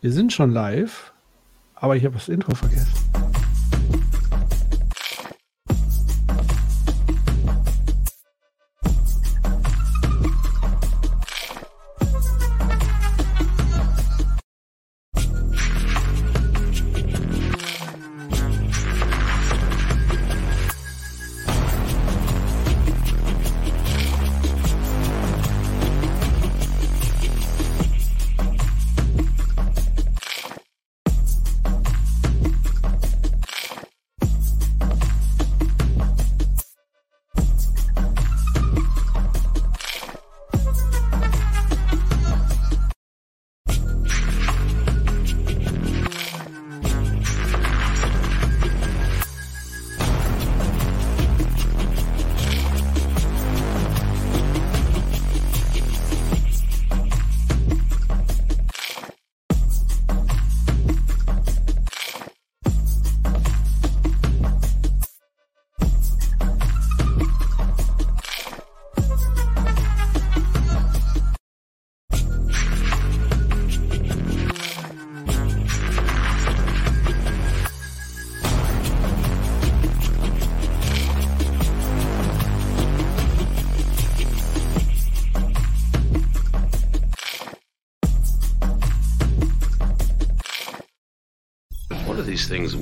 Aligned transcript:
Wir 0.00 0.12
sind 0.12 0.32
schon 0.32 0.52
live, 0.52 1.12
aber 1.74 1.96
ich 1.96 2.04
habe 2.04 2.14
das 2.14 2.28
Intro 2.28 2.54
vergessen. 2.54 3.13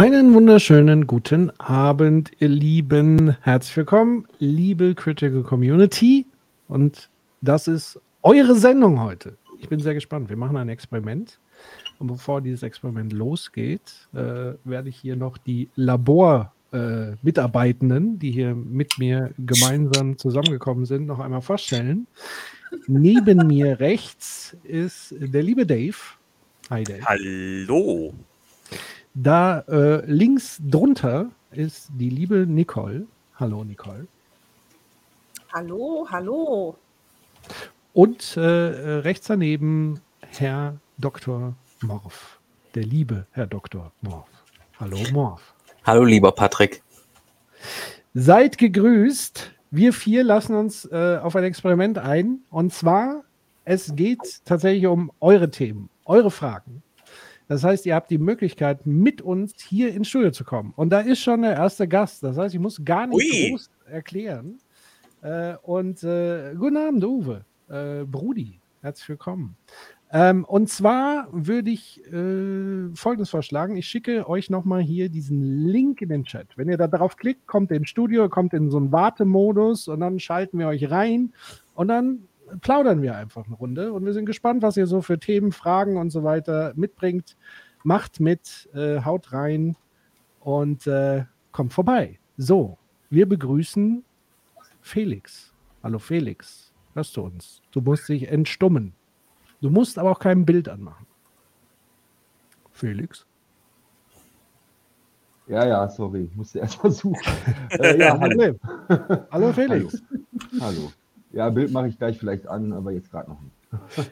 Einen 0.00 0.32
wunderschönen 0.32 1.06
guten 1.06 1.50
Abend, 1.60 2.30
ihr 2.38 2.48
Lieben. 2.48 3.36
Herzlich 3.42 3.76
willkommen, 3.76 4.26
liebe 4.38 4.94
Critical 4.94 5.42
Community. 5.42 6.24
Und 6.68 7.10
das 7.42 7.68
ist 7.68 8.00
eure 8.22 8.54
Sendung 8.54 9.02
heute. 9.02 9.36
Ich 9.58 9.68
bin 9.68 9.78
sehr 9.78 9.92
gespannt. 9.92 10.30
Wir 10.30 10.38
machen 10.38 10.56
ein 10.56 10.70
Experiment. 10.70 11.38
Und 11.98 12.06
bevor 12.06 12.40
dieses 12.40 12.62
Experiment 12.62 13.12
losgeht, 13.12 14.08
äh, 14.14 14.54
werde 14.64 14.88
ich 14.88 14.96
hier 14.96 15.16
noch 15.16 15.36
die 15.36 15.68
Labor-Mitarbeitenden, 15.76 18.18
die 18.18 18.30
hier 18.30 18.54
mit 18.54 18.98
mir 18.98 19.34
gemeinsam 19.36 20.16
zusammengekommen 20.16 20.86
sind, 20.86 21.08
noch 21.08 21.20
einmal 21.20 21.42
vorstellen. 21.42 22.06
Neben 22.86 23.46
mir 23.46 23.80
rechts 23.80 24.56
ist 24.64 25.14
der 25.18 25.42
liebe 25.42 25.66
Dave. 25.66 25.98
Hi 26.70 26.84
Dave. 26.84 27.04
Hallo. 27.04 28.14
Da 29.14 29.60
äh, 29.68 30.04
links 30.06 30.58
drunter 30.60 31.30
ist 31.50 31.88
die 31.94 32.10
liebe 32.10 32.46
Nicole. 32.46 33.06
Hallo 33.34 33.64
Nicole. 33.64 34.06
Hallo, 35.52 36.06
hallo. 36.08 36.76
Und 37.92 38.36
äh, 38.36 38.40
rechts 38.40 39.26
daneben 39.26 40.00
Herr 40.20 40.76
Dr. 40.98 41.54
Morf. 41.80 42.38
Der 42.76 42.84
liebe 42.84 43.26
Herr 43.32 43.48
Dr. 43.48 43.90
Morf. 44.00 44.28
Hallo 44.78 44.98
Morf. 45.12 45.54
Hallo, 45.84 46.04
lieber 46.04 46.30
Patrick. 46.30 46.82
Seid 48.14 48.58
gegrüßt. 48.58 49.50
Wir 49.72 49.92
vier 49.92 50.22
lassen 50.22 50.54
uns 50.54 50.84
äh, 50.84 51.18
auf 51.20 51.34
ein 51.34 51.44
Experiment 51.44 51.98
ein. 51.98 52.40
Und 52.50 52.72
zwar, 52.72 53.24
es 53.64 53.96
geht 53.96 54.44
tatsächlich 54.44 54.86
um 54.86 55.10
eure 55.20 55.50
Themen, 55.50 55.90
eure 56.04 56.30
Fragen. 56.30 56.82
Das 57.50 57.64
heißt, 57.64 57.84
ihr 57.84 57.96
habt 57.96 58.12
die 58.12 58.18
Möglichkeit, 58.18 58.86
mit 58.86 59.20
uns 59.22 59.54
hier 59.60 59.92
ins 59.92 60.06
Studio 60.06 60.30
zu 60.30 60.44
kommen. 60.44 60.72
Und 60.76 60.90
da 60.90 61.00
ist 61.00 61.18
schon 61.18 61.42
der 61.42 61.54
erste 61.54 61.88
Gast. 61.88 62.22
Das 62.22 62.38
heißt, 62.38 62.54
ich 62.54 62.60
muss 62.60 62.84
gar 62.84 63.08
nicht 63.08 63.28
Ui. 63.28 63.50
groß 63.50 63.70
erklären. 63.86 64.60
Äh, 65.20 65.54
und 65.62 66.00
äh, 66.04 66.54
guten 66.54 66.76
Abend, 66.76 67.04
Uwe. 67.04 67.44
Äh, 67.68 68.04
Brudi, 68.04 68.60
herzlich 68.82 69.08
willkommen. 69.08 69.56
Ähm, 70.12 70.44
und 70.44 70.68
zwar 70.68 71.26
würde 71.32 71.70
ich 71.70 72.00
äh, 72.06 72.94
Folgendes 72.94 73.30
vorschlagen. 73.30 73.76
Ich 73.76 73.88
schicke 73.88 74.28
euch 74.28 74.48
nochmal 74.48 74.82
hier 74.82 75.08
diesen 75.08 75.66
Link 75.66 76.02
in 76.02 76.10
den 76.10 76.22
Chat. 76.22 76.46
Wenn 76.54 76.68
ihr 76.68 76.78
da 76.78 76.86
drauf 76.86 77.16
klickt, 77.16 77.48
kommt 77.48 77.72
ihr 77.72 77.78
ins 77.78 77.88
Studio, 77.88 78.28
kommt 78.28 78.54
in 78.54 78.70
so 78.70 78.76
einen 78.76 78.92
Wartemodus 78.92 79.88
und 79.88 79.98
dann 79.98 80.20
schalten 80.20 80.56
wir 80.60 80.68
euch 80.68 80.88
rein 80.88 81.32
und 81.74 81.88
dann 81.88 82.28
plaudern 82.60 83.02
wir 83.02 83.16
einfach 83.16 83.46
eine 83.46 83.56
Runde 83.56 83.92
und 83.92 84.04
wir 84.04 84.12
sind 84.12 84.26
gespannt, 84.26 84.62
was 84.62 84.76
ihr 84.76 84.86
so 84.86 85.02
für 85.02 85.18
Themen, 85.18 85.52
Fragen 85.52 85.96
und 85.96 86.10
so 86.10 86.24
weiter 86.24 86.72
mitbringt. 86.76 87.36
Macht 87.82 88.20
mit, 88.20 88.68
äh, 88.74 89.02
haut 89.02 89.32
rein 89.32 89.76
und 90.40 90.86
äh, 90.86 91.24
kommt 91.52 91.72
vorbei. 91.72 92.18
So, 92.36 92.78
wir 93.08 93.28
begrüßen 93.28 94.04
Felix. 94.80 95.54
Hallo 95.82 95.98
Felix, 95.98 96.72
hörst 96.94 97.16
du 97.16 97.22
uns? 97.22 97.62
Du 97.70 97.80
musst 97.80 98.08
dich 98.08 98.28
entstummen. 98.28 98.92
Du 99.60 99.70
musst 99.70 99.98
aber 99.98 100.10
auch 100.10 100.18
kein 100.18 100.44
Bild 100.44 100.68
anmachen. 100.68 101.06
Felix? 102.72 103.26
Ja, 105.48 105.66
ja, 105.66 105.88
sorry, 105.88 106.28
ich 106.30 106.36
musste 106.36 106.60
erst 106.60 106.82
mal 106.82 106.90
suchen. 106.90 107.20
äh, 107.70 107.98
ja, 107.98 108.18
hallo. 108.18 108.54
Hallo 109.30 109.52
Felix. 109.52 110.02
hallo. 110.60 110.92
Ja, 111.32 111.48
Bild 111.50 111.72
mache 111.72 111.88
ich 111.88 111.98
gleich 111.98 112.18
vielleicht 112.18 112.46
an, 112.46 112.72
aber 112.72 112.92
jetzt 112.92 113.10
gerade 113.10 113.30
noch 113.30 113.40
nicht. 113.40 113.56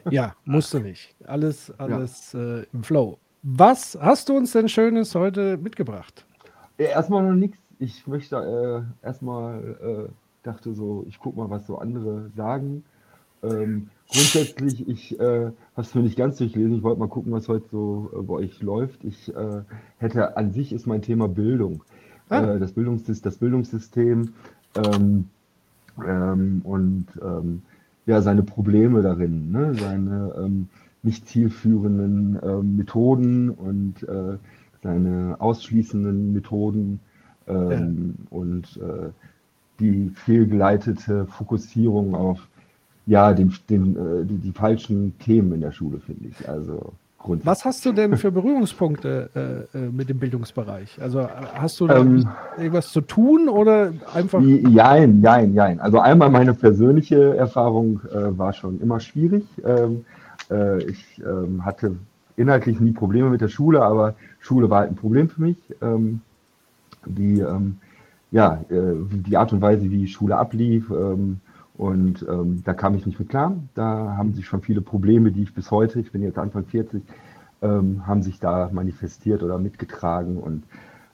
Ja, 0.11 0.35
musst 0.45 0.73
du 0.73 0.79
nicht. 0.79 1.15
Alles, 1.25 1.71
alles 1.79 2.33
äh, 2.33 2.65
im 2.71 2.83
Flow. 2.83 3.17
Was 3.43 3.97
hast 3.99 4.29
du 4.29 4.37
uns 4.37 4.51
denn 4.53 4.69
Schönes 4.69 5.15
heute 5.15 5.57
mitgebracht? 5.57 6.25
Ja, 6.77 6.87
erstmal 6.87 7.23
noch 7.23 7.35
nichts. 7.35 7.57
Ich 7.77 8.07
möchte 8.07 8.35
äh, 9.03 9.05
erstmal, 9.05 10.07
äh, 10.09 10.11
dachte 10.43 10.73
so, 10.73 11.05
ich 11.07 11.19
gucke 11.19 11.37
mal, 11.37 11.49
was 11.49 11.67
so 11.67 11.77
andere 11.77 12.29
sagen. 12.35 12.83
Ähm, 13.41 13.89
grundsätzlich, 14.09 14.87
ich 14.87 15.17
äh, 15.19 15.45
habe 15.45 15.53
es 15.77 15.95
mir 15.95 16.01
nicht 16.01 16.17
ganz 16.17 16.37
durchlesen. 16.37 16.75
Ich 16.75 16.83
wollte 16.83 16.99
mal 16.99 17.07
gucken, 17.07 17.31
was 17.31 17.47
heute 17.47 17.67
so 17.69 18.11
äh, 18.13 18.21
bei 18.21 18.33
euch 18.35 18.61
läuft. 18.61 19.03
Ich 19.03 19.33
äh, 19.33 19.61
hätte 19.97 20.35
an 20.35 20.51
sich 20.51 20.73
ist 20.73 20.87
mein 20.87 21.01
Thema 21.01 21.27
Bildung. 21.29 21.83
Ah. 22.29 22.55
Äh, 22.55 22.59
das, 22.59 22.73
Bildungssys 22.73 23.21
das 23.21 23.37
Bildungssystem 23.37 24.33
ähm, 24.75 25.29
ähm, 26.07 26.61
und 26.63 27.05
ähm, 27.21 27.61
ja, 28.05 28.21
seine 28.21 28.43
Probleme 28.43 29.01
darin, 29.01 29.51
ne? 29.51 29.75
seine 29.75 30.33
ähm, 30.37 30.67
nicht 31.03 31.27
zielführenden 31.27 32.39
ähm, 32.43 32.75
Methoden 32.75 33.49
und 33.49 34.03
äh, 34.03 34.37
seine 34.81 35.35
ausschließenden 35.39 36.33
Methoden 36.33 36.99
ähm, 37.47 38.15
und 38.29 38.77
äh, 38.77 39.09
die 39.79 40.09
fehlgeleitete 40.09 41.25
Fokussierung 41.27 42.15
auf 42.15 42.47
ja, 43.05 43.33
den, 43.33 43.53
den, 43.69 43.95
äh, 43.95 44.25
die, 44.25 44.37
die 44.37 44.51
falschen 44.51 45.17
Themen 45.19 45.53
in 45.53 45.61
der 45.61 45.71
Schule, 45.71 45.99
finde 45.99 46.29
ich. 46.29 46.47
Also 46.47 46.93
Grundsätzlich. 47.19 47.51
Was 47.51 47.65
hast 47.65 47.85
du 47.85 47.91
denn 47.91 48.15
für 48.15 48.31
Berührungspunkte 48.31 49.67
äh, 49.73 49.77
äh, 49.77 49.89
mit 49.91 50.09
dem 50.09 50.19
Bildungsbereich? 50.19 51.01
Also 51.01 51.19
äh, 51.19 51.27
hast 51.53 51.79
du 51.79 51.87
da 51.87 51.97
Ähm, 51.97 52.25
irgendwas 52.57 52.91
zu 52.91 53.01
tun 53.01 53.49
oder 53.49 53.91
einfach. 54.13 54.41
Jein, 54.41 55.21
jein, 55.21 55.53
jein. 55.53 55.81
Also 55.81 55.99
einmal 55.99 56.29
meine 56.29 56.53
persönliche 56.53 57.35
Erfahrung 57.35 57.99
äh, 58.09 58.37
war 58.37 58.53
schon 58.53 58.79
immer 58.79 59.01
schwierig. 59.01 59.45
Ähm, 59.65 60.05
äh, 60.49 60.81
ich 60.83 61.21
ähm, 61.25 61.65
hatte 61.65 61.97
inhaltlich 62.37 62.79
nie 62.79 62.93
Probleme 62.93 63.29
mit 63.29 63.41
der 63.41 63.49
Schule, 63.49 63.83
aber 63.83 64.15
Schule 64.39 64.69
war 64.69 64.79
halt 64.79 64.91
ein 64.91 64.95
Problem 64.95 65.27
für 65.27 65.41
mich. 65.41 65.57
Ähm, 65.81 66.21
die, 67.05 67.41
ähm, 67.41 67.79
ja, 68.31 68.63
äh, 68.69 68.93
die 69.11 69.35
Art 69.35 69.51
und 69.51 69.61
Weise, 69.61 69.91
wie 69.91 70.07
Schule 70.07 70.37
ablief, 70.37 70.89
ähm, 70.89 71.41
und 71.79 72.25
ähm, 72.29 72.61
da 72.65 72.73
kam 72.73 72.93
ich 72.95 73.05
nicht 73.05 73.19
mit 73.19 73.29
klar. 73.29 73.55
Da 73.73 74.17
haben 74.17 74.33
sich 74.33 74.45
schon 74.45 74.61
viele 74.61 74.81
Probleme, 74.81 75.31
die 75.31 75.43
ich 75.43 75.53
bis 75.53 75.71
heute, 75.71 76.01
ich 76.01 76.11
bin 76.11 76.21
jetzt 76.21 76.37
Anfang 76.37 76.65
40, 76.65 77.01
ähm, 77.61 78.05
haben 78.05 78.21
sich 78.21 78.37
da 78.37 78.69
manifestiert 78.73 79.43
oder 79.43 79.57
mitgetragen. 79.57 80.35
Und 80.35 80.63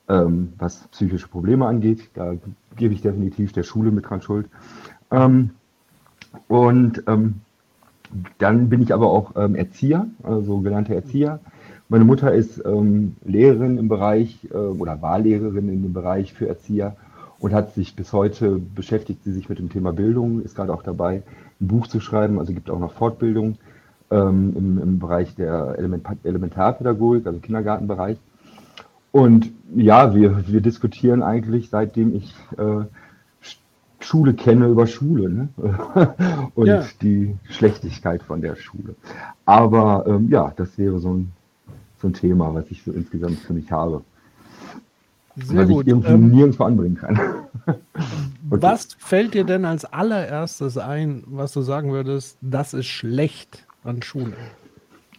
ähm, 0.09 0.53
was 0.57 0.88
psychische 0.88 1.27
Probleme 1.27 1.67
angeht, 1.67 2.09
da 2.15 2.33
gebe 2.75 2.95
ich 2.95 3.03
definitiv 3.03 3.53
der 3.53 3.62
Schule 3.62 3.91
mit 3.91 4.09
dran 4.09 4.23
schuld. 4.23 4.50
Ähm, 5.12 5.51
und 6.47 7.03
ähm, 7.06 7.41
dann 8.39 8.68
bin 8.68 8.81
ich 8.81 8.91
aber 8.91 9.11
auch 9.11 9.35
ähm, 9.35 9.53
Erzieher, 9.53 10.07
also 10.23 10.61
gelernter 10.61 10.95
Erzieher. 10.95 11.41
Meine 11.89 12.06
Mutter 12.06 12.33
ist 12.33 12.57
Lehrerin 13.23 13.77
im 13.77 13.88
Bereich 13.88 14.47
äh, 14.51 14.57
oder 14.57 15.03
war 15.03 15.19
Lehrerin 15.19 15.69
in 15.69 15.83
dem 15.83 15.94
Bereich 15.94 16.33
für 16.33 16.47
Erzieher 16.47 16.95
und 17.39 17.53
hat 17.53 17.73
sich 17.73 17.95
bis 17.95 18.13
heute 18.13 18.59
beschäftigt 18.59 19.23
sie 19.23 19.31
sich 19.31 19.49
mit 19.49 19.59
dem 19.59 19.69
Thema 19.69 19.93
Bildung, 19.93 20.41
ist 20.41 20.55
gerade 20.55 20.73
auch 20.73 20.83
dabei, 20.83 21.23
ein 21.59 21.67
Buch 21.67 21.87
zu 21.87 21.99
schreiben, 21.99 22.39
also 22.39 22.53
gibt 22.53 22.69
auch 22.69 22.79
noch 22.79 22.93
Fortbildung 22.93 23.57
ähm, 24.11 24.53
im, 24.55 24.81
im 24.81 24.99
Bereich 24.99 25.35
der 25.35 25.75
Element 25.77 26.05
Elementarpädagogik, 26.23 27.27
also 27.27 27.39
Kindergartenbereich. 27.39 28.17
Und 29.11 29.51
ja, 29.73 30.13
wir, 30.13 30.47
wir 30.47 30.61
diskutieren 30.61 31.23
eigentlich, 31.23 31.69
seitdem 31.69 32.15
ich 32.15 32.35
äh, 32.57 32.83
Schule 33.99 34.33
kenne 34.33 34.67
über 34.67 34.87
Schule 34.87 35.29
ne? 35.29 35.49
und 36.55 36.67
Ja. 36.67 36.85
die 37.01 37.35
Schlechtigkeit 37.49 38.21
von 38.23 38.41
der 38.41 38.55
Schule. 38.55 38.95
Aber 39.45 40.05
ähm, 40.07 40.29
ja, 40.29 40.53
das 40.55 40.77
wäre 40.77 40.99
so 40.99 41.13
ein, 41.13 41.31
so 41.99 42.07
ein 42.09 42.13
Thema, 42.13 42.53
was 42.53 42.69
ich 42.69 42.83
so 42.83 42.91
insgesamt 42.91 43.39
für 43.39 43.53
mich 43.53 43.71
habe. 43.71 44.03
Sehr 45.35 45.63
was 45.63 45.69
gut. 45.69 45.83
ich 45.83 45.89
irgendwie 45.89 46.11
Ähm, 46.11 46.31
nirgendwo 46.31 46.63
anbringen 46.63 46.95
kann. 46.95 47.19
Okay. 48.51 48.61
Was 48.61 48.93
fällt 48.99 49.33
dir 49.33 49.43
denn 49.43 49.65
als 49.65 49.85
allererstes 49.85 50.77
ein, 50.77 51.23
was 51.25 51.51
du 51.53 51.61
sagen 51.61 51.91
würdest, 51.91 52.37
das 52.41 52.75
ist 52.75 52.85
schlecht 52.85 53.65
an 53.83 54.03
Schule? 54.03 54.33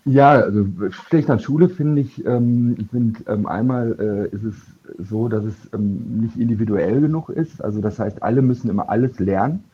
Ja, 0.04 0.30
also 0.30 0.64
schlecht 0.90 1.28
an 1.28 1.40
Schule 1.40 1.68
finde 1.68 2.02
ich, 2.02 2.24
ähm, 2.24 2.76
sind 2.92 3.24
ähm, 3.26 3.46
einmal 3.46 3.96
äh, 3.98 4.34
ist 4.36 4.44
es 4.44 4.54
so, 5.10 5.26
dass 5.28 5.44
es 5.44 5.54
ähm, 5.74 6.20
nicht 6.20 6.36
individuell 6.38 7.00
genug 7.00 7.28
ist. 7.30 7.62
Also 7.64 7.80
das 7.80 7.98
heißt, 7.98 8.22
alle 8.22 8.42
müssen 8.42 8.70
immer 8.70 8.88
alles 8.88 9.18
lernen, 9.18 9.64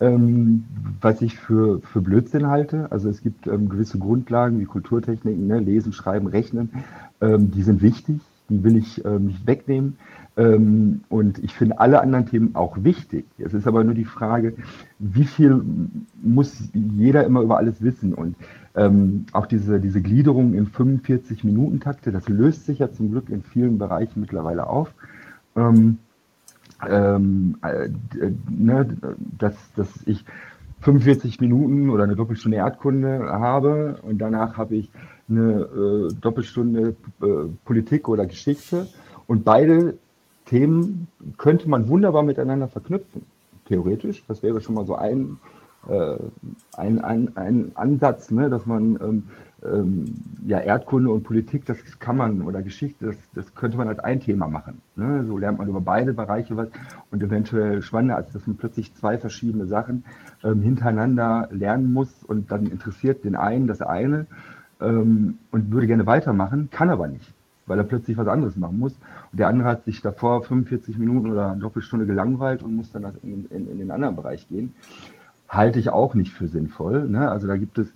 ähm, 0.00 0.64
was 1.00 1.20
ich 1.22 1.36
für, 1.36 1.80
für 1.80 2.00
Blödsinn 2.00 2.46
halte. 2.46 2.86
Also 2.92 3.08
es 3.08 3.22
gibt 3.22 3.48
ähm, 3.48 3.68
gewisse 3.68 3.98
Grundlagen 3.98 4.60
wie 4.60 4.64
Kulturtechniken, 4.66 5.48
ne, 5.48 5.58
Lesen, 5.58 5.92
Schreiben, 5.92 6.28
Rechnen, 6.28 6.70
ähm, 7.20 7.50
die 7.50 7.62
sind 7.64 7.82
wichtig, 7.82 8.20
die 8.52 8.64
will 8.64 8.76
ich 8.76 9.04
ähm, 9.04 9.26
nicht 9.26 9.46
wegnehmen. 9.46 9.96
Ähm, 10.36 11.02
und 11.08 11.38
ich 11.44 11.52
finde 11.52 11.78
alle 11.78 12.00
anderen 12.00 12.26
Themen 12.26 12.54
auch 12.54 12.76
wichtig. 12.82 13.26
Es 13.38 13.52
ist 13.52 13.66
aber 13.66 13.84
nur 13.84 13.94
die 13.94 14.04
Frage, 14.04 14.54
wie 14.98 15.24
viel 15.24 15.62
muss 16.22 16.70
jeder 16.72 17.24
immer 17.24 17.42
über 17.42 17.58
alles 17.58 17.82
wissen? 17.82 18.14
Und 18.14 18.36
ähm, 18.74 19.26
auch 19.32 19.46
diese, 19.46 19.78
diese 19.80 20.00
Gliederung 20.00 20.54
in 20.54 20.66
45 20.66 21.44
Minuten 21.44 21.80
Takte, 21.80 22.12
das 22.12 22.28
löst 22.28 22.64
sich 22.64 22.78
ja 22.78 22.90
zum 22.90 23.10
Glück 23.10 23.28
in 23.28 23.42
vielen 23.42 23.78
Bereichen 23.78 24.20
mittlerweile 24.20 24.66
auf. 24.66 24.94
Ähm, 25.54 25.98
ähm, 26.88 27.58
äh, 27.62 27.88
ne, 28.48 28.88
dass, 29.38 29.54
dass 29.74 29.88
ich 30.06 30.24
45 30.80 31.40
Minuten 31.40 31.90
oder 31.90 32.04
eine 32.04 32.16
Doppelstunde 32.16 32.56
Erdkunde 32.56 33.20
habe 33.30 33.98
und 34.02 34.18
danach 34.18 34.56
habe 34.56 34.76
ich 34.76 34.90
eine 35.32 36.08
äh, 36.10 36.14
Doppelstunde 36.20 36.94
äh, 37.22 37.26
Politik 37.64 38.08
oder 38.08 38.26
Geschichte 38.26 38.86
und 39.26 39.44
beide 39.44 39.94
Themen 40.46 41.08
könnte 41.38 41.68
man 41.68 41.88
wunderbar 41.88 42.22
miteinander 42.22 42.68
verknüpfen. 42.68 43.22
Theoretisch, 43.66 44.24
das 44.26 44.42
wäre 44.42 44.60
schon 44.60 44.74
mal 44.74 44.84
so 44.84 44.96
ein, 44.96 45.38
äh, 45.88 46.16
ein, 46.76 47.00
ein, 47.00 47.36
ein 47.36 47.72
Ansatz, 47.74 48.30
ne, 48.30 48.50
dass 48.50 48.66
man 48.66 48.98
ähm, 49.00 49.22
ähm, 49.64 50.14
ja 50.46 50.58
Erdkunde 50.58 51.10
und 51.10 51.22
Politik, 51.22 51.64
das 51.66 51.78
kann 52.00 52.16
man 52.16 52.42
oder 52.42 52.62
Geschichte, 52.62 53.06
das, 53.06 53.16
das 53.34 53.54
könnte 53.54 53.76
man 53.76 53.88
als 53.88 54.00
ein 54.00 54.20
Thema 54.20 54.48
machen. 54.48 54.82
Ne? 54.96 55.24
So 55.26 55.38
lernt 55.38 55.58
man 55.58 55.68
über 55.68 55.80
beide 55.80 56.12
Bereiche 56.12 56.56
was 56.56 56.68
und 57.10 57.22
eventuell 57.22 57.82
spannender, 57.82 58.16
als 58.16 58.32
dass 58.32 58.46
man 58.46 58.56
plötzlich 58.56 58.94
zwei 58.94 59.18
verschiedene 59.18 59.66
Sachen 59.66 60.04
ähm, 60.42 60.62
hintereinander 60.62 61.48
lernen 61.52 61.92
muss 61.92 62.24
und 62.24 62.50
dann 62.50 62.66
interessiert 62.66 63.24
den 63.24 63.36
einen 63.36 63.66
das 63.66 63.80
eine 63.80 64.26
ähm, 64.82 65.38
und 65.50 65.70
würde 65.70 65.86
gerne 65.86 66.06
weitermachen, 66.06 66.68
kann 66.70 66.90
aber 66.90 67.08
nicht, 67.08 67.32
weil 67.66 67.78
er 67.78 67.84
plötzlich 67.84 68.16
was 68.16 68.28
anderes 68.28 68.56
machen 68.56 68.78
muss. 68.78 68.92
Und 69.30 69.38
der 69.38 69.48
andere 69.48 69.68
hat 69.68 69.84
sich 69.84 70.00
davor 70.02 70.42
45 70.42 70.98
Minuten 70.98 71.30
oder 71.30 71.52
eine 71.52 71.60
Doppelstunde 71.60 72.06
gelangweilt 72.06 72.62
und 72.62 72.76
muss 72.76 72.92
dann 72.92 73.04
in, 73.22 73.46
in, 73.46 73.70
in 73.70 73.78
den 73.78 73.90
anderen 73.90 74.16
Bereich 74.16 74.48
gehen. 74.48 74.74
Halte 75.48 75.78
ich 75.78 75.90
auch 75.90 76.14
nicht 76.14 76.32
für 76.32 76.48
sinnvoll. 76.48 77.08
Ne? 77.08 77.30
Also 77.30 77.46
da 77.46 77.56
gibt 77.56 77.78
es 77.78 77.92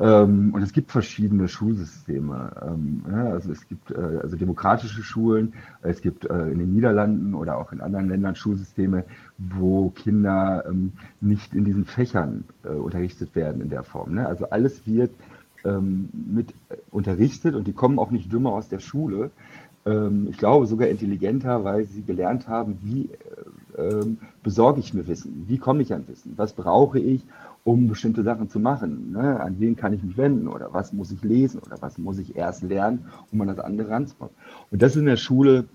ähm, 0.00 0.52
und 0.54 0.62
es 0.62 0.72
gibt 0.72 0.92
verschiedene 0.92 1.48
Schulsysteme. 1.48 2.52
Ähm, 2.62 3.02
ja, 3.10 3.30
also 3.30 3.50
es 3.50 3.66
gibt 3.68 3.90
äh, 3.90 4.20
also 4.22 4.36
demokratische 4.36 5.02
Schulen, 5.02 5.54
es 5.82 6.02
gibt 6.02 6.24
äh, 6.26 6.50
in 6.50 6.58
den 6.58 6.72
Niederlanden 6.72 7.34
oder 7.34 7.56
auch 7.56 7.72
in 7.72 7.80
anderen 7.80 8.08
Ländern 8.08 8.36
Schulsysteme, 8.36 9.04
wo 9.38 9.90
Kinder 9.90 10.64
ähm, 10.68 10.92
nicht 11.20 11.54
in 11.54 11.64
diesen 11.64 11.84
Fächern 11.84 12.44
äh, 12.64 12.68
unterrichtet 12.68 13.34
werden 13.34 13.60
in 13.60 13.70
der 13.70 13.82
Form. 13.82 14.14
Ne? 14.14 14.26
Also 14.26 14.50
alles 14.50 14.86
wird 14.86 15.10
ähm, 15.64 16.08
mit 16.12 16.50
äh, 16.68 16.76
unterrichtet 16.90 17.54
und 17.54 17.66
die 17.66 17.72
kommen 17.72 17.98
auch 17.98 18.10
nicht 18.10 18.32
dümmer 18.32 18.52
aus 18.52 18.68
der 18.68 18.80
Schule. 18.80 19.30
Ähm, 19.86 20.28
ich 20.30 20.38
glaube 20.38 20.66
sogar 20.66 20.88
intelligenter, 20.88 21.64
weil 21.64 21.84
sie 21.84 22.02
gelernt 22.02 22.48
haben, 22.48 22.78
wie 22.82 23.10
äh, 23.76 23.82
ähm, 23.82 24.18
besorge 24.42 24.80
ich 24.80 24.94
mir 24.94 25.06
Wissen, 25.06 25.44
wie 25.48 25.58
komme 25.58 25.82
ich 25.82 25.92
an 25.94 26.06
Wissen, 26.08 26.34
was 26.36 26.52
brauche 26.52 26.98
ich, 26.98 27.24
um 27.64 27.88
bestimmte 27.88 28.22
Sachen 28.22 28.48
zu 28.48 28.60
machen. 28.60 29.12
Ne? 29.12 29.40
An 29.40 29.56
wen 29.58 29.76
kann 29.76 29.92
ich 29.92 30.02
mich 30.02 30.16
wenden 30.16 30.48
oder 30.48 30.72
was 30.72 30.92
muss 30.92 31.10
ich 31.10 31.22
lesen 31.22 31.60
oder 31.60 31.76
was 31.80 31.98
muss 31.98 32.18
ich 32.18 32.36
erst 32.36 32.62
lernen, 32.62 33.06
um 33.30 33.40
an 33.40 33.48
das 33.48 33.58
andere 33.58 33.90
ranzukommen. 33.90 34.34
Und 34.70 34.82
das 34.82 34.96
in 34.96 35.06
der 35.06 35.16
Schule, 35.16 35.66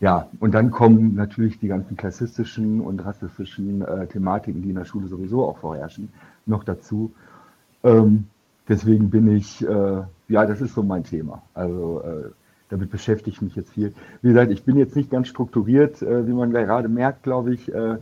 ja, 0.00 0.28
und 0.40 0.52
dann 0.54 0.70
kommen 0.70 1.14
natürlich 1.14 1.58
die 1.58 1.68
ganzen 1.68 1.96
klassistischen 1.96 2.80
und 2.80 3.04
rassistischen 3.04 3.82
äh, 3.82 4.06
Thematiken, 4.06 4.62
die 4.62 4.70
in 4.70 4.76
der 4.76 4.84
Schule 4.84 5.08
sowieso 5.08 5.44
auch 5.44 5.58
vorherrschen, 5.58 6.08
noch 6.46 6.64
dazu. 6.64 7.12
Ähm, 7.82 8.26
deswegen 8.68 9.10
bin 9.10 9.28
ich, 9.36 9.66
äh, 9.66 10.02
ja, 10.28 10.46
das 10.46 10.60
ist 10.60 10.74
so 10.74 10.82
mein 10.82 11.04
Thema. 11.04 11.42
Also 11.54 12.02
äh, 12.02 12.30
damit 12.68 12.90
beschäftige 12.90 13.30
ich 13.30 13.42
mich 13.42 13.56
jetzt 13.56 13.72
viel. 13.72 13.94
Wie 14.22 14.28
gesagt, 14.28 14.50
ich 14.50 14.64
bin 14.64 14.76
jetzt 14.76 14.94
nicht 14.94 15.10
ganz 15.10 15.28
strukturiert, 15.28 16.02
äh, 16.02 16.26
wie 16.26 16.32
man 16.32 16.50
gerade 16.50 16.88
merkt, 16.88 17.22
glaube 17.22 17.54
ich, 17.54 17.72
äh, 17.72 17.96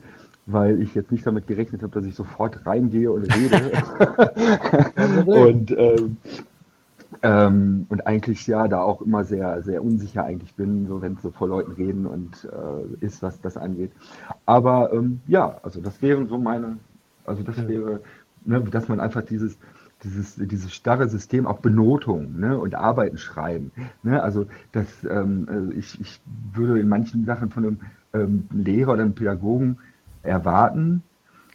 weil 0.47 0.81
ich 0.81 0.95
jetzt 0.95 1.11
nicht 1.11 1.27
damit 1.27 1.47
gerechnet 1.47 1.83
habe, 1.83 1.93
dass 1.93 2.05
ich 2.05 2.15
sofort 2.15 2.67
reingehe 2.67 3.11
und 3.11 3.23
rede. 3.35 3.73
und, 5.27 5.71
ähm, 5.77 6.17
ähm, 7.23 7.87
und 7.89 8.07
eigentlich 8.07 8.47
ja 8.47 8.69
da 8.69 8.81
auch 8.83 9.03
immer 9.03 9.25
sehr, 9.25 9.63
sehr 9.63 9.83
unsicher 9.83 10.25
eigentlich 10.25 10.55
bin, 10.55 10.87
so 10.87 11.03
wenn 11.03 11.15
es 11.15 11.23
so 11.23 11.31
vor 11.31 11.49
Leuten 11.49 11.73
reden 11.73 12.07
und 12.07 12.49
äh, 12.51 13.05
ist, 13.05 13.23
was 13.23 13.41
das 13.41 13.57
angeht. 13.57 13.93
Aber 14.45 14.93
ähm, 14.93 15.21
ja, 15.27 15.59
also 15.63 15.81
das 15.81 16.03
wären 16.03 16.29
so 16.29 16.39
meine, 16.39 16.79
also 17.25 17.43
das 17.43 17.67
wäre, 17.67 18.01
ne, 18.45 18.61
dass 18.63 18.89
man 18.89 19.01
einfach 19.01 19.23
dieses, 19.23 19.59
dieses, 20.07 20.37
dieses 20.37 20.73
starre 20.75 21.09
System, 21.09 21.47
auch 21.47 21.59
Benotung 21.59 22.39
ne, 22.39 22.59
und 22.59 22.75
Arbeiten 22.75 23.19
schreiben. 23.19 23.73
Ne, 24.03 24.23
also 24.23 24.47
das, 24.73 24.87
ähm, 25.05 25.47
also 25.51 25.73
ich, 25.73 26.01
ich 26.01 26.21
würde 26.55 26.81
in 26.81 26.89
manchen 26.89 27.25
Sachen 27.25 27.51
von 27.51 27.65
einem 27.65 27.81
ähm, 28.15 28.49
Lehrer 28.53 28.93
oder 28.95 29.03
einem 29.03 29.15
Pädagogen 29.15 29.79
erwarten, 30.23 31.03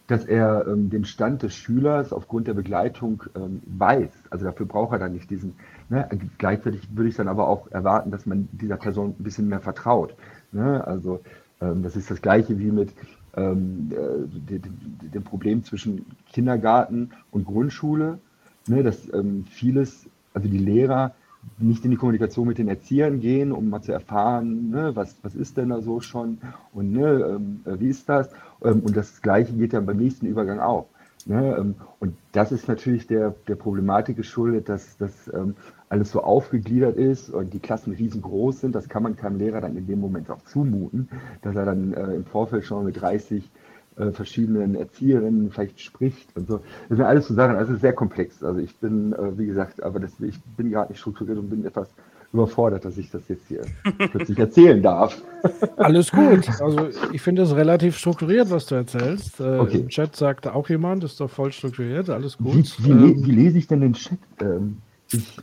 dass 0.06 0.24
er 0.24 0.66
ähm, 0.66 0.90
den 0.90 1.04
Stand 1.04 1.42
des 1.42 1.54
Schülers 1.54 2.12
aufgrund 2.12 2.46
der 2.46 2.54
Begleitung 2.54 3.22
ähm, 3.34 3.62
weiß. 3.66 4.10
Also 4.30 4.44
dafür 4.44 4.66
braucht 4.66 4.92
er 4.92 4.98
dann 4.98 5.12
nicht 5.12 5.30
diesen. 5.30 5.54
Ne? 5.88 6.08
Gleichzeitig 6.38 6.88
würde 6.94 7.08
ich 7.08 7.16
dann 7.16 7.28
aber 7.28 7.48
auch 7.48 7.70
erwarten, 7.70 8.10
dass 8.10 8.26
man 8.26 8.48
dieser 8.52 8.76
Person 8.76 9.14
ein 9.18 9.22
bisschen 9.22 9.48
mehr 9.48 9.60
vertraut. 9.60 10.14
Ne? 10.52 10.86
Also 10.86 11.20
ähm, 11.60 11.82
das 11.82 11.96
ist 11.96 12.10
das 12.10 12.20
Gleiche 12.20 12.58
wie 12.58 12.70
mit 12.70 12.92
ähm, 13.36 13.90
äh, 13.92 14.28
de- 14.50 14.58
de- 14.58 14.72
dem 15.14 15.22
Problem 15.22 15.64
zwischen 15.64 16.04
Kindergarten 16.32 17.10
und 17.30 17.46
Grundschule, 17.46 18.18
ne? 18.66 18.82
dass 18.82 19.12
ähm, 19.12 19.44
vieles, 19.44 20.06
also 20.34 20.48
die 20.48 20.58
Lehrer 20.58 21.14
nicht 21.58 21.84
in 21.84 21.90
die 21.90 21.96
Kommunikation 21.96 22.46
mit 22.46 22.58
den 22.58 22.68
Erziehern 22.68 23.20
gehen, 23.20 23.52
um 23.52 23.68
mal 23.68 23.82
zu 23.82 23.92
erfahren, 23.92 24.70
ne, 24.70 24.92
was, 24.94 25.16
was 25.22 25.34
ist 25.34 25.56
denn 25.56 25.70
da 25.70 25.80
so 25.80 26.00
schon 26.00 26.38
und 26.72 26.92
ne, 26.92 27.34
ähm, 27.36 27.60
äh, 27.64 27.80
wie 27.80 27.88
ist 27.88 28.08
das? 28.08 28.30
Ähm, 28.62 28.80
und 28.80 28.96
das 28.96 29.22
Gleiche 29.22 29.52
geht 29.52 29.72
dann 29.72 29.86
beim 29.86 29.96
nächsten 29.96 30.26
Übergang 30.26 30.60
auch. 30.60 30.86
Ne? 31.26 31.56
Ähm, 31.58 31.74
und 32.00 32.16
das 32.32 32.52
ist 32.52 32.68
natürlich 32.68 33.06
der, 33.06 33.34
der 33.48 33.54
Problematik 33.56 34.16
geschuldet, 34.16 34.68
dass, 34.68 34.96
dass 34.96 35.12
ähm, 35.32 35.54
alles 35.88 36.10
so 36.10 36.22
aufgegliedert 36.22 36.96
ist 36.96 37.30
und 37.30 37.52
die 37.52 37.60
Klassen 37.60 37.92
riesengroß 37.92 38.60
sind, 38.60 38.74
das 38.74 38.88
kann 38.88 39.02
man 39.02 39.16
keinem 39.16 39.38
Lehrer 39.38 39.60
dann 39.60 39.76
in 39.76 39.86
dem 39.86 40.00
Moment 40.00 40.30
auch 40.30 40.42
zumuten, 40.42 41.08
dass 41.42 41.54
er 41.54 41.66
dann 41.66 41.92
äh, 41.92 42.14
im 42.14 42.24
Vorfeld 42.24 42.64
schon 42.64 42.84
mit 42.84 43.00
30 43.00 43.48
äh, 43.96 44.10
verschiedenen 44.12 44.74
Erzieherinnen 44.74 45.50
vielleicht 45.50 45.80
spricht 45.80 46.28
und 46.36 46.48
so. 46.48 46.60
Das 46.88 46.98
sind 46.98 47.06
alles 47.06 47.28
so 47.28 47.34
Sachen, 47.34 47.56
also 47.56 47.74
sehr 47.76 47.92
komplex. 47.92 48.42
Also 48.42 48.60
ich 48.60 48.76
bin, 48.76 49.12
äh, 49.12 49.38
wie 49.38 49.46
gesagt, 49.46 49.82
aber 49.82 50.00
das, 50.00 50.12
ich 50.20 50.40
bin 50.56 50.70
gerade 50.70 50.92
nicht 50.92 51.00
strukturiert 51.00 51.38
und 51.38 51.50
bin 51.50 51.64
etwas 51.64 51.88
überfordert, 52.32 52.84
dass 52.86 52.96
ich 52.96 53.10
das 53.10 53.22
jetzt 53.28 53.46
hier 53.48 53.60
plötzlich 54.10 54.38
erzählen 54.38 54.82
darf. 54.82 55.20
Alles 55.76 56.10
gut. 56.10 56.48
Also 56.60 56.88
ich 57.12 57.20
finde 57.20 57.42
es 57.42 57.54
relativ 57.54 57.98
strukturiert, 57.98 58.50
was 58.50 58.66
du 58.66 58.74
erzählst. 58.76 59.40
Äh, 59.40 59.58
Okay. 59.58 59.78
Im 59.80 59.88
Chat 59.88 60.16
sagt 60.16 60.46
auch 60.46 60.68
jemand, 60.68 61.04
ist 61.04 61.20
doch 61.20 61.28
voll 61.30 61.52
strukturiert, 61.52 62.08
alles 62.08 62.38
Wie, 62.38 62.44
gut. 62.44 62.76
wie, 62.78 62.88
le- 62.92 62.94
Ähm, 63.12 63.26
wie 63.26 63.30
lese 63.32 63.58
ich 63.58 63.66
denn 63.66 63.80
den 63.82 63.92
Chat? 63.92 64.18
Ähm, 64.40 64.78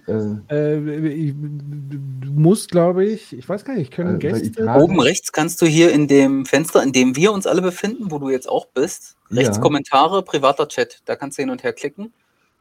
äh, 0.07 0.75
äh, 0.77 1.07
ich, 1.07 1.33
du 1.33 2.31
musst, 2.31 2.71
glaube 2.71 3.05
ich, 3.05 3.33
ich 3.37 3.47
weiß 3.47 3.63
gar 3.65 3.75
nicht, 3.75 3.91
können 3.91 4.19
Äh, 4.21 4.27
ich 4.37 4.53
Gäste. 4.53 4.67
Oben 4.75 4.99
rechts 4.99 5.31
kannst 5.31 5.61
du 5.61 5.65
hier 5.65 5.91
in 5.91 6.07
dem 6.07 6.45
Fenster, 6.45 6.81
in 6.83 6.91
dem 6.91 7.15
wir 7.15 7.31
uns 7.31 7.45
alle 7.47 7.61
befinden, 7.61 8.11
wo 8.11 8.19
du 8.19 8.29
jetzt 8.29 8.47
auch 8.49 8.67
bist, 8.67 9.15
rechts 9.31 9.57
Ja. 9.57 9.61
Kommentare, 9.61 10.23
privater 10.23 10.67
Chat. 10.67 10.99
Da 11.05 11.15
kannst 11.15 11.37
du 11.37 11.41
hin 11.43 11.49
und 11.49 11.63
her 11.63 11.73
klicken. 11.73 12.13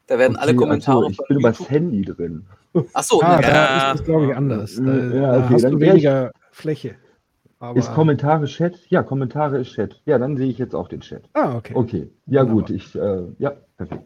Da 0.07 0.19
werden 0.19 0.37
alle 0.37 0.53
okay, 0.53 0.59
Kommentare. 0.59 0.99
also, 1.07 1.11
ich 1.11 1.19
bin 1.29 1.39
übers 1.39 1.59
YouTube- 1.59 1.71
Handy 1.71 2.03
drin. 2.03 2.47
Ach 2.95 3.03
so, 3.03 3.21
Ah, 3.21 3.37
ne, 3.37 3.43
da 3.43 3.49
ja. 3.49 3.93
ist 3.93 4.01
es, 4.01 4.05
glaube 4.07 4.27
ich, 4.27 4.37
anders. 4.37 4.77
Da, 4.77 4.83
Ja, 4.83 5.33
da 5.39 5.45
okay, 5.45 5.55
hast 5.55 5.63
dann 5.65 5.73
du 5.73 5.81
wär 5.81 5.89
ich- 5.89 5.93
weniger 5.95 6.33
Fläche. 6.53 6.95
Aber, 7.61 7.77
Ist 7.79 7.93
Kommentare 7.93 8.47
Chat? 8.47 8.79
Ja, 8.89 9.03
Kommentare 9.03 9.59
ist 9.59 9.73
Chat. 9.73 10.01
Ja, 10.07 10.17
dann 10.19 10.37
sehe 10.37 10.49
ich 10.49 10.59
jetzt 10.59 10.75
auch 10.77 10.87
den 10.89 11.01
Chat. 11.01 11.23
ah, 11.35 11.57
okay. 11.57 11.73
Okay, 11.75 12.09
ja 12.27 12.43
Wunderbar. 12.43 12.55
gut, 12.63 12.71
ich, 12.71 12.95
äh, 12.95 13.23
ja, 13.39 13.57
perfekt. 13.77 14.05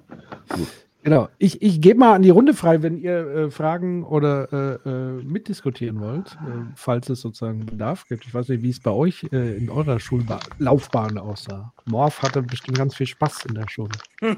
Gut. 0.49 0.69
Genau. 1.05 1.29
Ich, 1.39 1.61
ich 1.63 1.81
gebe 1.81 1.99
mal 1.99 2.15
an 2.15 2.23
die 2.23 2.31
Runde 2.31 2.55
frei, 2.55 2.83
wenn 2.83 2.97
ihr 2.97 3.27
äh, 3.27 3.51
Fragen 3.51 4.05
oder 4.05 4.81
äh, 4.85 4.89
äh, 4.89 5.23
mitdiskutieren 5.25 6.01
wollt, 6.01 6.33
äh, 6.33 6.65
falls 6.77 7.09
es 7.09 7.21
sozusagen 7.21 7.67
Bedarf 7.67 8.07
gibt. 8.07 8.25
Ich 8.25 8.33
weiß 8.33 8.49
nicht, 8.49 8.63
wie 8.63 8.71
es 8.71 8.79
bei 8.81 8.93
euch 8.93 9.25
äh, 9.33 9.57
in 9.57 9.69
eurer 9.69 9.99
Schullaufbahn 9.99 11.19
aussah. 11.19 11.73
Morph 11.87 12.23
hatte 12.23 12.43
bestimmt 12.43 12.79
ganz 12.79 12.95
viel 12.95 13.09
Spaß 13.09 13.47
in 13.47 13.55
der 13.57 13.69
Schule. 13.69 13.91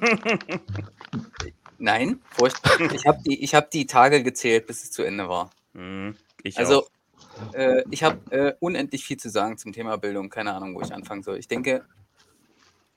Nein, 1.79 2.21
furchtbar. 2.31 2.81
ich 2.95 3.07
habe 3.07 3.19
die, 3.27 3.43
ich 3.43 3.55
hab 3.55 3.71
die 3.71 3.87
Tage 3.87 4.23
gezählt, 4.23 4.67
bis 4.67 4.85
es 4.85 4.91
zu 4.91 5.03
Ende 5.03 5.29
war. 5.29 5.51
Hm, 5.75 6.15
ich 6.43 6.59
Also, 6.59 6.85
auch. 6.85 7.55
äh, 7.55 7.85
ich 7.91 8.03
habe 8.05 8.19
äh, 8.31 8.55
unendlich 8.61 9.05
viel 9.05 9.19
zu 9.19 9.29
sagen 9.29 9.59
zum 9.59 9.73
Thema 9.73 9.99
Bildung. 9.99 10.31
Keine 10.31 10.55
Ahnung, 10.55 10.75
wo 10.75 10.81
ich 10.81 10.95
anfangen 10.95 11.23
soll. 11.23 11.37
Ich 11.37 11.49
denke, 11.49 11.85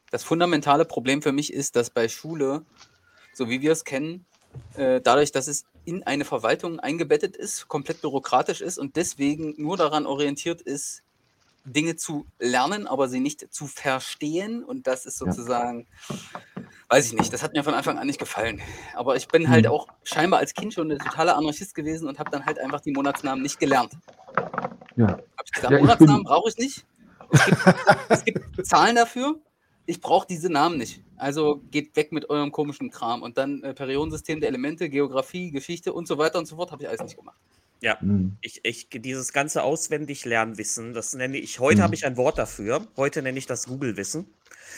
das 0.10 0.24
fundamentale 0.24 0.86
Problem 0.86 1.22
für 1.22 1.34
mich 1.34 1.52
ist, 1.52 1.76
dass 1.76 1.90
bei 1.90 2.08
Schule, 2.08 2.64
so 3.38 3.50
wie 3.50 3.62
wir 3.62 3.72
es 3.72 3.84
kennen, 3.84 4.26
äh, 4.76 5.00
dadurch, 5.02 5.32
dass 5.32 5.48
es 5.48 5.64
in 5.86 6.04
eine 6.04 6.26
Verwaltung 6.26 6.80
eingebettet 6.80 7.38
ist, 7.38 7.68
komplett 7.68 8.02
bürokratisch 8.02 8.62
ist 8.62 8.78
und 8.78 8.96
deswegen 8.96 9.54
nur 9.58 9.78
daran 9.78 10.06
orientiert 10.06 10.62
ist, 10.62 11.04
Dinge 11.64 11.96
zu 11.96 12.26
lernen, 12.40 12.88
aber 12.88 13.08
sie 13.10 13.20
nicht 13.20 13.54
zu 13.54 13.68
verstehen. 13.68 14.64
Und 14.64 14.88
das 14.88 15.06
ist 15.06 15.20
Ja. 15.20 15.28
sozusagen, 15.32 15.86
weiß 16.90 17.08
ich 17.08 17.14
nicht, 17.14 17.32
das 17.34 17.44
hat 17.44 17.54
mir 17.54 17.64
von 17.64 17.74
Anfang 17.74 17.98
an 18.00 18.08
nicht 18.08 18.20
gefallen. 18.20 18.62
Aber 18.96 19.16
ich 19.16 19.28
bin 19.28 19.50
halt 19.50 19.66
Mhm. 19.66 19.72
auch 19.72 19.88
scheinbar 20.04 20.40
als 20.40 20.54
Kind 20.54 20.74
schon 20.74 20.92
ein 20.92 21.00
totaler 21.00 21.36
Anarchist 21.38 21.76
gewesen 21.76 22.08
und 22.08 22.20
habe 22.20 22.32
dann 22.32 22.46
halt 22.46 22.58
einfach 22.60 22.80
die 22.82 22.92
Monatsnamen 22.92 23.42
nicht 23.44 23.60
gelernt. 23.60 23.94
Ja, 24.96 25.08
Hab 25.10 25.46
ich 25.46 25.52
gesagt, 25.52 25.74
Ja, 25.74 25.80
Monatsnamen 25.80 26.24
brauche 26.24 26.50
ich 26.50 26.58
nicht. 26.58 26.86
Es 27.32 27.46
gibt, 27.46 27.58
es 28.10 28.26
gibt 28.26 28.66
Zahlen 28.66 28.96
dafür. 28.96 29.40
Ich 29.88 30.02
brauche 30.02 30.28
diese 30.28 30.52
Namen 30.52 30.78
nicht. 30.78 31.02
Also 31.16 31.62
geht 31.72 31.96
weg 31.96 32.12
mit 32.12 32.30
eurem 32.30 32.52
komischen 32.52 32.92
Kram. 32.92 33.24
Und 33.24 33.38
dann 33.38 33.64
äh, 33.64 33.74
Periodensystem 33.74 34.40
der 34.40 34.50
Elemente, 34.50 34.90
Geografie, 34.90 35.50
Geschichte 35.50 35.94
und 35.94 36.08
so 36.08 36.18
weiter 36.20 36.38
und 36.38 36.46
so 36.46 36.58
fort 36.58 36.72
habe 36.72 36.84
ich 36.84 36.90
alles 36.90 37.02
nicht 37.02 37.18
gemacht. 37.18 37.38
Ja, 37.82 38.00
hm. 38.02 38.38
ich, 38.42 38.60
ich, 38.64 38.90
dieses 38.90 39.34
ganze 39.34 39.64
Auswendig-Lernwissen, 39.64 40.94
das 40.94 41.14
nenne 41.14 41.38
ich, 41.38 41.60
heute 41.60 41.78
Mhm. 41.78 41.84
habe 41.84 41.96
ich 41.96 42.06
ein 42.06 42.18
Wort 42.18 42.38
dafür. 42.38 42.82
Heute 42.98 43.22
nenne 43.22 43.38
ich 43.38 43.46
das 43.46 43.66
Google-Wissen. 43.68 44.26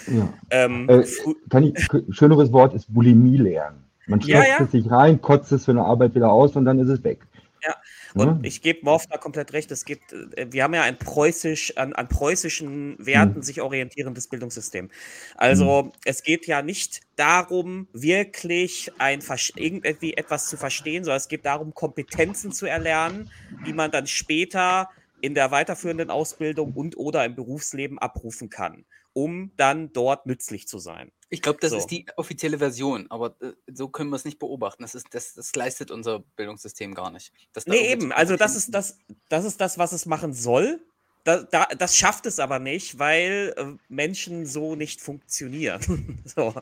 ja. 0.07 0.33
Ähm, 0.49 0.87
Äh, 0.89 1.01
ich, 1.01 1.87
schöneres 2.11 2.51
Wort 2.51 2.73
ist 2.73 2.93
Bulimie 2.93 3.37
lernen. 3.37 3.83
Man 4.07 4.19
Ja, 4.21 4.43
stopft 4.43 4.59
ja. 4.59 4.65
es 4.65 4.71
sich 4.71 4.91
rein, 4.91 5.21
kotzt 5.21 5.51
es 5.51 5.65
für 5.65 5.71
eine 5.71 5.83
Arbeit 5.85 6.15
wieder 6.15 6.31
aus 6.31 6.55
und 6.55 6.65
dann 6.65 6.79
ist 6.79 6.89
es 6.89 7.03
weg. 7.03 7.19
Ja, 7.63 7.75
Und 8.15 8.45
ich 8.45 8.61
gebe 8.61 8.79
Morph 8.83 9.05
da 9.07 9.17
komplett 9.17 9.53
recht. 9.53 9.71
Es 9.71 9.85
gibt, 9.85 10.13
äh, 10.13 10.51
wir 10.51 10.63
haben 10.63 10.73
ja 10.73 10.83
ein 10.83 10.97
preußisch, 10.97 11.77
an, 11.77 11.93
an 11.93 12.07
preußischen 12.07 12.97
Werten 13.05 13.35
Hm. 13.35 13.41
sich 13.43 13.61
orientierendes 13.61 14.27
Bildungssystem. 14.27 14.89
Also 15.35 15.91
es 16.05 16.23
geht 16.23 16.47
ja 16.47 16.61
nicht 16.61 17.01
darum, 17.15 17.87
wirklich 17.93 18.91
ein 18.97 19.21
irgendwie 19.55 20.13
etwas 20.15 20.47
zu 20.47 20.57
verstehen, 20.57 21.03
sondern 21.03 21.17
es 21.17 21.27
geht 21.27 21.45
darum, 21.45 21.73
Kompetenzen 21.73 22.51
zu 22.51 22.65
erlernen, 22.65 23.29
die 23.65 23.73
man 23.73 23.91
dann 23.91 24.07
später 24.07 24.89
in 25.21 25.33
der 25.35 25.51
weiterführenden 25.51 26.09
Ausbildung 26.09 26.73
und 26.73 26.97
oder 26.97 27.25
im 27.25 27.35
Berufsleben 27.35 27.99
abrufen 27.99 28.49
kann, 28.49 28.85
um 29.19 29.51
dann 29.57 29.91
dort 29.91 30.25
nützlich 30.25 30.67
zu 30.67 30.79
sein. 30.79 31.11
Ich 31.29 31.41
glaube, 31.41 31.59
das 31.61 31.71
So. 31.71 31.77
ist 31.77 31.87
die 31.87 32.05
offizielle 32.15 32.57
Version, 32.57 33.07
aber 33.09 33.35
äh, 33.41 33.51
so 33.71 33.89
können 33.89 34.09
wir 34.09 34.15
es 34.15 34.23
nicht 34.23 34.39
beobachten. 34.39 34.81
Das, 34.81 34.95
ist, 34.95 35.07
das, 35.11 35.33
das 35.33 35.53
leistet 35.55 35.91
unser 35.91 36.19
Bildungssystem 36.37 36.95
gar 36.95 37.11
nicht. 37.11 37.33
Dass 37.51 37.65
da 37.65 37.71
Nee, 37.71 37.91
eben. 37.91 38.13
Also 38.13 38.37
das 38.37 38.55
ist 38.55 38.73
das, 38.73 38.97
das 39.27 39.43
ist 39.43 39.59
das, 39.59 39.77
was 39.77 39.91
es 39.91 40.05
machen 40.05 40.33
soll. 40.33 40.81
Da, 41.25 41.43
da, 41.43 41.65
das 41.77 41.97
schafft 41.97 42.25
es 42.27 42.39
aber 42.39 42.59
nicht, 42.59 42.97
weil 42.97 43.53
äh, 43.57 43.65
Menschen 43.89 44.45
so 44.45 44.75
nicht 44.75 45.01
funktionieren. 45.01 46.23
so. 46.23 46.55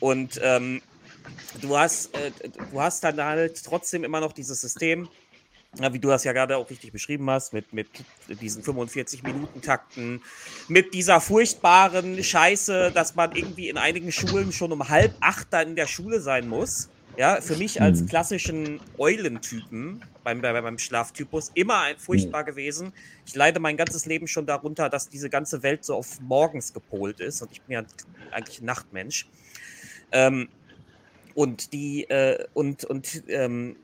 Und 0.00 0.40
ähm, 0.42 0.80
du 1.60 1.76
hast, 1.76 2.14
äh, 2.16 2.32
du 2.48 2.80
hast 2.80 3.04
dann 3.04 3.22
halt 3.22 3.62
trotzdem 3.62 4.04
immer 4.04 4.20
noch 4.20 4.32
dieses 4.32 4.60
System, 4.62 5.08
ja, 5.78 5.92
wie 5.92 6.00
du 6.00 6.08
das 6.08 6.24
ja 6.24 6.32
gerade 6.32 6.56
auch 6.56 6.70
richtig 6.70 6.92
beschrieben 6.92 7.30
hast, 7.30 7.52
mit, 7.52 7.72
mit 7.72 8.06
diesen 8.28 8.62
45-Minuten-Takten, 8.62 10.22
mit 10.66 10.94
dieser 10.94 11.20
furchtbaren 11.20 12.22
Scheiße, 12.22 12.92
dass 12.92 13.14
man 13.14 13.32
irgendwie 13.34 13.68
in 13.68 13.78
einigen 13.78 14.12
Schulen 14.12 14.52
schon 14.52 14.72
um 14.72 14.88
halb 14.88 15.16
acht 15.20 15.48
dann 15.52 15.68
in 15.70 15.76
der 15.76 15.86
Schule 15.86 16.20
sein 16.20 16.48
muss. 16.48 16.90
Ja, 17.16 17.40
für 17.40 17.56
mich 17.56 17.82
als 17.82 18.04
Mhm. 18.04 18.06
klassischen 18.06 18.80
Eulentypen 18.96 20.04
beim, 20.22 20.40
bei, 20.40 20.58
beim 20.60 20.78
Schlaftypus 20.78 21.50
immer 21.54 21.80
ein 21.80 21.98
furchtbar 21.98 22.44
gewesen. 22.44 22.94
Ich 23.24 23.34
leide 23.34 23.60
mein 23.60 23.76
ganzes 23.76 24.06
Leben 24.06 24.26
schon 24.28 24.46
darunter, 24.46 24.88
dass 24.88 25.08
diese 25.08 25.28
ganze 25.28 25.62
Welt 25.62 25.84
so 25.84 25.94
auf 25.96 26.18
morgens 26.20 26.72
gepolt 26.72 27.20
ist 27.20 27.42
und 27.42 27.52
ich 27.52 27.62
bin 27.64 27.74
ja 27.74 27.84
eigentlich 28.30 28.60
ein 28.60 28.66
Nachtmensch. 28.66 29.28
Ähm, 30.12 30.50
und 31.34 31.72
die 31.72 32.04
äh, 32.10 32.44
und 32.54 32.84
und 32.84 33.22
ähm, 33.28 33.78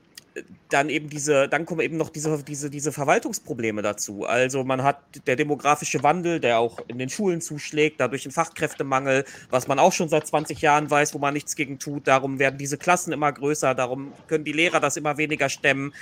dann 0.69 0.89
eben 0.89 1.09
diese, 1.09 1.47
dann 1.47 1.65
kommen 1.65 1.81
eben 1.81 1.97
noch 1.97 2.09
diese, 2.09 2.43
diese, 2.43 2.69
diese 2.69 2.91
Verwaltungsprobleme 2.91 3.81
dazu. 3.81 4.25
Also 4.25 4.63
man 4.63 4.83
hat 4.83 4.99
der 5.25 5.35
demografische 5.35 6.03
Wandel, 6.03 6.39
der 6.39 6.59
auch 6.59 6.79
in 6.87 6.97
den 6.97 7.09
Schulen 7.09 7.41
zuschlägt, 7.41 7.99
dadurch 7.99 8.25
ein 8.25 8.31
Fachkräftemangel, 8.31 9.25
was 9.49 9.67
man 9.67 9.79
auch 9.79 9.93
schon 9.93 10.09
seit 10.09 10.27
20 10.27 10.61
Jahren 10.61 10.89
weiß, 10.89 11.13
wo 11.13 11.19
man 11.19 11.33
nichts 11.33 11.55
gegen 11.55 11.79
tut. 11.79 12.07
Darum 12.07 12.39
werden 12.39 12.57
diese 12.57 12.77
Klassen 12.77 13.13
immer 13.13 13.31
größer, 13.31 13.75
darum 13.75 14.13
können 14.27 14.43
die 14.43 14.53
Lehrer 14.53 14.79
das 14.79 14.97
immer 14.97 15.17
weniger 15.17 15.49
stemmen. 15.49 15.93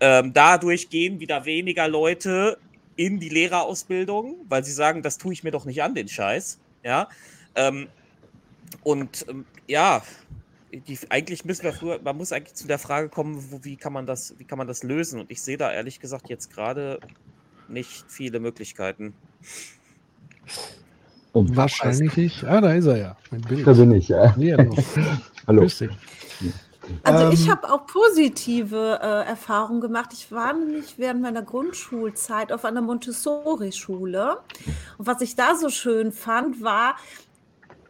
Ähm, 0.00 0.32
dadurch 0.32 0.90
gehen 0.90 1.20
wieder 1.20 1.44
weniger 1.44 1.88
Leute 1.88 2.58
in 2.96 3.20
die 3.20 3.28
Lehrerausbildung, 3.28 4.36
weil 4.48 4.64
sie 4.64 4.72
sagen, 4.72 5.02
das 5.02 5.18
tue 5.18 5.32
ich 5.32 5.44
mir 5.44 5.50
doch 5.50 5.64
nicht 5.64 5.82
an, 5.82 5.94
den 5.94 6.08
Scheiß. 6.08 6.58
Ja. 6.82 7.08
Ähm, 7.54 7.88
und 8.82 9.26
ähm, 9.28 9.44
ja, 9.66 10.02
die, 10.72 10.98
eigentlich 11.10 11.44
müssen 11.44 11.64
wir 11.64 11.72
früher, 11.72 12.00
man 12.02 12.16
muss 12.16 12.32
eigentlich 12.32 12.54
zu 12.54 12.66
der 12.66 12.78
Frage 12.78 13.08
kommen, 13.08 13.50
wo, 13.50 13.64
wie 13.64 13.76
kann 13.76 13.92
man 13.92 14.06
das, 14.06 14.34
wie 14.38 14.44
kann 14.44 14.58
man 14.58 14.66
das 14.66 14.82
lösen? 14.82 15.20
Und 15.20 15.30
ich 15.30 15.40
sehe 15.40 15.56
da 15.56 15.72
ehrlich 15.72 16.00
gesagt 16.00 16.28
jetzt 16.28 16.52
gerade 16.52 17.00
nicht 17.68 18.04
viele 18.08 18.40
Möglichkeiten. 18.40 19.14
Und 21.32 21.54
Wahrscheinlich 21.56 22.16
ich. 22.16 22.46
Ah, 22.46 22.60
da 22.60 22.72
ist 22.72 22.86
er 22.86 22.96
ja. 22.96 23.16
Mein 23.30 23.42
Bild. 23.42 23.66
da 23.66 23.72
bin 23.72 23.92
ich, 23.92 24.08
ja. 24.08 24.34
Noch. 24.36 24.78
Hallo. 25.46 25.62
Grüß 25.62 25.78
dich. 25.78 25.90
Also 27.02 27.30
ich 27.30 27.44
Ähm, 27.44 27.50
habe 27.50 27.72
auch 27.72 27.86
positive 27.86 29.00
äh, 29.02 29.28
Erfahrungen 29.28 29.80
gemacht. 29.80 30.10
Ich 30.12 30.30
war 30.30 30.52
nämlich 30.52 30.98
während 30.98 31.20
meiner 31.20 31.42
Grundschulzeit 31.42 32.52
auf 32.52 32.64
einer 32.64 32.80
Montessori-Schule. 32.80 34.38
Und 34.98 35.06
was 35.06 35.20
ich 35.20 35.34
da 35.34 35.56
so 35.56 35.68
schön 35.68 36.12
fand, 36.12 36.62
war, 36.62 36.96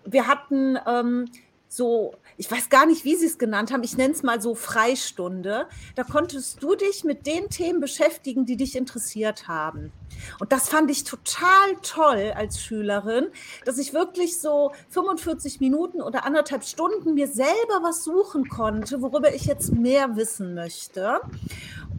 wir 0.04 0.26
hatten 0.26 0.78
ähm, 0.87 1.26
so, 1.68 2.14
ich 2.38 2.50
weiß 2.50 2.69
gar 2.69 2.87
nicht, 2.87 3.05
wie 3.05 3.16
sie 3.16 3.26
es 3.26 3.38
genannt 3.38 3.73
haben, 3.73 3.83
ich 3.83 3.97
nenne 3.97 4.12
es 4.12 4.23
mal 4.23 4.40
so 4.40 4.55
Freistunde. 4.55 5.66
Da 5.95 6.05
konntest 6.05 6.62
du 6.62 6.75
dich 6.75 7.05
mit 7.05 7.26
den 7.26 7.49
Themen 7.49 7.81
beschäftigen, 7.81 8.45
die 8.45 8.57
dich 8.57 8.76
interessiert 8.76 9.49
haben. 9.49 9.93
Und 10.38 10.52
das 10.52 10.69
fand 10.69 10.90
ich 10.90 11.05
total 11.05 11.76
toll 11.83 12.33
als 12.35 12.61
Schülerin, 12.61 13.28
dass 13.64 13.78
ich 13.78 13.95
wirklich 13.95 14.40
so 14.40 14.73
45 14.90 15.61
Minuten 15.61 16.02
oder 16.02 16.25
anderthalb 16.25 16.64
Stunden 16.64 17.14
mir 17.14 17.28
selber 17.28 17.81
was 17.83 18.05
suchen 18.05 18.49
konnte, 18.49 19.00
worüber 19.02 19.35
ich 19.35 19.45
jetzt 19.45 19.73
mehr 19.73 20.16
wissen 20.16 20.55
möchte. 20.55 21.21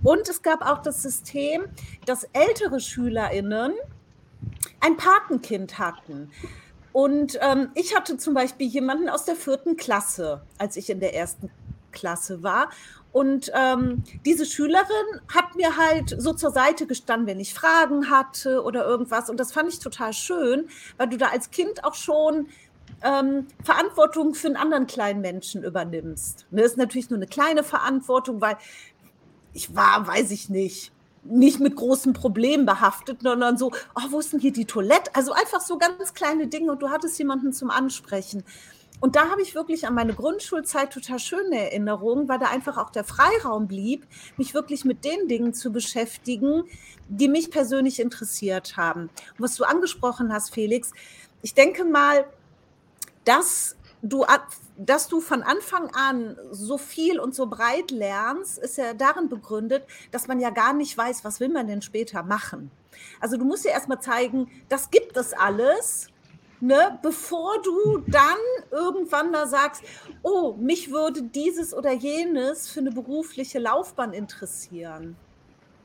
Und 0.03 0.29
es 0.29 0.41
gab 0.41 0.61
auch 0.61 0.81
das 0.81 1.01
System, 1.01 1.65
dass 2.05 2.25
ältere 2.33 2.79
SchülerInnen 2.79 3.73
ein 4.79 4.97
Patenkind 4.97 5.79
hatten. 5.79 6.31
Und 6.97 7.37
ähm, 7.43 7.69
ich 7.75 7.95
hatte 7.95 8.17
zum 8.17 8.33
Beispiel 8.33 8.65
jemanden 8.65 9.07
aus 9.07 9.23
der 9.23 9.35
vierten 9.35 9.77
Klasse, 9.77 10.41
als 10.57 10.77
ich 10.77 10.89
in 10.89 10.99
der 10.99 11.13
ersten 11.13 11.51
Klasse 11.91 12.41
war. 12.41 12.71
Und 13.11 13.51
ähm, 13.53 14.01
diese 14.25 14.47
Schülerin 14.47 15.21
hat 15.31 15.55
mir 15.55 15.77
halt 15.77 16.15
so 16.19 16.33
zur 16.33 16.49
Seite 16.49 16.87
gestanden, 16.87 17.27
wenn 17.27 17.39
ich 17.39 17.53
Fragen 17.53 18.09
hatte 18.09 18.63
oder 18.63 18.83
irgendwas. 18.83 19.29
Und 19.29 19.39
das 19.39 19.51
fand 19.51 19.71
ich 19.71 19.77
total 19.77 20.11
schön, 20.11 20.69
weil 20.97 21.07
du 21.07 21.17
da 21.17 21.27
als 21.27 21.51
Kind 21.51 21.83
auch 21.83 21.93
schon 21.93 22.47
ähm, 23.03 23.45
Verantwortung 23.63 24.33
für 24.33 24.47
einen 24.47 24.57
anderen 24.57 24.87
kleinen 24.87 25.21
Menschen 25.21 25.63
übernimmst. 25.63 26.47
Das 26.49 26.51
ne, 26.51 26.61
ist 26.63 26.77
natürlich 26.77 27.11
nur 27.11 27.19
eine 27.19 27.27
kleine 27.27 27.63
Verantwortung, 27.63 28.41
weil 28.41 28.57
ich 29.53 29.75
war, 29.75 30.07
weiß 30.07 30.31
ich 30.31 30.49
nicht, 30.49 30.91
nicht 31.29 31.59
mit 31.59 31.75
großen 31.75 32.13
Problemen 32.13 32.65
behaftet, 32.65 33.21
sondern 33.21 33.57
so, 33.57 33.71
oh, 33.95 34.01
wo 34.09 34.19
ist 34.19 34.33
denn 34.33 34.39
hier 34.39 34.53
die 34.53 34.65
Toilette? 34.65 35.13
Also 35.13 35.33
einfach 35.33 35.61
so 35.61 35.77
ganz 35.77 36.13
kleine 36.13 36.47
Dinge 36.47 36.71
und 36.71 36.81
du 36.81 36.89
hattest 36.89 37.17
jemanden 37.19 37.53
zum 37.53 37.69
Ansprechen. 37.69 38.43
Und 38.99 39.15
da 39.15 39.29
habe 39.29 39.41
ich 39.41 39.53
wirklich 39.53 39.85
an 39.85 39.93
meine 39.93 40.13
Grundschulzeit 40.13 40.91
total 40.91 41.19
schöne 41.19 41.59
Erinnerungen, 41.59 42.27
weil 42.27 42.39
da 42.39 42.47
einfach 42.47 42.77
auch 42.77 42.89
der 42.89 43.03
Freiraum 43.03 43.67
blieb, 43.67 44.07
mich 44.37 44.53
wirklich 44.53 44.85
mit 44.85 45.05
den 45.05 45.27
Dingen 45.27 45.53
zu 45.53 45.71
beschäftigen, 45.71 46.63
die 47.07 47.27
mich 47.27 47.51
persönlich 47.51 47.99
interessiert 47.99 48.75
haben. 48.75 49.03
Und 49.03 49.39
was 49.39 49.55
du 49.55 49.65
angesprochen 49.65 50.33
hast, 50.33 50.53
Felix, 50.53 50.91
ich 51.43 51.53
denke 51.53 51.85
mal, 51.85 52.25
dass 53.23 53.76
du, 54.01 54.25
dass 54.77 55.07
du 55.07 55.21
von 55.21 55.43
Anfang 55.43 55.89
an 55.93 56.37
so 56.51 56.77
viel 56.77 57.19
und 57.19 57.35
so 57.35 57.47
breit 57.47 57.91
lernst, 57.91 58.57
ist 58.57 58.77
ja 58.77 58.93
darin 58.93 59.29
begründet, 59.29 59.85
dass 60.11 60.27
man 60.27 60.39
ja 60.39 60.49
gar 60.49 60.73
nicht 60.73 60.97
weiß, 60.97 61.23
was 61.23 61.39
will 61.39 61.49
man 61.49 61.67
denn 61.67 61.81
später 61.81 62.23
machen. 62.23 62.71
Also 63.19 63.37
du 63.37 63.45
musst 63.45 63.65
ja 63.65 63.71
erstmal 63.71 64.01
zeigen, 64.01 64.49
das 64.69 64.89
gibt 64.89 65.17
es 65.17 65.33
alles 65.33 66.09
ne, 66.59 66.99
bevor 67.01 67.61
du 67.61 68.03
dann 68.07 68.37
irgendwann 68.71 69.31
mal 69.31 69.47
sagst, 69.47 69.83
oh, 70.23 70.53
mich 70.57 70.91
würde 70.91 71.23
dieses 71.23 71.73
oder 71.73 71.91
jenes 71.91 72.69
für 72.69 72.79
eine 72.79 72.91
berufliche 72.91 73.59
Laufbahn 73.59 74.13
interessieren. 74.13 75.15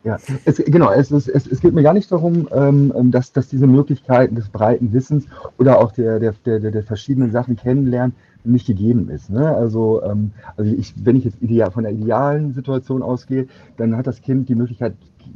Ja, 0.05 0.19
es, 0.45 0.57
genau, 0.57 0.91
es, 0.91 1.13
ist, 1.13 1.29
es, 1.29 1.47
es 1.47 1.61
geht 1.61 1.75
mir 1.75 1.85
gar 1.85 1.95
nicht 1.95 2.11
darum, 2.11 2.49
ähm, 2.53 2.93
ähm, 2.97 3.11
dass, 3.13 3.33
dass 3.33 3.49
diese 3.49 3.69
Möglichkeiten 3.69 4.35
des 4.35 4.49
breiten 4.49 4.93
Wissens 4.93 5.27
oder 5.59 5.79
auch 5.79 5.93
der, 5.93 6.19
der, 6.19 6.35
der, 6.45 6.59
der 6.59 6.83
verschiedenen 6.83 7.31
Sachen 7.31 7.55
kennenlernen 7.57 8.15
nicht 8.45 8.67
gegeben 8.67 9.09
ist. 9.11 9.31
Ne? 9.31 9.55
Also, 9.55 10.03
ähm, 10.03 10.33
also 10.57 10.73
ich, 10.73 10.93
wenn 11.05 11.15
ich 11.15 11.25
jetzt 11.25 11.41
ideal, 11.41 11.71
von 11.71 11.85
der 11.85 11.93
idealen 11.93 12.53
Situation 12.53 13.03
ausgehe, 13.03 13.47
dann 13.77 13.97
hat 13.97 14.09
das 14.09 14.21
Kind 14.21 14.49
die 14.49 14.57
Möglichkeit, 14.57 14.95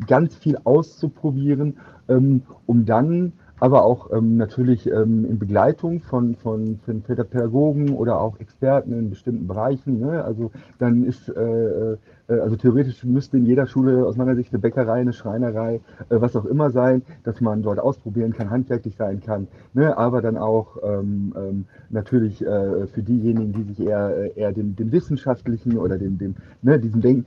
ganz 0.08 0.34
viel 0.34 0.58
auszuprobieren, 0.64 1.76
ähm, 2.08 2.42
um 2.66 2.84
dann 2.84 3.32
aber 3.58 3.84
auch 3.84 4.12
ähm, 4.12 4.36
natürlich 4.36 4.86
ähm, 4.90 5.24
in 5.24 5.38
Begleitung 5.38 6.00
von, 6.00 6.34
von, 6.34 6.78
von 6.84 7.02
Pädagogen 7.02 7.90
oder 7.90 8.20
auch 8.20 8.38
Experten 8.38 8.92
in 8.92 9.10
bestimmten 9.10 9.46
Bereichen. 9.46 10.00
Ne? 10.00 10.22
Also 10.22 10.50
dann 10.78 11.04
ist, 11.04 11.28
äh, 11.28 11.40
äh, 11.40 11.96
also 12.34 12.56
theoretisch 12.56 13.02
müsste 13.04 13.38
in 13.38 13.46
jeder 13.46 13.66
Schule 13.66 14.06
aus 14.06 14.16
meiner 14.16 14.36
Sicht 14.36 14.52
eine 14.52 14.60
Bäckerei, 14.60 15.00
eine 15.00 15.12
Schreinerei, 15.12 15.80
äh, 16.08 16.20
was 16.20 16.36
auch 16.36 16.44
immer 16.44 16.70
sein, 16.70 17.02
dass 17.24 17.40
man 17.40 17.62
dort 17.62 17.78
ausprobieren 17.78 18.32
kann, 18.32 18.50
handwerklich 18.50 18.96
sein 18.96 19.20
kann, 19.20 19.48
ne? 19.74 19.96
aber 19.96 20.22
dann 20.22 20.36
auch 20.36 20.76
ähm, 20.82 21.34
ähm, 21.36 21.64
natürlich 21.90 22.42
äh, 22.42 22.86
für 22.86 23.02
diejenigen, 23.02 23.52
die 23.52 23.62
sich 23.62 23.80
eher, 23.80 24.16
äh, 24.16 24.32
eher 24.38 24.52
dem, 24.52 24.76
dem 24.76 24.92
wissenschaftlichen 24.92 25.78
oder 25.78 25.98
dem, 25.98 26.18
dem 26.18 26.34
ne, 26.62 26.78
diesem 26.78 27.00
Denken 27.00 27.26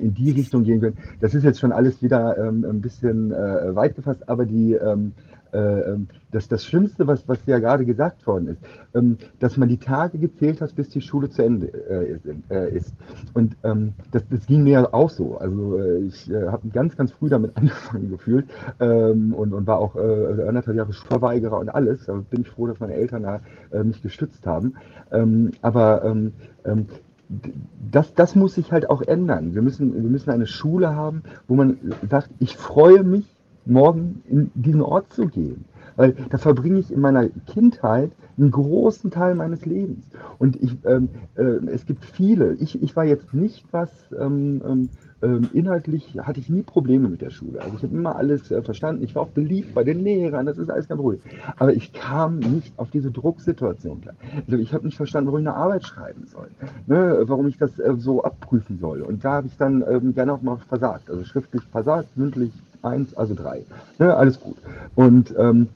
in 0.00 0.14
die 0.14 0.30
Richtung 0.30 0.64
gehen 0.64 0.80
können. 0.80 0.96
Das 1.20 1.34
ist 1.34 1.44
jetzt 1.44 1.60
schon 1.60 1.72
alles 1.72 2.02
wieder 2.02 2.38
ähm, 2.38 2.64
ein 2.68 2.80
bisschen 2.80 3.32
äh, 3.32 3.74
weit 3.74 3.94
gefasst, 3.94 4.28
aber 4.28 4.46
die 4.46 4.74
äh, 4.74 4.96
ähm, 4.96 5.12
das, 5.52 6.48
das 6.48 6.64
Schlimmste, 6.64 7.06
was, 7.06 7.26
was 7.28 7.38
ja 7.46 7.58
gerade 7.58 7.84
gesagt 7.84 8.26
worden 8.26 8.48
ist, 8.48 8.60
ähm, 8.94 9.16
dass 9.38 9.56
man 9.56 9.68
die 9.68 9.78
Tage 9.78 10.18
gezählt 10.18 10.60
hat, 10.60 10.74
bis 10.74 10.88
die 10.88 11.00
Schule 11.00 11.30
zu 11.30 11.42
Ende 11.42 11.68
äh, 11.68 12.18
äh, 12.54 12.76
ist. 12.76 12.94
Und 13.34 13.56
ähm, 13.62 13.94
das, 14.12 14.22
das 14.28 14.46
ging 14.46 14.64
mir 14.64 14.92
auch 14.92 15.10
so. 15.10 15.38
Also 15.38 15.80
ich 16.00 16.30
habe 16.30 16.68
ganz, 16.68 16.96
ganz 16.96 17.12
früh 17.12 17.28
damit 17.28 17.52
angefangen 17.56 18.10
gefühlt 18.10 18.46
und, 18.78 19.32
und 19.34 19.66
war 19.66 19.78
auch 19.78 19.96
anderthalb 19.96 20.76
Jahre 20.76 20.92
Verweigerer 20.92 21.58
und 21.58 21.68
alles. 21.68 22.06
Da 22.06 22.14
bin 22.14 22.42
ich 22.42 22.48
froh, 22.48 22.66
dass 22.66 22.80
meine 22.80 22.94
Eltern 22.94 23.22
da 23.22 23.40
mich 23.82 24.02
gestützt 24.02 24.46
haben. 24.46 24.74
aber 25.62 26.16
das, 27.90 28.14
das 28.14 28.34
muss 28.34 28.54
sich 28.54 28.72
halt 28.72 28.88
auch 28.90 29.02
ändern. 29.02 29.54
Wir 29.54 29.62
müssen, 29.62 29.94
wir 29.94 30.10
müssen 30.10 30.30
eine 30.30 30.46
Schule 30.46 30.94
haben, 30.94 31.22
wo 31.48 31.54
man 31.54 31.78
sagt, 32.08 32.30
ich 32.38 32.56
freue 32.56 33.02
mich 33.02 33.35
morgen 33.66 34.22
in 34.28 34.50
diesen 34.54 34.82
Ort 34.82 35.12
zu 35.12 35.26
gehen. 35.26 35.64
Weil 35.96 36.14
da 36.30 36.38
verbringe 36.38 36.78
ich 36.78 36.92
in 36.92 37.00
meiner 37.00 37.28
Kindheit 37.46 38.10
einen 38.38 38.50
großen 38.50 39.10
Teil 39.10 39.34
meines 39.34 39.64
Lebens. 39.64 40.04
Und 40.38 40.62
ich, 40.62 40.76
ähm, 40.84 41.08
äh, 41.36 41.42
es 41.72 41.86
gibt 41.86 42.04
viele. 42.04 42.54
Ich, 42.54 42.82
ich 42.82 42.94
war 42.94 43.04
jetzt 43.04 43.32
nicht 43.32 43.64
was 43.72 43.90
ähm, 44.18 44.62
ähm, 44.66 44.88
ähm 45.22 45.48
inhaltlich, 45.54 46.18
hatte 46.20 46.40
ich 46.40 46.50
nie 46.50 46.62
Probleme 46.62 47.08
mit 47.08 47.22
der 47.22 47.30
Schule. 47.30 47.62
Also 47.62 47.76
ich 47.76 47.82
habe 47.82 47.94
immer 47.94 48.16
alles 48.16 48.50
äh, 48.50 48.60
verstanden. 48.60 49.02
Ich 49.02 49.14
war 49.14 49.22
auch 49.22 49.30
beliebt 49.30 49.74
bei 49.74 49.84
den 49.84 50.04
Lehrern, 50.04 50.44
das 50.44 50.58
ist 50.58 50.70
alles 50.70 50.86
kein 50.86 50.98
Problem. 50.98 51.20
Aber 51.56 51.72
ich 51.72 51.94
kam 51.94 52.40
nicht 52.40 52.78
auf 52.78 52.90
diese 52.90 53.10
Drucksituation. 53.10 54.02
Also 54.46 54.58
ich 54.58 54.74
habe 54.74 54.84
nicht 54.84 54.98
verstanden, 54.98 55.28
warum 55.28 55.40
ich 55.40 55.48
eine 55.48 55.56
Arbeit 55.56 55.86
schreiben 55.86 56.26
soll, 56.26 56.48
ne? 56.86 57.22
warum 57.22 57.48
ich 57.48 57.56
das 57.56 57.78
äh, 57.78 57.94
so 57.96 58.22
abprüfen 58.22 58.78
soll. 58.78 59.00
Und 59.00 59.24
da 59.24 59.32
habe 59.32 59.46
ich 59.46 59.56
dann 59.56 59.82
ähm, 59.88 60.14
gerne 60.14 60.34
auch 60.34 60.42
mal 60.42 60.58
versagt. 60.68 61.08
Also 61.08 61.24
schriftlich 61.24 61.62
versagt, 61.72 62.14
mündlich 62.18 62.52
eins, 62.86 63.14
also 63.14 63.34
drei. 63.34 63.64
Ne, 63.98 64.14
alles 64.14 64.40
gut. 64.40 64.56
Und 64.94 65.34
ähm, 65.38 65.68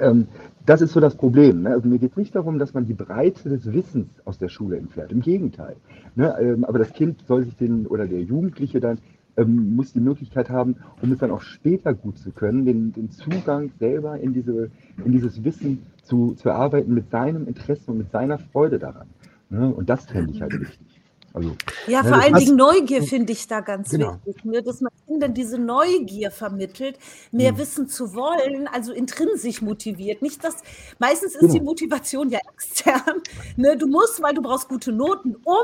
ähm, 0.00 0.26
das 0.66 0.80
ist 0.80 0.92
so 0.92 1.00
das 1.00 1.16
Problem. 1.16 1.62
Ne? 1.62 1.70
Also 1.70 1.88
mir 1.88 1.98
geht 1.98 2.12
es 2.12 2.16
nicht 2.16 2.34
darum, 2.34 2.58
dass 2.58 2.74
man 2.74 2.86
die 2.86 2.94
Breite 2.94 3.48
des 3.48 3.72
Wissens 3.72 4.08
aus 4.24 4.38
der 4.38 4.48
Schule 4.48 4.76
entfernt. 4.76 5.12
Im 5.12 5.20
Gegenteil. 5.20 5.76
Ne? 6.14 6.34
Ähm, 6.40 6.64
aber 6.64 6.78
das 6.78 6.92
Kind 6.92 7.20
soll 7.26 7.44
sich 7.44 7.56
den, 7.56 7.86
oder 7.86 8.06
der 8.06 8.22
Jugendliche 8.22 8.80
dann, 8.80 8.98
ähm, 9.36 9.74
muss 9.74 9.92
die 9.92 10.00
Möglichkeit 10.00 10.50
haben, 10.50 10.76
um 11.00 11.10
es 11.12 11.18
dann 11.18 11.30
auch 11.30 11.40
später 11.40 11.94
gut 11.94 12.18
zu 12.18 12.30
können, 12.30 12.64
den, 12.64 12.92
den 12.92 13.10
Zugang 13.10 13.70
selber 13.78 14.18
in, 14.20 14.34
diese, 14.34 14.70
in 15.04 15.12
dieses 15.12 15.42
Wissen 15.42 15.82
zu, 16.04 16.34
zu 16.34 16.48
erarbeiten 16.48 16.92
mit 16.94 17.10
seinem 17.10 17.48
Interesse 17.48 17.90
und 17.90 17.98
mit 17.98 18.10
seiner 18.10 18.38
Freude 18.38 18.78
daran. 18.78 19.06
Ne? 19.48 19.68
Und 19.68 19.88
das 19.88 20.04
fände 20.06 20.32
ich 20.32 20.42
halt 20.42 20.58
wichtig. 20.60 20.91
Also, 21.34 21.56
ja, 21.86 22.02
ne, 22.02 22.08
vor 22.08 22.18
allen 22.18 22.34
Dingen 22.34 22.56
Neugier 22.56 23.02
finde 23.02 23.32
ich 23.32 23.46
da 23.46 23.60
ganz 23.60 23.90
genau. 23.90 24.18
wichtig, 24.24 24.44
ne? 24.44 24.62
dass 24.62 24.80
man 24.80 24.92
Kindern 25.06 25.32
diese 25.32 25.58
Neugier 25.58 26.30
vermittelt, 26.30 26.98
mehr 27.30 27.52
mhm. 27.52 27.58
wissen 27.58 27.88
zu 27.88 28.14
wollen, 28.14 28.68
also 28.68 28.92
intrinsisch 28.92 29.62
motiviert. 29.62 30.20
Nicht 30.20 30.44
das, 30.44 30.56
meistens 30.98 31.34
ist 31.34 31.40
genau. 31.40 31.52
die 31.54 31.60
Motivation 31.60 32.28
ja 32.28 32.40
extern. 32.52 33.22
Ne? 33.56 33.76
Du 33.76 33.86
musst, 33.86 34.22
weil 34.22 34.34
du 34.34 34.42
brauchst 34.42 34.68
gute 34.68 34.92
Noten, 34.92 35.36
um 35.44 35.54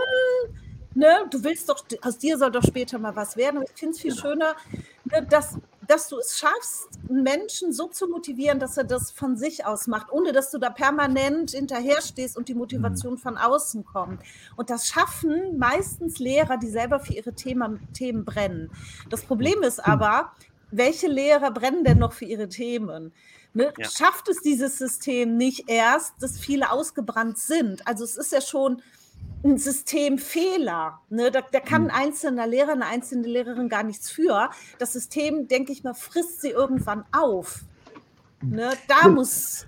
Ne, 0.94 1.28
du 1.30 1.44
willst 1.44 1.68
doch, 1.68 1.84
aus 2.02 2.18
dir 2.18 2.36
soll 2.38 2.50
doch 2.50 2.64
später 2.64 2.98
mal 2.98 3.14
was 3.14 3.36
werden. 3.36 3.62
ich 3.62 3.78
finde 3.78 3.94
es 3.94 4.00
viel 4.00 4.10
genau. 4.10 4.22
schöner, 4.22 4.56
ne, 5.04 5.24
dass 5.30 5.56
dass 5.88 6.08
du 6.08 6.18
es 6.18 6.38
schaffst, 6.38 6.88
einen 7.08 7.22
Menschen 7.22 7.72
so 7.72 7.88
zu 7.88 8.06
motivieren, 8.08 8.60
dass 8.60 8.76
er 8.76 8.84
das 8.84 9.10
von 9.10 9.36
sich 9.36 9.64
aus 9.64 9.86
macht, 9.86 10.12
ohne 10.12 10.32
dass 10.32 10.50
du 10.50 10.58
da 10.58 10.68
permanent 10.70 11.52
hinterher 11.52 12.02
stehst 12.02 12.36
und 12.36 12.48
die 12.48 12.54
Motivation 12.54 13.14
mhm. 13.14 13.18
von 13.18 13.38
außen 13.38 13.84
kommt. 13.84 14.22
Und 14.56 14.70
das 14.70 14.86
schaffen 14.86 15.58
meistens 15.58 16.18
Lehrer, 16.18 16.58
die 16.58 16.68
selber 16.68 17.00
für 17.00 17.14
ihre 17.14 17.32
Thema, 17.32 17.78
Themen 17.94 18.26
brennen. 18.26 18.70
Das 19.08 19.22
Problem 19.22 19.62
ist 19.62 19.80
aber, 19.80 20.32
welche 20.70 21.08
Lehrer 21.08 21.50
brennen 21.50 21.84
denn 21.84 21.98
noch 21.98 22.12
für 22.12 22.26
ihre 22.26 22.50
Themen? 22.50 23.12
Ne? 23.54 23.72
Ja. 23.78 23.88
Schafft 23.88 24.28
es 24.28 24.42
dieses 24.42 24.76
System 24.76 25.38
nicht 25.38 25.70
erst, 25.70 26.12
dass 26.20 26.38
viele 26.38 26.70
ausgebrannt 26.70 27.38
sind? 27.38 27.86
Also 27.86 28.04
es 28.04 28.18
ist 28.18 28.30
ja 28.30 28.42
schon 28.42 28.82
ein 29.44 29.58
Systemfehler. 29.58 31.00
Ne? 31.10 31.30
Da, 31.30 31.42
da 31.42 31.60
kann 31.60 31.90
ein 31.90 31.96
hm. 31.96 32.08
einzelner 32.08 32.46
Lehrer, 32.46 32.72
eine 32.72 32.86
einzelne 32.86 33.26
Lehrerin 33.26 33.68
gar 33.68 33.82
nichts 33.82 34.10
für. 34.10 34.50
Das 34.78 34.92
System, 34.92 35.48
denke 35.48 35.72
ich 35.72 35.84
mal, 35.84 35.94
frisst 35.94 36.40
sie 36.40 36.50
irgendwann 36.50 37.04
auf. 37.12 37.60
Ne? 38.42 38.72
Da 38.86 39.08
muss 39.08 39.66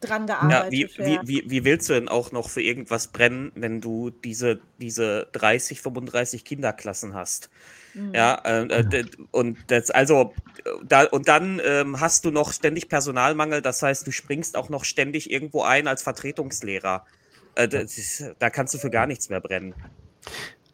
dran 0.00 0.26
gearbeitet 0.26 0.72
ja, 0.72 0.88
wie, 0.88 0.98
werden. 0.98 1.28
Wie, 1.28 1.44
wie, 1.44 1.50
wie 1.50 1.64
willst 1.64 1.88
du 1.88 1.92
denn 1.92 2.08
auch 2.08 2.32
noch 2.32 2.48
für 2.48 2.62
irgendwas 2.62 3.08
brennen, 3.08 3.52
wenn 3.54 3.80
du 3.80 4.10
diese, 4.10 4.60
diese 4.78 5.28
30, 5.32 5.80
35 5.80 6.44
Kinderklassen 6.44 7.14
hast? 7.14 7.50
Mhm. 7.94 8.14
Ja, 8.14 8.34
äh, 8.44 8.62
äh, 8.64 9.04
und 9.30 9.58
das, 9.68 9.90
also, 9.90 10.32
da, 10.86 11.04
und 11.04 11.28
dann 11.28 11.60
ähm, 11.64 12.00
hast 12.00 12.24
du 12.24 12.30
noch 12.30 12.52
ständig 12.52 12.88
Personalmangel, 12.88 13.62
das 13.62 13.82
heißt, 13.82 14.06
du 14.06 14.12
springst 14.12 14.56
auch 14.56 14.68
noch 14.68 14.84
ständig 14.84 15.30
irgendwo 15.30 15.62
ein 15.62 15.86
als 15.86 16.02
Vertretungslehrer. 16.02 17.04
Äh, 17.54 17.68
ist, 17.82 18.24
da 18.38 18.50
kannst 18.50 18.74
du 18.74 18.78
für 18.78 18.90
gar 18.90 19.06
nichts 19.06 19.28
mehr 19.28 19.40
brennen. 19.40 19.74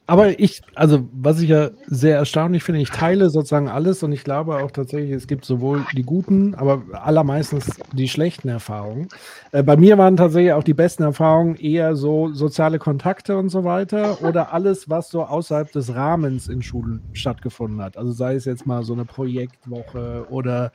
Aber 0.08 0.38
ich, 0.38 0.62
also 0.76 1.08
was 1.12 1.40
ich 1.40 1.48
ja 1.48 1.70
sehr 1.86 2.16
erstaunlich 2.16 2.62
finde, 2.62 2.80
ich 2.80 2.90
teile 2.90 3.28
sozusagen 3.28 3.68
alles 3.68 4.04
und 4.04 4.12
ich 4.12 4.22
glaube 4.22 4.58
auch 4.58 4.70
tatsächlich, 4.70 5.10
es 5.10 5.26
gibt 5.26 5.44
sowohl 5.44 5.84
die 5.96 6.04
guten, 6.04 6.54
aber 6.54 6.84
allermeistens 6.92 7.68
die 7.92 8.08
schlechten 8.08 8.48
Erfahrungen. 8.48 9.08
Äh, 9.50 9.64
bei 9.64 9.76
mir 9.76 9.98
waren 9.98 10.16
tatsächlich 10.16 10.52
auch 10.52 10.62
die 10.62 10.74
besten 10.74 11.02
Erfahrungen 11.02 11.56
eher 11.56 11.96
so 11.96 12.32
soziale 12.32 12.78
Kontakte 12.78 13.36
und 13.36 13.48
so 13.48 13.64
weiter 13.64 14.22
oder 14.22 14.52
alles, 14.52 14.88
was 14.88 15.10
so 15.10 15.24
außerhalb 15.24 15.72
des 15.72 15.92
Rahmens 15.92 16.46
in 16.46 16.62
Schulen 16.62 17.02
stattgefunden 17.12 17.82
hat. 17.82 17.96
Also 17.96 18.12
sei 18.12 18.36
es 18.36 18.44
jetzt 18.44 18.64
mal 18.64 18.84
so 18.84 18.92
eine 18.92 19.06
Projektwoche 19.06 20.26
oder 20.30 20.70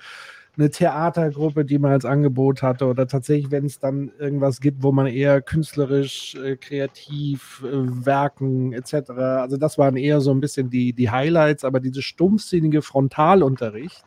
eine 0.57 0.69
Theatergruppe, 0.69 1.65
die 1.65 1.79
man 1.79 1.91
als 1.91 2.05
Angebot 2.05 2.61
hatte 2.61 2.85
oder 2.85 3.07
tatsächlich, 3.07 3.51
wenn 3.51 3.65
es 3.65 3.79
dann 3.79 4.11
irgendwas 4.19 4.59
gibt, 4.59 4.83
wo 4.83 4.91
man 4.91 5.07
eher 5.07 5.41
künstlerisch, 5.41 6.35
äh, 6.35 6.57
kreativ 6.57 7.63
äh, 7.65 8.05
werken 8.05 8.73
etc. 8.73 9.11
Also 9.11 9.57
das 9.57 9.77
waren 9.77 9.95
eher 9.95 10.21
so 10.21 10.31
ein 10.31 10.41
bisschen 10.41 10.69
die, 10.69 10.93
die 10.93 11.09
Highlights, 11.09 11.63
aber 11.63 11.79
diese 11.79 12.01
stumpfsinnige 12.01 12.81
Frontalunterricht, 12.81 14.03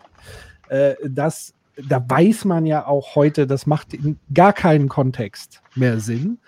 äh, 0.69 0.95
das 1.09 1.55
da 1.77 2.05
weiß 2.09 2.45
man 2.45 2.67
ja 2.67 2.87
auch 2.87 3.17
heute, 3.17 3.47
das 3.49 3.67
macht 3.67 3.95
in 3.95 4.19
gar 4.33 4.53
keinen 4.53 4.89
Kontext 4.89 5.61
mehr 5.75 5.99
Sinn. 5.99 6.39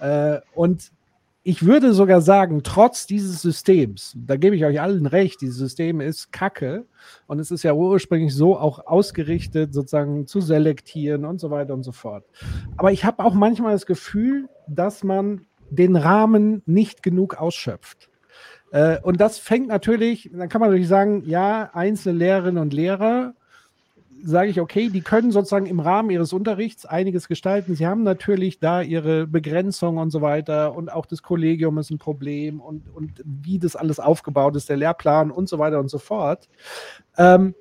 Äh, 0.00 0.40
und 0.54 0.90
ich 1.44 1.66
würde 1.66 1.92
sogar 1.92 2.20
sagen, 2.20 2.62
trotz 2.62 3.06
dieses 3.06 3.42
Systems, 3.42 4.16
da 4.16 4.36
gebe 4.36 4.54
ich 4.54 4.64
euch 4.64 4.80
allen 4.80 5.06
recht, 5.06 5.40
dieses 5.40 5.56
System 5.56 6.00
ist 6.00 6.30
kacke 6.30 6.86
und 7.26 7.40
es 7.40 7.50
ist 7.50 7.64
ja 7.64 7.72
ursprünglich 7.72 8.34
so 8.34 8.56
auch 8.56 8.86
ausgerichtet, 8.86 9.74
sozusagen 9.74 10.26
zu 10.26 10.40
selektieren 10.40 11.24
und 11.24 11.40
so 11.40 11.50
weiter 11.50 11.74
und 11.74 11.82
so 11.82 11.90
fort. 11.90 12.24
Aber 12.76 12.92
ich 12.92 13.04
habe 13.04 13.24
auch 13.24 13.34
manchmal 13.34 13.72
das 13.72 13.86
Gefühl, 13.86 14.48
dass 14.68 15.02
man 15.02 15.46
den 15.70 15.96
Rahmen 15.96 16.62
nicht 16.66 17.02
genug 17.02 17.40
ausschöpft. 17.40 18.08
Äh, 18.70 19.00
und 19.00 19.20
das 19.20 19.38
fängt 19.38 19.66
natürlich, 19.66 20.30
dann 20.32 20.48
kann 20.48 20.60
man 20.60 20.70
natürlich 20.70 20.88
sagen, 20.88 21.24
ja, 21.26 21.70
einzelne 21.72 22.18
Lehrerinnen 22.18 22.62
und 22.62 22.72
Lehrer 22.72 23.34
sage 24.22 24.50
ich, 24.50 24.60
okay, 24.60 24.88
die 24.88 25.00
können 25.00 25.32
sozusagen 25.32 25.66
im 25.66 25.80
Rahmen 25.80 26.10
ihres 26.10 26.32
Unterrichts 26.32 26.86
einiges 26.86 27.28
gestalten. 27.28 27.74
Sie 27.74 27.86
haben 27.86 28.02
natürlich 28.02 28.58
da 28.58 28.80
ihre 28.80 29.26
Begrenzung 29.26 29.98
und 29.98 30.10
so 30.10 30.20
weiter 30.22 30.74
und 30.74 30.92
auch 30.92 31.06
das 31.06 31.22
Kollegium 31.22 31.78
ist 31.78 31.90
ein 31.90 31.98
Problem 31.98 32.60
und, 32.60 32.88
und 32.88 33.22
wie 33.24 33.58
das 33.58 33.76
alles 33.76 34.00
aufgebaut 34.00 34.56
ist, 34.56 34.68
der 34.68 34.76
Lehrplan 34.76 35.30
und 35.30 35.48
so 35.48 35.58
weiter 35.58 35.80
und 35.80 35.88
so 35.88 35.98
fort. 35.98 36.48
Ähm, 37.18 37.54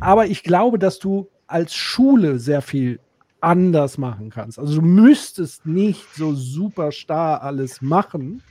aber 0.00 0.26
ich 0.26 0.42
glaube, 0.42 0.78
dass 0.78 0.98
du 0.98 1.28
als 1.46 1.74
Schule 1.74 2.38
sehr 2.38 2.62
viel 2.62 3.00
anders 3.40 3.98
machen 3.98 4.30
kannst. 4.30 4.58
Also 4.58 4.80
du 4.80 4.86
müsstest 4.86 5.66
nicht 5.66 6.14
so 6.14 6.34
super 6.34 6.92
starr 6.92 7.42
alles 7.42 7.82
machen, 7.82 8.42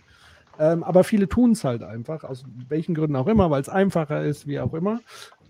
ähm, 0.60 0.84
aber 0.84 1.04
viele 1.04 1.30
tun 1.30 1.52
es 1.52 1.64
halt 1.64 1.84
einfach, 1.84 2.24
aus 2.24 2.44
welchen 2.68 2.94
Gründen 2.94 3.16
auch 3.16 3.28
immer, 3.28 3.50
weil 3.50 3.62
es 3.62 3.70
einfacher 3.70 4.24
ist, 4.24 4.46
wie 4.46 4.60
auch 4.60 4.74
immer. 4.74 5.00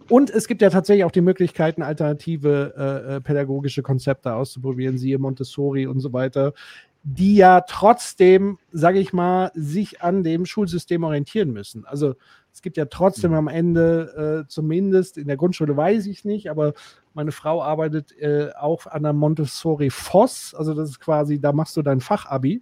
Und 0.08 0.30
es 0.30 0.48
gibt 0.48 0.62
ja 0.62 0.70
tatsächlich 0.70 1.04
auch 1.04 1.12
die 1.12 1.22
Möglichkeiten, 1.22 1.84
alternative 1.84 2.74
äh, 2.78 3.16
äh, 3.16 3.22
pädagogische 3.22 3.84
Konzepte 3.84 4.34
auszuprobieren, 4.34 4.98
siehe 4.98 5.20
Montessori 5.20 5.86
und 5.86 6.00
so 6.00 6.14
weiter, 6.14 6.54
die 7.04 7.36
ja 7.36 7.62
trotzdem, 7.62 8.58
sage 8.72 9.00
ich 9.00 9.14
mal, 9.14 9.52
sich 9.54 10.02
an 10.02 10.24
dem 10.24 10.46
Schulsystem 10.46 11.04
orientieren 11.04 11.52
müssen. 11.52 11.86
Also 11.86 12.16
es 12.52 12.62
gibt 12.62 12.78
ja 12.78 12.86
trotzdem 12.86 13.34
am 13.34 13.48
Ende, 13.48 14.44
äh, 14.46 14.48
zumindest 14.50 15.18
in 15.18 15.28
der 15.28 15.38
Grundschule 15.38 15.78
weiß 15.78 16.08
ich 16.08 16.26
nicht, 16.26 16.50
aber 16.50 16.74
meine 17.14 17.32
Frau 17.32 17.62
arbeitet 17.64 18.12
äh, 18.20 18.50
auch 18.60 18.86
an 18.88 19.04
der 19.04 19.14
Montessori 19.14 19.90
Voss. 19.90 20.54
Also 20.54 20.74
das 20.74 20.90
ist 20.90 21.00
quasi, 21.00 21.40
da 21.40 21.54
machst 21.54 21.78
du 21.78 21.82
dein 21.82 22.02
Fachabi. 22.02 22.62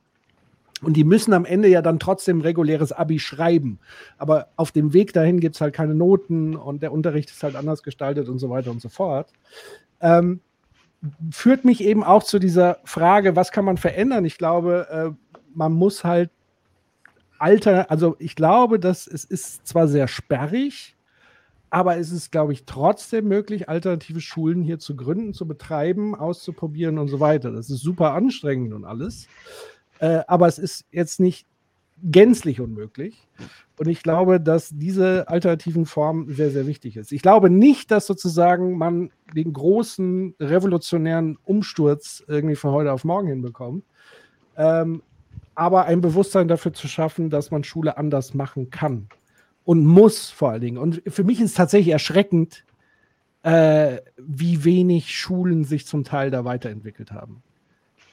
Und 0.82 0.94
die 0.94 1.04
müssen 1.04 1.34
am 1.34 1.46
Ende 1.46 1.68
ja 1.70 1.82
dann 1.82 2.00
trotzdem 2.00 2.42
reguläres 2.42 2.92
Abi 2.92 3.20
schreiben. 3.20 3.80
Aber 4.18 4.50
auf 4.58 4.72
dem 4.72 4.94
Weg 4.94 5.12
dahin 5.14 5.40
gibt 5.40 5.56
es 5.56 5.62
halt 5.62 5.74
keine 5.74 5.96
Noten 5.96 6.56
und 6.56 6.84
der 6.84 6.92
Unterricht 6.92 7.32
ist 7.32 7.42
halt 7.42 7.56
anders 7.56 7.82
gestaltet 7.82 8.30
und 8.30 8.38
so 8.38 8.50
weiter 8.50 8.70
und 8.70 8.82
so 8.82 8.90
fort. 8.90 9.32
Ähm, 10.02 10.42
führt 11.32 11.66
mich 11.66 11.84
eben 11.84 12.04
auch 12.04 12.24
zu 12.24 12.38
dieser 12.38 12.80
Frage, 12.84 13.36
was 13.36 13.52
kann 13.52 13.66
man 13.66 13.78
verändern? 13.78 14.26
Ich 14.26 14.38
glaube, 14.38 14.88
äh, 14.90 15.34
man 15.54 15.74
muss 15.74 16.04
halt 16.04 16.30
alter, 17.40 17.90
also 17.90 18.16
ich 18.20 18.36
glaube, 18.36 18.80
dass 18.80 19.08
es 19.08 19.24
ist 19.24 19.66
zwar 19.66 19.88
sehr 19.88 20.08
sperrig, 20.08 20.96
aber 21.70 21.98
es 21.98 22.12
ist, 22.12 22.32
glaube 22.32 22.54
ich, 22.54 22.66
trotzdem 22.66 23.28
möglich, 23.28 23.68
alternative 23.68 24.22
Schulen 24.22 24.64
hier 24.64 24.80
zu 24.80 24.96
gründen, 24.96 25.34
zu 25.34 25.48
betreiben, 25.48 26.16
auszuprobieren 26.16 26.98
und 26.98 27.10
so 27.10 27.20
weiter. 27.20 27.52
Das 27.52 27.70
ist 27.70 27.82
super 27.82 28.14
anstrengend 28.14 28.74
und 28.74 28.86
alles. 28.86 29.28
Äh, 30.00 30.22
aber 30.28 30.48
es 30.48 30.60
ist 30.60 30.86
jetzt 30.92 31.20
nicht 31.20 31.46
gänzlich 32.04 32.62
unmöglich. 32.62 33.28
Und 33.78 33.88
ich 33.88 34.02
glaube, 34.02 34.40
dass 34.40 34.70
diese 34.72 35.28
alternativen 35.28 35.86
Form 35.86 36.32
sehr, 36.34 36.52
sehr 36.52 36.68
wichtig 36.68 36.98
ist. 36.98 37.12
Ich 37.12 37.22
glaube 37.22 37.50
nicht, 37.50 37.92
dass 37.92 38.08
sozusagen 38.08 38.78
man 38.78 39.12
den 39.36 39.54
großen 39.54 40.36
revolutionären 40.40 41.38
Umsturz 41.44 42.24
irgendwie 42.28 42.56
von 42.56 42.72
heute 42.72 42.92
auf 42.92 43.04
morgen 43.04 43.28
hinbekommt. 43.28 43.84
Ähm, 44.56 45.04
aber 45.54 45.86
ein 45.86 46.02
Bewusstsein 46.02 46.48
dafür 46.48 46.74
zu 46.74 46.88
schaffen, 46.88 47.30
dass 47.30 47.52
man 47.52 47.64
Schule 47.64 47.98
anders 47.98 48.34
machen 48.34 48.70
kann 48.70 49.10
und 49.64 49.86
muss 49.86 50.30
vor 50.30 50.52
allen 50.52 50.62
Dingen. 50.62 50.78
Und 50.78 51.02
für 51.08 51.24
mich 51.24 51.40
ist 51.40 51.52
es 51.52 51.54
tatsächlich 51.56 51.94
erschreckend, 51.94 52.64
äh, 53.44 54.00
wie 54.18 54.64
wenig 54.64 55.16
Schulen 55.16 55.64
sich 55.64 55.86
zum 55.86 56.04
Teil 56.04 56.32
da 56.32 56.46
weiterentwickelt 56.46 57.12
haben. 57.12 57.44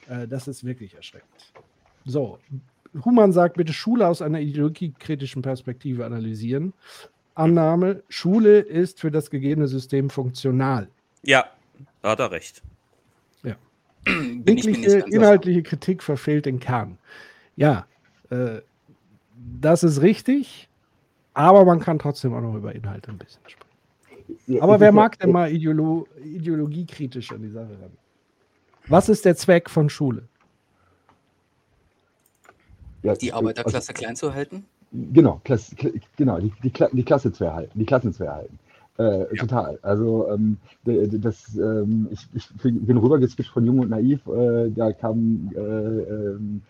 Äh, 0.07 0.27
das 0.27 0.47
ist 0.47 0.63
wirklich 0.63 0.95
erschreckend. 0.95 1.53
So, 2.05 2.39
Human 3.03 3.33
sagt, 3.33 3.57
bitte 3.57 3.73
Schule 3.73 4.07
aus 4.07 4.21
einer 4.21 4.39
ideologiekritischen 4.39 5.41
Perspektive 5.41 6.05
analysieren. 6.05 6.73
Annahme, 7.33 8.03
Schule 8.07 8.59
ist 8.59 9.01
für 9.01 9.11
das 9.11 9.29
gegebene 9.29 9.67
System 9.67 10.09
funktional. 10.09 10.87
Ja, 11.23 11.45
da 12.01 12.11
hat 12.11 12.19
er 12.19 12.31
recht. 12.31 12.61
Ja. 13.43 13.55
Jegliche 14.45 14.99
inhaltliche 15.09 15.63
Kritik 15.63 16.01
verfehlt 16.01 16.45
den 16.45 16.59
Kern. 16.59 16.97
Ja, 17.57 17.85
äh, 18.29 18.61
das 19.61 19.83
ist 19.83 20.01
richtig, 20.01 20.69
aber 21.33 21.65
man 21.65 21.79
kann 21.81 21.99
trotzdem 21.99 22.33
auch 22.33 22.41
noch 22.41 22.55
über 22.55 22.73
Inhalte 22.73 23.11
ein 23.11 23.17
bisschen 23.17 23.41
sprechen. 23.47 24.61
Aber 24.61 24.79
wer 24.79 24.91
mag 24.91 25.19
denn 25.19 25.31
mal 25.31 25.51
Ideolo 25.51 26.07
ideologiekritisch 26.23 27.31
an 27.31 27.41
die 27.41 27.49
Sache 27.49 27.77
ran? 27.81 27.91
Was 28.87 29.09
ist 29.09 29.25
der 29.25 29.35
Zweck 29.35 29.69
von 29.69 29.89
Schule? 29.89 30.27
Ja, 33.05 33.15
die 33.15 33.33
Arbeiterklasse 33.33 33.89
also, 33.89 33.93
klein 33.93 34.15
zu 34.15 34.33
halten? 34.33 34.65
Genau, 34.91 35.41
Klasse, 35.43 35.75
genau 36.15 36.39
die, 36.39 36.51
die, 36.63 36.71
die, 36.93 37.03
Klasse 37.03 37.31
zu 37.31 37.45
erhalten, 37.45 37.77
die 37.77 37.85
Klassen 37.85 38.13
zu 38.13 38.23
erhalten. 38.23 38.57
Äh, 38.97 39.19
ja. 39.19 39.41
Total. 39.41 39.77
Also 39.81 40.27
ähm, 40.29 40.57
das, 40.85 41.55
ähm, 41.55 42.07
ich, 42.11 42.27
ich, 42.33 42.47
bin 42.63 42.97
rübergeswitcht 42.97 43.51
von 43.51 43.65
Jung 43.65 43.79
und 43.79 43.89
Naiv. 43.89 44.25
Äh, 44.27 44.69
da 44.71 44.93
kam, 44.93 45.51
äh, 45.55 45.59
ähm, 45.59 46.61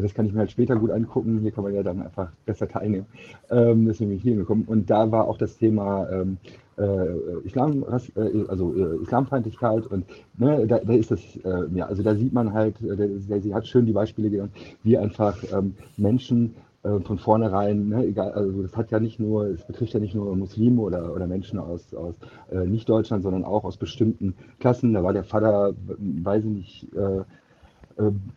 das 0.00 0.14
kann 0.14 0.26
ich 0.26 0.32
mir 0.32 0.40
halt 0.40 0.50
später 0.50 0.76
gut 0.76 0.90
angucken. 0.90 1.40
Hier 1.40 1.52
kann 1.52 1.64
man 1.64 1.74
ja 1.74 1.82
dann 1.82 2.02
einfach 2.02 2.30
besser 2.46 2.68
teilnehmen. 2.68 3.06
Ähm, 3.50 3.86
deswegen 3.86 4.10
bin 4.10 4.16
ich 4.18 4.22
hier 4.22 4.32
hingekommen. 4.32 4.64
Und 4.66 4.90
da 4.90 5.10
war 5.10 5.28
auch 5.28 5.38
das 5.38 5.56
Thema 5.56 6.08
ähm, 6.10 6.38
äh, 6.78 7.44
Islam, 7.44 7.84
äh, 7.84 8.44
also 8.48 8.74
äh, 8.74 9.02
Islamfeindlichkeit 9.02 9.86
und 9.86 10.04
ne, 10.36 10.66
da, 10.66 10.78
da, 10.78 10.92
ist 10.92 11.10
das, 11.10 11.20
äh, 11.44 11.66
ja, 11.74 11.86
also 11.86 12.02
da 12.02 12.14
sieht 12.14 12.32
man 12.32 12.52
halt, 12.52 12.80
äh, 12.82 12.96
der, 12.96 13.08
der, 13.08 13.40
sie 13.40 13.54
hat 13.54 13.66
schön 13.66 13.86
die 13.86 13.92
Beispiele 13.92 14.30
genannt, 14.30 14.52
wie 14.82 14.98
einfach 14.98 15.36
ähm, 15.52 15.74
Menschen 15.96 16.54
äh, 16.82 16.98
von 17.00 17.18
vornherein, 17.18 17.88
ne, 17.88 18.04
egal, 18.04 18.32
also 18.32 18.62
das 18.62 18.76
hat 18.76 18.90
ja 18.90 18.98
nicht 18.98 19.20
nur, 19.20 19.46
es 19.46 19.64
betrifft 19.64 19.94
ja 19.94 20.00
nicht 20.00 20.14
nur 20.14 20.34
Muslime 20.34 20.80
oder, 20.80 21.14
oder 21.14 21.26
Menschen 21.26 21.58
aus, 21.58 21.94
aus 21.94 22.14
Nicht-Deutschland, 22.52 23.22
sondern 23.22 23.44
auch 23.44 23.64
aus 23.64 23.76
bestimmten 23.76 24.34
Klassen. 24.58 24.92
Da 24.92 25.02
war 25.02 25.12
der 25.12 25.24
Vater, 25.24 25.74
weiß 25.98 26.44
ich 26.44 26.50
nicht, 26.50 26.94
äh, 26.94 27.22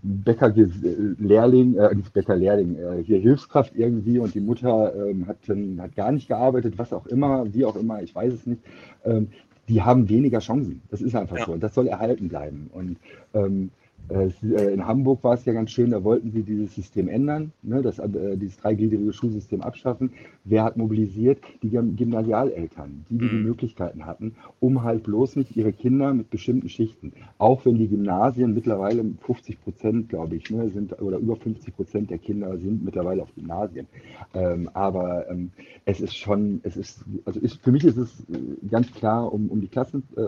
Bäcker-Lehrling, 0.04 1.78
äh, 1.78 1.96
nicht 1.96 2.14
Bäcker-Lehrling, 2.14 2.76
äh, 2.76 3.04
hier 3.04 3.20
Hilfskraft 3.20 3.76
irgendwie 3.76 4.20
und 4.20 4.34
die 4.34 4.40
Mutter 4.40 4.94
ähm, 4.96 5.28
hat, 5.28 5.38
hat 5.48 5.96
gar 5.96 6.12
nicht 6.12 6.28
gearbeitet, 6.28 6.78
was 6.78 6.94
auch 6.94 7.08
immer, 7.08 7.54
wie 7.54 7.66
auch 7.66 7.76
immer, 7.76 8.02
ich 8.02 8.14
weiß 8.14 8.34
es 8.34 8.46
nicht. 8.46 8.62
Ähm, 9.04 9.30
die 9.68 9.82
haben 9.82 10.08
weniger 10.10 10.40
Chancen. 10.40 10.82
Das 10.90 11.02
ist 11.02 11.16
einfach 11.16 11.38
ja. 11.38 11.46
so. 11.46 11.52
Und 11.52 11.62
das 11.62 11.74
soll 11.74 11.88
erhalten 11.88 12.30
bleiben. 12.30 12.70
Und 12.74 12.98
ähm, 13.34 13.42
äh, 13.42 13.64
äh, 13.64 13.87
in 14.10 14.86
Hamburg 14.86 15.24
war 15.24 15.34
es 15.34 15.46
ja 15.46 15.54
ganz 15.54 15.72
schön, 15.72 15.92
da 15.92 16.04
wollten 16.04 16.32
sie 16.32 16.44
dieses 16.44 16.76
System 16.76 17.10
ändern, 17.10 17.52
ne, 17.62 17.82
das, 17.82 18.00
äh, 18.00 18.38
dieses 18.38 18.58
dreigliedrige 18.58 19.12
Schulsystem 19.12 19.62
abschaffen. 19.62 20.12
Wer 20.44 20.64
hat 20.64 20.78
mobilisiert? 20.78 21.40
Die 21.62 21.70
Gymnasialeltern, 21.70 23.06
die, 23.10 23.18
die 23.18 23.28
die 23.28 23.36
mhm. 23.36 23.44
Möglichkeiten 23.44 24.06
hatten, 24.06 24.36
um 24.60 24.84
halt 24.84 25.04
bloß 25.04 25.36
nicht 25.36 25.56
ihre 25.56 25.74
Kinder 25.74 26.14
mit 26.14 26.30
bestimmten 26.30 26.70
Schichten, 26.70 27.14
auch 27.38 27.66
wenn 27.66 27.78
die 27.78 27.88
Gymnasien 27.88 28.54
mittlerweile 28.54 29.04
50 29.22 29.62
Prozent, 29.62 30.10
glaube 30.10 30.36
ich, 30.36 30.50
ne, 30.50 30.70
sind 30.70 31.00
oder 31.02 31.18
über 31.18 31.36
50 31.36 31.76
Prozent 31.76 32.10
der 32.10 32.18
Kinder 32.18 32.58
sind 32.58 32.84
mittlerweile 32.84 33.24
auf 33.24 33.34
Gymnasien. 33.36 33.88
Ähm, 34.34 34.70
aber 34.74 35.30
ähm, 35.30 35.52
es 35.86 36.02
ist 36.02 36.16
schon, 36.16 36.62
es 36.64 36.78
ist, 36.78 37.04
also 37.26 37.40
ist, 37.40 37.62
für 37.62 37.72
mich 37.72 37.84
ist 37.84 37.98
es 37.98 38.22
äh, 38.30 38.68
ganz 38.70 38.92
klar 38.94 39.32
um, 39.34 39.50
um 39.50 39.62
die 39.62 39.68
Klassen, 39.68 40.04
äh, 40.16 40.22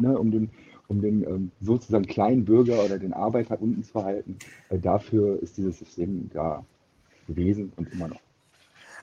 ne, 0.00 0.18
um 0.18 0.30
den 0.30 0.50
um 0.88 1.00
den 1.00 1.22
ähm, 1.22 1.50
sozusagen 1.60 2.06
kleinen 2.06 2.44
Bürger 2.44 2.82
oder 2.84 2.98
den 2.98 3.12
Arbeiter 3.12 3.60
unten 3.60 3.84
zu 3.84 4.02
halten. 4.02 4.38
Äh, 4.70 4.78
dafür 4.78 5.40
ist 5.42 5.56
dieses 5.56 5.78
System 5.78 6.30
da 6.32 6.64
gewesen 7.26 7.72
und 7.76 7.92
immer 7.92 8.08
noch. 8.08 8.20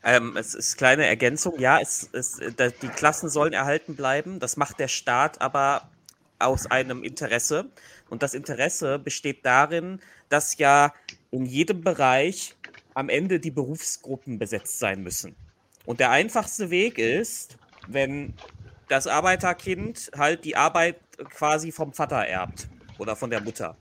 Ähm, 0.04 0.36
es 0.38 0.54
ist 0.54 0.78
kleine 0.78 1.06
Ergänzung. 1.06 1.60
Ja, 1.60 1.80
es, 1.80 2.10
es, 2.12 2.40
die 2.82 2.88
Klassen 2.90 3.30
sollen 3.30 3.54
erhalten 3.54 3.96
bleiben. 3.96 4.40
Das 4.40 4.58
macht 4.58 4.80
der 4.80 4.88
Staat 4.88 5.42
aber 5.42 5.90
aus 6.40 6.66
einem 6.68 7.04
Interesse. 7.04 7.70
Und 8.10 8.22
das 8.22 8.34
Interesse 8.34 9.00
besteht 9.00 9.46
darin, 9.46 10.00
dass 10.30 10.58
ja 10.58 10.94
in 11.32 11.46
jedem 11.46 11.82
Bereich 11.82 12.56
am 12.94 13.10
Ende 13.10 13.40
die 13.40 13.52
Berufsgruppen 13.52 14.38
besetzt 14.38 14.80
sein 14.80 15.02
müssen. 15.02 15.36
Und 15.86 16.00
der 16.00 16.12
einfachste 16.12 16.70
Weg 16.70 16.98
ist, 16.98 17.58
wenn 17.88 18.34
das 18.88 19.08
Arbeiterkind 19.08 20.12
halt 20.16 20.46
die 20.46 20.56
Arbeit 20.56 20.98
quasi 21.18 21.72
vom 21.72 21.94
Vater 21.94 22.26
erbt 22.28 22.68
oder 22.98 23.16
von 23.16 23.30
der 23.30 23.42
Mutter 23.42 23.78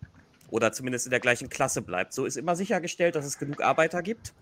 oder 0.51 0.73
zumindest 0.73 1.07
in 1.07 1.11
der 1.11 1.21
gleichen 1.21 1.49
Klasse 1.49 1.83
bleibt. 1.83 2.13
So 2.13 2.27
ist 2.27 2.37
immer 2.37 2.57
sichergestellt, 2.57 3.15
dass 3.15 3.25
es 3.25 3.39
genug 3.39 3.63
Arbeiter 3.63 4.03
gibt 4.03 4.35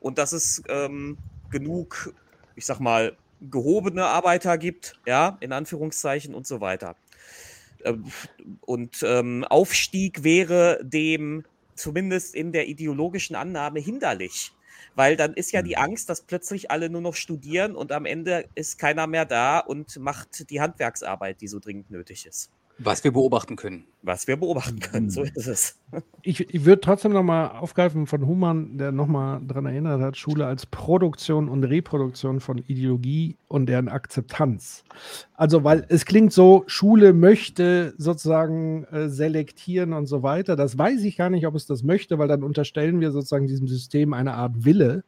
und 0.00 0.18
dass 0.18 0.32
es 0.32 0.62
ähm, 0.68 1.18
genug, 1.50 2.14
ich 2.54 2.66
sag 2.66 2.80
mal, 2.80 3.16
gehobene 3.40 4.04
Arbeiter 4.04 4.58
gibt, 4.58 5.00
ja, 5.06 5.36
in 5.40 5.52
Anführungszeichen 5.52 6.34
und 6.34 6.46
so 6.46 6.60
weiter. 6.60 6.96
Ähm, 7.84 8.04
Und 8.62 9.02
ähm, 9.02 9.44
Aufstieg 9.44 10.24
wäre 10.24 10.80
dem 10.82 11.44
zumindest 11.74 12.34
in 12.34 12.52
der 12.52 12.68
ideologischen 12.68 13.36
Annahme 13.36 13.78
hinderlich. 13.80 14.52
Weil 14.98 15.16
dann 15.16 15.34
ist 15.34 15.52
ja 15.52 15.62
die 15.62 15.76
Angst, 15.76 16.08
dass 16.08 16.22
plötzlich 16.22 16.72
alle 16.72 16.90
nur 16.90 17.00
noch 17.00 17.14
studieren 17.14 17.76
und 17.76 17.92
am 17.92 18.04
Ende 18.04 18.48
ist 18.56 18.78
keiner 18.78 19.06
mehr 19.06 19.24
da 19.26 19.60
und 19.60 19.96
macht 19.98 20.50
die 20.50 20.60
Handwerksarbeit, 20.60 21.40
die 21.40 21.46
so 21.46 21.60
dringend 21.60 21.88
nötig 21.88 22.26
ist. 22.26 22.50
Was 22.78 23.02
wir 23.02 23.12
beobachten 23.12 23.56
können. 23.56 23.84
Was 24.02 24.28
wir 24.28 24.36
beobachten 24.36 24.78
können, 24.78 25.10
so 25.10 25.22
ist 25.22 25.48
es. 25.48 25.76
Ich, 26.22 26.54
ich 26.54 26.64
würde 26.64 26.80
trotzdem 26.80 27.12
nochmal 27.12 27.50
aufgreifen 27.50 28.06
von 28.06 28.26
Humann, 28.26 28.78
der 28.78 28.92
nochmal 28.92 29.40
daran 29.44 29.66
erinnert 29.66 30.00
hat, 30.00 30.16
Schule 30.16 30.46
als 30.46 30.66
Produktion 30.66 31.48
und 31.48 31.64
Reproduktion 31.64 32.38
von 32.38 32.58
Ideologie 32.58 33.36
und 33.48 33.66
deren 33.66 33.88
Akzeptanz. 33.88 34.84
Also, 35.34 35.64
weil 35.64 35.84
es 35.88 36.04
klingt 36.04 36.32
so, 36.32 36.62
Schule 36.66 37.12
möchte 37.12 37.94
sozusagen 37.98 38.84
äh, 38.84 39.08
selektieren 39.08 39.92
und 39.92 40.06
so 40.06 40.22
weiter. 40.22 40.54
Das 40.54 40.78
weiß 40.78 41.02
ich 41.02 41.16
gar 41.16 41.30
nicht, 41.30 41.46
ob 41.46 41.56
es 41.56 41.66
das 41.66 41.82
möchte, 41.82 42.18
weil 42.18 42.28
dann 42.28 42.44
unterstellen 42.44 43.00
wir 43.00 43.10
sozusagen 43.10 43.48
diesem 43.48 43.66
System 43.66 44.12
eine 44.12 44.34
Art 44.34 44.64
Wille, 44.64 45.02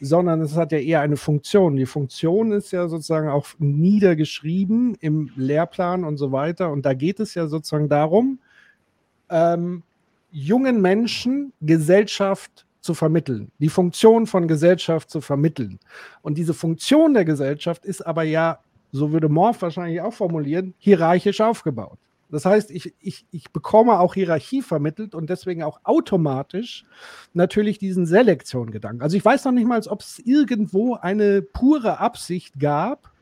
sondern 0.00 0.40
es 0.40 0.56
hat 0.56 0.72
ja 0.72 0.78
eher 0.78 1.00
eine 1.00 1.16
Funktion. 1.16 1.76
Die 1.76 1.86
Funktion 1.86 2.52
ist 2.52 2.72
ja 2.72 2.88
sozusagen 2.88 3.28
auch 3.28 3.46
niedergeschrieben 3.58 4.96
im 5.00 5.30
Lehrplan 5.36 6.04
und 6.04 6.16
so 6.16 6.32
weiter. 6.32 6.70
Und 6.70 6.84
da 6.84 6.94
geht 6.94 7.20
es 7.20 7.34
ja 7.34 7.46
sozusagen 7.46 7.88
darum, 7.88 8.38
ähm, 9.30 9.82
jungen 10.30 10.80
Menschen 10.80 11.52
Gesellschaft 11.60 12.66
zu 12.80 12.94
vermitteln, 12.94 13.50
die 13.58 13.68
Funktion 13.68 14.26
von 14.26 14.46
Gesellschaft 14.46 15.10
zu 15.10 15.20
vermitteln. 15.20 15.80
Und 16.22 16.38
diese 16.38 16.54
Funktion 16.54 17.14
der 17.14 17.24
Gesellschaft 17.24 17.84
ist 17.84 18.06
aber 18.06 18.22
ja, 18.22 18.60
so 18.92 19.12
würde 19.12 19.28
Morph 19.28 19.62
wahrscheinlich 19.62 20.00
auch 20.00 20.12
formulieren, 20.12 20.74
hierarchisch 20.78 21.40
aufgebaut. 21.40 21.98
Das 22.30 22.44
heißt, 22.44 22.70
ich, 22.70 22.94
ich, 23.00 23.26
ich 23.30 23.50
bekomme 23.52 24.00
auch 24.00 24.14
Hierarchie 24.14 24.62
vermittelt 24.62 25.14
und 25.14 25.30
deswegen 25.30 25.62
auch 25.62 25.80
automatisch 25.84 26.84
natürlich 27.34 27.78
diesen 27.78 28.06
Selektion-Gedanken. 28.06 29.02
Also 29.02 29.16
ich 29.16 29.24
weiß 29.24 29.44
noch 29.44 29.52
nicht 29.52 29.66
mal, 29.66 29.80
ob 29.88 30.00
es 30.00 30.18
irgendwo 30.18 30.94
eine 30.94 31.42
pure 31.42 31.98
Absicht 32.00 32.58
gab, 32.58 33.12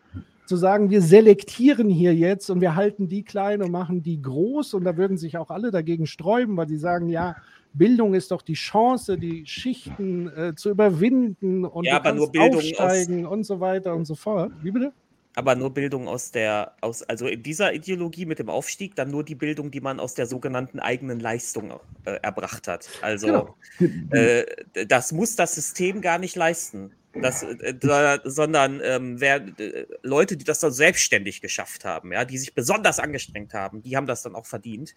zu 0.47 0.57
sagen, 0.57 0.91
wir 0.91 1.01
selektieren 1.01 1.89
hier 1.89 2.15
jetzt 2.15 2.51
und 2.51 2.61
wir 2.61 2.75
halten 2.75 3.09
die 3.09 3.23
klein 3.23 3.63
und 3.63 3.71
machen 3.71 4.03
die 4.03 4.21
groß 4.21 4.75
und 4.75 4.85
da 4.85 4.97
würden 4.97 5.17
sich 5.17 5.39
auch 5.39 5.51
alle 5.51 5.71
dagegen 5.71 6.07
sträuben, 6.07 6.57
weil 6.57 6.69
sie 6.69 6.77
sagen, 6.77 7.09
ja, 7.09 7.37
Bildung 7.73 8.15
ist 8.15 8.31
doch 8.31 8.43
die 8.43 8.55
Chance, 8.55 9.19
die 9.19 9.47
Schichten 9.47 10.29
äh, 10.29 10.55
zu 10.55 10.71
überwinden 10.71 11.65
und 11.65 11.85
Ja, 11.85 11.97
aber 11.97 12.13
nur 12.13 12.31
Bildung 12.31 12.59
aufsteigen 12.59 13.27
und 13.27 13.45
so 13.45 13.59
weiter 13.61 13.95
und 13.95 14.05
so 14.05 14.15
fort. 14.15 14.53
Wie 14.63 14.71
bitte? 14.71 14.93
Aber 15.37 15.57
nur 15.57 15.75
Bildung 15.75 16.07
aus 16.07 16.31
der, 16.31 16.75
aus, 16.81 17.03
also 17.03 17.27
in 17.27 17.43
dieser 17.43 17.73
Ideologie 17.73 18.25
mit 18.25 18.39
dem 18.39 18.49
Aufstieg, 18.49 18.95
dann 18.95 19.11
nur 19.11 19.25
die 19.25 19.35
Bildung, 19.35 19.71
die 19.71 19.81
man 19.81 19.99
aus 19.99 20.15
der 20.15 20.27
sogenannten 20.27 20.79
eigenen 20.79 21.19
Leistung 21.19 21.73
äh, 22.05 22.13
erbracht 22.23 22.69
hat. 22.69 22.89
Also 23.03 23.57
Genau. 23.79 24.11
äh, 24.11 24.45
das 24.87 25.11
muss 25.13 25.35
das 25.35 25.55
System 25.55 26.01
gar 26.01 26.19
nicht 26.19 26.37
leisten. 26.37 26.93
Das, 27.21 27.45
äh, 27.45 28.19
sondern 28.25 28.81
ähm, 28.83 29.21
wer, 29.21 29.37
äh, 29.37 29.87
Leute, 30.03 30.37
die 30.37 30.45
das 30.45 30.59
dann 30.59 30.73
selbstständig 30.73 31.41
geschafft 31.41 31.85
haben, 31.85 32.13
ja, 32.13 32.25
die 32.25 32.39
sich 32.39 32.55
besonders 32.55 32.99
angestrengt 32.99 33.55
haben, 33.55 33.83
die 33.83 33.97
haben 33.97 34.07
das 34.07 34.23
dann 34.23 34.35
auch 34.35 34.47
verdient. 34.47 34.95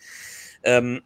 Ähm, 0.64 1.02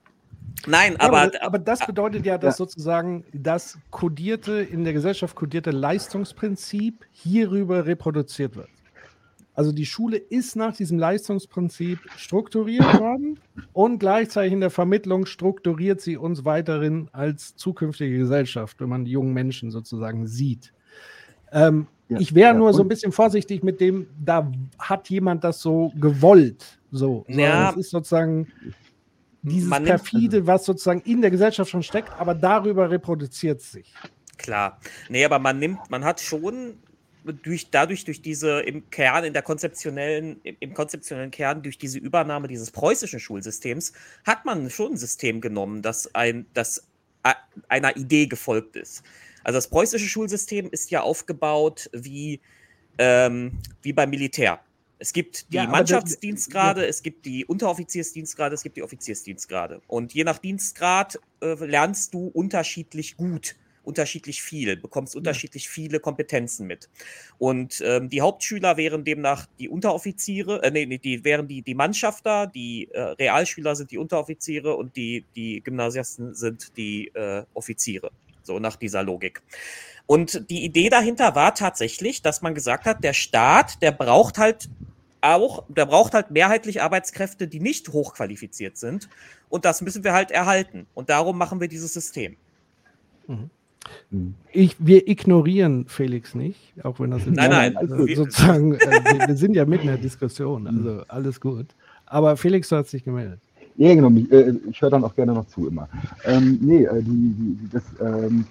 nein, 0.65 0.93
Ja, 0.93 0.99
aber, 0.99 1.21
aber, 1.23 1.43
aber 1.43 1.59
das 1.59 1.85
bedeutet 1.85 2.25
ja, 2.25 2.37
dass 2.37 2.55
sozusagen 2.55 3.25
das 3.33 3.77
kodierte, 3.89 4.61
in 4.61 4.85
der 4.85 4.93
Gesellschaft 4.93 5.35
kodierte 5.35 5.71
Leistungsprinzip 5.71 7.05
hierüber 7.11 7.85
reproduziert 7.85 8.55
wird. 8.55 8.69
Also 9.53 9.71
die 9.71 9.85
Schule 9.85 10.17
ist 10.17 10.55
nach 10.55 10.75
diesem 10.75 10.97
Leistungsprinzip 10.97 11.99
strukturiert 12.15 12.85
worden 12.99 13.39
und 13.73 13.99
gleichzeitig 13.99 14.53
in 14.53 14.61
der 14.61 14.69
Vermittlung 14.69 15.25
strukturiert 15.25 16.01
sie 16.01 16.17
uns 16.17 16.45
weiterhin 16.45 17.09
als 17.11 17.55
zukünftige 17.55 18.17
Gesellschaft, 18.17 18.79
wenn 18.79 18.89
man 18.89 19.05
die 19.05 19.11
jungen 19.11 19.33
Menschen 19.33 19.71
sozusagen 19.71 20.25
sieht. 20.27 20.73
Ähm, 21.51 21.87
Ja, 22.07 22.19
ich 22.19 22.33
wäre 22.33 22.53
ja, 22.53 22.57
nur 22.57 22.73
so 22.73 22.81
ein 22.81 22.87
bisschen 22.87 23.11
vorsichtig 23.11 23.61
mit 23.63 23.81
dem, 23.81 24.07
da 24.23 24.49
hat 24.79 25.09
jemand 25.09 25.43
das 25.43 25.61
so 25.61 25.91
gewollt. 25.99 26.79
So, 26.91 27.25
Ja. 27.27 27.71
es 27.71 27.77
ist 27.77 27.89
sozusagen 27.91 28.47
dieses 29.41 29.69
Man 29.69 29.83
perfide, 29.83 30.45
was 30.47 30.65
sozusagen 30.65 31.01
in 31.01 31.21
der 31.21 31.31
Gesellschaft 31.31 31.71
schon 31.71 31.83
steckt, 31.83 32.11
aber 32.19 32.35
darüber 32.35 32.89
reproduziert 32.89 33.59
es 33.59 33.71
sich. 33.71 33.93
Klar. 34.37 34.79
Nee, 35.09 35.25
aber 35.25 35.39
man 35.39 35.59
nimmt, 35.59 35.89
man 35.89 36.03
hat 36.03 36.19
schon 36.19 36.79
durch, 37.23 37.69
dadurch, 37.69 38.05
durch 38.05 38.21
diese 38.21 38.61
im 38.61 38.89
Kern, 38.89 39.23
in 39.23 39.33
der 39.33 39.41
konzeptionellen, 39.41 40.39
im, 40.43 40.57
im 40.59 40.73
konzeptionellen 40.73 41.31
Kern, 41.31 41.61
durch 41.61 41.77
diese 41.77 41.99
Übernahme 41.99 42.47
dieses 42.47 42.71
preußischen 42.71 43.19
Schulsystems, 43.19 43.93
hat 44.25 44.45
man 44.45 44.69
schon 44.69 44.93
ein 44.93 44.97
System 44.97 45.41
genommen, 45.41 45.81
das 45.81 46.13
ein, 46.15 46.45
das 46.53 46.87
einer 47.67 47.95
Idee 47.97 48.25
gefolgt 48.25 48.75
ist. 48.75 49.03
Also 49.43 49.57
das 49.57 49.67
preußische 49.67 50.07
Schulsystem 50.07 50.69
ist 50.71 50.91
ja 50.91 51.01
aufgebaut 51.01 51.89
wie, 51.93 52.39
ähm, 52.97 53.59
wie 53.81 53.93
beim 53.93 54.09
Militär. 54.09 54.59
Es 54.97 55.13
gibt 55.13 55.51
die 55.51 55.55
Ja, 55.55 55.65
Mannschaftsdienstgrade, 55.65 56.85
es 56.85 57.01
gibt 57.01 57.25
die 57.25 57.43
Unteroffiziersdienstgrade, 57.45 58.53
es 58.53 58.61
gibt 58.61 58.77
die 58.77 58.83
Offiziersdienstgrade. 58.83 59.81
Und 59.87 60.13
je 60.13 60.23
nach 60.23 60.37
Dienstgrad 60.37 61.19
äh, 61.41 61.53
lernst 61.65 62.13
du 62.13 62.27
unterschiedlich 62.27 63.17
gut, 63.17 63.55
unterschiedlich 63.83 64.41
viel, 64.41 64.77
bekommst 64.77 65.15
unterschiedlich 65.15 65.69
viele 65.69 65.99
Kompetenzen 65.99 66.67
mit. 66.67 66.89
Und 67.37 67.81
ähm, 67.85 68.09
die 68.09 68.21
Hauptschüler 68.21 68.77
wären 68.77 69.03
demnach 69.03 69.47
die 69.59 69.69
Unteroffiziere, 69.69 70.63
äh, 70.63 70.71
nee, 70.71 70.85
nee, 70.85 70.97
die 70.97 71.23
wären 71.23 71.47
die, 71.47 71.61
die 71.61 71.75
Mannschafter, 71.75 72.47
die 72.47 72.89
äh, 72.91 73.01
Realschüler 73.01 73.75
sind 73.75 73.91
die 73.91 73.97
Unteroffiziere 73.97 74.75
und 74.75 74.95
die, 74.95 75.25
die 75.35 75.61
Gymnasiasten 75.61 76.33
sind 76.33 76.77
die 76.77 77.07
äh, 77.09 77.43
Offiziere. 77.53 78.11
So 78.43 78.59
nach 78.59 78.75
dieser 78.75 79.03
Logik. 79.03 79.41
Und 80.07 80.49
die 80.49 80.63
Idee 80.63 80.89
dahinter 80.89 81.35
war 81.35 81.53
tatsächlich, 81.53 82.21
dass 82.21 82.41
man 82.41 82.55
gesagt 82.55 82.85
hat, 82.85 83.03
der 83.03 83.13
Staat, 83.13 83.81
der 83.81 83.91
braucht 83.91 84.37
halt 84.39 84.69
auch, 85.21 85.63
der 85.69 85.85
braucht 85.85 86.13
halt 86.13 86.31
mehrheitlich 86.31 86.81
Arbeitskräfte, 86.81 87.47
die 87.47 87.59
nicht 87.59 87.89
hochqualifiziert 87.89 88.77
sind. 88.77 89.07
Und 89.49 89.65
das 89.65 89.81
müssen 89.81 90.03
wir 90.03 90.13
halt 90.13 90.31
erhalten. 90.31 90.87
Und 90.95 91.09
darum 91.09 91.37
machen 91.37 91.61
wir 91.61 91.67
dieses 91.67 91.93
System. 91.93 92.35
Ich, 94.51 94.75
wir 94.79 95.07
ignorieren 95.07 95.85
Felix 95.87 96.35
nicht, 96.35 96.73
auch 96.83 96.99
wenn 96.99 97.11
das 97.11 97.25
in 97.27 97.33
Nein, 97.33 97.49
nein, 97.49 97.77
also 97.77 98.05
wir- 98.07 98.15
sozusagen, 98.15 98.73
äh, 98.75 99.27
wir, 99.27 99.35
sind 99.37 99.55
ja 99.55 99.65
mitten 99.65 99.83
in 99.83 99.93
der 99.93 99.97
Diskussion, 99.97 100.67
also 100.67 101.01
alles 101.07 101.39
gut. 101.39 101.67
Aber 102.05 102.35
Felix, 102.37 102.69
du 102.69 102.75
hast 102.75 102.91
dich 102.93 103.03
gemeldet. 103.03 103.39
Ja, 103.77 103.95
genau. 103.95 104.09
mich- 104.09 104.31
äh, 104.31 104.53
Ich 104.69 104.81
höre 104.81 104.89
dann 104.89 105.03
auch 105.03 105.15
gerne 105.15 105.33
noch 105.33 105.47
zu 105.47 105.67
immer. 105.67 105.87
Ähm, 106.25 106.59
nee, 106.61 106.83
äh, 106.83 107.01
die, 107.01 107.33
die, 107.33 107.69
das, 107.71 107.83
ähm, 108.01 108.45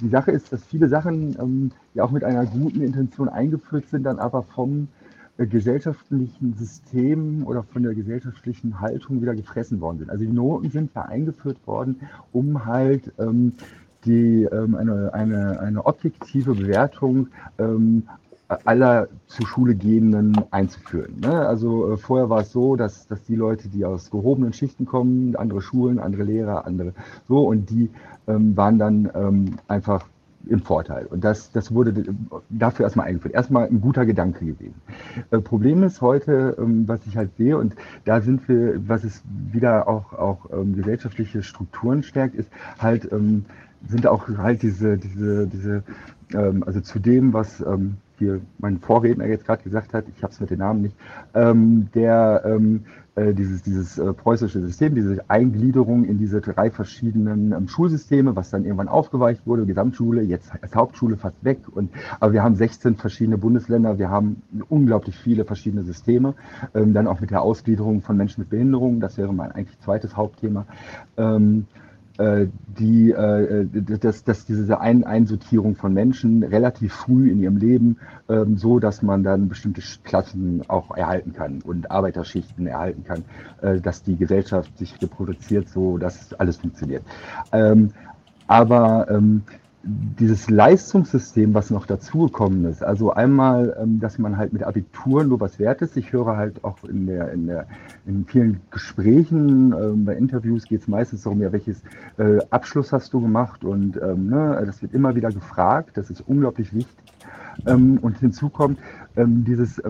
die 0.00 0.08
Sache 0.08 0.30
ist, 0.30 0.50
dass 0.52 0.64
viele 0.64 0.88
Sachen 0.88 1.36
ähm, 1.38 1.70
ja 1.94 2.04
auch 2.04 2.10
mit 2.10 2.24
einer 2.24 2.46
guten 2.46 2.80
Intention 2.80 3.28
eingeführt 3.28 3.84
sind, 3.90 4.04
dann 4.04 4.18
aber 4.18 4.42
vom 4.42 4.88
äh, 5.36 5.46
gesellschaftlichen 5.46 6.54
System 6.58 7.46
oder 7.46 7.62
von 7.62 7.82
der 7.82 7.94
gesellschaftlichen 7.94 8.80
Haltung 8.80 9.20
wieder 9.20 9.34
gefressen 9.34 9.80
worden 9.82 9.98
sind. 9.98 10.08
Also 10.10 10.24
die 10.24 10.32
Noten 10.32 10.70
sind 10.70 10.90
ja 10.94 11.02
eingeführt 11.02 11.58
worden, 11.66 12.00
um 12.32 12.64
halt 12.64 13.12
ähm, 13.18 13.52
die, 14.06 14.44
ähm, 14.44 14.74
eine, 14.74 15.12
eine, 15.12 15.60
eine 15.60 15.84
objektive 15.84 16.54
Bewertung 16.54 17.28
ähm, 17.58 18.04
aller 18.64 19.08
zur 19.26 19.46
Schule 19.46 19.74
gehenden 19.74 20.36
einzuführen. 20.50 21.16
Ne? 21.20 21.46
Also 21.46 21.92
äh, 21.92 21.96
vorher 21.96 22.30
war 22.30 22.40
es 22.40 22.52
so, 22.52 22.76
dass, 22.76 23.06
dass 23.08 23.22
die 23.24 23.34
Leute, 23.34 23.68
die 23.68 23.84
aus 23.84 24.10
gehobenen 24.10 24.52
Schichten 24.52 24.86
kommen, 24.86 25.34
andere 25.36 25.60
Schulen, 25.60 25.98
andere 25.98 26.22
Lehrer, 26.22 26.64
andere 26.66 26.92
so, 27.28 27.46
und 27.46 27.70
die 27.70 27.90
ähm, 28.28 28.56
waren 28.56 28.78
dann 28.78 29.10
ähm, 29.14 29.56
einfach 29.66 30.04
im 30.48 30.60
Vorteil. 30.60 31.06
Und 31.06 31.24
das, 31.24 31.50
das 31.50 31.74
wurde 31.74 32.04
dafür 32.50 32.84
erstmal 32.84 33.08
eingeführt. 33.08 33.34
Erstmal 33.34 33.66
ein 33.66 33.80
guter 33.80 34.06
Gedanke 34.06 34.44
gewesen. 34.44 34.80
Äh, 35.32 35.40
Problem 35.40 35.82
ist 35.82 36.00
heute, 36.00 36.56
ähm, 36.56 36.86
was 36.86 37.04
ich 37.08 37.16
halt 37.16 37.36
sehe, 37.36 37.58
und 37.58 37.74
da 38.04 38.20
sind 38.20 38.48
wir, 38.48 38.80
was 38.86 39.02
es 39.02 39.22
wieder 39.50 39.88
auch, 39.88 40.12
auch 40.12 40.48
gesellschaftliche 40.74 41.42
Strukturen 41.42 42.04
stärkt, 42.04 42.36
ist 42.36 42.48
halt, 42.78 43.10
sind 43.88 44.06
auch 44.06 44.28
halt 44.38 44.62
diese, 44.62 44.98
diese, 44.98 45.46
diese, 45.46 45.82
ähm, 46.34 46.62
also 46.64 46.80
zu 46.80 46.98
dem, 46.98 47.32
was 47.32 47.60
ähm, 47.60 47.96
hier 48.18 48.40
mein 48.58 48.78
Vorredner 48.78 49.26
jetzt 49.26 49.44
gerade 49.44 49.62
gesagt 49.62 49.92
hat, 49.92 50.04
ich 50.14 50.22
habe 50.22 50.32
es 50.32 50.40
mit 50.40 50.50
den 50.50 50.58
Namen 50.58 50.82
nicht, 50.82 50.96
ähm, 51.34 51.88
der 51.94 52.42
ähm, 52.46 52.84
äh, 53.16 53.32
dieses, 53.32 53.62
dieses 53.62 53.98
äh, 53.98 54.12
preußische 54.12 54.60
System, 54.60 54.94
diese 54.94 55.24
Eingliederung 55.28 56.04
in 56.04 56.18
diese 56.18 56.42
drei 56.42 56.70
verschiedenen 56.70 57.52
ähm, 57.52 57.66
Schulsysteme, 57.66 58.36
was 58.36 58.50
dann 58.50 58.64
irgendwann 58.64 58.88
aufgeweicht 58.88 59.46
wurde, 59.46 59.64
Gesamtschule, 59.64 60.22
jetzt 60.22 60.52
als 60.60 60.74
Hauptschule 60.74 61.16
fast 61.16 61.42
weg. 61.42 61.60
Und, 61.70 61.90
aber 62.20 62.34
wir 62.34 62.42
haben 62.42 62.56
16 62.56 62.96
verschiedene 62.96 63.38
Bundesländer, 63.38 63.98
wir 63.98 64.10
haben 64.10 64.42
unglaublich 64.68 65.16
viele 65.16 65.46
verschiedene 65.46 65.82
Systeme, 65.82 66.34
ähm, 66.74 66.92
dann 66.92 67.06
auch 67.06 67.20
mit 67.20 67.30
der 67.30 67.40
Ausgliederung 67.40 68.02
von 68.02 68.18
Menschen 68.18 68.42
mit 68.42 68.50
Behinderungen, 68.50 69.00
das 69.00 69.16
wäre 69.16 69.32
mein 69.32 69.52
eigentlich 69.52 69.80
zweites 69.80 70.14
Hauptthema. 70.14 70.66
Ähm, 71.16 71.66
äh, 71.68 71.85
die, 72.18 73.10
äh, 73.10 73.66
dass, 73.72 74.24
dass 74.24 74.46
diese 74.46 74.80
Ein 74.80 75.04
Einsortierung 75.04 75.76
von 75.76 75.92
Menschen 75.92 76.42
relativ 76.42 76.94
früh 76.94 77.30
in 77.30 77.40
ihrem 77.40 77.56
Leben 77.56 77.98
ähm, 78.28 78.56
so, 78.56 78.78
dass 78.78 79.02
man 79.02 79.22
dann 79.22 79.48
bestimmte 79.48 79.82
Klassen 80.04 80.62
auch 80.68 80.96
erhalten 80.96 81.32
kann 81.32 81.60
und 81.62 81.90
Arbeiterschichten 81.90 82.66
erhalten 82.66 83.04
kann, 83.04 83.24
äh, 83.60 83.80
dass 83.80 84.02
die 84.02 84.16
Gesellschaft 84.16 84.76
sich 84.78 85.00
reproduziert, 85.02 85.68
so 85.68 85.98
dass 85.98 86.32
alles 86.34 86.56
funktioniert. 86.56 87.02
Ähm, 87.52 87.90
aber 88.46 89.06
ähm, 89.10 89.42
dieses 89.86 90.50
Leistungssystem, 90.50 91.54
was 91.54 91.70
noch 91.70 91.86
dazugekommen 91.86 92.64
ist, 92.64 92.82
also 92.82 93.12
einmal, 93.12 93.76
ähm, 93.80 94.00
dass 94.00 94.18
man 94.18 94.36
halt 94.36 94.52
mit 94.52 94.64
Abitur 94.64 95.24
nur 95.24 95.40
was 95.40 95.58
wert 95.60 95.80
ist. 95.80 95.96
Ich 95.96 96.12
höre 96.12 96.36
halt 96.36 96.64
auch 96.64 96.82
in, 96.84 97.06
der, 97.06 97.32
in, 97.32 97.46
der, 97.46 97.66
in 98.04 98.24
vielen 98.26 98.60
Gesprächen, 98.70 99.72
ähm, 99.72 100.04
bei 100.04 100.16
Interviews 100.16 100.64
geht 100.64 100.82
es 100.82 100.88
meistens 100.88 101.22
darum, 101.22 101.40
ja, 101.40 101.52
welches 101.52 101.82
äh, 102.18 102.38
Abschluss 102.50 102.92
hast 102.92 103.12
du 103.12 103.20
gemacht 103.20 103.64
und 103.64 103.96
ähm, 104.02 104.28
ne, 104.28 104.60
das 104.66 104.82
wird 104.82 104.92
immer 104.92 105.14
wieder 105.14 105.30
gefragt, 105.30 105.96
das 105.96 106.10
ist 106.10 106.22
unglaublich 106.26 106.74
wichtig. 106.74 106.96
und 107.64 108.18
hinzu 108.18 108.50
kommt 108.50 108.78
dieses, 109.16 109.80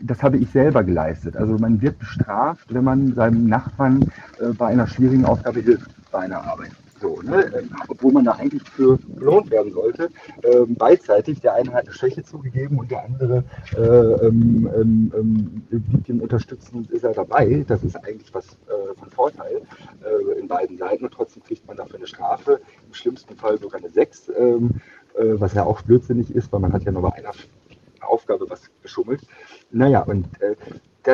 das 0.00 0.22
habe 0.22 0.38
ich 0.38 0.48
selber 0.50 0.82
geleistet. 0.82 1.36
Also 1.36 1.58
man 1.58 1.82
wird 1.82 1.98
bestraft, 1.98 2.72
wenn 2.72 2.84
man 2.84 3.12
seinem 3.14 3.46
Nachbarn 3.46 4.02
äh, 4.40 4.52
bei 4.56 4.68
einer 4.68 4.86
schwierigen 4.86 5.26
Aufgabe 5.26 5.60
hilft, 5.60 5.90
bei 6.10 6.20
einer 6.20 6.42
Arbeit. 6.42 6.70
So, 7.00 7.20
ne? 7.22 7.52
Ähm, 7.56 7.70
obwohl 7.88 8.12
man 8.12 8.24
da 8.24 8.32
eigentlich 8.32 8.62
für 8.62 8.98
belohnt 8.98 9.50
werden 9.50 9.72
sollte. 9.72 10.08
Ähm, 10.42 10.74
beidseitig, 10.74 11.40
der 11.40 11.54
eine 11.54 11.72
hat 11.72 11.84
eine 11.84 11.92
Schwäche 11.92 12.22
zugegeben 12.22 12.78
und 12.78 12.90
der 12.90 13.04
andere 13.04 13.44
äh, 13.76 14.26
ähm, 14.26 14.70
ähm, 14.74 15.12
ähm 15.16 15.62
gibt 15.70 16.08
ihm 16.08 16.20
unterstützend, 16.20 16.90
ist 16.90 17.04
er 17.04 17.12
dabei. 17.12 17.64
Das 17.66 17.82
ist 17.82 17.96
eigentlich 17.96 18.32
was 18.32 18.46
äh, 18.68 18.94
von 18.98 19.10
Vorteil 19.10 19.62
äh, 20.04 20.38
in 20.38 20.48
beiden 20.48 20.78
Seiten 20.78 21.04
und 21.04 21.12
trotzdem 21.12 21.42
kriegt 21.42 21.66
man 21.66 21.76
dafür 21.76 21.96
eine 21.96 22.06
Strafe, 22.06 22.60
im 22.86 22.94
schlimmsten 22.94 23.36
Fall 23.36 23.58
sogar 23.58 23.80
eine 23.80 23.90
6, 23.90 24.32
ähm, 24.38 24.70
äh, 25.14 25.34
was 25.40 25.54
ja 25.54 25.64
auch 25.64 25.82
blödsinnig 25.82 26.34
ist, 26.34 26.52
weil 26.52 26.60
man 26.60 26.72
hat 26.72 26.84
ja 26.84 26.92
nur 26.92 27.02
bei 27.02 27.12
einer 27.12 27.32
Aufgabe 28.00 28.48
was 28.48 28.70
geschummelt. 28.82 29.22
Naja, 29.70 30.02
und 30.02 30.26
äh, 30.40 30.56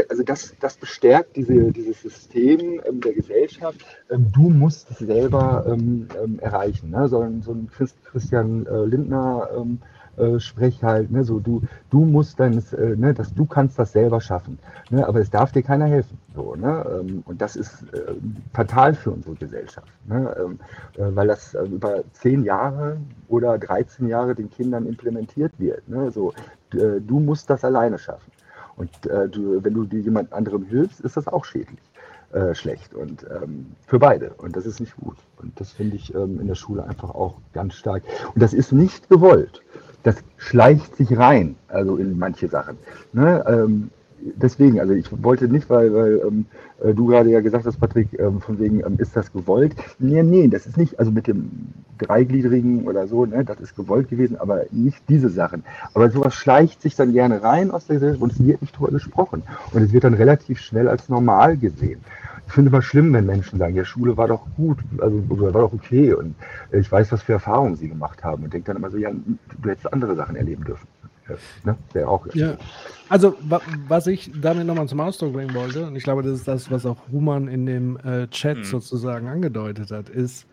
also 0.08 0.22
das, 0.22 0.54
das 0.60 0.76
bestärkt 0.76 1.36
diese, 1.36 1.72
dieses 1.72 2.02
System 2.02 2.80
ähm, 2.86 3.00
der 3.00 3.14
Gesellschaft. 3.14 3.84
Ähm, 4.10 4.26
du 4.32 4.50
musst 4.50 4.90
es 4.90 4.98
selber 4.98 5.64
ähm, 5.68 6.08
ähm 6.22 6.38
erreichen. 6.40 6.90
Ne? 6.90 7.08
So, 7.08 7.26
so 7.42 7.52
ein 7.52 7.68
Christ, 7.70 7.96
Christian 8.04 8.66
äh, 8.66 8.84
Lindner 8.84 9.48
ähm, 9.56 9.78
äh, 10.16 10.38
Sprech 10.38 10.82
halt, 10.82 11.10
ne? 11.10 11.24
so 11.24 11.40
du, 11.40 11.62
du 11.90 12.04
musst 12.04 12.38
dann, 12.40 12.62
äh, 12.76 12.96
ne, 12.96 13.14
dass 13.14 13.32
du 13.34 13.46
kannst 13.46 13.78
das 13.78 13.92
selber 13.92 14.20
schaffen. 14.20 14.58
Ne? 14.90 15.06
Aber 15.06 15.20
es 15.20 15.30
darf 15.30 15.52
dir 15.52 15.62
keiner 15.62 15.86
helfen. 15.86 16.18
So, 16.34 16.54
ne? 16.54 16.84
Ähm, 17.00 17.22
und 17.26 17.40
das 17.40 17.56
ist 17.56 17.82
äh, 17.94 18.14
fatal 18.52 18.94
für 18.94 19.12
unsere 19.12 19.34
Gesellschaft. 19.36 19.88
Ne? 20.06 20.56
Äh, 20.96 21.16
weil 21.16 21.28
das 21.28 21.54
äh, 21.54 21.64
über 21.64 22.02
zehn 22.12 22.44
Jahre 22.44 22.98
oder 23.28 23.58
13 23.58 24.08
Jahre 24.08 24.34
den 24.34 24.50
Kindern 24.50 24.86
implementiert 24.86 25.52
wird. 25.58 25.88
Ne? 25.88 26.10
So, 26.10 26.32
du 26.70 27.18
musst 27.18 27.50
das 27.50 27.64
alleine 27.64 27.98
schaffen. 27.98 28.30
Und 28.80 29.06
äh, 29.10 29.28
du, 29.28 29.62
wenn 29.62 29.74
du 29.74 29.84
jemand 29.94 30.32
anderem 30.32 30.64
hilfst, 30.64 31.00
ist 31.00 31.18
das 31.18 31.28
auch 31.28 31.44
schädlich, 31.44 31.78
äh, 32.32 32.54
schlecht 32.54 32.94
und 32.94 33.26
ähm, 33.30 33.66
für 33.86 33.98
beide. 33.98 34.30
Und 34.38 34.56
das 34.56 34.64
ist 34.64 34.80
nicht 34.80 34.96
gut. 34.96 35.18
Und 35.36 35.60
das 35.60 35.70
finde 35.70 35.96
ich 35.96 36.14
ähm, 36.14 36.40
in 36.40 36.46
der 36.46 36.54
Schule 36.54 36.82
einfach 36.84 37.10
auch 37.10 37.34
ganz 37.52 37.74
stark. 37.74 38.02
Und 38.34 38.42
das 38.42 38.54
ist 38.54 38.72
nicht 38.72 39.10
gewollt. 39.10 39.60
Das 40.02 40.16
schleicht 40.38 40.96
sich 40.96 41.14
rein, 41.18 41.56
also 41.68 41.96
in 41.96 42.18
manche 42.18 42.48
Sachen. 42.48 42.78
Ne? 43.12 43.44
Ähm, 43.46 43.90
deswegen, 44.36 44.80
also 44.80 44.92
ich 44.92 45.06
wollte 45.22 45.48
nicht, 45.48 45.68
weil, 45.70 45.92
weil 45.94 46.22
ähm, 46.26 46.46
äh, 46.82 46.94
du 46.94 47.06
gerade 47.06 47.30
ja 47.30 47.40
gesagt 47.40 47.66
hast, 47.66 47.78
Patrick, 47.78 48.18
ähm, 48.18 48.40
von 48.40 48.58
wegen, 48.58 48.80
ähm, 48.80 48.96
ist 48.98 49.16
das 49.16 49.32
gewollt? 49.32 49.74
Nee, 49.98 50.22
nee, 50.22 50.48
das 50.48 50.66
ist 50.66 50.76
nicht, 50.76 50.98
also 50.98 51.10
mit 51.10 51.26
dem 51.26 51.50
Dreigliedrigen 51.98 52.86
oder 52.86 53.06
so, 53.06 53.26
ne, 53.26 53.44
das 53.44 53.60
ist 53.60 53.76
gewollt 53.76 54.08
gewesen, 54.08 54.36
aber 54.38 54.64
nicht 54.70 55.02
diese 55.08 55.28
Sachen. 55.28 55.64
Aber 55.94 56.10
sowas 56.10 56.34
schleicht 56.34 56.82
sich 56.82 56.96
dann 56.96 57.12
gerne 57.12 57.42
rein 57.42 57.70
aus 57.70 57.86
der 57.86 57.96
Gesellschaft 57.96 58.22
und 58.22 58.32
es 58.32 58.44
wird 58.44 58.62
nicht 58.62 58.78
drüber 58.78 58.90
gesprochen. 58.90 59.42
Und 59.72 59.82
es 59.82 59.92
wird 59.92 60.04
dann 60.04 60.14
relativ 60.14 60.60
schnell 60.60 60.88
als 60.88 61.08
normal 61.08 61.56
gesehen. 61.56 62.00
Ich 62.46 62.54
finde 62.54 62.70
immer 62.70 62.82
schlimm, 62.82 63.12
wenn 63.12 63.26
Menschen 63.26 63.60
sagen, 63.60 63.76
ja, 63.76 63.84
Schule 63.84 64.16
war 64.16 64.26
doch 64.26 64.44
gut, 64.56 64.78
also 64.98 65.22
war 65.28 65.52
doch 65.52 65.72
okay 65.72 66.12
und 66.14 66.34
ich 66.72 66.90
weiß, 66.90 67.12
was 67.12 67.22
für 67.22 67.34
Erfahrungen 67.34 67.76
sie 67.76 67.88
gemacht 67.88 68.24
haben 68.24 68.42
und 68.42 68.52
denke 68.52 68.66
dann 68.66 68.76
immer 68.76 68.90
so, 68.90 68.98
ja, 68.98 69.12
du 69.62 69.68
hättest 69.70 69.92
andere 69.92 70.16
Sachen 70.16 70.34
erleben 70.34 70.64
dürfen. 70.64 70.88
Ne? 71.64 71.76
Wäre 71.92 72.08
auch. 72.08 72.26
Ja. 72.34 72.56
Also, 73.08 73.36
wa 73.40 73.60
was 73.88 74.06
ich 74.06 74.30
damit 74.40 74.66
nochmal 74.66 74.88
zum 74.88 75.00
Ausdruck 75.00 75.32
bringen 75.32 75.54
wollte, 75.54 75.86
und 75.86 75.96
ich 75.96 76.04
glaube, 76.04 76.22
das 76.22 76.32
ist 76.32 76.48
das, 76.48 76.70
was 76.70 76.86
auch 76.86 76.98
Human 77.10 77.48
in 77.48 77.66
dem 77.66 77.96
äh, 77.98 78.28
Chat 78.28 78.58
mhm. 78.58 78.64
sozusagen 78.64 79.28
angedeutet 79.28 79.90
hat, 79.90 80.08
ist, 80.08 80.46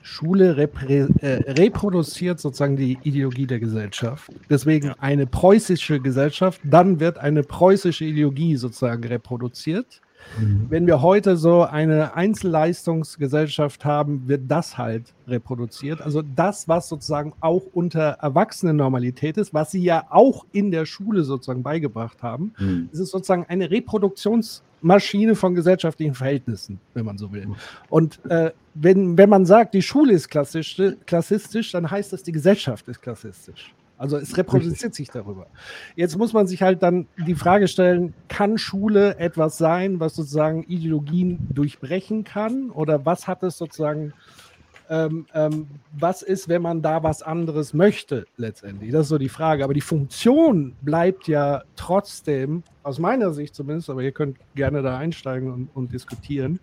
Schule 0.00 0.56
reprä 0.56 1.06
äh, 1.20 1.52
reproduziert 1.52 2.40
sozusagen 2.40 2.76
die 2.76 2.98
Ideologie 3.02 3.46
der 3.46 3.60
Gesellschaft. 3.60 4.30
Deswegen 4.48 4.88
ja. 4.88 4.96
eine 5.00 5.26
preußische 5.26 6.00
Gesellschaft, 6.00 6.60
dann 6.64 6.98
wird 6.98 7.18
eine 7.18 7.42
preußische 7.42 8.04
Ideologie 8.04 8.56
sozusagen 8.56 9.04
reproduziert. 9.04 10.00
Mhm. 10.38 10.66
Wenn 10.68 10.86
wir 10.86 11.02
heute 11.02 11.36
so 11.36 11.62
eine 11.62 12.14
Einzelleistungsgesellschaft 12.14 13.84
haben, 13.84 14.28
wird 14.28 14.42
das 14.48 14.78
halt 14.78 15.14
reproduziert. 15.26 16.00
Also 16.00 16.22
das, 16.22 16.68
was 16.68 16.88
sozusagen 16.88 17.32
auch 17.40 17.62
unter 17.72 18.18
Erwachsenen-Normalität 18.20 19.36
ist, 19.36 19.54
was 19.54 19.70
sie 19.70 19.82
ja 19.82 20.06
auch 20.10 20.44
in 20.52 20.70
der 20.70 20.86
Schule 20.86 21.24
sozusagen 21.24 21.62
beigebracht 21.62 22.22
haben, 22.22 22.52
mhm. 22.58 22.88
ist 22.92 23.00
es 23.00 23.10
sozusagen 23.10 23.46
eine 23.48 23.70
Reproduktionsmaschine 23.70 25.34
von 25.34 25.54
gesellschaftlichen 25.54 26.14
Verhältnissen, 26.14 26.80
wenn 26.94 27.04
man 27.04 27.18
so 27.18 27.32
will. 27.32 27.46
Mhm. 27.46 27.56
Und 27.88 28.20
äh, 28.28 28.52
wenn, 28.74 29.18
wenn 29.18 29.28
man 29.28 29.46
sagt, 29.46 29.74
die 29.74 29.82
Schule 29.82 30.12
ist 30.12 30.28
klassisch, 30.28 30.80
klassistisch, 31.06 31.72
dann 31.72 31.90
heißt 31.90 32.12
das, 32.12 32.22
die 32.22 32.32
Gesellschaft 32.32 32.88
ist 32.88 33.02
klassistisch. 33.02 33.72
Also 33.98 34.16
es 34.16 34.36
reproduziert 34.36 34.94
sich 34.94 35.08
darüber. 35.08 35.48
Jetzt 35.96 36.16
muss 36.16 36.32
man 36.32 36.46
sich 36.46 36.62
halt 36.62 36.82
dann 36.82 37.08
die 37.26 37.34
Frage 37.34 37.66
stellen, 37.66 38.14
kann 38.28 38.56
Schule 38.56 39.18
etwas 39.18 39.58
sein, 39.58 39.98
was 39.98 40.14
sozusagen 40.14 40.62
Ideologien 40.62 41.48
durchbrechen 41.50 42.22
kann? 42.22 42.70
Oder 42.70 43.04
was 43.04 43.26
hat 43.26 43.42
es 43.42 43.58
sozusagen, 43.58 44.12
ähm, 44.88 45.26
ähm, 45.34 45.66
was 45.98 46.22
ist, 46.22 46.48
wenn 46.48 46.62
man 46.62 46.80
da 46.80 47.02
was 47.02 47.22
anderes 47.22 47.74
möchte 47.74 48.26
letztendlich? 48.36 48.92
Das 48.92 49.02
ist 49.02 49.08
so 49.08 49.18
die 49.18 49.28
Frage. 49.28 49.64
Aber 49.64 49.74
die 49.74 49.80
Funktion 49.80 50.76
bleibt 50.80 51.26
ja 51.26 51.64
trotzdem, 51.74 52.62
aus 52.84 53.00
meiner 53.00 53.32
Sicht 53.32 53.56
zumindest, 53.56 53.90
aber 53.90 54.02
ihr 54.02 54.12
könnt 54.12 54.38
gerne 54.54 54.80
da 54.80 54.96
einsteigen 54.96 55.52
und, 55.52 55.70
und 55.74 55.92
diskutieren, 55.92 56.60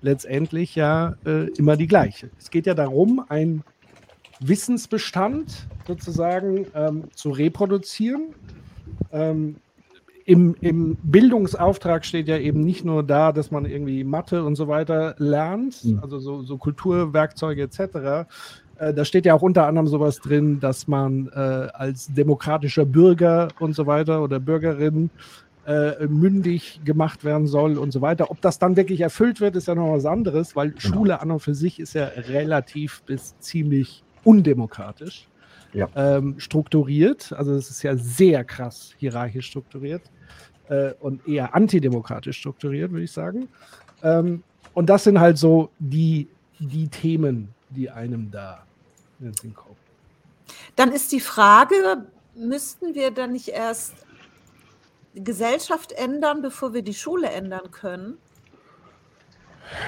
letztendlich 0.00 0.76
ja 0.76 1.16
äh, 1.26 1.48
immer 1.58 1.76
die 1.76 1.86
gleiche. 1.86 2.30
Es 2.38 2.50
geht 2.50 2.64
ja 2.64 2.72
darum, 2.72 3.22
ein 3.28 3.62
Wissensbestand 4.40 5.66
sozusagen 5.86 6.66
ähm, 6.74 7.04
zu 7.14 7.30
reproduzieren. 7.30 8.34
Ähm, 9.12 9.56
im, 10.24 10.54
Im 10.60 10.96
Bildungsauftrag 11.02 12.04
steht 12.04 12.28
ja 12.28 12.38
eben 12.38 12.60
nicht 12.60 12.84
nur 12.84 13.02
da, 13.02 13.32
dass 13.32 13.50
man 13.50 13.64
irgendwie 13.64 14.04
Mathe 14.04 14.44
und 14.44 14.54
so 14.54 14.68
weiter 14.68 15.14
lernt, 15.18 15.84
mhm. 15.84 15.98
also 16.02 16.18
so, 16.18 16.42
so 16.42 16.56
Kulturwerkzeuge 16.56 17.62
etc. 17.62 18.28
Äh, 18.78 18.94
da 18.94 19.04
steht 19.04 19.26
ja 19.26 19.34
auch 19.34 19.42
unter 19.42 19.66
anderem 19.66 19.88
sowas 19.88 20.20
drin, 20.20 20.60
dass 20.60 20.86
man 20.86 21.28
äh, 21.34 21.38
als 21.72 22.12
demokratischer 22.12 22.84
Bürger 22.84 23.48
und 23.58 23.74
so 23.74 23.86
weiter 23.86 24.22
oder 24.22 24.38
Bürgerin 24.38 25.10
äh, 25.66 26.06
mündig 26.06 26.80
gemacht 26.84 27.24
werden 27.24 27.46
soll 27.46 27.76
und 27.76 27.92
so 27.92 28.00
weiter. 28.00 28.30
Ob 28.30 28.40
das 28.40 28.58
dann 28.58 28.76
wirklich 28.76 29.00
erfüllt 29.00 29.40
wird, 29.40 29.56
ist 29.56 29.68
ja 29.68 29.74
noch 29.74 29.92
was 29.92 30.06
anderes, 30.06 30.56
weil 30.56 30.70
genau. 30.70 30.80
Schule 30.80 31.20
an 31.20 31.30
und 31.30 31.40
für 31.40 31.54
sich 31.54 31.80
ist 31.80 31.94
ja 31.94 32.04
relativ 32.04 33.02
bis 33.02 33.38
ziemlich 33.40 34.02
undemokratisch 34.24 35.26
ja. 35.72 35.88
ähm, 35.94 36.38
strukturiert. 36.38 37.32
Also 37.32 37.54
es 37.54 37.70
ist 37.70 37.82
ja 37.82 37.96
sehr 37.96 38.44
krass 38.44 38.94
hierarchisch 38.98 39.46
strukturiert 39.46 40.02
äh, 40.68 40.92
und 41.00 41.26
eher 41.26 41.54
antidemokratisch 41.54 42.38
strukturiert, 42.38 42.90
würde 42.90 43.04
ich 43.04 43.12
sagen. 43.12 43.48
Ähm, 44.02 44.42
und 44.74 44.86
das 44.86 45.04
sind 45.04 45.20
halt 45.20 45.38
so 45.38 45.70
die, 45.78 46.28
die 46.58 46.88
Themen, 46.88 47.48
die 47.70 47.90
einem 47.90 48.30
da 48.30 48.64
in 49.18 49.26
den 49.26 49.34
Sinn 49.34 49.54
kommen. 49.54 49.76
Dann 50.76 50.92
ist 50.92 51.12
die 51.12 51.20
Frage, 51.20 52.06
müssten 52.34 52.94
wir 52.94 53.10
dann 53.10 53.32
nicht 53.32 53.48
erst 53.48 53.94
die 55.14 55.24
Gesellschaft 55.24 55.92
ändern, 55.92 56.42
bevor 56.42 56.72
wir 56.72 56.82
die 56.82 56.94
Schule 56.94 57.28
ändern 57.28 57.70
können? 57.70 58.18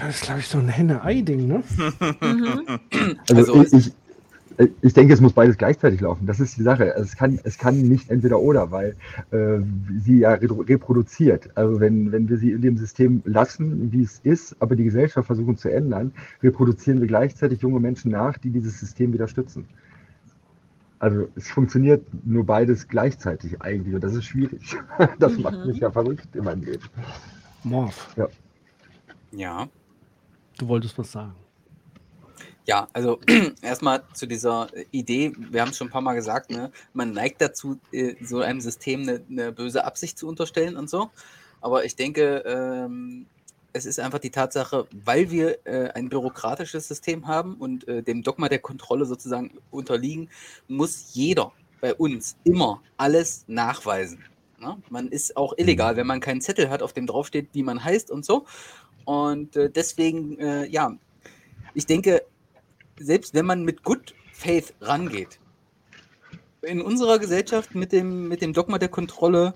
Das 0.01 0.17
ist, 0.17 0.25
glaube 0.25 0.41
ich, 0.41 0.49
so 0.49 0.59
ein 0.59 0.69
Henne-Ei-Ding, 0.69 1.47
ne? 1.47 1.63
mhm. 2.21 2.81
Also, 3.35 3.55
also 3.55 3.77
ich, 3.77 3.93
Ich 4.81 4.93
denke, 4.95 5.15
es 5.15 5.21
muss 5.21 5.33
beides 5.33 5.57
gleichzeitig 5.59 6.01
laufen. 6.01 6.27
Das 6.27 6.41
ist 6.41 6.57
die 6.57 6.63
Sache. 6.63 6.95
Es 6.97 7.17
kann, 7.17 7.39
es 7.45 7.59
kann 7.59 7.81
nicht 7.83 8.11
entweder 8.11 8.39
oder, 8.41 8.71
weil 8.71 8.97
äh, 9.31 9.59
sie 9.99 10.19
ja 10.21 10.35
re- 10.35 10.69
reproduziert. 10.69 11.51
Also 11.57 11.81
wenn, 11.81 12.13
wenn 12.13 12.29
wir 12.29 12.37
sie 12.37 12.53
in 12.53 12.61
dem 12.63 12.77
System 12.77 13.23
lassen, 13.25 13.93
wie 13.93 14.03
es 14.03 14.21
ist, 14.25 14.57
aber 14.61 14.77
die 14.77 14.85
Gesellschaft 14.85 15.27
versuchen 15.27 15.57
zu 15.57 15.71
ändern, 15.71 16.13
reproduzieren 16.43 17.01
wir 17.01 17.07
gleichzeitig 17.09 17.61
junge 17.63 17.81
Menschen 17.81 18.11
nach, 18.11 18.39
die 18.39 18.51
dieses 18.51 18.79
System 18.81 19.13
wieder 19.13 19.29
stützen. 19.29 19.67
Also 20.99 21.29
es 21.35 21.49
funktioniert 21.51 22.05
nur 22.25 22.47
beides 22.47 22.87
gleichzeitig 22.87 23.61
eigentlich 23.61 23.95
und 23.95 24.05
das 24.05 24.15
ist 24.15 24.25
schwierig. 24.25 24.77
Das 25.19 25.37
macht 25.39 25.67
mich 25.67 25.79
ja 25.79 25.91
verrückt 25.91 26.29
in 26.35 26.45
meinem 26.45 26.63
Leben. 26.63 26.85
Morph, 27.65 28.15
Ja. 28.17 28.29
Ja. 29.33 29.69
du 30.59 30.69
wolltest 30.69 30.97
was 30.99 31.11
sagen. 31.11 31.33
Ja, 32.67 32.89
also 32.93 33.19
erstmal 33.63 34.05
zu 34.15 34.27
dieser 34.27 34.69
äh, 34.73 34.85
Idee, 34.93 35.33
wir 35.37 35.61
haben 35.61 35.71
es 35.71 35.77
schon 35.77 35.89
ein 35.89 35.93
paar 35.93 36.01
Mal 36.01 36.15
gesagt, 36.15 36.51
ne? 36.51 36.71
man 36.93 37.13
neigt 37.13 37.41
dazu, 37.41 37.81
äh, 37.91 38.15
so 38.23 38.41
einem 38.41 38.61
System 38.61 39.03
eine, 39.03 39.23
eine 39.29 39.53
böse 39.53 39.85
Absicht 39.85 40.17
zu 40.19 40.29
unterstellen 40.29 40.77
und 40.77 40.89
so. 40.89 41.11
Aber 41.61 41.85
ich 41.85 41.97
denke, 41.97 42.43
ähm, 42.47 43.27
es 43.73 43.87
ist 43.87 43.99
einfach 43.99 44.19
die 44.19 44.31
Tatsache, 44.31 44.87
weil 45.05 45.31
wir 45.31 45.59
äh, 45.67 45.91
ein 45.91 46.09
bürokratisches 46.09 46.89
System 46.89 47.27
haben 47.27 47.55
und 47.55 47.89
äh, 47.89 48.03
dem 48.03 48.23
Dogma 48.23 48.49
der 48.49 48.59
Kontrolle 48.59 49.07
sozusagen 49.07 49.59
unterliegen, 49.71 50.29
muss 50.69 51.15
jeder 51.15 51.53
bei 51.81 51.95
uns 51.95 52.37
immer 52.45 52.81
alles 52.97 53.45
nachweisen. 53.49 54.25
Ne? 54.61 54.77
Man 54.89 55.09
ist 55.09 55.37
auch 55.37 55.55
illegal, 55.57 55.97
wenn 55.97 56.07
man 56.07 56.21
keinen 56.21 56.41
Zettel 56.41 56.71
hat, 56.71 56.83
auf 56.83 56.93
dem 56.93 57.07
draufsteht, 57.07 57.49
wie 57.53 57.63
man 57.63 57.83
heißt 57.83 58.11
und 58.11 58.25
so. 58.25 58.47
Und 59.05 59.57
äh, 59.57 59.69
deswegen, 59.69 60.39
äh, 60.39 60.67
ja, 60.67 60.97
ich 61.75 61.87
denke, 61.87 62.23
selbst 63.03 63.35
wenn 63.35 63.47
man 63.47 63.65
mit 63.65 63.83
Good 63.83 64.15
Faith 64.33 64.75
rangeht, 64.81 65.39
in 66.63 66.81
unserer 66.81 67.19
Gesellschaft 67.19 67.75
mit 67.75 67.93
dem, 67.93 68.29
mit 68.29 68.41
dem 68.41 68.53
Dogma 68.53 68.79
der 68.79 68.89
Kontrolle 68.89 69.55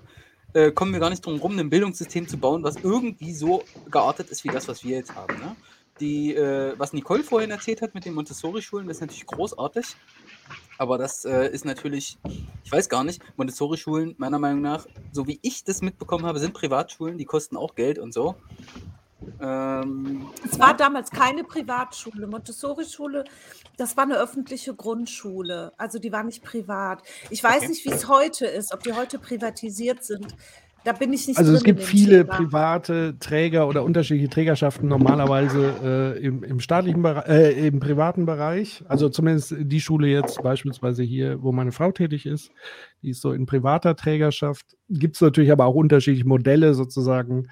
äh, 0.53 0.71
kommen 0.71 0.93
wir 0.93 0.99
gar 0.99 1.09
nicht 1.09 1.25
drum 1.25 1.39
rum, 1.39 1.57
ein 1.57 1.69
Bildungssystem 1.69 2.27
zu 2.27 2.37
bauen, 2.37 2.63
was 2.63 2.77
irgendwie 2.77 3.33
so 3.33 3.63
geartet 3.89 4.29
ist 4.29 4.43
wie 4.43 4.49
das, 4.49 4.67
was 4.67 4.83
wir 4.83 4.97
jetzt 4.97 5.15
haben. 5.15 5.37
Ne? 5.39 5.55
Die, 5.99 6.35
äh, 6.35 6.73
was 6.77 6.93
Nicole 6.93 7.23
vorhin 7.23 7.51
erzählt 7.51 7.81
hat 7.81 7.95
mit 7.95 8.05
den 8.05 8.13
Montessori-Schulen, 8.13 8.87
das 8.87 8.97
ist 8.97 9.01
natürlich 9.01 9.25
großartig. 9.25 9.85
Aber 10.77 10.97
das 10.97 11.25
äh, 11.25 11.49
ist 11.49 11.65
natürlich, 11.65 12.17
ich 12.63 12.71
weiß 12.71 12.87
gar 12.87 13.03
nicht, 13.03 13.21
Montessori-Schulen, 13.35 14.15
meiner 14.17 14.37
Meinung 14.37 14.61
nach, 14.61 14.85
so 15.11 15.27
wie 15.27 15.39
ich 15.41 15.63
das 15.63 15.81
mitbekommen 15.81 16.25
habe, 16.25 16.39
sind 16.39 16.53
Privatschulen, 16.53 17.17
die 17.17 17.25
kosten 17.25 17.57
auch 17.57 17.73
Geld 17.75 17.97
und 17.97 18.13
so. 18.13 18.35
Ähm, 19.41 20.27
Es 20.43 20.59
war 20.59 20.75
damals 20.75 21.09
keine 21.11 21.43
Privatschule. 21.43 22.27
Montessori-Schule, 22.27 23.23
das 23.77 23.95
war 23.97 24.03
eine 24.03 24.17
öffentliche 24.17 24.73
Grundschule. 24.73 25.73
Also 25.77 25.99
die 25.99 26.11
war 26.11 26.23
nicht 26.23 26.43
privat. 26.43 27.01
Ich 27.29 27.43
weiß 27.43 27.57
Okay. 27.57 27.67
nicht, 27.69 27.85
wie 27.85 27.91
es 27.91 28.07
heute 28.07 28.45
ist, 28.45 28.73
ob 28.73 28.83
die 28.83 28.93
heute 28.93 29.19
privatisiert 29.19 30.03
sind. 30.03 30.35
Da 30.83 30.93
bin 30.93 31.11
ich 31.11 31.27
nicht 31.27 31.37
Also 31.37 31.51
es 31.53 31.63
gibt 31.65 31.83
viele 31.83 32.23
Thema. 32.23 32.37
private 32.37 33.19
Träger 33.19 33.67
oder 33.67 33.83
unterschiedliche 33.83 34.29
Trägerschaften 34.29 34.87
normalerweise 34.87 36.15
äh, 36.17 36.25
im, 36.25 36.43
im 36.43 36.61
staatlichen 36.61 37.01
Bereich, 37.01 37.27
äh, 37.27 37.67
im 37.67 37.81
privaten 37.81 38.25
Bereich. 38.25 38.85
Also 38.87 39.09
zumindest 39.09 39.53
die 39.59 39.81
Schule 39.81 40.07
jetzt 40.07 40.41
beispielsweise 40.41 41.03
hier, 41.03 41.41
wo 41.43 41.51
meine 41.51 41.73
Frau 41.73 41.91
tätig 41.91 42.25
ist, 42.25 42.51
die 43.01 43.09
ist 43.09 43.21
so 43.21 43.33
in 43.33 43.45
privater 43.45 43.97
Trägerschaft. 43.97 44.77
Gibt 44.87 45.15
es 45.15 45.21
natürlich 45.21 45.51
aber 45.51 45.65
auch 45.65 45.75
unterschiedliche 45.75 46.27
Modelle 46.27 46.73
sozusagen 46.73 47.49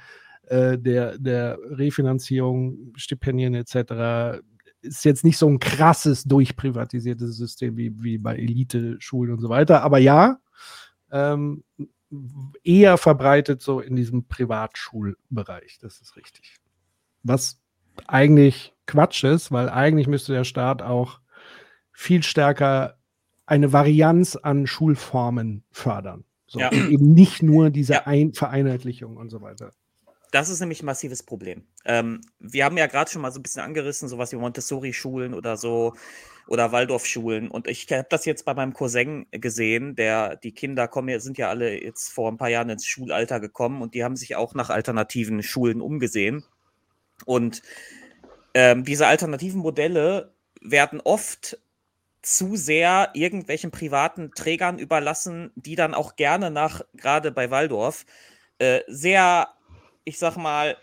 äh, 0.48 0.78
der, 0.78 1.18
der 1.18 1.58
Refinanzierung, 1.70 2.94
Stipendien 2.96 3.54
etc. 3.56 4.42
Ist 4.82 5.06
jetzt 5.06 5.24
nicht 5.24 5.38
so 5.38 5.48
ein 5.48 5.60
krasses 5.60 6.24
durchprivatisiertes 6.24 7.38
System 7.38 7.78
wie, 7.78 7.92
wie 8.04 8.18
bei 8.18 8.36
Elite-Schulen 8.36 9.32
und 9.34 9.40
so 9.40 9.50
weiter. 9.50 9.82
Aber 9.82 9.98
ja, 9.98 10.38
ähm, 11.12 11.64
eher 12.64 12.98
verbreitet 12.98 13.62
so 13.62 13.80
in 13.80 13.96
diesem 13.96 14.28
Privatschulbereich. 14.28 15.80
Das 15.82 16.00
ist 16.02 16.16
richtig. 16.16 16.58
Was 17.24 17.62
eigentlich 18.08 18.74
Quatsch 18.86 19.24
ist, 19.24 19.52
weil 19.52 19.70
eigentlich 19.70 20.08
müsste 20.08 20.34
der 20.34 20.44
Staat 20.44 20.82
auch 20.82 21.20
viel 21.92 22.24
stärker 22.24 22.98
eine 23.46 23.74
Varianz 23.74 24.36
an 24.36 24.68
Schulformen 24.68 25.64
fördern. 25.72 26.26
So, 26.48 26.60
Ja. 26.60 26.72
eben 26.72 27.14
nicht 27.14 27.42
nur 27.42 27.70
diese 27.70 27.94
Ja. 27.94 28.08
Ein 28.08 28.34
Vereinheitlichung 28.34 29.18
und 29.18 29.30
so 29.30 29.42
weiter. 29.42 29.72
Das 30.32 30.50
ist 30.50 30.60
nämlich 30.60 30.82
ein 30.82 30.86
massives 30.86 31.24
Problem. 31.24 31.68
Ähm, 31.86 32.22
wir 32.40 32.66
haben 32.66 32.78
ja 32.78 32.88
gerade 32.88 33.10
schon 33.10 33.22
mal 33.22 33.32
so 33.32 33.40
ein 33.40 33.44
bisschen 33.44 33.62
angerissen, 33.62 34.10
sowas 34.10 34.32
wie 34.32 34.38
Montessori-Schulen 34.38 35.34
oder 35.34 35.58
so 35.58 35.94
oder 36.48 36.72
Waldorf-Schulen. 36.72 37.50
Und 37.50 37.68
ich 37.68 37.88
habe 37.92 38.08
das 38.10 38.26
jetzt 38.26 38.46
bei 38.46 38.54
meinem 38.54 38.74
Cousin 38.74 39.26
gesehen, 39.32 39.96
der 39.96 40.36
die 40.36 40.52
Kinder 40.52 40.88
kommen, 40.88 41.20
sind 41.20 41.38
ja 41.38 41.50
alle 41.50 41.82
jetzt 41.82 42.10
vor 42.10 42.32
ein 42.32 42.38
paar 42.38 42.50
Jahren 42.50 42.70
ins 42.70 42.86
Schulalter 42.86 43.40
gekommen 43.40 43.82
und 43.82 43.94
die 43.94 44.04
haben 44.04 44.16
sich 44.16 44.36
auch 44.36 44.54
nach 44.54 44.70
alternativen 44.70 45.42
Schulen 45.44 45.82
umgesehen. 45.82 46.44
Und 47.26 47.62
ähm, 48.54 48.84
diese 48.84 49.08
alternativen 49.08 49.62
Modelle 49.62 50.34
werden 50.62 51.02
oft 51.02 51.58
zu 52.22 52.56
sehr 52.56 53.12
irgendwelchen 53.14 53.72
privaten 53.72 54.32
Trägern 54.32 54.80
überlassen, 54.80 55.52
die 55.56 55.76
dann 55.76 55.94
auch 55.94 56.16
gerne 56.16 56.50
nach, 56.50 56.82
gerade 56.96 57.32
bei 57.32 57.52
Waldorf, 57.52 58.06
äh, 58.58 58.82
sehr, 58.88 59.50
ich 60.06 60.18
sag 60.18 60.38
mal, 60.38 60.78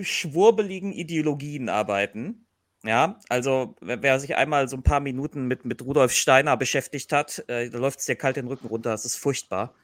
schwurbeligen 0.00 0.92
Ideologien 0.92 1.68
arbeiten. 1.68 2.46
Ja, 2.84 3.18
also 3.28 3.74
wer, 3.80 4.20
sich 4.20 4.36
einmal 4.36 4.68
so 4.68 4.76
ein 4.76 4.84
paar 4.84 5.00
Minuten 5.00 5.46
mit, 5.46 5.64
mit 5.64 5.82
Rudolf 5.82 6.12
Steiner 6.12 6.56
beschäftigt 6.56 7.12
hat, 7.12 7.44
äh, 7.48 7.70
da 7.70 7.78
läuft 7.78 7.98
es 7.98 8.06
dir 8.06 8.14
kalt 8.14 8.36
den 8.36 8.46
Rücken 8.46 8.68
runter, 8.68 8.90
das 8.90 9.04
ist 9.04 9.16
furchtbar. 9.16 9.74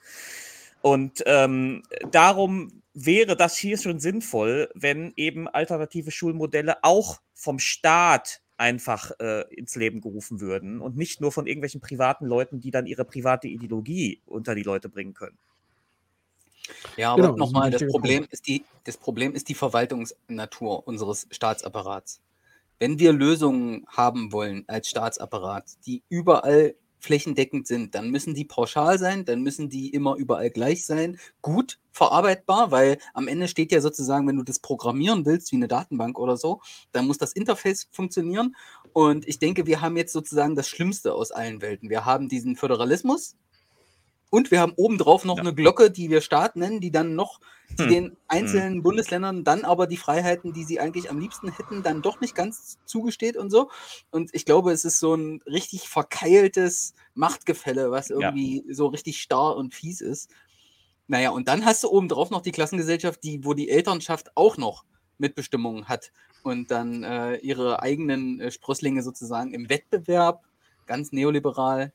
Und 0.81 1.23
ähm, 1.27 1.83
darum 2.13 2.83
wäre 2.93 3.37
das 3.37 3.57
hier 3.57 3.79
schon 3.79 3.99
sinnvoll, 3.99 4.71
wenn 4.75 5.13
eben 5.17 5.49
alternative 5.49 6.13
Schulmodelle 6.13 6.85
auch 6.85 7.21
vom 7.33 7.59
Staat 7.59 8.43
einfach 8.57 9.11
äh, 9.19 9.43
ins 9.53 9.75
Leben 9.75 10.01
gerufen 10.01 10.41
würden 10.41 10.81
und 10.81 10.97
nicht 10.97 11.21
nur 11.21 11.33
von 11.33 11.47
irgendwelchen 11.47 11.81
privaten 11.81 12.27
Leuten, 12.27 12.61
die 12.61 12.71
dann 12.71 12.87
ihre 12.87 13.05
private 13.05 13.49
Ideologie 13.49 14.23
unter 14.27 14.55
die 14.55 14.63
Leute 14.63 14.89
bringen 14.89 15.15
können. 15.15 15.39
Ja, 16.97 17.13
aber 17.13 17.23
Genau, 17.23 17.37
das 17.37 17.39
nochmal, 17.39 17.71
das 17.71 17.81
wichtiger 17.81 17.93
Problem 17.93 18.27
ist, 18.31 18.47
die, 18.47 18.65
das 18.85 18.97
Problem 18.97 19.35
ist 19.35 19.49
die 19.49 19.55
Verwaltungsnatur 19.55 20.87
unseres 20.87 21.27
Staatsapparats. 21.31 22.21
Wenn 22.79 22.99
wir 22.99 23.13
Lösungen 23.13 23.87
haben 23.89 24.33
wollen 24.33 24.65
als 24.67 24.89
Staatsapparat, 24.89 25.65
die 25.87 26.03
überall 26.09 26.75
flächendeckend 27.05 27.67
sind, 27.67 27.95
dann 27.95 28.11
müssen 28.11 28.35
die 28.35 28.45
pauschal 28.45 28.99
sein, 28.99 29.25
dann 29.25 29.43
müssen 29.43 29.69
die 29.69 29.91
immer 29.91 30.17
überall 30.17 30.51
gleich 30.51 30.87
sein, 30.87 31.19
gut 31.43 31.79
verarbeitbar, 31.93 32.71
weil 32.71 32.99
am 33.13 33.29
Ende 33.29 33.47
steht 33.47 33.71
ja 33.71 33.81
sozusagen, 33.81 34.27
wenn 34.27 34.37
du 34.37 34.43
das 34.43 34.59
programmieren 34.59 35.27
willst, 35.27 35.53
wie 35.53 35.57
eine 35.57 35.69
Datenbank 35.69 36.19
oder 36.19 36.37
so, 36.37 36.61
dann 36.93 37.07
muss 37.07 37.19
das 37.19 37.33
Interface 37.33 37.89
funktionieren. 37.93 38.57
Und 38.93 39.29
ich 39.29 39.39
denke, 39.39 39.67
wir 39.67 39.81
haben 39.81 39.97
jetzt 39.97 40.13
sozusagen 40.13 40.57
das 40.57 40.69
Schlimmste 40.69 41.15
aus 41.15 41.31
allen 41.31 41.61
Welten. 41.61 41.91
Wir 41.91 42.05
haben 42.05 42.29
diesen 42.29 42.57
Föderalismus, 42.57 43.37
und 44.35 44.51
wir 44.51 44.61
haben 44.61 44.73
obendrauf 44.77 45.25
noch 45.25 45.37
Ja. 45.37 45.43
eine 45.43 45.55
Glocke, 45.55 45.91
die 45.91 46.11
wir 46.11 46.21
Staat 46.21 46.57
nennen, 46.57 46.81
die 46.81 46.91
dann 46.91 47.15
noch 47.15 47.41
die 47.79 47.83
Hm. 47.85 47.89
den 47.89 48.17
einzelnen 48.29 48.83
Bundesländern 48.83 49.43
dann 49.45 49.65
aber 49.65 49.87
die 49.87 49.97
Freiheiten, 49.97 50.53
die 50.53 50.65
sie 50.65 50.79
eigentlich 50.81 51.11
am 51.11 51.19
liebsten 51.19 51.49
hätten, 51.49 51.83
dann 51.83 52.03
doch 52.03 52.21
nicht 52.21 52.35
ganz 52.35 52.79
zugesteht 52.85 53.37
und 53.37 53.51
so. 53.51 53.71
Und 54.11 54.31
ich 54.33 54.45
glaube, 54.45 54.73
es 54.73 54.85
ist 54.85 55.01
so 55.01 55.15
ein 55.15 55.41
richtig 55.47 55.89
verkeiltes 55.89 56.95
Machtgefälle, 57.15 57.91
was 57.91 58.09
Ja. 58.09 58.17
irgendwie 58.17 58.65
so 58.71 58.87
richtig 58.87 59.21
starr 59.21 59.57
und 59.57 59.75
fies 59.75 60.01
ist. 60.01 60.31
Naja, 61.07 61.31
und 61.31 61.49
dann 61.49 61.65
hast 61.65 61.85
du 61.85 61.89
obendrauf 61.91 62.31
noch 62.31 62.41
die 62.43 62.53
Klassengesellschaft, 62.53 63.23
die, 63.25 63.45
wo 63.45 63.55
die 63.55 63.69
Elternschaft 63.71 64.37
auch 64.37 64.57
noch 64.57 64.85
Mitbestimmung 65.19 65.87
hat 65.87 66.13
und 66.43 66.71
dann 66.71 67.03
äh, 67.05 67.37
ihre 67.37 67.83
eigenen 67.83 68.41
äh, 68.41 68.51
Sprösslinge 68.51 69.03
sozusagen 69.03 69.53
im 69.53 69.69
Wettbewerb, 69.69 70.45
ganz 70.87 71.13
neoliberal, 71.13 71.93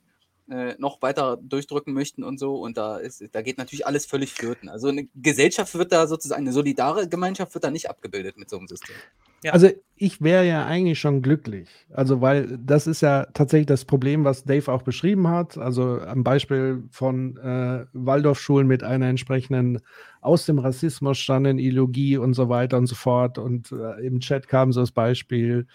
äh, 0.50 0.76
noch 0.78 1.02
weiter 1.02 1.38
durchdrücken 1.41 1.93
möchten 1.93 2.24
und 2.24 2.39
so. 2.39 2.56
Und 2.56 2.78
da 2.78 2.97
ist, 2.97 3.24
da 3.32 3.41
geht 3.41 3.58
natürlich 3.58 3.86
alles 3.86 4.06
völlig 4.06 4.34
flöten. 4.34 4.70
Also 4.70 4.88
eine 4.89 5.08
Gesellschaft 5.16 5.76
wird 5.76 5.91
da 5.91 6.08
sozusagen, 6.08 6.43
eine 6.43 6.54
solidare 6.54 7.08
Gemeinschaft 7.08 7.54
wird 7.54 7.64
da 7.64 7.72
nicht 7.72 7.89
abgebildet 7.89 8.38
mit 8.38 8.50
so 8.50 8.58
einem 8.58 8.68
System. 8.68 8.95
Ja. 9.44 9.54
Also 9.54 9.70
ich 10.02 10.22
wäre 10.22 10.48
ja 10.48 10.66
eigentlich 10.66 11.00
schon 11.00 11.22
glücklich. 11.22 11.68
Also 11.92 12.22
weil 12.22 12.58
das 12.58 12.88
ist 12.88 13.02
ja 13.02 13.26
tatsächlich 13.34 13.68
das 13.68 13.84
Problem, 13.84 14.24
was 14.24 14.46
Dave 14.46 14.72
auch 14.72 14.82
beschrieben 14.82 15.28
hat. 15.28 15.58
Also 15.58 16.00
am 16.00 16.24
Beispiel 16.24 16.84
von 16.90 17.38
äh, 17.38 17.86
Waldorfschulen 17.92 18.68
mit 18.68 18.82
einer 18.84 19.08
entsprechenden 19.08 19.80
aus 20.22 20.46
dem 20.46 20.60
Rassismus 20.60 21.18
stammenden 21.18 21.60
Ideologie 21.60 22.18
und 22.18 22.34
so 22.34 22.48
weiter 22.48 22.78
und 22.78 22.88
so 22.88 22.96
fort. 22.96 23.38
Und 23.38 23.72
äh, 23.74 24.06
im 24.06 24.22
Chat 24.22 24.48
kam 24.48 24.72
so 24.72 24.80
das 24.80 24.92
Beispiel, 24.92 25.68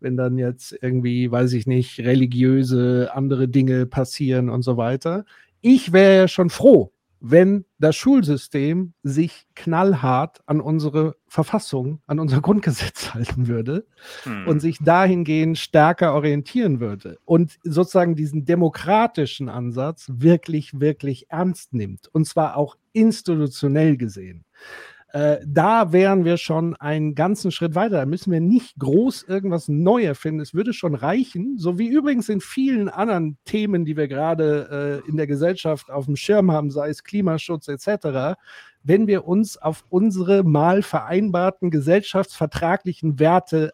wenn 0.00 0.16
dann 0.16 0.38
jetzt 0.38 0.76
irgendwie, 0.80 1.30
weiß 1.30 1.52
ich 1.52 1.66
nicht, 1.66 1.98
religiöse 2.00 3.10
andere 3.12 3.48
Dinge 3.48 3.86
passieren 3.86 4.48
und 4.48 4.62
so 4.62 4.76
weiter. 4.76 5.24
Ich 5.60 5.92
wäre 5.92 6.16
ja 6.16 6.28
schon 6.28 6.50
froh, 6.50 6.92
wenn 7.24 7.64
das 7.78 7.94
Schulsystem 7.94 8.94
sich 9.04 9.46
knallhart 9.54 10.40
an 10.46 10.60
unsere 10.60 11.16
Verfassung, 11.28 12.00
an 12.06 12.18
unser 12.18 12.40
Grundgesetz 12.40 13.10
halten 13.14 13.46
würde 13.46 13.86
Hm. 14.24 14.46
und 14.48 14.60
sich 14.60 14.78
dahingehend 14.78 15.58
stärker 15.58 16.14
orientieren 16.14 16.80
würde 16.80 17.18
und 17.24 17.58
sozusagen 17.62 18.16
diesen 18.16 18.44
demokratischen 18.44 19.48
Ansatz 19.48 20.10
wirklich, 20.12 20.80
wirklich 20.80 21.30
ernst 21.30 21.72
nimmt 21.72 22.08
und 22.08 22.26
zwar 22.26 22.56
auch 22.56 22.76
institutionell 22.92 23.96
gesehen. 23.96 24.44
Äh, 25.12 25.40
da 25.46 25.92
wären 25.92 26.24
wir 26.24 26.38
schon 26.38 26.74
einen 26.76 27.14
ganzen 27.14 27.50
Schritt 27.50 27.74
weiter. 27.74 27.98
Da 27.98 28.06
müssen 28.06 28.32
wir 28.32 28.40
nicht 28.40 28.78
groß 28.78 29.24
irgendwas 29.24 29.68
neu 29.68 30.04
erfinden. 30.04 30.40
Es 30.40 30.54
würde 30.54 30.72
schon 30.72 30.94
reichen, 30.94 31.58
so 31.58 31.78
wie 31.78 31.88
übrigens 31.88 32.30
in 32.30 32.40
vielen 32.40 32.88
anderen 32.88 33.36
Themen, 33.44 33.84
die 33.84 33.98
wir 33.98 34.08
gerade 34.08 35.02
äh, 35.04 35.08
in 35.08 35.18
der 35.18 35.26
Gesellschaft 35.26 35.90
auf 35.90 36.06
dem 36.06 36.16
Schirm 36.16 36.50
haben, 36.50 36.70
sei 36.70 36.88
es 36.88 37.04
Klimaschutz 37.04 37.68
etc., 37.68 38.38
wenn 38.84 39.06
wir 39.06 39.28
uns 39.28 39.58
auf 39.58 39.84
unsere 39.90 40.44
mal 40.44 40.82
vereinbarten 40.82 41.70
gesellschaftsvertraglichen 41.70 43.18
Werte 43.20 43.72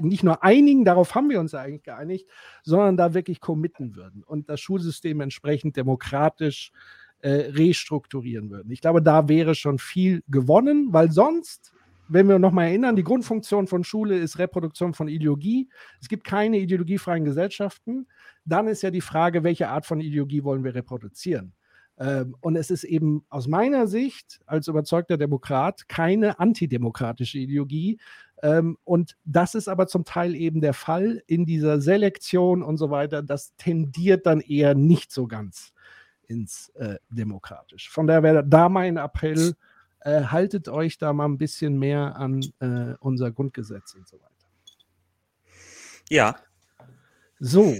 nicht 0.00 0.24
nur 0.24 0.42
einigen, 0.42 0.84
darauf 0.84 1.14
haben 1.14 1.28
wir 1.30 1.38
uns 1.38 1.54
eigentlich 1.54 1.82
geeinigt, 1.82 2.26
sondern 2.62 2.96
da 2.96 3.14
wirklich 3.14 3.40
committen 3.40 3.94
würden 3.94 4.24
und 4.24 4.48
das 4.48 4.60
Schulsystem 4.60 5.20
entsprechend 5.20 5.76
demokratisch 5.76 6.72
äh, 6.72 7.05
restrukturieren 7.22 8.50
würden. 8.50 8.70
Ich 8.70 8.80
glaube, 8.80 9.02
da 9.02 9.28
wäre 9.28 9.54
schon 9.54 9.78
viel 9.78 10.22
gewonnen, 10.28 10.92
weil 10.92 11.10
sonst, 11.10 11.72
wenn 12.08 12.28
wir 12.28 12.38
noch 12.38 12.52
mal 12.52 12.66
erinnern, 12.66 12.96
die 12.96 13.02
Grundfunktion 13.02 13.66
von 13.66 13.84
Schule 13.84 14.18
ist 14.18 14.38
Reproduktion 14.38 14.94
von 14.94 15.08
Ideologie. 15.08 15.68
Es 16.00 16.08
gibt 16.08 16.24
keine 16.24 16.58
ideologiefreien 16.58 17.24
Gesellschaften. 17.24 18.06
Dann 18.44 18.68
ist 18.68 18.82
ja 18.82 18.90
die 18.90 19.00
Frage, 19.00 19.42
welche 19.42 19.68
Art 19.68 19.86
von 19.86 20.00
Ideologie 20.00 20.44
wollen 20.44 20.62
wir 20.62 20.74
reproduzieren? 20.74 21.52
Ähm, 21.98 22.36
und 22.40 22.56
es 22.56 22.70
ist 22.70 22.84
eben 22.84 23.24
aus 23.28 23.48
meiner 23.48 23.86
Sicht 23.86 24.40
als 24.46 24.68
überzeugter 24.68 25.16
Demokrat 25.16 25.88
keine 25.88 26.38
antidemokratische 26.38 27.38
Ideologie. 27.38 27.98
Ähm, 28.42 28.76
und 28.84 29.16
das 29.24 29.54
ist 29.54 29.68
aber 29.68 29.86
zum 29.86 30.04
Teil 30.04 30.34
eben 30.34 30.60
der 30.60 30.74
Fall 30.74 31.22
in 31.26 31.46
dieser 31.46 31.80
Selektion 31.80 32.62
und 32.62 32.76
so 32.76 32.90
weiter. 32.90 33.22
Das 33.22 33.56
tendiert 33.56 34.26
dann 34.26 34.40
eher 34.40 34.74
nicht 34.74 35.10
so 35.10 35.26
ganz 35.26 35.72
ins 36.28 36.70
äh, 36.70 36.96
Demokratisch. 37.10 37.90
Von 37.90 38.06
daher 38.06 38.22
wäre 38.22 38.44
da 38.44 38.68
mein 38.68 38.96
Appell, 38.96 39.54
äh, 40.00 40.22
haltet 40.24 40.68
euch 40.68 40.98
da 40.98 41.12
mal 41.12 41.26
ein 41.26 41.38
bisschen 41.38 41.78
mehr 41.78 42.16
an 42.16 42.40
äh, 42.60 42.94
unser 43.00 43.30
Grundgesetz 43.30 43.94
und 43.94 44.06
so 44.08 44.16
weiter. 44.16 44.32
Ja, 46.08 46.36
So, 47.38 47.74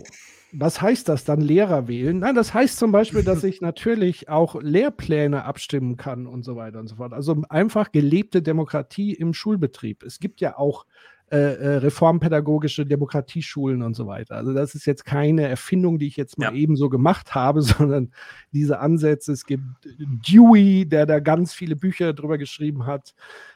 was 0.52 0.80
heißt 0.80 1.08
das 1.08 1.24
dann 1.24 1.40
Lehrer 1.40 1.88
wählen? 1.88 2.18
Nein, 2.18 2.34
das 2.34 2.54
heißt 2.54 2.78
zum 2.78 2.92
Beispiel, 2.92 3.22
dass 3.22 3.44
ich 3.44 3.60
natürlich 3.60 4.28
auch 4.28 4.60
Lehrpläne 4.60 5.44
abstimmen 5.44 5.96
kann 5.96 6.26
und 6.26 6.44
so 6.44 6.56
weiter 6.56 6.78
und 6.78 6.88
so 6.88 6.96
fort. 6.96 7.12
Also 7.12 7.42
einfach 7.48 7.92
gelebte 7.92 8.42
Demokratie 8.42 9.14
im 9.14 9.34
Schulbetrieb. 9.34 10.02
Es 10.02 10.20
gibt 10.20 10.40
ja 10.40 10.56
auch 10.58 10.86
äh, 11.30 11.36
äh, 11.38 11.76
reformpädagogische 11.78 12.86
Demokratieschulen 12.86 13.82
und 13.82 13.94
so 13.94 14.06
weiter. 14.06 14.36
Also 14.36 14.52
das 14.54 14.76
ist 14.76 14.86
jetzt 14.86 15.04
keine 15.04 15.48
Erfindung, 15.48 15.98
die 15.98 16.06
ich 16.06 16.16
jetzt 16.16 16.38
mal 16.38 16.46
Ja. 16.46 16.52
ebenso 16.52 16.88
gemacht 16.88 17.34
habe, 17.34 17.62
sondern 17.90 18.12
diese 18.52 18.78
Ansätze. 18.78 19.32
Es 19.32 19.44
gibt 19.44 19.64
Dewey, 19.98 20.86
der 20.88 21.04
da 21.06 21.18
ganz 21.18 21.52
viele 21.52 21.74
Bücher 21.74 22.12
drüber 22.12 22.38
geschrieben 22.38 22.86
hat, 22.86 23.14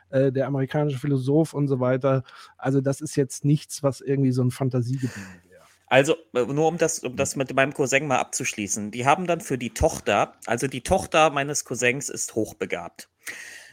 äh, 0.08 0.32
der 0.32 0.48
amerikanische 0.48 0.98
Philosoph 0.98 1.54
und 1.54 1.68
so 1.68 1.78
weiter. 1.78 2.24
Also 2.58 2.80
das 2.80 3.00
ist 3.00 3.14
jetzt 3.14 3.44
nichts, 3.44 3.84
was 3.84 4.00
irgendwie 4.00 4.32
so 4.32 4.42
ein 4.42 4.50
Fantasiegebilde 4.50 5.20
wäre. 5.48 5.62
Also, 5.86 6.16
äh, 6.34 6.44
nur 6.46 6.66
um 6.66 6.76
das, 6.78 7.00
um 7.00 7.14
das 7.14 7.36
mit 7.36 7.54
meinem 7.54 7.72
Cousin 7.72 8.08
mal 8.08 8.18
abzuschließen. 8.18 8.90
Die 8.90 9.06
haben 9.06 9.26
dann 9.28 9.40
für 9.40 9.58
die 9.58 9.70
Tochter, 9.70 10.34
also 10.46 10.66
die 10.66 10.82
Tochter 10.82 11.30
meines 11.30 11.64
Cousins 11.64 12.08
ist 12.08 12.34
hochbegabt. 12.34 13.08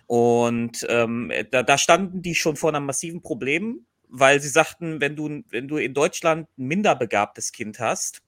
Und 0.07 0.85
ähm, 0.89 1.31
da, 1.51 1.63
da 1.63 1.77
standen 1.77 2.21
die 2.21 2.35
schon 2.35 2.55
vor 2.55 2.73
einem 2.73 2.85
massiven 2.85 3.21
Problem, 3.21 3.85
weil 4.07 4.39
sie 4.39 4.47
sagten, 4.47 5.01
wenn 5.01 5.15
du, 5.15 5.43
wenn 5.49 5.67
du 5.67 5.77
in 5.77 5.93
Deutschland 5.93 6.47
ein 6.57 6.67
minderbegabtes 6.67 7.51
Kind 7.51 7.79
hast, 7.79 8.21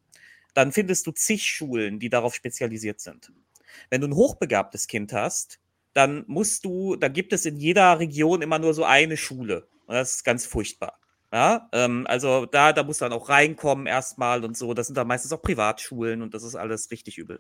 dann 0.53 0.73
findest 0.73 1.07
du 1.07 1.11
zig 1.11 1.43
Schulen, 1.43 1.99
die 1.99 2.09
darauf 2.09 2.35
spezialisiert 2.35 2.99
sind. 2.99 3.31
Wenn 3.89 4.01
du 4.01 4.07
ein 4.07 4.15
hochbegabtes 4.15 4.87
Kind 4.87 5.13
hast, 5.13 5.59
dann 5.93 6.25
musst 6.27 6.65
du, 6.65 6.97
da 6.97 7.07
gibt 7.07 7.33
es 7.33 7.45
in 7.45 7.55
jeder 7.55 7.99
Region 7.99 8.41
immer 8.41 8.59
nur 8.59 8.73
so 8.73 8.83
eine 8.83 9.15
Schule. 9.15 9.67
Und 9.85 9.95
das 9.95 10.15
ist 10.15 10.23
ganz 10.23 10.45
furchtbar. 10.45 10.99
Ja, 11.31 11.69
ähm, 11.73 12.05
also 12.07 12.47
da, 12.47 12.73
da 12.73 12.83
muss 12.83 12.97
dann 12.97 13.13
auch 13.13 13.29
reinkommen 13.29 13.85
erstmal 13.85 14.43
und 14.43 14.57
so. 14.57 14.73
Das 14.73 14.87
sind 14.87 14.95
dann 14.95 15.07
meistens 15.07 15.31
auch 15.31 15.43
Privatschulen 15.43 16.23
und 16.23 16.33
das 16.33 16.41
ist 16.41 16.55
alles 16.55 16.89
richtig 16.89 17.19
übel. 17.19 17.39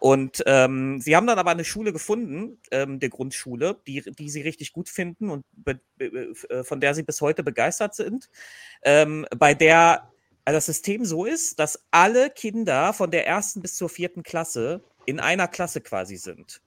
Und 0.00 0.42
ähm, 0.46 1.00
sie 1.00 1.14
haben 1.14 1.28
dann 1.28 1.38
aber 1.38 1.52
eine 1.52 1.64
Schule 1.64 1.92
gefunden, 1.92 2.60
ähm, 2.72 2.98
der 2.98 3.10
Grundschule, 3.10 3.80
die, 3.86 4.02
die 4.02 4.28
sie 4.28 4.42
richtig 4.42 4.72
gut 4.72 4.88
finden 4.88 5.30
und 5.30 5.44
be, 5.52 5.78
be, 5.96 6.34
äh, 6.50 6.64
von 6.64 6.80
der 6.80 6.94
sie 6.94 7.04
bis 7.04 7.20
heute 7.20 7.44
begeistert 7.44 7.94
sind, 7.94 8.28
ähm, 8.82 9.24
bei 9.38 9.54
der 9.54 10.10
also 10.44 10.58
das 10.58 10.66
System 10.66 11.04
so 11.04 11.24
ist, 11.24 11.58
dass 11.58 11.86
alle 11.90 12.30
Kinder 12.30 12.92
von 12.92 13.10
der 13.10 13.26
ersten 13.26 13.62
bis 13.62 13.74
zur 13.74 13.88
vierten 13.88 14.22
Klasse 14.22 14.80
in 15.04 15.18
einer 15.18 15.48
Klasse 15.48 15.80
quasi 15.80 16.16
sind. 16.16 16.60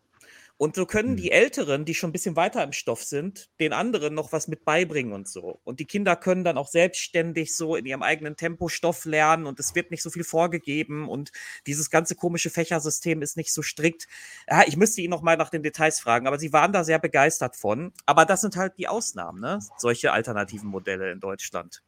Und 0.60 0.76
so 0.76 0.86
können 0.86 1.16
die 1.16 1.32
Älteren, 1.32 1.86
die 1.86 1.96
schon 1.96 2.10
ein 2.10 2.12
bisschen 2.12 2.36
weiter 2.36 2.62
im 2.66 2.74
Stoff 2.74 3.02
sind, 3.02 3.50
den 3.62 3.72
anderen 3.72 4.14
noch 4.14 4.34
was 4.34 4.50
mit 4.50 4.66
beibringen 4.66 5.14
und 5.14 5.26
so. 5.26 5.62
Und 5.64 5.80
die 5.80 5.86
Kinder 5.86 6.18
können 6.18 6.44
dann 6.44 6.58
auch 6.58 6.68
selbstständig 6.68 7.56
so 7.56 7.78
in 7.78 7.86
ihrem 7.86 8.04
eigenen 8.04 8.36
Tempo 8.36 8.68
Stoff 8.68 9.06
lernen 9.06 9.46
und 9.46 9.58
es 9.62 9.74
wird 9.74 9.90
nicht 9.90 10.04
so 10.04 10.10
viel 10.10 10.26
vorgegeben 10.26 11.08
und 11.08 11.32
dieses 11.66 11.90
ganze 11.90 12.16
komische 12.16 12.50
Fächersystem 12.50 13.22
ist 13.22 13.38
nicht 13.38 13.54
so 13.54 13.62
strikt. 13.62 14.10
Ja, 14.50 14.64
ich 14.68 14.76
müsste 14.76 15.00
ihn 15.00 15.12
noch 15.12 15.22
mal 15.22 15.38
nach 15.38 15.50
den 15.50 15.64
Details 15.64 16.02
fragen, 16.02 16.28
aber 16.28 16.38
sie 16.38 16.52
waren 16.52 16.74
da 16.74 16.84
sehr 16.84 17.00
begeistert 17.00 17.56
von. 17.56 17.94
Aber 18.06 18.26
das 18.26 18.42
sind 18.42 18.58
halt 18.58 18.78
die 18.78 18.90
Ausnahmen, 18.90 19.40
ne? 19.40 19.60
Solche 19.78 20.12
alternativen 20.12 20.70
Modelle 20.70 21.10
in 21.10 21.22
Deutschland. 21.22 21.84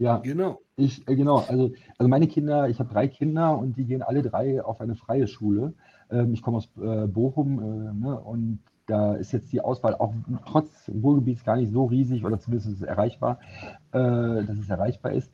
Ja, 0.00 0.16
Genau. 0.18 0.60
ich, 0.76 1.06
äh, 1.06 1.14
genau, 1.14 1.44
also, 1.46 1.72
also 1.98 2.08
meine 2.08 2.26
Kinder, 2.26 2.68
ich 2.68 2.80
habe 2.80 2.92
drei 2.92 3.06
Kinder 3.06 3.56
und 3.56 3.76
die 3.76 3.84
gehen 3.84 4.02
alle 4.02 4.22
drei 4.22 4.60
auf 4.60 4.80
eine 4.80 4.96
freie 4.96 5.28
Schule. 5.28 5.74
Ähm, 6.10 6.32
ich 6.34 6.42
komme 6.42 6.58
aus 6.58 6.68
äh, 6.80 7.06
Bochum 7.06 7.58
äh, 7.58 7.92
ne, 7.92 8.20
und 8.20 8.60
da 8.86 9.14
ist 9.14 9.32
jetzt 9.32 9.52
die 9.52 9.60
Auswahl 9.60 9.94
auch 9.94 10.12
trotz 10.46 10.88
Ruhrgebiets 10.88 11.44
gar 11.44 11.56
nicht 11.56 11.72
so 11.72 11.84
riesig 11.84 12.24
oder 12.24 12.40
zumindest 12.40 12.72
ist 12.72 12.80
es 12.80 12.82
erreichbar, 12.82 13.38
äh, 13.92 13.98
dass 14.44 14.58
es 14.58 14.68
erreichbar 14.68 15.12
ist. 15.12 15.30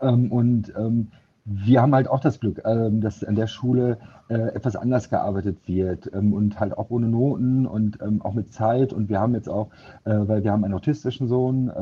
Ähm, 0.00 0.30
und 0.30 0.72
ähm, 0.76 1.08
wir 1.52 1.82
haben 1.82 1.94
halt 1.94 2.08
auch 2.08 2.20
das 2.20 2.38
Glück, 2.38 2.62
ähm, 2.64 3.00
dass 3.00 3.24
an 3.24 3.34
der 3.34 3.48
Schule 3.48 3.98
äh, 4.28 4.54
etwas 4.54 4.76
anders 4.76 5.10
gearbeitet 5.10 5.58
wird 5.66 6.08
ähm, 6.14 6.32
und 6.32 6.60
halt 6.60 6.78
auch 6.78 6.90
ohne 6.90 7.08
Noten 7.08 7.66
und 7.66 7.98
ähm, 8.00 8.22
auch 8.22 8.34
mit 8.34 8.52
Zeit. 8.52 8.92
Und 8.92 9.08
wir 9.08 9.18
haben 9.18 9.34
jetzt 9.34 9.48
auch, 9.48 9.68
äh, 10.04 10.12
weil 10.14 10.44
wir 10.44 10.52
haben 10.52 10.64
einen 10.64 10.74
autistischen 10.74 11.26
Sohn, 11.26 11.72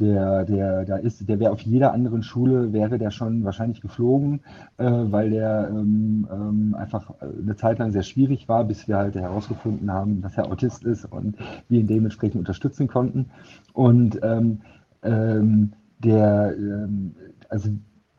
der, 0.00 0.44
der, 0.44 0.84
da 0.86 0.96
ist, 0.96 1.28
der 1.28 1.38
wäre 1.38 1.52
auf 1.52 1.60
jeder 1.60 1.92
anderen 1.92 2.22
Schule, 2.22 2.72
wäre 2.72 2.98
der 2.98 3.10
schon 3.10 3.44
wahrscheinlich 3.44 3.80
geflogen, 3.80 4.40
äh, 4.78 4.84
weil 4.84 5.30
der 5.30 5.70
einfach 6.72 7.12
eine 7.20 7.54
Zeit 7.56 7.78
lang 7.78 7.92
sehr 7.92 8.02
schwierig 8.02 8.48
war, 8.48 8.64
bis 8.64 8.88
wir 8.88 8.96
halt 8.96 9.14
herausgefunden 9.14 9.92
haben, 9.92 10.22
dass 10.22 10.36
er 10.38 10.46
Autist 10.46 10.84
ist 10.84 11.04
und 11.04 11.36
wir 11.68 11.80
ihn 11.80 11.86
dementsprechend 11.86 12.36
unterstützen 12.36 12.88
konnten. 12.88 13.26
Und 13.72 14.18
ähm, 14.22 14.60
der, 16.02 16.54
also 17.48 17.70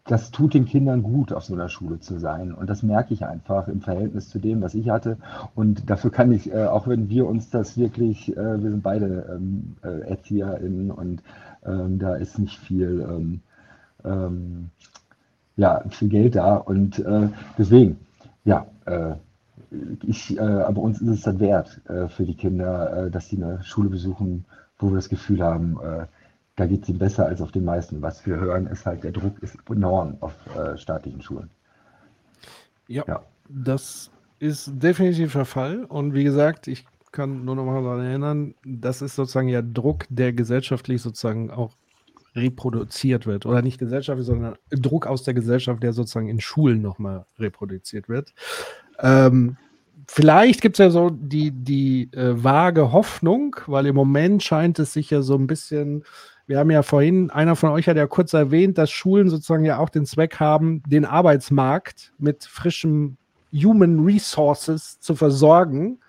das 0.06 0.32
tut 0.32 0.54
den 0.54 0.66
Kindern 0.66 1.04
gut, 1.04 1.32
auf 1.32 1.44
so 1.44 1.54
einer 1.54 1.70
Schule 1.70 2.00
zu 2.00 2.20
sein. 2.20 2.54
Und 2.54 2.70
das 2.70 2.82
merke 2.84 3.14
ich 3.14 3.26
einfach 3.26 3.68
im 3.68 3.82
Verhältnis 3.82 4.30
zu 4.30 4.40
dem, 4.40 4.62
was 4.62 4.74
ich 4.74 4.90
hatte. 4.90 5.18
Und 5.54 5.90
dafür 5.90 6.12
kann 6.12 6.32
ich, 6.32 6.52
äh, 6.52 6.66
auch 6.66 6.88
wenn 6.88 7.10
wir 7.10 7.28
uns 7.28 7.50
das 7.50 7.78
wirklich, 7.78 8.36
äh, 8.36 8.62
wir 8.62 8.72
sind 8.72 8.82
beide 8.82 9.30
ähm, 9.32 9.76
äh, 9.84 10.10
ErzieherInnen 10.10 10.92
und 10.92 11.22
ähm, 11.66 12.00
da 12.00 12.16
ist 12.16 12.40
nicht 12.40 12.58
viel, 12.58 13.06
ähm, 13.08 13.42
ähm, 14.04 14.70
ja, 15.56 15.84
viel 15.90 16.10
Geld 16.10 16.36
da. 16.36 16.56
Und 16.56 16.98
äh, 17.00 17.28
deswegen, 17.58 18.00
ja, 18.44 18.66
äh, 18.86 19.14
ich, 20.02 20.36
äh, 20.36 20.42
aber 20.42 20.82
uns 20.82 21.00
ist 21.00 21.10
es 21.10 21.22
dann 21.22 21.40
wert 21.40 21.80
für 22.10 22.26
die 22.26 22.36
Kinder, 22.36 23.10
dass 23.10 23.30
sie 23.30 23.42
eine 23.42 23.64
Schule 23.64 23.88
besuchen, 23.88 24.44
wo 24.78 24.90
wir 24.90 24.96
das 24.96 25.08
Gefühl 25.08 25.42
haben, 25.42 25.80
da 26.62 26.68
geht 26.68 26.84
es 26.84 26.90
ihnen 26.90 27.00
besser 27.00 27.26
als 27.26 27.42
auf 27.42 27.52
den 27.52 27.66
meisten. 27.66 28.04
Was 28.04 28.24
wir 28.28 28.40
hören, 28.40 28.68
ist 28.68 28.86
halt, 28.86 29.04
der 29.04 29.12
Druck 29.12 29.42
ist 29.42 29.58
enorm 29.68 30.18
auf 30.20 30.34
äh, 30.56 30.78
staatlichen 30.78 31.20
Schulen. 31.20 31.50
Ja, 32.88 33.04
Ja. 33.08 33.24
das 33.50 34.12
ist 34.38 34.72
definitiv 34.76 35.34
der 35.34 35.46
Fall. 35.46 35.86
Und 35.86 36.14
wie 36.14 36.24
gesagt, 36.24 36.68
ich 36.68 36.86
kann 37.12 37.46
nur 37.46 37.56
noch 37.56 37.66
mal 37.66 37.82
daran 37.82 38.06
erinnern, 38.06 38.54
das 38.64 39.02
ist 39.02 39.16
sozusagen 39.16 39.48
ja 39.48 39.64
Druck, 39.64 40.06
der 40.10 40.34
gesellschaftlich 40.34 41.02
sozusagen 41.02 41.50
auch 41.50 41.76
reproduziert 42.36 43.26
wird. 43.26 43.48
Oder 43.48 43.64
nicht 43.64 43.80
gesellschaftlich, 43.80 44.28
sondern 44.28 44.54
Druck 44.70 45.08
aus 45.08 45.24
der 45.24 45.34
Gesellschaft, 45.34 45.82
der 45.82 45.94
sozusagen 45.94 46.30
in 46.30 46.42
Schulen 46.42 46.84
nochmal 46.84 47.26
reproduziert 47.40 48.08
wird. 48.08 48.36
Ähm, 49.00 49.58
vielleicht 50.08 50.62
gibt 50.62 50.76
es 50.76 50.84
ja 50.84 50.92
so 50.92 51.10
die, 51.10 51.50
die 51.50 52.14
äh, 52.14 52.44
vage 52.44 52.92
Hoffnung, 52.92 53.56
weil 53.66 53.88
im 53.88 53.96
Moment 53.96 54.44
scheint 54.44 54.78
es 54.78 54.94
sich 54.94 55.10
ja 55.10 55.24
so 55.24 55.36
ein 55.36 55.48
bisschen, 55.48 56.04
wir 56.52 56.60
haben 56.60 56.70
ja 56.70 56.84
vorhin, 56.84 57.30
einer 57.30 57.56
von 57.56 57.70
euch 57.70 57.88
hat 57.88 57.96
ja 57.96 58.08
kurz 58.08 58.34
erwähnt, 58.34 58.78
dass 58.78 58.92
Schulen 58.92 59.30
sozusagen 59.30 59.64
ja 59.64 59.78
auch 59.78 59.88
den 59.88 60.06
Zweck 60.06 60.42
haben, 60.42 60.84
den 60.86 61.06
Arbeitsmarkt 61.06 62.12
mit 62.18 62.44
frischem 62.44 63.16
Human 63.54 64.04
Resources 64.04 65.00
zu 65.00 65.16
versorgen. 65.16 66.00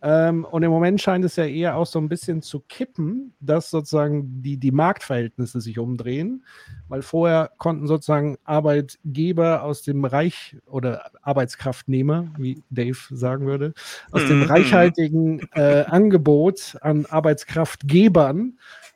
Ähm, 0.00 0.46
und 0.50 0.62
im 0.62 0.70
Moment 0.70 1.02
scheint 1.02 1.22
es 1.26 1.36
ja 1.36 1.44
eher 1.44 1.76
auch 1.76 1.84
so 1.84 1.98
ein 1.98 2.08
bisschen 2.08 2.40
zu 2.40 2.60
kippen, 2.60 3.34
dass 3.40 3.68
sozusagen 3.68 4.42
die, 4.42 4.56
die 4.56 4.70
Marktverhältnisse 4.70 5.60
sich 5.60 5.78
umdrehen, 5.78 6.46
weil 6.88 7.02
vorher 7.02 7.50
konnten 7.58 7.86
sozusagen 7.86 8.38
Arbeitgeber 8.44 9.64
aus 9.64 9.82
dem 9.82 10.06
Reich 10.06 10.56
oder 10.64 11.10
Arbeitskraftnehmer, 11.20 12.28
wie 12.38 12.62
Dave 12.70 12.96
sagen 13.10 13.44
würde, 13.44 13.74
aus 14.12 14.26
dem 14.26 14.40
Mhm. 14.40 14.46
reichhaltigen 14.46 15.46
äh, 15.52 15.84
Angebot 15.84 16.78
an 16.80 17.04
Arbeitskraftgebern 17.04 18.54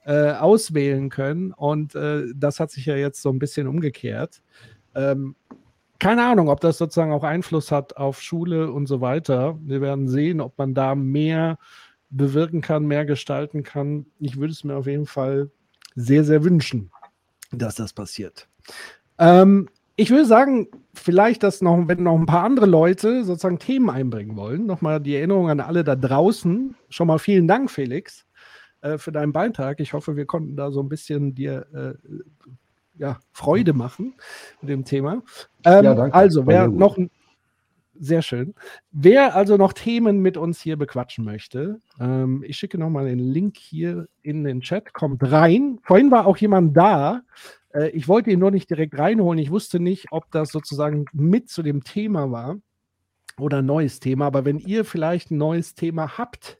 äh, 0.09 0.32
auswählen 0.32 1.11
können. 1.11 1.52
Und 1.52 1.94
äh, 1.94 2.24
das 2.34 2.61
hat 2.61 2.70
sich 2.70 2.86
ja 2.86 2.96
jetzt 2.96 3.20
so 3.20 3.28
ein 3.28 3.38
bisschen 3.38 3.68
umgekehrt. 3.68 4.40
Ähm, 4.94 5.36
keine 5.98 6.24
Ahnung, 6.24 6.48
ob 6.48 6.61
das 6.62 6.78
sozusagen 6.78 7.12
auch 7.12 7.24
Einfluss 7.24 7.70
hat 7.70 7.98
auf 7.98 8.22
Schule 8.22 8.72
und 8.72 8.86
so 8.86 9.02
weiter. 9.02 9.59
Wir 9.61 9.82
werden 9.82 10.09
sehen, 10.09 10.40
ob 10.40 10.56
man 10.56 10.72
da 10.72 10.94
mehr 10.94 11.59
bewirken 12.09 12.62
kann, 12.62 12.86
mehr 12.86 13.04
gestalten 13.04 13.64
kann. 13.64 14.06
Ich 14.18 14.38
würde 14.38 14.52
es 14.52 14.64
mir 14.64 14.76
auf 14.76 14.86
jeden 14.86 15.04
Fall 15.04 15.50
sehr, 15.94 16.24
sehr 16.24 16.42
wünschen, 16.42 16.90
dass 17.52 17.74
das 17.74 17.92
passiert. 17.92 18.48
Ähm, 19.18 19.68
ich 19.96 20.09
würde 20.09 20.24
sagen, 20.24 20.68
vielleicht, 20.94 21.42
dass 21.42 21.61
noch, 21.61 21.86
wenn 21.86 22.04
noch 22.04 22.18
ein 22.18 22.24
paar 22.24 22.44
andere 22.44 22.66
Leute 22.66 23.24
sozusagen 23.24 23.59
Themen 23.59 23.90
einbringen 23.90 24.36
wollen, 24.36 24.64
nochmal 24.64 25.00
die 25.00 25.16
Erinnerung 25.16 25.50
an 25.50 25.61
alle 25.61 25.84
da 25.84 25.96
draußen. 25.96 26.76
Schon 26.88 27.09
mal 27.09 27.18
vielen 27.18 27.46
Dank, 27.46 27.70
Felix, 27.70 28.24
äh, 28.81 28.99
für 28.99 29.12
deinen 29.12 29.33
Beitrag. 29.33 29.81
Ich 29.81 29.93
hoffe, 29.93 30.16
wir 30.16 30.26
konnten 30.26 30.57
da 30.57 30.70
so 30.70 30.81
ein 30.81 30.89
bisschen 30.89 31.35
dir 31.35 31.66
äh, 31.72 31.95
ja, 32.99 33.18
Freude 33.33 33.72
machen 33.72 34.14
mit 34.61 34.70
dem 34.70 34.85
Thema. 34.85 35.22
Ähm, 35.64 35.85
Ja, 35.85 35.95
danke. 35.95 36.14
Also, 36.14 36.47
wer 36.47 36.68
noch 36.68 36.99
sehr 38.01 38.22
schön. 38.22 38.55
Wer 38.93 39.35
also 39.35 39.57
noch 39.57 39.72
Themen 39.72 40.20
mit 40.20 40.37
uns 40.37 40.61
hier 40.61 40.76
bequatschen 40.76 41.24
möchte, 41.24 41.81
ähm, 41.99 42.45
ich 42.47 42.57
schicke 42.57 42.79
nochmal 42.79 43.07
den 43.07 43.18
Link 43.18 43.57
hier 43.57 44.07
in 44.22 44.45
den 44.45 44.61
Chat. 44.61 44.93
Kommt 44.95 45.22
rein. 45.31 45.79
Vorhin 45.83 46.11
war 46.11 46.26
auch 46.26 46.37
jemand 46.37 46.76
da. 46.76 47.22
Äh, 47.72 47.91
ich 47.91 48.09
wollte 48.09 48.31
ihn 48.31 48.39
nur 48.39 48.51
nicht 48.51 48.70
direkt 48.70 48.99
reinholen. 48.99 49.39
Ich 49.39 49.51
wusste 49.51 49.81
nicht, 49.81 50.07
ob 50.11 50.31
das 50.31 50.51
sozusagen 50.51 51.07
mit 51.12 51.49
zu 51.49 51.62
dem 51.62 51.83
Thema 51.83 52.31
war 52.31 52.57
oder 53.39 53.59
ein 53.59 53.66
neues 53.66 54.01
Thema. 54.01 54.26
Aber 54.26 54.45
wenn 54.45 54.59
ihr 54.59 54.85
vielleicht 54.85 55.31
ein 55.31 55.39
neues 55.39 55.74
Thema 55.74 56.18
habt, 56.18 56.59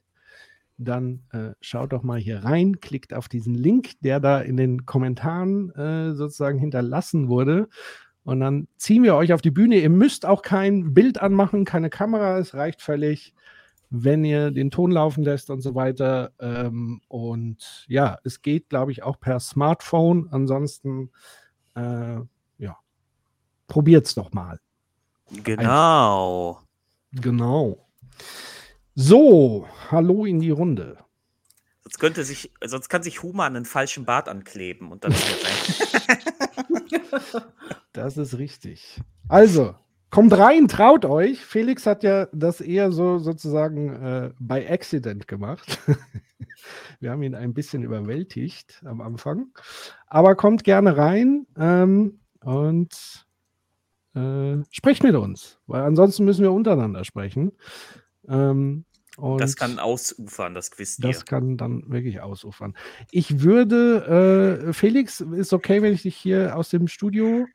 dann 0.79 1.23
äh, 1.31 1.51
schaut 1.61 1.91
doch 1.91 2.03
mal 2.03 2.19
hier 2.19 2.43
rein, 2.43 2.79
klickt 2.79 3.13
auf 3.13 3.27
diesen 3.27 3.53
Link, 3.53 3.99
der 4.01 4.19
da 4.19 4.39
in 4.39 4.57
den 4.57 4.85
Kommentaren 4.85 5.71
äh, 5.75 6.13
sozusagen 6.13 6.57
hinterlassen 6.57 7.27
wurde. 7.27 7.67
Und 8.23 8.39
dann 8.39 8.67
ziehen 8.77 9.03
wir 9.03 9.15
euch 9.15 9.33
auf 9.33 9.41
die 9.41 9.51
Bühne. 9.51 9.77
Ihr 9.77 9.89
müsst 9.89 10.25
auch 10.25 10.41
kein 10.41 10.93
Bild 10.93 11.21
anmachen, 11.21 11.65
keine 11.65 11.89
Kamera. 11.89 12.37
Es 12.39 12.53
reicht 12.53 12.81
völlig, 12.81 13.33
wenn 13.89 14.23
ihr 14.23 14.51
den 14.51 14.71
Ton 14.71 14.91
laufen 14.91 15.23
lässt 15.23 15.49
und 15.49 15.61
so 15.61 15.75
weiter. 15.75 16.31
Ähm, 16.39 17.01
und 17.07 17.85
ja, 17.87 18.17
es 18.23 18.41
geht, 18.41 18.69
glaube 18.69 18.91
ich, 18.91 19.03
auch 19.03 19.19
per 19.19 19.39
Smartphone. 19.39 20.29
Ansonsten, 20.31 21.11
äh, 21.75 22.19
ja, 22.57 22.77
probiert 23.67 24.05
es 24.05 24.15
doch 24.15 24.31
mal. 24.31 24.59
Genau. 25.43 26.61
Genau. 27.11 27.85
So, 29.01 29.65
hallo 29.91 30.25
in 30.25 30.41
die 30.41 30.49
Runde. 30.49 30.97
Sonst 31.83 31.99
könnte 31.99 32.25
sich, 32.25 32.51
sonst 32.61 32.89
kann 32.89 33.01
sich 33.01 33.23
Huma 33.23 33.45
einen 33.45 33.63
falschen 33.63 34.03
Bart 34.03 34.27
ankleben 34.27 34.91
und 34.91 35.05
dann. 35.05 35.15
Das 37.93 38.17
ist 38.17 38.37
richtig. 38.37 38.99
Also, 39.29 39.73
kommt 40.09 40.37
rein, 40.37 40.67
traut 40.67 41.05
euch. 41.05 41.39
Felix 41.39 41.85
hat 41.85 42.03
ja 42.03 42.27
das 42.33 42.59
eher 42.59 42.91
so 42.91 43.19
sozusagen 43.19 43.95
äh, 44.03 44.31
by 44.37 44.67
accident 44.67 45.29
gemacht. 45.29 45.79
Wir 46.99 47.11
haben 47.11 47.23
ihn 47.23 47.35
ein 47.35 47.53
bisschen 47.53 47.83
überwältigt 47.83 48.81
am 48.83 48.99
Anfang. 48.99 49.47
Aber 50.07 50.35
kommt 50.35 50.65
gerne 50.65 50.97
rein 50.97 51.47
ähm, 51.57 52.19
und 52.41 53.25
äh, 54.13 54.57
sprecht 54.71 55.03
mit 55.03 55.15
uns, 55.15 55.57
weil 55.67 55.83
ansonsten 55.83 56.25
müssen 56.25 56.43
wir 56.43 56.51
untereinander 56.51 57.05
sprechen. 57.05 57.53
Ähm, 58.27 58.83
und 59.21 59.39
Das 59.41 59.55
kann 59.55 59.79
ausufern, 59.79 60.53
das 60.53 60.71
Quiz 60.71 60.97
hier. 60.97 61.07
das 61.07 61.25
kann 61.25 61.57
dann 61.57 61.83
wirklich 61.87 62.21
ausufern. 62.21 62.73
Ich 63.11 63.41
würde, 63.41 64.65
äh, 64.69 64.73
Felix, 64.73 65.21
ist 65.21 65.53
okay, 65.53 65.81
wenn 65.81 65.93
ich 65.93 66.03
dich 66.03 66.15
hier 66.15 66.55
aus 66.55 66.69
dem 66.69 66.87
Studio 66.87 67.45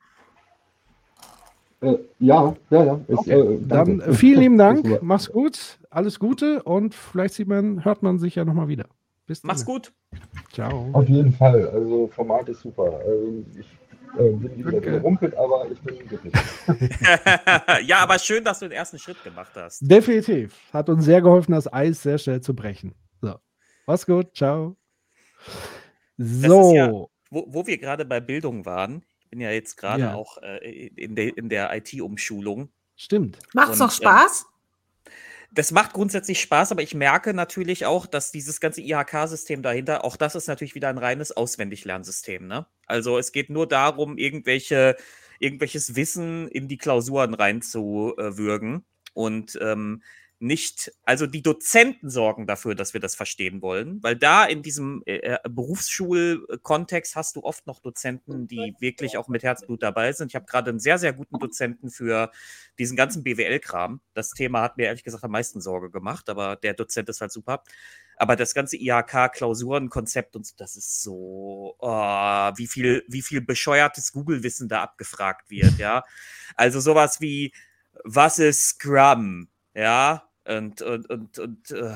Äh, 1.81 1.95
ja, 2.19 2.55
ja, 2.69 2.83
ja. 2.85 2.99
Ist, 3.07 3.17
Okay, 3.19 3.39
äh, 3.39 3.59
Dann 3.67 3.99
äh, 3.99 4.13
vielen 4.13 4.39
lieben 4.39 4.57
Dank, 4.57 5.01
mach's 5.01 5.29
gut, 5.31 5.77
alles 5.89 6.19
Gute 6.19 6.63
und 6.63 6.95
vielleicht 6.95 7.33
sieht 7.33 7.47
man, 7.47 7.83
hört 7.83 8.01
man 8.01 8.17
sich 8.17 8.35
ja 8.35 8.45
nochmal 8.45 8.67
wieder. 8.67 8.85
Bis 9.27 9.41
dann. 9.41 9.47
Mach's 9.47 9.65
gut. 9.65 9.91
Ciao. 10.53 10.89
Auf 10.93 11.09
jeden 11.09 11.33
Fall. 11.33 11.67
Also 11.69 12.07
Format 12.13 12.47
ist 12.49 12.61
super. 12.61 12.99
Also 13.05 13.43
ich 13.59 13.65
äh, 14.17 14.31
bin 14.31 14.57
wieder 14.65 14.77
überrumpelt, 14.77 15.35
aber 15.35 15.69
ich 15.71 15.79
bin 15.81 16.07
glücklich. 16.07 16.33
ja, 17.87 17.97
aber 17.99 18.19
schön, 18.19 18.43
dass 18.43 18.59
du 18.59 18.65
den 18.67 18.73
ersten 18.77 18.99
Schritt 18.99 19.23
gemacht 19.23 19.51
hast. 19.55 19.79
Definitiv. 19.79 20.55
Hat 20.73 20.89
uns 20.89 21.05
sehr 21.05 21.21
geholfen, 21.21 21.51
das 21.53 21.71
Eis 21.71 22.01
sehr 22.03 22.17
schnell 22.17 22.41
zu 22.41 22.55
brechen. 22.55 22.93
So. 23.21 23.35
Mach's 23.87 24.05
gut, 24.05 24.35
ciao. 24.35 24.75
So. 26.17 26.69
ist 26.69 26.75
ja- 26.75 26.91
Wo, 26.91 27.09
wo 27.47 27.67
wir 27.67 27.77
gerade 27.77 28.05
bei 28.05 28.19
Bildung 28.19 28.65
waren, 28.65 29.03
ich 29.19 29.29
bin 29.29 29.41
ja 29.41 29.51
jetzt 29.51 29.75
gerade 29.75 30.01
Ja. 30.03 30.13
auch 30.15 30.37
äh, 30.41 30.87
in, 30.95 31.15
der, 31.15 31.37
in 31.37 31.49
der 31.49 31.75
IT-Umschulung. 31.75 32.69
Stimmt. 32.95 33.39
Macht's 33.53 33.79
Und, 33.81 33.87
noch 33.87 33.91
Spaß? 33.91 34.45
Das 35.55 35.71
macht 35.71 35.93
grundsätzlich 35.93 36.41
Spaß, 36.41 36.73
aber 36.73 36.83
ich 36.83 36.93
merke 36.93 37.33
natürlich 37.33 37.85
auch, 37.85 38.07
dass 38.07 38.31
dieses 38.31 38.59
ganze 38.59 38.81
IHK-System 38.81 39.61
dahinter, 39.61 40.03
auch 40.03 40.17
das 40.17 40.35
ist 40.35 40.47
natürlich 40.47 40.75
wieder 40.75 40.89
ein 40.89 40.97
reines 40.97 41.31
Auswendiglernsystem. 41.31 42.45
Ne? 42.45 42.65
Also 42.87 43.17
es 43.17 43.31
geht 43.31 43.49
nur 43.49 43.65
darum, 43.65 44.17
irgendwelche, 44.17 44.97
irgendwelches 45.39 45.95
Wissen 45.95 46.49
in 46.49 46.67
die 46.67 46.77
Klausuren 46.77 47.33
reinzuwürgen. 47.33 48.85
Und 49.13 49.57
ähm, 49.61 50.03
nicht, 50.39 50.91
also 51.03 51.27
die 51.27 51.41
Dozenten 51.41 52.09
sorgen 52.09 52.45
dafür, 52.45 52.75
dass 52.75 52.93
wir 52.93 52.99
das 52.99 53.15
verstehen 53.15 53.61
wollen, 53.61 54.03
weil 54.03 54.15
da 54.17 54.43
in 54.45 54.61
diesem 54.61 55.01
äh, 55.05 55.17
äh, 55.17 55.39
Berufsschulkontext 55.47 57.15
hast 57.15 57.37
du 57.37 57.43
oft 57.43 57.65
noch 57.67 57.79
Dozenten, 57.79 58.47
die 58.47 58.75
wirklich 58.79 59.17
auch 59.17 59.29
mit 59.29 59.43
Herzblut 59.43 59.81
dabei 59.81 60.11
sind. 60.11 60.27
Ich 60.27 60.35
habe 60.35 60.45
gerade 60.45 60.71
einen 60.71 60.79
sehr, 60.79 60.97
sehr 60.97 61.13
guten 61.13 61.39
Dozenten 61.39 61.89
für 61.89 62.31
diesen 62.77 62.97
ganzen 62.97 63.23
BWL-Kram. 63.23 64.01
Das 64.13 64.31
Thema 64.31 64.61
hat 64.61 64.77
mir 64.77 64.87
ehrlich 64.87 65.03
gesagt 65.03 65.23
am 65.23 65.31
meisten 65.31 65.61
Sorge 65.61 65.89
gemacht, 65.89 66.29
aber 66.29 66.57
der 66.57 66.73
Dozent 66.73 67.07
ist 67.07 67.21
halt 67.21 67.31
super. 67.31 67.63
Aber 68.17 68.35
das 68.35 68.53
ganze 68.53 68.77
IHK-Klausurenkonzept 68.77 70.35
und 70.35 70.45
so, 70.45 70.53
das 70.57 70.75
ist 70.75 71.01
so, 71.01 71.75
oh, 71.79 72.51
wie 72.55 72.67
viel, 72.67 73.03
wie 73.07 73.21
viel 73.21 73.41
bescheuertes 73.41 74.11
Google-Wissen 74.11 74.67
da 74.67 74.83
abgefragt 74.83 75.49
wird, 75.49 75.77
ja. 75.77 76.03
Also 76.55 76.79
sowas 76.81 77.21
wie, 77.21 77.53
was 78.03 78.39
ist 78.39 78.67
Scrum? 78.69 79.47
Ja, 79.75 80.23
und, 80.47 80.81
und, 80.81 81.09
und, 81.09 81.39
und, 81.39 81.71
äh, 81.71 81.95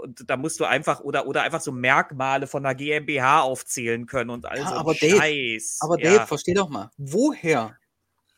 und 0.00 0.28
da 0.28 0.36
musst 0.36 0.58
du 0.58 0.64
einfach, 0.64 1.00
oder, 1.00 1.26
oder 1.26 1.42
einfach 1.42 1.60
so 1.60 1.70
Merkmale 1.70 2.46
von 2.46 2.64
einer 2.64 2.74
GmbH 2.74 3.42
aufzählen 3.42 4.06
können 4.06 4.30
und 4.30 4.46
all 4.46 4.58
Ja, 4.58 4.68
so 4.68 4.74
aber 4.74 4.94
Dave, 4.94 5.16
Scheiß. 5.16 5.78
Aber 5.80 6.00
ja. 6.00 6.12
Dave, 6.12 6.26
versteh 6.26 6.54
doch 6.54 6.68
mal, 6.68 6.90
woher? 6.96 7.76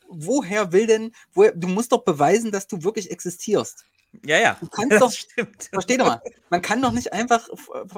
Woher 0.09 0.73
will 0.73 0.87
denn, 0.87 1.13
woher, 1.33 1.53
du 1.53 1.69
musst 1.69 1.93
doch 1.93 2.05
beweisen, 2.05 2.53
dass 2.53 2.67
du 2.67 2.85
wirklich 2.85 3.11
existierst. 3.11 3.85
Ja, 4.25 4.39
ja. 4.39 4.57
Du 4.61 4.69
kannst 4.69 5.01
doch, 5.03 5.11
stimmt. 5.13 5.65
versteh 5.73 5.97
doch 5.97 6.07
mal, 6.07 6.23
man 6.51 6.63
kann 6.63 6.81
doch 6.81 6.93
nicht 6.93 7.13
einfach 7.13 7.49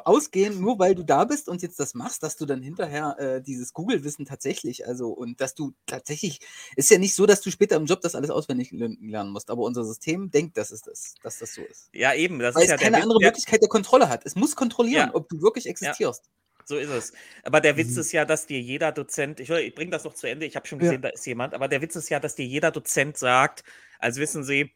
ausgehen, 0.05 0.61
nur 0.61 0.79
weil 0.79 0.95
du 0.95 1.05
da 1.05 1.25
bist 1.25 1.49
und 1.49 1.63
jetzt 1.63 1.79
das 1.79 1.95
machst, 1.95 2.23
dass 2.23 2.37
du 2.37 2.47
dann 2.47 2.63
hinterher 2.63 3.17
äh, 3.19 3.43
dieses 3.43 3.73
Google-Wissen 3.73 4.25
tatsächlich, 4.25 4.87
also 4.87 5.11
und 5.11 5.41
dass 5.41 5.55
du 5.55 5.73
tatsächlich, 5.87 6.41
ist 6.77 6.91
ja 6.91 6.99
nicht 6.99 7.15
so, 7.15 7.27
dass 7.27 7.41
du 7.41 7.51
später 7.51 7.77
im 7.77 7.87
Job 7.87 8.01
das 8.01 8.15
alles 8.15 8.31
auswendig 8.31 8.71
lern- 8.73 8.99
lernen 9.01 9.31
musst, 9.31 9.51
aber 9.51 9.63
unser 9.63 9.85
System 9.85 10.31
denkt, 10.31 10.57
dass, 10.57 10.71
es 10.71 10.83
das, 10.83 11.15
dass 11.23 11.39
das 11.39 11.55
so 11.55 11.63
ist. 11.63 11.89
Ja, 11.93 12.15
eben. 12.15 12.39
Das 12.39 12.55
Weil 12.55 12.63
ist 12.65 12.69
es 12.69 12.73
ja 12.73 12.77
keine 12.79 12.97
der, 12.97 13.03
andere 13.03 13.19
der, 13.21 13.29
Möglichkeit 13.29 13.63
der 13.63 13.69
Kontrolle 13.69 14.09
hat. 14.09 14.25
Es 14.25 14.35
muss 14.37 14.57
kontrollieren, 14.57 15.09
Ja. 15.09 15.15
ob 15.15 15.29
du 15.29 15.41
wirklich 15.43 15.67
existierst. 15.67 16.25
So 16.65 16.77
ist 16.77 16.91
es. 16.91 17.13
Aber 17.45 17.63
der 17.63 17.79
Witz 17.79 17.93
Mhm. 17.95 18.01
ist 18.01 18.13
ja, 18.13 18.25
dass 18.27 18.45
dir 18.47 18.61
jeder 18.61 18.93
Dozent, 18.93 19.41
ich, 19.41 19.49
ich 19.49 19.75
bringe 19.75 19.91
das 19.91 20.05
noch 20.05 20.13
zu 20.13 20.27
Ende, 20.27 20.45
ich 20.45 20.55
habe 20.55 20.67
schon 20.67 20.79
Ja. 20.81 20.85
gesehen, 20.85 21.01
da 21.03 21.09
ist 21.09 21.27
jemand, 21.27 21.55
aber 21.55 21.67
der 21.67 21.81
Witz 21.81 21.97
ist 21.97 22.11
ja, 22.11 22.21
dass 22.21 22.35
dir 22.35 22.45
jeder 22.45 22.71
Dozent 22.71 23.17
sagt, 23.17 23.65
also 23.99 24.21
wissen 24.21 24.45
Sie, 24.45 24.73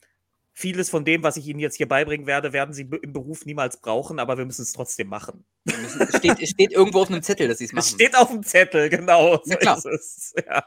vieles 0.54 0.90
von 0.90 1.04
dem, 1.04 1.22
was 1.22 1.36
ich 1.36 1.46
Ihnen 1.48 1.60
jetzt 1.60 1.76
hier 1.76 1.88
beibringen 1.88 2.26
werde, 2.26 2.52
werden 2.52 2.74
Sie 2.74 2.82
im 3.02 3.12
Beruf 3.12 3.46
niemals 3.46 3.78
brauchen, 3.78 4.18
aber 4.18 4.36
wir 4.36 4.44
müssen 4.44 4.62
es 4.62 4.72
trotzdem 4.72 5.08
machen. 5.08 5.44
Es 5.64 6.16
steht, 6.18 6.40
es 6.42 6.50
steht 6.50 6.72
irgendwo 6.72 7.00
auf 7.00 7.10
einem 7.10 7.22
Zettel, 7.22 7.48
dass 7.48 7.58
sie 7.58 7.64
es 7.64 7.72
machen. 7.72 7.84
Es 7.84 7.90
steht 7.92 8.16
auf 8.16 8.28
dem 8.30 8.42
Zettel, 8.42 8.88
genau. 8.90 9.40
So 9.44 9.50
Ja, 9.52 9.56
klar. 9.56 9.76
ist 9.78 9.86
es. 9.86 10.34
Ja. 10.46 10.64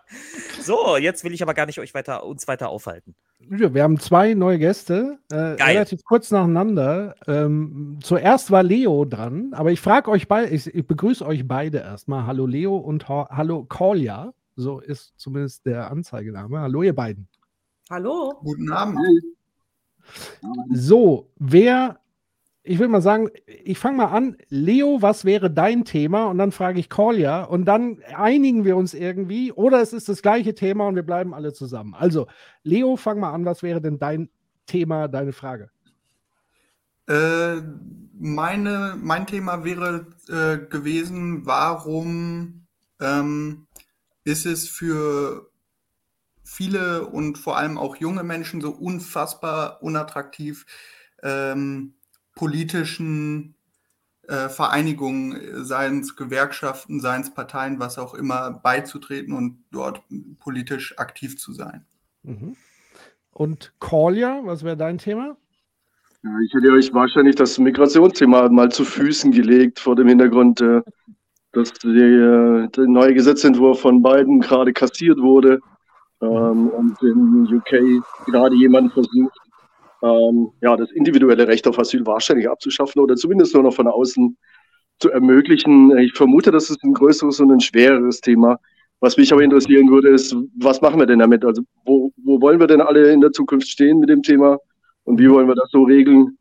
So, 0.62 0.98
jetzt 0.98 1.24
will 1.24 1.34
ich 1.34 1.44
aber 1.44 1.54
gar 1.54 1.66
nicht 1.68 1.80
euch 1.80 1.94
weiter, 1.94 2.26
uns 2.26 2.48
weiter 2.48 2.70
aufhalten. 2.70 3.16
Ja, 3.40 3.74
Wir 3.74 3.84
haben 3.84 4.00
zwei 4.00 4.34
neue 4.34 4.58
Gäste, 4.58 5.20
äh, 5.32 5.56
Geil. 5.56 5.60
relativ 5.76 6.04
kurz 6.04 6.32
nacheinander. 6.32 7.16
Ähm, 7.28 8.00
zuerst 8.02 8.50
war 8.50 8.64
Leo 8.64 9.06
dran, 9.06 9.54
aber 9.54 9.72
ich 9.72 9.82
frage 9.82 10.10
euch 10.10 10.28
beide, 10.28 10.50
ich, 10.50 10.66
ich 10.74 10.88
begrüße 10.88 11.24
euch 11.26 11.48
beide 11.48 11.78
erstmal. 11.80 12.26
Hallo 12.26 12.48
Leo 12.48 12.76
und 12.78 13.08
ha 13.08 13.28
Hallo 13.30 13.64
Kolja, 13.66 14.34
so 14.56 14.80
ist 14.80 15.14
zumindest 15.18 15.66
der 15.68 15.92
Anzeigename. 15.92 16.60
Hallo 16.60 16.82
ihr 16.82 16.96
beiden. 16.96 17.28
Hallo. 17.92 18.34
Guten 18.44 18.72
Abend. 18.72 18.98
So, 20.72 21.30
wer, 21.38 22.00
ich 22.64 22.80
will 22.80 22.88
mal 22.88 23.02
sagen, 23.02 23.30
ich 23.46 23.78
fange 23.78 23.98
mal 23.98 24.06
an. 24.06 24.38
Leo, 24.50 25.02
was 25.02 25.26
wäre 25.26 25.52
dein 25.52 25.86
Thema? 25.86 26.26
Und 26.26 26.38
dann 26.38 26.52
frage 26.52 26.80
ich 26.80 26.90
Kolja 26.90 27.44
und 27.44 27.66
dann 27.66 28.00
einigen 28.16 28.66
wir 28.66 28.78
uns 28.78 28.94
irgendwie 28.94 29.52
oder 29.52 29.82
es 29.82 29.94
ist 29.94 30.10
das 30.10 30.22
gleiche 30.22 30.56
Thema 30.56 30.88
und 30.88 30.96
wir 30.96 31.04
bleiben 31.04 31.34
alle 31.34 31.54
zusammen. 31.54 31.94
Also, 31.94 32.28
Leo, 32.64 32.96
fang 32.96 33.20
mal 33.20 33.34
an. 33.34 33.46
Was 33.46 33.64
wäre 33.64 33.82
denn 33.82 34.00
dein 34.00 34.30
Thema, 34.66 35.08
deine 35.08 35.34
Frage? 35.34 35.70
Äh, 37.08 37.62
meine, 38.18 38.98
mein 39.00 39.28
Thema 39.28 39.64
wäre 39.64 40.08
äh, 40.28 40.58
gewesen, 40.58 41.46
warum 41.46 42.66
ähm, 43.00 43.68
ist 44.24 44.46
es 44.46 44.68
für 44.68 45.52
viele 46.56 47.06
und 47.08 47.38
vor 47.38 47.58
allem 47.58 47.78
auch 47.78 47.98
junge 47.98 48.24
Menschen 48.24 48.62
so 48.62 48.72
unfassbar 48.72 49.84
unattraktiv, 49.84 50.66
ähm, 51.22 51.96
politischen 52.34 53.56
äh, 54.28 54.48
Vereinigungen, 54.50 55.66
seien 55.66 56.00
es 56.00 56.16
Gewerkschaften, 56.16 57.00
seien 57.02 57.22
es 57.22 57.34
Parteien, 57.34 57.80
was 57.80 57.98
auch 57.98 58.14
immer, 58.14 58.52
beizutreten 58.52 59.34
und 59.34 59.64
dort 59.72 60.02
politisch 60.40 60.98
aktiv 60.98 61.38
zu 61.38 61.54
sein. 61.54 61.86
Mhm. 62.24 62.56
Und 63.32 63.74
Kolja, 63.80 64.40
was 64.44 64.64
wäre 64.64 64.78
dein 64.78 64.98
Thema? 64.98 65.36
Ja, 66.24 66.32
ich 66.44 66.54
hätte 66.54 66.72
euch 66.72 66.94
wahrscheinlich 66.94 67.36
das 67.36 67.60
Migrationsthema 67.60 68.50
mal 68.50 68.72
zu 68.72 68.86
Füßen 68.86 69.32
gelegt, 69.32 69.80
vor 69.80 69.96
dem 69.96 70.08
Hintergrund, 70.08 70.62
äh, 70.62 70.82
dass 71.52 71.74
die, 71.74 71.90
äh, 71.90 72.68
der 72.70 72.88
neue 72.88 73.14
Gesetzentwurf 73.14 73.82
von 73.82 74.02
Biden 74.02 74.40
gerade 74.40 74.72
kassiert 74.72 75.20
wurde 75.20 75.60
ähm, 76.26 76.70
und 76.70 77.02
in 77.02 77.48
UK 77.56 78.04
gerade 78.26 78.56
jemand 78.56 78.94
versucht, 78.94 79.38
ähm, 80.04 80.52
ja, 80.62 80.76
das 80.76 80.92
individuelle 80.92 81.48
Recht 81.48 81.68
auf 81.68 81.80
Asyl 81.80 82.06
wahrscheinlich 82.06 82.50
abzuschaffen 82.50 83.02
oder 83.02 83.16
zumindest 83.16 83.54
nur 83.54 83.64
noch 83.64 83.74
von 83.74 83.88
außen 83.88 84.38
zu 85.00 85.12
ermöglichen. 85.12 85.98
Ich 85.98 86.14
vermute, 86.14 86.52
das 86.52 86.70
ist 86.70 86.84
ein 86.84 86.94
größeres 86.94 87.40
und 87.40 87.52
ein 87.52 87.60
schwereres 87.60 88.22
Thema. 88.22 88.60
Was 89.00 89.18
mich 89.18 89.32
aber 89.32 89.44
interessieren 89.44 89.90
würde, 89.90 90.10
ist, 90.10 90.36
was 90.58 90.82
machen 90.82 91.00
wir 91.00 91.06
denn 91.06 91.20
damit? 91.20 91.44
Also 91.44 91.64
wo, 91.86 92.12
wo 92.18 92.42
wollen 92.42 92.60
wir 92.60 92.68
denn 92.68 92.82
alle 92.82 93.12
in 93.12 93.22
der 93.22 93.32
Zukunft 93.32 93.68
stehen 93.68 94.00
mit 94.00 94.10
dem 94.10 94.24
Thema 94.24 94.58
und 95.04 95.20
wie 95.20 95.30
wollen 95.30 95.48
wir 95.48 95.56
das 95.56 95.70
so 95.72 95.84
regeln? 95.84 96.38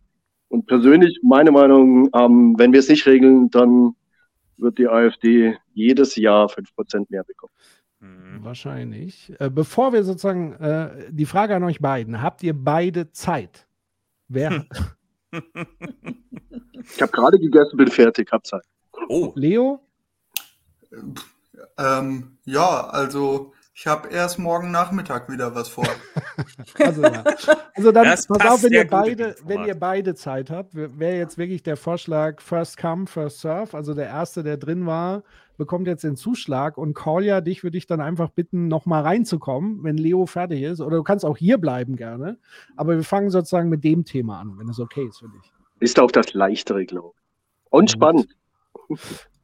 Und 0.48 0.66
persönlich, 0.66 1.18
meine 1.22 1.50
Meinung, 1.50 2.08
ähm, 2.14 2.54
wenn 2.58 2.72
wir 2.72 2.80
es 2.80 2.88
nicht 2.88 3.06
regeln, 3.06 3.50
dann 3.50 3.94
wird 4.56 4.78
die 4.78 4.88
AfD 4.88 5.56
jedes 5.72 6.14
Jahr 6.16 6.48
5% 6.48 7.06
mehr 7.08 7.24
bekommen. 7.24 7.52
Wahrscheinlich. 8.40 9.32
Äh, 9.38 9.50
bevor 9.50 9.92
wir 9.92 10.04
sozusagen 10.04 10.54
äh, 10.54 11.10
die 11.10 11.26
Frage 11.26 11.56
an 11.56 11.64
euch 11.64 11.80
beiden, 11.80 12.20
habt 12.20 12.42
ihr 12.42 12.54
beide 12.54 13.10
Zeit? 13.12 13.66
Wer? 14.28 14.66
Ich 16.92 17.02
habe 17.02 17.12
gerade 17.12 17.38
gegessen, 17.38 17.76
bin 17.76 17.88
fertig, 17.88 18.30
hab 18.30 18.46
Zeit. 18.46 18.62
Oh. 19.08 19.32
Leo? 19.34 19.80
Ähm, 21.78 22.38
ja, 22.44 22.86
also 22.88 23.52
ich 23.76 23.86
habe 23.88 24.08
erst 24.08 24.38
morgen 24.38 24.70
Nachmittag 24.70 25.28
wieder 25.28 25.54
was 25.54 25.68
vor. 25.68 25.88
Also, 26.78 27.02
ja. 27.02 27.22
also 27.74 27.92
dann 27.92 28.04
Das 28.04 28.26
pass 28.26 28.38
passt 28.38 28.50
auf, 28.50 28.62
wenn 28.64 28.72
ihr, 28.72 28.86
beide, 28.86 29.36
wenn 29.44 29.64
ihr 29.64 29.74
beide 29.78 30.14
Zeit 30.14 30.50
habt, 30.50 30.74
wäre 30.74 31.16
jetzt 31.16 31.38
wirklich 31.38 31.62
der 31.62 31.76
Vorschlag 31.76 32.40
First 32.40 32.76
Come, 32.76 33.06
First 33.06 33.40
Serve. 33.40 33.76
Also 33.76 33.94
der 33.94 34.06
Erste, 34.06 34.42
der 34.42 34.56
drin 34.56 34.86
war, 34.86 35.22
bekommt 35.56 35.86
jetzt 35.86 36.04
den 36.04 36.16
Zuschlag. 36.16 36.78
Und 36.78 36.94
Kolja, 36.94 37.40
dich 37.40 37.62
würde 37.62 37.78
ich 37.78 37.86
dann 37.86 38.00
einfach 38.00 38.30
bitten, 38.30 38.68
nochmal 38.68 39.02
reinzukommen, 39.02 39.82
wenn 39.82 39.96
Leo 39.96 40.26
fertig 40.26 40.62
ist. 40.62 40.80
Oder 40.80 40.96
du 40.98 41.02
kannst 41.02 41.24
auch 41.24 41.36
hier 41.36 41.58
bleiben 41.58 41.96
gerne. 41.96 42.38
Aber 42.76 42.96
wir 42.96 43.04
fangen 43.04 43.30
sozusagen 43.30 43.68
mit 43.68 43.84
dem 43.84 44.04
Thema 44.04 44.40
an, 44.40 44.58
wenn 44.58 44.68
es 44.68 44.80
okay 44.80 45.06
ist 45.06 45.18
für 45.18 45.28
dich. 45.28 45.52
Ist 45.80 45.98
auch 45.98 46.10
das 46.10 46.32
leichtere, 46.34 46.84
glaube 46.84 47.12
ich. 47.16 47.70
Und 47.70 47.90
spannend. 47.90 48.36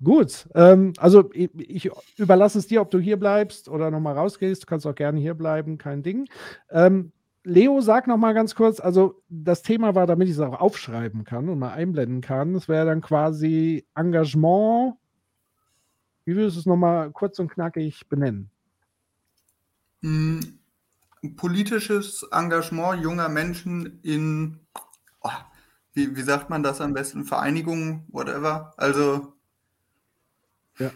Gut, 0.03 0.49
ähm, 0.55 0.95
also 0.97 1.31
ich, 1.35 1.51
ich 1.59 1.91
überlasse 2.17 2.59
es 2.59 2.67
dir, 2.67 2.81
ob 2.81 2.91
du 2.91 2.99
hier 2.99 3.19
bleibst 3.19 3.69
oder 3.69 3.91
nochmal 3.91 4.17
rausgehst. 4.17 4.63
Du 4.63 4.67
kannst 4.67 4.87
auch 4.87 4.95
gerne 4.95 5.21
hier 5.21 5.35
bleiben, 5.35 5.77
kein 5.77 6.03
Ding. 6.03 6.27
Ähm, 6.71 7.13
Leo, 7.45 7.81
sag 7.81 8.07
nochmal 8.07 8.35
ganz 8.35 8.55
kurz, 8.55 8.81
also 8.81 9.23
das 9.29 9.63
Thema 9.63 9.95
war, 9.95 10.07
damit 10.07 10.29
ich 10.29 10.35
es 10.35 10.41
auch 10.41 10.61
aufschreiben 10.61 11.25
kann 11.25 11.49
und 11.49 11.59
mal 11.59 11.73
einblenden 11.73 12.21
kann, 12.21 12.53
das 12.53 12.69
wäre 12.69 12.87
dann 12.87 13.01
quasi 13.01 13.87
Engagement. 13.95 14.95
Wie 16.25 16.37
würdest 16.37 16.57
du 16.57 16.61
es 16.61 16.67
nochmal 16.67 17.11
kurz 17.13 17.39
und 17.39 17.49
knackig 17.51 18.09
benennen? 18.09 18.51
Mm, 20.03 20.41
Politisches 21.37 22.27
Engagement 22.33 23.03
junger 23.03 23.29
Menschen 23.29 24.01
in, 24.03 24.61
oh, 25.21 25.31
wie, 25.93 26.17
wie 26.17 26.23
sagt 26.23 26.49
man 26.49 26.63
das 26.63 26.81
am 26.81 26.95
besten, 26.95 27.25
Vereinigungen, 27.25 28.07
whatever. 28.09 28.73
Also 28.79 29.35
Ja. 30.79 30.91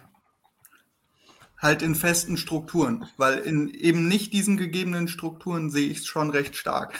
halt 1.59 1.83
in 1.83 1.95
festen 1.95 2.39
Strukturen, 2.39 3.07
weil 3.19 3.39
in 3.39 3.69
eben 3.69 4.09
nicht 4.09 4.33
diesen 4.33 4.57
gegebenen 4.57 5.09
Strukturen 5.09 5.71
sehe 5.71 5.89
ich 5.91 5.99
es 5.99 6.07
schon 6.07 6.31
recht 6.31 6.57
stark. 6.57 6.99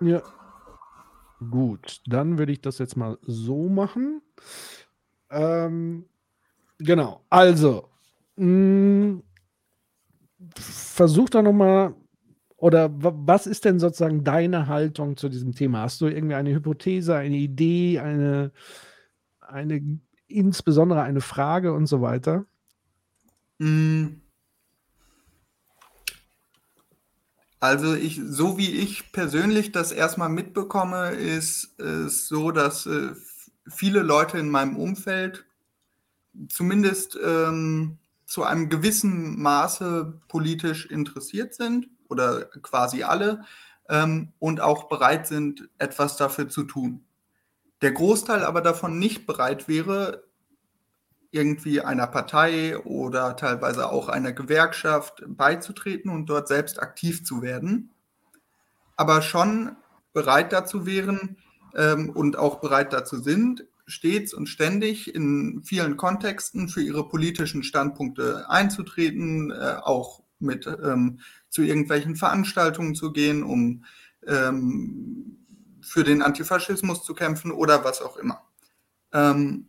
Ja. 0.00 0.22
Gut, 1.50 2.00
dann 2.06 2.38
würde 2.38 2.52
ich 2.52 2.60
das 2.60 2.78
jetzt 2.78 2.96
mal 2.96 3.18
so 3.22 3.68
machen. 3.68 4.22
Ähm, 5.28 6.06
genau, 6.82 7.24
also 7.30 7.88
mh, 8.36 9.22
versuch 10.56 11.30
da 11.30 11.42
nochmal, 11.42 11.94
oder 12.56 12.90
wa- 13.02 13.14
was 13.14 13.46
ist 13.46 13.64
denn 13.64 13.80
sozusagen 13.80 14.24
deine 14.24 14.68
Haltung 14.68 15.16
zu 15.16 15.28
diesem 15.28 15.54
Thema? 15.54 15.82
Hast 15.82 16.00
du 16.00 16.06
irgendwie 16.06 16.34
eine 16.34 16.54
Hypothese, 16.54 17.16
eine 17.16 17.36
Idee, 17.36 17.98
eine, 17.98 18.52
eine 19.40 19.98
insbesondere 20.28 21.02
eine 21.02 21.20
Frage 21.20 21.72
und 21.72 21.86
so 21.86 22.00
weiter? 22.00 22.46
Mm. 23.58 24.20
Also 27.60 27.94
ich, 27.94 28.20
so 28.24 28.58
wie 28.58 28.70
ich 28.70 29.12
persönlich 29.12 29.70
das 29.70 29.92
erstmal 29.92 30.28
mitbekomme, 30.28 31.10
ist 31.10 31.78
es 31.78 32.26
so, 32.26 32.50
dass 32.50 32.86
äh, 32.86 33.12
viele 33.68 34.00
Leute 34.02 34.38
in 34.38 34.48
meinem 34.50 34.76
Umfeld 34.76 35.44
zumindest 36.48 37.18
ähm, 37.22 37.98
zu 38.26 38.44
einem 38.44 38.68
gewissen 38.68 39.40
Maße 39.40 40.20
politisch 40.28 40.86
interessiert 40.86 41.54
sind 41.54 41.88
oder 42.08 42.46
quasi 42.62 43.02
alle 43.02 43.44
ähm, 43.88 44.32
und 44.38 44.60
auch 44.60 44.88
bereit 44.88 45.26
sind, 45.26 45.68
etwas 45.78 46.16
dafür 46.16 46.48
zu 46.48 46.64
tun. 46.64 47.04
Der 47.82 47.92
Großteil 47.92 48.44
aber 48.44 48.60
davon 48.60 48.98
nicht 48.98 49.26
bereit 49.26 49.68
wäre, 49.68 50.24
irgendwie 51.32 51.80
einer 51.80 52.06
Partei 52.06 52.78
oder 52.78 53.36
teilweise 53.36 53.90
auch 53.90 54.08
einer 54.08 54.32
Gewerkschaft 54.32 55.24
beizutreten 55.26 56.10
und 56.10 56.26
dort 56.26 56.46
selbst 56.46 56.80
aktiv 56.80 57.24
zu 57.24 57.42
werden, 57.42 57.90
aber 58.96 59.22
schon 59.22 59.76
bereit 60.12 60.52
dazu 60.52 60.86
wären 60.86 61.38
ähm, 61.74 62.10
und 62.10 62.36
auch 62.36 62.60
bereit 62.60 62.92
dazu 62.92 63.16
sind, 63.18 63.64
stets 63.86 64.34
und 64.34 64.46
ständig 64.46 65.14
in 65.14 65.62
vielen 65.64 65.96
Kontexten 65.96 66.68
für 66.68 66.82
ihre 66.82 67.08
politischen 67.08 67.62
Standpunkte 67.62 68.48
einzutreten, 68.48 69.50
äh, 69.50 69.76
auch 69.82 70.22
mit 70.38 70.66
ähm, 70.66 71.20
zu 71.48 71.62
irgendwelchen 71.62 72.16
Veranstaltungen 72.16 72.94
zu 72.94 73.12
gehen, 73.12 73.42
um 73.42 73.84
ähm, 74.26 75.38
für 75.80 76.04
den 76.04 76.22
Antifaschismus 76.22 77.04
zu 77.04 77.14
kämpfen 77.14 77.50
oder 77.50 77.84
was 77.84 78.02
auch 78.02 78.16
immer. 78.16 78.42
Ähm, 79.12 79.68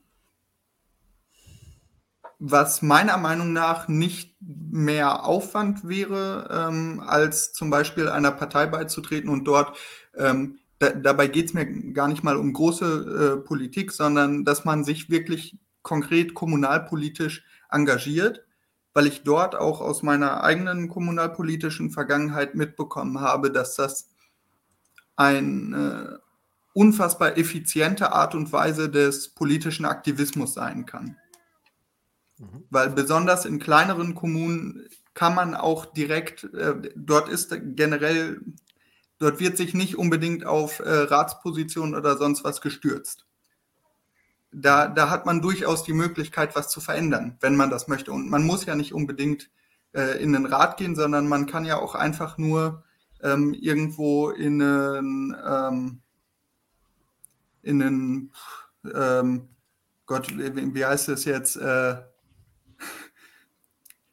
was 2.45 2.81
meiner 2.81 3.17
Meinung 3.17 3.53
nach 3.53 3.87
nicht 3.87 4.35
mehr 4.41 5.23
Aufwand 5.23 5.87
wäre, 5.87 6.49
ähm, 6.51 7.01
als 7.05 7.53
zum 7.53 7.69
Beispiel 7.69 8.09
einer 8.09 8.31
Partei 8.31 8.65
beizutreten 8.65 9.29
und 9.29 9.45
dort, 9.45 9.77
ähm, 10.17 10.59
da, 10.83 10.91
dabei 10.91 11.27
geht 11.27 11.45
es 11.45 11.53
mir 11.53 11.65
gar 11.93 12.07
nicht 12.07 12.23
mal 12.23 12.35
um 12.35 12.51
große 12.51 13.37
äh, 13.39 13.45
Politik, 13.45 13.91
sondern 13.91 14.43
dass 14.43 14.65
man 14.65 14.83
sich 14.83 15.09
wirklich 15.09 15.57
konkret 15.81 16.33
kommunalpolitisch 16.33 17.45
engagiert, 17.69 18.45
weil 18.93 19.07
ich 19.07 19.23
dort 19.23 19.55
auch 19.55 19.81
aus 19.81 20.03
meiner 20.03 20.43
eigenen 20.43 20.89
kommunalpolitischen 20.89 21.89
Vergangenheit 21.89 22.55
mitbekommen 22.55 23.21
habe, 23.21 23.51
dass 23.51 23.75
das 23.75 24.09
eine 25.15 26.19
unfassbar 26.73 27.37
effiziente 27.37 28.11
Art 28.11 28.35
und 28.35 28.51
Weise 28.51 28.89
des 28.89 29.29
politischen 29.29 29.85
Aktivismus 29.85 30.53
sein 30.53 30.85
kann. 30.85 31.17
Weil 32.69 32.89
besonders 32.89 33.45
in 33.45 33.59
kleineren 33.59 34.15
Kommunen 34.15 34.89
kann 35.13 35.35
man 35.35 35.53
auch 35.53 35.85
direkt, 35.85 36.45
äh, 36.55 36.75
dort 36.95 37.29
ist 37.29 37.55
generell, 37.75 38.41
dort 39.19 39.39
wird 39.39 39.57
sich 39.57 39.73
nicht 39.73 39.97
unbedingt 39.97 40.45
auf 40.45 40.79
äh, 40.79 40.89
Ratspositionen 40.89 41.95
oder 41.95 42.17
sonst 42.17 42.43
was 42.43 42.61
gestürzt. 42.61 43.25
Da, 44.51 44.87
da 44.87 45.09
hat 45.09 45.25
man 45.25 45.41
durchaus 45.41 45.83
die 45.83 45.93
Möglichkeit, 45.93 46.55
was 46.55 46.69
zu 46.69 46.79
verändern, 46.79 47.37
wenn 47.41 47.55
man 47.55 47.69
das 47.69 47.87
möchte. 47.87 48.11
Und 48.11 48.29
man 48.29 48.43
muss 48.43 48.65
ja 48.65 48.75
nicht 48.75 48.93
unbedingt 48.93 49.49
äh, 49.93 50.21
in 50.21 50.33
den 50.33 50.45
Rat 50.45 50.77
gehen, 50.77 50.95
sondern 50.95 51.27
man 51.27 51.47
kann 51.47 51.65
ja 51.65 51.77
auch 51.77 51.95
einfach 51.95 52.37
nur 52.37 52.83
ähm, 53.21 53.53
irgendwo 53.53 54.29
in 54.29 54.61
einen, 54.61 55.35
ähm, 55.45 56.01
in 57.63 57.81
einen 57.81 58.31
ähm, 58.93 59.49
Gott, 60.05 60.37
wie, 60.37 60.75
wie 60.75 60.85
heißt 60.85 61.09
es 61.09 61.25
jetzt? 61.25 61.55
Äh, 61.55 61.95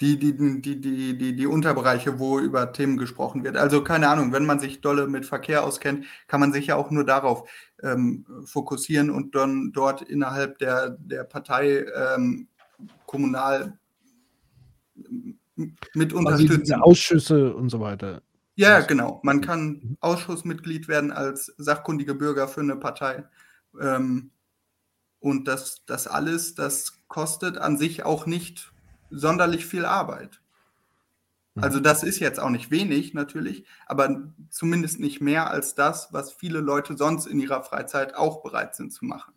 die, 0.01 0.19
die, 0.19 0.37
die, 0.37 0.81
die, 0.81 1.19
die, 1.19 1.37
die 1.37 1.47
Unterbereiche, 1.47 2.19
wo 2.19 2.39
über 2.39 2.73
Themen 2.73 2.97
gesprochen 2.97 3.45
wird. 3.45 3.57
Also 3.57 3.85
keine 3.85 4.09
Ahnung, 4.09 4.33
wenn 4.33 4.47
man 4.47 4.59
sich 4.59 4.81
dolle 4.81 5.07
mit 5.07 5.27
Verkehr 5.27 5.63
auskennt, 5.63 6.07
kann 6.27 6.41
man 6.41 6.53
sich 6.53 6.69
ja 6.69 6.77
auch 6.77 6.91
nur 6.91 7.05
darauf 7.05 7.49
ähm, 7.83 8.25
fokussieren 8.45 9.11
und 9.11 9.35
dann 9.35 9.73
dort 9.73 10.03
innerhalb 10.03 10.59
der, 10.59 10.91
der 10.91 11.25
Partei 11.25 11.85
ähm, 11.95 12.49
kommunal 13.05 13.79
mit 15.95 16.13
Also 16.13 16.19
unterstützen. 16.19 16.61
diese 16.63 16.83
Ausschüsse 16.83 17.55
und 17.55 17.69
so 17.69 17.81
weiter. 17.81 18.23
Ja, 18.55 18.81
genau. 18.81 19.21
Man 19.23 19.41
kann 19.41 19.97
Ausschussmitglied 20.01 20.89
werden 20.89 21.13
als 21.13 21.55
sachkundige 21.59 22.15
Bürger 22.15 22.49
für 22.49 22.61
eine 22.61 22.77
Partei. 22.77 23.25
Ähm, 23.81 24.31
und 25.19 25.47
das, 25.47 25.83
das 25.87 26.07
alles, 26.07 26.55
das 26.55 26.95
kostet 27.09 27.59
an 27.59 27.77
sich 27.77 28.05
auch 28.05 28.25
nicht 28.27 28.70
sonderlich 29.11 29.67
viel 29.67 29.85
Arbeit. 29.85 30.41
Also 31.57 31.79
das 31.81 32.03
ist 32.03 32.21
jetzt 32.21 32.41
auch 32.41 32.49
nicht 32.49 32.71
wenig 32.71 33.13
natürlich, 33.13 33.67
aber 33.87 34.33
zumindest 34.49 34.99
nicht 35.01 35.21
mehr 35.21 35.51
als 35.51 35.75
das, 35.75 36.13
was 36.13 36.33
viele 36.33 36.61
Leute 36.61 36.97
sonst 36.97 37.27
in 37.27 37.39
ihrer 37.41 37.63
Freizeit 37.63 38.15
auch 38.15 38.43
bereit 38.43 38.75
sind 38.75 38.93
zu 38.93 39.05
machen. 39.05 39.35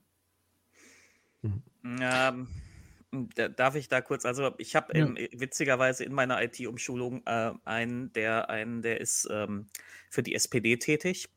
Ähm, 1.84 2.48
da, 3.36 3.48
darf 3.50 3.76
ich 3.76 3.90
da 3.90 4.02
kurz, 4.02 4.26
also 4.26 4.52
ich 4.58 4.76
habe 4.76 4.94
Ja. 4.98 5.06
ähm, 5.06 5.18
witzigerweise 5.34 6.04
in 6.04 6.14
meiner 6.14 6.42
IT-Umschulung 6.42 7.24
äh, 7.26 7.52
einen, 7.66 8.12
der 8.14 8.50
einen, 8.50 8.82
der 8.82 9.02
ist 9.02 9.28
ähm, 9.30 9.68
für 10.10 10.24
die 10.24 10.34
SPD 10.34 10.78
tätig 10.78 11.30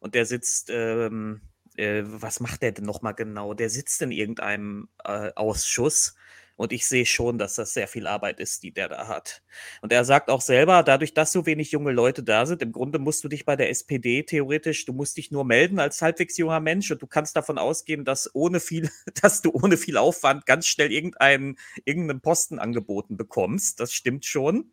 und 0.00 0.14
der 0.14 0.26
sitzt, 0.26 0.70
ähm, 0.70 1.40
äh, 1.76 2.02
was 2.04 2.40
macht 2.40 2.62
der 2.62 2.72
denn 2.72 2.84
nochmal 2.84 3.14
genau? 3.14 3.54
Der 3.54 3.70
sitzt 3.70 4.02
in 4.02 4.10
irgendeinem 4.10 4.88
äh, 5.04 5.32
Ausschuss 5.36 6.16
und 6.56 6.72
ich 6.72 6.86
sehe 6.86 7.06
schon, 7.06 7.38
dass 7.38 7.54
das 7.54 7.74
sehr 7.74 7.88
viel 7.88 8.06
Arbeit 8.06 8.40
ist, 8.40 8.62
die 8.62 8.72
der 8.72 8.88
da 8.88 9.08
hat. 9.08 9.42
Und 9.80 9.92
er 9.92 10.04
sagt 10.04 10.30
auch 10.30 10.40
selber, 10.40 10.82
dadurch, 10.82 11.14
dass 11.14 11.32
so 11.32 11.46
wenig 11.46 11.72
junge 11.72 11.92
Leute 11.92 12.22
da 12.22 12.46
sind, 12.46 12.62
im 12.62 12.72
Grunde 12.72 12.98
musst 12.98 13.24
du 13.24 13.28
dich 13.28 13.44
bei 13.44 13.56
der 13.56 13.70
SPD 13.70 14.22
theoretisch, 14.22 14.84
du 14.84 14.92
musst 14.92 15.16
dich 15.16 15.30
nur 15.30 15.44
melden 15.44 15.80
als 15.80 16.02
halbwegs 16.02 16.36
junger 16.36 16.60
Mensch 16.60 16.90
und 16.90 17.02
du 17.02 17.06
kannst 17.06 17.36
davon 17.36 17.58
ausgehen, 17.58 18.04
dass 18.04 18.34
ohne 18.34 18.60
viel, 18.60 18.90
dass 19.22 19.42
du 19.42 19.50
ohne 19.52 19.76
viel 19.76 19.96
Aufwand 19.96 20.46
ganz 20.46 20.66
schnell 20.66 20.92
irgendeinen, 20.92 21.56
irgendeinen 21.84 22.20
Posten 22.20 22.58
angeboten 22.58 23.16
bekommst. 23.16 23.80
Das 23.80 23.92
stimmt 23.92 24.24
schon. 24.24 24.72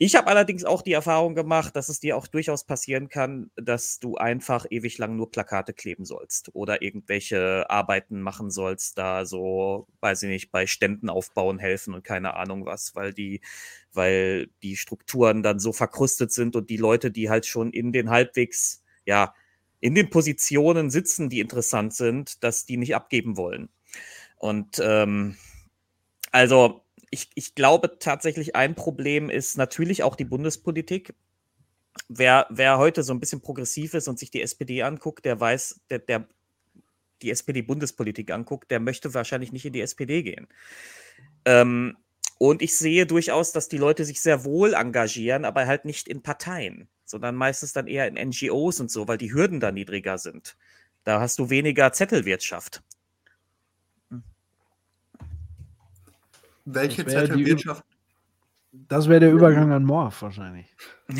Ich 0.00 0.14
habe 0.14 0.28
allerdings 0.28 0.64
auch 0.64 0.82
die 0.82 0.92
Erfahrung 0.92 1.34
gemacht, 1.34 1.74
dass 1.74 1.88
es 1.88 1.98
dir 1.98 2.16
auch 2.16 2.28
durchaus 2.28 2.62
passieren 2.62 3.08
kann, 3.08 3.50
dass 3.56 3.98
du 3.98 4.16
einfach 4.16 4.64
ewig 4.70 4.96
lang 4.98 5.16
nur 5.16 5.32
Plakate 5.32 5.74
kleben 5.74 6.04
sollst 6.04 6.54
oder 6.54 6.82
irgendwelche 6.82 7.68
Arbeiten 7.68 8.20
machen 8.20 8.52
sollst, 8.52 8.96
da 8.96 9.26
so, 9.26 9.88
weiß 10.00 10.22
ich 10.22 10.28
nicht, 10.28 10.52
bei 10.52 10.68
Ständen 10.68 11.10
aufbauen 11.10 11.58
helfen 11.58 11.94
und 11.94 12.04
keine 12.04 12.34
Ahnung 12.34 12.64
was, 12.64 12.94
weil 12.94 13.12
die, 13.12 13.40
weil 13.92 14.48
die 14.62 14.76
Strukturen 14.76 15.42
dann 15.42 15.58
so 15.58 15.72
verkrustet 15.72 16.32
sind 16.32 16.54
und 16.54 16.70
die 16.70 16.76
Leute, 16.76 17.10
die 17.10 17.28
halt 17.28 17.44
schon 17.44 17.72
in 17.72 17.90
den 17.90 18.08
halbwegs, 18.08 18.84
ja, 19.04 19.34
in 19.80 19.96
den 19.96 20.10
Positionen 20.10 20.90
sitzen, 20.90 21.28
die 21.28 21.40
interessant 21.40 21.92
sind, 21.92 22.44
dass 22.44 22.66
die 22.66 22.76
nicht 22.76 22.94
abgeben 22.94 23.36
wollen. 23.36 23.68
Und 24.36 24.80
ähm, 24.80 25.36
also 26.30 26.84
ich, 27.10 27.30
ich 27.34 27.54
glaube 27.54 27.98
tatsächlich, 27.98 28.56
ein 28.56 28.74
Problem 28.74 29.30
ist 29.30 29.56
natürlich 29.56 30.02
auch 30.02 30.16
die 30.16 30.24
Bundespolitik. 30.24 31.14
Wer, 32.08 32.46
wer 32.50 32.78
heute 32.78 33.02
so 33.02 33.12
ein 33.12 33.20
bisschen 33.20 33.40
progressiv 33.40 33.94
ist 33.94 34.08
und 34.08 34.18
sich 34.18 34.30
die 34.30 34.42
SPD 34.42 34.82
anguckt, 34.82 35.24
der 35.24 35.40
weiß, 35.40 35.80
der, 35.90 35.98
der 35.98 36.28
die 37.22 37.30
SPD-Bundespolitik 37.30 38.30
anguckt, 38.30 38.70
der 38.70 38.80
möchte 38.80 39.12
wahrscheinlich 39.14 39.52
nicht 39.52 39.66
in 39.66 39.72
die 39.72 39.80
SPD 39.80 40.22
gehen. 40.22 40.46
Ähm, 41.44 41.96
und 42.38 42.62
ich 42.62 42.76
sehe 42.76 43.04
durchaus, 43.04 43.50
dass 43.50 43.68
die 43.68 43.78
Leute 43.78 44.04
sich 44.04 44.20
sehr 44.20 44.44
wohl 44.44 44.74
engagieren, 44.74 45.44
aber 45.44 45.66
halt 45.66 45.84
nicht 45.84 46.06
in 46.06 46.22
Parteien, 46.22 46.88
sondern 47.04 47.34
meistens 47.34 47.72
dann 47.72 47.88
eher 47.88 48.06
in 48.06 48.14
NGOs 48.28 48.78
und 48.80 48.90
so, 48.90 49.08
weil 49.08 49.18
die 49.18 49.32
Hürden 49.32 49.58
da 49.58 49.72
niedriger 49.72 50.18
sind. 50.18 50.56
Da 51.02 51.20
hast 51.20 51.38
du 51.40 51.50
weniger 51.50 51.92
Zettelwirtschaft. 51.92 52.82
Welche 56.74 57.04
Das 57.04 57.14
wäre 57.14 57.24
die 57.24 57.30
Zettelwirtschaft? 57.30 57.84
Das 58.72 59.08
wäre 59.08 59.20
der 59.20 59.32
Übergang 59.32 59.72
an 59.72 59.84
Morph 59.84 60.20
wahrscheinlich. 60.22 60.66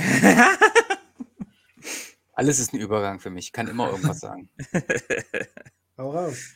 Alles 2.34 2.58
ist 2.58 2.72
ein 2.72 2.80
Übergang 2.80 3.18
für 3.18 3.30
mich. 3.30 3.46
Ich 3.46 3.52
kann 3.52 3.66
immer 3.66 3.90
irgendwas 3.90 4.20
sagen. 4.20 4.50
Hau 5.98 6.10
raus. 6.10 6.54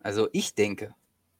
Also 0.00 0.28
ich 0.32 0.54
denke, 0.54 0.94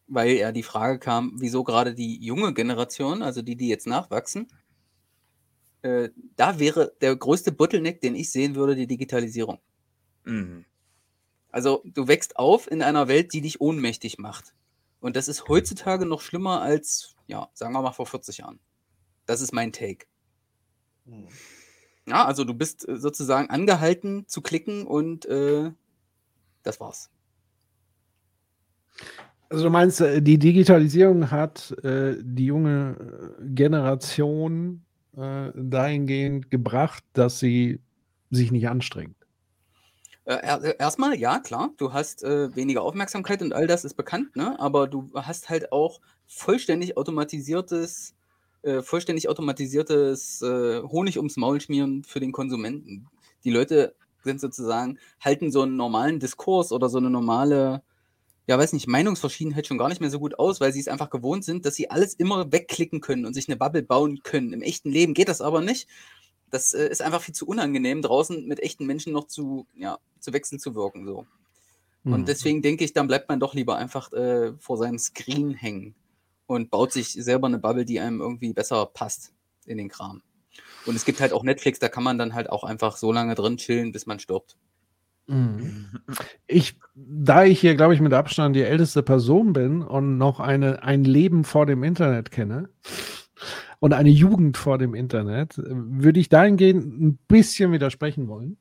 weil 0.06 0.32
ja 0.32 0.52
die 0.52 0.62
Frage 0.62 0.98
kam, 0.98 1.32
wieso 1.36 1.64
gerade 1.64 1.94
die 1.94 2.22
junge 2.24 2.52
Generation, 2.52 3.22
also 3.22 3.40
die, 3.40 3.56
die 3.56 3.68
jetzt 3.68 3.86
nachwachsen, 3.86 4.48
äh, 5.82 6.10
da 6.36 6.58
wäre 6.58 6.92
der 7.00 7.16
größte 7.16 7.50
Bottleneck, 7.50 8.00
den 8.00 8.14
ich 8.14 8.30
sehen 8.30 8.54
würde, 8.54 8.76
die 8.76 8.86
Digitalisierung. 8.86 9.58
Mhm. 10.24 10.66
Also 11.50 11.82
du 11.84 12.08
wächst 12.08 12.36
auf 12.36 12.70
in 12.70 12.82
einer 12.82 13.08
Welt, 13.08 13.32
die 13.32 13.40
dich 13.40 13.60
ohnmächtig 13.60 14.18
macht. 14.18 14.54
Und 15.00 15.16
das 15.16 15.28
ist 15.28 15.48
heutzutage 15.48 16.06
noch 16.06 16.20
schlimmer 16.20 16.60
als, 16.60 17.14
ja, 17.26 17.48
sagen 17.54 17.72
wir 17.72 17.82
mal 17.82 17.92
vor 17.92 18.06
40 18.06 18.38
Jahren. 18.38 18.58
Das 19.26 19.40
ist 19.40 19.52
mein 19.52 19.72
Take. 19.72 20.06
Ja, 22.06 22.24
also 22.24 22.44
du 22.44 22.54
bist 22.54 22.88
äh, 22.88 22.96
sozusagen 22.96 23.50
angehalten 23.50 24.26
zu 24.26 24.40
klicken 24.40 24.86
und 24.86 25.26
äh, 25.26 25.70
das 26.62 26.80
war's. 26.80 27.10
Also 29.50 29.64
du 29.64 29.70
meinst, 29.70 30.00
äh, 30.00 30.20
die 30.22 30.38
Digitalisierung 30.38 31.30
hat 31.30 31.72
äh, 31.84 32.16
die 32.20 32.46
junge 32.46 32.96
äh, 33.38 33.44
Generation 33.54 34.84
äh, 35.16 35.50
dahingehend 35.54 36.50
gebracht, 36.50 37.04
dass 37.12 37.38
sie 37.38 37.80
sich 38.30 38.52
nicht 38.52 38.68
anstrengt. 38.68 39.17
Äh, 40.28 40.34
er- 40.42 40.78
erstmal, 40.80 41.18
ja, 41.18 41.38
klar, 41.38 41.70
du 41.78 41.92
hast 41.92 42.22
äh, 42.22 42.54
weniger 42.54 42.82
Aufmerksamkeit 42.82 43.40
und 43.42 43.52
all 43.54 43.66
das 43.66 43.84
ist 43.84 43.94
bekannt, 43.94 44.36
ne? 44.36 44.58
Aber 44.60 44.86
du 44.86 45.10
hast 45.14 45.48
halt 45.48 45.72
auch 45.72 46.00
vollständig 46.26 46.96
automatisiertes, 46.98 48.14
äh, 48.62 48.82
vollständig 48.82 49.28
automatisiertes 49.28 50.42
äh, 50.42 50.82
Honig 50.82 51.16
ums 51.16 51.36
Maul 51.38 51.60
schmieren 51.60 52.04
für 52.04 52.20
den 52.20 52.32
Konsumenten. 52.32 53.06
Die 53.44 53.50
Leute 53.50 53.94
sind 54.22 54.40
sozusagen, 54.40 54.98
halten 55.20 55.50
so 55.50 55.62
einen 55.62 55.76
normalen 55.76 56.20
Diskurs 56.20 56.72
oder 56.72 56.88
so 56.90 56.98
eine 56.98 57.08
normale, 57.10 57.82
ja, 58.48 58.58
weiß 58.58 58.72
nicht, 58.74 58.88
Meinungsverschiedenheit 58.88 59.66
schon 59.66 59.78
gar 59.78 59.88
nicht 59.90 60.00
mehr 60.00 60.10
so 60.10 60.20
gut 60.20 60.38
aus, 60.38 60.60
weil 60.60 60.72
sie 60.72 60.80
es 60.80 60.88
einfach 60.88 61.10
gewohnt 61.10 61.44
sind, 61.44 61.66
dass 61.66 61.76
sie 61.76 61.90
alles 61.90 62.14
immer 62.14 62.52
wegklicken 62.52 63.00
können 63.00 63.26
und 63.26 63.34
sich 63.34 63.48
eine 63.48 63.56
Bubble 63.58 63.82
bauen 63.82 64.22
können. 64.24 64.52
Im 64.54 64.62
echten 64.62 64.90
Leben 64.90 65.14
geht 65.14 65.28
das 65.28 65.42
aber 65.42 65.62
nicht. 65.62 65.88
Das 66.50 66.72
äh, 66.74 66.88
ist 66.88 67.02
einfach 67.02 67.20
viel 67.20 67.34
zu 67.34 67.46
unangenehm, 67.46 68.02
draußen 68.02 68.46
mit 68.46 68.60
echten 68.60 68.86
Menschen 68.86 69.12
noch 69.12 69.26
zu, 69.26 69.66
ja, 69.74 69.98
zu 70.20 70.32
wechseln 70.32 70.58
zu 70.58 70.74
wirken. 70.74 71.06
So. 71.06 71.26
Mhm. 72.04 72.12
Und 72.12 72.28
deswegen 72.28 72.62
denke 72.62 72.84
ich, 72.84 72.92
dann 72.92 73.06
bleibt 73.06 73.28
man 73.28 73.40
doch 73.40 73.54
lieber 73.54 73.76
einfach 73.76 74.12
äh, 74.12 74.52
vor 74.58 74.78
seinem 74.78 74.98
Screen 74.98 75.52
hängen 75.52 75.94
und 76.46 76.70
baut 76.70 76.92
sich 76.92 77.12
selber 77.12 77.46
eine 77.46 77.58
Bubble, 77.58 77.84
die 77.84 78.00
einem 78.00 78.20
irgendwie 78.20 78.52
besser 78.52 78.86
passt 78.86 79.32
in 79.66 79.78
den 79.78 79.88
Kram. 79.88 80.22
Und 80.86 80.96
es 80.96 81.04
gibt 81.04 81.20
halt 81.20 81.32
auch 81.32 81.42
Netflix, 81.42 81.78
da 81.78 81.88
kann 81.88 82.02
man 82.02 82.18
dann 82.18 82.34
halt 82.34 82.50
auch 82.50 82.64
einfach 82.64 82.96
so 82.96 83.12
lange 83.12 83.34
drin 83.34 83.58
chillen, 83.58 83.92
bis 83.92 84.06
man 84.06 84.18
stirbt. 84.18 84.56
Mhm. 85.26 85.86
Ich, 86.50 86.78
da 86.94 87.44
ich 87.44 87.60
hier, 87.60 87.74
glaube 87.74 87.92
ich, 87.92 88.00
mit 88.00 88.14
Abstand 88.14 88.56
die 88.56 88.62
älteste 88.62 89.02
Person 89.02 89.52
bin 89.52 89.82
und 89.82 90.16
noch 90.16 90.40
eine, 90.40 90.82
ein 90.82 91.04
Leben 91.04 91.44
vor 91.44 91.66
dem 91.66 91.82
Internet 91.82 92.30
kenne 92.30 92.70
und 93.80 93.92
eine 93.92 94.10
Jugend 94.10 94.56
vor 94.56 94.78
dem 94.78 94.94
Internet, 94.94 95.58
äh, 95.58 95.64
würde 95.68 96.20
ich 96.20 96.28
dahingehend 96.28 97.00
ein 97.00 97.18
bisschen 97.28 97.72
widersprechen 97.72 98.28
wollen. 98.28 98.56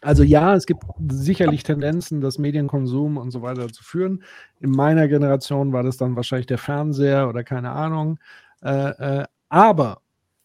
Also 0.00 0.22
ja, 0.22 0.54
es 0.54 0.66
gibt 0.66 0.84
sicherlich 1.10 1.64
Tendenzen, 1.64 2.20
das 2.20 2.38
Medienkonsum 2.38 3.16
und 3.16 3.32
so 3.32 3.42
weiter 3.42 3.68
zu 3.68 3.82
führen. 3.82 4.22
In 4.60 4.70
meiner 4.70 5.08
Generation 5.08 5.72
war 5.72 5.82
das 5.82 5.96
dann 5.96 6.14
wahrscheinlich 6.14 6.46
der 6.46 6.58
Fernseher 6.58 7.28
oder 7.28 7.42
keine 7.42 7.72
Ahnung. 7.72 8.20
Äh, 8.62 9.20
äh, 9.20 9.24
aber 9.48 10.00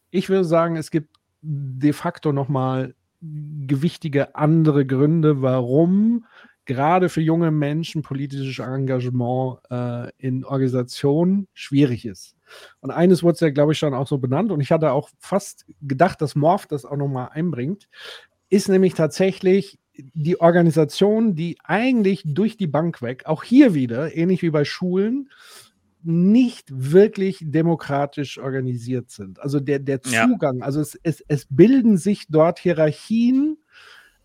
ich 0.09 0.29
würde 0.29 0.45
sagen, 0.45 0.75
es 0.75 0.89
gibt 0.89 1.09
de 1.41 1.93
facto 1.93 2.31
nochmal 2.31 2.95
gewichtige 3.67 4.35
andere 4.35 4.85
Gründe, 4.85 5.41
warum 5.41 6.25
gerade 6.65 7.09
für 7.09 7.21
junge 7.21 7.51
Menschen 7.51 8.01
politisches 8.01 8.59
Engagement 8.59 9.59
äh, 9.69 10.11
in 10.17 10.45
Organisationen 10.45 11.47
schwierig 11.53 12.05
ist. 12.05 12.35
Und 12.79 12.91
eines 12.91 13.23
wurde 13.23 13.33
es 13.33 13.39
ja, 13.39 13.49
glaube 13.49 13.73
ich, 13.73 13.79
schon 13.79 13.93
auch 13.93 14.07
so 14.07 14.17
benannt 14.17 14.51
und 14.51 14.61
ich 14.61 14.71
hatte 14.71 14.91
auch 14.91 15.09
fast 15.19 15.65
gedacht, 15.81 16.21
dass 16.21 16.35
Morph 16.35 16.67
das 16.67 16.85
auch 16.85 16.97
nochmal 16.97 17.29
einbringt, 17.31 17.87
ist 18.49 18.69
nämlich 18.69 18.93
tatsächlich 18.93 19.79
die 19.95 20.39
Organisation, 20.39 21.35
die 21.35 21.57
eigentlich 21.63 22.23
durch 22.25 22.57
die 22.57 22.67
Bank 22.67 23.01
weg, 23.01 23.23
auch 23.25 23.43
hier 23.43 23.73
wieder, 23.73 24.15
ähnlich 24.15 24.41
wie 24.41 24.49
bei 24.49 24.65
Schulen, 24.65 25.29
nicht 26.03 26.67
wirklich 26.71 27.39
demokratisch 27.41 28.37
organisiert 28.37 29.09
sind. 29.09 29.39
Also 29.39 29.59
der, 29.59 29.79
der 29.79 30.01
Ja. 30.05 30.27
Zugang, 30.27 30.61
also 30.61 30.81
es, 30.81 30.99
es, 31.03 31.23
es 31.27 31.45
bilden 31.49 31.97
sich 31.97 32.25
dort 32.27 32.59
Hierarchien. 32.59 33.57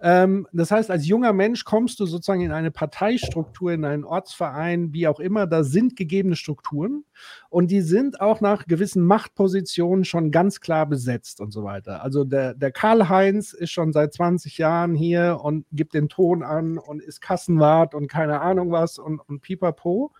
Ähm, 0.00 0.46
das 0.52 0.70
heißt, 0.70 0.90
als 0.90 1.06
junger 1.06 1.32
Mensch 1.32 1.64
kommst 1.64 1.98
du 1.98 2.06
sozusagen 2.06 2.40
in 2.40 2.52
eine 2.52 2.70
Parteistruktur, 2.70 3.72
in 3.72 3.84
einen 3.84 4.04
Ortsverein, 4.04 4.92
wie 4.92 5.08
auch 5.08 5.18
immer, 5.18 5.46
da 5.46 5.64
sind 5.64 5.96
gegebene 5.96 6.36
Strukturen 6.36 7.04
und 7.50 7.70
die 7.70 7.80
sind 7.80 8.20
auch 8.20 8.40
nach 8.40 8.66
gewissen 8.66 9.04
Machtpositionen 9.04 10.04
schon 10.04 10.30
ganz 10.30 10.60
klar 10.60 10.86
besetzt 10.86 11.40
und 11.40 11.52
so 11.52 11.64
weiter. 11.64 12.02
Also 12.02 12.24
der, 12.24 12.54
der 12.54 12.70
Karl-Heinz 12.70 13.52
ist 13.52 13.72
schon 13.72 13.92
seit 13.92 14.14
20 14.14 14.58
Jahren 14.58 14.94
hier 14.94 15.40
und 15.42 15.66
gibt 15.72 15.94
den 15.94 16.08
Ton 16.08 16.44
an 16.44 16.78
und 16.78 17.02
ist 17.02 17.20
Kassenwart 17.20 17.94
und 17.94 18.06
keine 18.06 18.40
Ahnung 18.40 18.70
was 18.70 18.98
und, 18.98 19.18
und 19.18 19.40
pipapo. 19.40 20.12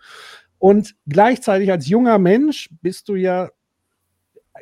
Und 0.57 0.95
gleichzeitig 1.07 1.71
als 1.71 1.87
junger 1.87 2.19
Mensch 2.19 2.69
bist 2.81 3.07
du 3.07 3.15
ja, 3.15 3.49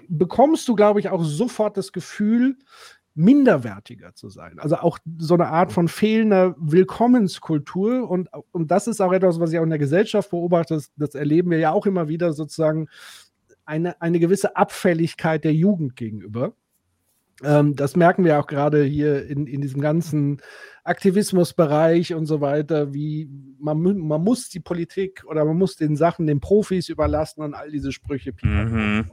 bekommst 0.08 0.68
du, 0.68 0.76
glaube 0.76 1.00
ich, 1.00 1.10
auch 1.10 1.24
sofort 1.24 1.76
das 1.76 1.92
Gefühl, 1.92 2.58
minderwertiger 3.18 4.14
zu 4.14 4.30
sein. 4.30 4.60
Also 4.60 4.78
auch 4.78 5.00
so 5.18 5.34
eine 5.34 5.48
Art 5.48 5.72
von 5.72 5.88
fehlender 5.88 6.56
Willkommenskultur. 6.60 8.10
Und, 8.10 8.30
und 8.52 8.72
das 8.72 8.88
ist 8.88 9.02
auch 9.02 9.12
etwas, 9.12 9.40
was 9.40 9.52
ich 9.52 9.60
auch 9.60 9.64
in 9.64 9.70
der 9.70 9.80
Gesellschaft 9.80 10.30
beobachte. 10.30 10.76
Das, 10.76 10.92
das 10.96 11.16
erleben 11.16 11.50
wir 11.50 11.58
ja 11.58 11.72
auch 11.72 11.86
immer 11.86 12.08
wieder 12.08 12.34
sozusagen 12.34 12.88
eine, 13.66 14.02
eine 14.02 14.20
gewisse 14.20 14.56
Abfälligkeit 14.56 15.44
der 15.44 15.54
Jugend 15.54 15.96
gegenüber. 15.96 16.54
Ähm, 17.44 17.76
das 17.76 17.96
merken 17.96 18.24
wir 18.24 18.40
auch 18.40 18.48
gerade 18.48 18.84
hier 18.84 19.26
in, 19.28 19.48
in 19.48 19.62
diesem 19.62 19.82
ganzen 19.82 20.42
Aktivismusbereich 20.84 22.14
und 22.14 22.28
so 22.28 22.40
weiter, 22.40 22.94
wie 22.94 23.30
man, 23.60 23.82
man 23.82 24.24
muss 24.24 24.50
die 24.50 24.60
Politik 24.60 25.24
oder 25.26 25.44
man 25.44 25.58
muss 25.58 25.76
den 25.76 25.96
Sachen 25.96 26.28
den 26.28 26.40
Profis 26.40 26.88
überlassen 26.88 27.42
und 27.42 27.54
all 27.54 27.72
diese 27.72 27.92
Sprüche. 27.92 28.34
Mhm. 28.42 29.10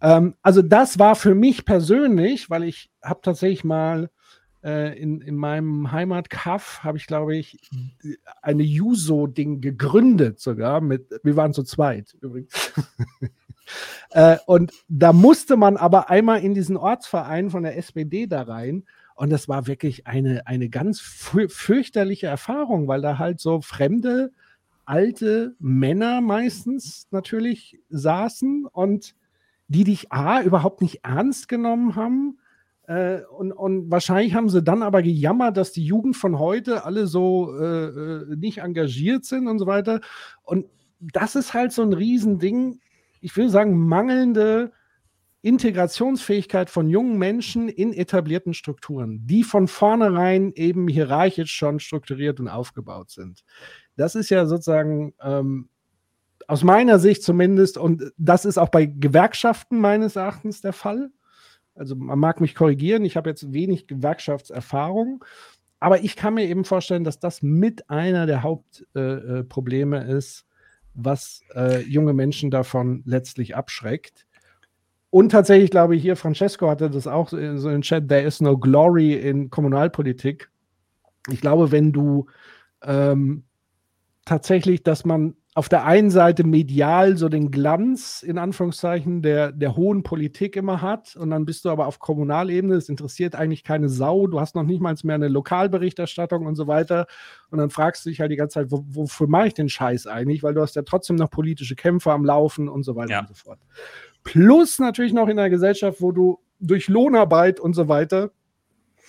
Ähm, 0.00 0.34
also 0.42 0.62
das 0.62 0.98
war 0.98 1.16
für 1.16 1.34
mich 1.34 1.64
persönlich, 1.64 2.50
weil 2.50 2.64
ich 2.64 2.90
habe 3.02 3.20
tatsächlich 3.22 3.64
mal 3.64 4.10
äh, 4.62 4.98
in, 4.98 5.20
in 5.20 5.36
meinem 5.36 5.92
Heimatkaff, 5.92 6.82
habe 6.82 6.98
ich 6.98 7.06
glaube 7.06 7.36
ich 7.36 7.58
eine 8.42 8.62
Juso-Ding 8.62 9.60
gegründet 9.60 10.40
sogar 10.40 10.80
mit, 10.80 11.20
wir 11.22 11.36
waren 11.36 11.52
zu 11.52 11.62
zweit 11.62 12.16
übrigens. 12.20 12.72
äh, 14.10 14.36
und 14.46 14.72
da 14.88 15.12
musste 15.12 15.56
man 15.56 15.76
aber 15.76 16.10
einmal 16.10 16.40
in 16.40 16.54
diesen 16.54 16.76
Ortsverein 16.76 17.50
von 17.50 17.62
der 17.62 17.76
SPD 17.76 18.26
da 18.26 18.42
rein 18.42 18.84
und 19.14 19.30
das 19.30 19.48
war 19.48 19.66
wirklich 19.66 20.06
eine, 20.06 20.46
eine 20.46 20.68
ganz 20.68 21.00
fü 21.00 21.48
fürchterliche 21.48 22.28
Erfahrung, 22.28 22.86
weil 22.86 23.02
da 23.02 23.18
halt 23.18 23.40
so 23.40 23.60
fremde, 23.60 24.30
alte 24.84 25.56
Männer 25.58 26.20
meistens 26.20 27.08
natürlich 27.10 27.80
saßen 27.90 28.64
und 28.66 29.16
die 29.68 29.84
dich 29.84 30.10
A, 30.10 30.42
überhaupt 30.42 30.80
nicht 30.80 31.04
ernst 31.04 31.48
genommen 31.48 31.94
haben. 31.94 32.38
Äh, 32.86 33.20
und, 33.36 33.52
und 33.52 33.90
wahrscheinlich 33.90 34.34
haben 34.34 34.48
sie 34.48 34.62
dann 34.62 34.82
aber 34.82 35.02
gejammert, 35.02 35.56
dass 35.56 35.72
die 35.72 35.84
Jugend 35.84 36.16
von 36.16 36.38
heute 36.38 36.84
alle 36.84 37.06
so 37.06 37.54
äh, 37.54 37.86
äh, 37.86 38.36
nicht 38.36 38.58
engagiert 38.58 39.24
sind 39.24 39.46
und 39.46 39.58
so 39.58 39.66
weiter. 39.66 40.00
Und 40.42 40.66
das 40.98 41.36
ist 41.36 41.54
halt 41.54 41.72
so 41.72 41.82
ein 41.82 41.92
Riesending. 41.92 42.80
Ich 43.20 43.36
will 43.36 43.50
sagen, 43.50 43.78
mangelnde 43.78 44.72
Integrationsfähigkeit 45.42 46.68
von 46.68 46.88
jungen 46.88 47.16
Menschen 47.16 47.68
in 47.68 47.92
etablierten 47.92 48.54
Strukturen, 48.54 49.24
die 49.26 49.44
von 49.44 49.68
vornherein 49.68 50.52
eben 50.54 50.88
hierarchisch 50.88 51.52
schon 51.52 51.78
strukturiert 51.78 52.40
und 52.40 52.48
aufgebaut 52.48 53.10
sind. 53.10 53.44
Das 53.96 54.14
ist 54.14 54.30
ja 54.30 54.46
sozusagen 54.46 55.14
ähm, 55.22 55.68
aus 56.48 56.64
meiner 56.64 56.98
Sicht 56.98 57.22
zumindest, 57.22 57.76
und 57.78 58.10
das 58.16 58.44
ist 58.46 58.58
auch 58.58 58.70
bei 58.70 58.86
Gewerkschaften 58.86 59.78
meines 59.78 60.16
Erachtens 60.16 60.62
der 60.62 60.72
Fall. 60.72 61.10
Also 61.74 61.94
man 61.94 62.18
mag 62.18 62.40
mich 62.40 62.54
korrigieren, 62.54 63.04
ich 63.04 63.16
habe 63.16 63.28
jetzt 63.28 63.52
wenig 63.52 63.86
Gewerkschaftserfahrung, 63.86 65.24
aber 65.78 66.02
ich 66.02 66.16
kann 66.16 66.34
mir 66.34 66.46
eben 66.46 66.64
vorstellen, 66.64 67.04
dass 67.04 67.20
das 67.20 67.42
mit 67.42 67.88
einer 67.90 68.26
der 68.26 68.42
Hauptprobleme 68.42 69.38
äh, 69.40 69.44
Probleme 69.44 70.04
ist, 70.04 70.46
was 70.94 71.42
äh, 71.54 71.82
junge 71.82 72.14
Menschen 72.14 72.50
davon 72.50 73.02
letztlich 73.04 73.54
abschreckt. 73.54 74.26
Und 75.10 75.30
tatsächlich 75.30 75.70
glaube 75.70 75.96
ich, 75.96 76.02
hier, 76.02 76.16
Francesco 76.16 76.68
hatte 76.68 76.88
das 76.88 77.06
auch 77.06 77.28
so 77.28 77.70
im 77.70 77.82
Chat, 77.82 78.08
there 78.08 78.22
is 78.22 78.40
no 78.40 78.56
glory 78.56 79.12
in 79.14 79.50
Kommunalpolitik. 79.50 80.50
Ich 81.30 81.42
glaube, 81.42 81.70
wenn 81.72 81.92
du 81.92 82.26
ähm, 82.82 83.44
tatsächlich, 84.24 84.82
dass 84.82 85.04
man 85.04 85.34
auf 85.58 85.68
der 85.68 85.84
einen 85.84 86.12
Seite 86.12 86.44
medial 86.44 87.16
so 87.16 87.28
den 87.28 87.50
Glanz 87.50 88.22
in 88.22 88.38
Anführungszeichen 88.38 89.22
der, 89.22 89.50
der 89.50 89.74
hohen 89.74 90.04
Politik 90.04 90.54
immer 90.54 90.82
hat 90.82 91.16
und 91.16 91.30
dann 91.30 91.44
bist 91.46 91.64
du 91.64 91.70
aber 91.70 91.88
auf 91.88 91.98
Kommunalebene, 91.98 92.76
es 92.76 92.88
interessiert 92.88 93.34
eigentlich 93.34 93.64
keine 93.64 93.88
Sau, 93.88 94.28
du 94.28 94.38
hast 94.38 94.54
noch 94.54 94.62
nicht 94.62 94.80
mal 94.80 94.94
mehr 95.02 95.16
eine 95.16 95.26
Lokalberichterstattung 95.26 96.46
und 96.46 96.54
so 96.54 96.68
weiter 96.68 97.06
und 97.50 97.58
dann 97.58 97.70
fragst 97.70 98.06
du 98.06 98.10
dich 98.10 98.20
halt 98.20 98.30
die 98.30 98.36
ganze 98.36 98.54
Zeit, 98.54 98.70
wo, 98.70 98.84
wofür 98.86 99.26
mache 99.26 99.48
ich 99.48 99.54
den 99.54 99.68
Scheiß 99.68 100.06
eigentlich, 100.06 100.44
weil 100.44 100.54
du 100.54 100.60
hast 100.60 100.76
ja 100.76 100.82
trotzdem 100.82 101.16
noch 101.16 101.28
politische 101.28 101.74
Kämpfe 101.74 102.12
am 102.12 102.24
Laufen 102.24 102.68
und 102.68 102.84
so 102.84 102.94
weiter 102.94 103.10
Ja. 103.10 103.20
und 103.22 103.28
so 103.28 103.34
fort. 103.34 103.58
Plus 104.22 104.78
natürlich 104.78 105.12
noch 105.12 105.26
in 105.26 105.40
einer 105.40 105.50
Gesellschaft, 105.50 106.00
wo 106.00 106.12
du 106.12 106.38
durch 106.60 106.86
Lohnarbeit 106.86 107.58
und 107.58 107.74
so 107.74 107.88
weiter 107.88 108.30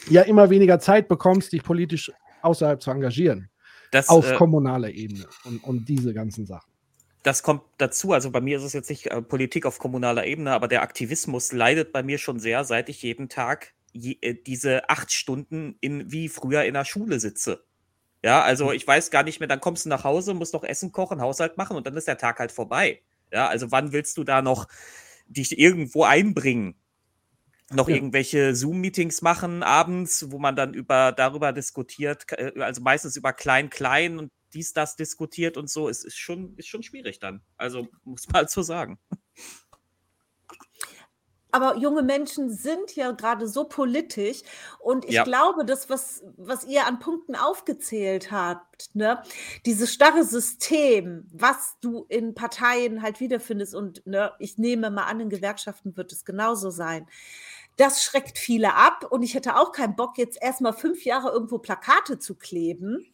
ja 0.10 0.24
immer 0.24 0.50
weniger 0.50 0.80
Zeit 0.80 1.10
bekommst, 1.10 1.54
dich 1.54 1.62
politisch 1.62 2.12
außerhalb 2.42 2.82
zu 2.82 2.90
engagieren. 2.90 3.52
Das, 3.92 4.10
auf 4.10 4.30
äh, 4.30 4.36
kommunaler 4.36 4.90
Ebene 4.90 5.26
und, 5.46 5.64
und 5.64 5.90
diese 5.90 6.14
ganzen 6.14 6.46
Sachen. 6.46 6.72
das 7.24 7.44
kommt 7.44 7.64
dazu. 7.78 8.14
Also 8.14 8.32
bei 8.32 8.42
mir 8.42 8.58
ist 8.58 8.64
es 8.64 8.74
jetzt 8.74 8.90
nicht 8.90 9.08
äh, 9.08 9.22
Politik 9.22 9.66
auf 9.66 9.80
kommunaler 9.80 10.26
Ebene, 10.26 10.52
aber 10.52 10.68
der 10.68 10.82
Aktivismus 10.82 11.52
leidet 11.52 11.92
bei 11.92 12.04
mir 12.04 12.18
schon 12.18 12.40
sehr, 12.40 12.64
seit 12.64 12.90
ich 12.90 13.02
jeden 13.02 13.30
Tag 13.30 13.74
je, 13.92 14.18
äh, 14.22 14.36
diese 14.36 14.90
acht 14.90 15.12
Stunden 15.12 15.76
in 15.82 16.12
wie 16.12 16.30
früher 16.30 16.64
in 16.64 16.74
der 16.74 16.86
Schule 16.86 17.20
sitze. 17.20 17.64
Ja, 18.24 18.42
also 18.42 18.72
ich 18.72 18.86
weiß 18.86 19.12
gar 19.12 19.24
nicht 19.24 19.40
mehr, 19.40 19.48
dann 19.48 19.62
kommst 19.62 19.86
du 19.86 19.90
nach 19.90 20.04
Hause, 20.04 20.34
musst 20.34 20.54
noch 20.54 20.64
Essen 20.64 20.92
kochen, 20.92 21.22
Haushalt 21.22 21.58
machen 21.58 21.78
und 21.78 21.88
dann 21.88 21.96
ist 21.96 22.08
der 22.08 22.18
Tag 22.18 22.40
halt 22.40 22.52
vorbei. 22.52 23.02
Ja, 23.32 23.48
also 23.48 23.72
wann 23.72 23.94
willst 23.94 24.18
du 24.18 24.24
da 24.24 24.42
noch 24.42 24.68
dich 25.28 25.58
irgendwo 25.58 26.04
einbringen? 26.04 26.76
Noch 27.72 27.88
Ja. 27.88 27.96
irgendwelche 27.96 28.56
Zoom-Meetings 28.56 29.22
machen 29.22 29.62
abends, 29.62 30.32
wo 30.32 30.40
man 30.40 30.56
dann 30.56 30.74
über 30.74 31.12
darüber 31.12 31.54
diskutiert, 31.54 32.26
äh, 32.32 32.52
also 32.62 32.82
meistens 32.82 33.16
über 33.16 33.32
Klein-Klein 33.32 34.18
und 34.18 34.32
dies, 34.54 34.74
das 34.74 34.96
diskutiert 34.96 35.56
und 35.58 35.70
so, 35.70 35.88
es 35.88 36.04
ist 36.04 36.18
schon, 36.18 36.56
ist 36.58 36.68
schon 36.68 36.82
schwierig 36.82 37.20
dann. 37.20 37.42
Also 37.58 37.88
muss 38.04 38.26
man 38.28 38.38
halt 38.38 38.50
so 38.50 38.64
sagen. 38.64 38.98
Aber 41.52 41.78
junge 41.78 42.04
Menschen 42.04 42.52
sind 42.52 42.96
ja 42.96 43.12
gerade 43.12 43.48
so 43.48 43.64
politisch 43.66 44.42
und 44.80 45.04
ich 45.06 45.14
Ja. 45.16 45.24
glaube, 45.24 45.66
das, 45.66 45.90
was, 45.90 46.24
was 46.38 46.64
ihr 46.66 46.86
an 46.86 47.00
Punkten 47.00 47.36
aufgezählt 47.36 48.32
habt, 48.32 48.94
ne, 48.96 49.24
dieses 49.66 49.92
starre 49.92 50.24
System, 50.24 51.28
was 51.34 51.78
du 51.82 52.06
in 52.08 52.36
Parteien 52.36 53.02
halt 53.02 53.20
wiederfindest 53.20 53.74
und 53.74 54.06
ne, 54.06 54.32
ich 54.38 54.60
nehme 54.60 54.92
mal 54.92 55.06
an, 55.06 55.22
in 55.22 55.30
Gewerkschaften 55.30 55.98
wird 55.98 56.12
es 56.12 56.24
genauso 56.24 56.70
sein. 56.70 57.08
Das 57.80 58.04
schreckt 58.04 58.38
viele 58.38 58.74
ab 58.74 59.06
und 59.10 59.24
ich 59.24 59.36
hätte 59.36 59.56
auch 59.56 59.72
keinen 59.72 59.96
Bock, 59.96 60.18
jetzt 60.18 60.38
erstmal 60.42 60.74
fünf 60.74 61.06
Jahre 61.06 61.30
irgendwo 61.30 61.60
Plakate 61.60 62.20
zu 62.20 62.36
kleben, 62.36 63.08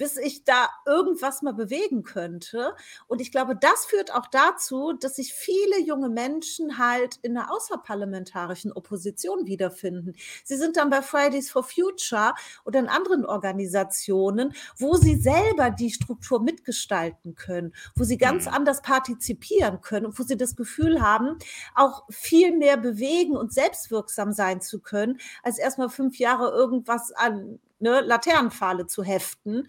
bis 0.00 0.16
ich 0.16 0.44
da 0.44 0.70
irgendwas 0.86 1.42
mal 1.42 1.52
bewegen 1.52 2.02
könnte. 2.02 2.74
Und 3.06 3.20
ich 3.20 3.30
glaube, 3.30 3.54
das 3.54 3.84
führt 3.84 4.14
auch 4.14 4.26
dazu, 4.28 4.94
dass 4.94 5.16
sich 5.16 5.34
viele 5.34 5.78
junge 5.78 6.08
Menschen 6.08 6.78
halt 6.78 7.16
in 7.20 7.34
der 7.34 7.52
außerparlamentarischen 7.52 8.72
Opposition 8.72 9.46
wiederfinden. 9.46 10.14
Sie 10.42 10.56
sind 10.56 10.78
dann 10.78 10.88
bei 10.88 11.02
Fridays 11.02 11.50
for 11.50 11.64
Future 11.64 12.32
oder 12.64 12.80
in 12.80 12.88
anderen 12.88 13.26
Organisationen, 13.26 14.54
wo 14.78 14.94
sie 14.94 15.16
selber 15.16 15.68
die 15.70 15.90
Struktur 15.90 16.40
mitgestalten 16.42 17.34
können, 17.34 17.74
wo 17.94 18.04
sie 18.04 18.16
ganz 18.16 18.46
Mhm. 18.46 18.54
anders 18.54 18.80
partizipieren 18.80 19.82
können 19.82 20.06
und 20.06 20.18
wo 20.18 20.22
sie 20.22 20.38
das 20.38 20.56
Gefühl 20.56 21.02
haben, 21.02 21.36
auch 21.74 22.04
viel 22.08 22.56
mehr 22.56 22.78
bewegen 22.78 23.36
und 23.36 23.52
selbstwirksam 23.52 24.32
sein 24.32 24.62
zu 24.62 24.80
können, 24.80 25.18
als 25.42 25.58
erstmal 25.58 25.90
fünf 25.90 26.18
Jahre 26.18 26.52
irgendwas 26.52 27.12
an 27.12 27.58
ne, 27.80 28.00
Laternenpfahle 28.00 28.86
zu 28.86 29.02
heften, 29.02 29.68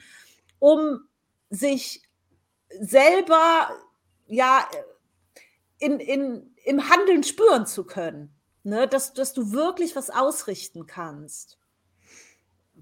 um 0.60 1.02
sich 1.50 2.04
selber 2.80 3.70
ja 4.28 4.68
in, 5.80 6.00
in, 6.00 6.56
im 6.64 6.90
Handeln 6.90 7.24
spüren 7.24 7.66
zu 7.66 7.84
können. 7.84 8.36
Ne? 8.64 8.88
Dass, 8.88 9.14
dass 9.14 9.34
du 9.34 9.52
wirklich 9.52 9.96
was 9.96 10.10
ausrichten 10.10 10.86
kannst. 10.86 11.58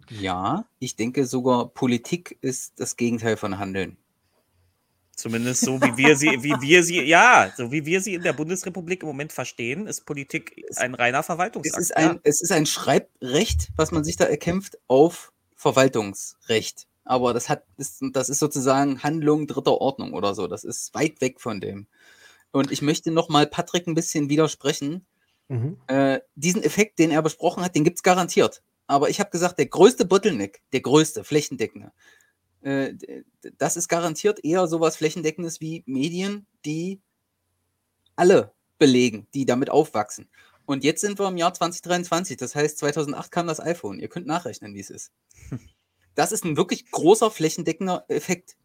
Ja, 0.09 0.65
ich 0.79 0.95
denke 0.95 1.25
sogar, 1.25 1.69
Politik 1.69 2.37
ist 2.41 2.79
das 2.79 2.95
Gegenteil 2.95 3.37
von 3.37 3.59
Handeln. 3.59 3.97
Zumindest 5.19 5.65
so, 5.65 5.81
wie 5.81 5.97
wir 5.97 6.15
sie, 6.15 6.43
wie 6.43 6.55
wir 6.61 6.81
sie, 6.81 7.01
ja, 7.01 7.51
so 7.57 7.73
wie 7.73 7.85
wir 7.85 7.99
sie 7.99 8.13
in 8.13 8.23
der 8.23 8.31
Bundesrepublik 8.31 9.01
im 9.03 9.07
Moment 9.09 9.33
verstehen, 9.33 9.85
ist 9.85 10.05
Politik 10.05 10.63
ein 10.77 10.95
reiner 10.95 11.19
Es 11.19 11.25
Verwaltungsakt. 11.25 11.81
ist 11.81 11.97
ein, 11.97 12.21
es 12.23 12.41
ist 12.41 12.53
ein 12.53 12.65
Schreibrecht, 12.65 13.67
was 13.75 13.91
man 13.91 14.05
sich 14.05 14.15
da 14.15 14.23
erkämpft, 14.23 14.77
auf 14.87 15.33
Verwaltungsrecht. 15.55 16.87
aber 17.03 17.33
das 17.33 17.49
hat, 17.49 17.65
ist, 17.75 18.01
das 18.13 18.29
ist 18.29 18.39
sozusagen 18.39 19.03
Handlung 19.03 19.45
dritter 19.45 19.81
Ordnung 19.81 20.13
oder 20.13 20.33
so. 20.35 20.47
Das 20.47 20.63
ist 20.63 20.93
weit 20.93 21.19
weg 21.19 21.41
von 21.41 21.59
dem. 21.59 21.87
Und 22.51 22.71
ich 22.71 22.81
möchte 22.81 23.11
nochmal 23.11 23.45
Patrick 23.45 23.87
ein 23.87 23.95
bisschen 23.95 24.29
widersprechen. 24.29 25.05
Mhm. 25.49 25.81
Äh, 25.87 26.21
diesen 26.35 26.63
Effekt, 26.63 26.97
den 26.97 27.11
er 27.11 27.21
besprochen 27.21 27.61
hat, 27.61 27.75
den 27.75 27.83
gibt 27.83 27.97
es 27.97 28.03
garantiert. 28.03 28.61
Aber 28.87 29.09
ich 29.09 29.19
habe 29.19 29.31
gesagt, 29.31 29.59
der 29.59 29.65
größte 29.65 30.05
Bottleneck, 30.05 30.61
der 30.71 30.79
größte, 30.81 31.25
flächendeckende, 31.25 31.91
äh, 32.61 32.93
das 33.57 33.77
ist 33.77 33.87
garantiert 33.87 34.43
eher 34.43 34.67
sowas 34.67 34.97
Flächendeckendes 34.97 35.61
wie 35.61 35.83
Medien, 35.85 36.45
die 36.65 36.99
alle 38.15 38.51
belegen, 38.77 39.27
die 39.33 39.45
damit 39.45 39.69
aufwachsen. 39.69 40.27
Und 40.65 40.83
jetzt 40.83 41.01
sind 41.01 41.17
wir 41.17 41.27
im 41.27 41.37
Jahr 41.37 41.53
2023, 41.53 42.37
das 42.37 42.53
heißt 42.53 42.77
2008 42.77 43.31
kam 43.31 43.47
das 43.47 43.59
iPhone. 43.59 43.99
Ihr 43.99 44.07
könnt 44.07 44.27
nachrechnen, 44.27 44.73
wie 44.73 44.81
es 44.81 44.89
ist. 44.89 45.11
Das 46.15 46.33
ist 46.33 46.43
ein 46.43 46.57
wirklich 46.57 46.91
großer 46.91 47.31
flächendeckender 47.31 48.03
Effekt. 48.09 48.57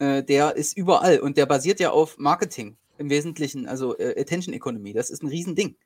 Äh, 0.00 0.22
der 0.22 0.56
ist 0.56 0.76
überall 0.76 1.18
und 1.18 1.38
der 1.38 1.46
basiert 1.46 1.80
ja 1.80 1.92
auf 1.92 2.18
Marketing 2.18 2.76
im 2.98 3.08
Wesentlichen, 3.08 3.66
also 3.66 3.96
äh, 3.96 4.20
Attention 4.20 4.52
Economy. 4.52 4.92
Das 4.92 5.08
ist 5.08 5.22
ein 5.22 5.28
Riesending. 5.28 5.76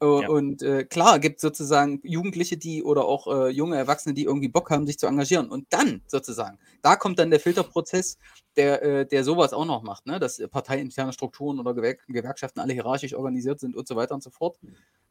Äh, 0.00 0.04
Und 0.04 0.62
äh, 0.62 0.84
klar, 0.84 1.18
gibt 1.18 1.40
sozusagen 1.40 2.00
Jugendliche, 2.04 2.56
die 2.56 2.82
oder 2.82 3.04
auch 3.04 3.26
äh, 3.26 3.48
junge 3.50 3.76
Erwachsene, 3.76 4.14
die 4.14 4.24
irgendwie 4.24 4.48
Bock 4.48 4.70
haben, 4.70 4.86
sich 4.86 4.98
zu 4.98 5.06
engagieren. 5.06 5.50
Und 5.50 5.66
dann 5.70 6.02
sozusagen, 6.06 6.58
da 6.82 6.96
kommt 6.96 7.18
dann 7.18 7.30
der 7.30 7.40
Filterprozess, 7.40 8.18
der, 8.56 8.82
äh, 8.82 9.06
der 9.06 9.24
sowas 9.24 9.52
auch 9.52 9.64
noch 9.64 9.82
macht, 9.82 10.06
ne? 10.06 10.18
dass 10.18 10.38
äh, 10.38 10.48
parteiinterne 10.48 11.12
Strukturen 11.12 11.58
oder 11.58 11.74
Gewerk 11.74 12.04
Gewerkschaften 12.08 12.60
alle 12.60 12.72
hierarchisch 12.74 13.14
organisiert 13.14 13.60
sind 13.60 13.76
und 13.76 13.88
so 13.88 13.96
weiter 13.96 14.14
und 14.14 14.22
so 14.22 14.30
fort. 14.30 14.58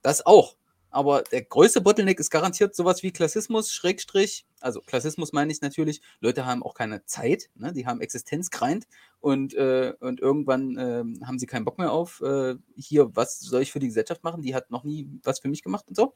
Das 0.02 0.26
auch. 0.26 0.56
Aber 0.90 1.22
der 1.24 1.44
größte 1.44 1.82
Bottleneck 1.82 2.20
ist 2.20 2.30
garantiert 2.30 2.76
sowas 2.76 3.04
wie 3.04 3.12
Klassismus, 3.12 3.72
Schrägstrich. 3.74 4.46
Also 4.62 4.82
Klassismus 4.82 5.34
meine 5.34 5.52
ich 5.52 5.62
natürlich, 5.62 6.02
Leute 6.22 6.46
haben 6.46 6.64
auch 6.64 6.74
keine 6.74 7.06
Zeit, 7.06 7.50
ne? 7.56 7.74
die 7.74 7.86
haben 7.86 8.02
Existenzgrind 8.02 8.88
und, 9.20 9.54
äh, 9.54 9.94
und 10.00 10.22
irgendwann 10.22 10.78
ähm, 10.80 11.28
haben 11.28 11.40
sie 11.40 11.46
keinen 11.46 11.66
Bock 11.66 11.78
mehr 11.78 11.92
auf, 11.92 12.22
äh, 12.22 12.56
hier, 12.76 13.16
was 13.16 13.40
soll 13.40 13.62
ich 13.62 13.72
für 13.72 13.80
die 13.80 13.88
Gesellschaft 13.88 14.24
machen? 14.24 14.42
Die 14.42 14.56
hat 14.56 14.72
noch 14.72 14.84
nie 14.84 15.08
was 15.24 15.40
für 15.40 15.50
mich 15.50 15.62
gemacht 15.62 15.86
und 15.88 15.96
so. 15.96 16.14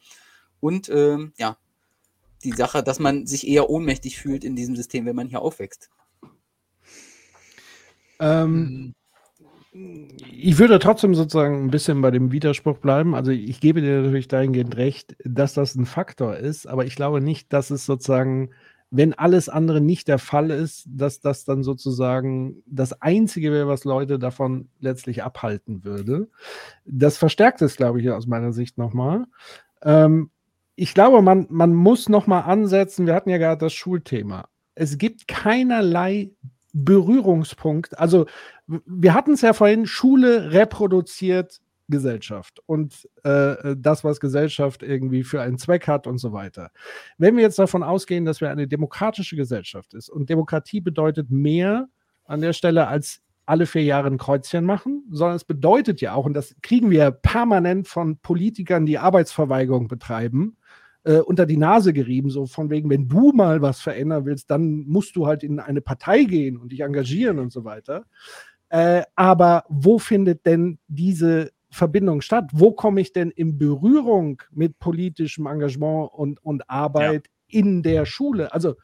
Und 0.59 0.89
ähm, 0.89 1.33
ja, 1.37 1.57
die 2.43 2.51
Sache, 2.51 2.81
dass 2.81 2.99
man 2.99 3.27
sich 3.27 3.47
eher 3.47 3.69
ohnmächtig 3.69 4.17
fühlt 4.17 4.43
in 4.43 4.55
diesem 4.55 4.75
System, 4.75 5.05
wenn 5.05 5.15
man 5.15 5.27
hier 5.27 5.41
aufwächst. 5.41 5.89
Ähm, 8.19 8.93
ich 9.73 10.59
würde 10.59 10.79
trotzdem 10.79 11.15
sozusagen 11.15 11.63
ein 11.63 11.71
bisschen 11.71 12.01
bei 12.01 12.11
dem 12.11 12.31
Widerspruch 12.31 12.77
bleiben. 12.79 13.15
Also 13.15 13.31
ich 13.31 13.61
gebe 13.61 13.81
dir 13.81 14.01
natürlich 14.01 14.27
dahingehend 14.27 14.75
recht, 14.75 15.15
dass 15.23 15.53
das 15.53 15.75
ein 15.75 15.85
Faktor 15.85 16.35
ist, 16.35 16.67
aber 16.67 16.85
ich 16.85 16.95
glaube 16.95 17.21
nicht, 17.21 17.53
dass 17.53 17.71
es 17.71 17.85
sozusagen, 17.85 18.49
wenn 18.89 19.13
alles 19.13 19.47
andere 19.47 19.79
nicht 19.79 20.09
der 20.09 20.19
Fall 20.19 20.51
ist, 20.51 20.87
dass 20.87 21.21
das 21.21 21.45
dann 21.45 21.63
sozusagen 21.63 22.63
das 22.65 23.01
Einzige 23.01 23.53
wäre, 23.53 23.69
was 23.69 23.85
Leute 23.85 24.19
davon 24.19 24.67
letztlich 24.81 25.23
abhalten 25.23 25.85
würde. 25.85 26.27
Das 26.83 27.17
verstärkt 27.17 27.61
es, 27.61 27.77
glaube 27.77 28.01
ich, 28.01 28.09
aus 28.11 28.27
meiner 28.27 28.51
Sicht 28.51 28.77
nochmal. 28.77 29.25
Ähm, 29.83 30.31
ich 30.75 30.93
glaube, 30.93 31.21
man, 31.21 31.47
man 31.49 31.73
muss 31.73 32.09
nochmal 32.09 32.43
ansetzen, 32.43 33.05
wir 33.05 33.15
hatten 33.15 33.29
ja 33.29 33.37
gerade 33.37 33.59
das 33.59 33.73
Schulthema. 33.73 34.49
Es 34.75 34.97
gibt 34.97 35.29
keinerlei 35.29 36.31
Berührungspunkt. 36.73 37.97
Also 37.97 38.25
wir 38.67 39.13
hatten 39.13 39.33
es 39.33 39.41
ja 39.41 39.53
vorhin, 39.53 39.85
Schule 39.85 40.51
reproduziert 40.51 41.61
Gesellschaft 41.91 42.61
und 42.65 43.07
äh, 43.23 43.75
das, 43.77 44.03
was 44.03 44.19
Gesellschaft 44.19 44.81
irgendwie 44.81 45.23
für 45.23 45.41
einen 45.41 45.57
Zweck 45.57 45.87
hat 45.87 46.07
und 46.07 46.17
so 46.17 46.31
weiter. 46.31 46.71
Wenn 47.17 47.35
wir 47.35 47.43
jetzt 47.43 47.59
davon 47.59 47.83
ausgehen, 47.83 48.25
dass 48.25 48.41
wir 48.41 48.49
eine 48.49 48.67
demokratische 48.67 49.35
Gesellschaft 49.35 49.93
ist 49.93 50.09
und 50.09 50.29
Demokratie 50.29 50.81
bedeutet 50.81 51.29
mehr 51.29 51.89
an 52.25 52.41
der 52.41 52.53
Stelle 52.53 52.87
als 52.87 53.21
alle 53.45 53.65
vier 53.65 53.83
Jahre 53.83 54.07
ein 54.07 54.17
Kreuzchen 54.17 54.63
machen, 54.63 55.03
sondern 55.11 55.35
es 55.35 55.43
bedeutet 55.43 55.99
ja 55.99 56.13
auch, 56.13 56.25
und 56.25 56.33
das 56.33 56.55
kriegen 56.61 56.89
wir 56.89 57.11
permanent 57.11 57.87
von 57.87 58.17
Politikern, 58.17 58.85
die 58.85 58.97
Arbeitsverweigerung 58.97 59.87
betreiben, 59.87 60.55
äh, 61.03 61.17
unter 61.17 61.45
die 61.45 61.57
Nase 61.57 61.93
gerieben, 61.93 62.29
so 62.29 62.45
von 62.45 62.69
wegen, 62.69 62.89
wenn 62.89 63.07
du 63.07 63.31
mal 63.31 63.61
was 63.61 63.81
verändern 63.81 64.25
willst, 64.25 64.51
dann 64.51 64.85
musst 64.87 65.15
du 65.15 65.27
halt 65.27 65.43
in 65.43 65.59
eine 65.59 65.81
Partei 65.81 66.23
gehen 66.23 66.57
und 66.57 66.71
dich 66.71 66.81
engagieren 66.81 67.39
und 67.39 67.51
so 67.51 67.63
weiter. 67.63 68.05
Äh, 68.69 69.03
aber 69.15 69.65
wo 69.67 69.99
findet 69.99 70.45
denn 70.45 70.79
diese 70.87 71.51
Verbindung 71.69 72.21
statt? 72.21 72.49
Wo 72.53 72.71
komme 72.71 73.01
ich 73.01 73.13
denn 73.13 73.31
in 73.31 73.57
Berührung 73.57 74.41
mit 74.51 74.79
politischem 74.79 75.45
Engagement 75.45 76.11
und, 76.13 76.43
und 76.43 76.69
Arbeit 76.69 77.27
in 77.47 77.81
der 77.83 78.05
Schule? 78.05 78.53
Also 78.53 78.75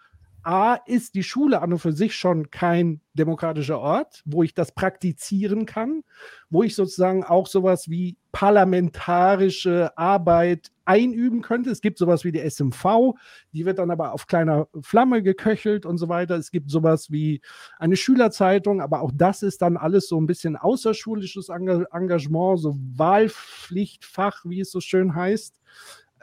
A, 0.48 0.76
ist 0.86 1.16
die 1.16 1.24
Schule 1.24 1.62
an 1.62 1.74
und 1.74 1.80
für 1.80 1.92
sich 1.92 2.16
schon 2.16 2.52
kein 2.52 3.02
demokratischer 3.14 3.80
Ort, 3.82 4.22
wo 4.24 4.44
ich 4.44 4.54
das 4.54 4.72
praktizieren 4.72 5.66
kann, 5.66 6.04
wo 6.50 6.64
ich 6.64 6.74
sozusagen 6.74 7.26
auch 7.26 7.48
sowas 7.48 7.90
wie 7.90 8.16
parlamentarische 8.32 9.98
Arbeit 9.98 10.72
einüben 10.86 11.42
könnte. 11.42 11.70
Es 11.70 11.82
gibt 11.82 11.98
sowas 11.98 12.24
wie 12.24 12.32
die 12.32 12.40
SMV, 12.40 13.16
die 13.52 13.66
wird 13.66 13.78
dann 13.78 13.92
aber 13.92 14.14
auf 14.14 14.26
kleiner 14.28 14.70
Flamme 14.80 15.22
geköchelt 15.22 15.86
und 15.86 15.98
so 15.98 16.08
weiter. 16.08 16.38
Es 16.38 16.50
gibt 16.50 16.72
sowas 16.72 17.12
wie 17.12 17.42
eine 17.78 17.98
Schülerzeitung, 17.98 18.80
aber 18.80 19.02
auch 19.02 19.12
das 19.14 19.44
ist 19.44 19.62
dann 19.62 19.76
alles 19.76 20.08
so 20.08 20.18
ein 20.18 20.28
bisschen 20.28 20.56
außerschulisches 20.56 21.50
Enga- 21.50 21.88
Engagement, 21.92 22.62
so 22.62 22.78
Wahlpflichtfach, 22.96 24.46
wie 24.46 24.62
es 24.62 24.72
so 24.72 24.80
schön 24.80 25.14
heißt. 25.14 25.60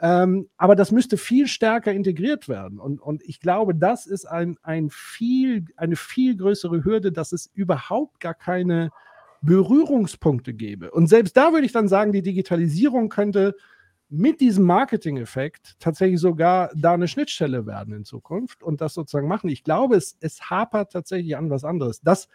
Ähm, 0.01 0.49
aber 0.57 0.75
das 0.75 0.91
müsste 0.91 1.17
viel 1.17 1.47
stärker 1.47 1.93
integriert 1.93 2.49
werden. 2.49 2.79
Und, 2.79 2.99
und 2.99 3.23
ich 3.23 3.39
glaube, 3.39 3.73
das 3.75 4.05
ist 4.05 4.25
ein, 4.25 4.57
ein 4.61 4.89
viel, 4.89 5.65
eine 5.77 5.95
viel 5.95 6.35
größere 6.35 6.83
Hürde, 6.83 7.11
dass 7.11 7.31
es 7.31 7.49
überhaupt 7.53 8.19
gar 8.19 8.33
keine 8.33 8.91
Berührungspunkte 9.41 10.53
gäbe. 10.53 10.91
Und 10.91 11.07
selbst 11.07 11.37
da 11.37 11.53
würde 11.53 11.65
ich 11.65 11.71
dann 11.71 11.87
sagen, 11.87 12.11
die 12.11 12.21
Digitalisierung 12.21 13.09
könnte 13.09 13.55
mit 14.09 14.39
diesem 14.41 14.65
Marketing-Effekt 14.65 15.75
tatsächlich 15.79 16.19
sogar 16.19 16.71
da 16.75 16.93
eine 16.93 17.07
Schnittstelle 17.07 17.65
werden 17.65 17.93
in 17.93 18.05
Zukunft 18.05 18.63
und 18.63 18.81
das 18.81 18.93
sozusagen 18.93 19.27
machen. 19.27 19.49
Ich 19.49 19.63
glaube, 19.63 19.95
es, 19.95 20.17
es 20.19 20.49
hapert 20.49 20.91
tatsächlich 20.91 21.37
an 21.37 21.49
was 21.49 21.63
anderes. 21.63 22.01
Dass 22.01 22.27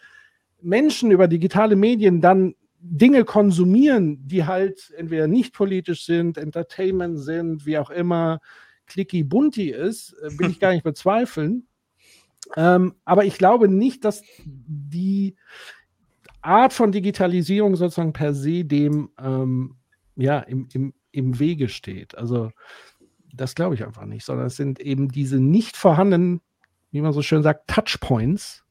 Menschen 0.61 1.11
über 1.11 1.29
digitale 1.29 1.77
Medien 1.77 2.21
dann 2.21 2.55
Dinge 2.83 3.25
konsumieren, 3.25 4.27
die 4.27 4.45
halt 4.47 4.93
entweder 4.97 5.27
nicht 5.27 5.53
politisch 5.53 6.05
sind, 6.05 6.39
Entertainment 6.39 7.19
sind, 7.19 7.67
wie 7.67 7.79
auch 7.79 7.91
immer, 7.91 8.41
clicky 8.87 9.23
bunti 9.23 9.71
ist, 9.71 10.15
äh, 10.23 10.39
will 10.39 10.51
ich 10.51 10.61
gar 10.61 10.73
nicht 10.73 10.85
bezweifeln. 10.85 11.67
Ähm, 12.57 12.95
aber 13.05 13.25
ich 13.25 13.39
glaube 13.39 13.69
nicht, 13.69 14.05
dass 14.05 14.23
die 14.45 15.37
Art 16.43 16.73
von 16.73 16.91
Digitalisierung 16.91 17.77
sozusagen 17.77 18.13
per 18.13 18.35
se 18.35 18.65
dem 18.65 19.11
ähm, 19.19 19.77
ja, 20.17 20.41
im, 20.41 20.69
im, 20.73 20.95
im 21.13 21.39
Wege 21.39 21.69
steht. 21.69 22.17
Also 22.17 22.51
das 23.33 23.55
glaube 23.55 23.75
ich 23.75 23.85
einfach 23.85 24.07
nicht, 24.07 24.25
sondern 24.25 24.47
es 24.47 24.57
sind 24.57 24.81
eben 24.81 25.09
diese 25.09 25.39
nicht 25.39 25.77
vorhandenen, 25.77 26.41
wie 26.91 27.01
man 27.01 27.13
so 27.13 27.23
schön 27.23 27.43
sagt, 27.43 27.69
Touchpoints 27.69 28.65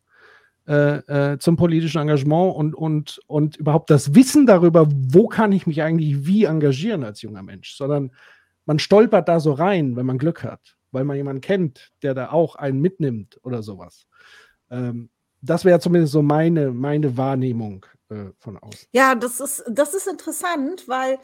äh, 0.70 1.32
äh, 1.32 1.40
zum 1.40 1.56
politischen 1.56 2.00
Engagement 2.00 2.56
und, 2.56 2.76
und, 2.76 3.20
und 3.26 3.58
überhaupt 3.58 3.90
das 3.90 4.14
Wissen 4.14 4.46
darüber, 4.46 4.88
wo 4.88 5.28
kann 5.28 5.52
ich 5.52 5.66
mich 5.66 5.82
eigentlich 5.82 6.28
wie 6.28 6.44
engagieren 6.44 7.04
als 7.04 7.24
junger 7.24 7.42
Mensch, 7.42 7.76
sondern 7.76 8.12
man 8.68 8.78
stolpert 8.78 9.28
da 9.28 9.40
so 9.40 9.52
rein, 9.54 9.96
wenn 9.96 10.06
man 10.06 10.20
Glück 10.20 10.44
hat, 10.44 10.78
weil 10.92 11.06
man 11.06 11.18
jemanden 11.18 11.42
kennt, 11.42 11.92
der 12.04 12.14
da 12.14 12.30
auch 12.30 12.56
einen 12.56 12.82
mitnimmt 12.82 13.40
oder 13.42 13.64
sowas. 13.64 14.06
Ähm, 14.70 15.10
das 15.42 15.66
wäre 15.66 15.80
zumindest 15.80 16.14
so 16.14 16.22
meine, 16.22 16.70
meine 16.70 17.18
Wahrnehmung 17.18 17.88
äh, 18.10 18.32
von 18.40 18.58
außen. 18.58 18.88
Ja, 18.92 19.16
das 19.16 19.40
ist, 19.40 19.64
das 19.68 19.94
ist 19.94 20.08
interessant, 20.08 20.88
weil 20.88 21.20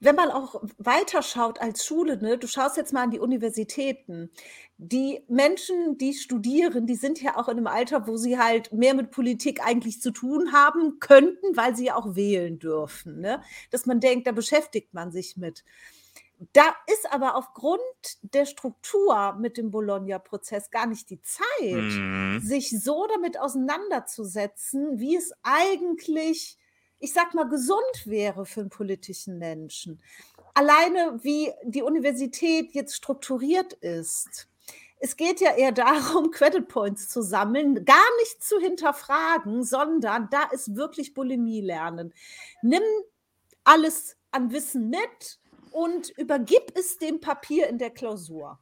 wenn 0.00 0.16
man 0.16 0.30
auch 0.30 0.62
weiterschaut 0.78 1.60
als 1.60 1.84
Schule, 1.86 2.20
ne, 2.20 2.38
du 2.38 2.46
schaust 2.48 2.76
jetzt 2.76 2.92
mal 2.92 3.04
an 3.04 3.10
die 3.10 3.20
Universitäten, 3.20 4.30
die 4.76 5.22
Menschen, 5.28 5.96
die 5.98 6.12
studieren, 6.14 6.86
die 6.86 6.96
sind 6.96 7.22
ja 7.22 7.36
auch 7.36 7.48
in 7.48 7.58
einem 7.58 7.68
Alter, 7.68 8.08
wo 8.08 8.16
sie 8.16 8.38
halt 8.38 8.72
mehr 8.72 8.94
mit 8.94 9.12
Politik 9.12 9.64
eigentlich 9.64 10.00
zu 10.00 10.10
tun 10.10 10.52
haben 10.52 10.98
könnten, 10.98 11.56
weil 11.56 11.76
sie 11.76 11.86
ja 11.86 11.96
auch 11.96 12.16
wählen 12.16 12.58
dürfen. 12.58 13.20
Ne? 13.20 13.40
Dass 13.70 13.86
man 13.86 14.00
denkt, 14.00 14.26
da 14.26 14.32
beschäftigt 14.32 14.92
man 14.92 15.12
sich 15.12 15.36
mit. 15.36 15.64
Da 16.52 16.74
ist 16.92 17.10
aber 17.12 17.36
aufgrund 17.36 17.80
der 18.22 18.44
Struktur 18.46 19.34
mit 19.34 19.56
dem 19.56 19.70
Bologna-Prozess 19.70 20.70
gar 20.70 20.86
nicht 20.86 21.10
die 21.10 21.20
Zeit, 21.22 21.44
Mhm. 21.60 22.40
sich 22.42 22.70
so 22.82 23.06
damit 23.06 23.38
auseinanderzusetzen, 23.38 24.98
wie 24.98 25.16
es 25.16 25.32
eigentlich, 25.42 26.58
ich 26.98 27.12
sag 27.12 27.34
mal, 27.34 27.48
gesund 27.48 28.06
wäre 28.06 28.46
für 28.46 28.60
einen 28.60 28.70
politischen 28.70 29.38
Menschen. 29.38 30.02
Alleine 30.54 31.18
wie 31.22 31.52
die 31.64 31.82
Universität 31.82 32.72
jetzt 32.72 32.94
strukturiert 32.94 33.72
ist. 33.74 34.48
Es 34.98 35.16
geht 35.16 35.40
ja 35.40 35.54
eher 35.54 35.72
darum, 35.72 36.30
Credit 36.30 36.66
Points 36.68 37.08
zu 37.08 37.22
sammeln, 37.22 37.84
gar 37.84 38.16
nicht 38.20 38.42
zu 38.42 38.58
hinterfragen, 38.58 39.62
sondern 39.64 40.28
da 40.30 40.44
ist 40.52 40.76
wirklich 40.76 41.12
Bulimie 41.14 41.60
lernen. 41.60 42.14
Nimm 42.62 42.82
alles 43.64 44.16
an 44.30 44.50
Wissen 44.52 44.90
mit 44.90 45.38
und 45.74 46.10
übergib 46.10 46.76
es 46.76 46.98
dem 46.98 47.20
Papier 47.20 47.68
in 47.68 47.78
der 47.78 47.90
Klausur. 47.90 48.58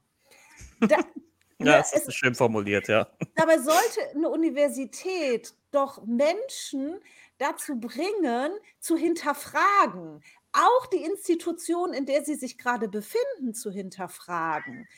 Da, 0.80 0.96
Ja, 1.64 1.78
das 1.78 1.92
ist 1.92 2.14
schön 2.14 2.34
formuliert, 2.34 2.88
ja. 2.88 3.08
Dabei 3.36 3.58
sollte 3.58 4.10
eine 4.14 4.28
Universität 4.28 5.54
doch 5.70 6.04
Menschen 6.04 6.98
dazu 7.38 7.78
bringen, 7.78 8.52
zu 8.80 8.96
hinterfragen, 8.96 10.22
auch 10.52 10.86
die 10.86 11.04
Institution, 11.04 11.92
in 11.92 12.04
der 12.04 12.24
sie 12.24 12.34
sich 12.34 12.58
gerade 12.58 12.88
befinden, 12.88 13.54
zu 13.54 13.70
hinterfragen. 13.70 14.88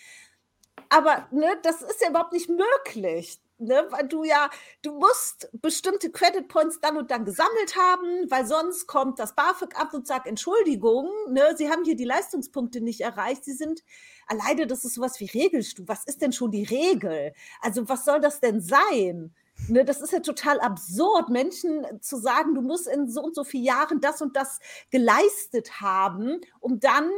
Aber 0.89 1.29
ne, 1.31 1.59
das 1.63 1.83
ist 1.83 2.01
ja 2.01 2.11
überhaupt 2.11 2.33
nicht 2.33 2.49
möglich. 2.49 3.41
Ne, 3.59 3.87
weil 3.91 4.09
du 4.09 4.25
ja, 4.25 4.51
du 4.83 4.99
musst 4.99 5.49
bestimmte 5.53 6.11
Credit 6.11 6.49
Points 6.49 6.81
dann 6.81 6.97
und 6.97 7.13
dann 7.13 7.25
gesammelt 7.25 7.77
haben, 7.77 8.29
weil 8.29 8.45
sonst 8.47 8.89
kommt 8.89 9.21
das 9.21 9.37
BAföG 9.37 9.77
ab 9.79 9.95
und 9.95 10.09
sagt 10.09 10.27
Entschuldigung, 10.27 11.09
ne, 11.29 11.55
Sie 11.57 11.71
haben 11.71 11.85
hier 11.85 11.95
die 11.95 12.05
Leistungspunkte 12.05 12.81
nicht 12.81 13.01
erreicht. 13.01 13.45
Sie 13.45 13.53
sind 13.53 13.85
alleine, 14.27 14.67
das 14.67 14.85
ist 14.85 14.95
sowas 14.95 15.21
wie 15.21 15.27
Regelstufe. 15.27 15.87
Was 15.87 16.05
ist 16.05 16.21
denn 16.21 16.33
schon 16.33 16.51
die 16.51 16.65
Regel? 16.65 17.33
Also 17.61 17.89
was 17.89 18.05
soll 18.05 18.21
das 18.21 18.41
denn 18.41 18.61
sein? 18.61 19.33
Ne, 19.69 19.85
das 19.85 20.01
ist 20.01 20.13
ja 20.13 20.19
total 20.19 20.59
absurd, 20.59 21.29
Menschen 21.29 21.87
zu 22.01 22.17
sagen, 22.17 22.55
du 22.57 22.61
musst 22.61 22.89
in 22.89 23.09
so 23.09 23.23
und 23.23 23.37
so 23.37 23.45
vielen 23.45 23.65
Jahren 23.65 24.01
das 24.01 24.21
und 24.21 24.35
das 24.37 24.59
geleistet 24.91 25.81
haben, 25.81 26.41
um 26.59 26.81
dann 26.81 27.09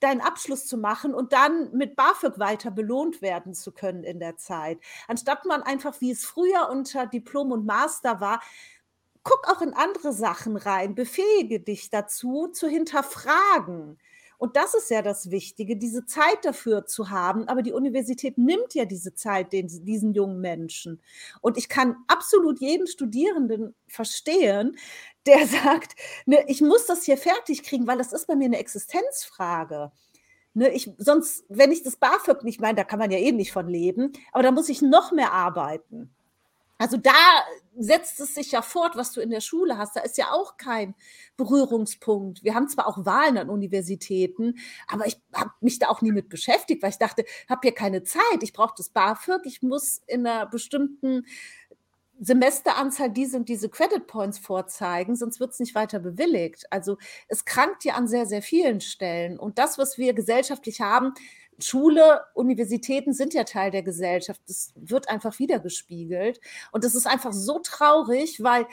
deinen 0.00 0.20
Abschluss 0.20 0.66
zu 0.66 0.76
machen 0.76 1.14
und 1.14 1.32
dann 1.32 1.72
mit 1.72 1.96
BAföG 1.96 2.38
weiter 2.38 2.70
belohnt 2.70 3.22
werden 3.22 3.54
zu 3.54 3.72
können 3.72 4.04
in 4.04 4.18
der 4.20 4.36
Zeit. 4.36 4.78
Anstatt 5.08 5.44
man 5.46 5.62
einfach, 5.62 6.00
wie 6.00 6.10
es 6.10 6.24
früher 6.24 6.68
unter 6.70 7.06
Diplom 7.06 7.52
und 7.52 7.66
Master 7.66 8.20
war, 8.20 8.40
guck 9.22 9.48
auch 9.48 9.60
in 9.60 9.74
andere 9.74 10.12
Sachen 10.12 10.56
rein, 10.56 10.94
befähige 10.94 11.60
dich 11.60 11.90
dazu, 11.90 12.48
zu 12.48 12.68
hinterfragen. 12.68 13.98
Und 14.38 14.56
das 14.56 14.74
ist 14.74 14.90
ja 14.90 15.02
das 15.02 15.30
Wichtige, 15.30 15.76
diese 15.76 16.04
Zeit 16.04 16.44
dafür 16.44 16.86
zu 16.86 17.10
haben. 17.10 17.48
Aber 17.48 17.62
die 17.62 17.72
Universität 17.72 18.38
nimmt 18.38 18.74
ja 18.74 18.84
diese 18.84 19.14
Zeit 19.14 19.52
den, 19.52 19.68
diesen 19.68 20.12
jungen 20.12 20.40
Menschen. 20.40 21.00
Und 21.40 21.56
ich 21.56 21.68
kann 21.68 21.96
absolut 22.06 22.60
jeden 22.60 22.86
Studierenden 22.86 23.74
verstehen, 23.86 24.76
der 25.26 25.46
sagt, 25.46 25.94
ne, 26.26 26.44
ich 26.48 26.60
muss 26.60 26.86
das 26.86 27.04
hier 27.04 27.16
fertig 27.16 27.62
kriegen, 27.62 27.86
weil 27.86 27.98
das 27.98 28.12
ist 28.12 28.26
bei 28.26 28.36
mir 28.36 28.46
eine 28.46 28.58
Existenzfrage. 28.58 29.92
Ne, 30.54 30.70
ich, 30.70 30.90
sonst, 30.96 31.44
wenn 31.48 31.70
ich 31.70 31.82
das 31.82 31.96
BAföG 31.96 32.42
nicht 32.42 32.60
meine, 32.60 32.76
da 32.76 32.84
kann 32.84 32.98
man 32.98 33.10
ja 33.10 33.18
eh 33.18 33.32
nicht 33.32 33.52
von 33.52 33.68
leben, 33.68 34.12
aber 34.32 34.42
da 34.42 34.50
muss 34.50 34.70
ich 34.70 34.80
noch 34.80 35.12
mehr 35.12 35.32
arbeiten. 35.32 36.15
Also 36.78 36.96
da 36.96 37.12
setzt 37.78 38.20
es 38.20 38.34
sich 38.34 38.52
ja 38.52 38.62
fort, 38.62 38.96
was 38.96 39.12
du 39.12 39.20
in 39.20 39.30
der 39.30 39.40
Schule 39.40 39.78
hast. 39.78 39.96
Da 39.96 40.00
ist 40.00 40.18
ja 40.18 40.32
auch 40.32 40.56
kein 40.56 40.94
Berührungspunkt. 41.36 42.44
Wir 42.44 42.54
haben 42.54 42.68
zwar 42.68 42.86
auch 42.86 43.04
Wahlen 43.04 43.38
an 43.38 43.50
Universitäten, 43.50 44.54
aber 44.86 45.06
ich 45.06 45.20
habe 45.34 45.50
mich 45.60 45.78
da 45.78 45.88
auch 45.88 46.02
nie 46.02 46.12
mit 46.12 46.28
beschäftigt, 46.28 46.82
weil 46.82 46.90
ich 46.90 46.98
dachte, 46.98 47.24
habe 47.48 47.60
hier 47.62 47.74
keine 47.74 48.02
Zeit. 48.02 48.42
Ich 48.42 48.52
brauche 48.52 48.74
das 48.76 48.90
BAföG. 48.90 49.42
Ich 49.44 49.62
muss 49.62 50.02
in 50.06 50.26
einer 50.26 50.46
bestimmten 50.46 51.24
Semesteranzahl 52.18 53.10
diese 53.10 53.36
und 53.36 53.48
diese 53.48 53.68
Credit 53.68 54.06
Points 54.06 54.38
vorzeigen, 54.38 55.16
sonst 55.16 55.38
wird 55.38 55.50
es 55.52 55.60
nicht 55.60 55.74
weiter 55.74 55.98
bewilligt. 55.98 56.64
Also 56.70 56.96
es 57.28 57.44
krankt 57.44 57.84
ja 57.84 57.94
an 57.94 58.08
sehr, 58.08 58.26
sehr 58.26 58.42
vielen 58.42 58.80
Stellen. 58.80 59.38
Und 59.38 59.58
das, 59.58 59.76
was 59.76 59.98
wir 59.98 60.14
gesellschaftlich 60.14 60.80
haben, 60.80 61.12
Schule, 61.58 62.20
Universitäten 62.34 63.12
sind 63.12 63.34
ja 63.34 63.44
Teil 63.44 63.70
der 63.70 63.82
Gesellschaft. 63.82 64.40
Das 64.46 64.72
wird 64.74 65.08
einfach 65.08 65.38
wiedergespiegelt. 65.38 66.40
Und 66.72 66.84
das 66.84 66.94
ist 66.94 67.06
einfach 67.06 67.32
so 67.32 67.58
traurig, 67.60 68.42
weil 68.42 68.66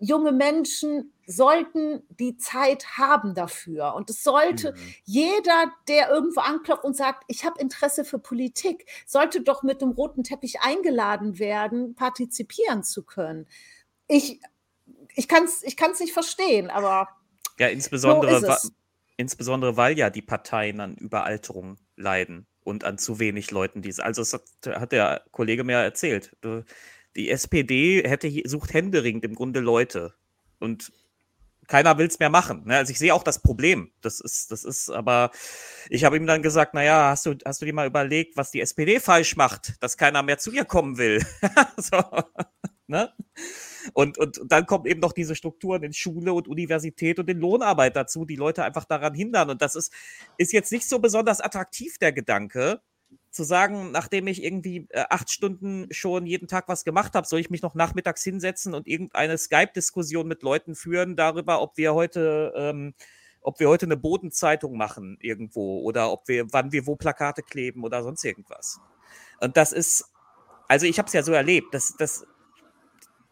junge 0.00 0.32
Menschen 0.32 1.12
sollten 1.26 2.02
die 2.08 2.36
Zeit 2.38 2.96
haben 2.96 3.34
dafür. 3.34 3.94
Und 3.94 4.10
es 4.10 4.24
sollte 4.24 4.72
mhm. 4.72 4.94
jeder, 5.04 5.72
der 5.88 6.10
irgendwo 6.10 6.40
anklopft 6.40 6.84
und 6.84 6.96
sagt, 6.96 7.24
ich 7.28 7.44
habe 7.44 7.60
Interesse 7.60 8.04
für 8.04 8.18
Politik, 8.18 8.86
sollte 9.06 9.42
doch 9.42 9.62
mit 9.62 9.82
dem 9.82 9.90
roten 9.90 10.24
Teppich 10.24 10.62
eingeladen 10.62 11.38
werden, 11.38 11.94
partizipieren 11.94 12.82
zu 12.82 13.04
können. 13.04 13.46
Ich, 14.08 14.40
ich 15.14 15.28
kann 15.28 15.44
es 15.44 15.62
ich 15.62 15.76
kann's 15.76 16.00
nicht 16.00 16.12
verstehen, 16.12 16.70
aber. 16.70 17.08
Ja, 17.58 17.68
insbesondere, 17.68 18.40
so 18.40 18.70
insbesondere 19.20 19.76
weil 19.76 19.98
ja 19.98 20.10
die 20.10 20.22
Parteien 20.22 20.80
an 20.80 20.96
Überalterung 20.96 21.76
leiden 21.96 22.46
und 22.64 22.84
an 22.84 22.98
zu 22.98 23.18
wenig 23.18 23.50
Leuten, 23.50 23.82
die 23.82 23.94
Also, 24.00 24.22
das 24.22 24.32
hat, 24.32 24.80
hat 24.80 24.92
der 24.92 25.24
Kollege 25.30 25.64
mir 25.64 25.78
erzählt. 25.78 26.36
Die 27.16 27.30
SPD 27.30 28.02
hätte, 28.02 28.30
sucht 28.48 28.72
händeringend 28.72 29.24
im 29.24 29.34
Grunde 29.34 29.60
Leute. 29.60 30.14
Und 30.58 30.92
keiner 31.70 31.96
will 31.98 32.06
es 32.06 32.18
mehr 32.18 32.30
machen. 32.30 32.64
Ne? 32.66 32.76
Also 32.76 32.90
ich 32.90 32.98
sehe 32.98 33.14
auch 33.14 33.22
das 33.22 33.40
Problem. 33.40 33.92
Das 34.00 34.20
ist, 34.20 34.50
das 34.50 34.64
ist, 34.64 34.90
aber 34.90 35.30
ich 35.88 36.04
habe 36.04 36.16
ihm 36.16 36.26
dann 36.26 36.42
gesagt, 36.42 36.74
naja, 36.74 37.10
hast 37.10 37.26
du, 37.26 37.36
hast 37.44 37.62
du 37.62 37.66
dir 37.66 37.72
mal 37.72 37.86
überlegt, 37.86 38.36
was 38.36 38.50
die 38.50 38.60
SPD 38.60 39.00
falsch 39.00 39.36
macht, 39.36 39.82
dass 39.82 39.96
keiner 39.96 40.22
mehr 40.22 40.38
zu 40.38 40.50
ihr 40.50 40.64
kommen 40.64 40.98
will? 40.98 41.24
so, 41.76 42.02
ne? 42.88 43.12
Und, 43.92 44.18
und, 44.18 44.40
dann 44.46 44.66
kommen 44.66 44.86
eben 44.86 45.00
noch 45.00 45.12
diese 45.12 45.34
Strukturen 45.34 45.82
in 45.82 45.92
Schule 45.92 46.32
und 46.32 46.48
Universität 46.48 47.18
und 47.18 47.28
in 47.28 47.38
Lohnarbeit 47.38 47.96
dazu, 47.96 48.24
die 48.24 48.36
Leute 48.36 48.64
einfach 48.64 48.84
daran 48.84 49.14
hindern. 49.14 49.50
Und 49.50 49.62
das 49.62 49.74
ist, 49.74 49.92
ist 50.36 50.52
jetzt 50.52 50.72
nicht 50.72 50.88
so 50.88 50.98
besonders 50.98 51.40
attraktiv, 51.40 51.98
der 51.98 52.12
Gedanke, 52.12 52.80
zu 53.30 53.44
sagen, 53.44 53.92
nachdem 53.92 54.26
ich 54.26 54.42
irgendwie 54.42 54.88
äh, 54.90 55.04
acht 55.08 55.30
Stunden 55.30 55.86
schon 55.92 56.26
jeden 56.26 56.48
Tag 56.48 56.68
was 56.68 56.84
gemacht 56.84 57.14
habe, 57.14 57.26
soll 57.26 57.40
ich 57.40 57.50
mich 57.50 57.62
noch 57.62 57.74
nachmittags 57.74 58.24
hinsetzen 58.24 58.74
und 58.74 58.88
irgendeine 58.88 59.38
Skype-Diskussion 59.38 60.26
mit 60.26 60.42
Leuten 60.42 60.74
führen 60.74 61.16
darüber, 61.16 61.62
ob 61.62 61.76
wir 61.76 61.94
heute, 61.94 62.52
ähm, 62.56 62.94
ob 63.40 63.60
wir 63.60 63.68
heute 63.68 63.86
eine 63.86 63.96
Bodenzeitung 63.96 64.76
machen 64.76 65.16
irgendwo 65.20 65.80
oder 65.82 66.10
ob 66.10 66.26
wir, 66.26 66.52
wann 66.52 66.72
wir 66.72 66.86
wo 66.86 66.96
Plakate 66.96 67.42
kleben 67.42 67.84
oder 67.84 68.02
sonst 68.02 68.24
irgendwas. 68.24 68.80
Und 69.40 69.56
das 69.56 69.72
ist, 69.72 70.04
also 70.68 70.86
ich 70.86 70.98
habe 70.98 71.06
es 71.06 71.12
ja 71.12 71.22
so 71.22 71.32
erlebt, 71.32 71.72
dass, 71.72 71.96
dass 71.96 72.26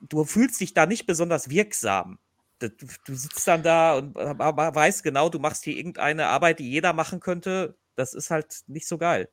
du 0.00 0.24
fühlst 0.24 0.60
dich 0.60 0.74
da 0.74 0.86
nicht 0.86 1.06
besonders 1.06 1.48
wirksam. 1.50 2.18
Du, 2.58 2.70
du 2.70 3.14
sitzt 3.14 3.46
dann 3.46 3.62
da 3.62 3.96
und 3.96 4.14
weißt 4.16 5.04
genau, 5.04 5.28
du 5.28 5.38
machst 5.38 5.64
hier 5.64 5.76
irgendeine 5.76 6.26
Arbeit, 6.26 6.58
die 6.58 6.70
jeder 6.70 6.92
machen 6.92 7.20
könnte. 7.20 7.76
Das 7.94 8.14
ist 8.14 8.30
halt 8.30 8.62
nicht 8.66 8.88
so 8.88 8.98
geil. 8.98 9.28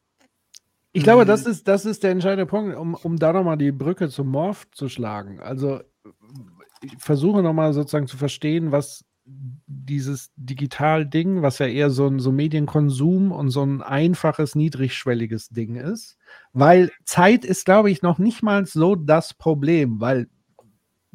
Ich 0.91 1.03
glaube, 1.03 1.25
das 1.25 1.45
ist, 1.45 1.67
das 1.67 1.85
ist 1.85 2.03
der 2.03 2.11
entscheidende 2.11 2.45
Punkt, 2.45 2.75
um, 2.77 2.93
um 2.93 3.17
da 3.17 3.33
nochmal 3.33 3.57
die 3.57 3.71
Brücke 3.71 4.09
zum 4.09 4.29
Morph 4.29 4.69
zu 4.71 4.87
schlagen. 4.87 5.39
Also 5.39 5.81
ich 6.81 6.93
versuche 6.99 7.41
nochmal 7.43 7.73
sozusagen 7.73 8.07
zu 8.07 8.15
verstehen, 8.15 8.71
was 8.71 9.03
dieses 9.25 10.31
Digital-Ding, 10.35 11.41
was 11.41 11.57
ja 11.59 11.65
eher 11.65 11.89
so 11.89 12.07
ein 12.07 12.19
so 12.19 12.31
Medienkonsum 12.31 13.31
und 13.31 13.49
so 13.49 13.63
ein 13.63 13.81
einfaches, 13.81 14.55
niedrigschwelliges 14.55 15.49
Ding 15.49 15.75
ist. 15.75 16.17
Weil 16.53 16.91
Zeit 17.05 17.43
ist, 17.43 17.65
glaube 17.65 17.89
ich, 17.89 18.03
noch 18.03 18.19
nicht 18.19 18.43
mal 18.43 18.65
so 18.65 18.95
das 18.95 19.33
Problem, 19.33 19.99
weil 19.99 20.27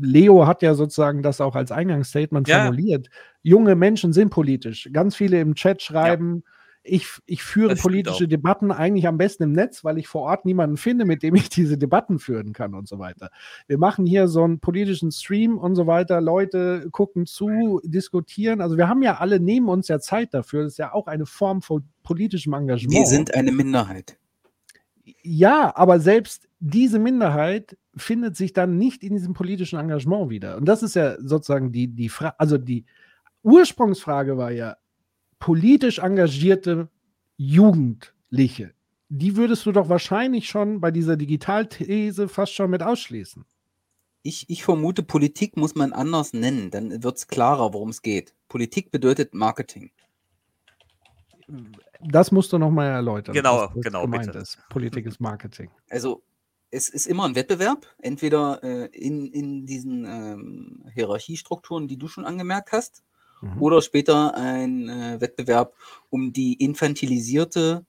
Leo 0.01 0.47
hat 0.47 0.63
ja 0.63 0.75
sozusagen 0.75 1.23
das 1.23 1.41
auch 1.41 1.55
als 1.55 1.73
Eingangsstatement 1.73 2.49
ja. 2.49 2.65
formuliert. 2.65 3.09
Junge 3.43 3.75
Menschen 3.75 4.13
sind 4.13 4.31
politisch. 4.31 4.89
Ganz 4.93 5.17
viele 5.17 5.41
im 5.41 5.55
Chat 5.55 5.83
schreiben, 5.83 6.43
ja. 6.45 6.51
ich, 6.83 7.07
ich 7.27 7.43
führe 7.43 7.77
politische 7.77 8.29
Debatten 8.29 8.71
eigentlich 8.71 9.07
am 9.07 9.19
besten 9.19 9.45
im 9.45 9.53
Netz, 9.53 9.85
weil 9.85 9.99
ich 9.99 10.09
vor 10.09 10.23
Ort 10.23 10.45
niemanden 10.45 10.77
finde, 10.77 11.05
mit 11.05 11.23
dem 11.23 11.35
ich 11.35 11.49
diese 11.49 11.79
Debatten 11.79 12.19
führen 12.19 12.53
kann 12.53 12.75
und 12.75 12.89
so 12.89 12.99
weiter. 12.99 13.31
Wir 13.67 13.79
machen 13.79 14.07
hier 14.07 14.29
so 14.29 14.43
einen 14.45 14.61
politischen 14.61 15.13
Stream 15.13 15.59
und 15.59 15.75
so 15.75 15.87
weiter. 15.87 16.21
Leute 16.21 16.89
gucken 16.91 17.27
zu, 17.27 17.81
diskutieren. 17.85 18.61
Also 18.61 18.77
wir 18.77 18.89
haben 18.89 19.03
ja 19.03 19.19
alle 19.19 19.41
neben 19.41 19.69
uns 19.69 19.89
ja 19.89 20.01
Zeit 20.01 20.35
dafür. 20.35 20.65
Das 20.65 20.73
ist 20.73 20.79
ja 20.79 20.93
auch 20.93 21.07
eine 21.07 21.27
Form 21.27 21.63
von 21.63 21.85
politischem 22.03 22.53
Engagement. 22.53 22.93
Wir 22.93 23.07
sind 23.07 23.35
eine 23.35 23.53
Minderheit. 23.53 24.17
Ja, 25.23 25.73
aber 25.77 26.01
selbst 26.01 26.49
diese 26.61 26.99
Minderheit 26.99 27.77
findet 27.97 28.37
sich 28.37 28.53
dann 28.53 28.77
nicht 28.77 29.03
in 29.03 29.15
diesem 29.15 29.35
politischen 29.35 29.79
Engagement 29.79 30.31
wieder. 30.31 30.57
Und 30.57 30.67
das 30.67 30.83
ist 30.83 30.95
ja 30.95 31.17
sozusagen 31.21 31.73
die, 31.73 31.89
die 31.89 32.09
Frage, 32.09 32.39
also 32.39 32.59
die 32.59 32.85
Ursprungsfrage 33.43 34.37
war 34.37 34.51
ja, 34.51 34.77
politisch 35.39 35.99
engagierte 35.99 36.89
Jugendliche, 37.37 38.75
die 39.09 39.37
würdest 39.37 39.67
du 39.67 39.73
doch 39.73 39.89
wahrscheinlich 39.89 40.49
schon 40.49 40.81
bei 40.81 40.91
dieser 40.91 41.17
Digitalthese 41.17 42.29
fast 42.29 42.55
schon 42.55 42.71
mit 42.71 42.83
ausschließen. 42.83 43.45
Ich, 44.23 44.49
ich 44.51 44.63
vermute, 44.63 45.03
Politik 45.03 45.57
muss 45.57 45.75
man 45.75 45.93
anders 45.93 46.35
nennen, 46.35 46.71
dann 46.71 47.03
wird 47.03 47.17
es 47.17 47.27
klarer, 47.27 47.73
worum 47.73 47.89
es 47.89 48.03
geht. 48.03 48.35
Politik 48.49 48.91
bedeutet 48.91 49.35
Marketing. 49.35 49.91
Das 52.03 52.31
musst 52.31 52.53
du 52.53 52.59
nochmal 52.59 52.89
erläutern. 52.89 53.35
Genau, 53.35 53.69
genau. 53.77 54.07
Bitte. 54.07 54.39
Ist. 54.39 54.59
Politik 54.69 55.07
ist 55.07 55.21
Marketing. 55.21 55.71
Also 55.89 56.23
es 56.71 56.89
ist 56.89 57.07
immer 57.07 57.25
ein 57.25 57.35
Wettbewerb, 57.35 57.87
entweder 57.99 58.63
äh, 58.63 58.87
in, 58.87 59.27
in 59.33 59.67
diesen 59.67 60.05
ähm, 60.05 60.85
Hierarchiestrukturen, 60.95 61.89
die 61.89 61.97
du 61.97 62.09
schon 62.09 62.25
angemerkt 62.25 62.73
hast, 62.73 63.03
mhm. 63.41 63.61
oder 63.61 63.83
später 63.83 64.35
ein 64.35 64.89
äh, 64.89 65.21
Wettbewerb 65.21 65.75
um 66.11 66.33
die 66.33 66.55
infantilisierte 66.55 67.85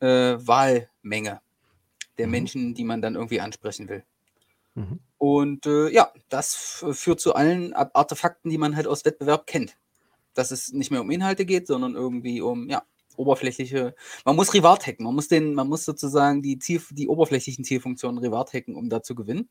äh, 0.00 0.06
Wahlmenge 0.06 1.40
der 2.18 2.26
mhm. 2.26 2.32
Menschen, 2.32 2.74
die 2.74 2.84
man 2.84 3.00
dann 3.00 3.14
irgendwie 3.14 3.40
ansprechen 3.40 3.88
will. 3.88 4.04
Mhm. 4.74 5.00
Und 5.18 5.66
äh, 5.66 5.88
ja, 5.90 6.12
das 6.28 6.84
führt 6.92 7.20
zu 7.20 7.34
allen 7.34 7.72
Artefakten, 7.74 8.50
die 8.50 8.58
man 8.58 8.76
halt 8.76 8.86
aus 8.86 9.04
Wettbewerb 9.04 9.46
kennt. 9.46 9.76
Dass 10.34 10.50
es 10.50 10.72
nicht 10.72 10.90
mehr 10.90 11.02
um 11.02 11.10
Inhalte 11.10 11.44
geht, 11.44 11.66
sondern 11.66 11.94
irgendwie 11.94 12.40
um, 12.40 12.68
ja, 12.68 12.82
oberflächliche, 13.16 13.94
man 14.24 14.36
muss 14.36 14.54
Reward 14.54 14.86
hacken, 14.86 15.04
man 15.04 15.14
muss 15.14 15.28
den, 15.28 15.54
man 15.54 15.68
muss 15.68 15.84
sozusagen 15.84 16.42
die 16.42 16.58
Ziel, 16.58 16.80
die 16.90 17.08
oberflächlichen 17.08 17.64
Zielfunktionen 17.64 18.22
Reward 18.24 18.52
hacken, 18.52 18.76
um 18.76 18.88
da 18.88 19.02
zu 19.02 19.14
gewinnen. 19.14 19.48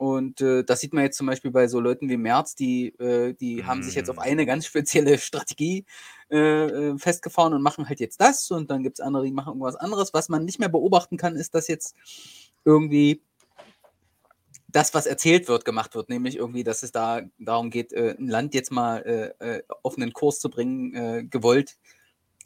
Und 0.00 0.40
äh, 0.40 0.64
das 0.64 0.80
sieht 0.80 0.94
man 0.94 1.04
jetzt 1.04 1.18
zum 1.18 1.26
Beispiel 1.26 1.50
bei 1.50 1.68
so 1.68 1.78
Leuten 1.78 2.08
wie 2.08 2.16
Merz, 2.16 2.54
die, 2.54 2.98
äh, 2.98 3.34
die 3.34 3.66
haben 3.66 3.82
sich 3.82 3.94
jetzt 3.94 4.08
auf 4.08 4.18
eine 4.18 4.46
ganz 4.46 4.64
spezielle 4.64 5.18
Strategie 5.18 5.84
äh, 6.30 6.38
äh 6.38 6.98
festgefahren 6.98 7.52
und 7.52 7.60
machen 7.60 7.86
halt 7.86 8.00
jetzt 8.00 8.18
das. 8.18 8.50
Und 8.50 8.70
dann 8.70 8.82
gibt 8.82 8.98
es 8.98 9.04
andere, 9.04 9.26
die 9.26 9.30
machen 9.30 9.48
irgendwas 9.48 9.76
anderes. 9.76 10.14
Was 10.14 10.30
man 10.30 10.46
nicht 10.46 10.58
mehr 10.58 10.70
beobachten 10.70 11.18
kann, 11.18 11.36
ist, 11.36 11.54
dass 11.54 11.68
jetzt 11.68 11.94
irgendwie 12.64 13.20
das, 14.68 14.94
was 14.94 15.04
erzählt 15.04 15.48
wird, 15.48 15.66
gemacht 15.66 15.94
wird, 15.94 16.08
nämlich 16.08 16.36
irgendwie, 16.36 16.64
dass 16.64 16.82
es 16.82 16.92
da 16.92 17.20
darum 17.38 17.68
geht, 17.68 17.92
äh, 17.92 18.16
ein 18.18 18.28
Land 18.28 18.54
jetzt 18.54 18.72
mal 18.72 19.34
äh, 19.38 19.62
auf 19.82 19.98
einen 19.98 20.14
Kurs 20.14 20.40
zu 20.40 20.48
bringen, 20.48 21.28
gewollt, 21.28 21.76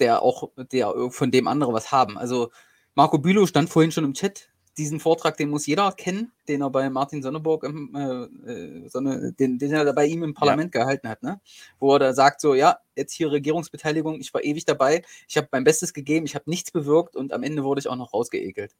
der 0.01 0.23
auch, 0.23 0.51
der 0.57 1.11
von 1.11 1.31
dem 1.31 1.49
andere 1.49 1.73
was 1.73 1.93
haben. 1.93 2.19
Also 2.19 2.51
Marco 2.95 3.19
Bülow 3.19 3.47
stand 3.47 3.71
vorhin 3.71 3.93
schon 3.93 4.05
im 4.05 4.15
Chat, 4.15 4.49
diesen 4.77 4.99
Vortrag, 5.01 5.37
den 5.37 5.51
muss 5.51 5.67
jeder 5.67 5.93
kennen, 5.93 6.33
den 6.49 6.63
er 6.63 6.71
bei 6.71 6.91
Martin 6.91 7.23
Sonneborg, 7.23 7.65
im, 7.65 7.95
äh, 7.95 8.51
äh, 8.51 8.89
Sonne, 8.89 9.33
den, 9.33 9.59
den 9.59 9.73
er 9.73 9.93
bei 9.93 10.07
ihm 10.07 10.23
im 10.25 10.35
Parlament 10.35 10.75
ja. 10.75 10.81
gehalten 10.81 11.09
hat, 11.09 11.23
ne? 11.23 11.41
wo 11.79 11.93
er 11.95 12.01
da 12.01 12.13
sagt 12.13 12.41
so, 12.41 12.55
ja, 12.55 12.79
jetzt 12.97 13.13
hier 13.13 13.31
Regierungsbeteiligung, 13.31 14.21
ich 14.21 14.35
war 14.35 14.43
ewig 14.43 14.65
dabei, 14.65 15.03
ich 15.29 15.37
habe 15.37 15.49
mein 15.53 15.65
Bestes 15.65 15.95
gegeben, 15.95 16.27
ich 16.27 16.35
habe 16.35 16.51
nichts 16.51 16.71
bewirkt 16.71 17.15
und 17.15 17.33
am 17.33 17.43
Ende 17.43 17.63
wurde 17.63 17.81
ich 17.81 17.89
auch 17.89 17.97
noch 17.97 18.13
rausgeekelt. 18.13 18.75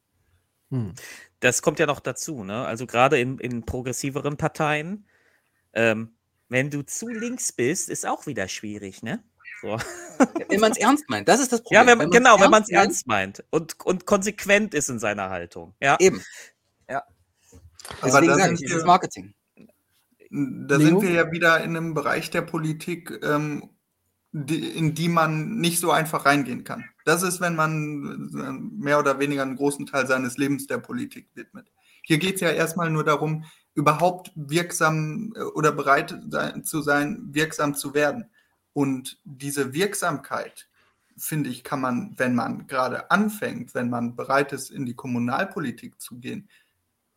Hm. 0.71 0.93
Das 1.39 1.61
kommt 1.61 1.79
ja 1.79 1.85
noch 1.85 1.99
dazu, 1.99 2.43
ne? 2.43 2.65
Also 2.65 2.87
gerade 2.87 3.19
in, 3.19 3.37
in 3.37 3.65
progressiveren 3.65 4.35
Parteien, 4.35 5.05
ähm, 5.73 6.15
wenn 6.49 6.71
du 6.71 6.81
zu 6.83 7.07
links 7.07 7.51
bist, 7.51 7.89
ist 7.89 8.05
auch 8.05 8.25
wieder 8.25 8.47
schwierig, 8.47 9.03
ne? 9.03 9.23
So. 9.65 9.79
Wenn 10.49 10.59
man 10.59 10.71
es 10.71 10.77
ernst 10.77 11.09
meint, 11.09 11.27
das 11.27 11.39
ist 11.39 11.51
das 11.51 11.63
Problem. 11.63 11.81
Ja, 11.81 11.87
wenn, 11.87 11.99
wenn 11.99 12.11
genau, 12.11 12.39
wenn 12.39 12.51
man 12.51 12.61
es 12.61 12.69
ernst 12.69 13.07
meint 13.07 13.43
und, 13.49 13.75
und 13.83 14.05
konsequent 14.05 14.75
ist 14.75 14.89
in 14.89 14.99
seiner 14.99 15.31
Haltung. 15.31 15.73
Ja. 15.81 15.97
Eben. 15.99 16.21
Ja. 16.87 17.03
Aber 18.01 18.21
Deswegen 18.21 18.35
sage 18.35 18.53
ich, 18.53 18.61
wir, 18.61 18.77
ist 18.77 18.85
Marketing. 18.85 19.33
Da 20.29 20.75
Leo? 20.75 20.87
sind 20.87 21.01
wir 21.01 21.11
ja 21.11 21.31
wieder 21.31 21.63
in 21.63 21.75
einem 21.75 21.95
Bereich 21.95 22.29
der 22.29 22.43
Politik, 22.43 23.11
ähm, 23.23 23.71
die, 24.31 24.69
in 24.69 24.93
die 24.93 25.09
man 25.09 25.55
nicht 25.57 25.79
so 25.79 25.91
einfach 25.91 26.25
reingehen 26.25 26.63
kann. 26.63 26.85
Das 27.03 27.23
ist, 27.23 27.41
wenn 27.41 27.55
man 27.55 28.29
äh, 28.35 28.83
mehr 28.83 28.99
oder 28.99 29.17
weniger 29.19 29.41
einen 29.41 29.55
großen 29.55 29.87
Teil 29.87 30.05
seines 30.05 30.37
Lebens 30.37 30.67
der 30.67 30.77
Politik 30.77 31.29
widmet. 31.33 31.71
Hier 32.03 32.19
geht 32.19 32.35
es 32.35 32.41
ja 32.41 32.51
erstmal 32.51 32.91
nur 32.91 33.03
darum, 33.03 33.45
überhaupt 33.73 34.31
wirksam 34.35 35.33
äh, 35.35 35.41
oder 35.41 35.71
bereit 35.71 36.15
zu 36.63 36.81
sein, 36.81 37.29
wirksam 37.31 37.73
zu 37.73 37.95
werden. 37.95 38.29
Und 38.75 39.19
diese 39.23 39.73
Wirksamkeit, 39.73 40.67
finde 41.15 41.49
ich, 41.49 41.63
kann 41.63 41.79
man, 41.79 42.13
wenn 42.17 42.35
man 42.35 42.67
gerade 42.67 43.09
anfängt, 43.09 43.73
wenn 43.73 43.89
man 43.89 44.17
bereit 44.17 44.51
ist, 44.51 44.69
in 44.69 44.85
die 44.85 44.95
Kommunalpolitik 44.95 46.01
zu 46.01 46.17
gehen, 46.17 46.49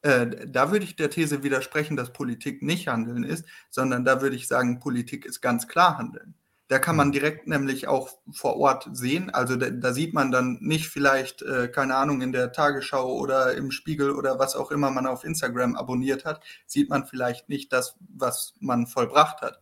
äh, 0.02 0.47
da 0.47 0.70
würde 0.70 0.85
ich 0.85 0.94
der 0.94 1.10
These 1.10 1.43
widersprechen, 1.43 1.97
dass 1.97 2.12
Politik 2.12 2.62
nicht 2.62 2.86
Handeln 2.86 3.24
ist, 3.24 3.44
sondern 3.70 4.05
da 4.05 4.22
würde 4.22 4.36
ich 4.36 4.47
sagen, 4.47 4.78
Politik 4.78 5.26
ist 5.26 5.40
ganz 5.40 5.66
klar 5.66 5.98
Handeln. 5.98 6.36
Da 6.68 6.78
kann 6.78 6.94
man 6.94 7.09
mhm. 7.09 7.12
direkt 7.12 7.48
nämlich 7.48 7.89
auch 7.89 8.10
vor 8.30 8.56
Ort 8.59 8.89
sehen. 8.93 9.30
Also 9.30 9.56
da, 9.56 9.70
da 9.70 9.93
sieht 9.93 10.14
man 10.14 10.30
dann 10.30 10.59
nicht 10.60 10.86
vielleicht, 10.86 11.43
äh, 11.43 11.66
keine 11.66 11.97
Ahnung, 11.97 12.20
in 12.20 12.30
der 12.30 12.52
Tagesschau 12.52 13.16
oder 13.16 13.55
im 13.55 13.72
Spiegel 13.72 14.12
oder 14.12 14.39
was 14.39 14.55
auch 14.55 14.70
immer 14.70 14.93
man 14.93 15.09
auf 15.09 15.24
Instagram 15.24 15.74
abonniert 15.74 16.24
hat, 16.24 16.40
sieht 16.66 16.89
man 16.89 17.05
vielleicht 17.05 17.48
nicht 17.48 17.72
das, 17.72 17.97
was 17.98 18.55
man 18.60 18.86
vollbracht 18.86 19.43
hat. 19.43 19.60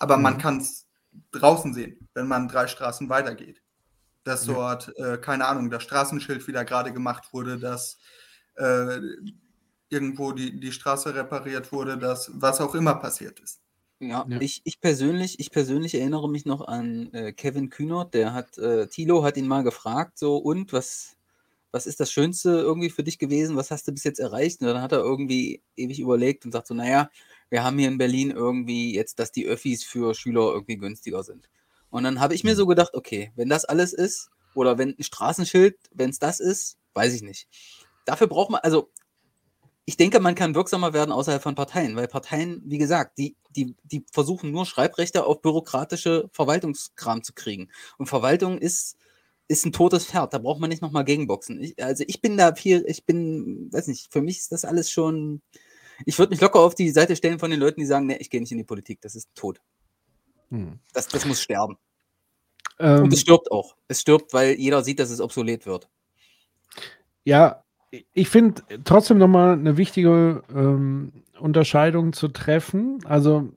Aber 0.00 0.16
mhm. 0.16 0.22
man 0.24 0.38
kann 0.38 0.56
es 0.56 0.87
draußen 1.32 1.74
sehen, 1.74 2.08
wenn 2.14 2.26
man 2.26 2.48
drei 2.48 2.66
Straßen 2.66 3.08
weitergeht. 3.08 3.62
Dass 4.24 4.46
ja. 4.46 4.54
dort, 4.54 4.96
äh, 4.98 5.18
keine 5.18 5.46
Ahnung, 5.46 5.70
das 5.70 5.82
Straßenschild 5.82 6.46
wieder 6.46 6.64
gerade 6.64 6.92
gemacht 6.92 7.32
wurde, 7.32 7.58
dass 7.58 7.98
äh, 8.56 8.98
irgendwo 9.88 10.32
die, 10.32 10.58
die 10.60 10.72
Straße 10.72 11.14
repariert 11.14 11.72
wurde, 11.72 11.96
dass 11.96 12.30
was 12.34 12.60
auch 12.60 12.74
immer 12.74 12.94
passiert 12.94 13.40
ist. 13.40 13.60
Ja, 14.00 14.24
ja. 14.28 14.40
Ich, 14.40 14.60
ich, 14.64 14.80
persönlich, 14.80 15.40
ich 15.40 15.50
persönlich 15.50 15.94
erinnere 15.94 16.28
mich 16.28 16.44
noch 16.44 16.66
an 16.68 17.12
äh, 17.12 17.32
Kevin 17.32 17.68
Kühnert, 17.68 18.14
der 18.14 18.32
hat, 18.32 18.56
äh, 18.58 18.86
Thilo 18.86 19.24
hat 19.24 19.36
ihn 19.36 19.48
mal 19.48 19.64
gefragt, 19.64 20.18
so, 20.18 20.36
und 20.36 20.72
was, 20.72 21.16
was 21.72 21.86
ist 21.86 21.98
das 21.98 22.12
Schönste 22.12 22.50
irgendwie 22.50 22.90
für 22.90 23.02
dich 23.02 23.18
gewesen? 23.18 23.56
Was 23.56 23.70
hast 23.70 23.88
du 23.88 23.92
bis 23.92 24.04
jetzt 24.04 24.20
erreicht? 24.20 24.60
Und 24.60 24.68
dann 24.68 24.82
hat 24.82 24.92
er 24.92 25.00
irgendwie 25.00 25.62
ewig 25.76 25.98
überlegt 26.00 26.44
und 26.44 26.52
sagt 26.52 26.68
so, 26.68 26.74
naja, 26.74 27.10
wir 27.50 27.64
haben 27.64 27.78
hier 27.78 27.88
in 27.88 27.98
Berlin 27.98 28.30
irgendwie 28.30 28.94
jetzt, 28.94 29.18
dass 29.18 29.32
die 29.32 29.46
Öffis 29.46 29.84
für 29.84 30.14
Schüler 30.14 30.52
irgendwie 30.52 30.76
günstiger 30.76 31.22
sind. 31.22 31.48
Und 31.90 32.04
dann 32.04 32.20
habe 32.20 32.34
ich 32.34 32.44
mir 32.44 32.52
mhm. 32.52 32.56
so 32.56 32.66
gedacht, 32.66 32.94
okay, 32.94 33.32
wenn 33.36 33.48
das 33.48 33.64
alles 33.64 33.92
ist, 33.92 34.30
oder 34.54 34.78
wenn 34.78 34.94
ein 34.98 35.02
Straßenschild, 35.02 35.76
wenn 35.92 36.10
es 36.10 36.18
das 36.18 36.40
ist, 36.40 36.78
weiß 36.94 37.14
ich 37.14 37.22
nicht. 37.22 37.48
Dafür 38.04 38.26
braucht 38.26 38.50
man, 38.50 38.60
also 38.62 38.90
ich 39.84 39.96
denke, 39.96 40.20
man 40.20 40.34
kann 40.34 40.54
wirksamer 40.54 40.92
werden 40.92 41.12
außerhalb 41.12 41.42
von 41.42 41.54
Parteien, 41.54 41.96
weil 41.96 42.08
Parteien, 42.08 42.62
wie 42.66 42.78
gesagt, 42.78 43.16
die, 43.18 43.36
die, 43.56 43.74
die 43.84 44.04
versuchen 44.12 44.50
nur 44.50 44.66
Schreibrechte 44.66 45.24
auf 45.24 45.40
bürokratische 45.40 46.28
Verwaltungskram 46.32 47.22
zu 47.22 47.32
kriegen. 47.32 47.70
Und 47.96 48.06
Verwaltung 48.06 48.58
ist, 48.58 48.96
ist 49.46 49.64
ein 49.64 49.72
totes 49.72 50.04
Pferd, 50.04 50.34
da 50.34 50.38
braucht 50.38 50.60
man 50.60 50.68
nicht 50.68 50.82
nochmal 50.82 51.04
gegenboxen. 51.04 51.62
Ich, 51.62 51.82
also 51.82 52.04
ich 52.06 52.20
bin 52.20 52.36
da 52.36 52.54
viel, 52.54 52.84
ich 52.86 53.06
bin, 53.06 53.72
weiß 53.72 53.86
nicht, 53.86 54.12
für 54.12 54.20
mich 54.20 54.38
ist 54.38 54.52
das 54.52 54.66
alles 54.66 54.90
schon, 54.90 55.40
ich 56.06 56.18
würde 56.18 56.30
mich 56.30 56.40
locker 56.40 56.60
auf 56.60 56.74
die 56.74 56.90
Seite 56.90 57.16
stellen 57.16 57.38
von 57.38 57.50
den 57.50 57.60
Leuten, 57.60 57.80
die 57.80 57.86
sagen, 57.86 58.06
nee, 58.06 58.16
ich 58.18 58.30
gehe 58.30 58.40
nicht 58.40 58.52
in 58.52 58.58
die 58.58 58.64
Politik, 58.64 59.00
das 59.00 59.14
ist 59.14 59.34
tot. 59.34 59.60
Hm. 60.50 60.78
Das, 60.92 61.08
das 61.08 61.24
muss 61.26 61.40
sterben. 61.40 61.76
Ähm, 62.78 63.04
Und 63.04 63.12
es 63.12 63.20
stirbt 63.20 63.50
auch. 63.50 63.76
Es 63.88 64.00
stirbt, 64.00 64.32
weil 64.32 64.54
jeder 64.54 64.82
sieht, 64.82 65.00
dass 65.00 65.10
es 65.10 65.20
obsolet 65.20 65.66
wird. 65.66 65.88
Ja, 67.24 67.64
ich 68.12 68.28
finde 68.28 68.62
trotzdem 68.84 69.18
nochmal 69.18 69.52
eine 69.52 69.76
wichtige 69.76 70.42
ähm, 70.54 71.12
Unterscheidung 71.38 72.12
zu 72.12 72.28
treffen. 72.28 73.00
Also, 73.04 73.50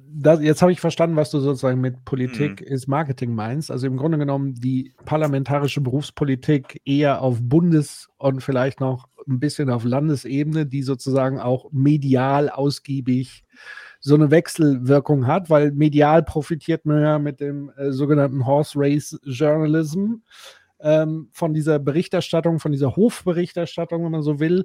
das, 0.00 0.40
jetzt 0.40 0.62
habe 0.62 0.72
ich 0.72 0.80
verstanden, 0.80 1.16
was 1.16 1.30
du 1.30 1.40
sozusagen 1.40 1.80
mit 1.80 2.04
Politik 2.04 2.60
mhm. 2.60 2.66
ist 2.66 2.88
Marketing 2.88 3.34
meinst. 3.34 3.70
Also 3.70 3.86
im 3.86 3.96
Grunde 3.96 4.18
genommen 4.18 4.54
die 4.54 4.92
parlamentarische 5.04 5.80
Berufspolitik 5.80 6.80
eher 6.84 7.20
auf 7.20 7.38
Bundes- 7.40 8.08
und 8.16 8.42
vielleicht 8.42 8.80
noch 8.80 9.08
ein 9.28 9.40
bisschen 9.40 9.70
auf 9.70 9.84
Landesebene, 9.84 10.66
die 10.66 10.82
sozusagen 10.82 11.40
auch 11.40 11.70
medial 11.72 12.50
ausgiebig 12.50 13.44
so 14.00 14.14
eine 14.14 14.30
Wechselwirkung 14.30 15.26
hat, 15.26 15.48
weil 15.48 15.72
medial 15.72 16.22
profitiert 16.22 16.84
man 16.84 17.00
ja 17.00 17.18
mit 17.18 17.40
dem 17.40 17.70
äh, 17.76 17.90
sogenannten 17.90 18.46
Horse 18.46 18.78
Race 18.78 19.18
Journalism 19.24 20.16
ähm, 20.80 21.28
von 21.32 21.54
dieser 21.54 21.78
Berichterstattung, 21.78 22.60
von 22.60 22.72
dieser 22.72 22.96
Hofberichterstattung, 22.96 24.04
wenn 24.04 24.12
man 24.12 24.22
so 24.22 24.40
will, 24.40 24.64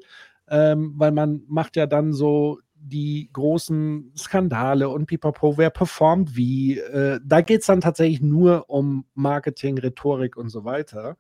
ähm, 0.50 0.94
weil 0.98 1.12
man 1.12 1.44
macht 1.48 1.78
ja 1.78 1.86
dann 1.86 2.12
so 2.12 2.60
die 2.82 3.30
großen 3.32 4.12
Skandale 4.18 4.90
und 4.90 5.06
pipapo, 5.06 5.58
wer 5.58 5.70
performt 5.70 6.36
wie. 6.36 6.78
Äh, 6.78 7.20
da 7.24 7.42
geht 7.42 7.62
es 7.62 7.68
dann 7.68 7.82
tatsächlich 7.82 8.22
nur 8.22 8.70
um 8.70 9.06
Marketing, 9.14 9.78
Rhetorik 9.78 10.38
und 10.38 10.50
so 10.50 10.66
weiter. 10.66 11.18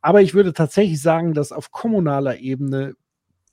Aber 0.00 0.22
ich 0.22 0.34
würde 0.34 0.52
tatsächlich 0.52 1.00
sagen, 1.00 1.34
dass 1.34 1.52
auf 1.52 1.70
kommunaler 1.70 2.38
Ebene 2.38 2.94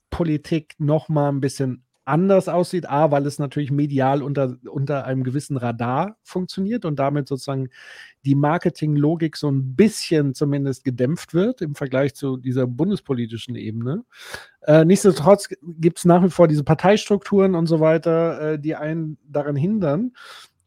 Politik 0.10 0.76
noch 0.78 1.10
mal 1.10 1.30
ein 1.30 1.42
bisschen 1.42 1.86
anders 2.06 2.48
aussieht. 2.48 2.88
A, 2.88 3.12
weil 3.12 3.26
es 3.26 3.40
natürlich 3.40 3.72
medial 3.72 4.22
unter, 4.22 4.56
unter 4.70 5.06
einem 5.06 5.24
gewissen 5.24 5.58
Radar 5.58 6.18
funktioniert 6.24 6.86
und 6.86 6.98
damit 7.00 7.28
sozusagen 7.28 7.70
die 8.24 8.36
Marketinglogik 8.36 9.36
so 9.36 9.50
ein 9.50 9.76
bisschen 9.76 10.34
zumindest 10.34 10.84
gedämpft 10.84 11.34
wird 11.34 11.62
im 11.62 11.76
Vergleich 11.76 12.16
zu 12.16 12.38
dieser 12.38 12.68
bundespolitischen 12.68 13.56
Ebene. 13.56 14.04
Äh, 14.62 14.86
nichtsdestotrotz 14.86 15.50
gibt 15.62 15.98
es 15.98 16.06
nach 16.06 16.24
wie 16.24 16.30
vor 16.30 16.48
diese 16.48 16.64
Parteistrukturen 16.64 17.56
und 17.56 17.68
so 17.68 17.80
weiter, 17.80 18.54
äh, 18.54 18.60
die 18.60 18.76
einen 18.76 19.18
daran 19.28 19.56
hindern. 19.56 20.14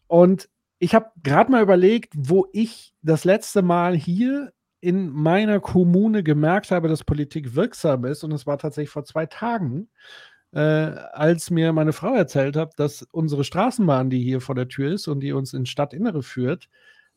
Und 0.09 0.49
ich 0.81 0.95
habe 0.95 1.11
gerade 1.23 1.51
mal 1.51 1.63
überlegt, 1.63 2.13
wo 2.17 2.47
ich 2.53 2.95
das 3.03 3.25
letzte 3.25 3.63
Mal 3.63 3.97
hier 3.97 4.53
in 4.81 5.11
meiner 5.11 5.61
Kommune 5.61 6.23
gemerkt 6.23 6.71
habe, 6.71 6.89
dass 6.89 7.05
Politik 7.05 7.55
wirksam 7.55 8.05
ist. 8.05 8.25
Und 8.25 8.33
es 8.33 8.47
war 8.47 8.59
tatsächlich 8.59 8.91
vor 8.91 9.05
zwei 9.05 9.27
Tagen, 9.27 9.89
äh, 10.53 10.61
als 10.61 11.51
mir 11.51 11.73
meine 11.73 11.93
Frau 11.93 12.15
erzählt 12.15 12.57
hat, 12.57 12.79
dass 12.79 13.03
unsere 13.11 13.45
Straßenbahn, 13.45 14.11
die 14.11 14.23
hier 14.23 14.41
vor 14.41 14.55
der 14.55 14.69
Tür 14.69 14.93
ist 14.93 15.09
und 15.09 15.21
die 15.21 15.33
uns 15.33 15.53
ins 15.53 15.69
Stadtinnere 15.69 16.23
führt, 16.23 16.69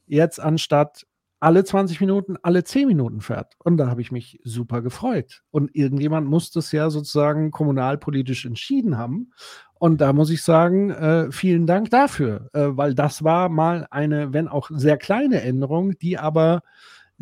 jetzt 0.08 0.40
anstatt 0.40 1.06
alle 1.40 1.64
20 1.64 2.00
Minuten, 2.02 2.38
alle 2.44 2.64
10 2.64 2.88
Minuten 2.88 3.20
fährt. 3.20 3.56
Und 3.58 3.78
da 3.78 3.88
habe 3.88 4.02
ich 4.02 4.12
mich 4.12 4.40
super 4.44 4.82
gefreut. 4.84 5.42
Und 5.50 5.76
irgendjemand 5.76 6.28
muss 6.28 6.52
das 6.52 6.72
ja 6.72 6.90
sozusagen 6.92 7.50
kommunalpolitisch 7.50 8.46
entschieden 8.46 8.98
haben. 8.98 9.32
Und 9.74 10.02
da 10.02 10.14
muss 10.14 10.30
ich 10.30 10.44
sagen, 10.44 10.92
äh, 10.92 11.32
vielen 11.32 11.66
Dank 11.66 11.90
dafür, 11.90 12.50
äh, 12.54 12.68
weil 12.70 12.94
das 12.94 13.24
war 13.24 13.50
mal 13.50 13.88
eine, 13.90 14.34
wenn 14.34 14.48
auch 14.48 14.70
sehr 14.72 14.98
kleine 14.98 15.42
Änderung, 15.42 15.98
die 15.98 16.20
aber 16.20 16.62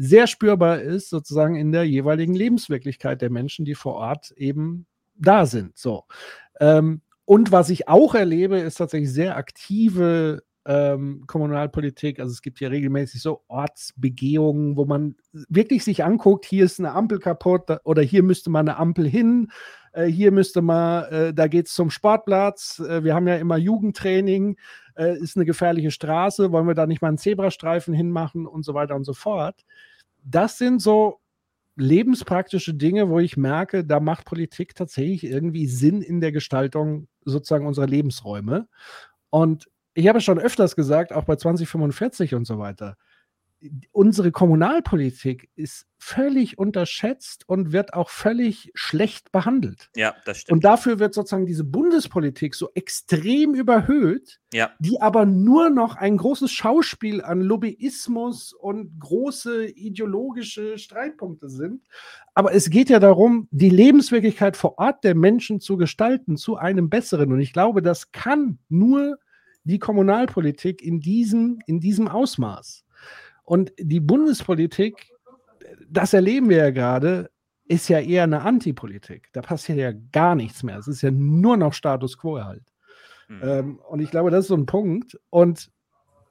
sehr 0.02 0.28
spürbar 0.28 0.80
ist, 0.80 1.10
sozusagen 1.10 1.56
in 1.56 1.74
der 1.74 1.84
jeweiligen 1.84 2.34
Lebenswirklichkeit 2.34 3.22
der 3.22 3.30
Menschen, 3.30 3.66
die 3.66 3.76
vor 3.76 3.96
Ort 3.96 4.32
eben 4.32 4.86
da 5.16 5.46
sind. 5.46 5.78
So. 5.78 6.06
Ähm, 6.62 7.02
und 7.26 7.52
was 7.52 7.70
ich 7.70 7.90
auch 7.90 8.16
erlebe, 8.16 8.58
ist 8.58 8.76
tatsächlich 8.76 9.12
sehr 9.12 9.36
aktive 9.36 10.42
ähm, 10.66 11.26
Kommunalpolitik. 11.28 12.22
Also 12.22 12.32
es 12.32 12.42
gibt 12.42 12.60
hier 12.60 12.72
regelmäßig 12.72 13.22
so 13.22 13.44
Ortsbegehungen, 13.50 14.78
wo 14.78 14.86
man 14.86 15.16
wirklich 15.34 15.84
sich 15.84 16.06
anguckt, 16.06 16.46
hier 16.46 16.64
ist 16.64 16.80
eine 16.80 16.94
Ampel 16.94 17.20
kaputt 17.20 17.64
oder 17.84 18.02
hier 18.02 18.24
müsste 18.24 18.50
mal 18.50 18.60
eine 18.60 18.78
Ampel 18.78 19.06
hin, 19.06 19.52
äh, 19.92 20.06
hier 20.06 20.32
müsste 20.32 20.62
mal, 20.62 21.04
äh, 21.12 21.34
da 21.34 21.48
geht 21.48 21.68
es 21.68 21.74
zum 21.74 21.90
Sportplatz, 21.90 22.80
äh, 22.80 23.04
wir 23.04 23.16
haben 23.16 23.28
ja 23.28 23.36
immer 23.36 23.58
Jugendtraining, 23.58 24.58
ist 25.22 25.38
eine 25.38 25.46
gefährliche 25.46 25.92
Straße, 25.92 26.52
wollen 26.52 26.68
wir 26.68 26.74
da 26.74 26.86
nicht 26.86 27.02
mal 27.02 27.08
einen 27.08 27.18
Zebrastreifen 27.18 27.94
hinmachen 27.94 28.46
und 28.46 28.66
so 28.66 28.74
weiter 28.74 28.98
und 28.98 29.06
so 29.06 29.14
fort. 29.14 29.64
Das 30.24 30.58
sind 30.58 30.82
so 30.82 31.20
lebenspraktische 31.76 32.74
Dinge, 32.74 33.10
wo 33.10 33.20
ich 33.20 33.38
merke, 33.38 33.86
da 33.86 34.00
macht 34.00 34.26
Politik 34.26 34.76
tatsächlich 34.76 35.24
irgendwie 35.24 35.66
Sinn 35.68 36.02
in 36.02 36.20
der 36.22 36.32
Gestaltung 36.32 37.08
sozusagen 37.24 37.66
unserer 37.66 37.88
Lebensräume. 37.88 38.68
Und 39.30 39.70
ich 39.94 40.08
habe 40.08 40.20
es 40.20 40.24
schon 40.24 40.40
öfters 40.40 40.76
gesagt, 40.76 41.14
auch 41.14 41.24
bei 41.24 41.36
2045 41.36 42.36
und 42.36 42.46
so 42.46 42.60
weiter, 42.60 42.98
unsere 43.92 44.32
Kommunalpolitik 44.32 45.50
ist 45.56 45.86
völlig 45.98 46.58
unterschätzt 46.58 47.44
und 47.48 47.74
wird 47.74 47.94
auch 47.94 48.10
völlig 48.10 48.72
schlecht 48.74 49.34
behandelt. 49.34 49.90
Ja, 49.98 50.16
das 50.26 50.40
stimmt. 50.40 50.54
Und 50.54 50.64
dafür 50.64 51.00
wird 51.00 51.14
sozusagen 51.14 51.46
diese 51.46 51.66
Bundespolitik 51.66 52.56
so 52.56 52.70
extrem 52.74 53.54
überhöht, 53.54 54.40
Ja. 54.54 54.72
die 54.80 55.02
aber 55.02 55.26
nur 55.26 55.70
noch 55.70 55.98
ein 55.98 56.16
großes 56.16 56.52
Schauspiel 56.52 57.22
an 57.22 57.42
Lobbyismus 57.42 58.54
und 58.54 58.98
große 59.00 59.66
ideologische 59.68 60.78
Streitpunkte 60.78 61.50
sind. 61.50 61.86
Aber 62.34 62.54
es 62.54 62.70
geht 62.70 62.90
ja 62.90 63.00
darum, 63.00 63.50
die 63.52 63.70
Lebenswirklichkeit 63.70 64.56
vor 64.56 64.78
Ort 64.78 65.04
der 65.04 65.16
Menschen 65.16 65.60
zu 65.60 65.76
gestalten 65.76 66.38
zu 66.38 66.56
einem 66.56 66.90
besseren. 66.90 67.34
Und 67.34 67.42
ich 67.42 67.52
glaube, 67.52 67.82
das 67.82 68.14
kann 68.14 68.60
nur 68.70 69.18
die 69.66 69.80
Kommunalpolitik 69.80 70.82
in 70.82 71.02
diesem, 71.02 71.60
in 71.68 71.82
diesem 71.82 72.08
Ausmaß. 72.08 72.86
Und 73.50 73.74
die 73.80 74.00
Bundespolitik, 74.00 75.12
das 75.90 76.14
erleben 76.14 76.50
wir 76.50 76.58
ja 76.58 76.70
gerade, 76.70 77.32
ist 77.66 77.90
ja 77.90 78.00
eher 78.00 78.22
eine 78.22 78.42
Antipolitik. 78.42 79.30
Da 79.34 79.42
passiert 79.42 79.80
ja 79.80 79.92
gar 80.12 80.36
nichts 80.36 80.62
mehr. 80.62 80.78
Es 80.78 80.88
ist 80.88 81.02
ja 81.02 81.10
nur 81.10 81.58
noch 81.58 81.74
Status 81.74 82.20
quo 82.20 82.44
halt. 82.44 82.62
Ähm, 83.42 83.80
und 83.90 84.02
ich 84.02 84.12
glaube, 84.12 84.30
das 84.30 84.42
ist 84.42 84.50
so 84.50 84.56
ein 84.56 84.68
Punkt. 84.68 85.20
Und 85.32 85.72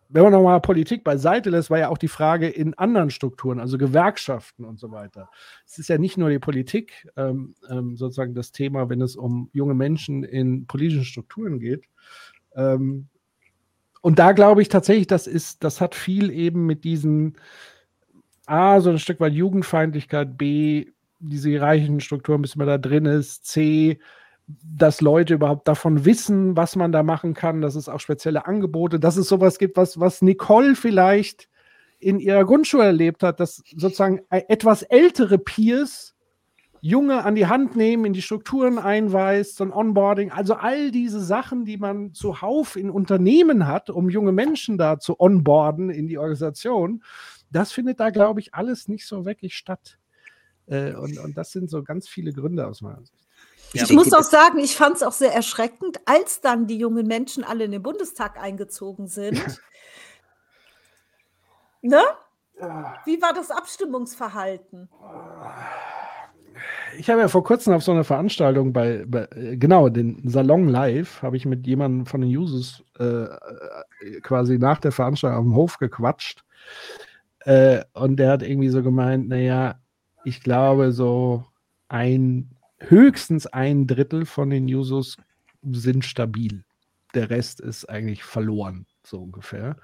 wenn 0.09 0.23
man 0.23 0.31
nochmal 0.31 0.61
Politik 0.61 1.03
beiseite 1.03 1.51
lässt, 1.51 1.70
war 1.70 1.81
ja 1.81 1.89
auch 1.89 1.99
die 1.99 2.07
Frage 2.07 2.49
in 2.49 2.74
anderen 2.74 3.11
Strukturen, 3.11 3.59
also 3.59 3.78
Gewerkschaften 3.78 4.65
und 4.65 4.78
so 4.78 4.93
weiter. 4.93 5.28
Es 5.66 5.77
ist 5.81 5.89
ja 5.89 5.99
nicht 5.99 6.19
nur 6.19 6.31
die 6.31 6.39
Politik, 6.39 7.09
ähm, 7.16 7.57
ähm, 7.69 7.97
sozusagen 7.97 8.35
das 8.35 8.53
Thema, 8.53 8.89
wenn 8.90 9.01
es 9.01 9.16
um 9.16 9.51
junge 9.53 9.74
Menschen 9.74 10.23
in 10.23 10.69
politischen 10.69 11.05
Strukturen 11.05 11.59
geht. 11.59 11.85
Ähm, 12.55 13.09
und 14.00 14.18
da 14.18 14.32
glaube 14.32 14.62
ich 14.62 14.68
tatsächlich, 14.68 15.06
das 15.06 15.26
ist, 15.26 15.64
das 15.64 15.80
hat 15.80 15.94
viel 15.94 16.30
eben 16.30 16.66
mit 16.66 16.84
diesen 16.84 17.36
A, 18.46 18.80
so 18.80 18.90
ein 18.90 18.98
Stück 18.98 19.20
weit 19.20 19.34
Jugendfeindlichkeit, 19.34 20.38
B, 20.38 20.86
diese 21.20 21.50
hierarchischen 21.50 22.00
Strukturen, 22.00 22.42
bis 22.42 22.56
man 22.56 22.66
da 22.66 22.78
drin 22.78 23.04
ist, 23.06 23.44
C, 23.46 23.98
dass 24.46 25.00
Leute 25.00 25.34
überhaupt 25.34 25.68
davon 25.68 26.04
wissen, 26.04 26.56
was 26.56 26.74
man 26.76 26.92
da 26.92 27.02
machen 27.02 27.34
kann, 27.34 27.60
dass 27.60 27.74
es 27.74 27.88
auch 27.88 28.00
spezielle 28.00 28.46
Angebote, 28.46 28.98
dass 28.98 29.16
es 29.16 29.28
sowas 29.28 29.58
gibt, 29.58 29.76
was, 29.76 30.00
was 30.00 30.22
Nicole 30.22 30.74
vielleicht 30.74 31.48
in 31.98 32.20
ihrer 32.20 32.44
Grundschule 32.44 32.84
erlebt 32.84 33.22
hat, 33.22 33.40
dass 33.40 33.62
sozusagen 33.76 34.20
e- 34.30 34.44
etwas 34.48 34.82
ältere 34.82 35.38
Peers 35.38 36.14
Junge 36.80 37.24
an 37.24 37.34
die 37.34 37.46
Hand 37.46 37.76
nehmen, 37.76 38.05
in 38.05 38.12
die 38.12 38.22
Strukturen 38.22 38.78
einweist, 38.78 39.56
so 39.56 39.64
ein 39.64 39.72
Onboarding, 39.72 40.30
also 40.30 40.55
all 40.55 40.90
diese 40.90 41.20
Sachen, 41.20 41.64
die 41.64 41.76
man 41.76 42.14
zuhauf 42.14 42.76
in 42.76 42.90
Unternehmen 42.90 43.66
hat, 43.66 43.90
um 43.90 44.10
junge 44.10 44.32
Menschen 44.32 44.78
da 44.78 44.98
zu 44.98 45.18
onboarden 45.20 45.90
in 45.90 46.06
die 46.06 46.18
Organisation, 46.18 47.02
das 47.50 47.72
findet 47.72 48.00
da, 48.00 48.10
glaube 48.10 48.40
ich, 48.40 48.55
alles 48.55 48.88
nicht 48.88 49.06
so 49.06 49.24
wirklich 49.24 49.56
statt. 49.56 49.98
Äh, 50.66 50.94
und, 50.94 51.18
und 51.18 51.36
das 51.36 51.50
sind 51.50 51.70
so 51.70 51.82
ganz 51.82 52.09
viele 52.09 52.32
Gründe 52.32 52.66
aus 52.66 52.80
meiner 52.80 53.00
Sicht. 53.00 53.28
Ich 53.72 53.92
muss 53.92 54.12
auch 54.12 54.22
sagen, 54.22 54.59
ich 54.59 54.76
fand 54.76 54.96
es 54.96 55.02
auch 55.02 55.12
sehr 55.12 55.34
erschreckend, 55.34 56.00
als 56.06 56.40
dann 56.40 56.66
die 56.66 56.78
jungen 56.78 57.06
Menschen 57.06 57.44
alle 57.44 57.64
in 57.64 57.72
den 57.72 57.82
Bundestag 57.82 58.40
eingezogen 58.40 59.09
sind. 59.09 59.60
ne? 61.82 62.02
Wie 63.05 63.20
war 63.20 63.34
das 63.34 63.50
Abstimmungsverhalten? 63.50 64.88
Ich 66.97 67.10
habe 67.10 67.20
ja 67.20 67.28
vor 67.28 67.44
kurzem 67.44 67.74
auf 67.74 67.82
so 67.82 67.93
einer 67.93 68.05
Veranstaltung 68.05 68.73
bei, 68.73 69.05
bei 69.06 69.28
genau, 69.56 69.89
den 69.89 70.28
Salon 70.28 70.69
Live, 70.69 71.23
habe 71.23 71.36
ich 71.36 71.44
mit 71.44 71.66
jemandem 71.66 72.06
von 72.06 72.20
den 72.20 72.35
Users 72.35 72.82
äh, 72.98 73.05
äh, 73.05 74.20
quasi 74.23 74.59
nach 74.59 74.78
der 74.78 74.93
Veranstaltung 74.93 75.39
auf 75.39 75.44
dem 75.44 75.55
Hof 75.55 75.78
gequatscht. 75.78 76.44
Äh, 77.40 77.85
und 77.94 78.16
der 78.16 78.31
hat 78.31 78.43
irgendwie 78.43 78.69
so 78.69 78.82
gemeint, 78.82 79.28
naja, 79.28 79.81
ich 80.24 80.43
glaube, 80.43 80.93
so 80.93 81.44
ein, 81.89 82.51
höchstens 82.78 83.47
ein 83.47 83.86
Drittel 83.86 84.24
von 84.24 84.51
den 84.51 84.65
Users 84.66 85.16
sind 85.70 86.05
stabil. 86.05 86.65
Der 87.15 87.31
Rest 87.31 87.60
ist 87.60 87.89
eigentlich 87.89 88.23
verloren, 88.23 88.86
so 89.02 89.19
ungefähr. 89.23 89.77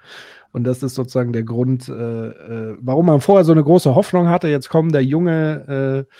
Und 0.51 0.63
das 0.63 0.83
ist 0.83 0.95
sozusagen 0.95 1.33
der 1.33 1.43
Grund, 1.43 1.89
äh, 1.89 1.93
äh, 1.93 2.77
warum 2.79 3.07
man 3.07 3.21
vorher 3.21 3.43
so 3.43 3.51
eine 3.51 3.63
große 3.63 3.95
Hoffnung 3.95 4.29
hatte, 4.29 4.47
jetzt 4.47 4.69
kommen 4.69 4.91
der 4.91 5.03
junge 5.03 6.05
äh, 6.07 6.15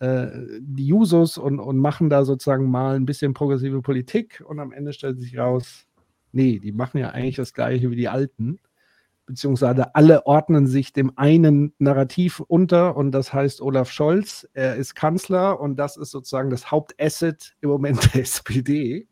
die 0.00 0.86
Jusos 0.86 1.38
und, 1.38 1.60
und 1.60 1.78
machen 1.78 2.10
da 2.10 2.24
sozusagen 2.24 2.70
mal 2.70 2.96
ein 2.96 3.06
bisschen 3.06 3.32
progressive 3.32 3.80
Politik 3.80 4.42
und 4.44 4.58
am 4.58 4.72
Ende 4.72 4.92
stellt 4.92 5.20
sich 5.20 5.38
raus, 5.38 5.86
nee, 6.32 6.58
die 6.58 6.72
machen 6.72 6.98
ja 6.98 7.10
eigentlich 7.10 7.36
das 7.36 7.54
gleiche 7.54 7.90
wie 7.90 7.96
die 7.96 8.08
Alten, 8.08 8.58
beziehungsweise 9.26 9.94
alle 9.94 10.26
ordnen 10.26 10.66
sich 10.66 10.92
dem 10.92 11.16
einen 11.16 11.72
Narrativ 11.78 12.40
unter 12.40 12.96
und 12.96 13.12
das 13.12 13.32
heißt 13.32 13.60
Olaf 13.60 13.90
Scholz, 13.90 14.48
er 14.52 14.74
ist 14.76 14.94
Kanzler 14.94 15.60
und 15.60 15.76
das 15.76 15.96
ist 15.96 16.10
sozusagen 16.10 16.50
das 16.50 16.70
Hauptasset 16.70 17.54
im 17.60 17.70
Moment 17.70 18.14
der 18.14 18.20
SPD. 18.22 19.06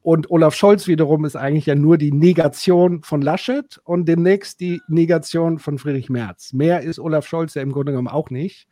Und 0.00 0.30
Olaf 0.30 0.54
Scholz 0.54 0.86
wiederum 0.86 1.26
ist 1.26 1.36
eigentlich 1.36 1.66
ja 1.66 1.74
nur 1.74 1.98
die 1.98 2.12
Negation 2.12 3.02
von 3.02 3.20
Laschet 3.20 3.78
und 3.84 4.06
demnächst 4.06 4.60
die 4.60 4.80
Negation 4.88 5.58
von 5.58 5.76
Friedrich 5.76 6.08
Merz. 6.08 6.54
Mehr 6.54 6.80
ist 6.80 6.98
Olaf 6.98 7.26
Scholz 7.26 7.54
ja 7.54 7.62
im 7.62 7.72
Grunde 7.72 7.92
genommen 7.92 8.08
auch 8.08 8.30
nicht 8.30 8.68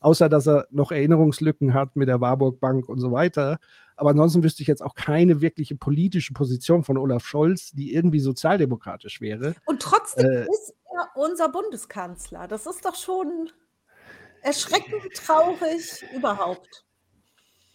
außer 0.00 0.28
dass 0.28 0.46
er 0.48 0.66
noch 0.70 0.90
Erinnerungslücken 0.92 1.74
hat 1.74 1.96
mit 1.96 2.08
der 2.08 2.20
Warburg 2.20 2.60
Bank 2.60 2.88
und 2.88 2.98
so 2.98 3.12
weiter. 3.12 3.58
Aber 3.96 4.10
ansonsten 4.10 4.42
wüsste 4.42 4.62
ich 4.62 4.68
jetzt 4.68 4.82
auch 4.82 4.94
keine 4.94 5.40
wirkliche 5.40 5.76
politische 5.76 6.32
Position 6.32 6.84
von 6.84 6.96
Olaf 6.96 7.24
Scholz, 7.24 7.70
die 7.72 7.94
irgendwie 7.94 8.20
sozialdemokratisch 8.20 9.20
wäre. 9.20 9.54
Und 9.66 9.82
trotzdem 9.82 10.26
Äh, 10.26 10.42
ist 10.44 10.74
er 10.92 11.10
unser 11.14 11.50
Bundeskanzler. 11.50 12.48
Das 12.48 12.66
ist 12.66 12.84
doch 12.84 12.94
schon 12.94 13.50
erschreckend 14.42 15.02
traurig 15.14 16.02
überhaupt. 16.16 16.84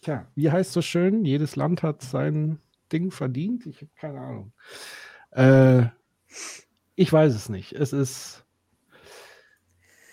Tja, 0.02 0.26
wie 0.34 0.50
heißt 0.50 0.72
so 0.72 0.82
schön, 0.82 1.24
jedes 1.24 1.56
Land 1.56 1.82
hat 1.82 2.02
sein 2.02 2.60
Ding 2.92 3.10
verdient? 3.10 3.66
Ich 3.66 3.76
habe 3.76 3.90
keine 3.96 4.20
Ahnung. 4.20 4.52
Äh, 5.30 5.86
ich 6.96 7.12
weiß 7.12 7.34
es 7.34 7.48
nicht. 7.48 7.72
Es 7.72 7.92
ist. 7.92 8.45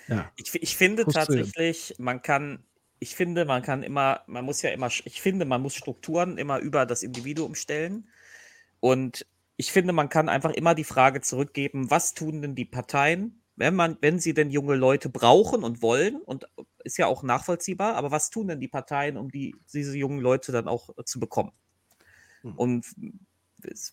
Ja. 0.08 0.32
Ich, 0.36 0.54
ich 0.62 0.76
finde 0.78 1.08
tatsächlich, 1.08 1.96
man 1.98 2.22
kann, 2.22 2.66
ich 3.00 3.16
finde, 3.16 3.46
man 3.46 3.62
kann 3.62 3.84
immer, 3.84 4.24
man 4.28 4.46
muss 4.46 4.62
ja 4.62 4.72
immer, 4.72 4.88
ich 4.88 5.22
finde, 5.22 5.46
man 5.46 5.62
muss 5.62 5.76
Strukturen 5.76 6.38
immer 6.38 6.60
über 6.60 6.86
das 6.86 7.04
Individuum 7.04 7.56
stellen. 7.56 8.10
Und 8.80 9.26
ich 9.58 9.72
finde, 9.72 9.94
man 9.94 10.10
kann 10.10 10.30
einfach 10.30 10.52
immer 10.52 10.76
die 10.76 10.84
Frage 10.84 11.22
zurückgeben, 11.22 11.90
was 11.92 12.14
tun 12.14 12.42
denn 12.42 12.56
die 12.56 12.66
Parteien, 12.66 13.44
wenn 13.56 13.76
man, 13.76 13.98
wenn 14.02 14.20
sie 14.20 14.34
denn 14.34 14.52
junge 14.52 14.76
Leute 14.76 15.10
brauchen 15.10 15.64
und 15.64 15.82
wollen, 15.82 16.18
und 16.22 16.48
ist 16.84 16.98
ja 16.98 17.08
auch 17.08 17.24
nachvollziehbar, 17.24 17.96
aber 17.96 18.12
was 18.12 18.30
tun 18.32 18.48
denn 18.48 18.60
die 18.60 18.68
Parteien, 18.70 19.18
um 19.18 19.30
die, 19.32 19.56
diese 19.74 19.98
jungen 19.98 20.20
Leute 20.22 20.52
dann 20.52 20.68
auch 20.68 20.90
äh, 20.98 21.04
zu 21.06 21.20
bekommen? 21.20 21.54
Und 22.56 22.86
es- 22.86 22.96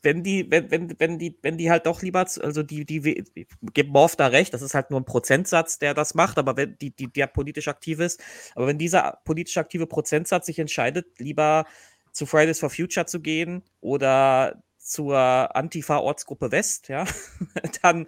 wenn 0.03 0.23
die, 0.23 0.51
wenn, 0.51 0.71
wenn, 0.71 0.95
wenn 0.99 1.19
die, 1.19 1.39
wenn 1.43 1.59
die 1.59 1.71
halt 1.71 1.87
doch 1.87 2.03
lieber, 2.03 2.21
also 2.21 2.63
die, 2.63 2.85
die, 2.85 3.05
we- 3.05 3.25
ich 3.35 3.47
gebe 3.75 3.91
Morph 3.91 4.17
da 4.17 4.27
recht, 4.29 4.53
das 4.55 4.63
ist 4.63 4.75
halt 4.75 4.91
nur 4.91 5.01
ein 5.01 5.05
Prozentsatz, 5.05 5.79
der 5.79 5.95
das 5.95 6.15
macht, 6.15 6.39
aber 6.39 6.57
wenn 6.57 6.77
die, 6.79 6.91
die, 6.91 7.09
der 7.13 7.27
politisch 7.27 7.69
aktiv 7.69 8.01
ist, 8.01 8.21
aber 8.55 8.67
wenn 8.67 8.79
dieser 8.79 9.21
politisch 9.25 9.57
aktive 9.59 9.87
Prozentsatz 9.87 10.47
sich 10.47 10.59
entscheidet, 10.59 11.07
lieber 11.19 11.67
zu 12.13 12.27
Fridays 12.27 12.59
for 12.61 12.71
Future 12.71 13.07
zu 13.07 13.21
gehen 13.21 13.63
oder 13.81 14.63
zur 14.79 15.17
Antifa-Ortsgruppe 15.55 16.51
West, 16.51 16.89
ja, 16.89 17.05
dann 17.83 18.07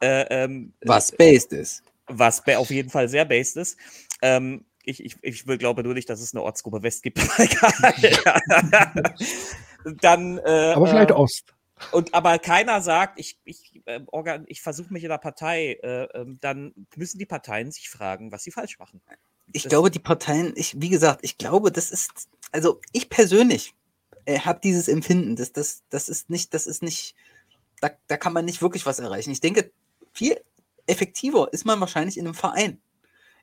äh, 0.00 0.44
ähm, 0.44 0.74
Was 0.84 1.12
based 1.12 1.52
ist. 1.52 1.82
was 2.08 2.42
auf 2.46 2.70
jeden 2.70 2.90
Fall 2.90 3.08
sehr 3.08 3.24
based 3.24 3.56
ist. 3.56 3.76
Ähm, 4.22 4.64
ich, 4.84 5.04
ich, 5.04 5.16
ich 5.22 5.46
will, 5.46 5.58
glaube 5.58 5.82
nur 5.82 5.94
nicht, 5.94 6.08
dass 6.08 6.20
es 6.20 6.34
eine 6.34 6.42
Ortsgruppe 6.42 6.82
West 6.82 7.02
gibt. 7.02 7.18
Dann, 10.00 10.38
äh, 10.38 10.72
Aber 10.74 10.86
vielleicht 10.86 11.10
äh, 11.10 11.14
Ost. 11.14 11.54
Und 11.92 12.12
aber 12.12 12.38
keiner 12.40 12.80
sagt, 12.82 13.20
ich, 13.20 13.38
ich, 13.44 13.80
äh, 13.86 14.00
organ- 14.08 14.44
ich 14.48 14.60
versuche 14.62 14.92
mich 14.92 15.04
in 15.04 15.10
der 15.10 15.18
Partei, 15.18 15.78
äh, 15.82 16.04
ähm, 16.14 16.38
dann 16.40 16.74
müssen 16.96 17.18
die 17.18 17.26
Parteien 17.26 17.70
sich 17.70 17.88
fragen, 17.88 18.32
was 18.32 18.42
sie 18.42 18.50
falsch 18.50 18.78
machen. 18.80 19.00
Ich 19.52 19.62
Das- 19.62 19.70
glaube, 19.70 19.90
die 19.90 20.00
Parteien, 20.00 20.52
ich, 20.56 20.80
wie 20.80 20.88
gesagt, 20.88 21.20
ich 21.22 21.38
glaube, 21.38 21.70
das 21.70 21.90
ist, 21.92 22.28
also 22.50 22.80
ich 22.92 23.08
persönlich 23.08 23.74
äh, 24.24 24.40
habe 24.40 24.60
dieses 24.62 24.88
Empfinden, 24.88 25.36
dass 25.36 25.52
das, 25.52 25.82
das 25.88 26.08
ist 26.08 26.28
nicht, 26.30 26.52
das 26.52 26.66
ist 26.66 26.82
nicht, 26.82 27.14
da, 27.80 27.90
da 28.08 28.16
kann 28.16 28.32
man 28.32 28.44
nicht 28.44 28.60
wirklich 28.60 28.84
was 28.84 28.98
erreichen. 28.98 29.30
Ich 29.30 29.40
denke, 29.40 29.70
viel 30.12 30.38
effektiver 30.86 31.48
ist 31.52 31.64
man 31.64 31.78
wahrscheinlich 31.80 32.18
in 32.18 32.26
einem 32.26 32.34
Verein. 32.34 32.80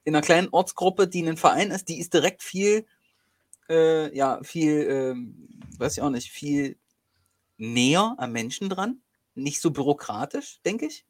In 0.04 0.14
einer 0.14 0.22
kleinen 0.26 0.50
Ortsgruppe, 0.50 1.08
die 1.08 1.24
ein 1.28 1.38
Verein 1.38 1.72
ist, 1.72 1.88
die 1.88 2.00
ist 2.00 2.14
direkt 2.14 2.44
viel, 2.44 2.86
äh, 3.70 4.16
ja, 4.16 4.40
viel, 4.44 4.88
ähm, 4.90 5.50
weiß 5.78 5.98
ich 5.98 6.04
auch 6.04 6.10
nicht, 6.10 6.32
viel 6.32 6.78
näher 7.58 8.16
am 8.18 8.32
Menschen 8.32 8.70
dran. 8.70 9.02
Nicht 9.34 9.62
so 9.62 9.72
bürokratisch, 9.72 10.62
denke 10.66 10.86
ich, 10.86 11.06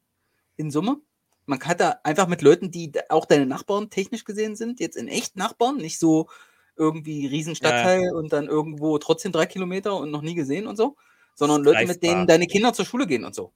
in 0.56 0.70
Summe. 0.70 1.00
Man 1.44 1.58
kann 1.58 1.78
da 1.78 2.00
einfach 2.02 2.26
mit 2.26 2.42
Leuten, 2.42 2.70
die 2.70 2.92
auch 3.08 3.24
deine 3.24 3.46
Nachbarn 3.46 3.90
technisch 3.90 4.24
gesehen 4.24 4.56
sind, 4.56 4.80
jetzt 4.80 4.96
in 4.96 5.06
echt 5.06 5.36
Nachbarn, 5.36 5.76
nicht 5.76 5.98
so 5.98 6.28
irgendwie 6.76 7.26
Riesenstadtteil 7.26 8.12
und 8.14 8.32
dann 8.32 8.46
irgendwo 8.46 8.98
trotzdem 8.98 9.32
drei 9.32 9.46
Kilometer 9.46 9.96
und 9.96 10.10
noch 10.10 10.22
nie 10.22 10.34
gesehen 10.34 10.66
und 10.66 10.76
so, 10.76 10.96
sondern 11.34 11.62
Leute, 11.62 11.86
mit 11.86 12.02
denen 12.02 12.26
deine 12.26 12.46
Kinder 12.46 12.72
zur 12.72 12.84
Schule 12.84 13.06
gehen 13.06 13.24
und 13.24 13.34
so. 13.34 13.52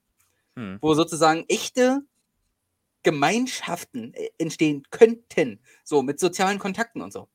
Hm. 0.56 0.78
Wo 0.80 0.94
sozusagen 0.94 1.44
echte 1.48 2.02
Gemeinschaften 3.02 4.14
äh, 4.14 4.30
entstehen 4.38 4.84
könnten, 4.90 5.60
so 5.84 6.02
mit 6.02 6.20
sozialen 6.20 6.58
Kontakten 6.58 7.02
und 7.02 7.12
so. 7.12 7.28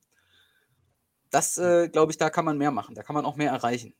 Das, 1.30 1.58
äh, 1.58 1.88
glaube 1.88 2.12
ich, 2.12 2.18
da 2.18 2.30
kann 2.30 2.44
man 2.44 2.58
mehr 2.58 2.70
machen, 2.70 2.94
da 2.94 3.02
kann 3.02 3.14
man 3.14 3.24
auch 3.24 3.36
mehr 3.36 3.50
erreichen. 3.50 3.94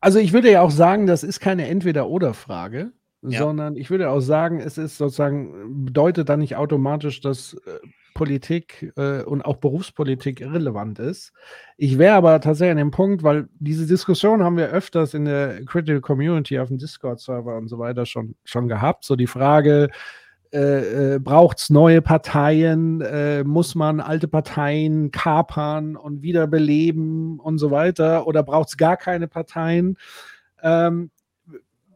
Also 0.00 0.18
ich 0.18 0.32
würde 0.32 0.50
ja 0.50 0.62
auch 0.62 0.70
sagen, 0.70 1.06
das 1.06 1.22
ist 1.22 1.40
keine 1.40 1.68
Entweder-Oder-Frage, 1.68 2.92
Ja. 3.22 3.38
sondern 3.38 3.76
ich 3.76 3.90
würde 3.90 4.08
auch 4.10 4.20
sagen, 4.20 4.60
es 4.60 4.78
ist 4.78 4.96
sozusagen, 4.96 5.84
bedeutet 5.84 6.28
dann 6.28 6.40
nicht 6.40 6.56
automatisch, 6.56 7.20
dass 7.20 7.54
äh, 7.66 7.78
Politik 8.14 8.92
äh, 8.96 9.22
und 9.22 9.42
auch 9.42 9.56
Berufspolitik 9.56 10.40
irrelevant 10.40 10.98
ist. 10.98 11.32
Ich 11.76 11.98
wäre 11.98 12.14
aber 12.14 12.40
tatsächlich 12.40 12.72
an 12.72 12.76
dem 12.78 12.90
Punkt, 12.90 13.22
weil 13.22 13.48
diese 13.58 13.86
Diskussion 13.86 14.42
haben 14.42 14.56
wir 14.56 14.68
öfters 14.68 15.14
in 15.14 15.26
der 15.26 15.64
Critical 15.64 16.00
Community 16.00 16.58
auf 16.58 16.68
dem 16.68 16.78
Discord-Server 16.78 17.56
und 17.56 17.68
so 17.68 17.78
weiter 17.78 18.06
schon, 18.06 18.34
schon 18.44 18.68
gehabt. 18.68 19.04
So 19.04 19.16
die 19.16 19.26
Frage, 19.26 19.90
äh, 20.52 21.14
äh, 21.14 21.18
braucht 21.20 21.58
es 21.58 21.70
neue 21.70 22.02
Parteien? 22.02 23.00
Äh, 23.00 23.44
muss 23.44 23.74
man 23.74 24.00
alte 24.00 24.26
Parteien 24.26 25.12
kapern 25.12 25.96
und 25.96 26.22
wiederbeleben 26.22 27.38
und 27.38 27.58
so 27.58 27.70
weiter? 27.70 28.26
Oder 28.26 28.42
braucht 28.42 28.70
es 28.70 28.76
gar 28.76 28.96
keine 28.96 29.28
Parteien? 29.28 29.96
Ähm, 30.62 31.10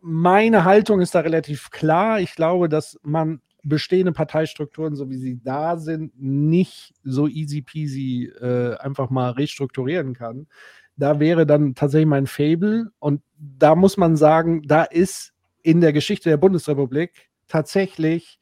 meine 0.01 0.65
Haltung 0.65 1.01
ist 1.01 1.15
da 1.15 1.21
relativ 1.21 1.71
klar. 1.71 2.21
Ich 2.21 2.35
glaube, 2.37 2.69
dass 2.69 2.99
man 3.03 3.41
bestehende 3.65 4.13
Parteistrukturen, 4.13 4.95
so 4.95 5.11
wie 5.11 5.17
sie 5.17 5.41
da 5.43 5.77
sind, 5.77 6.13
nicht 6.21 6.95
so 7.03 7.27
easy 7.27 7.63
peasy 7.63 8.31
äh, 8.41 8.77
einfach 8.77 9.11
mal 9.11 9.31
restrukturieren 9.31 10.15
kann. 10.15 10.47
Da 10.97 11.19
wäre 11.19 11.45
dann 11.45 11.75
tatsächlich 11.75 12.07
mein 12.07 12.27
Fable. 12.27 12.93
Und 13.01 13.23
da 13.37 13.75
muss 13.75 13.97
man 13.97 14.17
sagen, 14.17 14.63
da 14.63 14.85
ist 14.85 15.33
in 15.63 15.81
der 15.81 15.93
Geschichte 15.93 16.29
der 16.29 16.37
Bundesrepublik 16.37 17.31
tatsächlich 17.49 18.39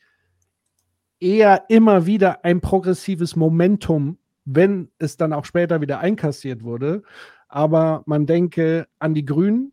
eher 1.23 1.65
immer 1.69 2.07
wieder 2.07 2.45
ein 2.45 2.61
progressives 2.61 3.37
Momentum, 3.37 4.19
wenn 4.45 4.91
es 4.99 5.17
dann 5.17 5.33
auch 5.33 5.45
später 5.45 5.81
wieder 5.81 6.01
einkassiert 6.01 6.65
wurde. 6.65 7.03
Aber 7.49 8.03
man 8.07 8.27
denke 8.27 8.87
an 8.99 9.15
die 9.15 9.25
Grünen, 9.25 9.72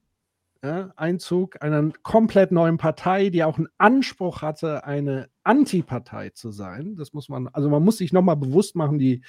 ja, 0.62 0.92
Einzug 0.98 1.62
einer 1.62 1.90
komplett 2.04 2.52
neuen 2.52 2.78
Partei, 2.78 3.30
die 3.30 3.46
auch 3.46 3.58
einen 3.58 3.70
Anspruch 3.78 4.42
hatte, 4.42 4.84
eine 4.84 5.30
Antipartei 5.44 6.32
zu 6.32 6.52
sein. 6.52 6.98
Das 6.98 7.14
muss 7.14 7.30
man, 7.30 7.48
also 7.48 7.70
man 7.70 7.82
muss 7.82 7.98
sich 7.98 8.12
nochmal 8.12 8.36
bewusst 8.36 8.76
machen, 8.76 9.00
die, 9.00 9.22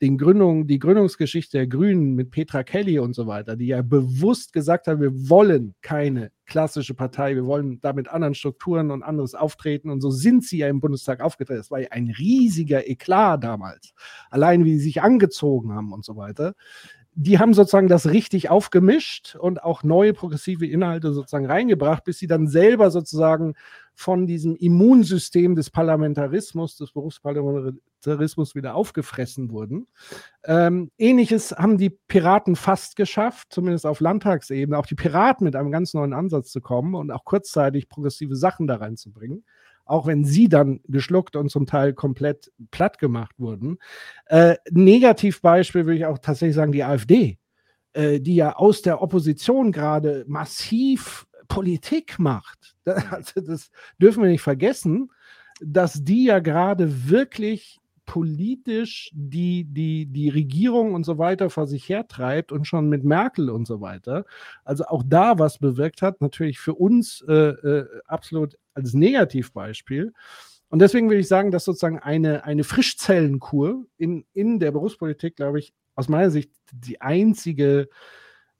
den 0.00 0.16
Gründung, 0.16 0.68
die 0.68 0.78
Gründungsgeschichte 0.78 1.58
der 1.58 1.66
Grünen 1.66 2.14
mit 2.14 2.30
Petra 2.30 2.62
Kelly 2.62 3.00
und 3.00 3.14
so 3.14 3.26
weiter, 3.26 3.56
die 3.56 3.66
ja 3.66 3.82
bewusst 3.82 4.52
gesagt 4.52 4.86
haben, 4.86 5.00
wir 5.00 5.28
wollen 5.28 5.74
keine 5.82 6.30
klassische 6.46 6.94
Partei, 6.94 7.34
wir 7.34 7.46
wollen 7.46 7.80
da 7.80 7.92
mit 7.92 8.06
anderen 8.06 8.36
Strukturen 8.36 8.92
und 8.92 9.02
anderes 9.02 9.34
auftreten 9.34 9.90
und 9.90 10.00
so 10.00 10.10
sind 10.10 10.44
sie 10.44 10.58
ja 10.58 10.68
im 10.68 10.80
Bundestag 10.80 11.20
aufgetreten. 11.20 11.58
Das 11.58 11.72
war 11.72 11.80
ja 11.80 11.88
ein 11.90 12.14
riesiger 12.16 12.88
Eklat 12.88 13.42
damals. 13.42 13.92
Allein 14.30 14.64
wie 14.64 14.74
sie 14.74 14.84
sich 14.84 15.02
angezogen 15.02 15.72
haben 15.72 15.92
und 15.92 16.04
so 16.04 16.16
weiter 16.16 16.54
die 17.18 17.38
haben 17.38 17.54
sozusagen 17.54 17.88
das 17.88 18.06
richtig 18.06 18.50
aufgemischt 18.50 19.36
und 19.36 19.64
auch 19.64 19.82
neue 19.82 20.12
progressive 20.12 20.66
Inhalte 20.66 21.14
sozusagen 21.14 21.46
reingebracht, 21.46 22.04
bis 22.04 22.18
sie 22.18 22.26
dann 22.26 22.46
selber 22.46 22.90
sozusagen 22.90 23.54
von 23.94 24.26
diesem 24.26 24.54
Immunsystem 24.54 25.54
des 25.54 25.70
Parlamentarismus, 25.70 26.76
des 26.76 26.92
Berufsparlamentarismus 26.92 28.54
wieder 28.54 28.74
aufgefressen 28.74 29.50
wurden. 29.50 29.86
Ähm, 30.44 30.90
Ähnliches 30.98 31.52
haben 31.52 31.78
die 31.78 31.88
Piraten 31.88 32.54
fast 32.54 32.96
geschafft, 32.96 33.48
zumindest 33.50 33.86
auf 33.86 34.00
Landtagsebene, 34.00 34.76
auch 34.76 34.84
die 34.84 34.94
Piraten 34.94 35.44
mit 35.44 35.56
einem 35.56 35.70
ganz 35.70 35.94
neuen 35.94 36.12
Ansatz 36.12 36.52
zu 36.52 36.60
kommen 36.60 36.94
und 36.94 37.10
auch 37.10 37.24
kurzzeitig 37.24 37.88
progressive 37.88 38.36
Sachen 38.36 38.66
da 38.66 38.76
reinzubringen 38.76 39.42
auch 39.86 40.06
wenn 40.06 40.24
sie 40.24 40.48
dann 40.48 40.80
geschluckt 40.88 41.36
und 41.36 41.48
zum 41.50 41.66
Teil 41.66 41.94
komplett 41.94 42.52
platt 42.70 42.98
gemacht 42.98 43.34
wurden. 43.38 43.78
Äh, 44.26 44.56
Negativbeispiel 44.70 45.86
würde 45.86 45.96
ich 45.98 46.06
auch 46.06 46.18
tatsächlich 46.18 46.56
sagen, 46.56 46.72
die 46.72 46.84
AfD, 46.84 47.38
äh, 47.92 48.20
die 48.20 48.34
ja 48.34 48.56
aus 48.56 48.82
der 48.82 49.00
Opposition 49.00 49.72
gerade 49.72 50.24
massiv 50.28 51.26
Politik 51.48 52.18
macht. 52.18 52.74
Also 53.10 53.40
das 53.40 53.70
dürfen 54.00 54.22
wir 54.22 54.30
nicht 54.30 54.42
vergessen, 54.42 55.10
dass 55.60 56.04
die 56.04 56.24
ja 56.24 56.38
gerade 56.38 57.08
wirklich 57.08 57.80
politisch 58.06 59.10
die, 59.12 59.64
die, 59.64 60.06
die 60.06 60.28
Regierung 60.28 60.94
und 60.94 61.04
so 61.04 61.18
weiter 61.18 61.50
vor 61.50 61.66
sich 61.66 61.88
hertreibt 61.88 62.52
und 62.52 62.66
schon 62.66 62.88
mit 62.88 63.04
Merkel 63.04 63.50
und 63.50 63.66
so 63.66 63.80
weiter. 63.80 64.24
Also 64.64 64.84
auch 64.86 65.02
da 65.04 65.38
was 65.38 65.58
bewirkt 65.58 66.02
hat, 66.02 66.20
natürlich 66.20 66.58
für 66.58 66.74
uns 66.74 67.22
äh, 67.28 67.32
äh, 67.32 67.86
absolut 68.06 68.56
als 68.74 68.94
Negativbeispiel. 68.94 70.12
Und 70.68 70.80
deswegen 70.80 71.08
würde 71.08 71.20
ich 71.20 71.28
sagen, 71.28 71.50
dass 71.50 71.64
sozusagen 71.64 71.98
eine, 71.98 72.44
eine 72.44 72.64
Frischzellenkur 72.64 73.84
in, 73.98 74.24
in 74.32 74.58
der 74.58 74.72
Berufspolitik, 74.72 75.36
glaube 75.36 75.58
ich, 75.58 75.72
aus 75.94 76.08
meiner 76.08 76.30
Sicht 76.30 76.50
die 76.72 77.00
einzige, 77.00 77.88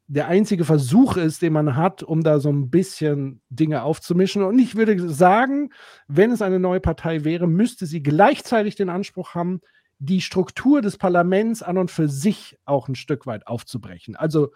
der 0.08 0.28
einzige 0.28 0.64
Versuch 0.64 1.16
ist, 1.16 1.42
den 1.42 1.52
man 1.52 1.76
hat, 1.76 2.02
um 2.02 2.22
da 2.22 2.38
so 2.38 2.48
ein 2.48 2.70
bisschen 2.70 3.40
Dinge 3.50 3.82
aufzumischen. 3.82 4.42
Und 4.42 4.58
ich 4.58 4.76
würde 4.76 5.08
sagen, 5.08 5.70
wenn 6.06 6.30
es 6.30 6.42
eine 6.42 6.60
neue 6.60 6.80
Partei 6.80 7.24
wäre, 7.24 7.48
müsste 7.48 7.86
sie 7.86 8.02
gleichzeitig 8.02 8.76
den 8.76 8.88
Anspruch 8.88 9.34
haben, 9.34 9.60
die 9.98 10.20
Struktur 10.20 10.82
des 10.82 10.96
Parlaments 10.98 11.62
an 11.62 11.78
und 11.78 11.90
für 11.90 12.08
sich 12.08 12.58
auch 12.64 12.88
ein 12.88 12.94
Stück 12.94 13.26
weit 13.26 13.46
aufzubrechen. 13.46 14.14
Also, 14.14 14.52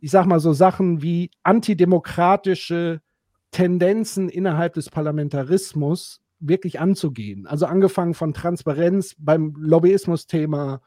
ich 0.00 0.10
sage 0.10 0.28
mal 0.28 0.40
so 0.40 0.52
Sachen 0.52 1.00
wie 1.00 1.30
antidemokratische 1.44 3.00
Tendenzen 3.52 4.28
innerhalb 4.28 4.74
des 4.74 4.90
Parlamentarismus 4.90 6.20
wirklich 6.40 6.80
anzugehen. 6.80 7.46
Also 7.46 7.66
angefangen 7.66 8.14
von 8.14 8.34
Transparenz 8.34 9.14
beim 9.16 9.54
Lobbyismus-Thema, 9.56 10.82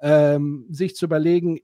ähm, 0.00 0.66
sich 0.70 0.94
zu 0.94 1.06
überlegen, 1.06 1.58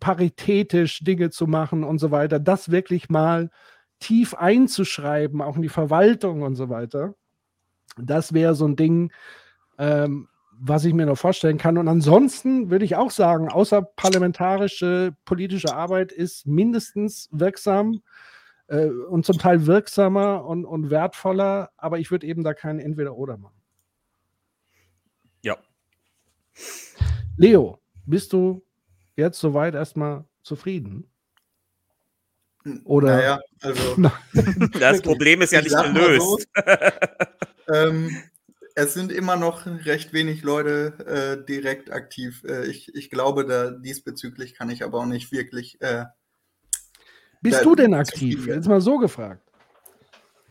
paritätisch 0.00 1.00
Dinge 1.00 1.30
zu 1.30 1.46
machen 1.46 1.84
und 1.84 1.98
so 1.98 2.10
weiter, 2.10 2.38
das 2.38 2.70
wirklich 2.70 3.08
mal 3.08 3.50
tief 4.00 4.34
einzuschreiben, 4.34 5.40
auch 5.40 5.56
in 5.56 5.62
die 5.62 5.68
Verwaltung 5.68 6.42
und 6.42 6.56
so 6.56 6.68
weiter. 6.68 7.14
Das 7.98 8.32
wäre 8.32 8.54
so 8.54 8.66
ein 8.66 8.76
Ding, 8.76 9.12
ähm, 9.78 10.28
was 10.58 10.84
ich 10.84 10.94
mir 10.94 11.06
noch 11.06 11.18
vorstellen 11.18 11.58
kann. 11.58 11.78
Und 11.78 11.88
ansonsten 11.88 12.70
würde 12.70 12.84
ich 12.84 12.96
auch 12.96 13.10
sagen, 13.10 13.48
außerparlamentarische 13.48 15.14
politische 15.24 15.74
Arbeit 15.74 16.12
ist 16.12 16.46
mindestens 16.46 17.28
wirksam 17.32 18.02
äh, 18.68 18.86
und 18.86 19.26
zum 19.26 19.38
Teil 19.38 19.66
wirksamer 19.66 20.44
und, 20.44 20.64
und 20.64 20.90
wertvoller, 20.90 21.70
aber 21.76 21.98
ich 21.98 22.10
würde 22.10 22.26
eben 22.26 22.44
da 22.44 22.54
kein 22.54 22.78
Entweder-Oder 22.78 23.36
machen. 23.38 23.60
Ja. 25.42 25.56
Leo, 27.36 27.78
bist 28.06 28.32
du 28.32 28.62
jetzt 29.16 29.38
soweit 29.38 29.74
erstmal 29.74 30.24
zufrieden? 30.42 31.08
Oder? 32.84 33.16
Naja, 33.16 33.40
also. 33.60 33.96
Das 34.78 35.02
Problem 35.02 35.42
ist 35.42 35.52
ja 35.52 35.58
Ich 35.60 35.64
nicht 35.66 35.74
mal 35.74 35.86
so, 35.86 36.36
gelöst. 36.36 36.48
ähm, 37.72 38.22
es 38.74 38.94
sind 38.94 39.12
immer 39.12 39.36
noch 39.36 39.66
recht 39.66 40.12
wenig 40.12 40.42
Leute 40.42 41.38
äh, 41.40 41.44
direkt 41.44 41.90
aktiv. 41.92 42.44
Äh, 42.44 42.66
ich, 42.66 42.94
ich 42.94 43.10
glaube, 43.10 43.46
da 43.46 43.70
diesbezüglich 43.70 44.54
kann 44.54 44.70
ich 44.70 44.84
aber 44.84 45.00
auch 45.00 45.06
nicht 45.06 45.32
wirklich. 45.32 45.80
Äh, 45.80 46.04
Bist 47.40 47.64
du 47.64 47.74
denn 47.74 47.94
aktiv? 47.94 48.46
Jetzt 48.46 48.68
mal 48.68 48.80
so 48.80 48.98
gefragt. 48.98 49.42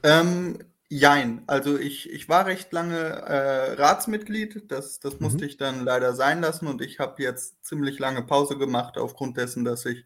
Ähm, 0.04 0.58
jein, 0.92 1.44
also 1.48 1.78
ich, 1.80 2.10
ich 2.12 2.28
war 2.28 2.46
recht 2.46 2.74
lange 2.74 2.98
äh, 2.98 3.74
Ratsmitglied, 3.74 4.70
das, 4.72 5.00
das 5.00 5.20
Mhm. 5.20 5.20
musste 5.22 5.46
ich 5.46 5.56
dann 5.58 5.86
leider 5.86 6.14
sein 6.14 6.42
lassen 6.42 6.68
und 6.68 6.82
ich 6.82 7.00
habe 7.00 7.24
jetzt 7.24 7.64
ziemlich 7.66 7.98
lange 7.98 8.24
Pause 8.24 8.58
gemacht 8.58 8.98
aufgrund 8.98 9.38
dessen, 9.38 9.64
dass 9.64 9.86
ich 9.86 10.06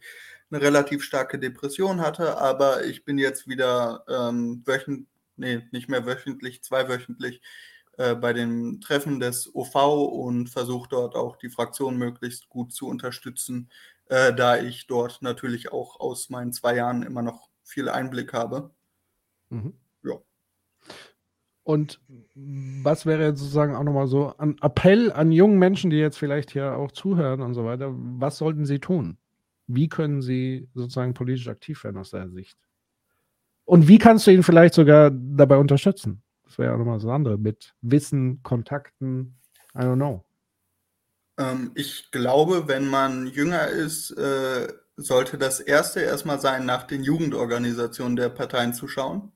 eine 0.51 0.61
relativ 0.61 1.03
starke 1.03 1.39
Depression 1.39 2.01
hatte, 2.01 2.37
aber 2.37 2.85
ich 2.85 3.03
bin 3.03 3.17
jetzt 3.17 3.47
wieder 3.47 4.05
ähm, 4.07 4.61
wöchentlich, 4.65 5.07
nee, 5.37 5.63
nicht 5.71 5.89
mehr 5.89 6.05
wöchentlich, 6.05 6.63
zweiwöchentlich 6.63 7.41
äh, 7.97 8.13
bei 8.15 8.31
den 8.33 8.79
Treffen 8.79 9.19
des 9.19 9.53
OV 9.55 9.75
und 10.11 10.49
versuche 10.49 10.87
dort 10.89 11.15
auch 11.15 11.37
die 11.37 11.49
Fraktion 11.49 11.97
möglichst 11.97 12.47
gut 12.49 12.73
zu 12.73 12.87
unterstützen, 12.87 13.71
äh, 14.07 14.33
da 14.35 14.57
ich 14.59 14.85
dort 14.87 15.21
natürlich 15.23 15.71
auch 15.71 15.99
aus 15.99 16.29
meinen 16.29 16.53
zwei 16.53 16.75
Jahren 16.75 17.01
immer 17.03 17.23
noch 17.23 17.49
viel 17.63 17.89
Einblick 17.89 18.33
habe. 18.33 18.69
Mhm. 19.49 19.73
Und 21.65 21.99
was 22.35 23.07
wäre 23.07 23.23
jetzt 23.23 23.39
sozusagen 23.39 23.75
auch 23.75 23.83
nochmal 23.83 24.05
so 24.05 24.35
ein 24.37 24.55
Appell 24.61 25.11
an 25.11 25.31
jungen 25.31 25.57
Menschen, 25.57 25.89
die 25.89 25.97
jetzt 25.97 26.19
vielleicht 26.19 26.51
hier 26.51 26.77
auch 26.77 26.91
zuhören 26.91 27.41
und 27.41 27.55
so 27.55 27.65
weiter? 27.65 27.91
Was 27.91 28.37
sollten 28.37 28.65
sie 28.65 28.77
tun? 28.77 29.17
Wie 29.65 29.89
können 29.89 30.21
sie 30.21 30.69
sozusagen 30.75 31.15
politisch 31.15 31.47
aktiv 31.47 31.83
werden 31.83 31.97
aus 31.97 32.11
deiner 32.11 32.29
Sicht? 32.29 32.55
Und 33.63 33.87
wie 33.87 33.97
kannst 33.97 34.27
du 34.27 34.31
ihn 34.31 34.43
vielleicht 34.43 34.75
sogar 34.75 35.09
dabei 35.09 35.57
unterstützen? 35.57 36.21
Das 36.43 36.59
wäre 36.59 36.71
ja 36.71 36.77
nochmal 36.77 36.99
so 36.99 37.09
andere 37.09 37.39
mit 37.39 37.73
Wissen, 37.81 38.43
Kontakten, 38.43 39.35
I 39.73 39.79
don't 39.79 39.95
know. 39.95 40.23
Ähm, 41.39 41.71
ich 41.73 42.11
glaube, 42.11 42.67
wenn 42.67 42.87
man 42.87 43.25
jünger 43.25 43.69
ist, 43.69 44.11
äh, 44.11 44.71
sollte 44.97 45.39
das 45.39 45.61
erste 45.61 46.01
erstmal 46.01 46.39
sein, 46.39 46.67
nach 46.67 46.83
den 46.83 47.03
Jugendorganisationen 47.03 48.15
der 48.15 48.29
Parteien 48.29 48.75
zu 48.75 48.87
schauen 48.87 49.31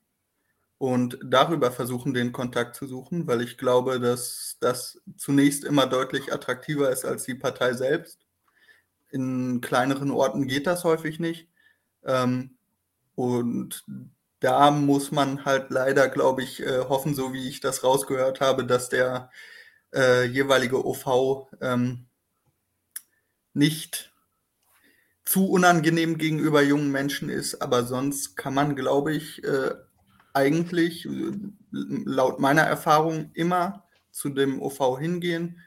und 0.79 1.19
darüber 1.21 1.71
versuchen, 1.71 2.13
den 2.13 2.31
Kontakt 2.31 2.75
zu 2.75 2.87
suchen, 2.87 3.27
weil 3.27 3.41
ich 3.41 3.57
glaube, 3.57 3.99
dass 3.99 4.57
das 4.61 4.99
zunächst 5.17 5.65
immer 5.65 5.85
deutlich 5.85 6.33
attraktiver 6.33 6.89
ist 6.89 7.05
als 7.05 7.25
die 7.25 7.35
Partei 7.35 7.73
selbst. 7.73 8.25
In 9.09 9.59
kleineren 9.59 10.09
Orten 10.09 10.47
geht 10.47 10.67
das 10.67 10.85
häufig 10.85 11.19
nicht. 11.19 11.49
Ähm, 12.05 12.57
und 13.15 13.83
da 14.39 14.71
muss 14.71 15.11
man 15.11 15.43
halt 15.43 15.69
leider, 15.69 16.07
glaube 16.07 16.43
ich, 16.43 16.61
äh, 16.61 16.79
hoffen, 16.87 17.13
so 17.13 17.33
wie 17.33 17.49
ich 17.49 17.59
das 17.59 17.83
rausgehört 17.83 18.39
habe, 18.39 18.65
dass 18.65 18.87
der 18.87 19.31
äh, 19.93 20.23
jeweilige 20.25 20.85
OV 20.85 21.49
ähm, 21.59 22.05
nicht 23.53 24.13
zu 25.25 25.49
unangenehm 25.49 26.17
gegenüber 26.17 26.61
jungen 26.61 26.89
Menschen 26.89 27.29
ist, 27.29 27.61
aber 27.61 27.83
sonst 27.83 28.37
kann 28.37 28.53
man, 28.53 28.77
glaube 28.77 29.13
ich, 29.13 29.43
äh, 29.43 29.71
eigentlich 30.33 31.05
äh, 31.05 31.31
laut 31.71 32.39
meiner 32.39 32.63
Erfahrung 32.63 33.31
immer 33.33 33.85
zu 34.11 34.29
dem 34.29 34.61
OV 34.61 34.99
hingehen. 34.99 35.61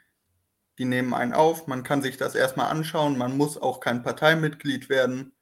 Die 0.79 0.85
nehmen 0.85 1.15
einen 1.15 1.33
auf, 1.33 1.67
man 1.67 1.83
kann 1.83 2.03
sich 2.03 2.17
das 2.17 2.35
erstmal 2.35 2.71
anschauen, 2.71 3.19
man 3.19 3.37
muss 3.37 3.59
auch 3.59 3.81
kein 3.81 4.03
Parteimitglied 4.03 4.89
werden 4.89 5.33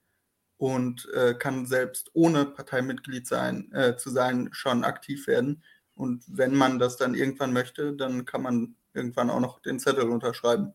und 0.58 1.08
äh, 1.14 1.34
kann 1.34 1.66
selbst 1.66 2.10
ohne 2.12 2.44
Parteimitglied 2.46 3.26
sein, 3.26 3.72
äh, 3.72 3.96
zu 3.96 4.10
sein 4.10 4.50
schon 4.52 4.84
aktiv 4.84 5.26
werden. 5.26 5.62
Und 5.94 6.24
wenn 6.28 6.54
man 6.54 6.78
das 6.78 6.96
dann 6.96 7.14
irgendwann 7.14 7.52
möchte, 7.52 7.94
dann 7.94 8.24
kann 8.24 8.42
man 8.42 8.76
irgendwann 8.92 9.30
auch 9.30 9.40
noch 9.40 9.60
den 9.60 9.78
Zettel 9.78 10.08
unterschreiben. 10.08 10.74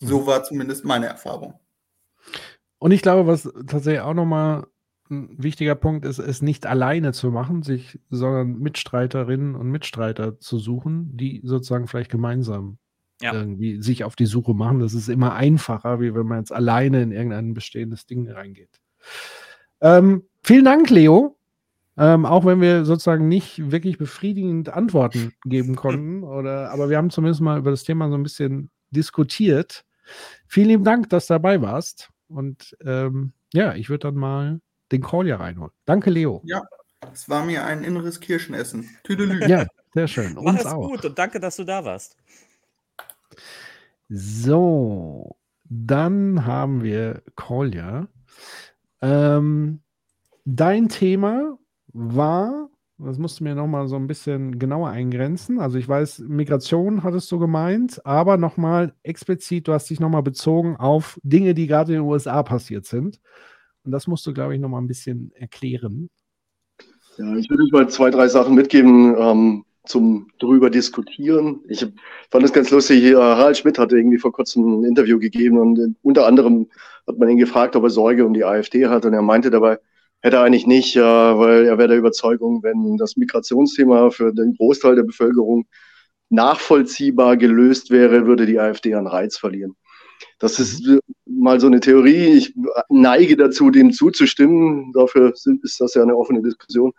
So 0.00 0.22
Mhm. 0.22 0.26
war 0.26 0.44
zumindest 0.44 0.84
meine 0.84 1.06
Erfahrung. 1.06 1.60
Und 2.78 2.90
ich 2.92 3.02
glaube, 3.02 3.26
was 3.26 3.44
tatsächlich 3.66 4.00
auch 4.00 4.14
nochmal 4.14 4.66
ein 5.10 5.30
wichtiger 5.42 5.74
Punkt 5.74 6.04
ist, 6.04 6.18
es 6.18 6.42
nicht 6.42 6.66
alleine 6.66 7.12
zu 7.12 7.30
machen, 7.30 7.62
sich, 7.62 7.98
sondern 8.10 8.58
Mitstreiterinnen 8.58 9.54
und 9.54 9.70
Mitstreiter 9.70 10.38
zu 10.40 10.58
suchen, 10.58 11.16
die 11.16 11.40
sozusagen 11.44 11.86
vielleicht 11.88 12.10
gemeinsam 12.10 12.78
Ja. 13.22 13.32
irgendwie 13.32 13.80
sich 13.82 14.04
auf 14.04 14.16
die 14.16 14.26
Suche 14.26 14.54
machen. 14.54 14.80
Das 14.80 14.94
ist 14.94 15.08
immer 15.08 15.34
einfacher, 15.34 16.00
wie 16.00 16.14
wenn 16.14 16.26
man 16.26 16.38
jetzt 16.38 16.52
alleine 16.52 17.02
in 17.02 17.12
irgendein 17.12 17.54
bestehendes 17.54 18.06
Ding 18.06 18.30
reingeht. 18.30 18.80
Ähm, 19.80 20.24
vielen 20.42 20.64
Dank, 20.64 20.90
Leo. 20.90 21.36
Ähm, 21.98 22.26
auch 22.26 22.44
wenn 22.44 22.60
wir 22.60 22.84
sozusagen 22.84 23.26
nicht 23.28 23.70
wirklich 23.70 23.96
befriedigend 23.96 24.68
Antworten 24.68 25.32
geben 25.44 25.76
konnten, 25.76 26.24
oder, 26.24 26.70
aber 26.70 26.90
wir 26.90 26.98
haben 26.98 27.10
zumindest 27.10 27.40
mal 27.40 27.58
über 27.58 27.70
das 27.70 27.84
Thema 27.84 28.08
so 28.10 28.16
ein 28.16 28.22
bisschen 28.22 28.70
diskutiert. 28.90 29.84
Vielen 30.46 30.68
lieben 30.68 30.84
Dank, 30.84 31.08
dass 31.08 31.26
du 31.26 31.34
dabei 31.34 31.60
warst. 31.62 32.10
Und 32.28 32.76
ähm, 32.84 33.32
ja, 33.54 33.74
ich 33.74 33.88
würde 33.88 34.08
dann 34.08 34.16
mal 34.16 34.60
den 34.92 35.02
Call 35.02 35.24
hier 35.24 35.40
reinholen. 35.40 35.72
Danke, 35.84 36.10
Leo. 36.10 36.42
Ja, 36.44 36.62
es 37.12 37.28
war 37.28 37.44
mir 37.44 37.64
ein 37.64 37.84
inneres 37.84 38.20
Kirschenessen. 38.20 38.88
Tüdelü. 39.04 39.46
Ja, 39.46 39.66
sehr 39.94 40.08
schön. 40.08 40.34
Mach 40.34 40.52
Uns 40.52 40.60
es 40.60 40.66
auch. 40.66 40.88
gut 40.88 41.04
und 41.04 41.18
danke, 41.18 41.40
dass 41.40 41.56
du 41.56 41.64
da 41.64 41.84
warst. 41.84 42.16
So, 44.08 45.36
dann 45.64 46.46
haben 46.46 46.82
wir 46.82 47.22
Kolja. 47.34 48.06
Ähm, 49.02 49.80
dein 50.44 50.88
Thema 50.88 51.58
war, 51.92 52.70
das 52.98 53.18
musst 53.18 53.40
du 53.40 53.44
mir 53.44 53.54
nochmal 53.54 53.88
so 53.88 53.96
ein 53.96 54.06
bisschen 54.06 54.58
genauer 54.58 54.90
eingrenzen. 54.90 55.60
Also 55.60 55.78
ich 55.78 55.88
weiß, 55.88 56.20
Migration 56.20 57.02
hattest 57.02 57.30
du 57.32 57.38
gemeint, 57.38 58.04
aber 58.06 58.36
nochmal 58.36 58.94
explizit, 59.02 59.68
du 59.68 59.72
hast 59.72 59.90
dich 59.90 60.00
nochmal 60.00 60.22
bezogen 60.22 60.76
auf 60.76 61.18
Dinge, 61.22 61.54
die 61.54 61.66
gerade 61.66 61.92
in 61.92 62.00
den 62.00 62.08
USA 62.08 62.42
passiert 62.42 62.86
sind. 62.86 63.20
Und 63.86 63.92
das 63.92 64.08
musst 64.08 64.26
du, 64.26 64.34
glaube 64.34 64.54
ich, 64.54 64.60
nochmal 64.60 64.82
ein 64.82 64.88
bisschen 64.88 65.30
erklären. 65.36 66.10
Ja, 67.18 67.36
ich 67.36 67.48
würde 67.48 67.64
mal 67.70 67.88
zwei, 67.88 68.10
drei 68.10 68.28
Sachen 68.28 68.54
mitgeben 68.54 69.14
ähm, 69.16 69.64
zum 69.86 70.28
drüber 70.38 70.70
diskutieren. 70.70 71.60
Ich 71.68 71.86
fand 72.30 72.44
es 72.44 72.52
ganz 72.52 72.70
lustig, 72.70 73.00
hier, 73.00 73.18
Harald 73.18 73.56
Schmidt 73.56 73.78
hatte 73.78 73.96
irgendwie 73.96 74.18
vor 74.18 74.32
kurzem 74.32 74.80
ein 74.80 74.84
Interview 74.84 75.18
gegeben 75.18 75.58
und 75.58 75.78
äh, 75.78 75.88
unter 76.02 76.26
anderem 76.26 76.68
hat 77.06 77.18
man 77.18 77.28
ihn 77.30 77.38
gefragt, 77.38 77.76
ob 77.76 77.84
er 77.84 77.90
Sorge 77.90 78.26
um 78.26 78.34
die 78.34 78.44
AfD 78.44 78.86
hat 78.88 79.06
und 79.06 79.14
er 79.14 79.22
meinte 79.22 79.50
dabei, 79.50 79.78
hätte 80.20 80.36
er 80.36 80.42
eigentlich 80.42 80.66
nicht, 80.66 80.96
äh, 80.96 81.00
weil 81.00 81.66
er 81.66 81.78
wäre 81.78 81.88
der 81.88 81.98
Überzeugung, 81.98 82.62
wenn 82.64 82.96
das 82.96 83.16
Migrationsthema 83.16 84.10
für 84.10 84.34
den 84.34 84.54
Großteil 84.56 84.96
der 84.96 85.04
Bevölkerung 85.04 85.66
nachvollziehbar 86.28 87.36
gelöst 87.36 87.90
wäre, 87.90 88.26
würde 88.26 88.46
die 88.46 88.58
AfD 88.58 88.94
an 88.94 89.06
Reiz 89.06 89.38
verlieren. 89.38 89.76
Das 90.38 90.58
ist 90.58 90.86
äh, 90.86 90.98
mal 91.26 91.60
so 91.60 91.66
eine 91.66 91.80
Theorie. 91.80 92.36
Ich 92.36 92.54
neige 92.88 93.36
dazu, 93.36 93.70
dem 93.70 93.92
zuzustimmen. 93.92 94.92
Dafür 94.92 95.32
ist 95.32 95.80
das 95.80 95.94
ja 95.94 96.02
eine 96.02 96.16
offene 96.16 96.42
Diskussion. 96.42 96.92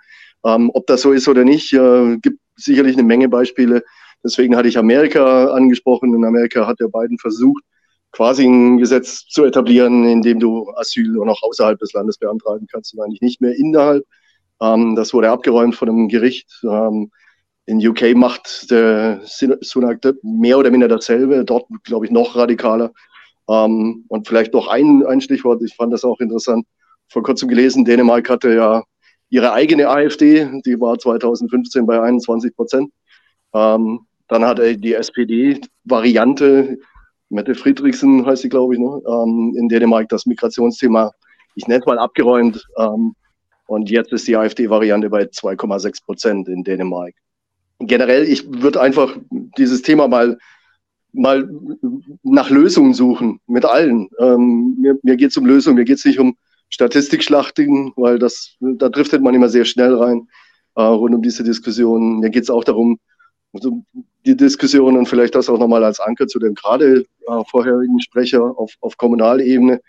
Ähm, 0.45 0.71
ob 0.73 0.87
das 0.87 1.01
so 1.01 1.11
ist 1.11 1.27
oder 1.27 1.43
nicht, 1.43 1.73
äh, 1.73 2.17
gibt 2.17 2.39
sicherlich 2.55 2.97
eine 2.97 3.03
Menge 3.05 3.29
Beispiele. 3.29 3.83
Deswegen 4.23 4.55
hatte 4.55 4.67
ich 4.67 4.77
Amerika 4.77 5.47
angesprochen. 5.47 6.13
In 6.13 6.25
Amerika 6.25 6.65
hat 6.67 6.79
der 6.79 6.87
Biden 6.87 7.17
versucht, 7.19 7.63
quasi 8.11 8.45
ein 8.45 8.77
Gesetz 8.77 9.25
zu 9.27 9.45
etablieren, 9.45 10.05
in 10.05 10.21
dem 10.21 10.39
du 10.39 10.69
Asyl 10.75 11.09
nur 11.09 11.25
noch 11.25 11.41
außerhalb 11.43 11.79
des 11.79 11.93
Landes 11.93 12.17
beantragen 12.17 12.67
kannst 12.71 12.93
und 12.93 13.01
eigentlich 13.01 13.21
nicht 13.21 13.41
mehr 13.41 13.55
innerhalb. 13.55 14.05
Ähm, 14.61 14.95
das 14.95 15.13
wurde 15.13 15.29
abgeräumt 15.29 15.75
von 15.75 15.89
einem 15.89 16.07
Gericht. 16.07 16.49
Ähm, 16.63 17.11
in 17.67 17.85
UK 17.85 18.15
macht 18.15 18.71
der 18.71 19.21
Sunak 19.25 19.99
mehr 20.23 20.57
oder 20.57 20.71
minder 20.71 20.87
dasselbe, 20.87 21.43
dort 21.43 21.65
glaube 21.83 22.05
ich 22.05 22.11
noch 22.11 22.35
radikaler. 22.35 22.91
Ähm, 23.49 24.05
und 24.07 24.27
vielleicht 24.27 24.53
noch 24.53 24.67
ein, 24.67 25.05
ein 25.05 25.21
Stichwort, 25.21 25.61
ich 25.61 25.75
fand 25.75 25.93
das 25.93 26.03
auch 26.03 26.19
interessant, 26.19 26.65
vor 27.09 27.23
kurzem 27.23 27.49
gelesen, 27.49 27.85
Dänemark 27.85 28.29
hatte 28.29 28.53
ja 28.53 28.83
ihre 29.29 29.51
eigene 29.51 29.89
AfD, 29.89 30.49
die 30.65 30.79
war 30.79 30.97
2015 30.97 31.85
bei 31.85 32.01
21 32.01 32.55
Prozent. 32.55 32.89
Ähm, 33.53 33.99
dann 34.29 34.45
hatte 34.45 34.77
die 34.77 34.93
SPD-Variante, 34.93 36.77
Mette 37.29 37.55
Friedrichsen 37.55 38.25
heißt 38.25 38.43
sie, 38.43 38.49
glaube 38.49 38.75
ich, 38.75 38.79
ne? 38.79 39.01
ähm, 39.05 39.53
in 39.57 39.67
Dänemark 39.67 40.07
das 40.07 40.25
Migrationsthema, 40.25 41.11
ich 41.55 41.67
nenne 41.67 41.81
es 41.81 41.85
mal 41.85 41.99
abgeräumt. 41.99 42.65
Ähm, 42.77 43.15
und 43.67 43.89
jetzt 43.89 44.13
ist 44.13 44.27
die 44.29 44.37
AfD-Variante 44.37 45.09
bei 45.09 45.23
2,6 45.23 46.05
Prozent 46.05 46.47
in 46.47 46.63
Dänemark. 46.63 47.13
Generell, 47.79 48.23
ich 48.23 48.49
würde 48.49 48.81
einfach 48.81 49.15
dieses 49.57 49.81
Thema 49.81 50.07
mal 50.07 50.37
mal 51.13 51.49
nach 52.23 52.49
Lösungen 52.49 52.93
suchen 52.93 53.39
mit 53.47 53.65
allen. 53.65 54.09
Ähm, 54.19 54.75
mir 54.79 54.97
mir 55.03 55.15
geht 55.17 55.31
es 55.31 55.37
um 55.37 55.45
Lösungen, 55.45 55.75
mir 55.75 55.85
geht 55.85 55.97
es 55.97 56.05
nicht 56.05 56.19
um 56.19 56.37
Statistikschlachting, 56.69 57.93
weil 57.95 58.19
das, 58.19 58.55
da 58.59 58.89
driftet 58.89 59.21
man 59.21 59.33
immer 59.33 59.49
sehr 59.49 59.65
schnell 59.65 59.95
rein 59.95 60.27
äh, 60.75 60.81
rund 60.81 61.15
um 61.15 61.21
diese 61.21 61.43
Diskussion. 61.43 62.19
Mir 62.19 62.29
geht 62.29 62.43
es 62.43 62.49
auch 62.49 62.63
darum, 62.63 62.99
also 63.53 63.83
die 64.25 64.35
Diskussion 64.35 64.97
und 64.97 65.07
vielleicht 65.07 65.35
das 65.35 65.49
auch 65.49 65.57
nochmal 65.57 65.83
als 65.83 65.99
Anker 65.99 66.27
zu 66.27 66.39
dem 66.39 66.53
gerade 66.53 67.05
äh, 67.27 67.43
vorherigen 67.49 67.99
Sprecher 68.01 68.41
auf, 68.41 68.73
auf 68.81 68.97
Kommunalebene, 68.97 69.81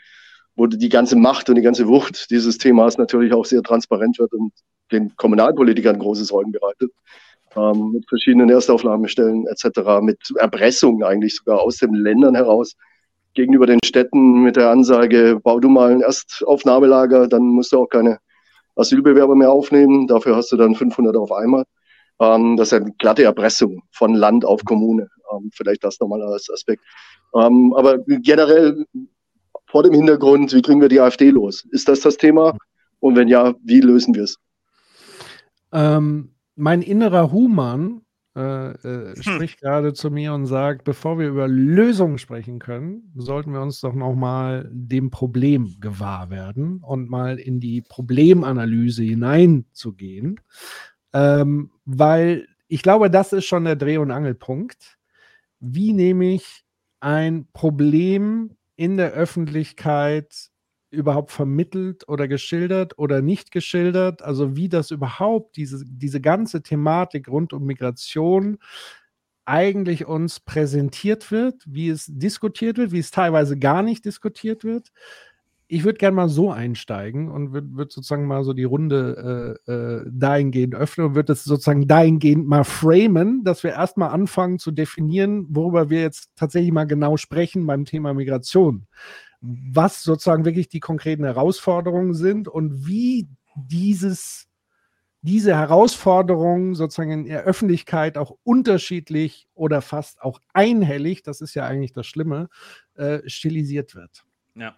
wo 0.55 0.67
die 0.67 0.89
ganze 0.89 1.17
Macht 1.17 1.49
und 1.49 1.57
die 1.57 1.63
ganze 1.63 1.89
Wucht 1.89 2.31
dieses 2.31 2.59
Themas 2.59 2.97
natürlich 2.97 3.33
auch 3.33 3.45
sehr 3.45 3.63
transparent 3.63 4.19
wird 4.19 4.33
und 4.33 4.53
den 4.93 5.15
Kommunalpolitikern 5.17 5.99
große 5.99 6.25
Sorgen 6.25 6.53
bereitet 6.53 6.93
ähm, 7.57 7.93
mit 7.93 8.09
verschiedenen 8.09 8.51
Erstaufnahmestellen 8.51 9.47
etc., 9.47 10.01
mit 10.03 10.19
Erpressung 10.37 11.03
eigentlich 11.03 11.37
sogar 11.37 11.61
aus 11.61 11.77
den 11.77 11.95
Ländern 11.95 12.35
heraus 12.35 12.75
gegenüber 13.35 13.67
den 13.67 13.79
Städten 13.85 14.43
mit 14.43 14.57
der 14.57 14.71
Ansage, 14.71 15.39
bau 15.43 15.61
du 15.61 15.69
mal 15.69 15.93
ein 15.93 16.01
Erstaufnahmelager, 16.01 17.29
dann 17.29 17.43
musst 17.43 17.73
du 17.73 17.79
auch 17.79 17.89
keine 17.89 18.19
Asylbewerber 18.77 19.35
mehr 19.35 19.51
aufnehmen, 19.51 20.07
dafür 20.07 20.37
hast 20.37 20.53
du 20.53 20.57
dann 20.57 20.75
500 20.75 21.17
auf 21.17 21.33
einmal. 21.33 21.65
Ähm, 22.21 22.57
das 22.57 22.69
ist 22.69 22.75
eine 22.75 22.93
glatte 22.99 23.25
Erpressung 23.25 23.83
von 23.93 24.15
Land 24.15 24.45
auf 24.45 24.65
Kommune. 24.65 25.09
Ähm, 25.33 25.51
vielleicht 25.53 25.85
das 25.85 26.01
nochmal 26.01 26.23
als 26.23 26.51
Aspekt. 26.51 26.83
Ähm, 27.35 27.75
aber 27.77 27.99
generell 27.99 28.85
vor 29.67 29.83
dem 29.83 29.95
Hintergrund, 29.95 30.53
wie 30.53 30.63
kriegen 30.63 30.81
wir 30.81 30.89
die 30.89 31.01
AfD 31.01 31.31
los? 31.31 31.65
Ist 31.71 31.89
das 31.89 32.01
das 32.01 32.17
Thema? 32.17 32.57
Und 33.01 33.17
wenn 33.17 33.29
ja, 33.29 33.55
wie 33.63 33.81
lösen 33.81 34.15
wir 34.15 34.25
es? 34.25 34.37
Ähm, 35.73 36.31
mein 36.59 36.83
innerer 36.83 37.33
Human 37.33 38.03
äh, 38.37 38.71
äh, 38.71 39.23
spricht 39.23 39.61
gerade 39.61 39.95
zu 39.95 40.11
mir 40.11 40.33
und 40.35 40.47
sagt, 40.47 40.85
bevor 40.85 41.19
wir 41.19 41.29
über 41.29 41.49
Lösungen 41.49 42.19
sprechen 42.19 42.59
können, 42.59 43.13
sollten 43.17 43.53
wir 43.53 43.61
uns 43.63 43.81
doch 43.81 43.95
nochmal 43.95 44.69
dem 44.73 45.11
Problem 45.11 45.77
gewahr 45.81 46.31
werden 46.31 46.79
und 46.83 47.09
mal 47.11 47.39
in 47.39 47.59
die 47.59 47.81
Problemanalyse 47.83 49.03
hineinzugehen. 49.03 50.41
Ähm, 51.13 51.71
weil 51.85 52.47
ich 52.69 52.83
glaube, 52.83 53.11
das 53.11 53.33
ist 53.33 53.47
schon 53.47 53.65
der 53.65 53.77
Dreh- 53.77 53.99
und 53.99 54.11
Angelpunkt. 54.11 54.99
Wie 55.59 55.93
nehme 55.93 56.35
ich 56.35 56.65
ein 57.01 57.49
Problem 57.53 58.57
in 58.77 58.97
der 58.97 59.13
Öffentlichkeit 59.13 60.51
überhaupt 60.91 61.31
vermittelt 61.31 62.09
oder 62.09 62.29
geschildert 62.29 62.99
oder 62.99 63.23
nicht 63.23 63.51
geschildert? 63.51 64.23
Also 64.23 64.57
wie 64.57 64.69
das 64.69 64.91
überhaupt, 64.91 65.57
diese, 65.57 65.85
diese 65.87 66.21
ganze 66.21 66.63
Thematik 66.63 67.29
rund 67.29 67.53
um 67.53 67.65
Migration 67.65 68.59
eigentlich 69.49 70.07
uns 70.07 70.41
präsentiert 70.41 71.31
wird, 71.31 71.65
wie 71.67 71.89
es 71.89 72.07
diskutiert 72.07 72.77
wird, 72.77 72.93
wie 72.93 72.99
es 72.99 73.11
teilweise 73.11 73.59
gar 73.59 73.83
nicht 73.83 74.05
diskutiert 74.05 74.63
wird. 74.63 74.93
Ich 75.69 75.85
würde 75.85 75.99
gerne 75.99 76.17
mal 76.17 76.29
so 76.29 76.51
einsteigen 76.51 77.31
und 77.31 77.53
würde 77.53 77.69
würd 77.73 77.93
sozusagen 77.93 78.27
mal 78.27 78.45
so 78.45 78.53
die 78.53 78.65
Runde 78.65 79.59
äh, 79.67 79.73
äh, 79.73 80.05
dahingehend 80.11 80.75
öffnen 80.75 81.09
und 81.09 81.15
würde 81.15 81.33
es 81.33 81.45
sozusagen 81.45 81.87
dahingehend 81.87 82.47
mal 82.47 82.65
framen, 82.65 83.43
dass 83.45 83.63
wir 83.65 83.73
erstmal 83.73 84.11
anfangen 84.11 84.59
zu 84.59 84.71
definieren, 84.71 85.47
worüber 85.49 85.89
wir 85.91 86.01
jetzt 86.01 86.31
tatsächlich 86.37 86.73
mal 86.73 86.87
genau 86.87 87.17
sprechen 87.17 87.67
beim 87.67 87.85
Thema 87.87 88.15
Migration 88.15 88.87
was 89.41 90.03
sozusagen 90.03 90.45
wirklich 90.45 90.69
die 90.69 90.81
konkreten 90.81 91.25
Herausforderungen 91.25 92.15
sind 92.15 92.49
und 92.49 92.87
wie 92.87 93.29
dieses, 93.55 94.49
diese 95.23 95.57
Herausforderungen 95.57 96.75
sozusagen 96.75 97.13
in 97.13 97.25
der 97.27 97.45
Öffentlichkeit 97.45 98.19
auch 98.19 98.37
unterschiedlich 98.45 99.49
oder 99.55 99.83
fast 99.83 100.23
auch 100.23 100.41
einhellig, 100.53 101.23
das 101.23 101.41
ist 101.41 101.55
ja 101.55 101.67
eigentlich 101.67 101.93
das 101.93 102.07
Schlimme, 102.07 102.49
äh, 102.95 103.21
stilisiert 103.29 103.95
wird. 103.95 104.25
Ja. 104.55 104.77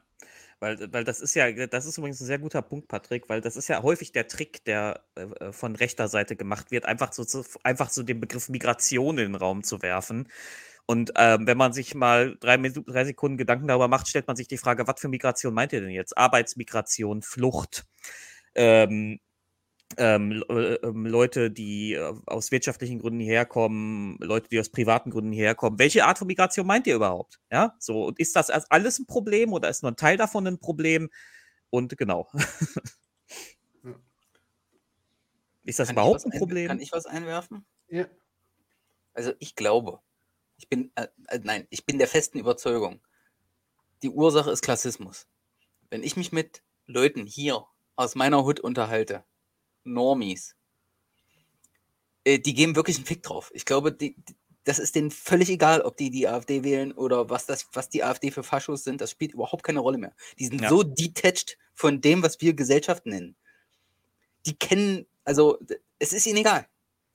Weil, 0.62 0.92
weil 0.92 1.04
das 1.04 1.22
ist 1.22 1.34
ja, 1.34 1.50
das 1.66 1.86
ist 1.86 1.96
übrigens 1.96 2.20
ein 2.20 2.26
sehr 2.26 2.38
guter 2.38 2.60
Punkt, 2.60 2.86
Patrick, 2.86 3.30
weil 3.30 3.40
das 3.40 3.56
ist 3.56 3.68
ja 3.68 3.82
häufig 3.82 4.12
der 4.12 4.28
Trick, 4.28 4.62
der 4.66 5.02
äh, 5.14 5.52
von 5.52 5.74
rechter 5.74 6.06
Seite 6.06 6.36
gemacht 6.36 6.70
wird, 6.70 6.84
einfach 6.84 7.14
so, 7.14 7.24
zu, 7.24 7.44
einfach 7.62 7.88
so 7.88 8.02
den 8.02 8.20
Begriff 8.20 8.50
Migration 8.50 9.16
in 9.16 9.32
den 9.32 9.34
Raum 9.36 9.64
zu 9.64 9.80
werfen. 9.80 10.28
Und 10.90 11.12
ähm, 11.14 11.46
wenn 11.46 11.56
man 11.56 11.72
sich 11.72 11.94
mal 11.94 12.36
drei, 12.40 12.56
drei, 12.56 13.04
Sekunden 13.04 13.38
Gedanken 13.38 13.68
darüber 13.68 13.86
macht, 13.86 14.08
stellt 14.08 14.26
man 14.26 14.34
sich 14.34 14.48
die 14.48 14.58
Frage, 14.58 14.88
was 14.88 15.00
für 15.00 15.06
Migration 15.06 15.54
meint 15.54 15.72
ihr 15.72 15.80
denn 15.80 15.90
jetzt? 15.90 16.18
Arbeitsmigration, 16.18 17.22
Flucht, 17.22 17.86
ähm, 18.56 19.20
ähm, 19.98 20.42
äh, 20.48 20.74
ähm, 20.74 21.06
Leute, 21.06 21.52
die 21.52 21.92
äh, 21.94 22.12
aus 22.26 22.50
wirtschaftlichen 22.50 22.98
Gründen 22.98 23.20
herkommen, 23.20 24.16
Leute, 24.18 24.48
die 24.48 24.58
aus 24.58 24.68
privaten 24.68 25.12
Gründen 25.12 25.30
herkommen. 25.30 25.78
Welche 25.78 26.06
Art 26.06 26.18
von 26.18 26.26
Migration 26.26 26.66
meint 26.66 26.88
ihr 26.88 26.96
überhaupt? 26.96 27.38
Ja, 27.52 27.76
so 27.78 28.06
und 28.06 28.18
ist 28.18 28.34
das 28.34 28.50
alles 28.50 28.98
ein 28.98 29.06
Problem 29.06 29.52
oder 29.52 29.68
ist 29.68 29.84
nur 29.84 29.92
ein 29.92 29.96
Teil 29.96 30.16
davon 30.16 30.44
ein 30.48 30.58
Problem? 30.58 31.08
Und 31.70 31.96
genau. 31.98 32.28
ist 35.62 35.78
das 35.78 35.86
Kann 35.86 35.94
überhaupt 35.94 36.26
ein- 36.26 36.36
Problem? 36.36 36.66
Kann 36.66 36.80
ich 36.80 36.90
was 36.90 37.06
einwerfen? 37.06 37.64
Ja. 37.86 38.06
Also 39.14 39.34
ich 39.38 39.54
glaube, 39.54 40.00
ich 40.60 40.68
bin, 40.68 40.92
äh, 40.94 41.08
äh, 41.28 41.40
nein, 41.42 41.66
ich 41.70 41.86
bin 41.86 41.98
der 41.98 42.06
festen 42.06 42.38
Überzeugung, 42.38 43.00
die 44.02 44.10
Ursache 44.10 44.50
ist 44.50 44.62
Klassismus. 44.62 45.26
Wenn 45.88 46.02
ich 46.02 46.16
mich 46.16 46.32
mit 46.32 46.62
Leuten 46.86 47.26
hier 47.26 47.64
aus 47.96 48.14
meiner 48.14 48.44
Hut 48.44 48.60
unterhalte, 48.60 49.24
Normies, 49.84 50.54
äh, 52.24 52.38
die 52.38 52.52
geben 52.54 52.76
wirklich 52.76 52.96
einen 52.96 53.06
Fick 53.06 53.22
drauf. 53.22 53.50
Ich 53.54 53.64
glaube, 53.64 53.90
die, 53.92 54.14
die, 54.16 54.36
das 54.64 54.78
ist 54.78 54.94
denen 54.94 55.10
völlig 55.10 55.48
egal, 55.48 55.80
ob 55.80 55.96
die 55.96 56.10
die 56.10 56.28
AfD 56.28 56.62
wählen 56.62 56.92
oder 56.92 57.30
was, 57.30 57.46
das, 57.46 57.66
was 57.72 57.88
die 57.88 58.04
AfD 58.04 58.30
für 58.30 58.42
Faschos 58.42 58.84
sind. 58.84 59.00
Das 59.00 59.10
spielt 59.10 59.32
überhaupt 59.32 59.62
keine 59.62 59.80
Rolle 59.80 59.96
mehr. 59.98 60.14
Die 60.38 60.46
sind 60.46 60.60
Ja. 60.60 60.68
so 60.68 60.82
detached 60.82 61.56
von 61.72 62.02
dem, 62.02 62.22
was 62.22 62.40
wir 62.42 62.52
Gesellschaft 62.52 63.06
nennen. 63.06 63.34
Die 64.44 64.54
kennen, 64.58 65.06
also 65.24 65.58
es 65.98 66.12
ist 66.12 66.26
ihnen 66.26 66.38
egal. 66.38 66.66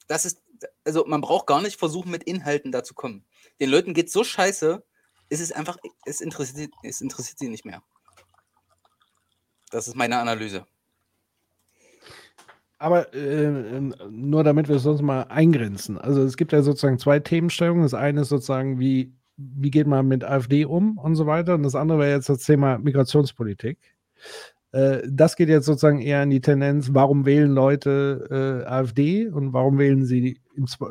Das 0.07 0.25
ist, 0.25 0.41
also 0.83 1.05
man 1.05 1.21
braucht 1.21 1.47
gar 1.47 1.61
nicht 1.61 1.77
versuchen, 1.77 2.11
mit 2.11 2.23
Inhalten 2.23 2.71
da 2.71 2.83
zu 2.83 2.93
kommen. 2.93 3.25
Den 3.59 3.69
Leuten 3.69 3.93
geht 3.93 4.11
so 4.11 4.23
scheiße, 4.23 4.83
es 5.29 5.51
einfach, 5.51 5.77
es 6.05 6.21
interessiert, 6.21 6.71
es 6.83 7.01
interessiert 7.01 7.39
sie 7.39 7.49
nicht 7.49 7.65
mehr. 7.65 7.81
Das 9.71 9.87
ist 9.87 9.95
meine 9.95 10.17
Analyse. 10.19 10.65
Aber 12.77 13.13
äh, 13.13 13.81
nur 14.09 14.43
damit 14.43 14.67
wir 14.67 14.75
es 14.75 14.83
sonst 14.83 15.01
mal 15.01 15.23
eingrenzen. 15.23 15.97
Also 15.97 16.21
es 16.23 16.37
gibt 16.37 16.51
ja 16.51 16.61
sozusagen 16.61 16.99
zwei 16.99 17.19
Themenstellungen. 17.19 17.83
Das 17.83 17.93
eine 17.93 18.21
ist 18.21 18.29
sozusagen, 18.29 18.79
wie, 18.79 19.13
wie 19.37 19.71
geht 19.71 19.87
man 19.87 20.07
mit 20.07 20.23
AfD 20.23 20.65
um 20.65 20.97
und 20.97 21.15
so 21.15 21.25
weiter. 21.25 21.55
Und 21.55 21.63
das 21.63 21.75
andere 21.75 21.99
wäre 21.99 22.11
jetzt 22.11 22.29
das 22.29 22.39
Thema 22.39 22.77
Migrationspolitik. 22.77 23.79
Äh, 24.75 25.03
das 25.09 25.37
geht 25.37 25.47
jetzt 25.47 25.65
sozusagen 25.65 26.01
eher 26.01 26.21
in 26.23 26.29
die 26.29 26.41
Tendenz, 26.41 26.89
warum 26.91 27.25
wählen 27.25 27.51
Leute 27.51 28.63
äh, 28.65 28.67
AfD 28.67 29.27
und 29.29 29.53
warum 29.53 29.77
wählen 29.77 30.05
sie, 30.05 30.37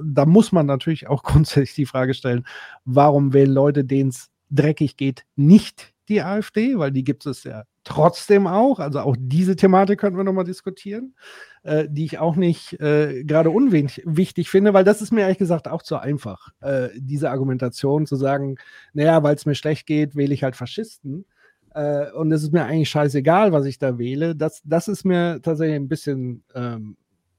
da 0.02 0.24
muss 0.24 0.52
man 0.52 0.64
natürlich 0.64 1.06
auch 1.08 1.22
grundsätzlich 1.22 1.74
die 1.74 1.86
Frage 1.86 2.14
stellen, 2.14 2.46
warum 2.86 3.34
wählen 3.34 3.52
Leute, 3.52 3.84
denen 3.84 4.08
es 4.08 4.30
dreckig 4.50 4.96
geht, 4.96 5.24
nicht 5.36 5.92
die 6.08 6.22
AfD, 6.22 6.78
weil 6.78 6.92
die 6.92 7.04
gibt 7.04 7.26
es 7.26 7.44
ja 7.44 7.64
trotzdem 7.82 8.46
auch. 8.46 8.78
Also 8.78 9.00
auch 9.00 9.16
diese 9.18 9.56
Thematik 9.56 10.00
könnten 10.00 10.18
wir 10.18 10.24
nochmal 10.24 10.44
diskutieren, 10.44 11.14
äh, 11.62 11.86
die 11.88 12.06
ich 12.06 12.18
auch 12.18 12.36
nicht 12.36 12.80
äh, 12.80 13.22
gerade 13.24 13.50
unwichtig 13.50 14.48
finde, 14.48 14.72
weil 14.72 14.84
das 14.84 15.02
ist 15.02 15.12
mir 15.12 15.22
ehrlich 15.22 15.38
gesagt 15.38 15.68
auch 15.68 15.82
zu 15.82 15.98
einfach, 15.98 16.48
äh, 16.62 16.88
diese 16.96 17.30
Argumentation 17.30 18.06
zu 18.06 18.16
sagen, 18.16 18.56
naja, 18.94 19.22
weil 19.22 19.34
es 19.34 19.44
mir 19.44 19.54
schlecht 19.54 19.86
geht, 19.86 20.16
wähle 20.16 20.32
ich 20.32 20.42
halt 20.42 20.56
Faschisten. 20.56 21.26
Äh, 21.74 22.10
und 22.12 22.32
es 22.32 22.42
ist 22.42 22.52
mir 22.52 22.64
eigentlich 22.64 22.88
scheißegal, 22.88 23.52
was 23.52 23.66
ich 23.66 23.78
da 23.78 23.98
wähle. 23.98 24.34
Das, 24.34 24.62
das 24.64 24.88
ist 24.88 25.04
mir 25.04 25.40
tatsächlich 25.42 25.76
ein 25.76 25.88
bisschen 25.88 26.44
ähm, 26.54 26.96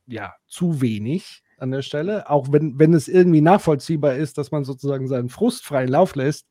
ja, 0.08 0.34
zu 0.48 0.82
wenig 0.82 1.42
an 1.58 1.72
der 1.72 1.82
Stelle, 1.82 2.30
auch 2.30 2.52
wenn, 2.52 2.78
wenn 2.78 2.94
es 2.94 3.08
irgendwie 3.08 3.42
nachvollziehbar 3.42 4.16
ist, 4.16 4.38
dass 4.38 4.52
man 4.52 4.66
sozusagen 4.66 5.08
seinen 5.08 5.30
Frust 5.30 5.66
freien 5.66 5.88
Lauf 5.88 6.16
lässt. 6.16 6.48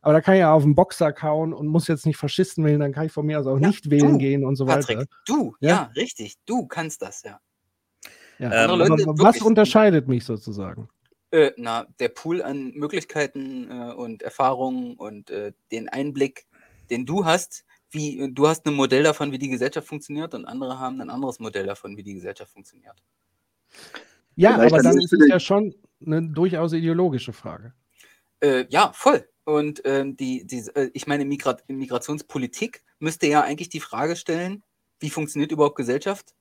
Aber 0.00 0.12
da 0.12 0.20
kann 0.20 0.34
ich 0.34 0.40
ja 0.40 0.52
auf 0.52 0.62
den 0.62 0.74
Boxer 0.74 1.12
kauen 1.12 1.52
und 1.52 1.66
muss 1.66 1.88
jetzt 1.88 2.06
nicht 2.06 2.16
Faschisten 2.16 2.64
wählen, 2.64 2.80
dann 2.80 2.92
kann 2.92 3.06
ich 3.06 3.12
von 3.12 3.26
mir 3.26 3.38
aus 3.38 3.46
auch 3.46 3.58
nicht 3.58 3.90
wählen 3.90 4.12
du, 4.12 4.18
gehen 4.18 4.44
und 4.44 4.56
so 4.56 4.66
Patrick, 4.66 4.98
weiter. 4.98 5.10
du, 5.26 5.54
Ja? 5.60 5.68
ja? 5.68 5.90
richtig, 5.96 6.34
du 6.46 6.66
kannst 6.66 7.02
das, 7.02 7.22
ja. 7.22 7.40
Ja. 8.38 8.50
Aber 8.64 8.76
Leute 8.76 9.04
was 9.06 9.42
unterscheidet 9.42 10.06
mich 10.06 10.24
sozusagen? 10.24 10.88
Äh, 11.30 11.50
na, 11.56 11.86
der 11.98 12.08
Pool 12.08 12.40
an 12.42 12.70
Möglichkeiten 12.74 13.68
äh, 13.70 13.92
und 13.92 14.22
Erfahrungen 14.22 14.94
und 14.94 15.30
äh, 15.30 15.52
den 15.72 15.88
Einblick, 15.88 16.46
den 16.90 17.06
du 17.06 17.24
hast, 17.24 17.64
wie 17.90 18.30
du 18.32 18.48
hast 18.48 18.66
ein 18.66 18.74
Modell 18.74 19.02
davon, 19.02 19.32
wie 19.32 19.38
die 19.38 19.48
Gesellschaft 19.48 19.88
funktioniert 19.88 20.34
und 20.34 20.44
andere 20.44 20.78
haben 20.78 21.00
ein 21.00 21.10
anderes 21.10 21.38
Modell 21.38 21.66
davon, 21.66 21.96
wie 21.96 22.02
die 22.02 22.14
Gesellschaft 22.14 22.52
funktioniert. 22.52 23.02
Ja, 24.36 24.54
Vielleicht 24.54 24.74
aber 24.74 24.82
dann 24.82 24.98
ist 24.98 25.12
es 25.12 25.28
ja 25.28 25.40
schon 25.40 25.74
eine 26.04 26.22
durchaus 26.22 26.72
ideologische 26.72 27.32
Frage. 27.32 27.72
Äh, 28.40 28.66
ja, 28.68 28.92
voll. 28.94 29.28
Und 29.44 29.80
ähm, 29.84 30.16
die, 30.16 30.46
die, 30.46 30.58
äh, 30.74 30.90
ich 30.92 31.06
meine, 31.06 31.24
Migra 31.24 31.56
Migrationspolitik 31.66 32.84
müsste 32.98 33.26
ja 33.26 33.40
eigentlich 33.42 33.70
die 33.70 33.80
Frage 33.80 34.14
stellen, 34.14 34.62
wie 35.00 35.10
funktioniert 35.10 35.50
überhaupt 35.50 35.76
Gesellschaft? 35.76 36.34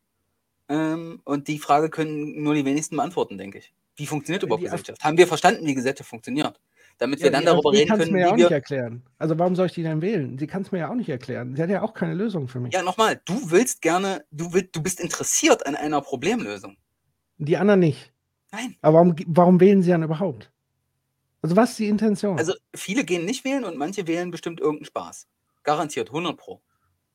Ähm, 0.67 1.21
und 1.23 1.47
die 1.47 1.59
Frage 1.59 1.89
können 1.89 2.43
nur 2.43 2.53
die 2.53 2.65
wenigsten 2.65 2.97
beantworten, 2.97 3.37
denke 3.37 3.59
ich. 3.59 3.73
Wie 3.95 4.05
funktioniert 4.05 4.43
überhaupt 4.43 4.61
die 4.61 4.67
Af- 4.67 4.71
Gesellschaft? 4.71 5.03
Haben 5.03 5.17
wir 5.17 5.27
verstanden, 5.27 5.65
wie 5.65 5.73
Gesellschaft 5.73 6.09
funktioniert? 6.09 6.59
Damit 6.99 7.21
wir 7.21 7.29
dann 7.29 7.45
darüber 7.45 7.71
reden 7.71 7.95
können, 7.95 8.11
mir 8.11 8.21
ja 8.21 8.31
auch 8.31 8.35
nicht 8.35 8.49
erklären. 8.49 9.03
Also 9.19 9.37
warum 9.37 9.55
soll 9.55 9.67
ich 9.67 9.73
die 9.73 9.83
denn 9.83 10.01
wählen? 10.01 10.37
Sie 10.39 10.47
kann 10.47 10.63
es 10.63 10.71
mir 10.71 10.79
ja 10.79 10.89
auch 10.89 10.95
nicht 10.95 11.09
erklären. 11.09 11.55
Sie 11.55 11.61
hat 11.61 11.69
ja 11.69 11.83
auch 11.83 11.93
keine 11.93 12.15
Lösung 12.15 12.47
für 12.47 12.59
mich. 12.59 12.73
Ja, 12.73 12.81
nochmal, 12.81 13.21
du 13.25 13.51
willst 13.51 13.81
gerne, 13.81 14.25
du, 14.31 14.51
will, 14.53 14.67
du 14.71 14.81
bist 14.81 14.99
interessiert 14.99 15.67
an 15.67 15.75
einer 15.75 16.01
Problemlösung. 16.01 16.77
Die 17.37 17.57
anderen 17.57 17.81
nicht. 17.81 18.11
Nein. 18.51 18.75
Aber 18.81 18.95
warum, 18.97 19.15
warum 19.27 19.59
wählen 19.59 19.83
sie 19.83 19.91
dann 19.91 20.01
überhaupt? 20.03 20.51
Also 21.43 21.55
was 21.55 21.71
ist 21.71 21.79
die 21.79 21.87
Intention? 21.87 22.37
Also 22.39 22.53
viele 22.75 23.03
gehen 23.03 23.25
nicht 23.25 23.45
wählen 23.45 23.63
und 23.63 23.77
manche 23.77 24.07
wählen 24.07 24.31
bestimmt 24.31 24.59
irgendeinen 24.59 24.85
Spaß. 24.85 25.27
Garantiert, 25.63 26.09
100 26.09 26.35
Pro. 26.35 26.61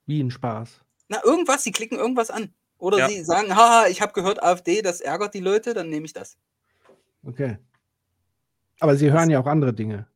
Wie 0.06 0.22
ein 0.22 0.30
Spaß. 0.30 0.80
Na, 1.08 1.24
irgendwas, 1.24 1.64
sie 1.64 1.72
klicken 1.72 1.98
irgendwas 1.98 2.30
an. 2.30 2.54
Oder 2.78 2.98
Ja. 2.98 3.08
sie 3.08 3.24
sagen, 3.24 3.54
haha, 3.56 3.86
ich 3.88 4.00
habe 4.00 4.12
gehört 4.12 4.42
AfD, 4.42 4.82
das 4.82 5.00
ärgert 5.00 5.34
die 5.34 5.40
Leute, 5.40 5.74
dann 5.74 5.88
nehme 5.88 6.06
ich 6.06 6.12
das. 6.12 6.36
Okay. 7.24 7.58
Aber 8.82 8.96
sie 8.96 9.12
hören 9.12 9.30
ja 9.30 9.38
auch 9.38 9.46
andere 9.46 9.72
Dinge. 9.72 10.08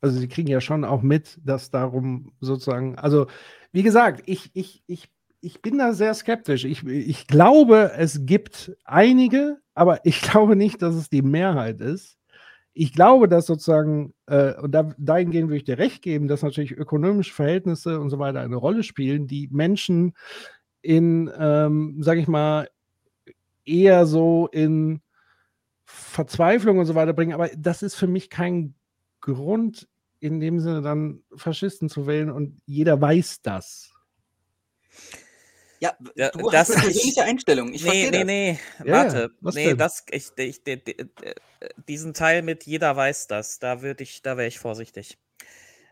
Also 0.00 0.18
sie 0.18 0.26
kriegen 0.26 0.48
ja 0.48 0.60
schon 0.60 0.84
auch 0.84 1.00
mit, 1.00 1.38
dass 1.44 1.70
darum 1.70 2.32
sozusagen, 2.40 2.98
also 2.98 3.28
wie 3.70 3.84
gesagt, 3.84 4.24
ich, 4.26 4.50
ich, 4.52 4.82
ich, 4.88 5.08
ich 5.40 5.62
bin 5.62 5.78
da 5.78 5.92
sehr 5.92 6.12
skeptisch. 6.14 6.64
Ich, 6.64 6.84
ich 6.84 7.28
glaube, 7.28 7.92
es 7.96 8.26
gibt 8.26 8.76
einige, 8.84 9.58
aber 9.76 10.00
ich 10.04 10.22
glaube 10.22 10.56
nicht, 10.56 10.82
dass 10.82 10.96
es 10.96 11.08
die 11.08 11.22
Mehrheit 11.22 11.80
ist. 11.80 12.18
Ich 12.74 12.92
glaube, 12.92 13.28
dass 13.28 13.46
sozusagen, 13.46 14.12
äh, 14.26 14.54
und 14.54 14.72
da, 14.72 14.92
dahingehend 14.98 15.48
würde 15.48 15.58
ich 15.58 15.64
dir 15.64 15.78
recht 15.78 16.02
geben, 16.02 16.26
dass 16.26 16.42
natürlich 16.42 16.72
ökonomische 16.72 17.32
Verhältnisse 17.32 18.00
und 18.00 18.10
so 18.10 18.18
weiter 18.18 18.40
eine 18.40 18.56
Rolle 18.56 18.82
spielen, 18.82 19.28
die 19.28 19.48
Menschen 19.52 20.16
in, 20.82 21.30
ähm, 21.38 21.98
sag 22.00 22.18
ich 22.18 22.26
mal, 22.26 22.68
eher 23.64 24.04
so 24.04 24.48
in 24.50 25.00
Verzweiflung 25.90 26.78
und 26.78 26.84
so 26.84 26.94
weiter 26.94 27.14
bringen, 27.14 27.32
aber 27.32 27.48
das 27.56 27.82
ist 27.82 27.94
für 27.94 28.06
mich 28.06 28.28
kein 28.28 28.74
Grund, 29.22 29.88
in 30.20 30.38
dem 30.38 30.60
Sinne 30.60 30.82
dann 30.82 31.22
Faschisten 31.34 31.88
zu 31.88 32.06
wählen 32.06 32.30
und 32.30 32.60
jeder 32.66 33.00
weiß 33.00 33.40
das. 33.40 33.90
Ja, 35.80 35.96
Ja, 36.14 36.30
du 36.30 36.50
das- 36.50 36.68
hast 36.68 36.72
eine 36.76 36.82
persönliche 36.82 37.22
Einstellung. 37.24 37.72
Ich 37.72 37.84
nee, 37.84 38.10
nee, 38.10 38.18
das. 38.18 38.24
nee, 38.26 38.58
Ja, 38.84 38.92
warte. 38.92 39.30
was 39.40 39.54
nee, 39.54 39.68
denn? 39.68 39.78
das, 39.78 40.04
ich, 40.10 40.30
ich, 40.36 40.62
de- 40.64 40.76
de- 40.76 40.94
de- 41.04 41.34
diesen 41.88 42.12
Teil 42.14 42.42
mit 42.42 42.64
jeder 42.64 42.94
weiß 42.96 43.28
das, 43.28 43.58
da 43.58 43.80
würde 43.80 44.02
ich, 44.02 44.20
da 44.22 44.36
wäre 44.36 44.48
ich 44.48 44.58
vorsichtig. 44.58 45.16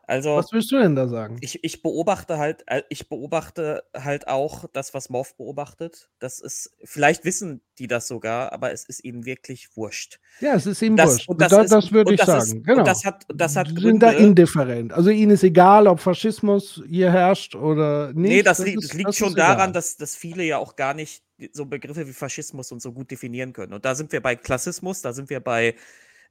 Also, 0.08 0.36
Was 0.36 0.52
willst 0.52 0.70
du 0.70 0.78
denn 0.78 0.94
da 0.94 1.08
sagen? 1.08 1.38
ich, 1.40 1.64
ich 1.64 1.82
beobachte 1.82 2.38
halt, 2.38 2.62
äh, 2.68 2.82
ich 2.90 3.08
beobachte 3.08 3.82
halt 3.92 4.28
auch 4.28 4.66
das, 4.72 4.94
was 4.94 5.10
Morph 5.10 5.34
beobachtet. 5.36 6.10
Das 6.20 6.38
ist, 6.40 6.70
vielleicht 6.84 7.24
wissen 7.24 7.60
die 7.80 7.88
das 7.88 8.06
sogar, 8.06 8.52
aber 8.52 8.70
es 8.72 8.84
ist 8.84 9.02
ihnen 9.04 9.24
wirklich 9.26 9.68
wurscht. 9.76 10.20
Ja, 10.40 10.54
es 10.54 10.64
ist 10.66 10.80
ihm 10.80 10.94
Das, 10.96 11.10
wurscht. 11.14 11.28
und 11.28 11.40
das, 11.40 11.50
das, 11.50 11.70
das 11.70 11.92
würde 11.92 12.14
ich 12.14 12.22
sagen. 12.22 12.40
Ist, 12.58 12.64
genau. 12.64 12.78
Und 12.78 12.86
das 12.86 13.04
hat, 13.04 13.24
das 13.34 13.56
hat 13.56 13.66
Die 13.68 13.80
sind 13.82 14.00
da 14.00 14.10
Gründe. 14.12 14.26
indifferent. 14.28 14.92
Also 14.92 15.10
ihnen 15.10 15.32
ist 15.32 15.42
egal, 15.42 15.88
ob 15.88 15.98
Faschismus 15.98 16.82
hier 16.88 17.10
herrscht 17.10 17.56
oder 17.56 18.12
nicht. 18.12 18.16
Nee, 18.16 18.42
das, 18.42 18.60
liegt, 18.60 18.82
ist- 18.82 18.90
das 18.92 18.96
liegt 18.96 19.14
schon 19.16 19.34
daran, 19.34 19.56
egal. 19.56 19.72
dass, 19.72 19.96
dass 19.96 20.14
viele 20.14 20.44
ja 20.44 20.58
auch 20.58 20.76
gar 20.76 20.94
nicht 20.94 21.24
so 21.52 21.66
Begriffe 21.66 22.06
wie 22.06 22.12
Faschismus 22.12 22.70
und 22.70 22.80
so 22.80 22.92
gut 22.92 23.10
definieren 23.10 23.52
können. 23.52 23.72
Und 23.72 23.84
da 23.84 23.94
sind 23.96 24.12
wir 24.12 24.22
bei 24.22 24.36
Klassismus, 24.36 25.02
da 25.02 25.12
sind 25.12 25.28
wir 25.30 25.40
bei 25.40 25.74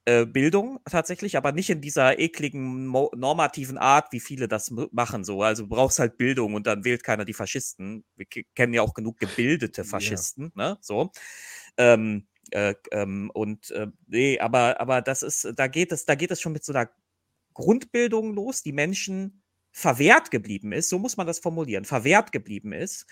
äh, 0.06 0.26
Bildung 0.26 0.80
tatsächlich, 0.90 1.36
aber 1.36 1.52
nicht 1.52 1.70
in 1.70 1.82
dieser 1.82 2.20
ekligen 2.20 2.92
normativen 2.92 3.78
Art, 3.78 4.12
wie 4.12 4.20
viele 4.20 4.48
das 4.48 4.72
machen. 4.92 5.24
So, 5.24 5.42
also 5.42 5.64
du 5.64 5.70
brauchst 5.70 6.00
halt 6.00 6.18
Bildung 6.18 6.54
und 6.54 6.68
dann 6.68 6.86
wählt 6.86 7.04
keiner 7.04 7.26
die 7.26 7.34
Faschisten. 7.34 8.06
Wir 8.16 8.26
ke- 8.26 8.46
kennen 8.56 8.74
ja 8.74 8.82
auch 8.82 8.94
genug 8.94 9.18
gebildete 9.20 9.84
Faschisten, 9.84 10.52
ne? 10.56 10.78
So. 10.82 11.12
Ähm, 11.78 12.28
äh, 12.52 12.76
ähm, 12.92 13.32
und 13.34 13.72
äh, 13.72 13.88
nee, 14.08 14.40
aber, 14.40 14.80
aber 14.80 15.02
das 15.02 15.24
ist, 15.24 15.52
da 15.56 15.68
geht 15.68 15.92
es, 15.92 16.06
da 16.06 16.16
geht 16.16 16.32
es 16.32 16.40
schon 16.40 16.54
mit 16.54 16.64
so 16.64 16.74
einer 16.74 16.90
Grundbildung 17.54 18.34
los, 18.34 18.62
die 18.62 18.74
Menschen 18.74 19.42
verwehrt 19.72 20.30
geblieben 20.30 20.72
ist, 20.72 20.90
so 20.90 21.00
muss 21.00 21.18
man 21.18 21.28
das 21.28 21.40
formulieren, 21.40 21.84
verwehrt 21.84 22.32
geblieben 22.32 22.72
ist. 22.72 23.08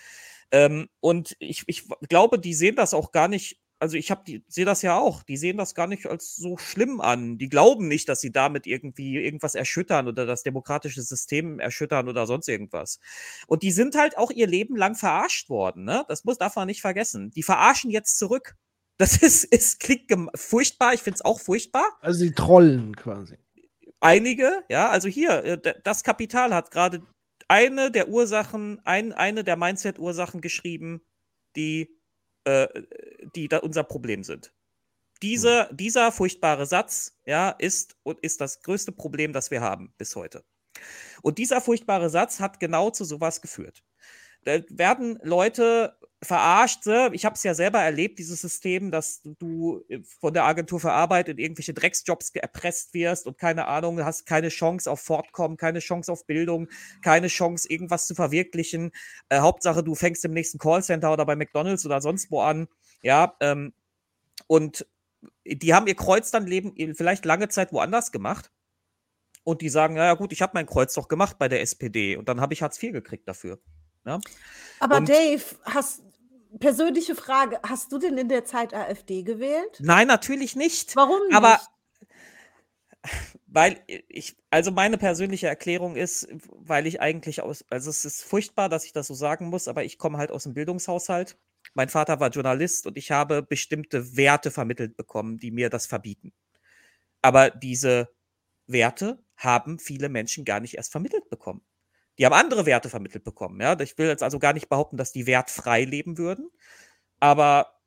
Ähm, 0.50 0.88
und 1.00 1.34
ich, 1.40 1.64
ich 1.66 1.88
glaube, 2.08 2.38
die 2.38 2.54
sehen 2.54 2.76
das 2.76 2.94
auch 2.94 3.10
gar 3.10 3.28
nicht, 3.28 3.60
also 3.84 3.98
ich 3.98 4.10
habe 4.10 4.22
die 4.26 4.42
sehe 4.48 4.64
das 4.64 4.80
ja 4.80 4.98
auch, 4.98 5.22
die 5.22 5.36
sehen 5.36 5.58
das 5.58 5.74
gar 5.74 5.86
nicht 5.86 6.06
als 6.06 6.36
so 6.36 6.56
schlimm 6.56 7.02
an. 7.02 7.36
Die 7.36 7.50
glauben 7.50 7.86
nicht, 7.86 8.08
dass 8.08 8.22
sie 8.22 8.32
damit 8.32 8.66
irgendwie 8.66 9.18
irgendwas 9.18 9.54
erschüttern 9.54 10.08
oder 10.08 10.24
das 10.24 10.42
demokratische 10.42 11.02
System 11.02 11.60
erschüttern 11.60 12.08
oder 12.08 12.26
sonst 12.26 12.48
irgendwas. 12.48 12.98
Und 13.46 13.62
die 13.62 13.72
sind 13.72 13.94
halt 13.94 14.16
auch 14.16 14.30
ihr 14.30 14.46
Leben 14.46 14.74
lang 14.74 14.94
verarscht 14.94 15.50
worden, 15.50 15.84
ne? 15.84 16.06
Das 16.08 16.24
muss 16.24 16.38
darf 16.38 16.56
man 16.56 16.66
nicht 16.66 16.80
vergessen. 16.80 17.30
Die 17.32 17.42
verarschen 17.42 17.90
jetzt 17.90 18.18
zurück. 18.18 18.56
Das 18.96 19.16
ist, 19.16 19.42
ist 19.42 19.80
klingt 19.80 20.08
furchtbar, 20.36 20.94
ich 20.94 21.02
finde 21.02 21.16
es 21.16 21.24
auch 21.24 21.40
furchtbar. 21.40 21.84
Also 22.00 22.20
sie 22.20 22.30
trollen 22.30 22.94
quasi. 22.94 23.36
Einige, 23.98 24.62
ja, 24.68 24.88
also 24.88 25.08
hier, 25.08 25.42
äh, 25.44 25.74
das 25.82 26.04
Kapital 26.04 26.54
hat 26.54 26.70
gerade 26.70 27.02
eine 27.48 27.90
der 27.90 28.08
Ursachen, 28.08 28.80
ein, 28.84 29.12
eine 29.12 29.42
der 29.42 29.56
Mindset-Ursachen 29.56 30.40
geschrieben, 30.40 31.02
die, 31.56 31.98
äh, 32.44 32.68
die 33.34 33.48
da 33.48 33.58
unser 33.58 33.84
Problem 33.84 34.22
sind. 34.24 34.52
Diese, 35.22 35.70
Dieser 35.72 36.12
furchtbare 36.12 36.66
Satz, 36.66 37.18
ja, 37.24 37.50
ist, 37.50 37.96
und 38.02 38.20
ist 38.20 38.40
das 38.40 38.60
größte 38.62 38.92
Problem, 38.92 39.32
das 39.32 39.50
wir 39.50 39.60
haben 39.60 39.94
bis 39.96 40.16
heute. 40.16 40.44
Und 41.22 41.38
dieser 41.38 41.60
furchtbare 41.60 42.10
Satz 42.10 42.40
hat 42.40 42.60
genau 42.60 42.90
zu 42.90 43.04
sowas 43.04 43.40
geführt. 43.40 43.82
Da 44.44 44.60
werden 44.68 45.18
Leute 45.22 45.96
verarscht. 46.24 46.86
ne? 46.86 47.10
Ich 47.12 47.24
habe 47.24 47.34
es 47.34 47.42
ja 47.42 47.54
selber 47.54 47.80
erlebt, 47.80 48.18
dieses 48.18 48.40
System, 48.40 48.90
dass 48.90 49.20
du 49.22 49.84
äh, 49.88 50.00
von 50.20 50.34
der 50.34 50.44
Agentur 50.44 50.80
für 50.80 50.92
Arbeit 50.92 51.28
in 51.28 51.38
irgendwelche 51.38 51.74
Drecksjobs 51.74 52.30
erpresst 52.30 52.94
wirst 52.94 53.26
und 53.26 53.38
keine 53.38 53.66
Ahnung, 53.66 54.02
hast 54.04 54.26
keine 54.26 54.48
Chance 54.48 54.90
auf 54.90 55.00
Fortkommen, 55.00 55.56
keine 55.56 55.78
Chance 55.78 56.10
auf 56.10 56.26
Bildung, 56.26 56.68
keine 57.02 57.28
Chance, 57.28 57.68
irgendwas 57.70 58.06
zu 58.06 58.14
verwirklichen. 58.14 58.90
Äh, 59.28 59.38
Hauptsache, 59.40 59.82
du 59.84 59.94
fängst 59.94 60.24
im 60.24 60.32
nächsten 60.32 60.58
Callcenter 60.58 61.12
oder 61.12 61.26
bei 61.26 61.36
McDonalds 61.36 61.86
oder 61.86 62.00
sonst 62.00 62.30
wo 62.30 62.40
an. 62.40 62.68
Ja, 63.02 63.36
ähm, 63.40 63.72
und 64.46 64.86
die 65.46 65.74
haben 65.74 65.86
ihr 65.86 65.94
Kreuz 65.94 66.30
dann 66.30 66.46
leben, 66.46 66.74
vielleicht 66.94 67.24
lange 67.24 67.48
Zeit 67.48 67.72
woanders 67.72 68.12
gemacht. 68.12 68.50
Und 69.42 69.60
die 69.60 69.68
sagen, 69.68 69.94
naja 69.94 70.14
gut, 70.14 70.32
ich 70.32 70.40
habe 70.40 70.52
mein 70.54 70.66
Kreuz 70.66 70.94
doch 70.94 71.06
gemacht 71.06 71.38
bei 71.38 71.48
der 71.48 71.60
SPD 71.60 72.16
und 72.16 72.28
dann 72.30 72.40
habe 72.40 72.54
ich 72.54 72.62
Hartz 72.62 72.82
IV 72.82 72.92
gekriegt 72.92 73.28
dafür. 73.28 73.58
Ja? 74.06 74.18
Aber 74.80 74.96
Und- 74.98 75.08
Dave, 75.08 75.42
hast 75.64 76.02
persönliche 76.58 77.14
Frage, 77.14 77.60
hast 77.62 77.92
du 77.92 77.98
denn 77.98 78.18
in 78.18 78.28
der 78.28 78.44
Zeit 78.44 78.74
AfD 78.74 79.22
gewählt? 79.22 79.78
Nein, 79.80 80.06
natürlich 80.06 80.56
nicht. 80.56 80.96
Warum 80.96 81.20
nicht? 81.26 81.36
Aber 81.36 81.60
weil 83.46 83.80
ich, 83.86 84.36
also 84.50 84.70
meine 84.70 84.98
persönliche 84.98 85.46
Erklärung 85.46 85.96
ist, 85.96 86.28
weil 86.50 86.86
ich 86.86 87.00
eigentlich 87.00 87.42
aus, 87.42 87.64
also 87.70 87.90
es 87.90 88.04
ist 88.04 88.22
furchtbar, 88.22 88.68
dass 88.68 88.84
ich 88.84 88.92
das 88.92 89.06
so 89.06 89.14
sagen 89.14 89.46
muss, 89.48 89.68
aber 89.68 89.84
ich 89.84 89.98
komme 89.98 90.18
halt 90.18 90.30
aus 90.30 90.44
dem 90.44 90.54
Bildungshaushalt. 90.54 91.38
Mein 91.74 91.88
Vater 91.88 92.20
war 92.20 92.30
Journalist 92.30 92.86
und 92.86 92.96
ich 92.96 93.10
habe 93.10 93.42
bestimmte 93.42 94.16
Werte 94.16 94.50
vermittelt 94.50 94.96
bekommen, 94.96 95.38
die 95.38 95.50
mir 95.50 95.70
das 95.70 95.86
verbieten. 95.86 96.32
Aber 97.22 97.50
diese 97.50 98.14
Werte 98.66 99.22
haben 99.36 99.78
viele 99.78 100.08
Menschen 100.08 100.44
gar 100.44 100.60
nicht 100.60 100.76
erst 100.76 100.92
vermittelt 100.92 101.28
bekommen. 101.30 101.62
Die 102.18 102.26
haben 102.26 102.32
andere 102.32 102.66
Werte 102.66 102.88
vermittelt 102.88 103.24
bekommen. 103.24 103.60
Ja? 103.60 103.78
Ich 103.80 103.98
will 103.98 104.06
jetzt 104.06 104.22
also 104.22 104.38
gar 104.38 104.52
nicht 104.52 104.68
behaupten, 104.68 104.96
dass 104.96 105.12
die 105.12 105.26
wertfrei 105.26 105.84
leben 105.84 106.18
würden. 106.18 106.50
Aber 107.20 107.80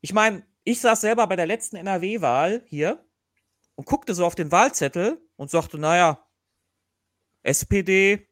ich 0.00 0.12
meine, 0.12 0.44
ich 0.64 0.80
saß 0.80 1.00
selber 1.00 1.26
bei 1.26 1.36
der 1.36 1.46
letzten 1.46 1.76
NRW-Wahl 1.76 2.62
hier 2.66 3.04
und 3.74 3.86
guckte 3.86 4.14
so 4.14 4.26
auf 4.26 4.34
den 4.34 4.52
Wahlzettel 4.52 5.20
und 5.36 5.50
sagte, 5.50 5.78
naja, 5.78 6.26
SPD, 7.42 8.28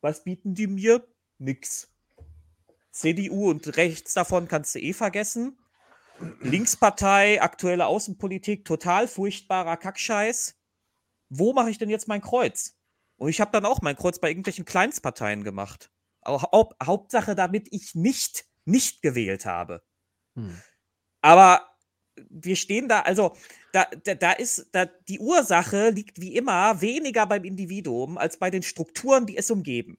was 0.00 0.24
bieten 0.24 0.54
die 0.54 0.66
mir? 0.66 1.06
Nix. 1.38 1.90
CDU 2.90 3.50
und 3.50 3.76
rechts 3.76 4.14
davon 4.14 4.48
kannst 4.48 4.74
du 4.74 4.78
eh 4.78 4.92
vergessen. 4.92 5.58
Linkspartei, 6.40 7.42
aktuelle 7.42 7.86
Außenpolitik, 7.86 8.64
total 8.64 9.08
furchtbarer 9.08 9.76
Kackscheiß. 9.76 10.56
Wo 11.28 11.52
mache 11.52 11.70
ich 11.70 11.78
denn 11.78 11.90
jetzt 11.90 12.06
mein 12.06 12.20
Kreuz? 12.20 12.76
Und 13.24 13.30
ich 13.30 13.40
habe 13.40 13.52
dann 13.52 13.64
auch 13.64 13.80
mein 13.80 13.96
Kreuz 13.96 14.18
bei 14.18 14.28
irgendwelchen 14.28 14.66
Kleinstparteien 14.66 15.44
gemacht. 15.44 15.90
Haupt, 16.26 16.76
Hauptsache, 16.84 17.34
damit 17.34 17.68
ich 17.70 17.94
nicht, 17.94 18.44
nicht 18.66 19.00
gewählt 19.00 19.46
habe. 19.46 19.82
Aber 21.22 21.66
wir 22.28 22.54
stehen 22.54 22.86
da, 22.86 23.00
also 23.00 23.34
da, 23.72 23.86
da, 24.04 24.14
da 24.14 24.32
ist, 24.32 24.68
da, 24.72 24.84
die 24.84 25.20
Ursache 25.20 25.88
liegt 25.88 26.20
wie 26.20 26.36
immer 26.36 26.82
weniger 26.82 27.26
beim 27.26 27.44
Individuum 27.44 28.18
als 28.18 28.38
bei 28.38 28.50
den 28.50 28.62
Strukturen, 28.62 29.24
die 29.24 29.38
es 29.38 29.50
umgeben. 29.50 29.96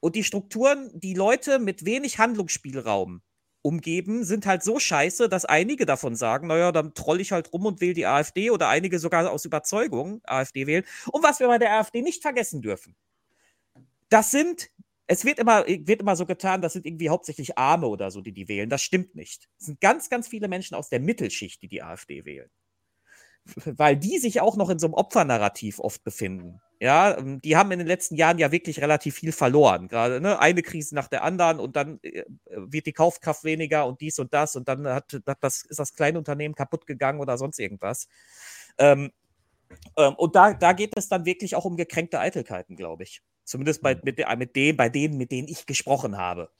Und 0.00 0.16
die 0.16 0.24
Strukturen, 0.24 0.90
die 0.98 1.14
Leute 1.14 1.60
mit 1.60 1.84
wenig 1.84 2.18
Handlungsspielraum 2.18 3.22
umgeben, 3.64 4.24
sind 4.24 4.44
halt 4.46 4.62
so 4.62 4.78
scheiße, 4.78 5.28
dass 5.28 5.46
einige 5.46 5.86
davon 5.86 6.14
sagen, 6.16 6.48
naja, 6.48 6.70
dann 6.70 6.92
troll 6.92 7.20
ich 7.20 7.32
halt 7.32 7.52
rum 7.52 7.64
und 7.64 7.80
wähle 7.80 7.94
die 7.94 8.06
AfD 8.06 8.50
oder 8.50 8.68
einige 8.68 8.98
sogar 8.98 9.30
aus 9.30 9.46
Überzeugung 9.46 10.20
AfD 10.24 10.66
wählen. 10.66 10.84
Und 11.10 11.22
was 11.22 11.40
wir 11.40 11.46
bei 11.46 11.58
der 11.58 11.72
AfD 11.72 12.02
nicht 12.02 12.20
vergessen 12.20 12.60
dürfen, 12.60 12.94
das 14.10 14.30
sind, 14.30 14.70
es 15.06 15.24
wird 15.24 15.38
immer, 15.38 15.66
wird 15.66 16.02
immer 16.02 16.14
so 16.14 16.26
getan, 16.26 16.60
das 16.60 16.74
sind 16.74 16.84
irgendwie 16.84 17.08
hauptsächlich 17.08 17.56
Arme 17.56 17.86
oder 17.88 18.10
so, 18.10 18.20
die 18.20 18.32
die 18.32 18.48
wählen. 18.48 18.68
Das 18.68 18.82
stimmt 18.82 19.14
nicht. 19.14 19.48
Es 19.58 19.66
sind 19.66 19.80
ganz, 19.80 20.10
ganz 20.10 20.28
viele 20.28 20.48
Menschen 20.48 20.74
aus 20.74 20.90
der 20.90 21.00
Mittelschicht, 21.00 21.62
die 21.62 21.68
die 21.68 21.82
AfD 21.82 22.26
wählen. 22.26 22.50
Weil 23.64 23.96
die 23.96 24.18
sich 24.18 24.42
auch 24.42 24.56
noch 24.56 24.68
in 24.68 24.78
so 24.78 24.86
einem 24.86 24.94
Opfernarrativ 24.94 25.80
oft 25.80 26.04
befinden. 26.04 26.60
Ja, 26.80 27.16
ähm, 27.16 27.40
die 27.40 27.56
haben 27.56 27.70
in 27.72 27.78
den 27.78 27.88
letzten 27.88 28.16
Jahren 28.16 28.38
ja 28.38 28.50
wirklich 28.52 28.80
relativ 28.80 29.14
viel 29.14 29.32
verloren. 29.32 29.88
Gerade 29.88 30.20
ne? 30.20 30.38
eine 30.38 30.62
Krise 30.62 30.94
nach 30.94 31.08
der 31.08 31.22
anderen 31.22 31.60
und 31.60 31.76
dann 31.76 31.98
äh, 32.02 32.24
wird 32.54 32.86
die 32.86 32.92
Kaufkraft 32.92 33.44
weniger 33.44 33.86
und 33.86 34.00
dies 34.00 34.18
und 34.18 34.34
das 34.34 34.56
und 34.56 34.68
dann 34.68 34.86
hat, 34.86 35.12
hat 35.26 35.38
das, 35.40 35.62
ist 35.62 35.78
das 35.78 35.94
Kleinunternehmen 35.94 36.54
kaputt 36.54 36.86
gegangen 36.86 37.20
oder 37.20 37.38
sonst 37.38 37.58
irgendwas. 37.58 38.08
Ähm, 38.76 39.12
ähm, 39.96 40.14
und 40.16 40.36
da, 40.36 40.52
da 40.54 40.72
geht 40.72 40.96
es 40.96 41.08
dann 41.08 41.24
wirklich 41.24 41.54
auch 41.56 41.64
um 41.64 41.76
gekränkte 41.76 42.18
Eitelkeiten, 42.18 42.76
glaube 42.76 43.04
ich. 43.04 43.22
Zumindest 43.44 43.82
bei, 43.82 43.98
mit, 44.02 44.18
de- 44.18 44.36
mit, 44.36 44.56
dem, 44.56 44.76
bei 44.76 44.88
denen, 44.88 45.16
mit 45.16 45.30
denen 45.30 45.48
ich 45.48 45.66
gesprochen 45.66 46.16
habe. 46.16 46.50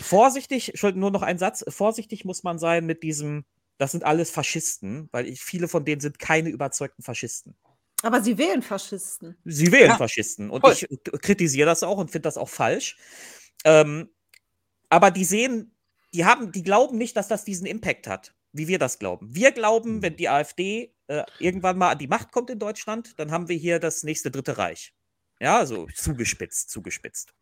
Vorsichtig, 0.00 0.72
nur 0.94 1.10
noch 1.10 1.22
ein 1.22 1.38
Satz. 1.38 1.64
Vorsichtig 1.68 2.24
muss 2.24 2.42
man 2.42 2.58
sein 2.58 2.84
mit 2.84 3.02
diesem, 3.02 3.44
das 3.78 3.92
sind 3.92 4.04
alles 4.04 4.30
Faschisten, 4.30 5.08
weil 5.12 5.26
ich, 5.26 5.40
viele 5.42 5.68
von 5.68 5.84
denen 5.84 6.00
sind 6.00 6.18
keine 6.18 6.48
überzeugten 6.48 7.02
Faschisten. 7.02 7.54
Aber 8.02 8.20
sie 8.22 8.36
wählen 8.36 8.60
Faschisten. 8.62 9.36
Sie 9.44 9.72
wählen 9.72 9.90
Ja, 9.90 9.96
Faschisten. 9.96 10.50
Und 10.50 10.60
voll. 10.60 10.72
ich 10.72 10.86
k- 11.04 11.18
kritisiere 11.18 11.66
das 11.66 11.82
auch 11.82 11.96
und 11.98 12.10
finde 12.10 12.22
das 12.26 12.36
auch 12.36 12.48
falsch. 12.48 12.96
Ähm, 13.64 14.10
aber 14.90 15.10
die 15.10 15.24
sehen, 15.24 15.74
die 16.12 16.24
haben, 16.24 16.52
die 16.52 16.62
glauben 16.62 16.98
nicht, 16.98 17.16
dass 17.16 17.28
das 17.28 17.44
diesen 17.44 17.66
Impact 17.66 18.06
hat, 18.06 18.34
wie 18.52 18.68
wir 18.68 18.78
das 18.78 18.98
glauben. 18.98 19.34
Wir 19.34 19.52
glauben, 19.52 20.02
wenn 20.02 20.16
die 20.16 20.28
AfD 20.28 20.94
äh, 21.06 21.24
irgendwann 21.38 21.78
mal 21.78 21.92
an 21.92 21.98
die 21.98 22.06
Macht 22.06 22.30
kommt 22.30 22.50
in 22.50 22.58
Deutschland, 22.58 23.18
dann 23.18 23.30
haben 23.30 23.48
wir 23.48 23.56
hier 23.56 23.78
das 23.78 24.02
nächste 24.02 24.30
Dritte 24.30 24.58
Reich. 24.58 24.92
Ja, 25.40 25.64
so 25.66 25.86
zugespitzt, 25.94 26.70
zugespitzt. 26.70 27.32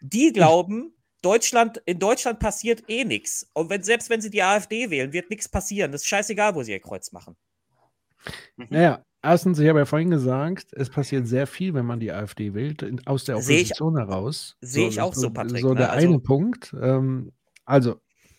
Die 0.00 0.32
glauben, 0.32 0.94
Deutschland, 1.22 1.80
in 1.86 1.98
Deutschland 1.98 2.40
passiert 2.40 2.84
eh 2.88 3.04
nichts. 3.04 3.48
Und 3.52 3.70
wenn, 3.70 3.82
selbst 3.82 4.10
wenn 4.10 4.20
sie 4.20 4.30
die 4.30 4.42
AfD 4.42 4.90
wählen, 4.90 5.12
wird 5.12 5.30
nichts 5.30 5.48
passieren. 5.48 5.92
Das 5.92 6.02
ist 6.02 6.08
scheißegal, 6.08 6.54
wo 6.54 6.62
sie 6.62 6.72
ihr 6.72 6.80
Kreuz 6.80 7.12
machen. 7.12 7.36
Naja, 8.56 9.04
erstens, 9.24 9.58
ich 9.58 9.68
habe 9.68 9.80
ja 9.80 9.84
vorhin 9.86 10.10
gesagt, 10.10 10.66
es 10.72 10.90
passiert 10.90 11.26
sehr 11.26 11.46
viel, 11.46 11.74
wenn 11.74 11.86
man 11.86 12.00
die 12.00 12.12
AfD 12.12 12.54
wählt, 12.54 12.84
aus 13.06 13.24
der 13.24 13.40
Sehe 13.40 13.56
ich- 13.58 13.62
Opposition 13.80 13.96
heraus. 13.96 14.56
sehe 14.60 14.88
ich 14.88 14.96
das 14.96 15.04
auch 15.04 15.14
so, 15.14 15.30
Patrick, 15.30 15.60
So 15.62 15.70
ne? 15.70 15.76
der 15.76 15.92
Also- 15.92 16.06
eine 16.08 16.18
Punkt. 16.20 16.74
Ähm, 16.80 17.32
also, 17.64 17.96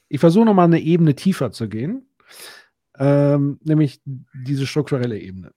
ich 0.07 0.19
versuche 0.19 0.45
nochmal 0.45 0.65
eine 0.65 0.79
Ebene 0.79 1.15
tiefer 1.15 1.51
zu 1.51 1.67
gehen, 1.67 2.07
ähm, 2.97 3.59
nämlich 3.63 4.01
diese 4.33 4.65
strukturelle 4.67 5.19
Ebene. 5.19 5.51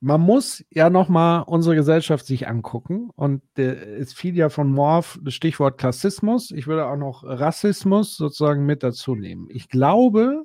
Man 0.00 0.20
muss 0.20 0.64
ja 0.70 0.90
nochmal 0.90 1.42
unsere 1.46 1.74
Gesellschaft 1.74 2.24
sich 2.24 2.46
angucken 2.46 3.10
und 3.16 3.42
der, 3.56 3.98
es 3.98 4.12
fiel 4.12 4.36
ja 4.36 4.48
von 4.48 4.70
Morph 4.70 5.18
das 5.22 5.34
Stichwort 5.34 5.76
Klassismus. 5.78 6.52
Ich 6.52 6.68
würde 6.68 6.86
auch 6.86 6.96
noch 6.96 7.24
Rassismus 7.24 8.16
sozusagen 8.16 8.64
mit 8.64 8.84
dazu 8.84 9.16
nehmen. 9.16 9.48
Ich 9.50 9.68
glaube, 9.68 10.44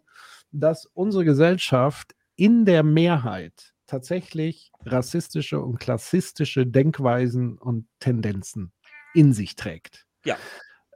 dass 0.52 0.88
unsere 0.94 1.24
Gesellschaft 1.24 2.16
in 2.36 2.66
der 2.66 2.82
Mehrheit 2.82 3.73
tatsächlich 3.94 4.72
rassistische 4.86 5.62
und 5.62 5.80
klassistische 5.80 6.66
Denkweisen 6.66 7.60
und 7.60 7.86
Tendenzen 8.00 8.72
in 9.14 9.34
sich 9.34 9.56
trägt. 9.56 10.08
Ja. 10.26 10.36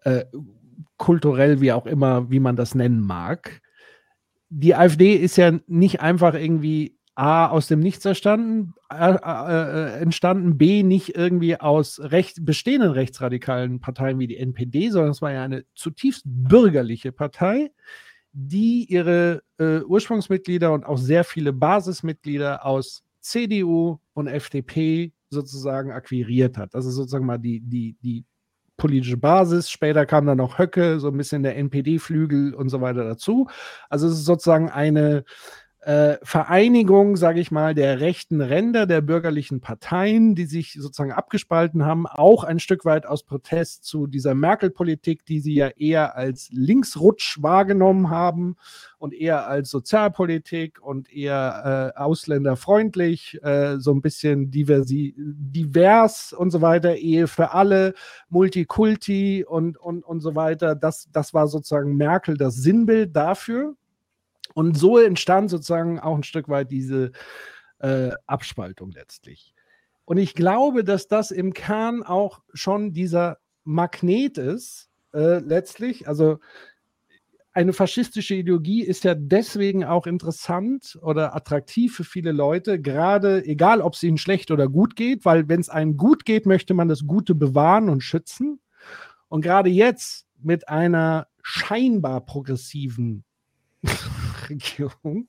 Äh, 0.01 0.25
kulturell, 0.97 1.61
wie 1.61 1.71
auch 1.73 1.85
immer, 1.85 2.31
wie 2.31 2.39
man 2.39 2.55
das 2.55 2.73
nennen 2.73 2.99
mag. 2.99 3.61
Die 4.49 4.73
AfD 4.73 5.13
ist 5.13 5.37
ja 5.37 5.59
nicht 5.67 6.01
einfach 6.01 6.33
irgendwie 6.33 6.97
A 7.13 7.47
aus 7.47 7.67
dem 7.67 7.81
Nichts 7.81 8.03
entstanden, 8.03 8.73
äh, 8.91 9.13
äh, 9.13 9.99
entstanden, 9.99 10.57
B 10.57 10.81
nicht 10.81 11.15
irgendwie 11.15 11.59
aus 11.59 11.99
recht, 11.99 12.45
bestehenden 12.45 12.91
rechtsradikalen 12.91 13.79
Parteien 13.79 14.17
wie 14.17 14.27
die 14.27 14.37
NPD, 14.37 14.89
sondern 14.89 15.11
es 15.11 15.21
war 15.21 15.31
ja 15.31 15.43
eine 15.43 15.65
zutiefst 15.75 16.23
bürgerliche 16.25 17.11
Partei, 17.11 17.69
die 18.33 18.85
ihre 18.85 19.41
äh, 19.57 19.79
Ursprungsmitglieder 19.81 20.71
und 20.71 20.85
auch 20.85 20.97
sehr 20.97 21.23
viele 21.23 21.53
Basismitglieder 21.53 22.65
aus 22.65 23.03
CDU 23.19 23.97
und 24.13 24.27
FDP 24.27 25.11
sozusagen 25.29 25.91
akquiriert 25.91 26.57
hat. 26.57 26.73
Das 26.73 26.85
ist 26.85 26.95
sozusagen 26.95 27.25
mal 27.25 27.37
die, 27.37 27.59
die, 27.59 27.97
die 28.01 28.25
politische 28.77 29.17
Basis. 29.17 29.69
Später 29.69 30.05
kam 30.05 30.25
dann 30.25 30.37
noch 30.37 30.59
Höcke, 30.59 30.99
so 30.99 31.09
ein 31.09 31.17
bisschen 31.17 31.43
der 31.43 31.57
NPD-Flügel 31.57 32.53
und 32.53 32.69
so 32.69 32.79
weiter 32.79 33.03
dazu. 33.03 33.47
Also 33.89 34.07
es 34.07 34.13
ist 34.13 34.25
sozusagen 34.25 34.69
eine 34.69 35.25
äh, 35.87 36.17
Vereinigung, 36.21 37.15
sage 37.15 37.39
ich 37.39 37.49
mal, 37.49 37.73
der 37.73 38.01
rechten 38.01 38.41
Ränder 38.41 38.85
der 38.87 38.99
bürgerlichen 38.99 39.61
Parteien, 39.61 40.35
die 40.35 40.43
sich 40.43 40.73
sozusagen 40.73 41.13
abgespalten 41.13 41.85
haben, 41.85 42.05
auch 42.07 42.43
ein 42.43 42.59
Stück 42.59 42.83
weit 42.83 43.05
aus 43.05 43.23
Protest 43.23 43.85
zu 43.85 44.05
dieser 44.05 44.35
Merkel-Politik, 44.35 45.25
die 45.25 45.39
sie 45.39 45.53
ja 45.53 45.69
eher 45.69 46.17
als 46.17 46.49
Linksrutsch 46.51 47.41
wahrgenommen 47.41 48.09
haben 48.09 48.57
und 48.97 49.13
eher 49.13 49.47
als 49.47 49.69
Sozialpolitik 49.69 50.81
und 50.81 51.09
eher 51.09 51.93
äh, 51.95 51.97
ausländerfreundlich, 51.97 53.41
äh, 53.41 53.77
so 53.77 53.93
ein 53.93 54.01
bisschen 54.01 54.51
diversi 54.51 55.15
divers 55.17 56.33
und 56.33 56.51
so 56.51 56.59
weiter, 56.59 56.97
Ehe 56.97 57.27
für 57.27 57.53
alle, 57.53 57.93
Multikulti 58.27 59.45
und, 59.47 59.77
und, 59.77 60.03
und 60.03 60.19
so 60.19 60.35
weiter. 60.35 60.75
Das, 60.75 61.07
das 61.13 61.33
war 61.33 61.47
sozusagen 61.47 61.95
Merkel 61.95 62.35
das 62.35 62.55
Sinnbild 62.55 63.15
dafür. 63.15 63.77
Und 64.57 64.75
so 64.75 64.97
entstand 64.97 65.51
sozusagen 65.51 65.99
auch 65.99 66.15
ein 66.15 66.23
Stück 66.23 66.49
weit 66.49 66.71
diese 66.71 67.11
äh, 67.77 68.09
Abspaltung 68.25 68.89
letztlich. 68.89 69.53
Und 70.03 70.17
ich 70.17 70.33
glaube, 70.33 70.83
dass 70.83 71.07
das 71.07 71.29
im 71.29 71.53
Kern 71.53 72.01
auch 72.01 72.41
schon 72.55 72.91
dieser 72.91 73.37
Magnet 73.65 74.39
ist, 74.39 74.89
äh, 75.13 75.37
letztlich. 75.37 76.07
Also 76.07 76.39
eine 77.53 77.71
faschistische 77.71 78.33
Ideologie 78.33 78.81
ist 78.81 79.03
ja 79.03 79.13
deswegen 79.13 79.83
auch 79.83 80.07
interessant 80.07 80.97
oder 81.03 81.35
attraktiv 81.35 81.95
für 81.95 82.03
viele 82.03 82.31
Leute, 82.31 82.81
gerade 82.81 83.45
egal, 83.45 83.79
ob 83.79 83.93
es 83.93 84.01
ihnen 84.01 84.17
schlecht 84.17 84.49
oder 84.49 84.67
gut 84.67 84.95
geht, 84.95 85.23
weil 85.23 85.47
wenn 85.47 85.59
es 85.59 85.69
einem 85.69 85.97
gut 85.97 86.25
geht, 86.25 86.47
möchte 86.47 86.73
man 86.73 86.87
das 86.87 87.05
Gute 87.05 87.35
bewahren 87.35 87.89
und 87.89 88.01
schützen. 88.01 88.59
Und 89.27 89.41
gerade 89.43 89.69
jetzt 89.69 90.25
mit 90.41 90.67
einer 90.67 91.27
scheinbar 91.43 92.21
progressiven 92.21 93.23
Regierung, 94.49 95.27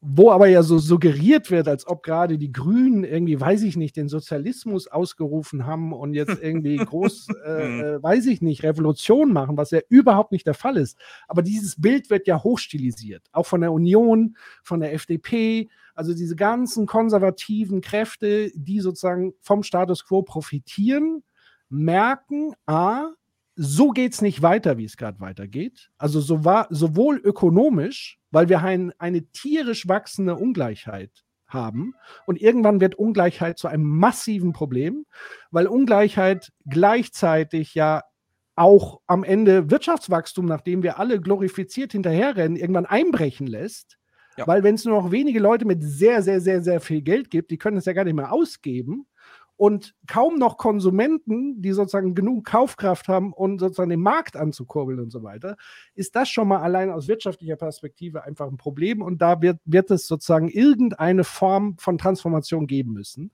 wo 0.00 0.30
aber 0.30 0.46
ja 0.46 0.62
so 0.62 0.78
suggeriert 0.78 1.50
wird, 1.50 1.66
als 1.66 1.86
ob 1.86 2.04
gerade 2.04 2.38
die 2.38 2.52
Grünen 2.52 3.02
irgendwie, 3.02 3.40
weiß 3.40 3.62
ich 3.62 3.76
nicht, 3.76 3.96
den 3.96 4.08
Sozialismus 4.08 4.86
ausgerufen 4.86 5.66
haben 5.66 5.92
und 5.92 6.14
jetzt 6.14 6.38
irgendwie 6.42 6.76
groß, 6.76 7.28
äh, 7.44 7.80
äh, 7.80 8.02
weiß 8.02 8.26
ich 8.26 8.40
nicht, 8.40 8.62
Revolution 8.62 9.32
machen, 9.32 9.56
was 9.56 9.72
ja 9.72 9.80
überhaupt 9.88 10.30
nicht 10.30 10.46
der 10.46 10.54
Fall 10.54 10.76
ist. 10.76 10.96
Aber 11.26 11.42
dieses 11.42 11.80
Bild 11.80 12.10
wird 12.10 12.28
ja 12.28 12.42
hochstilisiert, 12.42 13.24
auch 13.32 13.46
von 13.46 13.60
der 13.60 13.72
Union, 13.72 14.36
von 14.62 14.80
der 14.80 14.94
FDP, 14.94 15.68
also 15.94 16.14
diese 16.14 16.36
ganzen 16.36 16.86
konservativen 16.86 17.80
Kräfte, 17.80 18.52
die 18.54 18.78
sozusagen 18.78 19.34
vom 19.40 19.64
Status 19.64 20.04
quo 20.04 20.22
profitieren, 20.22 21.24
merken, 21.70 22.54
a, 22.66 23.10
so 23.60 23.90
geht 23.90 24.12
es 24.12 24.22
nicht 24.22 24.40
weiter, 24.40 24.78
wie 24.78 24.84
es 24.84 24.96
gerade 24.96 25.18
weitergeht. 25.18 25.90
Also 25.98 26.20
so 26.20 26.44
war, 26.44 26.68
sowohl 26.70 27.16
ökonomisch, 27.16 28.20
weil 28.30 28.48
wir 28.48 28.62
ein, 28.62 28.92
eine 28.98 29.26
tierisch 29.32 29.88
wachsende 29.88 30.36
Ungleichheit 30.36 31.24
haben. 31.48 31.94
Und 32.24 32.40
irgendwann 32.40 32.80
wird 32.80 32.94
Ungleichheit 32.94 33.58
zu 33.58 33.66
einem 33.66 33.84
massiven 33.84 34.52
Problem, 34.52 35.06
weil 35.50 35.66
Ungleichheit 35.66 36.52
gleichzeitig 36.66 37.74
ja 37.74 38.04
auch 38.54 39.00
am 39.08 39.24
Ende 39.24 39.70
Wirtschaftswachstum, 39.72 40.46
nachdem 40.46 40.84
wir 40.84 41.00
alle 41.00 41.20
glorifiziert 41.20 41.90
hinterherrennen, 41.90 42.56
irgendwann 42.56 42.86
einbrechen 42.86 43.48
lässt. 43.48 43.98
Ja. 44.36 44.46
Weil 44.46 44.62
wenn 44.62 44.76
es 44.76 44.84
nur 44.84 45.02
noch 45.02 45.10
wenige 45.10 45.40
Leute 45.40 45.64
mit 45.64 45.82
sehr, 45.82 46.22
sehr, 46.22 46.40
sehr, 46.40 46.62
sehr 46.62 46.80
viel 46.80 47.02
Geld 47.02 47.28
gibt, 47.28 47.50
die 47.50 47.58
können 47.58 47.78
es 47.78 47.86
ja 47.86 47.92
gar 47.92 48.04
nicht 48.04 48.14
mehr 48.14 48.32
ausgeben 48.32 49.08
und 49.58 49.96
kaum 50.06 50.38
noch 50.38 50.56
Konsumenten, 50.56 51.60
die 51.60 51.72
sozusagen 51.72 52.14
genug 52.14 52.46
Kaufkraft 52.46 53.08
haben, 53.08 53.32
um 53.32 53.58
sozusagen 53.58 53.90
den 53.90 54.00
Markt 54.00 54.36
anzukurbeln 54.36 55.00
und 55.00 55.10
so 55.10 55.24
weiter, 55.24 55.56
ist 55.96 56.14
das 56.14 56.28
schon 56.28 56.46
mal 56.46 56.60
allein 56.60 56.90
aus 56.90 57.08
wirtschaftlicher 57.08 57.56
Perspektive 57.56 58.22
einfach 58.22 58.46
ein 58.46 58.56
Problem 58.56 59.02
und 59.02 59.20
da 59.20 59.42
wird, 59.42 59.58
wird 59.64 59.90
es 59.90 60.06
sozusagen 60.06 60.48
irgendeine 60.48 61.24
Form 61.24 61.76
von 61.78 61.98
Transformation 61.98 62.68
geben 62.68 62.92
müssen. 62.92 63.32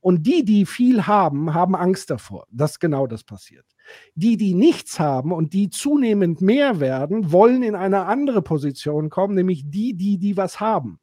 Und 0.00 0.26
die, 0.26 0.46
die 0.46 0.64
viel 0.64 1.06
haben, 1.06 1.52
haben 1.52 1.76
Angst 1.76 2.08
davor, 2.08 2.46
dass 2.50 2.78
genau 2.78 3.06
das 3.06 3.22
passiert. 3.22 3.66
Die, 4.14 4.38
die 4.38 4.54
nichts 4.54 4.98
haben 4.98 5.30
und 5.30 5.52
die 5.52 5.68
zunehmend 5.68 6.40
mehr 6.40 6.80
werden, 6.80 7.32
wollen 7.32 7.62
in 7.62 7.74
eine 7.74 8.06
andere 8.06 8.40
Position 8.40 9.10
kommen, 9.10 9.34
nämlich 9.34 9.68
die, 9.68 9.92
die, 9.92 10.16
die 10.16 10.38
was 10.38 10.58
haben. 10.58 11.00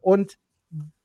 Und 0.00 0.38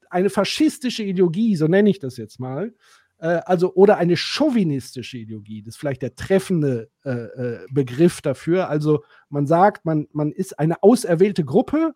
eine 0.09 0.29
faschistische 0.29 1.03
Ideologie, 1.03 1.55
so 1.55 1.67
nenne 1.67 1.89
ich 1.89 1.99
das 1.99 2.17
jetzt 2.17 2.39
mal, 2.39 2.73
äh, 3.19 3.41
also 3.45 3.73
oder 3.73 3.97
eine 3.97 4.15
chauvinistische 4.17 5.17
Ideologie, 5.17 5.61
das 5.61 5.75
ist 5.75 5.79
vielleicht 5.79 6.01
der 6.01 6.15
treffende 6.15 6.89
äh, 7.03 7.11
äh, 7.11 7.59
Begriff 7.71 8.21
dafür. 8.21 8.69
Also 8.69 9.03
man 9.29 9.47
sagt, 9.47 9.85
man, 9.85 10.07
man 10.11 10.31
ist 10.31 10.59
eine 10.59 10.81
auserwählte 10.83 11.43
Gruppe, 11.43 11.93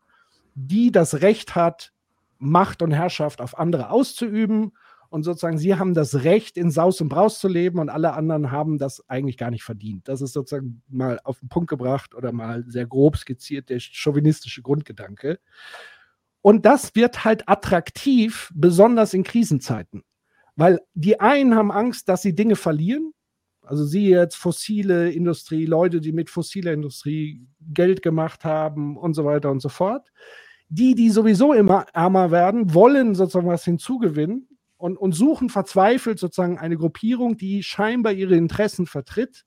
die 0.55 0.91
das 0.91 1.21
Recht 1.21 1.55
hat, 1.55 1.91
Macht 2.37 2.81
und 2.81 2.91
Herrschaft 2.91 3.39
auf 3.39 3.57
andere 3.57 3.91
auszuüben. 3.91 4.73
Und 5.09 5.23
sozusagen, 5.23 5.57
sie 5.57 5.75
haben 5.75 5.93
das 5.93 6.23
Recht, 6.23 6.55
in 6.55 6.71
Saus 6.71 7.01
und 7.01 7.09
Braus 7.09 7.39
zu 7.39 7.49
leben 7.49 7.79
und 7.79 7.89
alle 7.89 8.13
anderen 8.13 8.49
haben 8.49 8.77
das 8.77 9.07
eigentlich 9.09 9.37
gar 9.37 9.51
nicht 9.51 9.63
verdient. 9.63 10.07
Das 10.07 10.21
ist 10.21 10.31
sozusagen 10.31 10.81
mal 10.87 11.19
auf 11.25 11.39
den 11.41 11.49
Punkt 11.49 11.69
gebracht 11.69 12.15
oder 12.15 12.31
mal 12.31 12.63
sehr 12.65 12.87
grob 12.87 13.17
skizziert 13.17 13.69
der 13.69 13.79
chauvinistische 13.81 14.61
Grundgedanke. 14.61 15.39
Und 16.41 16.65
das 16.65 16.95
wird 16.95 17.25
halt 17.25 17.49
attraktiv, 17.49 18.51
besonders 18.55 19.13
in 19.13 19.23
Krisenzeiten. 19.23 20.03
Weil 20.61 20.79
die 20.93 21.19
einen 21.19 21.55
haben 21.55 21.71
Angst, 21.71 22.07
dass 22.07 22.21
sie 22.21 22.35
Dinge 22.35 22.55
verlieren. 22.55 23.13
Also 23.63 23.83
sie 23.83 24.09
jetzt 24.09 24.35
fossile 24.35 25.09
Industrie, 25.09 25.65
Leute, 25.65 26.01
die 26.01 26.11
mit 26.11 26.29
fossiler 26.29 26.71
Industrie 26.71 27.47
Geld 27.73 28.03
gemacht 28.03 28.45
haben 28.45 28.95
und 28.95 29.15
so 29.15 29.25
weiter 29.25 29.49
und 29.49 29.59
so 29.59 29.69
fort. 29.69 30.11
Die, 30.69 30.93
die 30.93 31.09
sowieso 31.09 31.53
immer 31.53 31.87
ärmer 31.93 32.29
werden, 32.29 32.75
wollen 32.75 33.15
sozusagen 33.15 33.47
was 33.47 33.65
hinzugewinnen 33.65 34.47
und, 34.77 34.97
und 34.97 35.13
suchen 35.13 35.49
verzweifelt 35.49 36.19
sozusagen 36.19 36.59
eine 36.59 36.77
Gruppierung, 36.77 37.37
die 37.37 37.63
scheinbar 37.63 38.13
ihre 38.13 38.35
Interessen 38.35 38.85
vertritt 38.85 39.45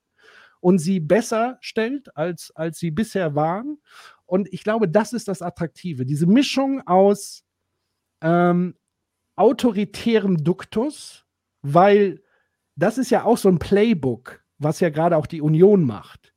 und 0.59 0.79
sie 0.79 0.99
besser 0.99 1.59
stellt, 1.61 2.17
als, 2.17 2.51
als 2.57 2.79
sie 2.81 2.91
bisher 2.91 3.37
waren. 3.37 3.79
Und 4.27 4.53
ich 4.53 4.65
glaube, 4.65 4.89
das 4.89 5.13
ist 5.13 5.29
das 5.29 5.43
Attraktive. 5.43 6.07
Diese 6.07 6.27
Mischung 6.27 6.85
aus 6.87 7.45
ähm, 8.21 8.75
autoritärem 9.37 10.43
Duktus, 10.43 11.25
weil 11.63 12.23
das 12.77 12.99
ist 12.99 13.11
ja 13.11 13.25
auch 13.25 13.39
so 13.39 13.49
ein 13.49 13.59
Playbook, 13.59 14.43
was 14.59 14.81
ja 14.81 14.91
gerade 14.91 15.17
auch 15.17 15.27
die 15.27 15.41
Union 15.41 15.85
macht. 15.85 16.35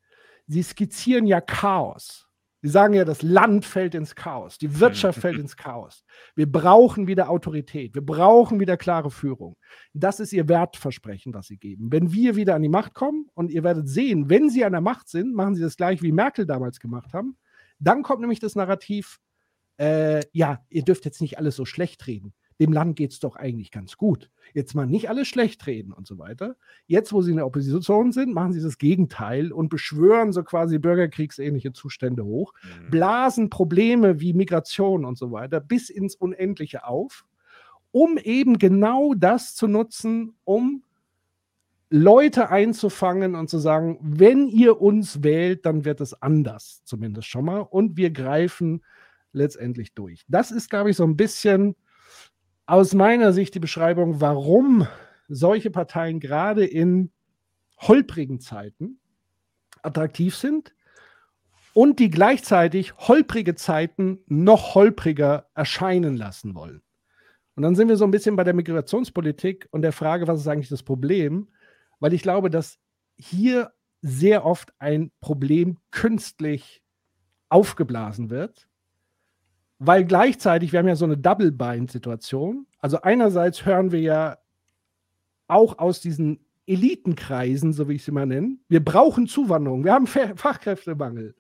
Sie 0.48 0.64
skizzieren 0.64 1.26
ja 1.26 1.42
Chaos. 1.42 2.28
Die 2.64 2.70
sagen 2.70 2.96
ja, 2.96 3.06
das 3.06 3.22
Land 3.22 3.66
fällt 3.66 3.94
ins 3.94 4.16
Chaos, 4.16 4.58
die 4.58 4.80
Wirtschaft 4.80 5.20
fällt 5.22 5.38
ins 5.38 5.56
Chaos. 5.56 6.04
Wir 6.36 6.52
brauchen 6.52 7.06
wieder 7.06 7.30
Autorität, 7.30 7.94
wir 7.94 8.04
brauchen 8.04 8.60
wieder 8.60 8.78
klare 8.78 9.12
Führung. 9.12 9.56
Das 9.94 10.20
ist 10.20 10.34
ihr 10.34 10.50
Wertversprechen, 10.50 11.36
was 11.36 11.48
sie 11.48 11.58
geben. 11.58 11.92
Wenn 11.92 12.12
wir 12.12 12.36
wieder 12.36 12.56
an 12.56 12.64
die 12.64 12.70
Macht 12.70 12.96
kommen 12.96 13.28
und 13.36 13.52
ihr 13.52 13.64
werdet 13.64 13.88
sehen, 13.88 14.30
wenn 14.30 14.50
sie 14.50 14.66
an 14.66 14.72
der 14.72 14.82
Macht 14.82 15.08
sind, 15.08 15.36
machen 15.36 15.54
sie 15.54 15.62
das 15.62 15.78
gleich 15.78 16.02
wie 16.02 16.12
Merkel 16.12 16.48
damals 16.48 16.80
gemacht 16.80 17.14
haben, 17.14 17.38
dann 17.78 18.02
kommt 18.02 18.22
nämlich 18.22 18.40
das 18.40 18.56
Narrativ, 18.56 19.20
äh, 19.80 20.24
ja, 20.32 20.66
ihr 20.70 20.84
dürft 20.84 21.06
jetzt 21.06 21.22
nicht 21.22 21.38
alles 21.38 21.56
so 21.56 21.64
schlecht 21.64 22.08
reden 22.08 22.34
dem 22.60 22.74
Land 22.74 22.96
geht 22.96 23.12
es 23.12 23.20
doch 23.20 23.36
eigentlich 23.36 23.72
ganz 23.72 23.98
gut. 23.98 24.30
Jetzt 24.54 24.74
mal 24.74 24.88
nicht 24.88 25.10
alles 25.10 25.28
schlecht 25.28 25.66
reden 25.68 25.94
und 25.94 26.08
so 26.08 26.18
weiter. 26.18 26.56
Jetzt, 26.88 27.14
wo 27.14 27.22
sie 27.22 27.32
in 27.32 27.38
der 27.38 27.46
Opposition 27.46 28.12
sind, 28.12 28.34
machen 28.34 28.54
sie 28.54 28.62
das 28.62 28.78
Gegenteil 28.78 29.52
und 29.52 29.70
beschwören 29.70 30.32
so 30.32 30.44
quasi 30.44 30.80
bürgerkriegsähnliche 30.80 31.74
Zustände 31.74 32.26
hoch, 32.26 32.54
mhm. 32.64 32.90
blasen 32.90 33.50
Probleme 33.50 34.20
wie 34.20 34.34
Migration 34.34 35.06
und 35.06 35.18
so 35.18 35.32
weiter 35.32 35.60
bis 35.60 35.90
ins 35.90 36.16
Unendliche 36.16 36.86
auf, 36.86 37.26
um 37.92 38.18
eben 38.18 38.58
genau 38.58 39.14
das 39.14 39.56
zu 39.56 39.68
nutzen, 39.68 40.36
um 40.44 40.84
Leute 41.90 42.50
einzufangen 42.50 43.36
und 43.36 43.50
zu 43.50 43.60
sagen, 43.60 43.98
wenn 44.02 44.50
ihr 44.50 44.82
uns 44.82 45.24
wählt, 45.24 45.66
dann 45.66 45.86
wird 45.86 46.02
es 46.02 46.22
anders, 46.22 46.82
zumindest 46.84 47.30
schon 47.30 47.46
mal. 47.46 47.60
Und 47.60 47.96
wir 47.96 48.12
greifen 48.12 48.84
letztendlich 49.32 49.94
durch. 49.94 50.26
Das 50.28 50.52
ist, 50.52 50.70
glaube 50.70 50.90
ich, 50.90 50.98
so 50.98 51.06
ein 51.06 51.16
bisschen 51.16 51.76
aus 52.68 52.94
meiner 52.94 53.32
Sicht 53.32 53.56
die 53.56 53.60
Beschreibung, 53.60 54.20
warum 54.20 54.88
solche 55.30 55.72
Parteien 55.72 56.20
gerade 56.20 56.66
in 56.66 57.12
holprigen 57.80 58.40
Zeiten 58.40 59.00
attraktiv 59.82 60.36
sind 60.36 60.76
und 61.74 62.00
die 62.00 62.10
gleichzeitig 62.10 62.98
holprige 62.98 63.56
Zeiten 63.56 64.20
noch 64.28 64.76
holpriger 64.76 65.50
erscheinen 65.54 66.18
lassen 66.18 66.56
wollen. 66.56 66.82
Und 67.56 67.64
dann 67.64 67.76
sind 67.76 67.88
wir 67.88 67.98
so 67.98 68.04
ein 68.04 68.12
bisschen 68.12 68.36
bei 68.36 68.44
der 68.44 68.54
Migrationspolitik 68.54 69.68
und 69.72 69.82
der 69.82 69.94
Frage, 69.94 70.28
was 70.28 70.42
ist 70.42 70.48
eigentlich 70.48 70.70
das 70.70 70.84
Problem? 70.84 71.48
Weil 72.00 72.14
ich 72.14 72.22
glaube, 72.22 72.50
dass 72.50 72.80
hier 73.16 73.72
sehr 74.02 74.46
oft 74.46 74.74
ein 74.78 75.12
Problem 75.22 75.78
künstlich 75.90 76.84
aufgeblasen 77.50 78.30
wird 78.30 78.67
weil 79.80 80.06
gleichzeitig, 80.06 80.72
wir 80.72 80.80
haben 80.80 80.88
ja 80.88 80.96
so 80.96 81.06
eine 81.06 81.18
Double-Bind-Situation. 81.18 82.68
Also 82.80 83.02
einerseits 83.02 83.66
hören 83.66 83.92
wir 83.92 84.02
ja 84.02 84.38
auch 85.48 85.78
aus 85.80 86.02
diesen 86.02 86.46
Elitenkreisen, 86.66 87.74
so 87.74 87.88
wie 87.88 87.94
ich 87.94 88.04
sie 88.04 88.12
mal 88.12 88.26
nenne, 88.26 88.58
wir 88.68 88.84
brauchen 88.84 89.28
Zuwanderung, 89.28 89.86
wir 89.86 89.94
haben 89.94 90.08
Fachkräftemangel. 90.08 91.36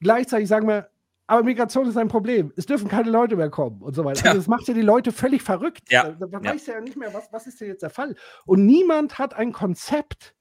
Gleichzeitig 0.00 0.48
sagen 0.48 0.66
wir, 0.66 0.90
aber 1.28 1.44
Migration 1.44 1.86
ist 1.86 1.96
ein 1.96 2.08
Problem. 2.08 2.52
Es 2.56 2.66
dürfen 2.66 2.88
keine 2.88 3.10
Leute 3.10 3.36
mehr 3.36 3.48
kommen 3.48 3.80
und 3.80 3.94
so 3.94 4.04
weiter. 4.04 4.24
Ja. 4.24 4.30
Also 4.30 4.40
das 4.40 4.48
macht 4.48 4.66
ja 4.66 4.74
die 4.74 4.82
Leute 4.82 5.12
völlig 5.12 5.42
verrückt. 5.42 5.90
Ja. 5.90 6.10
Da, 6.10 6.26
da 6.26 6.40
ja. 6.40 6.52
weiß 6.52 6.66
ja 6.66 6.80
nicht 6.80 6.96
mehr, 6.96 7.14
was, 7.14 7.32
was 7.32 7.46
ist 7.46 7.60
denn 7.60 7.68
jetzt 7.68 7.82
der 7.82 7.90
Fall. 7.90 8.16
Und 8.44 8.66
niemand 8.66 9.18
hat 9.18 9.32
ein 9.34 9.52
Konzept, 9.52 10.34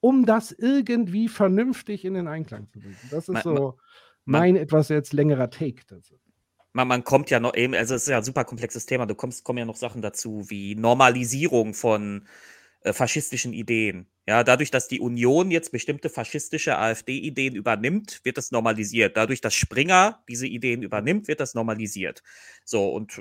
um 0.00 0.24
das 0.24 0.52
irgendwie 0.52 1.28
vernünftig 1.28 2.04
in 2.04 2.14
den 2.14 2.28
Einklang 2.28 2.68
zu 2.68 2.78
bringen. 2.78 2.96
Das 3.10 3.28
ist 3.28 3.42
so 3.42 3.76
mein 4.24 4.56
etwas 4.56 4.88
jetzt 4.88 5.12
längerer 5.12 5.50
Take 5.50 5.82
dazu. 5.86 6.18
Man, 6.72 6.88
man 6.88 7.04
kommt 7.04 7.30
ja 7.30 7.38
noch 7.40 7.54
eben, 7.54 7.74
also 7.74 7.94
es 7.94 8.02
ist 8.02 8.08
ja 8.08 8.18
ein 8.18 8.24
super 8.24 8.44
komplexes 8.44 8.86
Thema, 8.86 9.06
du 9.06 9.14
kommst, 9.14 9.44
kommen 9.44 9.58
ja 9.58 9.64
noch 9.64 9.76
Sachen 9.76 10.02
dazu 10.02 10.50
wie 10.50 10.74
Normalisierung 10.74 11.72
von 11.72 12.26
äh, 12.80 12.92
faschistischen 12.92 13.52
Ideen. 13.52 14.08
Ja, 14.26 14.42
dadurch, 14.42 14.70
dass 14.70 14.88
die 14.88 15.00
Union 15.00 15.50
jetzt 15.50 15.70
bestimmte 15.70 16.08
faschistische 16.10 16.76
AfD-Ideen 16.78 17.54
übernimmt, 17.54 18.20
wird 18.24 18.38
das 18.38 18.50
normalisiert. 18.50 19.16
Dadurch, 19.16 19.40
dass 19.40 19.54
Springer 19.54 20.22
diese 20.28 20.46
Ideen 20.46 20.82
übernimmt, 20.82 21.28
wird 21.28 21.40
das 21.40 21.54
normalisiert. 21.54 22.22
So, 22.64 22.88
und 22.92 23.20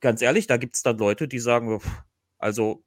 ganz 0.00 0.20
ehrlich, 0.22 0.46
da 0.46 0.56
gibt 0.56 0.76
es 0.76 0.82
dann 0.82 0.98
Leute, 0.98 1.28
die 1.28 1.38
sagen, 1.38 1.80
also 2.38 2.84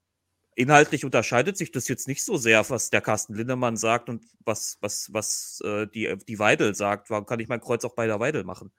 inhaltlich 0.55 1.05
unterscheidet 1.05 1.57
sich 1.57 1.71
das 1.71 1.88
jetzt 1.88 2.07
nicht 2.07 2.23
so 2.23 2.38
sehr, 2.38 2.69
was 2.69 2.89
der 2.89 3.01
Carsten 3.01 3.34
Lindemann 3.34 3.77
sagt 3.77 4.09
und 4.09 4.25
was, 4.45 4.77
was, 4.81 5.09
was 5.11 5.61
äh, 5.63 5.88
die, 5.88 6.15
die 6.27 6.39
Weidel 6.39 6.75
sagt. 6.75 7.09
Warum 7.09 7.25
kann 7.25 7.39
ich 7.39 7.47
mein 7.47 7.61
Kreuz 7.61 7.85
auch 7.85 7.95
bei 7.95 8.07
der 8.07 8.19
Weidel 8.19 8.43
machen? 8.43 8.71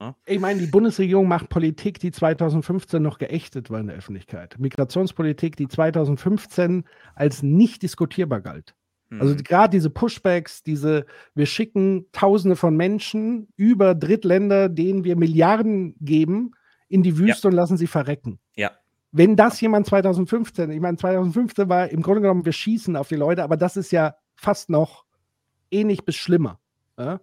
Ja? 0.00 0.16
Ich 0.26 0.40
meine, 0.40 0.60
die 0.60 0.66
Bundesregierung 0.66 1.28
macht 1.28 1.48
Politik, 1.48 1.98
die 2.00 2.10
2015 2.10 3.02
noch 3.02 3.18
geächtet 3.18 3.70
war 3.70 3.80
in 3.80 3.86
der 3.86 3.96
Öffentlichkeit. 3.96 4.58
Migrationspolitik, 4.58 5.56
die 5.56 5.68
2015 5.68 6.84
als 7.14 7.42
nicht 7.42 7.82
diskutierbar 7.82 8.40
galt. 8.40 8.74
Also 9.18 9.34
mhm. 9.34 9.44
gerade 9.44 9.70
diese 9.70 9.90
Pushbacks, 9.90 10.62
diese, 10.62 11.04
wir 11.34 11.44
schicken 11.44 12.06
Tausende 12.12 12.56
von 12.56 12.74
Menschen 12.74 13.48
über 13.56 13.94
Drittländer, 13.94 14.70
denen 14.70 15.04
wir 15.04 15.16
Milliarden 15.16 15.94
geben, 16.00 16.52
in 16.88 17.02
die 17.02 17.18
Wüste 17.18 17.48
ja. 17.48 17.50
und 17.50 17.56
lassen 17.56 17.76
sie 17.76 17.86
verrecken. 17.86 18.38
Ja 18.56 18.72
wenn 19.12 19.36
das 19.36 19.60
jemand 19.60 19.86
2015, 19.86 20.70
ich 20.70 20.80
meine, 20.80 20.96
2015 20.96 21.68
war 21.68 21.88
im 21.88 22.02
Grunde 22.02 22.22
genommen, 22.22 22.44
wir 22.44 22.52
schießen 22.52 22.96
auf 22.96 23.08
die 23.08 23.16
Leute, 23.16 23.44
aber 23.44 23.56
das 23.56 23.76
ist 23.76 23.92
ja 23.92 24.16
fast 24.34 24.70
noch 24.70 25.04
ähnlich 25.70 26.04
bis 26.04 26.16
schlimmer. 26.16 26.58
Ja? 26.98 27.20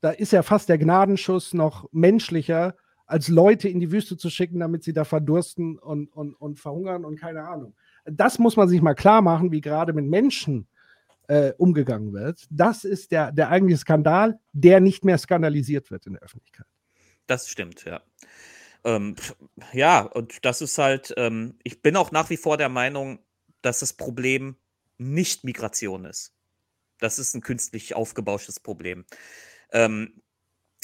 Da 0.00 0.10
ist 0.10 0.32
ja 0.32 0.42
fast 0.42 0.68
der 0.68 0.78
Gnadenschuss 0.78 1.52
noch 1.52 1.88
menschlicher, 1.92 2.76
als 3.06 3.28
Leute 3.28 3.68
in 3.68 3.80
die 3.80 3.92
Wüste 3.92 4.16
zu 4.16 4.30
schicken, 4.30 4.60
damit 4.60 4.84
sie 4.84 4.92
da 4.92 5.04
verdursten 5.04 5.78
und, 5.78 6.08
und, 6.08 6.34
und 6.34 6.58
verhungern 6.58 7.04
und 7.04 7.20
keine 7.20 7.46
Ahnung. 7.46 7.74
Das 8.04 8.38
muss 8.38 8.56
man 8.56 8.68
sich 8.68 8.80
mal 8.80 8.94
klar 8.94 9.20
machen, 9.20 9.50
wie 9.52 9.60
gerade 9.60 9.92
mit 9.92 10.06
Menschen 10.06 10.68
äh, 11.26 11.52
umgegangen 11.58 12.12
wird. 12.12 12.46
Das 12.50 12.84
ist 12.84 13.10
der, 13.12 13.32
der 13.32 13.50
eigentliche 13.50 13.80
Skandal, 13.80 14.38
der 14.52 14.80
nicht 14.80 15.04
mehr 15.04 15.18
skandalisiert 15.18 15.90
wird 15.90 16.06
in 16.06 16.14
der 16.14 16.22
Öffentlichkeit. 16.22 16.66
Das 17.26 17.48
stimmt, 17.48 17.84
ja. 17.84 18.00
Ähm, 18.84 19.16
ja, 19.72 20.00
und 20.02 20.44
das 20.44 20.60
ist 20.60 20.78
halt, 20.78 21.14
ähm, 21.16 21.58
ich 21.62 21.82
bin 21.82 21.96
auch 21.96 22.12
nach 22.12 22.30
wie 22.30 22.36
vor 22.36 22.56
der 22.56 22.68
Meinung, 22.68 23.18
dass 23.62 23.80
das 23.80 23.94
Problem 23.94 24.56
nicht 24.98 25.44
Migration 25.44 26.04
ist. 26.04 26.34
Das 26.98 27.18
ist 27.18 27.34
ein 27.34 27.40
künstlich 27.40 27.94
aufgebauschtes 27.94 28.60
Problem. 28.60 29.04
Ähm, 29.72 30.22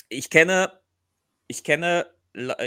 ich 0.08 0.30
kenne, 0.30 0.80
ich 1.46 1.62
kenne, 1.64 2.06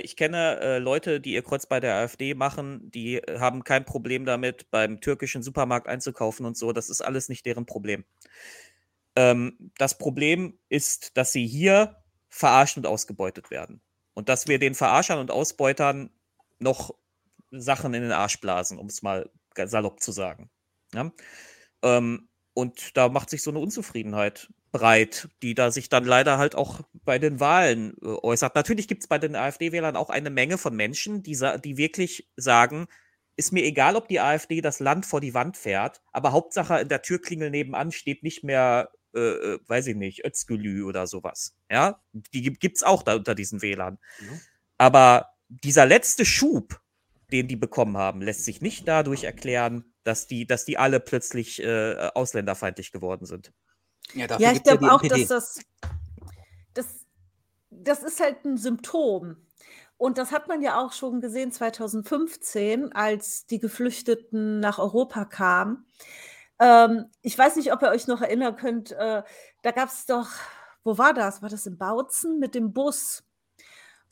ich 0.01 0.15
kenne 0.15 0.59
äh, 0.59 0.77
Leute, 0.79 1.19
die 1.19 1.33
ihr 1.33 1.43
Kreuz 1.43 1.65
bei 1.65 1.79
der 1.79 1.95
AfD 1.95 2.33
machen, 2.35 2.91
die 2.91 3.17
haben 3.39 3.63
kein 3.63 3.85
Problem 3.85 4.25
damit, 4.25 4.69
beim 4.71 5.01
türkischen 5.01 5.43
Supermarkt 5.43 5.87
einzukaufen 5.87 6.45
und 6.45 6.57
so. 6.57 6.73
Das 6.73 6.89
ist 6.89 7.01
alles 7.01 7.29
nicht 7.29 7.45
deren 7.45 7.65
Problem. 7.65 8.05
Ähm, 9.15 9.71
das 9.77 9.97
Problem 9.97 10.57
ist, 10.69 11.17
dass 11.17 11.31
sie 11.31 11.47
hier 11.47 11.97
verarscht 12.29 12.77
und 12.77 12.87
ausgebeutet 12.87 13.51
werden. 13.51 13.81
Und 14.13 14.29
dass 14.29 14.47
wir 14.47 14.59
den 14.59 14.75
Verarschern 14.75 15.19
und 15.19 15.31
Ausbeutern 15.31 16.11
noch 16.59 16.93
Sachen 17.51 17.93
in 17.93 18.01
den 18.01 18.11
Arsch 18.11 18.39
blasen, 18.39 18.77
um 18.77 18.87
es 18.87 19.01
mal 19.01 19.29
salopp 19.55 20.01
zu 20.01 20.11
sagen. 20.11 20.49
Ja? 20.93 21.11
Ähm, 21.83 22.29
und 22.53 22.95
da 22.97 23.09
macht 23.09 23.29
sich 23.29 23.43
so 23.43 23.51
eine 23.51 23.59
Unzufriedenheit 23.59 24.49
breit, 24.71 25.29
die 25.41 25.53
da 25.53 25.71
sich 25.71 25.89
dann 25.89 26.03
leider 26.03 26.37
halt 26.37 26.55
auch 26.55 26.81
bei 26.93 27.19
den 27.19 27.39
Wahlen 27.39 27.95
äh, 28.01 28.07
äußert. 28.07 28.55
Natürlich 28.55 28.87
gibt 28.87 29.03
es 29.03 29.07
bei 29.07 29.19
den 29.19 29.35
AfD-Wählern 29.35 29.95
auch 29.95 30.09
eine 30.09 30.29
Menge 30.29 30.57
von 30.57 30.75
Menschen, 30.75 31.23
die, 31.23 31.37
die 31.63 31.77
wirklich 31.77 32.29
sagen, 32.35 32.87
ist 33.35 33.51
mir 33.51 33.63
egal, 33.63 33.95
ob 33.95 34.07
die 34.07 34.19
AfD 34.19 34.61
das 34.61 34.79
Land 34.79 35.05
vor 35.05 35.21
die 35.21 35.33
Wand 35.33 35.57
fährt, 35.57 36.01
aber 36.11 36.31
Hauptsache 36.31 36.79
in 36.79 36.89
der 36.89 37.01
Türklingel 37.01 37.49
nebenan 37.49 37.91
steht 37.91 38.23
nicht 38.23 38.43
mehr 38.43 38.91
äh, 39.13 39.19
äh, 39.19 39.59
weiß 39.67 39.87
ich 39.87 39.95
nicht, 39.95 40.25
Özgülü 40.25 40.83
oder 40.83 41.07
sowas. 41.07 41.55
Ja, 41.69 42.01
die 42.33 42.53
gibt 42.53 42.77
es 42.77 42.83
auch 42.83 43.03
da 43.03 43.15
unter 43.15 43.35
diesen 43.35 43.61
Wählern. 43.61 43.99
Mhm. 44.19 44.41
Aber 44.77 45.29
dieser 45.47 45.85
letzte 45.85 46.25
Schub, 46.25 46.81
den 47.31 47.47
die 47.47 47.55
bekommen 47.55 47.97
haben, 47.97 48.21
lässt 48.21 48.45
sich 48.45 48.61
nicht 48.61 48.87
dadurch 48.87 49.23
erklären, 49.23 49.93
dass 50.03 50.27
die, 50.27 50.45
dass 50.45 50.65
die 50.65 50.77
alle 50.77 50.99
plötzlich 50.99 51.61
äh, 51.61 52.09
ausländerfeindlich 52.13 52.91
geworden 52.91 53.25
sind. 53.25 53.53
Ja, 54.13 54.27
ja 54.37 54.51
ich 54.51 54.63
glaube 54.63 54.85
ja 54.85 54.91
auch, 54.91 55.01
dass 55.01 55.27
das, 55.27 55.59
das, 56.73 57.05
das 57.69 58.03
ist 58.03 58.19
halt 58.19 58.43
ein 58.45 58.57
Symptom. 58.57 59.37
Und 59.97 60.17
das 60.17 60.31
hat 60.31 60.47
man 60.47 60.61
ja 60.61 60.83
auch 60.83 60.91
schon 60.91 61.21
gesehen 61.21 61.51
2015, 61.51 62.91
als 62.93 63.45
die 63.45 63.59
Geflüchteten 63.59 64.59
nach 64.59 64.79
Europa 64.79 65.23
kamen. 65.25 65.85
Ähm, 66.63 67.07
ich 67.21 67.37
weiß 67.37 67.57
nicht, 67.57 67.73
ob 67.73 67.81
ihr 67.81 67.89
euch 67.89 68.07
noch 68.07 68.21
erinnern 68.21 68.55
könnt, 68.55 68.93
äh, 68.93 69.21
da 69.63 69.71
gab 69.71 69.89
es 69.89 70.05
doch, 70.05 70.29
wo 70.85 70.97
war 70.97 71.13
das? 71.13 71.41
War 71.41 71.49
das 71.49 71.65
in 71.65 71.77
Bautzen 71.77 72.39
mit 72.39 72.55
dem 72.55 72.71
Bus? 72.71 73.23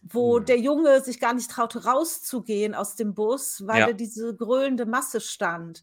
Wo 0.01 0.37
hm. 0.37 0.45
der 0.45 0.59
Junge 0.59 0.99
sich 0.99 1.21
gar 1.21 1.33
nicht 1.33 1.49
traute, 1.49 1.85
rauszugehen 1.85 2.75
aus 2.75 2.97
dem 2.97 3.13
Bus, 3.13 3.65
weil 3.67 3.79
ja. 3.79 3.87
da 3.87 3.93
diese 3.93 4.35
grölende 4.35 4.85
Masse 4.85 5.21
stand. 5.21 5.81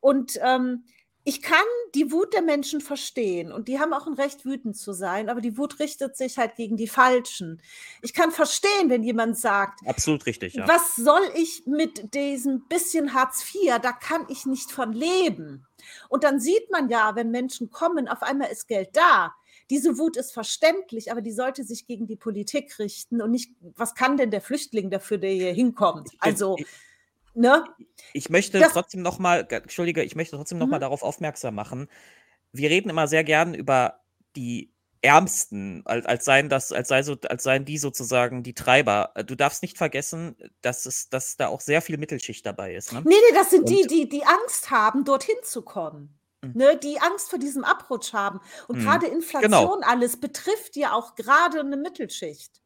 Und 0.00 0.40
ähm, 0.42 0.84
ich 1.28 1.42
kann 1.42 1.58
die 1.94 2.10
Wut 2.10 2.32
der 2.32 2.40
Menschen 2.40 2.80
verstehen 2.80 3.52
und 3.52 3.68
die 3.68 3.78
haben 3.78 3.92
auch 3.92 4.06
ein 4.06 4.14
Recht, 4.14 4.46
wütend 4.46 4.78
zu 4.78 4.94
sein, 4.94 5.28
aber 5.28 5.42
die 5.42 5.58
Wut 5.58 5.78
richtet 5.78 6.16
sich 6.16 6.38
halt 6.38 6.56
gegen 6.56 6.78
die 6.78 6.88
Falschen. 6.88 7.60
Ich 8.00 8.14
kann 8.14 8.30
verstehen, 8.30 8.88
wenn 8.88 9.02
jemand 9.02 9.36
sagt, 9.36 9.86
Absolut 9.86 10.24
richtig, 10.24 10.54
ja. 10.54 10.66
was 10.66 10.96
soll 10.96 11.20
ich 11.34 11.66
mit 11.66 12.14
diesem 12.14 12.66
bisschen 12.70 13.12
Hartz 13.12 13.44
IV? 13.54 13.78
Da 13.82 13.92
kann 13.92 14.24
ich 14.30 14.46
nicht 14.46 14.72
von 14.72 14.94
leben. 14.94 15.66
Und 16.08 16.24
dann 16.24 16.40
sieht 16.40 16.70
man 16.70 16.88
ja, 16.88 17.14
wenn 17.14 17.30
Menschen 17.30 17.68
kommen, 17.68 18.08
auf 18.08 18.22
einmal 18.22 18.50
ist 18.50 18.66
Geld 18.66 18.96
da. 18.96 19.34
Diese 19.68 19.98
Wut 19.98 20.16
ist 20.16 20.32
verständlich, 20.32 21.12
aber 21.12 21.20
die 21.20 21.32
sollte 21.32 21.62
sich 21.62 21.84
gegen 21.84 22.06
die 22.06 22.16
Politik 22.16 22.78
richten 22.78 23.20
und 23.20 23.32
nicht, 23.32 23.52
was 23.76 23.94
kann 23.94 24.16
denn 24.16 24.30
der 24.30 24.40
Flüchtling 24.40 24.88
dafür, 24.88 25.18
der 25.18 25.32
hier 25.32 25.52
hinkommt? 25.52 26.08
Also, 26.20 26.56
ne? 27.34 27.64
Ich 28.12 28.30
möchte 28.30 28.58
Das- 28.58 28.72
trotzdem 28.72 29.02
noch 29.02 29.18
mal, 29.18 29.44
ge- 29.46 29.58
entschuldige, 29.60 30.02
ich 30.02 30.16
möchte 30.16 30.36
trotzdem 30.36 30.58
noch 30.58 30.66
mal 30.66 30.76
Mhm. 30.78 30.82
darauf 30.82 31.02
aufmerksam 31.02 31.54
machen. 31.54 31.88
Wir 32.52 32.70
reden 32.70 32.90
immer 32.90 33.08
sehr 33.08 33.24
gern 33.24 33.54
über 33.54 34.00
die 34.36 34.72
Ärmsten, 35.00 35.82
als, 35.84 36.06
als, 36.06 36.24
seien 36.24 36.48
das, 36.48 36.72
als, 36.72 36.88
sei 36.88 37.02
so, 37.04 37.16
als 37.28 37.44
seien 37.44 37.64
die 37.64 37.78
sozusagen 37.78 38.42
die 38.42 38.54
Treiber. 38.54 39.12
Äh, 39.14 39.24
Du 39.24 39.36
darfst 39.36 39.62
nicht 39.62 39.78
vergessen, 39.78 40.36
dass, 40.60 40.86
es, 40.86 41.08
dass 41.08 41.36
da 41.36 41.46
auch 41.48 41.60
sehr 41.60 41.82
viel 41.82 41.98
Mittelschicht 41.98 42.44
dabei 42.44 42.74
ist. 42.74 42.92
Ne? 42.92 43.02
Nee, 43.04 43.14
nee, 43.14 43.34
das 43.34 43.50
sind 43.50 43.68
die, 43.68 43.82
Und- 43.82 43.90
die, 43.92 44.08
die 44.08 44.24
Angst 44.24 44.70
haben, 44.70 45.04
dorthin 45.04 45.36
zu 45.44 45.62
kommen. 45.62 46.14
Ne, 46.54 46.76
die 46.76 47.00
Angst 47.00 47.30
vor 47.30 47.40
diesem 47.40 47.64
Abrutsch 47.64 48.12
haben. 48.12 48.40
Und 48.68 48.78
Mhm. 48.78 48.82
gerade 48.84 49.06
Genau. 49.06 49.16
Inflation 49.16 49.82
alles 49.82 50.20
betrifft 50.20 50.76
ja 50.76 50.92
auch 50.92 51.16
gerade 51.16 51.58
eine 51.60 51.76
Mittelschicht. 51.76 52.60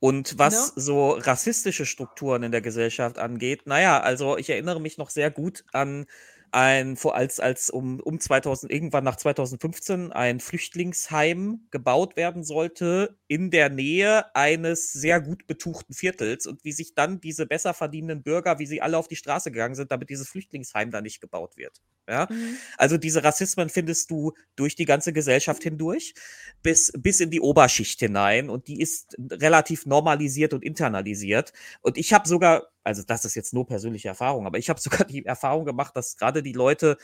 Und 0.00 0.38
was 0.38 0.66
Ne? 0.66 0.70
so 0.76 1.10
rassistische 1.12 1.84
Strukturen 1.86 2.42
in 2.42 2.52
der 2.52 2.62
Gesellschaft 2.62 3.18
angeht, 3.18 3.66
naja, 3.66 4.00
also 4.00 4.38
ich 4.38 4.48
erinnere 4.50 4.80
mich 4.80 4.96
noch 4.98 5.10
sehr 5.10 5.30
gut 5.30 5.64
an 5.72 6.06
ein, 6.52 6.96
als, 7.02 7.40
als 7.40 7.70
um, 7.70 8.00
um 8.00 8.20
2000, 8.20 8.72
irgendwann 8.72 9.04
nach 9.04 9.16
2015 9.16 10.12
ein 10.12 10.40
Flüchtlingsheim 10.40 11.66
gebaut 11.70 12.16
werden 12.16 12.44
sollte 12.44 13.18
in 13.26 13.50
der 13.50 13.68
Nähe 13.68 14.34
eines 14.34 14.92
sehr 14.92 15.20
gut 15.20 15.46
betuchten 15.46 15.94
Viertels 15.94 16.46
und 16.46 16.64
wie 16.64 16.72
sich 16.72 16.94
dann 16.94 17.20
diese 17.20 17.46
besser 17.46 17.74
verdienenden 17.74 18.22
Bürger, 18.22 18.58
wie 18.58 18.66
sie 18.66 18.82
alle 18.82 18.98
auf 18.98 19.08
die 19.08 19.16
Straße 19.16 19.50
gegangen 19.50 19.74
sind, 19.74 19.90
damit 19.90 20.10
dieses 20.10 20.28
Flüchtlingsheim 20.28 20.90
da 20.90 21.00
nicht 21.00 21.20
gebaut 21.20 21.56
wird. 21.56 21.80
Ja? 22.08 22.28
Also 22.76 22.96
diese 22.98 23.22
Rassismen 23.22 23.68
findest 23.68 24.10
du 24.10 24.32
durch 24.56 24.74
die 24.74 24.84
ganze 24.84 25.12
Gesellschaft 25.12 25.62
hindurch, 25.62 26.14
bis, 26.62 26.92
bis 26.98 27.20
in 27.20 27.30
die 27.30 27.40
Oberschicht 27.40 28.00
hinein 28.00 28.50
und 28.50 28.68
die 28.68 28.80
ist 28.80 29.16
relativ 29.18 29.86
normalisiert 29.86 30.52
und 30.52 30.64
internalisiert. 30.64 31.52
Und 31.82 31.96
ich 31.96 32.12
habe 32.12 32.28
sogar, 32.28 32.66
also 32.84 33.02
das 33.02 33.24
ist 33.24 33.34
jetzt 33.34 33.54
nur 33.54 33.66
persönliche 33.66 34.08
Erfahrung, 34.08 34.46
aber 34.46 34.58
ich 34.58 34.68
habe 34.70 34.80
sogar 34.80 35.06
die 35.06 35.24
Erfahrung 35.24 35.64
gemacht, 35.64 35.96
dass 35.96 36.16
gerade 36.16 36.42
die 36.42 36.52
Leute, 36.52 36.96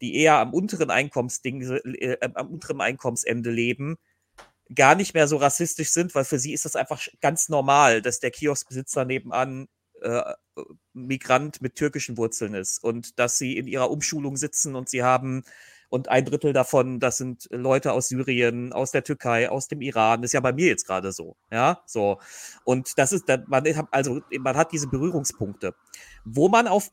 die 0.00 0.16
eher 0.16 0.38
am 0.38 0.52
unteren 0.52 0.90
Einkommensding, 0.90 1.62
äh, 1.62 2.18
am 2.20 2.48
unteren 2.48 2.80
Einkommensende 2.80 3.50
leben, 3.50 3.96
gar 4.74 4.94
nicht 4.94 5.14
mehr 5.14 5.28
so 5.28 5.36
rassistisch 5.36 5.90
sind, 5.90 6.14
weil 6.14 6.24
für 6.24 6.38
sie 6.38 6.52
ist 6.52 6.64
das 6.64 6.76
einfach 6.76 7.06
ganz 7.20 7.48
normal, 7.48 8.02
dass 8.02 8.20
der 8.20 8.30
Kioskbesitzer 8.30 9.04
nebenan 9.04 9.68
äh, 10.00 10.34
Migrant 10.92 11.62
mit 11.62 11.76
türkischen 11.76 12.16
Wurzeln 12.16 12.54
ist 12.54 12.82
und 12.82 13.18
dass 13.18 13.38
sie 13.38 13.56
in 13.56 13.66
ihrer 13.66 13.90
Umschulung 13.90 14.36
sitzen 14.36 14.74
und 14.74 14.88
sie 14.88 15.02
haben 15.02 15.44
und 15.92 16.08
ein 16.08 16.24
Drittel 16.24 16.54
davon, 16.54 17.00
das 17.00 17.18
sind 17.18 17.48
Leute 17.50 17.92
aus 17.92 18.08
Syrien, 18.08 18.72
aus 18.72 18.92
der 18.92 19.04
Türkei, 19.04 19.50
aus 19.50 19.68
dem 19.68 19.82
Iran. 19.82 20.22
Das 20.22 20.30
ist 20.30 20.32
ja 20.32 20.40
bei 20.40 20.54
mir 20.54 20.68
jetzt 20.68 20.86
gerade 20.86 21.12
so. 21.12 21.36
Ja, 21.50 21.82
so. 21.84 22.18
Und 22.64 22.96
das 22.96 23.12
ist, 23.12 23.28
man 23.48 23.76
hat, 23.76 23.88
also, 23.90 24.22
man 24.40 24.56
hat 24.56 24.72
diese 24.72 24.88
Berührungspunkte. 24.88 25.74
Wo 26.24 26.48
man 26.48 26.66
auf, 26.66 26.90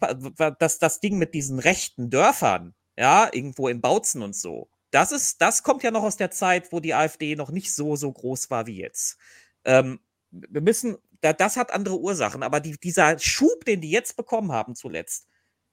dass 0.59 0.79
das 0.79 0.99
Ding 0.99 1.17
mit 1.17 1.33
diesen 1.33 1.59
rechten 1.59 2.09
Dörfern, 2.09 2.75
ja, 2.97 3.29
irgendwo 3.31 3.69
in 3.69 3.79
Bautzen 3.79 4.21
und 4.21 4.35
so, 4.35 4.69
das 4.91 5.13
ist, 5.13 5.41
das 5.41 5.63
kommt 5.63 5.81
ja 5.81 5.91
noch 5.91 6.03
aus 6.03 6.17
der 6.17 6.31
Zeit, 6.31 6.73
wo 6.73 6.81
die 6.81 6.93
AfD 6.93 7.37
noch 7.37 7.51
nicht 7.51 7.73
so, 7.73 7.95
so 7.95 8.11
groß 8.11 8.49
war 8.49 8.67
wie 8.67 8.81
jetzt. 8.81 9.17
Ähm, 9.63 10.01
wir 10.31 10.59
müssen, 10.59 10.97
da, 11.21 11.31
das 11.31 11.55
hat 11.55 11.71
andere 11.71 11.97
Ursachen, 11.97 12.43
aber 12.43 12.59
die, 12.59 12.77
dieser 12.77 13.17
Schub, 13.17 13.63
den 13.63 13.79
die 13.79 13.91
jetzt 13.91 14.17
bekommen 14.17 14.51
haben 14.51 14.75
zuletzt, 14.75 15.29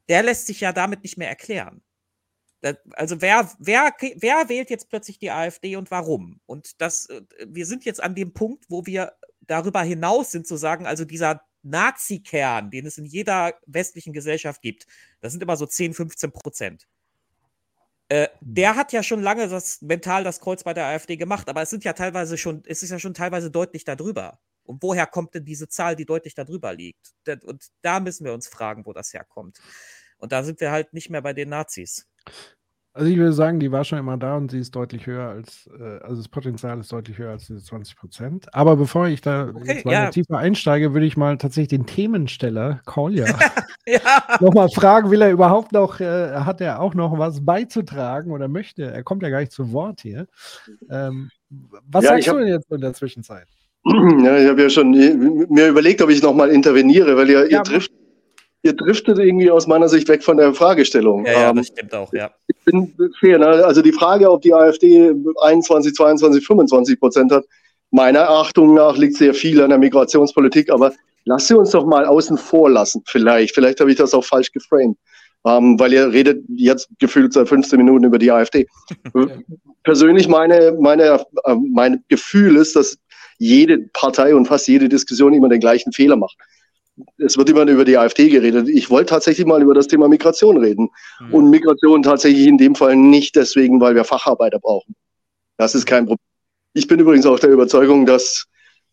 der 0.09 0.23
lässt 0.23 0.47
sich 0.47 0.61
ja 0.61 0.73
damit 0.73 1.03
nicht 1.03 1.19
mehr 1.19 1.29
erklären. 1.29 1.83
Also 2.93 3.21
wer, 3.21 3.51
wer, 3.59 3.95
wer 4.17 4.49
wählt 4.49 4.71
jetzt 4.71 4.89
plötzlich 4.89 5.19
die 5.19 5.31
AfD 5.31 5.77
und 5.77 5.91
warum? 5.91 6.41
Und 6.47 6.81
das, 6.81 7.07
äh, 7.07 7.23
wir 7.47 7.67
sind 7.67 7.85
jetzt 7.85 8.03
an 8.03 8.15
dem 8.15 8.33
Punkt, 8.33 8.67
wo 8.69 8.87
wir 8.87 9.13
darüber 9.41 9.83
hinaus 9.83 10.31
sind, 10.31 10.47
zu 10.47 10.57
sagen, 10.57 10.87
also 10.87 11.05
dieser 11.05 11.43
Nazi-Kern, 11.63 12.71
den 12.71 12.87
es 12.87 12.99
in 12.99 13.05
jeder 13.05 13.55
westlichen 13.67 14.13
Gesellschaft 14.13 14.63
gibt, 14.63 14.87
das 15.21 15.33
sind 15.33 15.43
immer 15.43 15.57
so 15.57 15.67
10, 15.67 15.95
15 15.95 16.33
Prozent. 16.33 16.87
Äh, 18.09 18.29
der 18.41 18.77
hat 18.77 18.93
ja 18.93 19.03
schon 19.03 19.23
lange 19.23 19.49
das 19.49 19.83
mental 19.83 20.23
das 20.23 20.41
Kreuz 20.41 20.63
bei 20.63 20.75
der 20.75 20.87
AfD 20.87 21.17
gemacht, 21.17 21.49
aber 21.49 21.63
es 21.63 21.71
sind 21.71 21.85
ja 21.85 21.93
teilweise 21.93 22.39
schon, 22.39 22.63
es 22.67 22.83
ist 22.83 22.91
ja 22.91 22.99
schon 22.99 23.15
teilweise 23.15 23.51
deutlich 23.51 23.85
darüber. 23.85 24.39
Und 24.63 24.83
woher 24.83 25.07
kommt 25.07 25.35
denn 25.35 25.45
diese 25.45 25.69
Zahl, 25.69 25.97
die 25.97 26.07
deutlich 26.07 26.35
darüber 26.35 26.73
liegt? 26.73 27.15
Und 27.43 27.69
da 27.83 28.01
müssen 28.01 28.25
wir 28.25 28.33
uns 28.33 28.49
fragen, 28.49 28.85
wo 28.87 28.93
das 28.93 29.13
herkommt. 29.13 29.61
Und 30.19 30.33
da 30.33 30.43
sind 30.43 30.61
wir 30.61 30.71
halt 30.71 30.93
nicht 30.93 31.11
mehr 31.11 31.23
bei 31.23 31.33
den 31.33 31.49
Nazis. 31.49 32.07
Also 32.97 33.11
ich 33.11 33.19
würde 33.19 33.35
sagen, 33.35 33.61
die 33.61 33.71
war 33.71 33.85
schon 33.85 33.99
immer 33.99 34.17
da 34.17 34.37
und 34.39 34.51
sie 34.51 34.59
ist 34.59 34.75
deutlich 34.75 35.07
höher 35.07 35.29
als, 35.29 35.69
äh, 35.79 36.03
also 36.03 36.17
das 36.17 36.29
Potenzial 36.29 36.81
ist 36.81 36.91
deutlich 36.91 37.19
höher 37.19 37.31
als 37.33 37.47
diese 37.47 37.63
20 37.63 37.95
Prozent. 37.95 38.55
Aber 38.55 38.77
bevor 38.77 39.07
ich 39.07 39.21
da 39.21 39.51
Okay, 39.55 39.83
ja. 39.85 40.09
tiefer 40.11 40.39
einsteige, 40.39 40.95
würde 40.95 41.05
ich 41.05 41.17
mal 41.19 41.37
tatsächlich 41.37 41.69
den 41.69 41.85
Themensteller 41.85 42.81
Kolja 42.87 43.27
ja. 43.87 44.01
nochmal 44.41 44.71
fragen, 44.71 45.11
will 45.11 45.21
er 45.21 45.31
überhaupt 45.31 45.73
noch, 45.73 46.01
äh, 46.01 46.37
hat 46.37 46.63
er 46.63 46.81
auch 46.81 46.95
noch 46.95 47.19
was 47.19 47.45
beizutragen 47.45 48.31
oder 48.33 48.49
möchte? 48.49 48.91
Er 48.91 49.03
kommt 49.03 49.23
ja 49.23 49.29
gar 49.29 49.41
nicht 49.41 49.53
zu 49.53 49.73
Wort 49.73 50.01
hier. 50.01 50.27
Ähm, 50.91 51.29
was 51.91 52.05
Ja, 52.05 52.11
sagst 52.13 52.29
hab- 52.29 52.35
du 52.37 52.41
denn 52.41 52.49
jetzt 52.49 52.71
in 52.73 52.81
der 52.81 52.95
Zwischenzeit? 52.95 53.47
Ja, 54.25 54.39
ich 54.39 54.49
habe 54.49 54.63
ja 54.63 54.71
schon 54.71 54.91
mir 54.91 55.69
überlegt, 55.69 56.01
ob 56.03 56.09
ich 56.11 56.23
nochmal 56.23 56.49
interveniere, 56.51 57.15
weil 57.17 57.29
ihr, 57.29 57.43
Ja, 57.51 57.59
ihr, 57.59 57.63
drift, 57.63 57.93
ihr 58.63 58.73
driftet 58.75 59.19
irgendwie 59.19 59.49
aus 59.51 59.67
meiner 59.69 59.89
Sicht 59.89 60.09
weg 60.09 60.25
von 60.25 60.39
der 60.39 60.53
Fragestellung. 60.55 61.25
Ja, 61.25 61.33
ja, 61.33 61.51
Ähm, 61.51 61.57
das 61.57 61.67
stimmt 61.69 61.95
auch, 61.95 62.13
ja. 62.13 62.31
Ich 62.67 62.73
bin 62.73 63.13
fair. 63.21 63.39
Ne? 63.39 63.47
Also 63.47 63.81
die 63.83 63.93
Frage, 63.93 64.31
ob 64.31 64.43
die 64.43 64.53
AfD 64.53 65.15
21, 65.43 65.95
22, 65.95 66.45
25 66.45 67.01
Prozent 67.01 67.33
hat, 67.33 67.45
meiner 67.91 68.21
Erachtung 68.21 68.75
nach 68.75 68.97
liegt 68.97 69.17
sehr 69.17 69.35
viel 69.35 69.61
an 69.63 69.71
der 69.71 69.79
Migrationspolitik, 69.79 70.71
aber 70.71 70.93
lasst 71.25 71.49
sie 71.49 71.57
uns 71.57 71.71
doch 71.71 71.87
mal 71.87 72.05
außen 72.05 72.37
vor 72.37 72.69
lassen, 72.71 73.03
vielleicht. 73.07 73.55
Vielleicht 73.55 73.81
habe 73.81 73.91
ich 73.91 73.97
das 73.97 74.15
auch 74.15 74.25
falsch 74.25 74.53
geframed. 74.53 74.97
Ähm, 75.47 75.79
weil 75.79 75.93
ihr 75.93 76.11
redet 76.13 76.43
jetzt 76.49 76.89
gefühlt 76.99 77.33
seit 77.33 77.49
15 77.49 77.79
Minuten 77.79 78.05
über 78.05 78.19
die 78.19 78.33
AfD. 78.33 78.67
Persönlich 79.85 80.27
meine, 80.27 80.77
meine, 80.81 81.25
äh, 81.45 81.55
mein 81.73 82.03
Gefühl 82.09 82.57
ist, 82.57 82.75
dass 82.75 82.99
jede 83.39 83.79
Partei 83.93 84.35
und 84.35 84.47
fast 84.47 84.67
jede 84.67 84.89
Diskussion 84.89 85.35
immer 85.35 85.49
den 85.49 85.61
gleichen 85.61 85.93
Fehler 85.93 86.17
macht. 86.17 86.37
Es 87.19 87.37
wird 87.37 87.51
immer 87.51 87.67
über 87.67 87.85
die 87.85 87.99
AfD 87.99 88.29
geredet. 88.29 88.69
Ich 88.69 88.91
wollte 88.91 89.11
tatsächlich 89.11 89.47
mal 89.47 89.63
über 89.63 89.75
das 89.75 89.87
Thema 89.87 90.09
Migration 90.09 90.57
reden. 90.57 90.89
Hm. 91.19 91.35
Und 91.35 91.51
Migration 91.51 92.03
tatsächlich 92.03 92.47
in 92.47 92.59
dem 92.59 92.75
Fall 92.75 92.97
nicht 92.97 93.37
deswegen, 93.37 93.81
weil 93.81 93.95
wir 93.95 94.05
Facharbeiter 94.05 94.59
brauchen. 94.59 94.95
Das 95.59 95.75
ist 95.75 95.87
kein 95.87 96.07
Problem. 96.07 96.25
Ich 96.73 96.87
bin 96.87 97.01
übrigens 97.01 97.27
auch 97.27 97.39
der 97.39 97.51
Überzeugung, 97.51 98.07
dass 98.07 98.47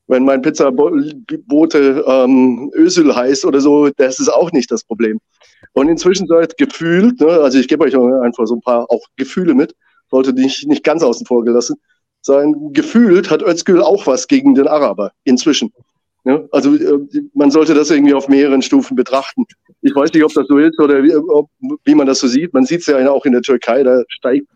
wenn 0.08 0.26
mein 0.26 0.42
Pizzabote 0.42 2.04
ähm, 2.08 2.72
Ösel 2.76 3.16
heißt 3.16 3.46
oder 3.46 3.62
so, 3.62 3.90
das 3.90 4.20
ist 4.20 4.30
auch 4.30 4.52
nicht 4.52 4.70
das 4.72 4.84
Problem. 4.84 5.20
Und 5.74 5.88
inzwischen 5.88 6.28
seid 6.28 6.58
gefühlt, 6.58 7.20
ne, 7.22 7.28
also 7.28 7.58
ich 7.58 7.68
gebe 7.68 7.86
euch 7.86 7.96
einfach 7.96 8.46
so 8.46 8.56
ein 8.56 8.62
paar 8.62 8.90
auch 8.90 9.06
Gefühle 9.16 9.54
mit, 9.54 9.76
sollte 10.10 10.34
nicht, 10.34 10.68
nicht 10.68 10.84
ganz 10.84 11.04
außen 11.04 11.26
vor 11.26 11.44
gelassen 11.44 11.78
sein. 12.22 12.54
Gefühlt 12.74 13.30
hat 13.30 13.42
Özgül 13.42 13.82
auch 13.82 14.08
was 14.08 14.28
gegen 14.28 14.56
den 14.56 14.68
Araber 14.68 15.12
inzwischen. 15.24 15.72
Ja, 16.26 16.42
also 16.52 16.76
äh, 16.76 17.00
man 17.34 17.52
sollte 17.52 17.74
das 17.74 17.92
irgendwie 17.92 18.14
auf 18.14 18.30
mehreren 18.30 18.62
Stufen 18.62 18.96
betrachten. 18.96 19.46
Ich 19.82 19.94
weiß 19.94 20.14
nicht, 20.14 20.24
ob 20.24 20.34
das 20.34 20.48
so 20.48 20.58
ist 20.58 20.80
oder 20.80 21.04
wie, 21.04 21.14
ob, 21.16 21.50
wie 21.84 21.96
man 21.96 22.08
das 22.08 22.20
so 22.20 22.28
sieht. 22.28 22.54
Man 22.54 22.66
sieht 22.66 22.80
es 22.82 22.86
ja 22.88 23.10
auch 23.12 23.26
in 23.26 23.34
der 23.34 23.42
Türkei, 23.42 23.84
da 23.84 24.04
steigt 24.08 24.48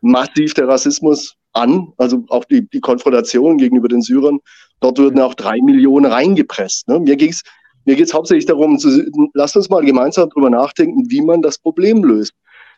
massiv 0.00 0.54
der 0.54 0.66
Rassismus 0.66 1.36
an, 1.52 1.92
also 1.96 2.24
auch 2.28 2.44
die, 2.44 2.68
die 2.68 2.80
Konfrontation 2.80 3.58
gegenüber 3.58 3.86
den 3.86 4.02
Syrern. 4.02 4.40
Dort 4.80 4.98
würden 4.98 5.20
auch 5.20 5.34
drei 5.34 5.58
Millionen 5.62 6.06
reingepresst. 6.06 6.88
Ne? 6.88 6.98
Mir 6.98 7.16
ging's 7.16 7.42
mir 7.84 7.96
geht's 7.96 8.14
hauptsächlich 8.14 8.46
darum, 8.46 8.78
zu, 8.78 9.10
lasst 9.34 9.56
uns 9.56 9.68
mal 9.68 9.84
gemeinsam 9.84 10.28
drüber 10.30 10.50
nachdenken, 10.50 11.10
wie 11.10 11.20
man 11.20 11.42
das 11.42 11.58
Problem 11.58 12.04
löst. 12.04 12.32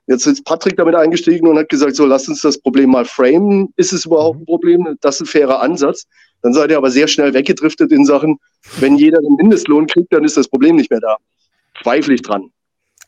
Jetzt 0.06 0.26
ist 0.26 0.44
Patrick 0.44 0.76
damit 0.76 0.94
eingestiegen 0.94 1.46
und 1.46 1.58
hat 1.58 1.68
gesagt, 1.68 1.96
so 1.96 2.04
lasst 2.04 2.28
uns 2.28 2.42
das 2.42 2.58
Problem 2.58 2.90
mal 2.90 3.04
framen. 3.04 3.72
Ist 3.76 3.92
es 3.92 4.04
überhaupt 4.04 4.40
ein 4.40 4.46
Problem? 4.46 4.96
Das 5.00 5.16
ist 5.16 5.22
ein 5.22 5.26
fairer 5.26 5.60
Ansatz. 5.60 6.06
Dann 6.44 6.52
seid 6.52 6.70
ihr 6.70 6.76
aber 6.76 6.90
sehr 6.90 7.08
schnell 7.08 7.32
weggedriftet 7.32 7.90
in 7.90 8.04
Sachen, 8.04 8.38
wenn 8.78 8.96
jeder 8.96 9.18
den 9.22 9.34
Mindestlohn 9.36 9.86
kriegt, 9.86 10.12
dann 10.12 10.24
ist 10.24 10.36
das 10.36 10.46
Problem 10.46 10.76
nicht 10.76 10.90
mehr 10.90 11.00
da. 11.00 11.16
Zweifle 11.82 12.12
ich 12.12 12.20
dran. 12.20 12.52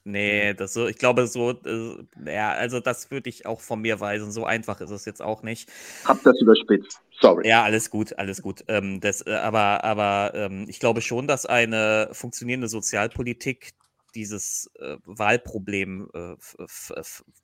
Nee, 0.04 0.54
das 0.54 0.72
so, 0.72 0.86
ich 0.86 0.96
glaube, 0.96 1.26
so, 1.26 1.50
äh, 1.50 2.32
ja, 2.32 2.52
also 2.52 2.80
das 2.80 3.10
würde 3.10 3.28
ich 3.28 3.44
auch 3.44 3.60
von 3.60 3.82
mir 3.82 4.00
weisen. 4.00 4.32
So 4.32 4.46
einfach 4.46 4.80
ist 4.80 4.90
es 4.90 5.04
jetzt 5.04 5.20
auch 5.20 5.42
nicht. 5.42 5.68
Hab 6.06 6.22
das 6.22 6.40
überspitzt. 6.40 6.98
Sorry. 7.20 7.46
Ja, 7.46 7.62
alles 7.62 7.90
gut, 7.90 8.18
alles 8.18 8.40
gut. 8.40 8.64
Ähm, 8.68 9.00
das, 9.00 9.26
äh, 9.26 9.34
aber 9.34 9.84
aber 9.84 10.32
ähm, 10.34 10.64
ich 10.68 10.80
glaube 10.80 11.02
schon, 11.02 11.26
dass 11.26 11.44
eine 11.44 12.08
funktionierende 12.12 12.68
Sozialpolitik 12.68 13.72
dieses 14.14 14.70
äh, 14.78 14.96
Wahlproblem 15.04 16.08
äh, 16.14 16.36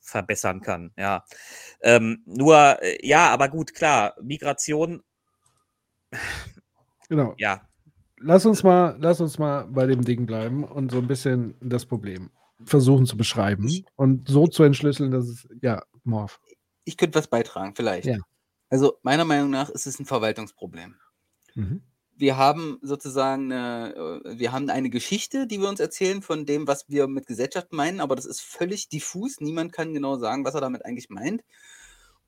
verbessern 0.00 0.62
kann. 0.62 0.92
Ja, 0.96 1.24
ähm, 1.82 2.22
nur 2.24 2.78
äh, 2.80 3.06
ja, 3.06 3.28
aber 3.28 3.48
gut, 3.48 3.74
klar, 3.74 4.14
Migration, 4.22 5.02
Genau. 7.08 7.34
ja, 7.36 7.60
Lass 8.24 8.46
uns 8.46 8.62
mal, 8.62 8.96
lass 9.00 9.20
uns 9.20 9.38
mal 9.38 9.66
bei 9.66 9.86
dem 9.86 10.04
Ding 10.04 10.26
bleiben 10.26 10.62
und 10.64 10.92
so 10.92 10.98
ein 10.98 11.08
bisschen 11.08 11.54
das 11.60 11.86
Problem 11.86 12.30
versuchen 12.64 13.06
zu 13.06 13.16
beschreiben 13.16 13.68
und 13.96 14.28
so 14.28 14.46
zu 14.46 14.62
entschlüsseln, 14.62 15.10
dass 15.10 15.26
es, 15.26 15.48
ja, 15.60 15.82
Morph. 16.04 16.40
Ich 16.84 16.96
könnte 16.96 17.18
was 17.18 17.26
beitragen, 17.26 17.74
vielleicht. 17.74 18.06
Ja. 18.06 18.18
Also 18.70 18.98
meiner 19.02 19.24
Meinung 19.24 19.50
nach 19.50 19.68
ist 19.68 19.86
es 19.86 19.98
ein 19.98 20.06
Verwaltungsproblem. 20.06 20.94
Mhm. 21.56 21.82
Wir 22.14 22.36
haben 22.36 22.78
sozusagen 22.82 23.50
eine, 23.50 24.22
äh, 24.24 24.38
wir 24.38 24.52
haben 24.52 24.70
eine 24.70 24.90
Geschichte, 24.90 25.48
die 25.48 25.60
wir 25.60 25.68
uns 25.68 25.80
erzählen 25.80 26.22
von 26.22 26.46
dem, 26.46 26.68
was 26.68 26.88
wir 26.88 27.08
mit 27.08 27.26
Gesellschaft 27.26 27.72
meinen, 27.72 28.00
aber 28.00 28.14
das 28.14 28.26
ist 28.26 28.40
völlig 28.40 28.88
diffus. 28.88 29.40
Niemand 29.40 29.72
kann 29.72 29.92
genau 29.92 30.18
sagen, 30.18 30.44
was 30.44 30.54
er 30.54 30.60
damit 30.60 30.84
eigentlich 30.84 31.10
meint. 31.10 31.42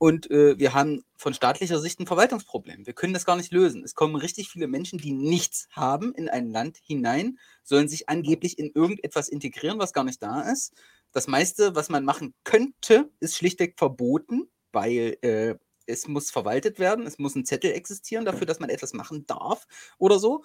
Und 0.05 0.31
äh, 0.31 0.59
wir 0.59 0.75
haben 0.75 1.03
von 1.17 1.33
staatlicher 1.33 1.81
Sicht 1.81 1.99
ein 1.99 2.07
Verwaltungsproblem. 2.07 2.85
Wir 2.85 2.93
können 2.93 3.15
das 3.15 3.25
gar 3.25 3.37
nicht 3.37 3.55
lösen. 3.55 3.83
Es 3.83 3.95
kommen 3.95 4.17
richtig 4.17 4.51
viele 4.51 4.67
Menschen, 4.67 4.99
die 4.99 5.13
nichts 5.13 5.67
haben, 5.71 6.13
in 6.13 6.29
ein 6.29 6.51
Land 6.51 6.77
hinein, 6.77 7.39
sollen 7.63 7.89
sich 7.89 8.07
angeblich 8.11 8.59
in 8.59 8.71
irgendetwas 8.75 9.31
integrieren, 9.31 9.79
was 9.79 9.95
gar 9.95 10.05
nicht 10.05 10.23
da 10.23 10.43
ist. 10.43 10.75
Das 11.13 11.27
meiste, 11.27 11.75
was 11.75 11.89
man 11.89 12.05
machen 12.05 12.35
könnte, 12.45 13.09
ist 13.21 13.39
schlichtweg 13.39 13.79
verboten, 13.79 14.51
weil 14.73 15.17
äh, 15.23 15.55
es 15.87 16.07
muss 16.07 16.31
verwaltet 16.31 16.79
werden, 16.79 17.07
es 17.07 17.19
muss 17.19 17.35
ein 17.35 17.47
Zettel 17.47 17.73
existieren 17.73 18.27
dafür, 18.27 18.47
dass 18.47 18.61
man 18.61 18.69
etwas 18.69 18.93
machen 18.93 19.25
darf 19.27 19.67
oder 19.97 20.19
so. 20.19 20.45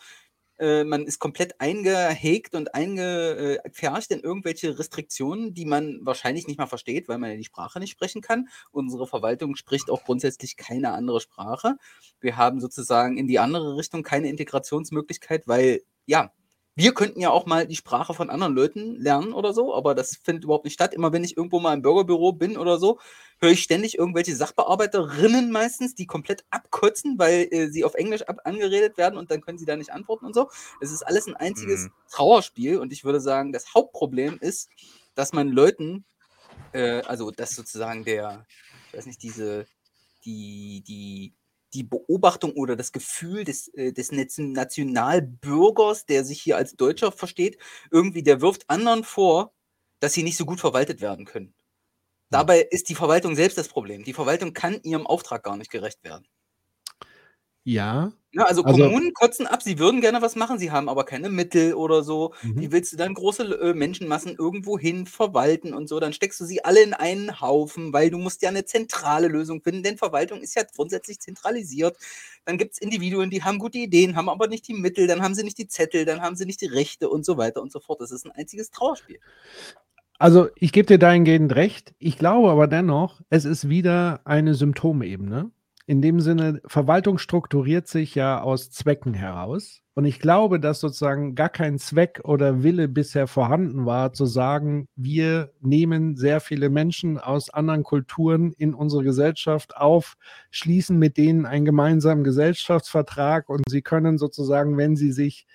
Äh, 0.60 0.84
man 0.84 1.06
ist 1.06 1.20
komplett 1.20 1.60
eingehegt 1.62 2.54
und 2.54 2.76
eingepfercht 2.76 4.12
in 4.12 4.20
irgendwelche 4.20 4.78
Restriktionen, 4.78 5.54
die 5.54 5.66
man 5.66 6.00
wahrscheinlich 6.02 6.48
nicht 6.48 6.60
mal 6.60 6.68
versteht, 6.68 7.08
weil 7.08 7.18
man 7.18 7.32
ja 7.32 7.38
die 7.38 7.46
Sprache 7.46 7.80
nicht 7.80 7.92
sprechen 7.92 8.22
kann. 8.22 8.50
Unsere 8.72 9.08
Verwaltung 9.08 9.56
spricht 9.56 9.90
auch 9.90 10.04
grundsätzlich 10.04 10.58
keine 10.58 10.92
andere 10.92 11.22
Sprache. 11.22 11.78
Wir 12.20 12.36
haben 12.38 12.60
sozusagen 12.60 13.18
in 13.18 13.28
die 13.28 13.40
andere 13.40 13.78
Richtung 13.78 14.04
keine 14.04 14.30
Integrationsmöglichkeit, 14.30 15.48
weil 15.48 15.82
ja, 16.06 16.34
wir 16.80 16.94
könnten 16.94 17.20
ja 17.20 17.30
auch 17.30 17.46
mal 17.46 17.68
die 17.68 17.76
Sprache 17.76 18.14
von 18.14 18.30
anderen 18.30 18.56
Leuten 18.56 18.96
lernen 18.96 19.34
oder 19.34 19.52
so, 19.54 19.76
aber 19.76 19.94
das 19.96 20.16
findet 20.24 20.46
überhaupt 20.46 20.64
nicht 20.64 20.76
statt. 20.76 20.94
Immer 20.94 21.12
wenn 21.12 21.26
ich 21.26 21.36
irgendwo 21.36 21.60
mal 21.60 21.74
im 21.74 21.82
Bürgerbüro 21.82 22.32
bin 22.32 22.58
oder 22.58 22.80
so, 22.80 23.00
höre 23.42 23.52
ich 23.52 23.64
ständig 23.64 23.98
irgendwelche 23.98 24.34
Sachbearbeiterinnen 24.34 25.52
meistens, 25.52 25.94
die 25.94 26.06
komplett 26.08 26.46
abkotzen, 26.52 27.20
weil 27.20 27.50
äh, 27.52 27.68
sie 27.68 27.84
auf 27.84 27.96
Englisch 27.96 28.24
angeredet 28.24 28.98
werden 28.98 29.18
und 29.18 29.30
dann 29.30 29.42
können 29.42 29.58
sie 29.58 29.66
da 29.66 29.76
nicht 29.76 29.92
antworten 29.92 30.26
und 30.26 30.34
so. 30.34 30.50
Es 30.80 30.92
ist 30.92 31.04
alles 31.04 31.28
ein 31.28 31.36
einziges 31.36 31.88
Mhm. 31.88 31.94
Trauerspiel 32.12 32.78
und 32.80 32.94
ich 32.94 33.04
würde 33.04 33.20
sagen, 33.20 33.52
das 33.52 33.74
Hauptproblem 33.74 34.38
ist, 34.40 34.70
dass 35.16 35.34
man 35.34 35.50
Leuten, 35.50 36.06
äh, 36.74 37.02
also 37.04 37.32
dass 37.32 37.56
sozusagen 37.56 38.06
der, 38.06 38.48
ich 38.88 38.94
weiß 38.94 39.06
nicht, 39.06 39.22
diese, 39.24 39.68
die, 40.26 40.84
die, 40.88 41.36
die 41.74 41.84
Beobachtung 41.84 42.54
oder 42.54 42.76
das 42.76 42.92
Gefühl 42.92 43.44
des, 43.44 43.68
äh, 43.76 43.94
des 43.94 44.12
Nation- 44.12 44.54
Nationalbürgers, 44.54 46.06
der 46.06 46.26
sich 46.26 46.42
hier 46.42 46.58
als 46.58 46.76
Deutscher 46.76 47.12
versteht, 47.12 47.58
irgendwie, 47.92 48.24
der 48.24 48.42
wirft 48.42 48.70
anderen 48.70 49.04
vor, 49.04 49.54
dass 50.00 50.14
sie 50.14 50.24
nicht 50.24 50.38
so 50.38 50.46
gut 50.46 50.60
verwaltet 50.60 51.02
werden 51.02 51.26
können. 51.26 51.54
Dabei 52.32 52.62
ist 52.62 52.90
die 52.90 52.96
Verwaltung 52.96 53.36
selbst 53.36 53.58
das 53.58 53.68
Problem. 53.70 54.04
Die 54.04 54.14
Verwaltung 54.14 54.54
kann 54.54 54.82
ihrem 54.84 55.08
Auftrag 55.08 55.44
gar 55.44 55.58
nicht 55.58 55.72
gerecht 55.72 56.04
werden. 56.04 56.28
Ja. 57.74 58.12
Ja, 58.32 58.44
also, 58.44 58.64
Also- 58.64 58.84
Kommunen 58.84 59.14
kotzen 59.14 59.48
ab, 59.48 59.64
sie 59.64 59.80
würden 59.80 60.02
gerne 60.02 60.22
was 60.22 60.36
machen, 60.36 60.60
sie 60.60 60.70
haben 60.70 60.88
aber 60.88 61.04
keine 61.04 61.30
Mittel 61.30 61.74
oder 61.74 62.04
so. 62.04 62.34
Mhm. 62.44 62.62
Wie 62.62 62.72
willst 62.72 62.94
du 62.94 62.98
dann 62.98 63.16
große 63.16 63.44
äh, 63.44 63.74
Menschenmassen 63.74 64.36
irgendwo 64.38 64.78
hin 64.78 65.08
verwalten 65.08 65.74
und 65.74 65.90
so? 65.90 66.00
Dann 66.00 66.14
steckst 66.14 66.40
du 66.40 66.46
sie 66.46 66.64
alle 66.64 66.82
in 66.84 66.94
einen 66.94 67.42
Haufen, 67.42 67.92
weil 67.92 68.12
du 68.12 68.20
musst 68.20 68.44
ja 68.44 68.50
eine 68.50 68.66
zentrale 68.66 69.28
Lösung 69.28 69.62
finden, 69.64 69.82
denn 69.82 69.98
Verwaltung 69.98 70.42
ist 70.42 70.56
ja 70.56 70.62
grundsätzlich 70.64 71.20
zentralisiert. 71.20 71.98
Dann 72.46 72.58
gibt 72.60 72.74
es 72.74 72.80
Individuen, 72.80 73.32
die 73.32 73.44
haben 73.44 73.58
gute 73.58 73.80
Ideen, 73.80 74.16
haben 74.16 74.30
aber 74.30 74.48
nicht 74.48 74.68
die 74.68 74.76
Mittel, 74.76 75.08
dann 75.08 75.24
haben 75.24 75.34
sie 75.34 75.44
nicht 75.44 75.58
die 75.58 75.68
Zettel, 75.68 76.06
dann 76.06 76.22
haben 76.22 76.36
sie 76.36 76.46
nicht 76.46 76.62
die 76.62 76.68
Rechte 76.68 77.10
und 77.10 77.26
so 77.26 77.38
weiter 77.38 77.62
und 77.64 77.72
so 77.72 77.80
fort. 77.80 78.00
Das 78.02 78.12
ist 78.12 78.26
ein 78.26 78.32
einziges 78.32 78.70
Trauerspiel. 78.70 79.20
Also, 80.20 80.50
ich 80.56 80.72
gebe 80.72 80.86
dir 80.86 81.00
dahingehend 81.00 81.56
recht. 81.56 81.94
Ich 81.98 82.18
glaube 82.18 82.52
aber 82.52 82.68
dennoch, 82.68 83.22
es 83.30 83.46
ist 83.46 83.70
wieder 83.70 84.22
eine 84.26 84.54
Symptomebene. 84.54 85.50
In 85.90 86.04
dem 86.04 86.20
Sinne, 86.20 86.62
Verwaltung 86.68 87.18
strukturiert 87.18 87.88
sich 87.88 88.14
ja 88.14 88.44
aus 88.44 88.70
Zwecken 88.70 89.16
heraus. 89.16 89.82
Und 89.96 90.06
ich 90.06 90.20
glaube, 90.20 90.60
dass 90.60 90.82
sozusagen 90.82 91.34
gar 91.34 91.50
kein 91.50 91.80
Zweck 91.80 92.22
oder 92.26 92.62
Wille 92.62 92.88
bisher 92.88 93.26
vorhanden 93.26 93.88
war, 93.88 94.14
zu 94.14 94.28
sagen, 94.28 94.86
wir 94.96 95.52
nehmen 95.62 96.16
sehr 96.16 96.42
viele 96.42 96.70
Menschen 96.70 97.18
aus 97.18 97.50
anderen 97.50 97.82
Kulturen 97.82 98.54
in 98.56 98.76
unsere 98.76 99.04
Gesellschaft 99.04 99.78
auf, 99.78 100.14
schließen 100.52 101.00
mit 101.00 101.18
denen 101.18 101.48
einen 101.48 101.66
gemeinsamen 101.66 102.24
Gesellschaftsvertrag 102.24 103.50
und 103.50 103.64
sie 103.68 103.82
können 103.82 104.20
sozusagen, 104.20 104.78
wenn 104.78 104.96
sie 104.96 105.12
sich 105.12 105.48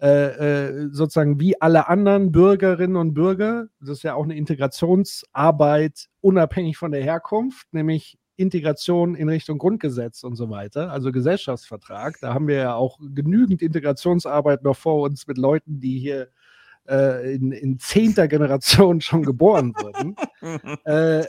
äh, 0.00 0.68
äh, 0.68 0.88
sozusagen 0.92 1.40
wie 1.40 1.60
alle 1.60 1.88
anderen 1.88 2.30
Bürgerinnen 2.30 2.94
und 2.94 3.14
Bürger, 3.14 3.66
das 3.80 3.90
ist 3.90 4.02
ja 4.04 4.14
auch 4.14 4.22
eine 4.22 4.36
Integrationsarbeit 4.36 6.08
unabhängig 6.20 6.76
von 6.76 6.92
der 6.92 7.02
Herkunft, 7.02 7.66
nämlich 7.72 8.16
Integration 8.42 9.14
in 9.14 9.28
Richtung 9.28 9.58
Grundgesetz 9.58 10.24
und 10.24 10.36
so 10.36 10.50
weiter, 10.50 10.90
also 10.90 11.12
Gesellschaftsvertrag. 11.12 12.18
Da 12.20 12.34
haben 12.34 12.48
wir 12.48 12.56
ja 12.56 12.74
auch 12.74 12.98
genügend 13.14 13.62
Integrationsarbeit 13.62 14.62
noch 14.62 14.76
vor 14.76 15.02
uns 15.02 15.26
mit 15.26 15.38
Leuten, 15.38 15.80
die 15.80 15.98
hier 15.98 16.28
äh, 16.88 17.34
in, 17.34 17.52
in 17.52 17.78
zehnter 17.78 18.28
Generation 18.28 19.00
schon 19.00 19.22
geboren 19.22 19.72
wurden. 19.76 20.16
äh, 20.84 21.24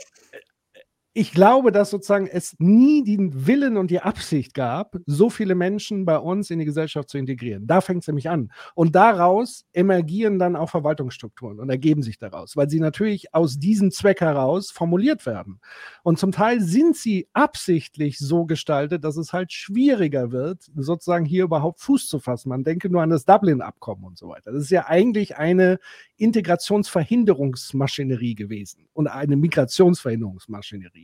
ich 1.16 1.30
glaube, 1.30 1.70
dass 1.70 1.90
sozusagen 1.90 2.26
es 2.26 2.56
nie 2.58 3.04
den 3.04 3.46
Willen 3.46 3.76
und 3.76 3.92
die 3.92 4.00
Absicht 4.00 4.52
gab, 4.52 4.96
so 5.06 5.30
viele 5.30 5.54
Menschen 5.54 6.04
bei 6.04 6.18
uns 6.18 6.50
in 6.50 6.58
die 6.58 6.64
Gesellschaft 6.64 7.08
zu 7.08 7.18
integrieren. 7.18 7.68
Da 7.68 7.80
fängt 7.80 8.02
es 8.02 8.08
nämlich 8.08 8.28
an. 8.28 8.50
Und 8.74 8.96
daraus 8.96 9.64
emergieren 9.72 10.40
dann 10.40 10.56
auch 10.56 10.70
Verwaltungsstrukturen 10.70 11.60
und 11.60 11.70
ergeben 11.70 12.02
sich 12.02 12.18
daraus, 12.18 12.56
weil 12.56 12.68
sie 12.68 12.80
natürlich 12.80 13.32
aus 13.32 13.60
diesem 13.60 13.92
Zweck 13.92 14.22
heraus 14.22 14.72
formuliert 14.72 15.24
werden. 15.24 15.60
Und 16.02 16.18
zum 16.18 16.32
Teil 16.32 16.60
sind 16.60 16.96
sie 16.96 17.28
absichtlich 17.32 18.18
so 18.18 18.44
gestaltet, 18.44 19.04
dass 19.04 19.16
es 19.16 19.32
halt 19.32 19.52
schwieriger 19.52 20.32
wird, 20.32 20.68
sozusagen 20.74 21.26
hier 21.26 21.44
überhaupt 21.44 21.80
Fuß 21.80 22.08
zu 22.08 22.18
fassen. 22.18 22.48
Man 22.48 22.64
denke 22.64 22.90
nur 22.90 23.02
an 23.02 23.10
das 23.10 23.24
Dublin-Abkommen 23.24 24.02
und 24.02 24.18
so 24.18 24.30
weiter. 24.30 24.50
Das 24.50 24.64
ist 24.64 24.70
ja 24.70 24.88
eigentlich 24.88 25.36
eine 25.36 25.78
Integrationsverhinderungsmaschinerie 26.16 28.34
gewesen 28.34 28.88
und 28.92 29.06
eine 29.06 29.36
Migrationsverhinderungsmaschinerie. 29.36 31.03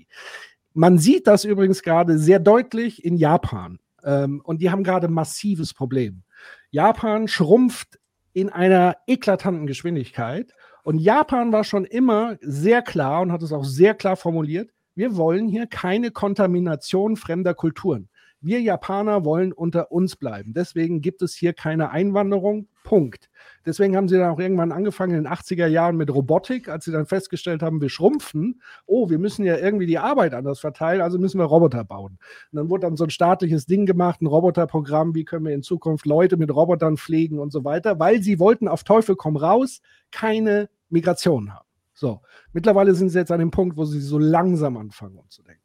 Man 0.72 0.98
sieht 0.98 1.26
das 1.26 1.44
übrigens 1.44 1.82
gerade 1.82 2.18
sehr 2.18 2.38
deutlich 2.38 3.04
in 3.04 3.16
Japan. 3.16 3.78
Ähm, 4.04 4.40
und 4.44 4.60
die 4.60 4.70
haben 4.70 4.84
gerade 4.84 5.08
massives 5.08 5.74
Problem. 5.74 6.22
Japan 6.70 7.28
schrumpft 7.28 7.98
in 8.32 8.48
einer 8.48 8.96
eklatanten 9.06 9.66
Geschwindigkeit. 9.66 10.52
Und 10.82 10.98
Japan 10.98 11.52
war 11.52 11.64
schon 11.64 11.84
immer 11.84 12.38
sehr 12.40 12.82
klar 12.82 13.22
und 13.22 13.32
hat 13.32 13.42
es 13.42 13.52
auch 13.52 13.64
sehr 13.64 13.94
klar 13.94 14.16
formuliert, 14.16 14.70
wir 14.94 15.16
wollen 15.16 15.48
hier 15.48 15.66
keine 15.66 16.10
Kontamination 16.10 17.16
fremder 17.16 17.54
Kulturen. 17.54 18.08
Wir 18.40 18.60
Japaner 18.60 19.24
wollen 19.24 19.52
unter 19.52 19.92
uns 19.92 20.16
bleiben. 20.16 20.52
Deswegen 20.54 21.00
gibt 21.00 21.22
es 21.22 21.34
hier 21.34 21.52
keine 21.52 21.90
Einwanderung. 21.90 22.68
Punkt. 22.82 23.30
Deswegen 23.66 23.96
haben 23.96 24.08
sie 24.08 24.16
dann 24.16 24.30
auch 24.30 24.38
irgendwann 24.38 24.72
angefangen 24.72 25.14
in 25.14 25.24
den 25.24 25.32
80er 25.32 25.66
Jahren 25.66 25.96
mit 25.96 26.12
Robotik, 26.12 26.68
als 26.68 26.86
sie 26.86 26.92
dann 26.92 27.06
festgestellt 27.06 27.62
haben, 27.62 27.80
wir 27.80 27.90
schrumpfen. 27.90 28.62
Oh, 28.86 29.10
wir 29.10 29.18
müssen 29.18 29.44
ja 29.44 29.56
irgendwie 29.56 29.86
die 29.86 29.98
Arbeit 29.98 30.34
anders 30.34 30.60
verteilen, 30.60 31.02
also 31.02 31.18
müssen 31.18 31.38
wir 31.38 31.44
Roboter 31.44 31.84
bauen. 31.84 32.18
Und 32.52 32.56
dann 32.56 32.70
wurde 32.70 32.86
dann 32.86 32.96
so 32.96 33.04
ein 33.04 33.10
staatliches 33.10 33.66
Ding 33.66 33.86
gemacht, 33.86 34.22
ein 34.22 34.26
Roboterprogramm, 34.26 35.14
wie 35.14 35.24
können 35.24 35.44
wir 35.44 35.54
in 35.54 35.62
Zukunft 35.62 36.06
Leute 36.06 36.36
mit 36.36 36.54
Robotern 36.54 36.96
pflegen 36.96 37.38
und 37.38 37.52
so 37.52 37.64
weiter, 37.64 37.98
weil 37.98 38.22
sie 38.22 38.38
wollten 38.38 38.68
auf 38.68 38.84
Teufel 38.84 39.16
komm 39.16 39.36
raus 39.36 39.80
keine 40.10 40.70
Migration 40.88 41.52
haben. 41.54 41.66
So, 41.92 42.22
mittlerweile 42.54 42.94
sind 42.94 43.10
sie 43.10 43.18
jetzt 43.18 43.30
an 43.30 43.40
dem 43.40 43.50
Punkt, 43.50 43.76
wo 43.76 43.84
sie 43.84 44.00
so 44.00 44.18
langsam 44.18 44.78
anfangen 44.78 45.18
umzudenken. 45.18 45.62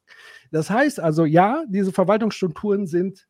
Das 0.52 0.70
heißt 0.70 1.00
also, 1.00 1.24
ja, 1.24 1.64
diese 1.70 1.94
Verwaltungsstrukturen 1.94 2.88
sind 2.88 3.26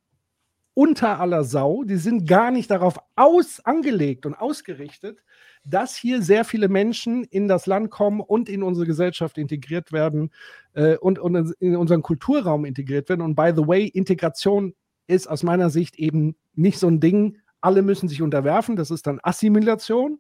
unter 0.76 1.20
aller 1.20 1.44
Sau, 1.44 1.84
die 1.84 1.96
sind 1.96 2.28
gar 2.28 2.52
nicht 2.52 2.70
darauf 2.70 3.00
aus 3.16 3.62
angelegt 3.64 4.26
und 4.26 4.36
ausgerichtet, 4.36 5.24
dass 5.64 5.96
hier 5.96 6.22
sehr 6.22 6.46
viele 6.46 6.68
Menschen 6.68 7.24
in 7.24 7.48
das 7.48 7.66
Land 7.66 7.90
kommen 7.90 8.20
und 8.20 8.50
in 8.50 8.62
unsere 8.62 8.86
Gesellschaft 8.86 9.38
integriert 9.38 9.92
werden 9.92 10.32
äh, 10.74 10.98
und, 10.98 11.18
und 11.18 11.56
in 11.60 11.76
unseren 11.76 12.04
Kulturraum 12.04 12.66
integriert 12.66 13.10
werden. 13.10 13.22
Und 13.22 13.36
by 13.36 13.54
the 13.56 13.66
way, 13.66 13.88
Integration 13.88 14.76
ist 15.08 15.28
aus 15.28 15.44
meiner 15.44 15.70
Sicht 15.70 15.96
eben 15.96 16.36
nicht 16.54 16.78
so 16.78 16.88
ein 16.88 17.00
Ding, 17.00 17.40
alle 17.62 17.82
müssen 17.82 18.10
sich 18.10 18.22
unterwerfen, 18.22 18.76
das 18.76 18.92
ist 18.92 19.08
dann 19.08 19.20
Assimilation, 19.24 20.20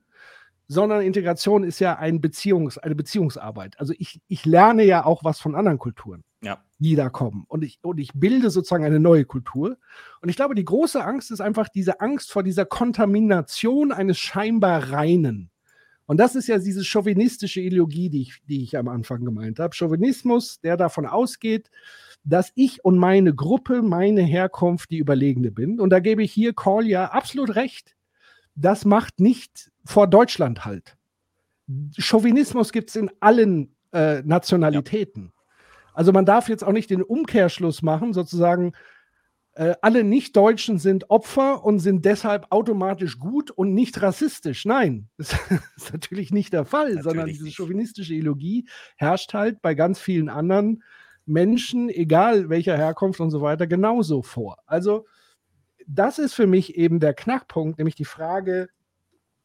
sondern 0.67 1.01
Integration 1.01 1.63
ist 1.63 1.79
ja 1.79 1.97
ein 1.97 2.21
Beziehungs-, 2.21 2.79
eine 2.79 2.95
Beziehungsarbeit. 2.95 3.79
Also 3.79 3.93
ich, 3.99 4.21
ich 4.27 4.45
lerne 4.45 4.83
ja 4.83 5.05
auch 5.05 5.23
was 5.23 5.39
von 5.39 5.53
anderen 5.53 5.77
Kulturen 5.77 6.23
Ja. 6.41 6.63
die 6.79 6.95
da 6.95 7.09
kommen. 7.09 7.45
Und 7.47 7.63
ich, 7.63 7.79
und 7.81 7.97
ich 7.97 8.11
bilde 8.13 8.49
sozusagen 8.49 8.83
eine 8.83 8.99
neue 8.99 9.25
Kultur. 9.25 9.77
Und 10.21 10.29
ich 10.29 10.35
glaube, 10.35 10.53
die 10.53 10.65
große 10.65 11.03
Angst 11.03 11.31
ist 11.31 11.41
einfach 11.41 11.69
diese 11.69 12.01
Angst 12.01 12.31
vor 12.31 12.43
dieser 12.43 12.65
Kontamination 12.65 13.91
eines 13.91 14.19
scheinbar 14.19 14.91
Reinen. 14.91 15.49
Und 16.07 16.17
das 16.17 16.35
ist 16.35 16.47
ja 16.47 16.59
diese 16.59 16.83
chauvinistische 16.83 17.61
Ideologie, 17.61 18.09
die 18.09 18.21
ich, 18.21 18.41
die 18.47 18.63
ich 18.63 18.77
am 18.77 18.87
Anfang 18.87 19.25
gemeint 19.25 19.59
habe. 19.59 19.75
Chauvinismus, 19.75 20.59
der 20.59 20.77
davon 20.77 21.05
ausgeht, 21.05 21.71
dass 22.23 22.51
ich 22.55 22.83
und 22.85 22.97
meine 22.97 23.33
Gruppe, 23.33 23.81
meine 23.81 24.21
Herkunft 24.21 24.91
die 24.91 24.99
Überlegene 24.99 25.51
bin. 25.51 25.79
Und 25.79 25.89
da 25.89 25.99
gebe 25.99 26.23
ich 26.23 26.31
hier 26.31 26.53
Call 26.53 26.85
ja 26.85 27.05
absolut 27.05 27.55
recht. 27.55 27.95
Das 28.55 28.85
macht 28.85 29.19
nicht 29.19 29.71
vor 29.83 30.07
Deutschland 30.07 30.65
halt. 30.65 30.95
Chauvinismus 31.97 32.71
gibt 32.71 32.89
es 32.89 32.95
in 32.95 33.11
allen 33.19 33.75
äh, 33.91 34.21
Nationalitäten. 34.21 35.31
Also 35.95 36.11
man 36.11 36.25
darf 36.25 36.49
jetzt 36.49 36.63
auch 36.63 36.73
nicht 36.73 36.89
den 36.89 37.01
Umkehrschluss 37.01 37.81
machen, 37.81 38.13
sozusagen, 38.13 38.73
äh, 39.53 39.75
alle 39.81 40.03
Nicht-Deutschen 40.03 40.79
sind 40.79 41.09
Opfer 41.09 41.63
und 41.63 41.79
sind 41.79 42.03
deshalb 42.03 42.47
automatisch 42.49 43.17
gut 43.17 43.51
und 43.51 43.73
nicht 43.73 44.01
rassistisch. 44.01 44.65
Nein, 44.65 45.07
das 45.17 45.33
ist 45.77 45.93
natürlich 45.93 46.31
nicht 46.31 46.51
der 46.51 46.65
Fall, 46.65 46.95
natürlich 46.95 47.03
sondern 47.03 47.27
diese 47.27 47.49
chauvinistische 47.49 48.13
Ideologie 48.13 48.67
herrscht 48.97 49.33
halt 49.33 49.61
bei 49.61 49.73
ganz 49.73 49.99
vielen 49.99 50.27
anderen 50.27 50.83
Menschen, 51.25 51.89
egal 51.89 52.49
welcher 52.49 52.77
Herkunft 52.77 53.21
und 53.21 53.31
so 53.31 53.41
weiter, 53.41 53.65
genauso 53.65 54.21
vor. 54.21 54.57
Also 54.65 55.05
das 55.87 56.19
ist 56.19 56.33
für 56.33 56.47
mich 56.47 56.75
eben 56.75 56.99
der 56.99 57.13
Knackpunkt, 57.13 57.77
nämlich 57.77 57.95
die 57.95 58.05
Frage, 58.05 58.69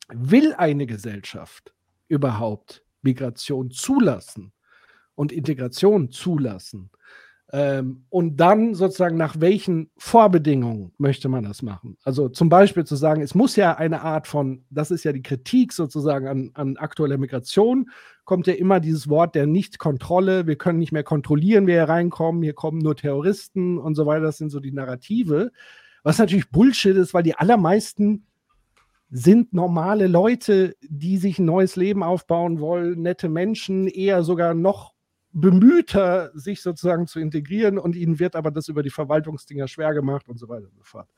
will 0.09 0.55
eine 0.55 0.87
Gesellschaft 0.87 1.73
überhaupt 2.09 2.85
Migration 3.03 3.71
zulassen 3.71 4.53
und 5.21 5.33
Integration 5.33 6.11
zulassen? 6.11 6.91
Ähm, 7.53 8.05
und 8.11 8.37
dann 8.37 8.75
sozusagen 8.75 9.17
nach 9.17 9.41
welchen 9.41 9.91
Vorbedingungen 9.97 10.93
möchte 10.99 11.29
man 11.29 11.43
das 11.43 11.63
machen? 11.63 11.99
Also 12.05 12.29
zum 12.29 12.49
Beispiel 12.49 12.85
zu 12.85 12.95
sagen, 12.95 13.23
es 13.23 13.35
muss 13.35 13.57
ja 13.57 13.77
eine 13.77 14.03
Art 14.03 14.29
von, 14.29 14.65
das 14.71 14.93
ist 14.93 15.05
ja 15.05 15.13
die 15.13 15.23
Kritik 15.23 15.73
sozusagen 15.73 16.29
an, 16.29 16.51
an 16.55 16.77
aktueller 16.77 17.19
Migration, 17.19 17.91
kommt 18.25 18.47
ja 18.47 18.55
immer 18.55 18.79
dieses 18.79 19.09
Wort 19.09 19.35
der 19.35 19.47
Nichtkontrolle, 19.47 20.47
wir 20.47 20.57
können 20.57 20.79
nicht 20.79 20.93
mehr 20.93 21.03
kontrollieren, 21.03 21.67
wer 21.67 21.85
hier 21.85 21.93
reinkommen, 21.93 22.43
hier 22.43 22.55
kommen 22.55 22.79
nur 22.79 22.95
Terroristen 22.95 23.79
und 23.79 23.97
so 23.97 24.07
weiter, 24.07 24.27
das 24.27 24.39
sind 24.39 24.51
so 24.51 24.61
die 24.61 24.73
Narrative. 24.73 25.51
Was 26.05 26.19
natürlich 26.19 26.51
Bullshit 26.51 26.97
ist, 26.97 27.13
weil 27.13 27.25
die 27.25 27.35
allermeisten 27.35 28.27
sind 29.11 29.53
normale 29.53 30.07
Leute, 30.07 30.77
die 30.83 31.17
sich 31.17 31.41
ein 31.41 31.47
neues 31.47 31.75
Leben 31.75 32.05
aufbauen 32.05 32.61
wollen, 32.61 33.03
nette 33.03 33.29
Menschen, 33.29 33.89
eher 33.89 34.23
sogar 34.23 34.55
noch 34.55 34.95
bemühter, 35.33 36.31
sich 36.35 36.63
sozusagen 36.63 37.07
zu 37.07 37.21
integrieren 37.21 37.79
und 37.79 37.95
ihnen 37.95 38.19
wird 38.19 38.35
aber 38.37 38.51
das 38.51 38.69
über 38.69 38.83
die 38.83 38.91
Verwaltungsdinger 38.91 39.69
schwer 39.69 39.95
gemacht 39.95 40.29
und 40.29 40.39
so 40.39 40.49
weiter 40.49 40.67
und 40.67 40.77
so 40.77 40.85
fort. 40.85 41.09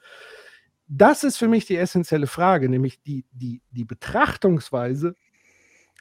Das 0.89 1.25
ist 1.25 1.39
für 1.39 1.49
mich 1.49 1.65
die 1.65 1.77
essentielle 1.77 2.27
Frage, 2.27 2.69
nämlich 2.69 3.03
die, 3.03 3.25
die, 3.33 3.63
die 3.71 3.85
Betrachtungsweise 3.85 5.17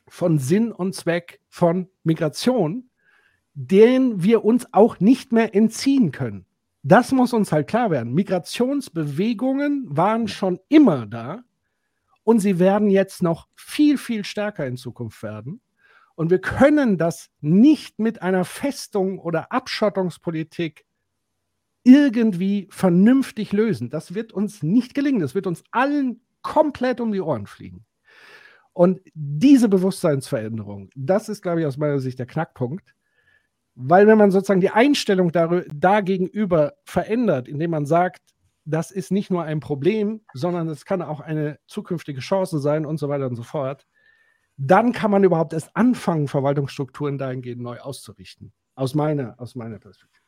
von 0.07 0.39
Sinn 0.39 0.71
und 0.71 0.93
Zweck 0.93 1.39
von 1.47 1.87
Migration, 2.03 2.89
den 3.53 4.23
wir 4.23 4.43
uns 4.43 4.67
auch 4.73 4.99
nicht 4.99 5.31
mehr 5.31 5.55
entziehen 5.55 6.11
können. 6.11 6.45
Das 6.83 7.11
muss 7.11 7.31
uns 7.31 7.51
halt 7.51 7.67
klar 7.67 7.91
werden. 7.91 8.13
Migrationsbewegungen 8.13 9.85
waren 9.89 10.27
schon 10.27 10.59
immer 10.67 11.05
da 11.05 11.43
und 12.23 12.39
sie 12.39 12.59
werden 12.59 12.89
jetzt 12.89 13.23
noch 13.23 13.47
viel, 13.55 13.97
viel 13.97 14.25
stärker 14.25 14.65
in 14.65 14.77
Zukunft 14.77 15.21
werden. 15.21 15.61
Und 16.15 16.29
wir 16.29 16.39
können 16.39 16.97
das 16.97 17.29
nicht 17.39 17.99
mit 17.99 18.21
einer 18.21 18.45
Festung 18.45 19.19
oder 19.19 19.51
Abschottungspolitik 19.51 20.85
irgendwie 21.83 22.67
vernünftig 22.69 23.53
lösen. 23.53 23.89
Das 23.89 24.13
wird 24.13 24.33
uns 24.33 24.61
nicht 24.61 24.93
gelingen. 24.93 25.21
Das 25.21 25.35
wird 25.35 25.47
uns 25.47 25.63
allen 25.71 26.21
komplett 26.41 27.01
um 27.01 27.11
die 27.11 27.21
Ohren 27.21 27.47
fliegen. 27.47 27.85
Und 28.73 29.01
diese 29.13 29.67
Bewusstseinsveränderung, 29.67 30.89
das 30.95 31.27
ist, 31.27 31.41
glaube 31.41 31.61
ich, 31.61 31.65
aus 31.65 31.77
meiner 31.77 31.99
Sicht 31.99 32.19
der 32.19 32.25
Knackpunkt. 32.25 32.95
Weil 33.75 34.07
wenn 34.07 34.17
man 34.17 34.31
sozusagen 34.31 34.61
die 34.61 34.69
Einstellung 34.69 35.31
dagegenüber 35.31 36.73
verändert, 36.83 37.47
indem 37.47 37.71
man 37.71 37.85
sagt, 37.85 38.21
das 38.65 38.91
ist 38.91 39.11
nicht 39.11 39.31
nur 39.31 39.43
ein 39.43 39.59
Problem, 39.59 40.21
sondern 40.33 40.67
es 40.69 40.85
kann 40.85 41.01
auch 41.01 41.19
eine 41.19 41.57
zukünftige 41.67 42.21
Chance 42.21 42.59
sein 42.59 42.85
und 42.85 42.99
so 42.99 43.09
weiter 43.09 43.27
und 43.27 43.35
so 43.35 43.43
fort, 43.43 43.87
dann 44.57 44.91
kann 44.91 45.11
man 45.11 45.23
überhaupt 45.23 45.53
erst 45.53 45.75
anfangen, 45.75 46.27
Verwaltungsstrukturen 46.27 47.17
dahingehend 47.17 47.61
neu 47.61 47.79
auszurichten. 47.79 48.51
Aus 48.75 48.95
meiner, 48.95 49.35
aus 49.37 49.55
meiner 49.55 49.79
Perspektive. 49.79 50.21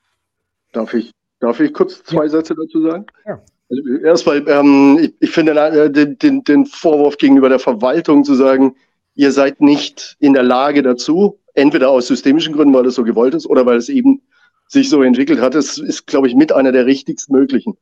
Darf 0.73 0.93
ich, 0.93 1.11
darf 1.39 1.59
ich 1.59 1.73
kurz 1.73 2.03
zwei 2.03 2.23
ja. 2.23 2.29
Sätze 2.29 2.55
dazu 2.55 2.81
sagen? 2.81 3.05
Ja. 3.25 3.41
Also 3.69 4.03
erstmal, 4.03 4.47
ähm, 4.47 4.99
ich, 5.01 5.13
ich, 5.19 5.29
finde 5.31 5.53
äh, 5.53 5.89
den, 5.89 6.17
den, 6.17 6.43
den 6.43 6.65
Vorwurf 6.65 7.17
gegenüber 7.17 7.49
der 7.49 7.59
Verwaltung 7.59 8.23
zu 8.23 8.35
sagen, 8.35 8.75
ihr 9.15 9.31
seid 9.31 9.61
nicht 9.61 10.17
in 10.19 10.33
der 10.33 10.43
Lage 10.43 10.83
dazu, 10.83 11.39
entweder 11.53 11.89
aus 11.89 12.07
systemischen 12.07 12.53
Gründen, 12.53 12.73
weil 12.73 12.85
es 12.85 12.95
so 12.95 13.03
gewollt 13.03 13.33
ist, 13.33 13.47
oder 13.47 13.65
weil 13.65 13.77
es 13.77 13.89
eben 13.89 14.21
sich 14.67 14.89
so 14.89 15.03
entwickelt 15.03 15.39
hat, 15.39 15.55
das 15.55 15.77
ist, 15.77 16.07
glaube 16.07 16.27
ich, 16.27 16.35
mit 16.35 16.51
einer 16.51 16.71
der 16.71 16.85
richtigst 16.85 17.29
möglichen. 17.29 17.77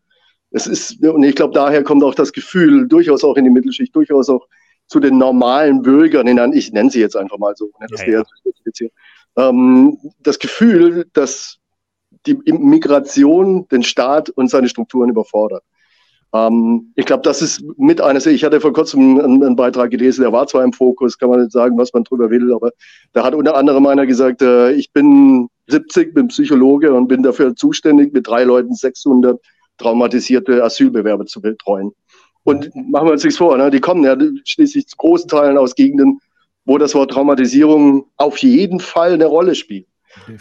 Es 0.52 0.68
ist, 0.68 1.04
und 1.04 1.24
ich 1.24 1.36
glaube, 1.36 1.54
daher 1.54 1.84
kommt 1.84 2.04
auch 2.04 2.16
das 2.16 2.34
Gefühl, 2.34 2.88
durchaus 2.88 3.24
auch 3.24 3.38
in 3.38 3.46
die 3.46 3.50
Mittelschicht, 3.50 3.96
durchaus 3.96 4.30
auch 4.30 4.48
zu 4.92 5.00
den 5.00 5.18
normalen 5.18 5.82
Bürgern, 5.82 6.28
ich 6.52 6.74
nenne 6.74 6.90
sie 6.90 7.00
jetzt 7.00 7.16
einfach 7.16 7.38
mal 7.38 7.56
so, 7.56 7.72
ne, 7.80 7.88
das, 7.90 8.06
ja, 8.06 8.24
ja. 8.24 8.90
Ähm, 9.38 9.98
das 10.20 10.38
Gefühl, 10.38 11.08
dass 11.14 11.60
die 12.26 12.34
Migration 12.52 13.70
den 13.70 13.84
Staat 13.84 14.30
und 14.32 14.50
seine 14.50 14.68
Strukturen 14.68 15.10
überfordert. 15.10 15.64
Ähm, 16.34 16.92
ich 16.98 17.06
glaube, 17.06 17.24
das 17.24 17.42
ist 17.42 17.64
mit 17.78 18.02
eines, 18.02 18.26
ich 18.26 18.44
hatte 18.44 18.60
vor 18.60 18.74
kurzem 18.74 19.18
einen, 19.18 19.42
einen, 19.42 19.56
Beitrag 19.56 19.92
gelesen, 19.92 20.24
der 20.24 20.34
war 20.34 20.46
zwar 20.48 20.66
im 20.66 20.74
Fokus, 20.74 21.18
kann 21.18 21.30
man 21.30 21.40
nicht 21.40 21.54
sagen, 21.54 21.78
was 21.78 21.94
man 21.94 22.04
drüber 22.04 22.30
will, 22.30 22.54
aber 22.54 22.72
da 23.14 23.24
hat 23.24 23.34
unter 23.34 23.56
anderem 23.56 23.86
einer 23.86 24.06
gesagt, 24.06 24.42
äh, 24.42 24.74
ich 24.74 24.92
bin 24.92 25.48
70, 25.68 26.14
bin 26.14 26.28
Psychologe 26.28 26.94
und 26.94 27.08
bin 27.08 27.24
dafür 27.24 27.56
zuständig, 27.56 28.12
mit 28.12 28.28
drei 28.28 28.44
Leuten 28.44 28.74
600 28.74 29.40
traumatisierte 29.78 30.62
Asylbewerber 30.62 31.26
zu 31.28 31.40
betreuen. 31.40 31.94
Und 32.44 32.72
machen 32.76 33.08
wir 33.08 33.12
uns 33.12 33.24
nichts 33.24 33.38
vor, 33.38 33.58
ne? 33.58 33.70
die 33.70 33.80
kommen 33.80 34.04
ja 34.04 34.18
schließlich 34.46 34.88
zu 34.88 34.98
großen 34.98 35.28
Teilen 35.28 35.58
aus 35.58 35.76
Gegenden, 35.76 36.20
wo 36.66 36.78
das 36.78 36.96
Wort 36.96 37.12
Traumatisierung 37.12 38.06
auf 38.18 38.38
jeden 38.40 38.80
Fall 38.80 39.14
eine 39.14 39.26
Rolle 39.26 39.56
spielt. 39.56 39.88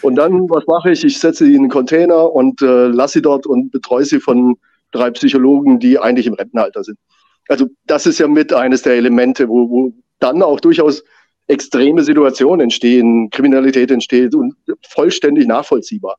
Und 0.02 0.16
dann, 0.16 0.48
was 0.50 0.66
mache 0.66 0.92
ich? 0.92 1.04
Ich 1.04 1.18
setze 1.18 1.44
sie 1.44 1.54
in 1.54 1.60
einen 1.60 1.70
Container 1.70 2.32
und 2.32 2.60
äh, 2.62 2.86
lasse 2.86 3.14
sie 3.14 3.22
dort 3.22 3.46
und 3.46 3.70
betreue 3.70 4.04
sie 4.04 4.20
von 4.20 4.56
drei 4.92 5.10
Psychologen, 5.10 5.78
die 5.78 5.98
eigentlich 5.98 6.26
im 6.26 6.34
Rentenalter 6.34 6.82
sind. 6.82 6.98
Also 7.48 7.66
das 7.86 8.06
ist 8.06 8.18
ja 8.18 8.28
mit 8.28 8.52
eines 8.52 8.82
der 8.82 8.94
Elemente, 8.94 9.48
wo, 9.48 9.68
wo 9.70 9.92
dann 10.18 10.42
auch 10.42 10.60
durchaus 10.60 11.04
extreme 11.46 12.02
Situationen 12.02 12.60
entstehen, 12.60 13.30
Kriminalität 13.30 13.90
entsteht 13.90 14.34
und 14.34 14.54
vollständig 14.88 15.46
nachvollziehbar. 15.46 16.16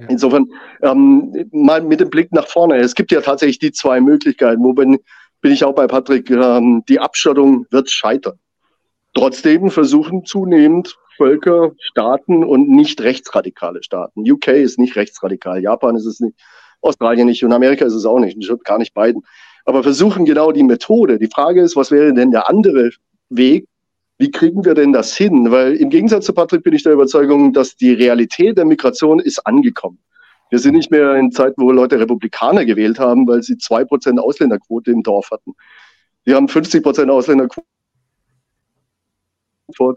Ja. 0.00 0.06
Insofern 0.08 0.46
ähm, 0.82 1.48
mal 1.52 1.82
mit 1.82 2.00
dem 2.00 2.10
Blick 2.10 2.32
nach 2.32 2.46
vorne. 2.46 2.76
Es 2.78 2.94
gibt 2.94 3.12
ja 3.12 3.20
tatsächlich 3.20 3.58
die 3.58 3.72
zwei 3.72 4.00
Möglichkeiten, 4.00 4.62
wo 4.62 4.72
bin, 4.72 4.98
bin 5.40 5.52
ich 5.52 5.64
auch 5.64 5.74
bei 5.74 5.86
Patrick, 5.86 6.30
ähm, 6.30 6.82
die 6.88 7.00
Abschottung 7.00 7.66
wird 7.70 7.90
scheitern. 7.90 8.38
Trotzdem 9.14 9.70
versuchen 9.70 10.24
zunehmend 10.24 10.96
Völker, 11.16 11.72
Staaten 11.78 12.44
und 12.44 12.70
nicht 12.70 13.02
rechtsradikale 13.02 13.82
Staaten. 13.82 14.30
UK 14.30 14.48
ist 14.48 14.78
nicht 14.78 14.96
rechtsradikal, 14.96 15.60
Japan 15.60 15.96
ist 15.96 16.06
es 16.06 16.20
nicht, 16.20 16.34
Australien 16.80 17.26
nicht 17.26 17.44
und 17.44 17.52
Amerika 17.52 17.84
ist 17.84 17.92
es 17.92 18.06
auch 18.06 18.20
nicht, 18.20 18.38
gar 18.64 18.78
nicht 18.78 18.94
beiden. 18.94 19.22
Aber 19.66 19.82
versuchen 19.82 20.24
genau 20.24 20.50
die 20.52 20.62
Methode. 20.62 21.18
Die 21.18 21.28
Frage 21.28 21.60
ist, 21.60 21.76
was 21.76 21.90
wäre 21.90 22.14
denn 22.14 22.30
der 22.30 22.48
andere 22.48 22.90
Weg? 23.28 23.66
Wie 24.20 24.30
kriegen 24.30 24.66
wir 24.66 24.74
denn 24.74 24.92
das 24.92 25.16
hin? 25.16 25.50
Weil 25.50 25.76
im 25.76 25.88
Gegensatz 25.88 26.26
zu 26.26 26.34
Patrick 26.34 26.62
bin 26.62 26.74
ich 26.74 26.82
der 26.82 26.92
Überzeugung, 26.92 27.54
dass 27.54 27.76
die 27.76 27.94
Realität 27.94 28.58
der 28.58 28.66
Migration 28.66 29.18
ist 29.18 29.46
angekommen. 29.46 29.98
Wir 30.50 30.58
sind 30.58 30.74
nicht 30.74 30.90
mehr 30.90 31.14
in 31.14 31.32
Zeiten, 31.32 31.62
wo 31.62 31.72
Leute 31.72 31.98
Republikaner 31.98 32.66
gewählt 32.66 32.98
haben, 32.98 33.26
weil 33.26 33.42
sie 33.42 33.56
zwei 33.56 33.82
Prozent 33.82 34.20
Ausländerquote 34.20 34.90
im 34.90 35.02
Dorf 35.02 35.30
hatten. 35.30 35.54
Wir 36.24 36.36
haben 36.36 36.48
50 36.48 36.82
Prozent 36.82 37.10
Ausländerquote 37.10 37.64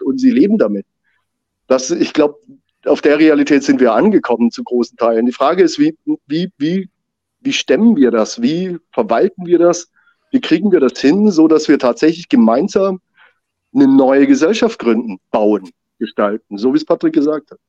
und 0.05 0.21
sie 0.21 0.31
leben 0.31 0.57
damit. 0.57 0.85
Das, 1.67 1.91
ich 1.91 2.13
glaube, 2.13 2.37
auf 2.85 3.01
der 3.01 3.19
Realität 3.19 3.63
sind 3.63 3.81
wir 3.81 3.91
angekommen 3.91 4.51
zu 4.51 4.63
großen 4.63 4.97
Teilen. 4.97 5.25
Die 5.25 5.33
Frage 5.33 5.63
ist, 5.63 5.79
wie, 5.79 5.97
wie, 6.27 6.49
wie, 6.57 6.89
wie 7.41 7.53
stemmen 7.53 7.97
wir 7.97 8.09
das? 8.09 8.41
Wie 8.41 8.77
verwalten 8.93 9.47
wir 9.47 9.59
das? 9.59 9.91
Wie 10.31 10.39
kriegen 10.39 10.71
wir 10.71 10.79
das 10.79 10.97
hin, 10.97 11.29
so 11.29 11.49
dass 11.49 11.67
wir 11.67 11.77
tatsächlich 11.77 12.29
gemeinsam 12.29 13.01
eine 13.73 13.87
neue 13.87 14.27
Gesellschaft 14.27 14.79
gründen, 14.79 15.19
bauen, 15.31 15.69
gestalten, 15.99 16.57
so 16.57 16.73
wie 16.73 16.77
es 16.77 16.85
Patrick 16.85 17.13
gesagt 17.13 17.51
hat? 17.51 17.59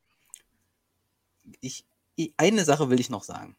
Ich, 1.61 1.85
eine 2.37 2.65
Sache 2.65 2.91
will 2.91 3.01
ich 3.01 3.11
noch 3.11 3.23
sagen. 3.23 3.57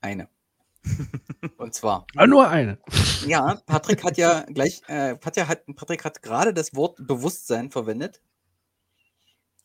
Eine. 0.00 0.28
Und 1.56 1.74
zwar. 1.74 2.06
Ja, 2.14 2.26
nur 2.26 2.48
eine. 2.48 2.78
Ja, 3.26 3.60
Patrick 3.66 4.02
hat 4.04 4.16
ja 4.16 4.42
gleich, 4.42 4.82
äh, 4.88 5.16
Patrick 5.16 5.46
hat, 5.46 5.64
Patrick 5.76 6.04
hat 6.04 6.22
gerade 6.22 6.52
das 6.52 6.74
Wort 6.74 6.98
Bewusstsein 7.06 7.70
verwendet. 7.70 8.20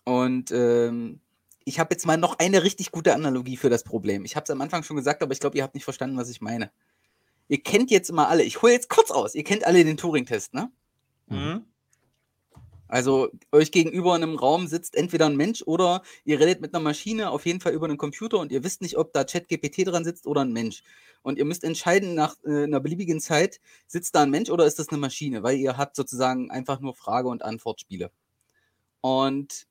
Und 0.06 0.52
ähm, 0.52 1.20
ich 1.66 1.80
habe 1.80 1.94
jetzt 1.94 2.06
mal 2.06 2.18
noch 2.18 2.40
eine 2.40 2.64
richtig 2.64 2.92
gute 2.92 3.14
Analogie 3.14 3.58
für 3.58 3.70
das 3.70 3.84
Problem. 3.84 4.24
Ich 4.26 4.36
habe 4.36 4.46
es 4.46 4.50
am 4.50 4.62
Anfang 4.62 4.84
schon 4.84 4.96
gesagt, 4.96 5.22
aber 5.22 5.34
ich 5.34 5.40
glaube, 5.40 5.58
ihr 5.58 5.64
habt 5.64 5.76
nicht 5.76 5.84
verstanden, 5.84 6.18
was 6.18 6.30
ich 6.30 6.40
meine. 6.40 6.72
Ihr 7.48 7.62
kennt 7.62 7.92
jetzt 7.92 8.10
immer 8.10 8.28
alle, 8.28 8.44
ich 8.44 8.62
hole 8.62 8.74
jetzt 8.74 8.90
kurz 8.90 9.12
aus, 9.12 9.36
ihr 9.36 9.44
kennt 9.44 9.66
alle 9.66 9.84
den 9.84 9.98
Turing-Test, 9.98 10.54
ne? 10.54 10.72
Mhm. 11.28 11.66
Also 12.88 13.30
euch 13.52 13.72
gegenüber 13.72 14.16
in 14.16 14.24
einem 14.24 14.36
Raum 14.36 14.68
sitzt 14.68 14.96
entweder 14.96 15.26
ein 15.26 15.36
Mensch 15.36 15.62
oder 15.66 16.04
ihr 16.24 16.40
redet 16.40 16.62
mit 16.62 16.74
einer 16.74 16.84
Maschine, 16.84 17.32
auf 17.32 17.46
jeden 17.46 17.60
Fall 17.60 17.74
über 17.74 17.86
einen 17.86 17.98
Computer 17.98 18.40
und 18.40 18.52
ihr 18.52 18.64
wisst 18.64 18.82
nicht, 18.82 18.98
ob 18.98 19.12
da 19.12 19.26
ChatGPT 19.26 19.88
dran 19.88 20.06
sitzt 20.06 20.26
oder 20.26 20.42
ein 20.42 20.54
Mensch. 20.54 20.84
Und 21.22 21.38
ihr 21.38 21.46
müsst 21.46 21.64
entscheiden 21.66 22.16
nach 22.16 22.36
äh, 22.46 22.64
einer 22.64 22.80
beliebigen 22.80 23.20
Zeit, 23.20 23.60
sitzt 23.88 24.16
da 24.16 24.24
ein 24.24 24.30
Mensch 24.30 24.50
oder 24.50 24.66
ist 24.66 24.80
das 24.80 24.90
eine 24.90 25.00
Maschine, 25.00 25.44
weil 25.44 25.58
ihr 25.58 25.78
habt 25.78 25.96
sozusagen 25.98 26.50
einfach 26.50 26.80
nur 26.80 26.96
Frage- 26.96 27.28
und 27.28 27.44
Antwortspiele. 27.44 28.10
Und 29.02 29.68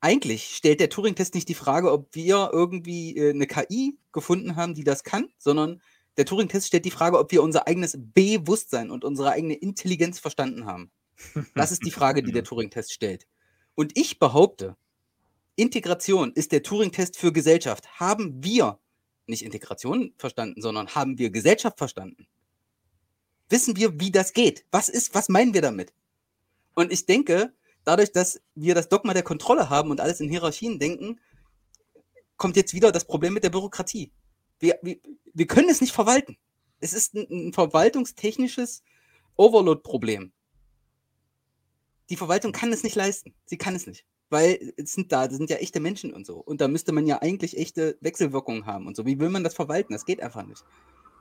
eigentlich 0.00 0.54
stellt 0.54 0.80
der 0.80 0.90
Turing-Test 0.90 1.34
nicht 1.34 1.48
die 1.48 1.54
Frage, 1.54 1.90
ob 1.90 2.14
wir 2.14 2.50
irgendwie 2.52 3.16
äh, 3.16 3.30
eine 3.30 3.46
KI 3.46 3.96
gefunden 4.12 4.56
haben, 4.56 4.74
die 4.74 4.84
das 4.84 5.02
kann, 5.02 5.28
sondern 5.38 5.80
der 6.16 6.26
Turing-Test 6.26 6.68
stellt 6.68 6.84
die 6.84 6.90
Frage, 6.90 7.18
ob 7.18 7.32
wir 7.32 7.42
unser 7.42 7.66
eigenes 7.66 7.96
Bewusstsein 7.98 8.90
und 8.90 9.04
unsere 9.04 9.32
eigene 9.32 9.54
Intelligenz 9.54 10.18
verstanden 10.18 10.66
haben. 10.66 10.90
Das 11.54 11.72
ist 11.72 11.84
die 11.84 11.90
Frage, 11.90 12.22
die 12.22 12.32
der 12.32 12.44
Turing-Test 12.44 12.92
stellt. 12.92 13.26
Und 13.74 13.96
ich 13.98 14.18
behaupte, 14.18 14.76
Integration 15.56 16.32
ist 16.32 16.52
der 16.52 16.62
Turing-Test 16.62 17.16
für 17.16 17.32
Gesellschaft. 17.32 18.00
Haben 18.00 18.42
wir 18.42 18.78
nicht 19.26 19.42
Integration 19.42 20.12
verstanden, 20.16 20.60
sondern 20.60 20.94
haben 20.94 21.18
wir 21.18 21.30
Gesellschaft 21.30 21.78
verstanden? 21.78 22.26
Wissen 23.48 23.76
wir, 23.76 24.00
wie 24.00 24.10
das 24.10 24.32
geht? 24.32 24.64
Was 24.70 24.88
ist, 24.88 25.14
was 25.14 25.28
meinen 25.28 25.54
wir 25.54 25.62
damit? 25.62 25.92
Und 26.74 26.92
ich 26.92 27.06
denke, 27.06 27.52
dadurch, 27.84 28.12
dass 28.12 28.40
wir 28.54 28.74
das 28.74 28.88
Dogma 28.88 29.14
der 29.14 29.22
Kontrolle 29.22 29.70
haben 29.70 29.90
und 29.90 30.00
alles 30.00 30.20
in 30.20 30.28
Hierarchien 30.28 30.78
denken, 30.78 31.20
kommt 32.36 32.56
jetzt 32.56 32.74
wieder 32.74 32.90
das 32.90 33.04
Problem 33.04 33.34
mit 33.34 33.44
der 33.44 33.50
Bürokratie. 33.50 34.12
Wir, 34.64 34.78
wir, 34.80 34.96
wir 35.34 35.46
können 35.46 35.68
es 35.68 35.82
nicht 35.82 35.92
verwalten. 35.92 36.38
Es 36.80 36.94
ist 36.94 37.12
ein, 37.12 37.26
ein 37.30 37.52
verwaltungstechnisches 37.52 38.82
Overload-Problem. 39.36 40.32
Die 42.08 42.16
Verwaltung 42.16 42.52
kann 42.52 42.72
es 42.72 42.82
nicht 42.82 42.96
leisten. 42.96 43.34
Sie 43.44 43.58
kann 43.58 43.74
es 43.74 43.86
nicht. 43.86 44.06
Weil 44.30 44.72
es 44.78 44.92
sind 44.92 45.12
da, 45.12 45.28
das 45.28 45.36
sind 45.36 45.50
ja 45.50 45.56
echte 45.56 45.80
Menschen 45.80 46.14
und 46.14 46.24
so. 46.24 46.36
Und 46.38 46.62
da 46.62 46.68
müsste 46.68 46.92
man 46.92 47.06
ja 47.06 47.20
eigentlich 47.20 47.58
echte 47.58 47.98
Wechselwirkungen 48.00 48.64
haben 48.64 48.86
und 48.86 48.96
so. 48.96 49.04
Wie 49.04 49.20
will 49.20 49.28
man 49.28 49.44
das 49.44 49.52
verwalten? 49.52 49.92
Das 49.92 50.06
geht 50.06 50.22
einfach 50.22 50.46
nicht. 50.46 50.64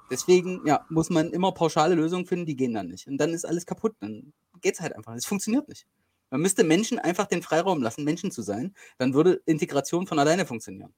Deswegen, 0.10 0.66
ja, 0.66 0.86
muss 0.90 1.10
man 1.10 1.32
immer 1.32 1.52
pauschale 1.52 1.96
Lösungen 1.96 2.26
finden, 2.26 2.46
die 2.46 2.56
gehen 2.56 2.74
dann 2.74 2.88
nicht. 2.88 3.08
Und 3.08 3.18
dann 3.18 3.34
ist 3.34 3.44
alles 3.44 3.66
kaputt. 3.66 3.94
Dann 4.00 4.32
geht 4.62 4.76
es 4.76 4.80
halt 4.80 4.96
einfach. 4.96 5.14
Es 5.16 5.26
funktioniert 5.26 5.68
nicht. 5.68 5.86
Man 6.30 6.40
müsste 6.40 6.64
Menschen 6.64 6.98
einfach 6.98 7.26
den 7.26 7.42
Freiraum 7.42 7.82
lassen, 7.82 8.06
Menschen 8.06 8.32
zu 8.32 8.42
sein. 8.42 8.74
Dann 9.00 9.14
würde 9.14 9.42
Integration 9.46 10.08
von 10.08 10.18
alleine 10.18 10.46
funktionieren. 10.46 10.94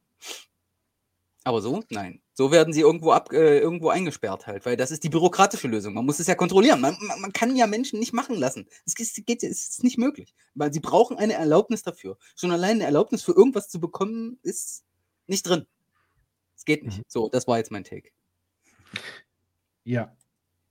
Aber 1.43 1.61
so? 1.61 1.84
Nein. 1.89 2.22
So 2.38 2.52
werden 2.52 2.74
sie 2.74 2.82
irgendwo, 2.82 3.12
ab, 3.12 3.32
äh, 3.32 3.60
irgendwo 3.60 3.88
eingesperrt 3.88 4.45
halt, 4.45 4.66
weil 4.66 4.76
das 4.76 4.91
ist 4.91 5.06
die 5.06 5.10
bürokratische 5.10 5.70
Lösung. 5.70 5.94
Man 5.94 6.06
muss 6.06 6.20
es 6.20 6.28
ja 6.28 6.36
kontrollieren. 6.36 6.82
Man, 6.82 6.98
man, 6.99 7.22
man 7.22 7.32
kann 7.32 7.56
ja 7.56 7.66
Menschen 7.66 7.98
nicht 7.98 8.12
machen 8.12 8.36
lassen. 8.36 8.68
Es 8.86 8.94
ist, 8.99 9.26
geht, 9.26 9.41
es 9.41 9.70
ist 9.70 9.84
nicht 9.86 9.98
möglich. 9.98 10.36
Weil 10.53 10.74
sie 10.74 10.82
brauchen 10.82 11.18
eine 11.18 11.34
Erlaubnis 11.34 11.82
dafür. 11.82 12.18
Schon 12.36 12.52
allein 12.52 12.76
eine 12.76 12.84
Erlaubnis 12.84 13.24
für 13.24 13.32
irgendwas 13.32 13.70
zu 13.70 13.80
bekommen, 13.80 14.38
ist 14.44 14.84
nicht 15.28 15.48
drin. 15.48 15.66
Es 16.57 16.66
geht 16.66 16.84
nicht. 16.84 17.03
So, 17.07 17.30
das 17.30 17.48
war 17.48 17.57
jetzt 17.57 17.72
mein 17.72 17.86
Take. 17.86 18.10
Ja. 19.86 20.14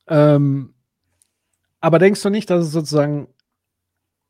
Ähm, 0.07 0.74
aber 1.81 1.99
denkst 1.99 2.23
du 2.23 2.28
nicht, 2.28 2.51
dass 2.51 2.66
es 2.66 2.73
sozusagen 2.73 3.34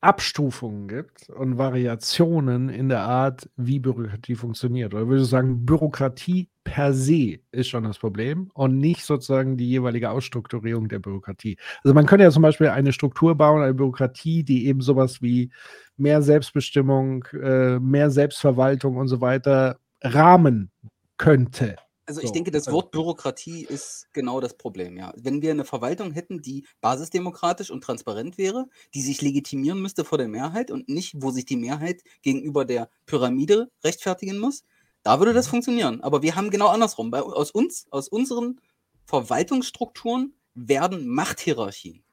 Abstufungen 0.05 0.87
gibt 0.87 1.31
und 1.31 1.57
Variationen 1.57 2.69
in 2.69 2.91
der 2.91 3.01
Art, 3.01 3.49
wie 3.57 3.79
Bürokratie 3.79 4.35
funktioniert? 4.35 4.93
Oder 4.93 5.09
würdest 5.09 5.29
du 5.29 5.31
sagen, 5.31 5.65
Bürokratie 5.65 6.51
per 6.63 6.93
se 6.93 7.39
ist 7.53 7.69
schon 7.69 7.85
das 7.85 7.99
Problem 7.99 8.51
und 8.53 8.77
nicht 8.79 9.05
sozusagen 9.05 9.57
die 9.57 9.69
jeweilige 9.69 10.11
Ausstrukturierung 10.11 10.89
der 10.89 10.99
Bürokratie? 10.99 11.57
Also 11.83 11.95
man 11.95 12.05
könnte 12.05 12.25
ja 12.25 12.31
zum 12.31 12.43
Beispiel 12.43 12.69
eine 12.69 12.93
Struktur 12.93 13.35
bauen, 13.35 13.63
eine 13.63 13.73
Bürokratie, 13.73 14.45
die 14.45 14.67
eben 14.67 14.83
sowas 14.83 15.23
wie 15.23 15.51
mehr 15.97 16.21
Selbstbestimmung, 16.21 17.25
äh, 17.33 17.79
mehr 17.79 18.11
Selbstverwaltung 18.11 18.97
und 18.97 19.09
so 19.09 19.23
weiter 19.23 19.79
rahmen 20.03 20.71
könnte. 21.17 21.77
Also 22.07 22.21
ich 22.21 22.29
So, 22.29 22.35
denke, 22.35 22.51
das 22.51 22.71
Wort 22.71 22.91
Bürokratie 22.91 23.65
ist 23.65 24.09
genau 24.13 24.41
das 24.41 24.57
Problem, 24.59 24.97
ja. 24.99 25.13
Wenn 25.17 25.41
wir 25.41 25.51
eine 25.53 25.65
Verwaltung 25.65 26.13
hätten, 26.13 26.43
die 26.43 26.67
basisdemokratisch 26.83 27.71
und 27.71 27.83
transparent 27.83 28.37
wäre, 28.37 28.67
die 28.93 29.01
sich 29.03 29.23
legitimieren 29.23 29.81
müsste 29.81 30.05
vor 30.05 30.19
der 30.19 30.29
Mehrheit 30.29 30.71
und 30.71 30.89
nicht, 30.89 31.15
wo 31.17 31.31
sich 31.31 31.47
die 31.47 31.57
Mehrheit 31.57 32.03
gegenüber 32.23 32.67
der 32.67 32.91
Pyramide 33.07 33.71
rechtfertigen 33.83 34.39
muss, 34.39 34.65
da 35.03 35.19
würde 35.19 35.33
Mhm. 35.33 35.35
das 35.35 35.49
funktionieren. 35.49 36.03
Aber 36.03 36.23
wir 36.23 36.37
haben 36.37 36.51
genau 36.51 36.69
andersrum. 36.69 37.11
Bei, 37.11 37.23
aus 37.23 37.51
uns, 37.51 37.87
aus 37.91 38.09
unseren 38.09 38.61
Verwaltungsstrukturen 39.07 40.35
werden 40.55 41.09
Machthierarchien. 41.09 42.05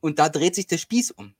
Und 0.00 0.18
da 0.18 0.28
dreht 0.28 0.54
sich 0.54 0.66
der 0.66 0.78
Spieß 0.78 1.12
um. 1.12 1.34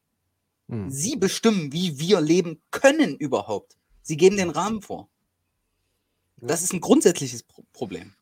Hm. 0.69 0.91
Sie 0.91 1.17
bestimmen, 1.17 1.73
wie 1.73 2.01
wir 2.01 2.21
leben 2.21 2.63
können 2.73 3.17
überhaupt. 3.17 3.77
Sie 4.03 4.17
geben 4.17 4.37
den 4.37 4.51
Rahmen 4.51 4.83
vor. 4.83 5.11
Das 6.43 6.63
ist 6.63 6.73
ein 6.73 6.81
grundsätzliches 6.81 7.45
Pro 7.45 7.63
Problem. 7.73 8.13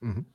Mhm. 0.00 0.26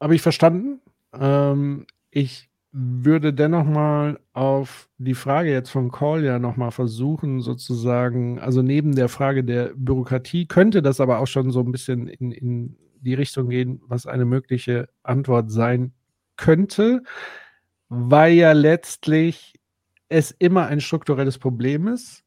Habe 0.00 0.14
ich 0.14 0.22
verstanden. 0.22 0.80
Ähm, 1.12 1.86
ich 2.10 2.50
würde 2.72 3.32
dennoch 3.32 3.64
mal 3.64 4.18
auf 4.32 4.88
die 4.98 5.14
Frage 5.14 5.50
jetzt 5.50 5.70
von 5.70 5.90
Kolja 5.90 6.38
noch 6.38 6.56
mal 6.56 6.72
versuchen, 6.72 7.40
sozusagen, 7.40 8.40
also 8.40 8.62
neben 8.62 8.96
der 8.96 9.08
Frage 9.08 9.44
der 9.44 9.72
Bürokratie 9.76 10.46
könnte 10.46 10.82
das 10.82 11.00
aber 11.00 11.20
auch 11.20 11.26
schon 11.26 11.50
so 11.50 11.60
ein 11.60 11.70
bisschen 11.70 12.08
in, 12.08 12.32
in 12.32 12.76
die 13.00 13.14
Richtung 13.14 13.48
gehen, 13.48 13.80
was 13.86 14.06
eine 14.06 14.24
mögliche 14.24 14.88
Antwort 15.04 15.52
sein 15.52 15.92
könnte, 16.36 17.04
weil 17.88 18.32
ja 18.34 18.52
letztlich 18.52 19.54
es 20.08 20.32
immer 20.32 20.66
ein 20.66 20.80
strukturelles 20.80 21.38
Problem 21.38 21.86
ist, 21.86 22.23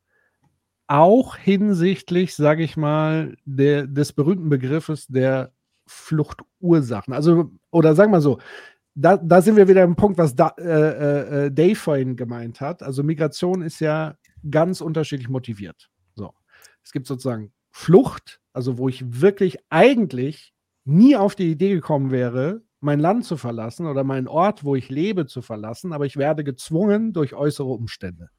auch 0.88 1.36
hinsichtlich, 1.36 2.36
sage 2.36 2.64
ich 2.64 2.78
mal, 2.78 3.36
der, 3.46 3.88
des 3.88 4.14
berühmten 4.14 4.50
Begriffes 4.50 5.08
der 5.08 5.52
Fluchtursachen. 5.86 7.14
Also, 7.14 7.52
oder 7.72 7.96
sagen 7.96 8.12
wir 8.12 8.22
so, 8.22 8.40
da, 8.96 9.18
da 9.18 9.42
sind 9.42 9.58
wir 9.58 9.68
wieder 9.68 9.84
im 9.84 9.96
Punkt, 9.96 10.18
was 10.18 10.36
da, 10.36 10.54
äh, 10.58 11.46
äh, 11.46 11.52
Dave 11.52 11.76
vorhin 11.76 12.16
gemeint 12.16 12.62
hat. 12.62 12.82
Also 12.82 13.04
Migration 13.04 13.62
ist 13.62 13.80
ja 13.80 14.16
ganz 14.50 14.82
unterschiedlich 14.82 15.30
motiviert. 15.30 15.90
So. 16.16 16.34
Es 16.84 16.92
gibt 16.92 17.06
sozusagen 17.06 17.52
Flucht, 17.70 18.42
also 18.54 18.78
wo 18.78 18.90
ich 18.90 19.22
wirklich 19.22 19.60
eigentlich 19.70 20.54
nie 20.84 21.16
auf 21.16 21.36
die 21.36 21.52
Idee 21.52 21.76
gekommen 21.76 22.12
wäre, 22.12 22.62
mein 22.80 23.00
Land 23.00 23.26
zu 23.26 23.38
verlassen 23.38 23.86
oder 23.86 24.04
meinen 24.04 24.28
Ort, 24.28 24.64
wo 24.64 24.76
ich 24.76 24.90
lebe, 24.90 25.26
zu 25.26 25.42
verlassen, 25.42 25.94
aber 25.94 26.06
ich 26.06 26.18
werde 26.18 26.44
gezwungen 26.44 27.14
durch 27.14 27.34
äußere 27.34 27.68
Umstände. 27.68 28.30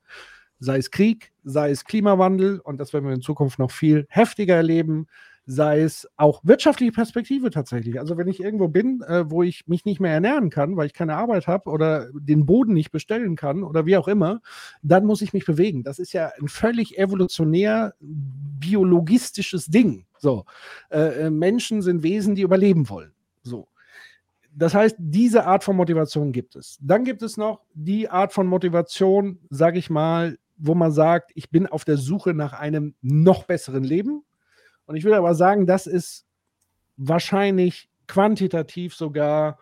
Sei 0.61 0.79
es 0.79 0.91
Krieg, 0.91 1.33
sei 1.45 1.71
es 1.71 1.85
Klimawandel, 1.85 2.61
und 2.61 2.79
das 2.79 2.93
werden 2.93 3.07
wir 3.07 3.15
in 3.15 3.23
Zukunft 3.23 3.59
noch 3.59 3.71
viel 3.71 4.07
heftiger 4.09 4.57
erleben, 4.57 5.07
sei 5.49 5.81
es 5.81 6.07
auch 6.19 6.43
wirtschaftliche 6.45 6.93
Perspektive 6.93 7.51
tatsächlich. 7.51 7.99
Also 7.99 8.19
wenn 8.19 8.29
ich 8.29 8.39
irgendwo 8.39 8.69
bin, 8.69 9.01
äh, 9.09 9.31
wo 9.31 9.43
ich 9.43 9.67
mich 9.67 9.87
nicht 9.87 9.99
mehr 9.99 10.13
ernähren 10.13 10.51
kann, 10.51 10.77
weil 10.77 10.87
ich 10.87 10.93
keine 10.93 11.17
Arbeit 11.17 11.47
habe 11.47 11.71
oder 11.71 12.11
den 12.13 12.45
Boden 12.45 12.75
nicht 12.75 12.91
bestellen 12.91 13.35
kann 13.35 13.63
oder 13.63 13.87
wie 13.87 13.97
auch 13.97 14.09
immer, 14.09 14.43
dann 14.83 15.07
muss 15.07 15.23
ich 15.23 15.33
mich 15.33 15.47
bewegen. 15.47 15.83
Das 15.85 15.99
ist 15.99 16.13
ja 16.13 16.31
ein 16.39 16.49
völlig 16.49 16.99
evolutionär 16.99 17.95
biologistisches 18.01 19.67
Ding. 19.67 20.05
So, 20.19 20.45
äh, 20.91 21.27
äh, 21.27 21.31
Menschen 21.31 21.81
sind 21.81 22.03
Wesen, 22.03 22.35
die 22.35 22.43
überleben 22.43 22.91
wollen. 22.91 23.13
So. 23.43 23.69
Das 24.55 24.75
heißt, 24.75 24.97
diese 24.99 25.47
Art 25.47 25.65
von 25.65 25.77
Motivation 25.77 26.33
gibt 26.33 26.57
es. 26.57 26.79
Dann 26.83 27.05
gibt 27.05 27.23
es 27.23 27.39
noch 27.39 27.61
die 27.73 28.11
Art 28.11 28.35
von 28.35 28.47
Motivation, 28.47 29.39
sage 29.49 29.79
ich 29.79 29.89
mal, 29.89 30.37
wo 30.59 30.75
man 30.75 30.93
sagt, 30.93 31.31
ich 31.35 31.51
bin 31.51 31.67
auf 31.67 31.85
der 31.85 31.97
Suche 31.97 32.35
nach 32.35 32.53
einem 32.53 32.95
noch 33.01 33.45
besseren 33.45 33.85
Leben. 33.85 34.25
Und 34.87 34.97
ich 34.97 35.05
würde 35.05 35.17
aber 35.17 35.35
sagen, 35.35 35.67
das 35.67 35.87
ist 35.87 36.27
wahrscheinlich 36.97 37.89
quantitativ 38.07 38.95
sogar 38.95 39.59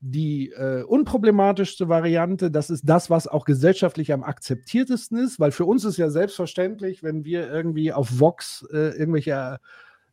die 0.00 0.50
äh, 0.50 0.82
unproblematischste 0.82 1.88
Variante. 1.88 2.50
Das 2.50 2.70
ist 2.70 2.82
das, 2.84 3.10
was 3.10 3.26
auch 3.26 3.44
gesellschaftlich 3.44 4.12
am 4.12 4.22
akzeptiertesten 4.22 5.18
ist, 5.18 5.40
weil 5.40 5.50
für 5.50 5.64
uns 5.64 5.84
ist 5.84 5.96
ja 5.96 6.10
selbstverständlich, 6.10 7.02
wenn 7.02 7.24
wir 7.24 7.50
irgendwie 7.50 7.92
auf 7.92 8.20
Vox 8.20 8.66
äh, 8.72 8.96
irgendwelche 8.96 9.58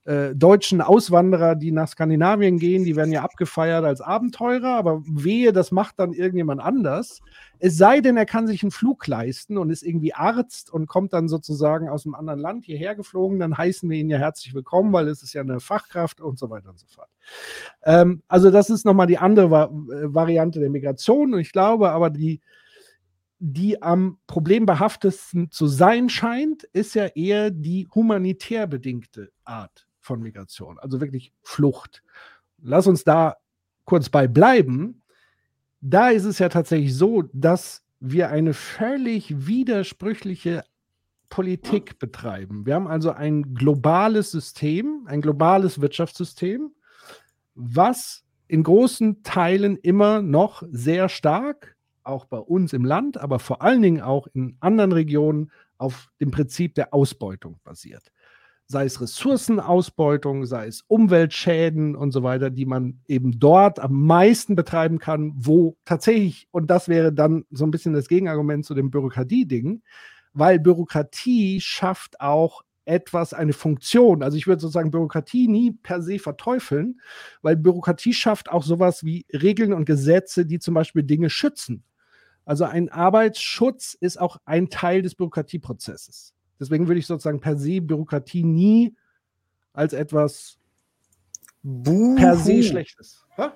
äh, 0.06 0.36
deutschen 0.36 0.82
Auswanderer, 0.82 1.56
die 1.56 1.72
nach 1.72 1.88
Skandinavien 1.88 2.60
gehen, 2.60 2.84
die 2.84 2.98
werden 2.98 3.14
ja 3.14 3.22
abgefeiert 3.22 3.86
als 3.86 4.02
Abenteurer, 4.02 4.76
aber 4.76 5.02
wehe, 5.06 5.54
das 5.54 5.72
macht 5.72 5.98
dann 5.98 6.12
irgendjemand 6.12 6.60
anders. 6.60 7.22
Es 7.60 7.78
sei 7.78 8.02
denn, 8.02 8.18
er 8.18 8.26
kann 8.26 8.46
sich 8.46 8.64
einen 8.64 8.72
Flug 8.72 9.08
leisten 9.08 9.58
und 9.58 9.70
ist 9.70 9.82
irgendwie 9.82 10.14
Arzt 10.14 10.70
und 10.70 10.88
kommt 10.88 11.14
dann 11.14 11.30
sozusagen 11.30 11.88
aus 11.88 12.06
einem 12.06 12.16
anderen 12.16 12.42
Land 12.42 12.66
hierher 12.66 12.96
geflogen, 12.96 13.40
dann 13.40 13.58
heißen 13.58 13.90
wir 13.90 13.98
ihn 13.98 14.10
ja 14.10 14.18
herzlich 14.18 14.54
willkommen, 14.54 14.92
weil 14.92 15.08
es 15.08 15.24
ist 15.24 15.32
ja 15.32 15.42
eine 15.42 15.62
Fachkraft 15.62 16.20
und 16.20 16.38
so 16.38 16.50
weiter 16.50 16.72
und 16.72 16.80
so 16.80 16.88
fort. 16.88 17.10
Ähm, 17.84 18.24
also 18.28 18.52
das 18.52 18.70
ist 18.70 18.84
nochmal 18.84 19.08
die 19.08 19.20
andere 19.20 19.52
Va 19.52 19.66
äh, 19.66 20.14
Variante 20.14 20.60
der 20.60 20.70
Migration 20.70 21.34
und 21.34 21.40
ich 21.40 21.54
glaube 21.54 21.92
aber, 21.92 22.10
die, 22.10 22.42
die 23.40 23.82
am 23.82 24.18
problembehaftesten 24.28 25.50
zu 25.50 25.68
sein 25.68 26.10
scheint, 26.10 26.64
ist 26.74 26.94
ja 26.94 27.06
eher 27.08 27.52
die 27.52 27.88
humanitär 27.96 28.68
bedingte 28.68 29.32
Art 29.46 29.88
von 30.04 30.22
Migration, 30.22 30.78
also 30.78 31.02
wirklich 31.02 31.34
Flucht. 31.42 32.04
Lass 32.62 32.86
uns 32.88 33.04
da 33.04 33.38
kurz 33.86 34.10
bei 34.10 34.28
bleiben. 34.28 35.02
da 35.82 36.10
ist 36.10 36.24
es 36.26 36.40
ja 36.40 36.48
tatsächlich 36.50 36.96
so, 36.96 37.24
dass 37.34 37.84
wir 38.00 38.30
eine 38.30 38.54
völlig 38.54 39.48
widersprüchliche 39.48 40.64
Politik 41.30 42.00
betreiben. 42.00 42.66
Wir 42.66 42.76
haben 42.76 42.88
also 42.88 43.12
ein 43.12 43.54
globales 43.54 44.32
System, 44.32 45.04
ein 45.08 45.22
globales 45.22 45.82
Wirtschaftssystem, 45.82 46.72
was 47.56 48.24
in 48.48 48.64
großen 48.64 49.24
Teilen 49.24 49.78
immer 49.78 50.22
noch 50.22 50.64
sehr 50.70 51.10
stark, 51.10 51.76
auch 52.04 52.26
bei 52.26 52.38
uns 52.38 52.72
im 52.74 52.86
Land, 52.86 53.18
aber 53.18 53.40
vor 53.40 53.62
allen 53.62 53.82
Dingen 53.82 54.02
auch 54.02 54.28
in 54.34 54.58
anderen 54.60 54.92
Regionen, 54.92 55.52
auf 55.78 56.12
dem 56.22 56.32
Prinzip 56.32 56.76
der 56.76 56.94
Ausbeutung 56.94 57.60
basiert. 57.64 58.12
Sei 58.68 58.86
es 58.86 59.02
Ressourcenausbeutung, 59.02 60.46
sei 60.46 60.68
es 60.68 60.84
Umweltschäden 60.88 61.96
und 61.96 62.12
so 62.12 62.24
weiter, 62.24 62.50
die 62.50 62.66
man 62.66 63.02
eben 63.08 63.40
dort 63.40 63.80
am 63.80 64.06
meisten 64.06 64.56
betreiben 64.56 65.00
kann, 65.00 65.34
wo 65.36 65.78
tatsächlich, 65.86 66.48
und 66.52 66.72
das 66.72 66.88
wäre 66.88 67.14
dann 67.14 67.46
so 67.52 67.66
ein 67.66 67.72
bisschen 67.72 67.94
das 67.94 68.08
Gegenargument 68.08 68.66
zu 68.66 68.74
dem 68.74 68.90
Bürokratie-Ding, 68.90 69.84
weil 70.34 70.60
Bürokratie 70.60 71.60
schafft 71.62 72.20
auch 72.22 72.64
etwas, 72.86 73.34
eine 73.34 73.54
Funktion. 73.54 74.24
Also 74.24 74.38
ich 74.38 74.48
würde 74.48 74.62
sozusagen 74.62 74.92
Bürokratie 74.92 75.48
nie 75.48 75.72
per 75.72 76.02
se 76.02 76.20
verteufeln, 76.20 77.00
weil 77.42 77.56
Bürokratie 77.56 78.14
schafft 78.14 78.50
auch 78.50 78.64
sowas 78.64 79.04
wie 79.04 79.26
Regeln 79.32 79.74
und 79.74 79.86
Gesetze, 79.86 80.46
die 80.46 80.60
zum 80.60 80.74
Beispiel 80.74 81.04
Dinge 81.04 81.30
schützen. 81.30 81.84
Also 82.46 82.66
ein 82.66 82.90
Arbeitsschutz 82.90 83.96
ist 84.00 84.20
auch 84.20 84.38
ein 84.46 84.70
Teil 84.70 85.02
des 85.02 85.16
Bürokratieprozesses. 85.16 86.33
Deswegen 86.60 86.88
würde 86.88 87.00
ich 87.00 87.08
sozusagen 87.08 87.40
per 87.40 87.58
se 87.58 87.82
Bürokratie 87.82 88.44
nie 88.44 88.96
als 89.74 89.94
etwas 89.94 90.60
Buhu. 91.62 92.16
per 92.16 92.36
se 92.36 92.64
Schlechtes. 92.64 93.26
Hä? 93.36 93.50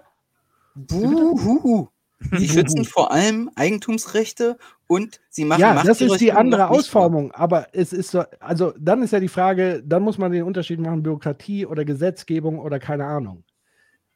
Buhu. 0.75 1.89
Die 2.39 2.49
schützen 2.49 2.83
vor 2.83 3.11
allem 3.11 3.51
Eigentumsrechte 3.55 4.57
und 4.87 5.19
sie 5.29 5.45
machen 5.45 5.61
Ja, 5.61 5.83
das 5.83 6.01
ist 6.01 6.19
die 6.19 6.31
andere 6.31 6.69
Ausformung. 6.69 7.31
Aber 7.31 7.67
es 7.73 7.93
ist 7.93 8.09
so, 8.09 8.23
also 8.39 8.73
dann 8.79 9.03
ist 9.03 9.13
ja 9.13 9.19
die 9.19 9.27
Frage, 9.27 9.83
dann 9.85 10.01
muss 10.01 10.17
man 10.17 10.31
den 10.31 10.43
Unterschied 10.43 10.79
machen, 10.79 11.03
Bürokratie 11.03 11.67
oder 11.67 11.85
Gesetzgebung 11.85 12.59
oder 12.59 12.79
keine 12.79 13.05
Ahnung. 13.05 13.43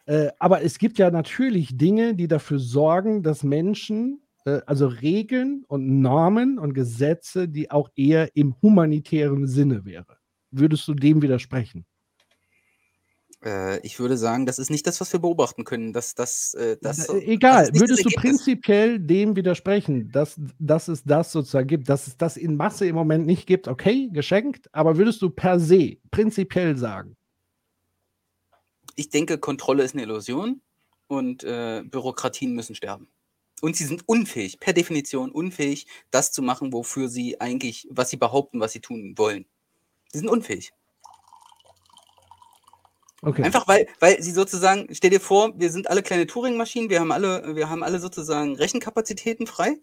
Äh, 0.05 0.29
aber 0.39 0.63
es 0.63 0.79
gibt 0.79 0.97
ja 0.97 1.11
natürlich 1.11 1.77
Dinge, 1.77 2.15
die 2.15 2.27
dafür 2.27 2.57
sorgen, 2.57 3.21
dass 3.21 3.43
Menschen, 3.43 4.20
äh, 4.45 4.61
also 4.65 4.87
Regeln 4.87 5.63
und 5.67 6.01
Normen 6.01 6.59
und 6.59 6.73
Gesetze, 6.73 7.47
die 7.47 7.71
auch 7.71 7.89
eher 7.95 8.35
im 8.35 8.55
humanitären 8.61 9.47
Sinne 9.47 9.85
wäre. 9.85 10.17
Würdest 10.51 10.87
du 10.87 10.93
dem 10.93 11.21
widersprechen? 11.21 11.85
Äh, 13.43 13.79
ich 13.85 13.99
würde 13.99 14.17
sagen, 14.17 14.45
das 14.45 14.59
ist 14.59 14.69
nicht 14.69 14.85
das, 14.85 15.01
was 15.01 15.11
wir 15.13 15.19
beobachten 15.19 15.63
können. 15.63 15.93
Das, 15.93 16.13
das, 16.13 16.53
äh, 16.53 16.77
das, 16.81 17.09
Äh, 17.09 17.19
Egal, 17.25 17.69
das 17.71 17.79
würdest 17.79 18.05
du 18.05 18.09
prinzipiell 18.09 18.99
dem 18.99 19.35
widersprechen, 19.35 20.11
dass, 20.11 20.39
dass 20.59 20.87
es 20.87 21.03
das 21.03 21.31
sozusagen 21.31 21.67
gibt, 21.67 21.89
dass 21.89 22.07
es 22.07 22.17
das 22.17 22.37
in 22.37 22.55
Masse 22.55 22.85
im 22.85 22.95
Moment 22.95 23.25
nicht 23.25 23.47
gibt, 23.47 23.67
okay, 23.67 24.09
geschenkt, 24.11 24.69
aber 24.73 24.97
würdest 24.97 25.21
du 25.21 25.29
per 25.29 25.59
se 25.59 25.97
prinzipiell 26.11 26.77
sagen? 26.77 27.15
Ich 28.95 29.09
denke, 29.09 29.39
Kontrolle 29.39 29.83
ist 29.83 29.95
eine 29.95 30.03
Illusion 30.03 30.61
und 31.07 31.43
äh, 31.43 31.81
Bürokratien 31.83 32.53
müssen 32.53 32.75
sterben. 32.75 33.07
Und 33.61 33.75
sie 33.75 33.85
sind 33.85 34.03
unfähig, 34.07 34.59
per 34.59 34.73
Definition 34.73 35.31
unfähig, 35.31 35.87
das 36.09 36.31
zu 36.31 36.41
machen, 36.41 36.73
wofür 36.73 37.07
sie 37.07 37.39
eigentlich, 37.39 37.87
was 37.91 38.09
sie 38.09 38.17
behaupten, 38.17 38.59
was 38.59 38.73
sie 38.73 38.81
tun 38.81 39.13
wollen. 39.17 39.45
Sie 40.11 40.19
sind 40.19 40.29
unfähig. 40.29 40.73
Okay. 43.21 43.43
Einfach 43.43 43.67
weil, 43.67 43.87
weil 43.99 44.21
sie 44.21 44.31
sozusagen, 44.31 44.87
stell 44.91 45.11
dir 45.11 45.21
vor, 45.21 45.53
wir 45.55 45.71
sind 45.71 45.87
alle 45.87 46.01
kleine 46.01 46.25
Turing-Maschinen, 46.25 46.89
wir 46.89 46.99
haben 46.99 47.11
alle, 47.11 47.55
wir 47.55 47.69
haben 47.69 47.83
alle 47.83 47.99
sozusagen 47.99 48.55
Rechenkapazitäten 48.55 49.45
frei 49.45 49.77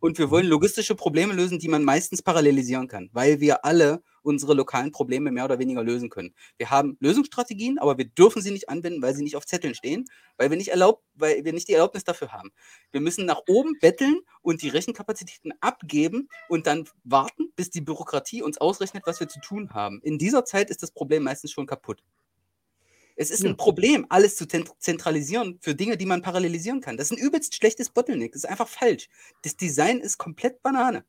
und 0.00 0.18
wir 0.18 0.30
wollen 0.30 0.46
logistische 0.46 0.94
Probleme 0.94 1.34
lösen, 1.34 1.58
die 1.58 1.68
man 1.68 1.84
meistens 1.84 2.22
parallelisieren 2.22 2.88
kann, 2.88 3.10
weil 3.12 3.40
wir 3.40 3.64
alle 3.64 4.02
unsere 4.22 4.54
lokalen 4.54 4.92
Probleme 4.92 5.30
mehr 5.30 5.44
oder 5.44 5.58
weniger 5.58 5.82
lösen 5.82 6.10
können. 6.10 6.34
Wir 6.56 6.70
haben 6.70 6.96
Lösungsstrategien, 7.00 7.78
aber 7.78 7.98
wir 7.98 8.04
dürfen 8.04 8.42
sie 8.42 8.50
nicht 8.50 8.68
anwenden, 8.68 9.00
weil 9.02 9.14
sie 9.14 9.22
nicht 9.22 9.36
auf 9.36 9.46
Zetteln 9.46 9.74
stehen, 9.74 10.04
weil 10.36 10.50
wir 10.50 10.56
nicht 10.56 10.68
erlaubt, 10.68 11.02
weil 11.14 11.44
wir 11.44 11.52
nicht 11.52 11.68
die 11.68 11.72
Erlaubnis 11.72 12.04
dafür 12.04 12.32
haben. 12.32 12.50
Wir 12.92 13.00
müssen 13.00 13.24
nach 13.26 13.42
oben 13.48 13.78
betteln 13.80 14.20
und 14.42 14.62
die 14.62 14.68
Rechenkapazitäten 14.68 15.52
abgeben 15.60 16.28
und 16.48 16.66
dann 16.66 16.88
warten, 17.04 17.52
bis 17.56 17.70
die 17.70 17.80
Bürokratie 17.80 18.42
uns 18.42 18.58
ausrechnet, 18.58 19.04
was 19.06 19.20
wir 19.20 19.28
zu 19.28 19.40
tun 19.40 19.70
haben. 19.72 20.00
In 20.02 20.18
dieser 20.18 20.44
Zeit 20.44 20.70
ist 20.70 20.82
das 20.82 20.90
Problem 20.90 21.22
meistens 21.22 21.52
schon 21.52 21.66
kaputt. 21.66 22.02
Es 23.20 23.32
ist 23.32 23.44
ein 23.44 23.56
Problem, 23.56 24.06
alles 24.10 24.36
zu 24.36 24.46
zent- 24.46 24.70
zentralisieren 24.78 25.58
für 25.60 25.74
Dinge, 25.74 25.96
die 25.96 26.06
man 26.06 26.22
parallelisieren 26.22 26.80
kann. 26.80 26.96
Das 26.96 27.10
ist 27.10 27.18
ein 27.18 27.26
übelst 27.26 27.52
schlechtes 27.52 27.90
Bottleneck. 27.90 28.30
Das 28.30 28.44
ist 28.44 28.50
einfach 28.50 28.68
falsch. 28.68 29.08
Das 29.42 29.56
Design 29.56 29.98
ist 29.98 30.18
komplett 30.18 30.62
Banane. 30.62 31.04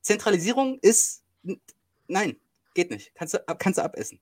Zentralisierung 0.00 0.78
ist. 0.80 1.22
Nein, 2.08 2.36
geht 2.74 2.90
nicht. 2.90 3.14
Kannst 3.14 3.34
du, 3.34 3.38
kannst 3.58 3.78
du 3.78 3.84
abessen. 3.84 4.18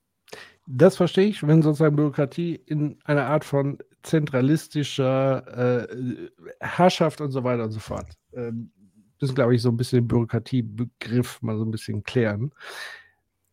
Das 0.67 0.97
verstehe 0.97 1.29
ich, 1.29 1.47
wenn 1.47 1.63
sozusagen 1.63 1.95
Bürokratie 1.95 2.61
in 2.67 2.99
einer 3.05 3.27
Art 3.27 3.45
von 3.45 3.79
zentralistischer 4.03 5.87
äh, 5.87 6.31
Herrschaft 6.59 7.21
und 7.21 7.31
so 7.31 7.45
weiter 7.45 7.65
und 7.65 7.71
so 7.71 7.81
fort. 7.81 8.09
Ähm, 8.33 8.73
das 9.21 9.31
ist, 9.31 9.37
glaube 9.37 9.55
ich, 9.55 9.63
so 9.63 9.69
ein 9.69 9.77
bisschen 9.77 10.01
den 10.01 10.09
Bürokratiebegriff 10.09 11.41
mal 11.43 11.57
so 11.57 11.65
ein 11.65 11.71
bisschen 11.71 12.03
klären. 12.03 12.53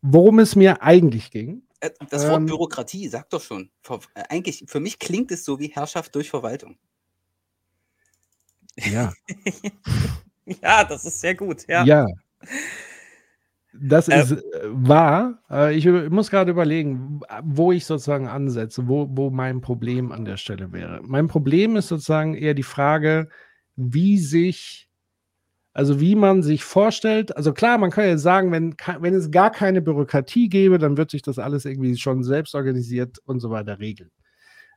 Worum 0.02 0.40
es 0.40 0.56
mir 0.56 0.82
eigentlich 0.82 1.30
ging, 1.30 1.62
Das 2.10 2.28
Wort 2.28 2.42
Ähm, 2.42 2.46
Bürokratie, 2.46 3.08
sag 3.08 3.30
doch 3.32 3.42
schon. 3.42 3.72
Äh, 3.90 4.24
eigentlich, 4.30 4.64
für 4.68 4.80
mich 4.80 5.00
klingt 5.00 5.32
es 5.32 5.44
so 5.46 5.60
wie 5.60 5.68
Herrschaft 5.68 6.14
durch 6.16 6.30
Verwaltung. 6.30 6.78
ja, 8.78 9.14
Ja, 10.62 10.84
das 10.84 11.06
ist 11.06 11.20
sehr 11.22 11.36
gut. 11.36 11.68
Ja. 11.68 11.84
ja. 11.86 12.06
Das 13.74 14.10
Äh, 14.10 14.22
ist 14.24 14.32
äh, 14.34 14.40
wahr. 14.66 15.42
Äh, 15.50 15.76
ich 15.78 15.86
muss 16.10 16.30
gerade 16.30 16.52
überlegen, 16.52 17.22
wo 17.44 17.72
ich 17.72 17.86
sozusagen 17.86 18.28
ansetze, 18.28 18.88
wo, 18.88 19.08
wo 19.12 19.30
mein 19.30 19.62
Problem 19.62 20.12
an 20.12 20.26
der 20.26 20.38
Stelle 20.38 20.74
wäre. 20.74 21.00
Mein 21.04 21.28
Problem 21.28 21.78
ist 21.78 21.88
sozusagen 21.88 22.36
eher 22.36 22.54
die 22.54 22.64
Frage, 22.64 23.30
wie 23.78 24.18
sich, 24.18 24.90
also 25.74 26.00
wie 26.02 26.16
man 26.16 26.44
sich 26.44 26.64
vorstellt. 26.64 27.36
Also 27.36 27.54
klar, 27.54 27.78
man 27.78 27.92
kann 27.92 28.06
ja 28.06 28.18
sagen, 28.18 28.52
wenn, 28.52 28.76
wenn 29.00 29.14
es 29.14 29.32
gar 29.32 29.52
keine 29.52 29.82
Bürokratie 29.82 30.50
gäbe, 30.50 30.78
dann 30.78 30.98
wird 30.98 31.12
sich 31.12 31.22
das 31.22 31.40
alles 31.40 31.66
irgendwie 31.66 31.98
schon 31.98 32.24
selbst 32.24 32.56
organisiert 32.56 33.20
und 33.26 33.40
so 33.40 33.50
weiter 33.50 33.80
regeln. 33.80 34.12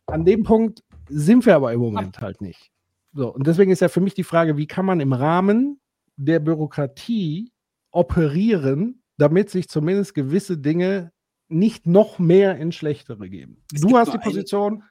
An 0.07 0.25
dem 0.25 0.45
Punkt 0.45 0.83
sind 1.09 1.47
wir 1.47 1.57
aber 1.57 1.73
im 1.73 1.81
Moment 1.81 2.21
halt 2.21 2.41
nicht. 2.41 2.71
So, 3.13 3.33
und 3.33 3.47
deswegen 3.47 3.71
ist 3.71 3.81
ja 3.81 3.89
für 3.89 4.01
mich 4.01 4.15
die 4.15 4.25
Frage, 4.25 4.57
wie 4.57 4.67
kann 4.67 4.85
man 4.85 5.01
im 5.01 5.13
Rahmen 5.13 5.81
der 6.17 6.41
Bürokratie 6.41 7.53
operieren, 7.91 9.03
damit 9.17 9.51
sich 9.51 9.69
zumindest 9.69 10.15
gewisse 10.15 10.59
Dinge 10.59 11.13
nicht 11.49 11.87
noch 11.87 12.19
mehr 12.19 12.57
in 12.57 12.73
schlechtere 12.73 13.29
geben. 13.29 13.63
Es 13.73 13.81
du 13.81 13.97
hast 13.97 14.13
die 14.13 14.19
Position, 14.19 14.83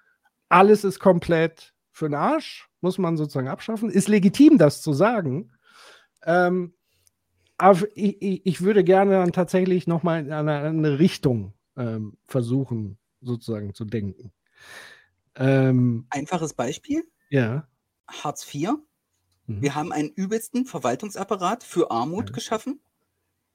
alles 0.50 0.84
ist 0.84 1.00
komplett 1.00 1.74
für 1.92 2.08
den 2.08 2.16
Arsch, 2.16 2.70
muss 2.82 2.98
man 2.98 3.18
sozusagen 3.18 3.48
abschaffen. 3.48 3.90
Ist 3.90 4.08
legitim, 4.08 4.58
das 4.58 4.82
zu 4.82 4.94
sagen. 4.94 5.52
Ähm, 6.26 6.74
aber 7.58 7.88
ich, 7.96 8.46
ich, 8.46 8.62
würde 8.62 8.84
gerne 8.84 9.12
dann 9.12 9.32
tatsächlich 9.32 9.88
nochmal 9.88 10.26
in 10.26 10.32
eine, 10.32 10.58
eine 10.60 11.00
Richtung 11.00 11.54
ähm, 11.78 12.18
versuchen, 12.26 12.98
sozusagen 13.22 13.74
zu 13.74 13.86
denken. 13.86 14.32
Ähm, 15.36 16.08
Einfaches 16.10 16.54
Beispiel: 16.54 17.04
ja. 17.30 17.68
Hartz 18.08 18.54
IV. 18.54 18.72
Mhm. 19.48 19.62
Wir 19.62 19.76
haben 19.76 19.92
einen 19.92 20.10
übelsten 20.10 20.66
Verwaltungsapparat 20.66 21.64
für 21.64 21.92
Armut 21.92 22.34
geschaffen. 22.34 22.82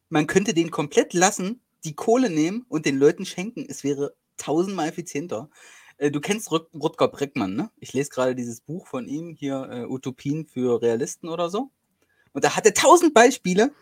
Man 0.09 0.27
könnte 0.27 0.55
den 0.55 0.71
komplett 0.71 1.13
lassen, 1.13 1.61
die 1.85 1.95
Kohle 1.95 2.31
nehmen 2.31 2.65
und 2.69 2.87
den 2.87 2.99
Leuten 2.99 3.25
schenken. 3.25 3.67
Es 3.69 3.85
wäre 3.85 4.15
tausendmal 4.37 4.89
effizienter. 4.89 5.51
Äh, 5.99 6.11
Du 6.11 6.21
kennst 6.21 6.51
Rut- 6.51 6.73
Rutger 6.75 7.09
Breckmann, 7.09 7.55
ne? 7.55 7.71
Ich 7.77 7.93
lese 7.93 8.11
gerade 8.11 8.35
dieses 8.35 8.61
Buch 8.61 8.87
von 8.87 9.07
ihm 9.07 9.35
hier, 9.35 9.69
äh, 9.71 9.85
Utopien 9.87 10.47
für 10.47 10.81
Realisten 10.81 11.29
oder 11.29 11.51
so. 11.51 11.71
Und 12.39 12.45
da 12.45 12.55
hat 12.55 12.65
er 12.67 12.73
tausend 12.73 13.15
Beispiele, 13.15 13.73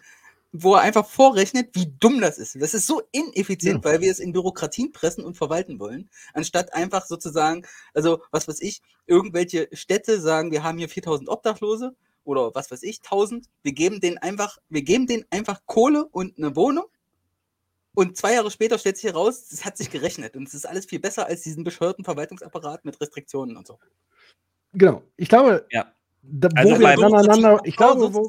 wo 0.50 0.76
er 0.76 0.80
einfach 0.80 1.06
vorrechnet, 1.06 1.74
wie 1.74 1.92
dumm 2.00 2.22
das 2.22 2.38
ist. 2.38 2.56
Das 2.58 2.72
ist 2.72 2.86
so 2.86 3.02
ineffizient, 3.12 3.84
weil 3.84 4.00
wir 4.00 4.10
es 4.10 4.18
in 4.18 4.32
Bürokratien 4.32 4.92
pressen 4.92 5.26
und 5.26 5.36
verwalten 5.36 5.78
wollen, 5.78 6.08
anstatt 6.32 6.72
einfach 6.72 7.04
sozusagen, 7.04 7.66
also 7.92 8.22
was 8.30 8.48
weiß 8.48 8.62
ich, 8.62 8.80
irgendwelche 9.06 9.68
Städte 9.72 10.22
sagen, 10.22 10.52
wir 10.52 10.62
haben 10.62 10.78
hier 10.78 10.88
4000 10.88 11.28
Obdachlose 11.28 11.94
oder 12.24 12.54
was 12.54 12.70
weiß 12.70 12.82
ich, 12.84 13.00
1000. 13.00 13.44
Wir 13.62 13.72
geben 13.72 14.00
denen 14.00 14.16
einfach, 14.16 14.56
wir 14.70 14.80
geben 14.80 15.06
denen 15.06 15.26
einfach 15.28 15.60
Kohle 15.66 16.06
und 16.06 16.38
eine 16.38 16.56
Wohnung. 16.56 16.86
Und 17.94 18.16
zwei 18.16 18.32
Jahre 18.32 18.50
später 18.50 18.78
stellt 18.78 18.96
sich 18.96 19.12
heraus, 19.12 19.52
es 19.52 19.66
hat 19.66 19.76
sich 19.76 19.90
gerechnet 19.90 20.34
und 20.34 20.48
es 20.48 20.54
ist 20.54 20.66
alles 20.66 20.86
viel 20.86 20.98
besser 20.98 21.26
als 21.26 21.42
diesen 21.42 21.62
bescheuerten 21.62 22.06
Verwaltungsapparat 22.06 22.86
mit 22.86 22.98
Restriktionen 23.02 23.58
und 23.58 23.66
so. 23.66 23.78
Genau. 24.72 25.02
Ich 25.18 25.28
glaube, 25.28 25.66
Ja. 25.70 25.92
Da, 26.28 26.48
wo 26.50 26.58
Also 26.58 26.78
wir 26.80 26.94
beim- 26.96 27.14
aneinander, 27.14 27.60
ich 27.64 27.76
glaube, 27.76 28.12
wo, 28.14 28.28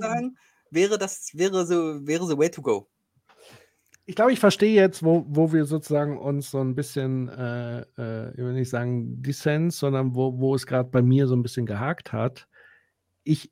wäre 0.72 0.98
das 0.98 1.30
wäre 1.34 1.66
so 1.66 2.06
wäre 2.06 2.27
the 2.27 2.38
way 2.38 2.50
to 2.50 2.61
go. 2.61 2.88
ich 4.06 4.16
glaube, 4.16 4.32
ich 4.34 4.40
verstehe 4.40 4.74
jetzt, 4.76 5.03
wo, 5.03 5.26
wo 5.27 5.51
wir 5.51 5.66
sozusagen 5.66 6.17
uns 6.17 6.50
so 6.51 6.59
ein 6.61 6.76
bisschen, 6.76 7.27
äh, 7.30 7.82
äh, 7.98 8.32
ich 8.32 8.38
will 8.38 8.53
nicht 8.53 8.69
sagen 8.69 9.22
Dissens, 9.22 9.80
sondern 9.80 10.16
wo, 10.16 10.38
wo 10.40 10.56
es 10.56 10.66
gerade 10.66 10.90
bei 10.90 11.01
mir 11.01 11.27
so 11.27 11.35
ein 11.35 11.43
bisschen 11.43 11.66
gehakt 11.66 12.14
hat. 12.14 12.48
ich 13.24 13.51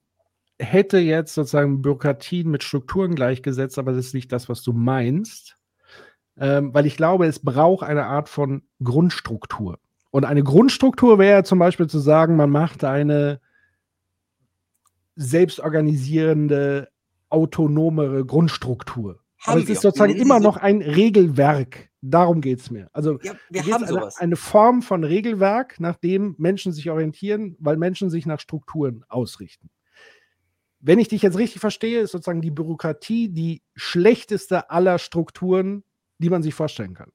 hätte 0.58 1.00
jetzt 1.00 1.34
sozusagen 1.34 1.82
Bürokratien 1.82 2.50
mit 2.50 2.64
Strukturen 2.64 3.14
gleichgesetzt, 3.14 3.78
aber 3.78 3.92
das 3.92 4.06
ist 4.06 4.14
nicht 4.14 4.32
das, 4.32 4.48
was 4.48 4.62
du 4.64 4.72
meinst. 4.72 5.58
Ähm, 6.38 6.74
weil 6.74 6.86
ich 6.86 6.96
glaube, 6.96 7.26
es 7.28 7.40
braucht 7.40 7.84
eine 7.84 8.06
Art 8.06 8.30
von 8.30 8.64
Grundstruktur. 8.82 9.80
Und 10.12 10.24
eine 10.24 10.44
Grundstruktur 10.44 11.20
wäre 11.20 11.44
zum 11.44 11.60
Beispiel 11.60 11.88
zu 11.88 12.00
sagen, 12.00 12.38
man 12.38 12.50
macht 12.50 12.86
eine 12.86 13.42
selbstorganisierende, 15.16 16.90
autonomere 17.30 18.26
Grundstruktur. 18.26 19.20
Haben 19.40 19.52
Aber 19.54 19.62
es 19.62 19.68
wir. 19.68 19.74
ist 19.74 19.82
sozusagen 19.82 20.16
immer 20.16 20.40
noch 20.40 20.58
ein 20.58 20.82
Regelwerk. 20.82 21.90
Darum 22.02 22.42
geht 22.42 22.60
es 22.60 22.72
mir. 22.72 22.90
Also 22.94 23.20
Ja, 23.22 23.34
wir 23.50 23.64
haben 23.66 23.84
eine, 23.84 23.88
sowas. 23.88 24.18
eine 24.18 24.36
Form 24.36 24.82
von 24.82 25.04
Regelwerk, 25.04 25.80
nach 25.80 25.98
dem 25.98 26.36
Menschen 26.38 26.72
sich 26.72 26.90
orientieren, 26.90 27.56
weil 27.60 27.78
Menschen 27.78 28.10
sich 28.10 28.26
nach 28.26 28.40
Strukturen 28.40 29.04
ausrichten. 29.08 29.70
Wenn 30.80 31.00
ich 31.00 31.08
dich 31.08 31.24
jetzt 31.24 31.38
richtig 31.38 31.62
verstehe, 31.62 32.02
ist 32.02 32.12
sozusagen 32.12 32.42
die 32.42 32.52
Bürokratie 32.52 33.30
die 33.30 33.64
schlechteste 33.76 34.70
aller 34.70 35.00
Strukturen, 35.00 35.84
die 36.20 36.30
man 36.30 36.44
sich 36.44 36.54
vorstellen 36.54 36.94
kann. 36.94 37.12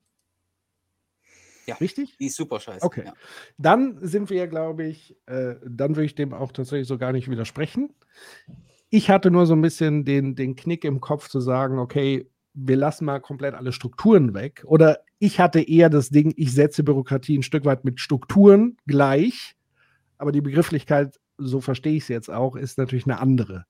Ja, 1.70 1.76
Richtig? 1.76 2.16
Die 2.18 2.26
ist 2.26 2.36
super 2.36 2.60
scheiße. 2.60 2.84
Okay. 2.84 3.04
Ja. 3.06 3.14
Dann 3.58 3.98
sind 4.00 4.30
wir, 4.30 4.46
glaube 4.46 4.84
ich, 4.84 5.16
äh, 5.26 5.54
dann 5.66 5.96
würde 5.96 6.04
ich 6.04 6.14
dem 6.14 6.32
auch 6.32 6.52
tatsächlich 6.52 6.88
so 6.88 6.98
gar 6.98 7.12
nicht 7.12 7.30
widersprechen. 7.30 7.94
Ich 8.88 9.08
hatte 9.08 9.30
nur 9.30 9.46
so 9.46 9.54
ein 9.54 9.62
bisschen 9.62 10.04
den, 10.04 10.34
den 10.34 10.56
Knick 10.56 10.84
im 10.84 11.00
Kopf 11.00 11.28
zu 11.28 11.40
sagen, 11.40 11.78
okay, 11.78 12.28
wir 12.54 12.76
lassen 12.76 13.04
mal 13.04 13.20
komplett 13.20 13.54
alle 13.54 13.72
Strukturen 13.72 14.34
weg. 14.34 14.64
Oder 14.66 15.00
ich 15.18 15.38
hatte 15.38 15.60
eher 15.60 15.90
das 15.90 16.10
Ding, 16.10 16.34
ich 16.36 16.52
setze 16.52 16.82
Bürokratie 16.82 17.38
ein 17.38 17.42
Stück 17.42 17.64
weit 17.64 17.84
mit 17.84 18.00
Strukturen 18.00 18.76
gleich. 18.86 19.56
Aber 20.18 20.32
die 20.32 20.40
Begrifflichkeit, 20.40 21.20
so 21.38 21.60
verstehe 21.60 21.96
ich 21.96 22.04
es 22.04 22.08
jetzt 22.08 22.30
auch, 22.30 22.56
ist 22.56 22.78
natürlich 22.78 23.06
eine 23.06 23.20
andere. 23.20 23.64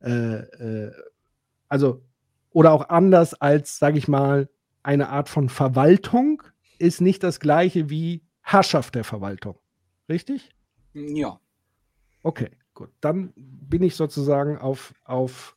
Äh, 0.00 0.36
äh, 0.36 0.92
also, 1.68 2.02
oder 2.50 2.72
auch 2.72 2.88
anders 2.88 3.34
als, 3.34 3.78
sage 3.78 3.98
ich 3.98 4.06
mal, 4.06 4.48
eine 4.84 5.08
Art 5.08 5.28
von 5.28 5.48
Verwaltung 5.48 6.42
ist 6.78 7.00
nicht 7.00 7.22
das 7.22 7.40
gleiche 7.40 7.90
wie 7.90 8.22
Herrschaft 8.40 8.94
der 8.94 9.04
Verwaltung. 9.04 9.58
Richtig? 10.08 10.50
Ja. 10.92 11.40
Okay, 12.22 12.50
gut. 12.74 12.90
Dann 13.00 13.32
bin 13.36 13.82
ich 13.82 13.96
sozusagen 13.96 14.58
auf, 14.58 14.94
auf, 15.04 15.56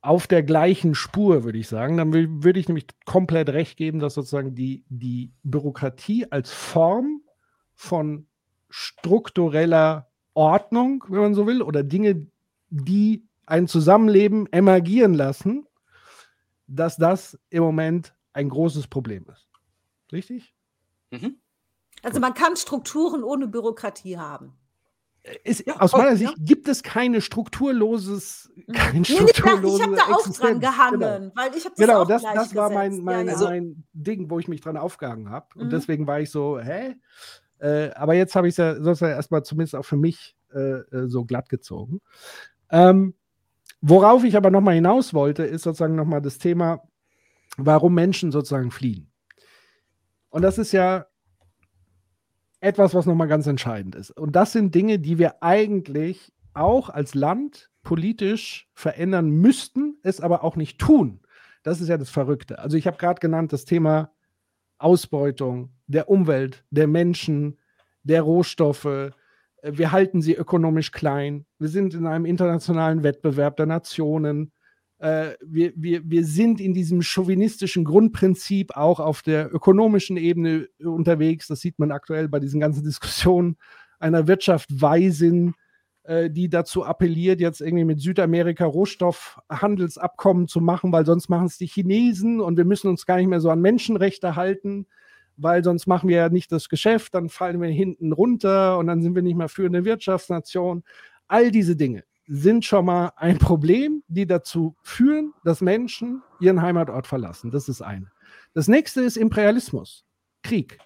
auf 0.00 0.26
der 0.26 0.42
gleichen 0.42 0.94
Spur, 0.94 1.44
würde 1.44 1.58
ich 1.58 1.68
sagen. 1.68 1.96
Dann 1.96 2.12
würde 2.12 2.60
ich 2.60 2.68
nämlich 2.68 2.86
komplett 3.04 3.48
recht 3.50 3.76
geben, 3.76 4.00
dass 4.00 4.14
sozusagen 4.14 4.54
die, 4.54 4.84
die 4.88 5.32
Bürokratie 5.42 6.30
als 6.30 6.52
Form 6.52 7.22
von 7.74 8.26
struktureller 8.68 10.10
Ordnung, 10.34 11.04
wenn 11.08 11.20
man 11.20 11.34
so 11.34 11.46
will, 11.46 11.62
oder 11.62 11.82
Dinge, 11.82 12.26
die 12.70 13.26
ein 13.46 13.68
Zusammenleben 13.68 14.50
emergieren 14.52 15.14
lassen, 15.14 15.66
dass 16.66 16.96
das 16.96 17.38
im 17.50 17.62
Moment 17.62 18.14
ein 18.32 18.48
großes 18.48 18.88
Problem 18.88 19.26
ist. 19.32 19.48
Richtig? 20.14 20.54
Mhm. 21.10 21.36
Also 22.02 22.20
man 22.20 22.32
kann 22.34 22.56
Strukturen 22.56 23.22
ohne 23.22 23.46
Bürokratie 23.48 24.16
haben. 24.16 24.54
Ist, 25.42 25.66
Ja, 25.66 25.80
aus 25.80 25.92
meiner 25.92 26.10
ja. 26.10 26.16
Sicht 26.16 26.34
gibt 26.38 26.68
es 26.68 26.82
keine 26.82 27.20
strukturloses, 27.22 28.52
kein 28.74 29.02
Nee, 29.02 29.20
nee, 29.20 29.30
ich 29.32 29.42
habe 29.42 29.96
da 29.96 30.02
auch 30.04 30.18
Existenz. 30.18 30.38
dran 30.38 30.60
gehangen, 30.60 31.00
Genau. 31.00 31.32
weil 31.34 31.54
ich 31.56 31.64
habe 31.64 31.74
das 31.74 31.86
Genau, 31.86 32.02
auch 32.02 32.06
das, 32.06 32.22
das 32.22 32.54
war 32.54 32.68
mein, 32.70 33.02
mein, 33.02 33.26
ja, 33.28 33.32
ja. 33.32 33.48
mein 33.48 33.84
Ding, 33.94 34.28
wo 34.30 34.38
ich 34.38 34.48
mich 34.48 34.60
dran 34.60 34.76
aufgehangen 34.76 35.30
habe. 35.30 35.46
Und 35.56 35.66
Mhm. 35.66 35.70
deswegen 35.70 36.06
war 36.06 36.20
ich 36.20 36.30
so, 36.30 36.60
hä? 36.60 36.96
Äh, 37.58 37.90
aber 37.94 38.12
jetzt 38.14 38.36
habe 38.36 38.48
ich 38.48 38.52
es 38.52 38.58
ja 38.58 38.74
sozusagen 38.74 39.14
erstmal 39.14 39.42
zumindest 39.44 39.74
auch 39.76 39.84
für 39.84 39.96
mich 39.96 40.36
äh, 40.52 40.58
äh, 40.58 41.08
so 41.08 41.24
glatt 41.24 41.48
gezogen. 41.48 42.00
Ähm, 42.70 43.14
worauf 43.80 44.24
ich 44.24 44.36
aber 44.36 44.50
nochmal 44.50 44.74
hinaus 44.74 45.14
wollte, 45.14 45.44
ist 45.44 45.62
sozusagen 45.62 45.94
nochmal 45.96 46.20
das 46.20 46.36
Thema, 46.38 46.82
warum 47.56 47.94
Menschen 47.94 48.30
sozusagen 48.30 48.70
fliehen. 48.70 49.10
Und 50.34 50.42
das 50.42 50.58
ist 50.58 50.72
ja 50.72 51.06
etwas, 52.58 52.92
was 52.92 53.06
nochmal 53.06 53.28
ganz 53.28 53.46
entscheidend 53.46 53.94
ist. 53.94 54.10
Und 54.10 54.34
das 54.34 54.50
sind 54.50 54.74
Dinge, 54.74 54.98
die 54.98 55.16
wir 55.16 55.44
eigentlich 55.44 56.32
auch 56.54 56.90
als 56.90 57.14
Land 57.14 57.70
politisch 57.84 58.68
verändern 58.74 59.30
müssten, 59.30 59.96
es 60.02 60.20
aber 60.20 60.42
auch 60.42 60.56
nicht 60.56 60.80
tun. 60.80 61.20
Das 61.62 61.80
ist 61.80 61.86
ja 61.86 61.98
das 61.98 62.10
Verrückte. 62.10 62.58
Also 62.58 62.76
ich 62.76 62.88
habe 62.88 62.96
gerade 62.96 63.20
genannt 63.20 63.52
das 63.52 63.64
Thema 63.64 64.10
Ausbeutung 64.78 65.70
der 65.86 66.08
Umwelt, 66.08 66.64
der 66.70 66.88
Menschen, 66.88 67.60
der 68.02 68.22
Rohstoffe. 68.22 69.12
Wir 69.62 69.92
halten 69.92 70.20
sie 70.20 70.34
ökonomisch 70.34 70.90
klein. 70.90 71.46
Wir 71.60 71.68
sind 71.68 71.94
in 71.94 72.08
einem 72.08 72.24
internationalen 72.24 73.04
Wettbewerb 73.04 73.56
der 73.56 73.66
Nationen. 73.66 74.50
Äh, 74.98 75.32
Wir, 75.44 75.72
wir, 75.76 76.02
wir 76.04 76.24
sind 76.24 76.60
in 76.60 76.74
diesem 76.74 77.02
chauvinistischen 77.02 77.84
Grundprinzip 77.84 78.76
auch 78.76 79.00
auf 79.00 79.22
der 79.22 79.54
ökonomischen 79.54 80.16
Ebene 80.16 80.68
unterwegs. 80.82 81.48
Das 81.48 81.60
sieht 81.60 81.78
man 81.78 81.90
aktuell 81.90 82.28
bei 82.28 82.40
diesen 82.40 82.60
ganzen 82.60 82.84
Diskussionen 82.84 83.56
einer 83.98 84.26
Wirtschaft 84.26 84.68
Weisin, 84.80 85.54
äh, 86.04 86.30
die 86.30 86.48
dazu 86.48 86.84
appelliert, 86.84 87.40
jetzt 87.40 87.60
irgendwie 87.60 87.84
mit 87.84 88.00
Südamerika 88.00 88.66
Rohstoffhandelsabkommen 88.66 90.48
zu 90.48 90.60
machen, 90.60 90.92
weil 90.92 91.06
sonst 91.06 91.28
machen 91.28 91.46
es 91.46 91.58
die 91.58 91.66
Chinesen 91.66 92.40
und 92.40 92.56
wir 92.56 92.66
müssen 92.66 92.88
uns 92.88 93.06
gar 93.06 93.16
nicht 93.16 93.28
mehr 93.28 93.40
so 93.40 93.50
an 93.50 93.60
Menschenrechte 93.60 94.36
halten, 94.36 94.86
weil 95.36 95.64
sonst 95.64 95.86
machen 95.86 96.08
wir 96.08 96.16
ja 96.16 96.28
nicht 96.28 96.52
das 96.52 96.68
Geschäft, 96.68 97.14
dann 97.14 97.28
fallen 97.28 97.60
wir 97.60 97.68
hinten 97.68 98.12
runter 98.12 98.78
und 98.78 98.86
dann 98.86 99.02
sind 99.02 99.14
wir 99.14 99.22
nicht 99.22 99.36
mehr 99.36 99.48
führende 99.48 99.84
Wirtschaftsnation. 99.84 100.84
All 101.26 101.50
diese 101.50 101.74
Dinge 101.74 102.04
sind 102.26 102.64
schon 102.64 102.86
mal 102.86 103.12
ein 103.16 103.38
Problem, 103.38 104.02
die 104.08 104.26
dazu 104.26 104.76
führen, 104.82 105.32
dass 105.44 105.60
Menschen 105.60 106.22
ihren 106.40 106.62
Heimatort 106.62 107.06
verlassen. 107.06 107.50
Das 107.50 107.68
ist 107.68 107.82
eine. 107.82 108.10
Das 108.54 108.68
nächste 108.68 109.02
ist 109.02 109.16
Imperialismus, 109.16 110.04
Krieg. 110.42 110.78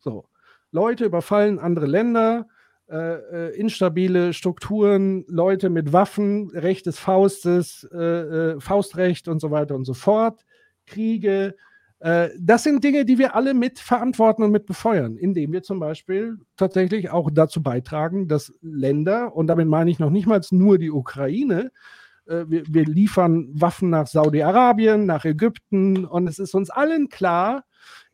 So, 0.00 0.28
Leute 0.70 1.04
überfallen 1.04 1.58
andere 1.58 1.86
Länder, 1.86 2.46
äh, 2.88 2.96
äh, 2.96 3.56
instabile 3.56 4.32
Strukturen, 4.32 5.24
Leute 5.28 5.70
mit 5.70 5.92
Waffen, 5.92 6.50
Recht 6.50 6.86
des 6.86 6.98
Faustes, 6.98 7.88
äh, 7.92 7.96
äh, 7.96 8.60
Faustrecht 8.60 9.28
und 9.28 9.40
so 9.40 9.50
weiter 9.50 9.74
und 9.74 9.84
so 9.84 9.94
fort, 9.94 10.44
Kriege. 10.86 11.54
Äh, 12.02 12.30
das 12.36 12.64
sind 12.64 12.82
Dinge, 12.82 13.04
die 13.04 13.18
wir 13.18 13.36
alle 13.36 13.54
mit 13.54 13.78
verantworten 13.78 14.42
und 14.42 14.50
mit 14.50 14.66
befeuern, 14.66 15.16
indem 15.16 15.52
wir 15.52 15.62
zum 15.62 15.78
Beispiel 15.78 16.38
tatsächlich 16.56 17.10
auch 17.10 17.30
dazu 17.32 17.62
beitragen, 17.62 18.26
dass 18.26 18.52
Länder, 18.60 19.36
und 19.36 19.46
damit 19.46 19.68
meine 19.68 19.90
ich 19.90 20.00
noch 20.00 20.10
nicht 20.10 20.26
mal 20.26 20.40
nur 20.50 20.78
die 20.78 20.90
Ukraine, 20.90 21.70
äh, 22.26 22.44
wir, 22.48 22.64
wir 22.66 22.84
liefern 22.84 23.48
Waffen 23.52 23.90
nach 23.90 24.08
Saudi-Arabien, 24.08 25.06
nach 25.06 25.24
Ägypten 25.24 26.04
und 26.04 26.26
es 26.26 26.40
ist 26.40 26.56
uns 26.56 26.70
allen 26.70 27.08
klar, 27.08 27.64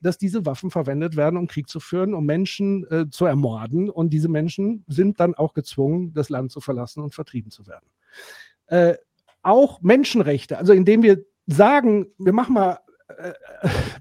dass 0.00 0.18
diese 0.18 0.44
Waffen 0.44 0.70
verwendet 0.70 1.16
werden, 1.16 1.38
um 1.38 1.46
Krieg 1.46 1.68
zu 1.68 1.80
führen, 1.80 2.12
um 2.12 2.26
Menschen 2.26 2.86
äh, 2.90 3.08
zu 3.10 3.24
ermorden. 3.24 3.88
Und 3.88 4.10
diese 4.10 4.28
Menschen 4.28 4.84
sind 4.86 5.18
dann 5.18 5.34
auch 5.34 5.54
gezwungen, 5.54 6.12
das 6.12 6.28
Land 6.28 6.52
zu 6.52 6.60
verlassen 6.60 7.02
und 7.02 7.14
vertrieben 7.14 7.50
zu 7.50 7.66
werden. 7.66 7.86
Äh, 8.66 8.96
auch 9.42 9.80
Menschenrechte, 9.80 10.58
also 10.58 10.74
indem 10.74 11.02
wir 11.02 11.24
sagen, 11.46 12.06
wir 12.18 12.34
machen 12.34 12.54
mal, 12.54 12.78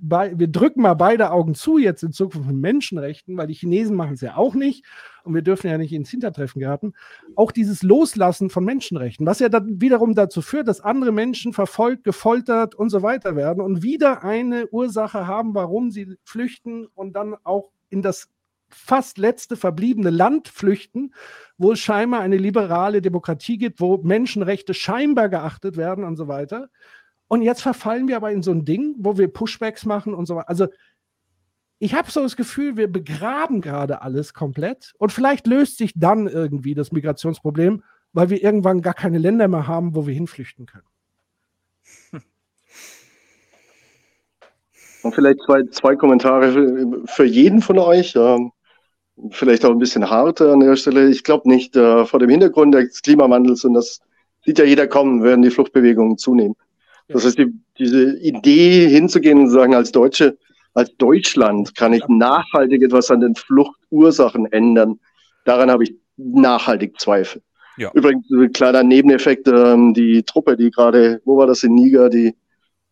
bei, 0.02 0.38
wir 0.38 0.48
drücken 0.48 0.82
mal 0.82 0.94
beide 0.94 1.32
Augen 1.32 1.56
zu 1.56 1.78
jetzt 1.78 2.04
in 2.04 2.12
Zukunft 2.12 2.48
mit 2.48 2.58
Menschenrechten, 2.58 3.38
weil 3.38 3.48
die 3.48 3.54
Chinesen 3.54 3.96
machen 3.96 4.14
es 4.14 4.22
ja 4.22 4.38
auch 4.38 4.54
nicht 4.54 4.86
und 5.24 5.34
wir 5.34 5.42
dürfen 5.42 5.68
ja 5.68 5.78
nicht 5.78 5.94
ins 5.94 6.10
Hintertreffen 6.10 6.60
geraten. 6.60 6.94
Auch 7.36 7.52
dieses 7.52 7.84
Loslassen 7.84 8.50
von 8.50 8.64
Menschenrechten, 8.64 9.26
was 9.26 9.40
ja 9.40 9.50
dann 9.50 9.82
wiederum 9.82 10.14
dazu 10.16 10.42
führt, 10.42 10.68
dass 10.68 10.82
andere 10.82 11.12
Menschen 11.12 11.54
verfolgt, 11.54 12.04
gefoltert 12.04 12.76
und 12.76 12.90
so 12.90 13.02
weiter 13.02 13.36
werden 13.36 13.62
und 13.62 13.84
wieder 13.84 14.24
eine 14.24 14.68
Ursache 14.68 15.28
haben, 15.28 15.56
warum 15.56 15.92
sie 15.92 16.18
flüchten 16.24 16.88
und 16.94 17.14
dann 17.14 17.36
auch 17.44 17.72
in 17.90 18.02
das 18.02 18.30
fast 18.70 19.18
letzte 19.18 19.56
verbliebene 19.56 20.10
Land 20.10 20.50
flüchten, 20.50 21.14
wo 21.58 21.72
es 21.72 21.80
scheinbar 21.80 22.22
eine 22.22 22.38
liberale 22.38 23.02
Demokratie 23.02 23.58
gibt, 23.58 23.80
wo 23.80 23.98
Menschenrechte 23.98 24.74
scheinbar 24.74 25.30
geachtet 25.30 25.78
werden 25.78 26.04
und 26.04 26.18
so 26.18 26.28
weiter. 26.28 26.70
Und 27.28 27.42
jetzt 27.42 27.62
verfallen 27.62 28.08
wir 28.08 28.16
aber 28.16 28.32
in 28.32 28.42
so 28.42 28.52
ein 28.52 28.66
Ding, 28.66 28.96
wo 29.00 29.18
wir 29.18 29.28
Pushbacks 29.28 29.86
machen 29.86 30.14
und 30.14 30.26
so 30.26 30.36
weiter. 30.36 30.50
Also 30.50 30.68
ich 31.80 31.94
habe 31.94 32.10
so 32.10 32.22
das 32.22 32.36
Gefühl, 32.36 32.78
wir 32.78 32.92
begraben 32.92 33.62
gerade 33.62 34.02
alles 34.02 34.34
komplett 34.34 34.94
und 34.98 35.12
vielleicht 35.12 35.46
löst 35.46 35.78
sich 35.78 35.92
dann 35.96 36.28
irgendwie 36.28 36.74
das 36.74 36.92
Migrationsproblem, 36.92 37.84
weil 38.14 38.30
wir 38.30 38.42
irgendwann 38.42 38.82
gar 38.82 38.96
keine 38.96 39.20
Länder 39.20 39.48
mehr 39.48 39.68
haben, 39.68 39.94
wo 39.94 40.08
wir 40.08 40.14
hinflüchten 40.14 40.66
können. 40.66 40.88
Und 45.04 45.14
vielleicht 45.14 45.42
zwei, 45.46 45.64
zwei 45.72 45.96
Kommentare 45.96 47.06
für, 47.06 47.24
jeden 47.24 47.62
von 47.62 47.78
euch. 47.80 48.16
Ähm, 48.16 48.52
vielleicht 49.30 49.64
auch 49.64 49.72
ein 49.72 49.80
bisschen 49.80 50.10
hart 50.10 50.42
an 50.42 50.60
der 50.60 50.76
Stelle. 50.76 51.10
Ich 51.10 51.24
glaube 51.24 51.48
nicht, 51.48 51.76
äh, 51.76 52.06
vor 52.06 52.20
dem 52.20 52.30
Hintergrund 52.30 52.74
des 52.76 53.02
Klimawandels, 53.02 53.64
und 53.64 53.74
das 53.74 54.02
sieht 54.46 54.60
ja 54.60 54.66
jeder 54.66 54.88
kommen, 54.88 55.24
werden 55.24 55.44
die 55.44 55.52
Fluchtbewegungen 55.52 56.18
zunehmen. 56.18 56.56
Das 57.08 57.26
heißt, 57.26 57.38
die, 57.38 57.54
diese 57.78 58.18
Idee 58.20 58.90
hinzugehen 58.90 59.40
und 59.40 59.48
zu 59.48 59.54
sagen, 59.54 59.74
als 59.74 59.92
Deutsche, 59.92 60.38
als 60.74 60.96
Deutschland 60.98 61.76
kann 61.76 61.94
ich 61.94 62.04
nachhaltig 62.08 62.84
etwas 62.84 63.10
an 63.10 63.22
den 63.22 63.36
Fluchtursachen 63.36 64.52
ändern. 64.52 65.00
Daran 65.46 65.72
habe 65.72 65.84
ich 65.84 65.96
nachhaltig 66.18 67.00
Zweifel. 67.00 67.42
Ja. 67.78 67.92
Übrigens, 67.94 68.30
ein 68.32 68.52
kleiner 68.52 68.84
Nebeneffekt, 68.84 69.48
ähm, 69.48 69.94
die 69.94 70.24
Truppe, 70.24 70.58
die 70.58 70.72
gerade, 70.72 71.22
wo 71.26 71.38
war 71.38 71.48
das 71.48 71.64
in 71.64 71.76
Niger, 71.76 72.10
die 72.10 72.36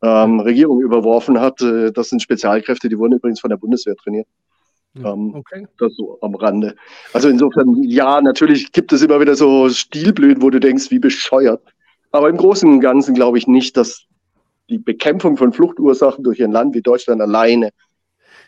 ähm, 0.02 0.40
Regierung 0.40 0.82
überworfen 0.82 1.40
hat, 1.40 1.61
äh, 1.61 1.92
das 1.92 2.10
sind 2.10 2.22
Spezialkräfte, 2.22 2.88
die 2.88 2.98
wurden 2.98 3.14
übrigens 3.14 3.40
von 3.40 3.50
der 3.50 3.58
Bundeswehr 3.58 3.95
trainiert. 3.95 4.27
Ähm, 4.95 5.35
Okay. 5.35 5.68
Das 5.77 5.94
so 5.95 6.18
am 6.22 6.35
Rande. 6.35 6.76
Also 7.14 7.30
insofern, 7.30 7.84
ja, 7.84 8.22
natürlich 8.22 8.72
gibt 8.72 8.94
es 8.94 9.02
immer 9.02 9.19
wieder 9.19 9.35
so 9.35 9.69
Stilblüten, 9.69 10.42
wo 10.42 10.50
du 10.50 10.60
denkst, 10.60 10.92
wie 10.92 11.00
bescheuert. 11.00 11.61
Aber 12.16 12.30
im 12.30 12.38
Großen 12.38 12.69
und 12.69 12.80
Ganzen 12.80 13.14
glaube 13.14 13.38
ich 13.38 13.45
nicht, 13.45 13.76
dass 13.76 14.06
die 14.69 14.77
Bekämpfung 14.80 15.35
von 15.35 15.52
Fluchtursachen 15.52 16.24
durch 16.24 16.42
ein 16.42 16.52
Land 16.52 16.74
wie 16.74 16.82
Deutschland 16.82 17.22
alleine 17.22 17.72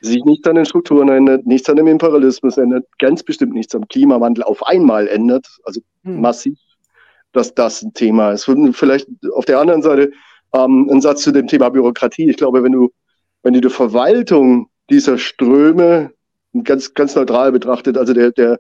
sich 0.02 0.24
nichts 0.24 0.48
an 0.48 0.56
den 0.56 0.66
Strukturen 0.66 1.10
ändert, 1.10 1.46
nichts 1.46 1.70
an 1.70 1.76
dem 1.76 1.88
Imperialismus 1.88 2.58
ändert, 2.58 2.86
ganz 2.98 3.24
bestimmt 3.24 3.54
nichts 3.54 3.76
am 3.76 3.86
Klimawandel 3.88 4.44
auf 4.44 4.66
einmal 4.66 5.08
ändert, 5.08 5.48
also 5.64 5.82
massiv, 6.04 6.58
dass 7.34 7.54
das 7.56 7.82
ein 7.82 7.94
Thema 7.94 8.32
ist. 8.32 8.48
Und 8.48 8.74
vielleicht 8.74 9.10
auf 9.34 9.44
der 9.44 9.60
anderen 9.60 9.82
Seite 9.82 10.12
ähm, 10.54 10.90
ein 10.90 11.02
Satz 11.02 11.24
zu 11.24 11.32
dem 11.32 11.48
Thema 11.48 11.70
Bürokratie. 11.70 12.30
Ich 12.30 12.38
glaube, 12.38 12.64
wenn 12.64 12.72
du, 12.72 12.92
wenn 13.44 13.54
du 13.54 13.60
die 13.60 13.70
Verwaltung 13.70 14.70
dieser 14.90 15.18
Ströme 15.18 16.12
ganz, 16.64 16.94
ganz 16.94 17.16
neutral 17.16 17.52
betrachtet, 17.52 17.98
also 17.98 18.14
der, 18.14 18.32
der, 18.32 18.60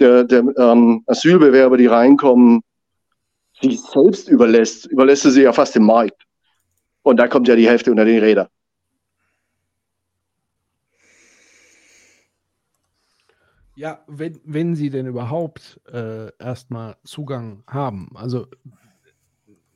der, 0.00 0.24
der 0.24 0.44
ähm, 0.58 1.04
Asylbewerber, 1.06 1.76
die 1.76 1.86
reinkommen, 1.86 2.62
sich 3.62 3.80
selbst 3.80 4.28
überlässt, 4.28 4.86
überlässt 4.86 5.24
du 5.24 5.30
sie 5.30 5.42
ja 5.42 5.52
fast 5.52 5.74
dem 5.74 5.84
Markt. 5.84 6.26
Und 7.02 7.18
da 7.18 7.28
kommt 7.28 7.48
ja 7.48 7.56
die 7.56 7.68
Hälfte 7.68 7.90
unter 7.90 8.04
den 8.04 8.20
Räder. 8.20 8.48
Ja, 13.74 14.04
wenn, 14.06 14.40
wenn 14.44 14.74
sie 14.74 14.90
denn 14.90 15.06
überhaupt 15.06 15.80
äh, 15.92 16.30
erstmal 16.38 16.96
Zugang 17.04 17.62
haben. 17.66 18.10
Also 18.14 18.46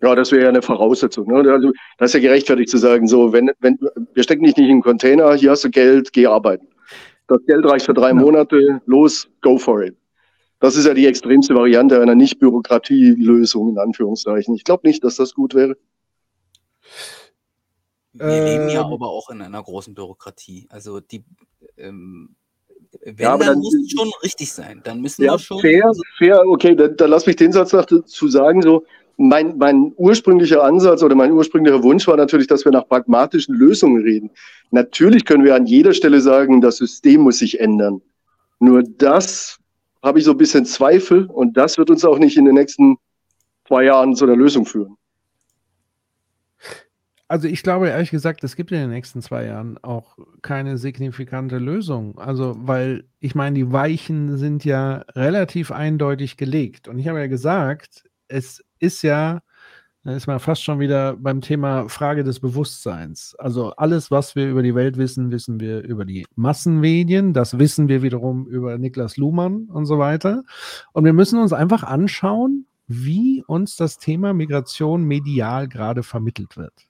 Ja, 0.02 0.14
das 0.14 0.32
wäre 0.32 0.42
ja 0.44 0.48
eine 0.50 0.60
Voraussetzung. 0.62 1.28
Ne? 1.28 1.50
Also, 1.50 1.72
das 1.98 2.10
ist 2.10 2.14
ja 2.14 2.28
gerechtfertigt 2.28 2.68
zu 2.68 2.78
sagen, 2.78 3.06
so, 3.06 3.32
wenn, 3.32 3.50
wenn, 3.60 3.78
wir 4.12 4.22
stecken 4.22 4.44
dich 4.44 4.56
nicht 4.56 4.66
in 4.66 4.72
einen 4.72 4.82
Container, 4.82 5.34
hier 5.34 5.50
hast 5.52 5.64
du 5.64 5.70
Geld, 5.70 6.12
geh 6.12 6.26
arbeiten. 6.26 6.68
Das 7.28 7.38
Geld 7.46 7.64
reicht 7.64 7.86
für 7.86 7.94
drei 7.94 8.12
Monate, 8.12 8.82
los, 8.86 9.28
go 9.40 9.56
for 9.56 9.82
it. 9.82 9.96
Das 10.64 10.76
ist 10.76 10.86
ja 10.86 10.94
die 10.94 11.04
extremste 11.06 11.54
Variante 11.54 12.00
einer 12.00 12.14
Nicht-Bürokratie-Lösung, 12.14 13.68
in 13.68 13.78
Anführungszeichen. 13.78 14.54
Ich 14.54 14.64
glaube 14.64 14.88
nicht, 14.88 15.04
dass 15.04 15.16
das 15.16 15.34
gut 15.34 15.52
wäre. 15.54 15.76
Wir 18.14 18.44
leben 18.44 18.70
ja 18.70 18.80
Ähm. 18.80 18.86
aber 18.94 19.08
auch 19.10 19.28
in 19.28 19.42
einer 19.42 19.62
großen 19.62 19.94
Bürokratie. 19.94 20.66
Also 20.70 21.00
die, 21.00 21.22
ähm, 21.76 22.34
wenn, 23.02 23.16
Ja, 23.18 23.36
dann 23.36 23.46
dann- 23.48 23.58
muss 23.58 23.74
es 23.74 23.90
schon 23.90 24.10
richtig 24.22 24.50
sein. 24.54 24.80
Dann 24.84 25.02
müssen 25.02 25.22
Ja, 25.22 25.32
wir 25.34 25.38
schon. 25.38 25.60
fair, 25.60 25.92
fair, 26.16 26.42
okay, 26.46 26.74
dann, 26.74 26.96
dann 26.96 27.10
lass 27.10 27.26
mich 27.26 27.36
den 27.36 27.52
Satz 27.52 27.74
noch 27.74 27.84
dazu 27.84 28.28
sagen. 28.28 28.62
So, 28.62 28.84
mein, 29.18 29.58
mein 29.58 29.92
ursprünglicher 29.98 30.64
Ansatz 30.64 31.02
oder 31.02 31.14
mein 31.14 31.32
ursprünglicher 31.32 31.82
Wunsch 31.82 32.06
war 32.06 32.16
natürlich, 32.16 32.46
dass 32.46 32.64
wir 32.64 32.72
nach 32.72 32.88
pragmatischen 32.88 33.54
Lösungen 33.54 34.02
reden. 34.02 34.30
Natürlich 34.70 35.26
können 35.26 35.44
wir 35.44 35.54
an 35.56 35.66
jeder 35.66 35.92
Stelle 35.92 36.22
sagen, 36.22 36.62
das 36.62 36.78
System 36.78 37.20
muss 37.20 37.36
sich 37.40 37.60
ändern. 37.60 38.00
Nur 38.60 38.82
das 38.82 39.58
habe 40.04 40.18
ich 40.18 40.24
so 40.26 40.32
ein 40.32 40.36
bisschen 40.36 40.66
Zweifel 40.66 41.24
und 41.26 41.56
das 41.56 41.78
wird 41.78 41.90
uns 41.90 42.04
auch 42.04 42.18
nicht 42.18 42.36
in 42.36 42.44
den 42.44 42.54
nächsten 42.54 42.96
zwei 43.66 43.84
Jahren 43.84 44.14
zu 44.14 44.26
einer 44.26 44.36
Lösung 44.36 44.66
führen. 44.66 44.96
Also 47.26 47.48
ich 47.48 47.62
glaube 47.62 47.88
ehrlich 47.88 48.10
gesagt, 48.10 48.44
es 48.44 48.54
gibt 48.54 48.70
in 48.70 48.78
den 48.78 48.90
nächsten 48.90 49.22
zwei 49.22 49.46
Jahren 49.46 49.78
auch 49.82 50.18
keine 50.42 50.76
signifikante 50.76 51.56
Lösung. 51.56 52.18
Also, 52.18 52.54
weil 52.58 53.04
ich 53.18 53.34
meine, 53.34 53.56
die 53.56 53.72
Weichen 53.72 54.36
sind 54.36 54.64
ja 54.64 55.04
relativ 55.16 55.72
eindeutig 55.72 56.36
gelegt. 56.36 56.86
Und 56.86 56.98
ich 56.98 57.08
habe 57.08 57.20
ja 57.20 57.26
gesagt, 57.26 58.04
es 58.28 58.62
ist 58.78 59.02
ja, 59.02 59.40
da 60.04 60.14
ist 60.14 60.26
man 60.26 60.38
fast 60.38 60.62
schon 60.62 60.80
wieder 60.80 61.16
beim 61.16 61.40
Thema 61.40 61.88
Frage 61.88 62.24
des 62.24 62.38
Bewusstseins. 62.38 63.34
Also 63.38 63.70
alles, 63.70 64.10
was 64.10 64.36
wir 64.36 64.50
über 64.50 64.62
die 64.62 64.74
Welt 64.74 64.98
wissen, 64.98 65.30
wissen 65.30 65.60
wir 65.60 65.82
über 65.82 66.04
die 66.04 66.26
Massenmedien. 66.36 67.32
Das 67.32 67.58
wissen 67.58 67.88
wir 67.88 68.02
wiederum 68.02 68.46
über 68.46 68.76
Niklas 68.76 69.16
Luhmann 69.16 69.64
und 69.64 69.86
so 69.86 69.98
weiter. 69.98 70.44
Und 70.92 71.06
wir 71.06 71.14
müssen 71.14 71.38
uns 71.38 71.54
einfach 71.54 71.84
anschauen, 71.84 72.66
wie 72.86 73.42
uns 73.46 73.76
das 73.76 73.96
Thema 73.96 74.34
Migration 74.34 75.04
medial 75.04 75.68
gerade 75.68 76.02
vermittelt 76.02 76.58
wird. 76.58 76.86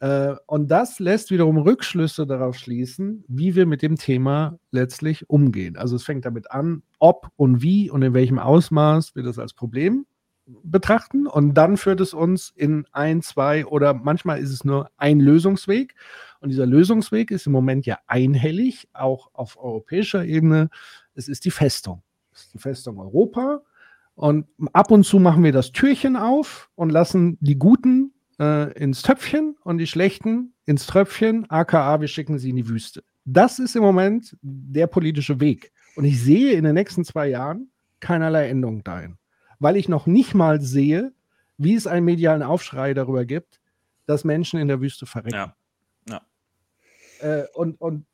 Äh, 0.00 0.34
und 0.46 0.70
das 0.70 0.98
lässt 0.98 1.30
wiederum 1.30 1.56
Rückschlüsse 1.56 2.26
darauf 2.26 2.56
schließen, 2.56 3.24
wie 3.28 3.54
wir 3.54 3.64
mit 3.64 3.80
dem 3.80 3.96
Thema 3.96 4.58
letztlich 4.72 5.30
umgehen. 5.30 5.78
Also 5.78 5.96
es 5.96 6.04
fängt 6.04 6.26
damit 6.26 6.50
an, 6.50 6.82
ob 6.98 7.28
und 7.36 7.62
wie 7.62 7.90
und 7.90 8.02
in 8.02 8.12
welchem 8.12 8.38
Ausmaß 8.38 9.14
wir 9.14 9.22
das 9.22 9.38
als 9.38 9.54
Problem 9.54 10.04
betrachten. 10.62 11.26
Und 11.26 11.54
dann 11.54 11.76
führt 11.76 12.00
es 12.00 12.14
uns 12.14 12.52
in 12.54 12.86
ein, 12.92 13.22
zwei 13.22 13.66
oder 13.66 13.94
manchmal 13.94 14.40
ist 14.40 14.50
es 14.50 14.64
nur 14.64 14.90
ein 14.96 15.20
Lösungsweg. 15.20 15.94
Und 16.40 16.50
dieser 16.50 16.66
Lösungsweg 16.66 17.30
ist 17.30 17.46
im 17.46 17.52
Moment 17.52 17.86
ja 17.86 17.98
einhellig, 18.06 18.88
auch 18.92 19.30
auf 19.32 19.58
europäischer 19.58 20.24
Ebene. 20.24 20.70
Es 21.14 21.28
ist 21.28 21.44
die 21.44 21.50
Festung. 21.50 22.02
Es 22.32 22.42
ist 22.42 22.54
die 22.54 22.58
Festung 22.58 22.98
Europa. 22.98 23.62
Und 24.14 24.46
ab 24.72 24.90
und 24.90 25.04
zu 25.04 25.18
machen 25.18 25.44
wir 25.44 25.52
das 25.52 25.72
Türchen 25.72 26.16
auf 26.16 26.70
und 26.74 26.90
lassen 26.90 27.38
die 27.40 27.56
Guten 27.56 28.12
äh, 28.38 28.72
ins 28.72 29.02
Töpfchen 29.02 29.56
und 29.62 29.78
die 29.78 29.86
Schlechten 29.86 30.54
ins 30.66 30.86
Tröpfchen, 30.86 31.48
aka 31.50 32.00
wir 32.00 32.08
schicken 32.08 32.38
sie 32.38 32.50
in 32.50 32.56
die 32.56 32.68
Wüste. 32.68 33.02
Das 33.24 33.58
ist 33.58 33.76
im 33.76 33.82
Moment 33.82 34.36
der 34.42 34.86
politische 34.86 35.40
Weg. 35.40 35.72
Und 35.96 36.04
ich 36.04 36.20
sehe 36.20 36.52
in 36.52 36.64
den 36.64 36.74
nächsten 36.74 37.04
zwei 37.04 37.28
Jahren 37.28 37.70
keinerlei 38.00 38.48
Änderung 38.48 38.82
dahin. 38.82 39.16
Weil 39.60 39.76
ich 39.76 39.88
noch 39.88 40.06
nicht 40.06 40.34
mal 40.34 40.60
sehe, 40.60 41.12
wie 41.56 41.74
es 41.74 41.86
einen 41.86 42.04
medialen 42.04 42.42
Aufschrei 42.42 42.94
darüber 42.94 43.24
gibt, 43.24 43.60
dass 44.06 44.24
Menschen 44.24 44.58
in 44.58 44.66
der 44.66 44.80
Wüste 44.80 45.06
verrecken. 45.06 45.36
Ja. 45.36 45.54
Ja. 46.08 46.22
Äh, 47.20 47.46
und, 47.54 47.80
und 47.80 48.06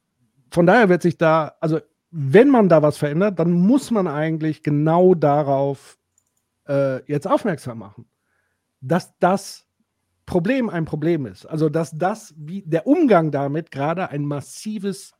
von 0.51 0.67
daher 0.67 0.89
wird 0.89 1.03
sich 1.03 1.17
da, 1.17 1.55
also 1.61 1.81
wenn 2.11 2.49
man 2.51 2.69
da 2.69 2.83
was 2.83 2.99
verändert, 2.99 3.39
dann 3.39 3.53
muss 3.53 3.91
man 3.91 4.07
eigentlich 4.07 4.63
genau 4.63 5.15
darauf 5.15 5.99
äh, 6.69 7.05
jetzt 7.11 7.27
aufmerksam 7.27 7.79
machen, 7.79 8.07
dass 8.81 9.17
das 9.19 9.67
Problem 10.27 10.69
ein 10.69 10.85
Problem 10.85 11.27
ist. 11.27 11.47
Also 11.47 11.69
dass 11.69 11.93
das, 11.93 12.35
wie 12.37 12.63
der 12.63 12.87
Umgang 12.87 13.31
damit 13.31 13.71
gerade 13.71 14.11
ein 14.11 14.25
massives 14.25 15.16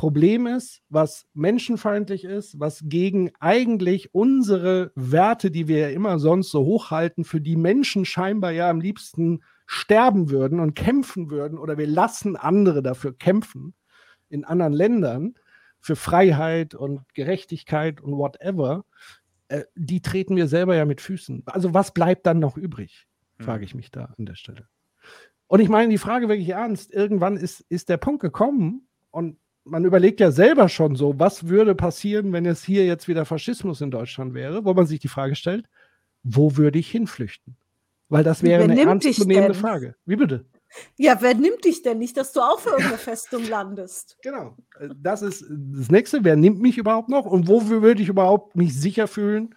Problem 0.00 0.46
ist, 0.46 0.80
was 0.88 1.26
menschenfeindlich 1.34 2.24
ist, 2.24 2.58
was 2.58 2.80
gegen 2.86 3.32
eigentlich 3.38 4.14
unsere 4.14 4.92
Werte, 4.94 5.50
die 5.50 5.68
wir 5.68 5.76
ja 5.76 5.88
immer 5.90 6.18
sonst 6.18 6.50
so 6.50 6.64
hochhalten, 6.64 7.22
für 7.22 7.42
die 7.42 7.56
Menschen 7.56 8.06
scheinbar 8.06 8.50
ja 8.50 8.70
am 8.70 8.80
liebsten 8.80 9.42
sterben 9.66 10.30
würden 10.30 10.58
und 10.58 10.74
kämpfen 10.74 11.28
würden 11.28 11.58
oder 11.58 11.76
wir 11.76 11.86
lassen 11.86 12.36
andere 12.36 12.82
dafür 12.82 13.12
kämpfen 13.14 13.74
in 14.30 14.46
anderen 14.46 14.72
Ländern 14.72 15.34
für 15.80 15.96
Freiheit 15.96 16.74
und 16.74 17.02
Gerechtigkeit 17.12 18.00
und 18.00 18.16
whatever, 18.16 18.86
äh, 19.48 19.64
die 19.74 20.00
treten 20.00 20.34
wir 20.34 20.48
selber 20.48 20.76
ja 20.76 20.86
mit 20.86 21.02
Füßen. 21.02 21.42
Also 21.44 21.74
was 21.74 21.92
bleibt 21.92 22.24
dann 22.24 22.38
noch 22.38 22.56
übrig, 22.56 23.06
frage 23.38 23.66
ich 23.66 23.74
mich 23.74 23.90
da 23.90 24.14
an 24.16 24.24
der 24.24 24.36
Stelle. 24.36 24.66
Und 25.46 25.60
ich 25.60 25.68
meine 25.68 25.90
die 25.90 25.98
Frage 25.98 26.30
wirklich 26.30 26.48
ernst. 26.48 26.90
Irgendwann 26.90 27.36
ist, 27.36 27.60
ist 27.68 27.90
der 27.90 27.98
Punkt 27.98 28.22
gekommen 28.22 28.88
und 29.10 29.36
man 29.64 29.84
überlegt 29.84 30.20
ja 30.20 30.30
selber 30.30 30.68
schon 30.68 30.96
so, 30.96 31.18
was 31.18 31.48
würde 31.48 31.74
passieren, 31.74 32.32
wenn 32.32 32.46
es 32.46 32.64
hier 32.64 32.86
jetzt 32.86 33.08
wieder 33.08 33.24
Faschismus 33.24 33.80
in 33.80 33.90
Deutschland 33.90 34.34
wäre, 34.34 34.64
wo 34.64 34.74
man 34.74 34.86
sich 34.86 35.00
die 35.00 35.08
Frage 35.08 35.36
stellt, 35.36 35.66
wo 36.22 36.56
würde 36.56 36.78
ich 36.78 36.90
hinflüchten? 36.90 37.56
Weil 38.08 38.24
das 38.24 38.42
wäre 38.42 38.64
eine 38.64 38.80
ernstzunehmende? 38.80 39.54
Frage. 39.54 39.94
Wie 40.04 40.16
bitte? 40.16 40.44
Ja, 40.96 41.20
wer 41.20 41.34
nimmt 41.34 41.64
dich 41.64 41.82
denn 41.82 41.98
nicht, 41.98 42.16
dass 42.16 42.32
du 42.32 42.40
auch 42.40 42.58
für 42.58 42.70
irgendeine 42.70 42.98
Festung 42.98 43.48
landest? 43.48 44.18
Genau. 44.22 44.56
Das 44.96 45.22
ist 45.22 45.44
das 45.48 45.90
nächste. 45.90 46.24
Wer 46.24 46.36
nimmt 46.36 46.60
mich 46.60 46.78
überhaupt 46.78 47.08
noch? 47.08 47.24
Und 47.24 47.48
wo 47.48 47.68
würde 47.68 48.02
ich 48.02 48.08
überhaupt 48.08 48.56
mich 48.56 48.78
sicher 48.78 49.06
fühlen, 49.06 49.54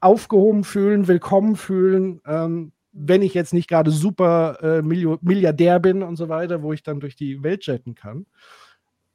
aufgehoben 0.00 0.64
fühlen, 0.64 1.08
willkommen 1.08 1.56
fühlen, 1.56 2.20
ähm, 2.26 2.72
wenn 2.92 3.22
ich 3.22 3.34
jetzt 3.34 3.54
nicht 3.54 3.68
gerade 3.68 3.90
super 3.90 4.58
äh, 4.62 4.82
Milliardär 4.82 5.78
bin 5.78 6.02
und 6.02 6.16
so 6.16 6.28
weiter, 6.28 6.62
wo 6.62 6.72
ich 6.72 6.82
dann 6.82 7.00
durch 7.00 7.14
die 7.14 7.42
Welt 7.42 7.66
jetten 7.66 7.94
kann. 7.94 8.26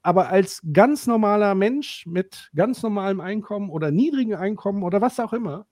Aber 0.06 0.30
als 0.30 0.62
ganz 0.72 1.08
normaler 1.08 1.56
Mensch 1.56 2.06
mit 2.06 2.52
ganz 2.54 2.84
normalem 2.84 3.20
Einkommen 3.20 3.72
oder 3.72 3.90
niedrigem 3.90 4.36
Einkommen 4.36 4.84
oder 4.84 5.02
was 5.02 5.20
auch 5.20 5.34
immer, 5.34 5.66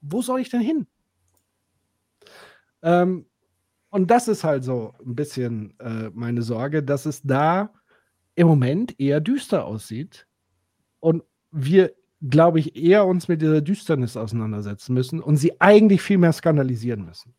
wo 0.00 0.22
soll 0.22 0.40
ich 0.40 0.48
denn 0.48 0.62
hin? 0.62 0.86
Ähm, 2.80 3.26
und 3.90 4.10
das 4.10 4.28
ist 4.28 4.42
halt 4.42 4.64
so 4.64 4.94
ein 5.04 5.14
bisschen 5.14 5.78
äh, 5.80 6.08
meine 6.14 6.40
Sorge, 6.40 6.82
dass 6.82 7.04
es 7.04 7.20
da 7.24 7.74
im 8.36 8.46
Moment 8.46 8.98
eher 8.98 9.20
düster 9.20 9.66
aussieht 9.66 10.26
und 11.00 11.22
wir, 11.50 11.92
glaube 12.22 12.58
ich, 12.58 12.74
eher 12.74 13.04
uns 13.04 13.28
mit 13.28 13.42
dieser 13.42 13.60
Düsternis 13.60 14.16
auseinandersetzen 14.16 14.94
müssen 14.94 15.20
und 15.20 15.36
sie 15.36 15.60
eigentlich 15.60 16.00
viel 16.00 16.16
mehr 16.16 16.32
skandalisieren 16.32 17.04
müssen. 17.04 17.34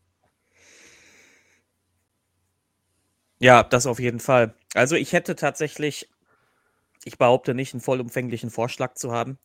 Ja, 3.39 3.63
das 3.63 3.85
auf 3.85 3.99
jeden 3.99 4.19
Fall. 4.19 4.53
Also 4.73 4.95
ich 4.95 5.13
hätte 5.13 5.35
tatsächlich, 5.35 6.09
ich 7.05 7.17
behaupte 7.17 7.53
nicht, 7.55 7.73
einen 7.73 7.81
vollumfänglichen 7.81 8.49
Vorschlag 8.51 8.95
zu 8.95 9.11
haben, 9.11 9.39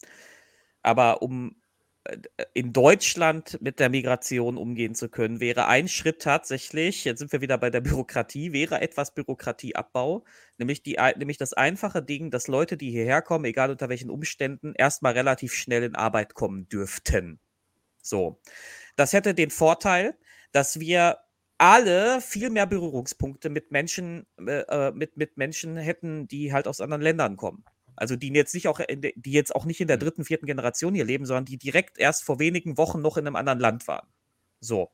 aber 0.83 1.23
um 1.23 1.57
äh, 2.05 2.19
in 2.55 2.73
Deutschland 2.73 3.61
mit 3.63 3.81
der 3.81 3.91
Migration 3.91 4.59
umgehen 4.59 4.95
zu 4.95 5.09
können, 5.11 5.41
wäre 5.41 5.67
ein 5.69 5.89
Schritt 5.89 6.23
tatsächlich, 6.23 7.05
jetzt 7.05 7.21
sind 7.21 7.33
wir 7.33 7.43
wieder 7.43 7.59
bei 7.59 7.71
der 7.71 7.83
Bürokratie, 7.83 8.53
wäre 8.53 8.81
etwas 8.83 9.15
Bürokratieabbau, 9.15 10.25
nämlich, 10.59 10.83
die, 10.83 10.99
nämlich 11.19 11.39
das 11.39 11.53
einfache 11.55 12.03
Ding, 12.03 12.31
dass 12.31 12.49
Leute, 12.49 12.77
die 12.79 12.91
hierher 12.93 13.23
kommen, 13.23 13.45
egal 13.47 13.71
unter 13.71 13.89
welchen 13.91 14.11
Umständen, 14.11 14.75
erstmal 14.77 15.15
relativ 15.15 15.55
schnell 15.55 15.85
in 15.85 15.97
Arbeit 15.97 16.35
kommen 16.35 16.69
dürften. 16.69 17.41
So. 18.03 18.41
Das 18.97 19.13
hätte 19.13 19.35
den 19.35 19.51
Vorteil, 19.51 20.17
dass 20.53 20.81
wir 20.81 21.19
alle 21.63 22.21
viel 22.21 22.51
mehr 22.51 22.67
Berührungspunkte 22.67 23.49
mit 23.49 23.71
Menschen, 23.71 24.27
äh, 24.45 24.63
äh, 24.63 24.91
mit, 24.91 25.17
mit 25.17 25.37
Menschen 25.37 25.77
hätten, 25.77 26.27
die 26.27 26.53
halt 26.53 26.67
aus 26.67 26.81
anderen 26.81 27.03
Ländern 27.03 27.37
kommen. 27.37 27.65
Also 27.95 28.17
die 28.17 28.33
jetzt 28.33 28.53
nicht 28.53 28.67
auch 28.67 28.81
in 28.81 29.01
de, 29.01 29.13
die 29.15 29.31
jetzt 29.31 29.55
auch 29.55 29.65
nicht 29.65 29.81
in 29.81 29.87
der 29.87 29.97
dritten, 29.97 30.25
vierten 30.25 30.47
Generation 30.47 30.93
hier 30.93 31.05
leben, 31.05 31.25
sondern 31.25 31.45
die 31.45 31.59
direkt 31.59 31.99
erst 31.99 32.25
vor 32.25 32.41
wenigen 32.41 32.79
Wochen 32.79 33.01
noch 33.01 33.17
in 33.17 33.29
einem 33.29 33.37
anderen 33.37 33.61
Land 33.61 33.87
waren. 33.87 34.09
So. 34.59 34.91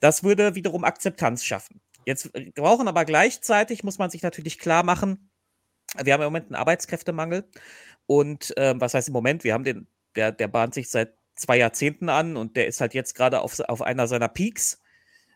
Das 0.00 0.22
würde 0.22 0.54
wiederum 0.54 0.84
Akzeptanz 0.84 1.44
schaffen. 1.44 1.80
Jetzt 2.04 2.34
äh, 2.34 2.50
brauchen 2.54 2.86
aber 2.86 3.06
gleichzeitig, 3.06 3.82
muss 3.82 3.96
man 3.96 4.10
sich 4.10 4.22
natürlich 4.22 4.58
klar 4.58 4.82
machen, 4.82 5.30
wir 6.04 6.12
haben 6.12 6.20
im 6.20 6.26
Moment 6.26 6.46
einen 6.46 6.56
Arbeitskräftemangel. 6.56 7.48
Und 8.06 8.52
ähm, 8.58 8.82
was 8.82 8.92
heißt 8.92 9.08
im 9.08 9.14
Moment? 9.14 9.44
Wir 9.44 9.54
haben 9.54 9.64
den, 9.64 9.86
der, 10.14 10.30
der 10.30 10.48
bahnt 10.48 10.74
sich 10.74 10.90
seit 10.90 11.14
zwei 11.36 11.56
Jahrzehnten 11.56 12.10
an 12.10 12.36
und 12.36 12.56
der 12.56 12.66
ist 12.66 12.82
halt 12.82 12.92
jetzt 12.92 13.14
gerade 13.14 13.40
auf, 13.40 13.58
auf 13.60 13.80
einer 13.80 14.06
seiner 14.08 14.28
Peaks. 14.28 14.78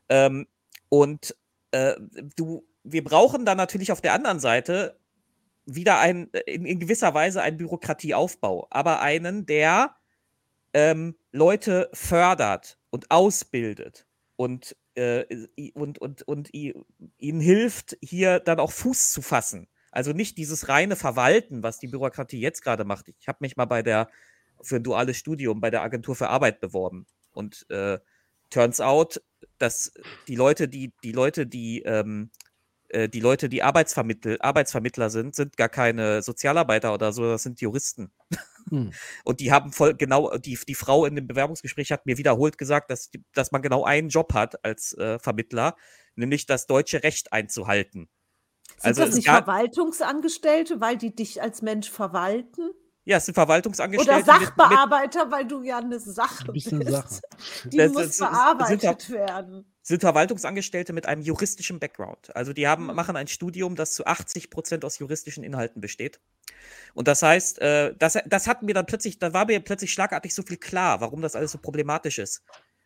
Ähm, 0.09 0.47
und 0.89 1.37
äh, 1.71 1.95
du, 2.37 2.67
wir 2.83 3.05
brauchen 3.05 3.45
dann 3.45 3.57
natürlich 3.57 3.93
auf 3.93 4.01
der 4.01 4.13
anderen 4.13 4.41
Seite 4.41 4.99
wieder 5.67 5.99
ein, 5.99 6.31
in, 6.47 6.67
in 6.67 6.79
gewisser 6.79 7.15
Weise 7.15 7.43
einen 7.43 7.57
Bürokratieaufbau, 7.57 8.67
aber 8.71 9.01
einen, 9.01 9.47
der 9.47 9.97
ähm, 10.73 11.17
Leute 11.33 11.89
fördert 11.93 12.79
und 12.91 13.11
ausbildet 13.11 14.07
und, 14.37 14.77
äh, 14.95 15.25
und, 15.75 15.99
und, 15.99 16.23
und 16.23 16.53
ihnen 16.53 17.41
hilft, 17.41 17.97
hier 18.03 18.41
dann 18.41 18.61
auch 18.61 18.73
Fuß 18.73 19.13
zu 19.13 19.23
fassen. 19.23 19.69
Also 19.91 20.13
nicht 20.13 20.37
dieses 20.39 20.69
reine 20.69 20.97
Verwalten, 20.97 21.63
was 21.63 21.79
die 21.79 21.87
Bürokratie 21.87 22.41
jetzt 22.41 22.63
gerade 22.63 22.85
macht. 22.85 23.07
Ich 23.21 23.29
habe 23.29 23.39
mich 23.41 23.57
mal 23.57 23.65
bei 23.65 23.83
der, 23.83 24.09
für 24.61 24.77
ein 24.77 24.83
duales 24.83 25.17
Studium 25.17 25.61
bei 25.61 25.71
der 25.71 25.83
Agentur 25.83 26.17
für 26.17 26.29
Arbeit 26.29 26.61
beworben. 26.61 27.07
Und 27.33 27.65
äh, 27.71 27.99
turns 28.51 28.81
out, 28.81 29.23
dass 29.59 29.93
die 30.29 30.37
Leute, 30.37 30.69
die, 30.69 30.93
die 31.03 31.13
Leute, 31.13 31.47
die, 31.47 31.83
ähm, 31.83 32.31
äh, 32.89 33.09
die 33.09 33.21
Leute, 33.21 33.49
die 33.49 33.63
Arbeitsvermittler, 33.63 34.37
Arbeitsvermittler 34.41 35.11
sind, 35.11 35.35
sind 35.35 35.57
gar 35.57 35.69
keine 35.69 36.23
Sozialarbeiter 36.23 36.95
oder 36.95 37.13
so, 37.13 37.23
das 37.25 37.43
sind 37.43 37.61
Juristen. 37.61 38.13
Hm. 38.71 38.93
Und 39.25 39.41
die 39.41 39.53
haben 39.53 39.73
voll 39.73 39.95
genau, 39.95 40.37
die, 40.39 40.59
die 40.69 40.75
Frau 40.75 41.05
in 41.07 41.17
dem 41.17 41.27
Bewerbungsgespräch 41.27 41.93
hat 41.93 42.07
mir 42.07 42.19
wiederholt 42.19 42.59
gesagt, 42.59 42.91
dass, 42.91 43.11
die- 43.11 43.25
dass 43.35 43.53
man 43.53 43.63
genau 43.63 43.85
einen 43.85 44.09
Job 44.09 44.35
hat 44.35 44.65
als 44.65 44.93
äh, 44.95 45.19
Vermittler, 45.19 45.77
nämlich 46.17 46.47
das 46.47 46.67
deutsche 46.67 47.03
Recht 47.03 47.33
einzuhalten. 47.33 48.09
Sind 48.69 48.85
Also 48.85 49.05
das 49.05 49.15
nicht 49.15 49.29
Verwaltungsangestellte, 49.29 50.81
weil 50.81 50.97
die 50.97 51.15
dich 51.15 51.43
als 51.43 51.63
Mensch 51.63 51.91
verwalten? 51.91 52.71
Ja, 53.07 53.19
es 53.19 53.27
sind 53.27 53.35
Verwaltungsangestellte. 53.35 54.23
Oder 54.23 54.33
mit- 54.35 54.41
mit- 54.41 54.47
Sachbearbeiter, 54.57 55.31
weil 55.31 55.47
du 55.47 55.63
ja 55.63 55.79
eine 55.79 55.99
Sache 56.01 56.51
bist. 56.53 56.71
Sache. 56.71 57.21
Die 57.67 57.77
Das- 57.77 57.93
muss 57.93 58.03
das- 58.03 58.17
sind 58.17 58.31
bearbeitet 58.31 58.87
auch- 58.87 59.11
werden. 59.11 59.67
sind 59.83 60.01
Verwaltungsangestellte 60.01 60.95
mit 60.95 61.05
einem 61.07 61.21
juristischen 61.21 61.79
Background. 61.79 62.35
Also 62.35 62.55
die 62.55 62.67
haben, 62.67 62.87
Mhm. 62.87 62.95
machen 62.95 63.17
ein 63.17 63.27
Studium, 63.29 63.77
das 63.77 63.93
zu 63.93 64.07
80 64.07 64.49
Prozent 64.49 64.85
aus 64.87 64.99
juristischen 64.99 65.45
Inhalten 65.45 65.83
besteht. 65.83 66.21
Und 66.95 67.07
das 67.07 67.21
heißt, 67.23 67.59
äh, 67.59 67.95
das, 67.99 68.17
das 68.25 68.47
hat 68.47 68.63
mir 68.63 68.73
dann 68.75 68.87
plötzlich, 68.87 69.19
da 69.19 69.35
war 69.35 69.45
mir 69.45 69.61
plötzlich 69.61 69.93
schlagartig 69.93 70.35
so 70.35 70.43
viel 70.43 70.57
klar, 70.57 71.03
warum 71.03 71.21
das 71.21 71.37
alles 71.37 71.53
so 71.53 71.59
problematisch 71.59 72.19
ist. 72.19 72.43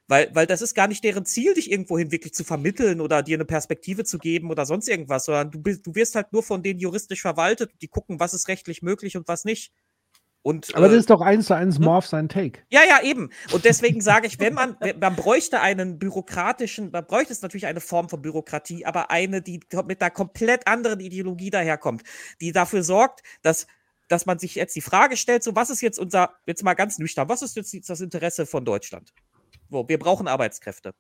Weil, 0.09 0.35
weil 0.35 0.47
das 0.47 0.63
ist 0.63 0.75
gar 0.75 0.89
nicht 0.89 1.05
deren 1.05 1.27
Ziel, 1.27 1.53
dich 1.55 1.71
irgendwohin 1.71 2.11
wirklich 2.11 2.33
zu 2.35 2.43
vermitteln 2.43 3.01
oder 3.01 3.23
dir 3.23 3.37
eine 3.37 3.45
Perspektive 3.45 4.05
zu 4.05 4.19
geben 4.19 4.51
oder 4.51 4.65
sonst 4.67 4.89
irgendwas, 4.89 5.27
sondern 5.27 5.51
du, 5.53 5.61
bist, 5.61 5.87
du 5.87 5.95
wirst 5.95 6.15
halt 6.17 6.33
nur 6.33 6.43
von 6.43 6.63
denen 6.65 6.81
juristisch 6.81 7.21
verwaltet, 7.21 7.71
die 7.83 7.89
gucken, 7.89 8.19
was 8.19 8.33
ist 8.35 8.49
rechtlich 8.49 8.83
möglich 8.83 9.17
und 9.17 9.29
was 9.29 9.45
nicht. 9.45 9.71
Und, 10.49 10.75
Aber 10.75 10.87
äh, 10.87 10.89
das 10.89 11.01
ist 11.01 11.11
doch 11.11 11.21
eins 11.21 11.45
zu 11.45 11.55
eins 11.55 11.79
Morph 11.79 12.07
sein 12.07 12.31
Take. 12.31 12.63
ja, 12.71 12.81
ja, 12.83 13.03
eben. 13.03 13.29
Und 13.53 13.67
deswegen 13.67 14.01
sage 14.01 14.27
ich, 14.27 14.41
wenn 14.41 14.55
man, 14.55 14.79
man 14.99 15.15
bräuchte 15.15 15.61
einen 15.61 15.99
bürokratischen, 15.99 16.91
man 16.91 17.07
bräuchte 17.07 17.35
es 17.35 17.43
natürlich 17.43 17.67
eine 17.67 17.83
Form 17.83 18.09
von 18.09 18.23
Bürokratie, 18.23 18.87
aber 18.87 19.11
eine, 19.11 19.43
die 19.43 19.61
mit 19.87 20.01
einer 20.01 20.11
komplett 20.11 20.67
anderen 20.67 21.01
Ideologie 21.01 21.51
daherkommt, 21.51 22.03
die 22.41 22.53
dafür 22.53 22.83
sorgt, 22.83 23.21
dass, 23.43 23.67
dass 24.09 24.25
man 24.25 24.39
sich 24.39 24.55
jetzt 24.55 24.75
die 24.75 24.81
Frage 24.81 25.19
stellt, 25.19 25.43
so 25.43 25.55
was 25.55 25.69
ist 25.69 25.83
jetzt 25.83 25.99
unser, 25.99 26.31
jetzt 26.47 26.65
mal 26.65 26.73
ganz 26.73 26.99
nüchtern, 26.99 27.29
was 27.29 27.43
ist 27.43 27.55
jetzt 27.55 27.91
das 27.91 28.01
Interesse 28.01 28.47
von 28.47 28.65
Deutschland? 28.65 29.13
So, 29.69 29.87
wir 29.87 29.99
brauchen 29.99 30.29
Arbeitskräfte. 30.29 30.95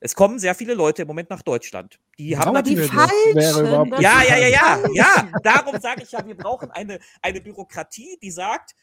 Es 0.00 0.14
kommen 0.14 0.38
sehr 0.38 0.54
viele 0.54 0.74
Leute 0.74 1.02
im 1.02 1.08
Moment 1.08 1.30
nach 1.30 1.42
Deutschland. 1.42 1.98
Die 2.18 2.36
haben 2.36 2.48
Aber 2.48 2.62
die 2.62 2.74
natürlich- 2.74 2.92
falschen. 2.92 4.00
ja, 4.02 4.22
ja, 4.22 4.36
ja, 4.36 4.48
ja, 4.48 4.82
ja. 4.92 5.32
Darum 5.42 5.80
sage 5.80 6.02
ich 6.02 6.12
ja, 6.12 6.26
wir 6.26 6.36
brauchen 6.36 6.70
eine, 6.70 6.98
eine 7.22 7.40
Bürokratie, 7.40 8.18
die 8.20 8.30
sagt, 8.30 8.74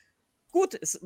gut, 0.51 0.77
es, 0.81 0.99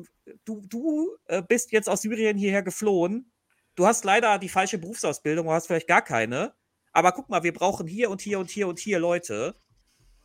du, 0.44 0.62
du 0.66 1.16
äh, 1.26 1.42
bist 1.42 1.72
jetzt 1.72 1.88
aus 1.88 2.02
Syrien 2.02 2.36
hierher 2.38 2.62
geflohen. 2.62 3.30
Du 3.74 3.86
hast 3.86 4.04
leider 4.04 4.38
die 4.38 4.48
falsche 4.48 4.78
Berufsausbildung, 4.78 5.46
du 5.46 5.52
hast 5.52 5.66
vielleicht 5.66 5.88
gar 5.88 6.02
keine. 6.02 6.54
Aber 6.92 7.12
guck 7.12 7.28
mal, 7.28 7.42
wir 7.42 7.52
brauchen 7.52 7.86
hier 7.86 8.08
und 8.10 8.22
hier 8.22 8.38
und 8.38 8.48
hier 8.48 8.68
und 8.68 8.78
hier 8.78 8.98
Leute. 8.98 9.54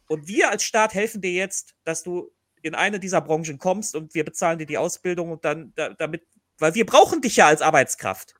Und 0.07 0.27
wir 0.27 0.49
als 0.49 0.63
Staat 0.63 0.93
helfen 0.93 1.21
dir 1.21 1.33
jetzt, 1.33 1.75
dass 1.83 2.03
du 2.03 2.31
in 2.61 2.75
eine 2.75 2.99
dieser 2.99 3.19
Branchen 3.21 3.57
kommst 3.57 3.95
und 3.95 4.13
wir 4.13 4.23
bezahlen 4.23 4.59
dir 4.59 4.65
die 4.65 4.77
Ausbildung 4.77 5.31
und 5.31 5.43
dann 5.43 5.73
da, 5.75 5.89
damit, 5.89 6.25
weil 6.59 6.75
wir 6.75 6.85
brauchen 6.85 7.21
dich 7.21 7.35
ja 7.37 7.47
als 7.47 7.61
Arbeitskraft. 7.61 8.35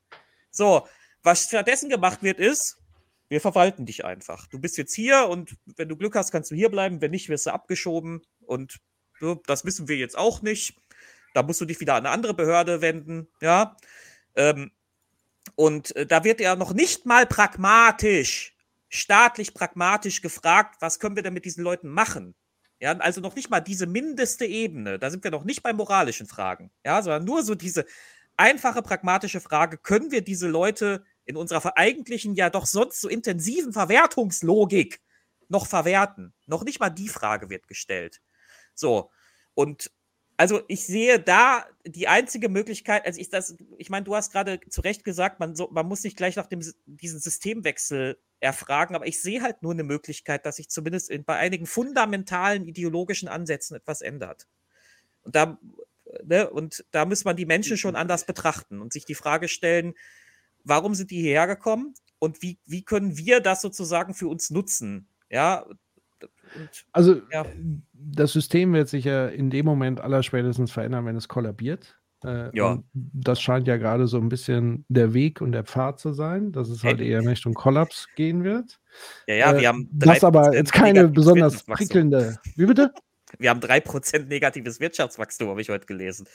So, 0.50 0.86
was 1.22 1.44
stattdessen 1.44 1.88
gemacht 1.88 2.22
wird, 2.22 2.38
ist, 2.38 2.78
wir 3.28 3.40
verwalten 3.40 3.86
dich 3.86 4.04
einfach. 4.04 4.46
Du 4.48 4.58
bist 4.58 4.76
jetzt 4.76 4.94
hier 4.94 5.26
und 5.28 5.56
wenn 5.76 5.88
du 5.88 5.96
Glück 5.96 6.14
hast, 6.16 6.32
kannst 6.32 6.50
du 6.50 6.54
hier 6.54 6.70
bleiben. 6.70 7.00
Wenn 7.00 7.12
nicht, 7.12 7.28
wirst 7.28 7.46
du 7.46 7.50
abgeschoben. 7.50 8.22
Und 8.40 8.78
das 9.46 9.64
wissen 9.64 9.88
wir 9.88 9.96
jetzt 9.96 10.18
auch 10.18 10.42
nicht. 10.42 10.76
Da 11.32 11.42
musst 11.42 11.60
du 11.60 11.64
dich 11.64 11.80
wieder 11.80 11.94
an 11.94 12.04
eine 12.04 12.14
andere 12.14 12.34
Behörde 12.34 12.82
wenden. 12.82 13.28
Ja. 13.40 13.76
Ähm, 14.34 14.70
und 15.54 15.96
äh, 15.96 16.06
da 16.06 16.24
wird 16.24 16.40
ja 16.40 16.56
noch 16.56 16.74
nicht 16.74 17.06
mal 17.06 17.26
pragmatisch, 17.26 18.54
staatlich 18.88 19.54
pragmatisch 19.54 20.20
gefragt, 20.20 20.76
was 20.80 20.98
können 20.98 21.16
wir 21.16 21.22
denn 21.22 21.34
mit 21.34 21.44
diesen 21.44 21.64
Leuten 21.64 21.88
machen? 21.88 22.34
Ja, 22.80 22.92
also 22.98 23.20
noch 23.20 23.36
nicht 23.36 23.48
mal 23.48 23.60
diese 23.60 23.86
mindeste 23.86 24.44
Ebene. 24.44 24.98
Da 24.98 25.08
sind 25.08 25.24
wir 25.24 25.30
noch 25.30 25.44
nicht 25.44 25.62
bei 25.62 25.72
moralischen 25.72 26.26
Fragen. 26.26 26.70
Ja, 26.84 27.00
sondern 27.00 27.24
nur 27.24 27.42
so 27.44 27.54
diese 27.54 27.86
einfache, 28.36 28.82
pragmatische 28.82 29.40
Frage, 29.40 29.78
können 29.78 30.10
wir 30.10 30.22
diese 30.22 30.48
Leute 30.48 31.04
in 31.24 31.36
unserer 31.36 31.76
eigentlichen, 31.76 32.34
ja 32.34 32.50
doch 32.50 32.66
sonst 32.66 33.00
so 33.00 33.08
intensiven 33.08 33.72
Verwertungslogik 33.72 35.00
noch 35.48 35.66
verwerten? 35.66 36.34
Noch 36.46 36.64
nicht 36.64 36.80
mal 36.80 36.90
die 36.90 37.08
Frage 37.08 37.50
wird 37.50 37.68
gestellt. 37.68 38.20
So, 38.74 39.10
und 39.54 39.90
also 40.36 40.62
ich 40.66 40.86
sehe 40.86 41.20
da 41.20 41.66
die 41.86 42.08
einzige 42.08 42.48
Möglichkeit, 42.48 43.06
also 43.06 43.20
ich 43.20 43.28
das, 43.28 43.56
ich 43.78 43.90
meine, 43.90 44.04
du 44.04 44.16
hast 44.16 44.32
gerade 44.32 44.58
zu 44.68 44.80
Recht 44.80 45.04
gesagt, 45.04 45.38
man, 45.40 45.54
so, 45.54 45.68
man 45.70 45.86
muss 45.86 46.02
nicht 46.02 46.16
gleich 46.16 46.36
nach 46.36 46.46
dem, 46.46 46.62
diesen 46.86 47.20
Systemwechsel 47.20 48.18
erfragen, 48.40 48.96
aber 48.96 49.06
ich 49.06 49.20
sehe 49.20 49.42
halt 49.42 49.62
nur 49.62 49.72
eine 49.72 49.84
Möglichkeit, 49.84 50.44
dass 50.44 50.56
sich 50.56 50.68
zumindest 50.68 51.10
in, 51.10 51.24
bei 51.24 51.36
einigen 51.36 51.66
fundamentalen 51.66 52.66
ideologischen 52.66 53.28
Ansätzen 53.28 53.76
etwas 53.76 54.00
ändert. 54.00 54.48
Und 55.22 55.36
da, 55.36 55.58
ne, 56.24 56.50
und 56.50 56.84
da 56.90 57.04
muss 57.04 57.24
man 57.24 57.36
die 57.36 57.46
Menschen 57.46 57.76
schon 57.76 57.94
anders 57.94 58.26
betrachten 58.26 58.80
und 58.80 58.92
sich 58.92 59.04
die 59.04 59.14
Frage 59.14 59.46
stellen, 59.48 59.94
warum 60.64 60.94
sind 60.94 61.10
die 61.10 61.20
hierher 61.20 61.46
gekommen 61.46 61.94
und 62.18 62.42
wie, 62.42 62.58
wie 62.66 62.82
können 62.82 63.16
wir 63.16 63.40
das 63.40 63.62
sozusagen 63.62 64.14
für 64.14 64.28
uns 64.28 64.50
nutzen? 64.50 65.08
Ja, 65.30 65.60
und, 65.60 65.78
Also 66.92 67.20
ja. 67.32 67.44
das 67.92 68.32
System 68.32 68.72
wird 68.72 68.88
sich 68.88 69.04
ja 69.04 69.26
in 69.28 69.50
dem 69.50 69.66
Moment 69.66 70.00
allerspätestens 70.00 70.70
verändern, 70.70 71.06
wenn 71.06 71.16
es 71.16 71.28
kollabiert. 71.28 71.98
Äh, 72.24 72.56
Ja. 72.56 72.78
Das 72.92 73.40
scheint 73.40 73.66
ja 73.66 73.76
gerade 73.76 74.06
so 74.06 74.18
ein 74.18 74.28
bisschen 74.28 74.84
der 74.88 75.14
Weg 75.14 75.40
und 75.40 75.52
der 75.52 75.64
Pfad 75.64 75.98
zu 75.98 76.12
sein, 76.12 76.52
dass 76.52 76.68
es 76.68 76.84
halt 76.84 77.00
eher 77.00 77.20
in 77.20 77.28
Richtung 77.28 77.54
Kollaps 77.54 78.08
gehen 78.14 78.44
wird. 78.44 78.78
ja, 79.26 79.34
ja, 79.34 79.52
Äh, 79.52 79.60
wir 79.60 79.68
haben 79.68 79.88
das 79.92 80.22
aber 80.22 80.50
3% 80.50 80.54
jetzt 80.54 80.72
keine 80.72 81.08
besonders 81.08 81.64
prickelnde. 81.64 82.38
Wie 82.56 82.66
bitte? 82.66 82.92
Wir 83.38 83.50
haben 83.50 83.60
3% 83.60 84.26
negatives 84.26 84.80
Wirtschaftswachstum, 84.80 85.48
habe 85.48 85.60
ich 85.60 85.68
heute 85.68 85.86
gelesen. 85.86 86.26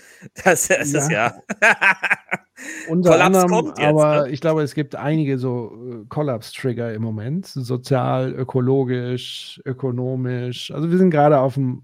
Das, 0.43 0.67
das 0.67 0.93
ist 0.93 1.11
ja. 1.11 1.34
Unter 2.90 3.11
Kollaps 3.11 3.26
anderem, 3.26 3.50
kommt 3.50 3.77
jetzt, 3.77 3.88
aber 3.88 4.24
ne? 4.24 4.30
ich 4.32 4.42
glaube, 4.42 4.64
es 4.64 4.74
gibt 4.74 4.95
einige 4.95 5.38
so 5.38 5.77
äh, 5.92 6.06
Kollaps-Trigger 6.09 6.93
im 6.93 7.03
Moment. 7.03 7.45
Sozial, 7.45 8.32
ökologisch, 8.32 9.61
ökonomisch. 9.66 10.72
Also 10.72 10.90
wir 10.90 10.98
sind 10.98 11.11
gerade 11.11 11.40
auf 11.40 11.58
einem 11.58 11.84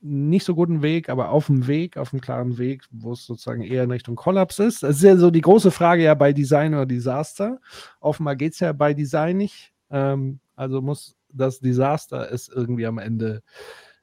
nicht 0.00 0.44
so 0.44 0.54
guten 0.54 0.82
Weg, 0.82 1.08
aber 1.08 1.30
auf 1.30 1.46
dem 1.46 1.66
Weg, 1.66 1.96
auf 1.96 2.12
einem 2.12 2.20
klaren 2.20 2.56
Weg, 2.58 2.84
wo 2.90 3.12
es 3.12 3.26
sozusagen 3.26 3.62
eher 3.62 3.84
in 3.84 3.90
Richtung 3.90 4.16
Kollaps 4.16 4.58
ist. 4.60 4.82
Das 4.82 4.96
ist 4.96 5.02
ja 5.02 5.16
so 5.16 5.30
die 5.30 5.40
große 5.40 5.70
Frage 5.70 6.04
ja 6.04 6.14
bei 6.14 6.32
Design 6.32 6.74
oder 6.74 6.86
Desaster. 6.86 7.60
Offenbar 8.00 8.36
geht 8.36 8.52
es 8.52 8.60
ja 8.60 8.72
bei 8.72 8.94
Design 8.94 9.36
nicht. 9.36 9.72
Ähm, 9.90 10.40
also 10.54 10.80
muss 10.80 11.16
das 11.30 11.60
Desaster 11.60 12.32
es 12.32 12.48
irgendwie 12.48 12.86
am 12.86 12.98
Ende 12.98 13.42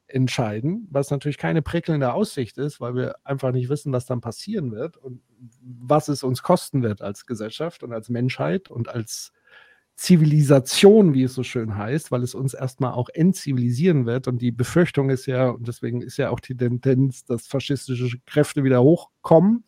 entscheiden, 0.08 0.86
was 0.90 1.10
natürlich 1.10 1.38
keine 1.38 1.62
prickelnde 1.62 2.12
Aussicht 2.12 2.58
ist, 2.58 2.80
weil 2.80 2.94
wir 2.94 3.16
einfach 3.24 3.52
nicht 3.52 3.68
wissen, 3.68 3.92
was 3.92 4.06
dann 4.06 4.20
passieren 4.20 4.72
wird 4.72 4.96
und 4.96 5.20
was 5.60 6.08
es 6.08 6.22
uns 6.22 6.42
kosten 6.42 6.82
wird 6.82 7.02
als 7.02 7.26
Gesellschaft 7.26 7.82
und 7.82 7.92
als 7.92 8.08
Menschheit 8.08 8.70
und 8.70 8.88
als 8.88 9.32
Zivilisation, 9.96 11.14
wie 11.14 11.22
es 11.22 11.34
so 11.34 11.42
schön 11.42 11.76
heißt, 11.76 12.12
weil 12.12 12.22
es 12.22 12.34
uns 12.34 12.52
erstmal 12.52 12.92
auch 12.92 13.08
entzivilisieren 13.08 14.04
wird. 14.04 14.28
Und 14.28 14.42
die 14.42 14.52
Befürchtung 14.52 15.08
ist 15.08 15.26
ja, 15.26 15.48
und 15.48 15.66
deswegen 15.66 16.02
ist 16.02 16.18
ja 16.18 16.30
auch 16.30 16.40
die 16.40 16.56
Tendenz, 16.56 17.24
dass 17.24 17.46
faschistische 17.46 18.18
Kräfte 18.26 18.62
wieder 18.62 18.82
hochkommen, 18.82 19.64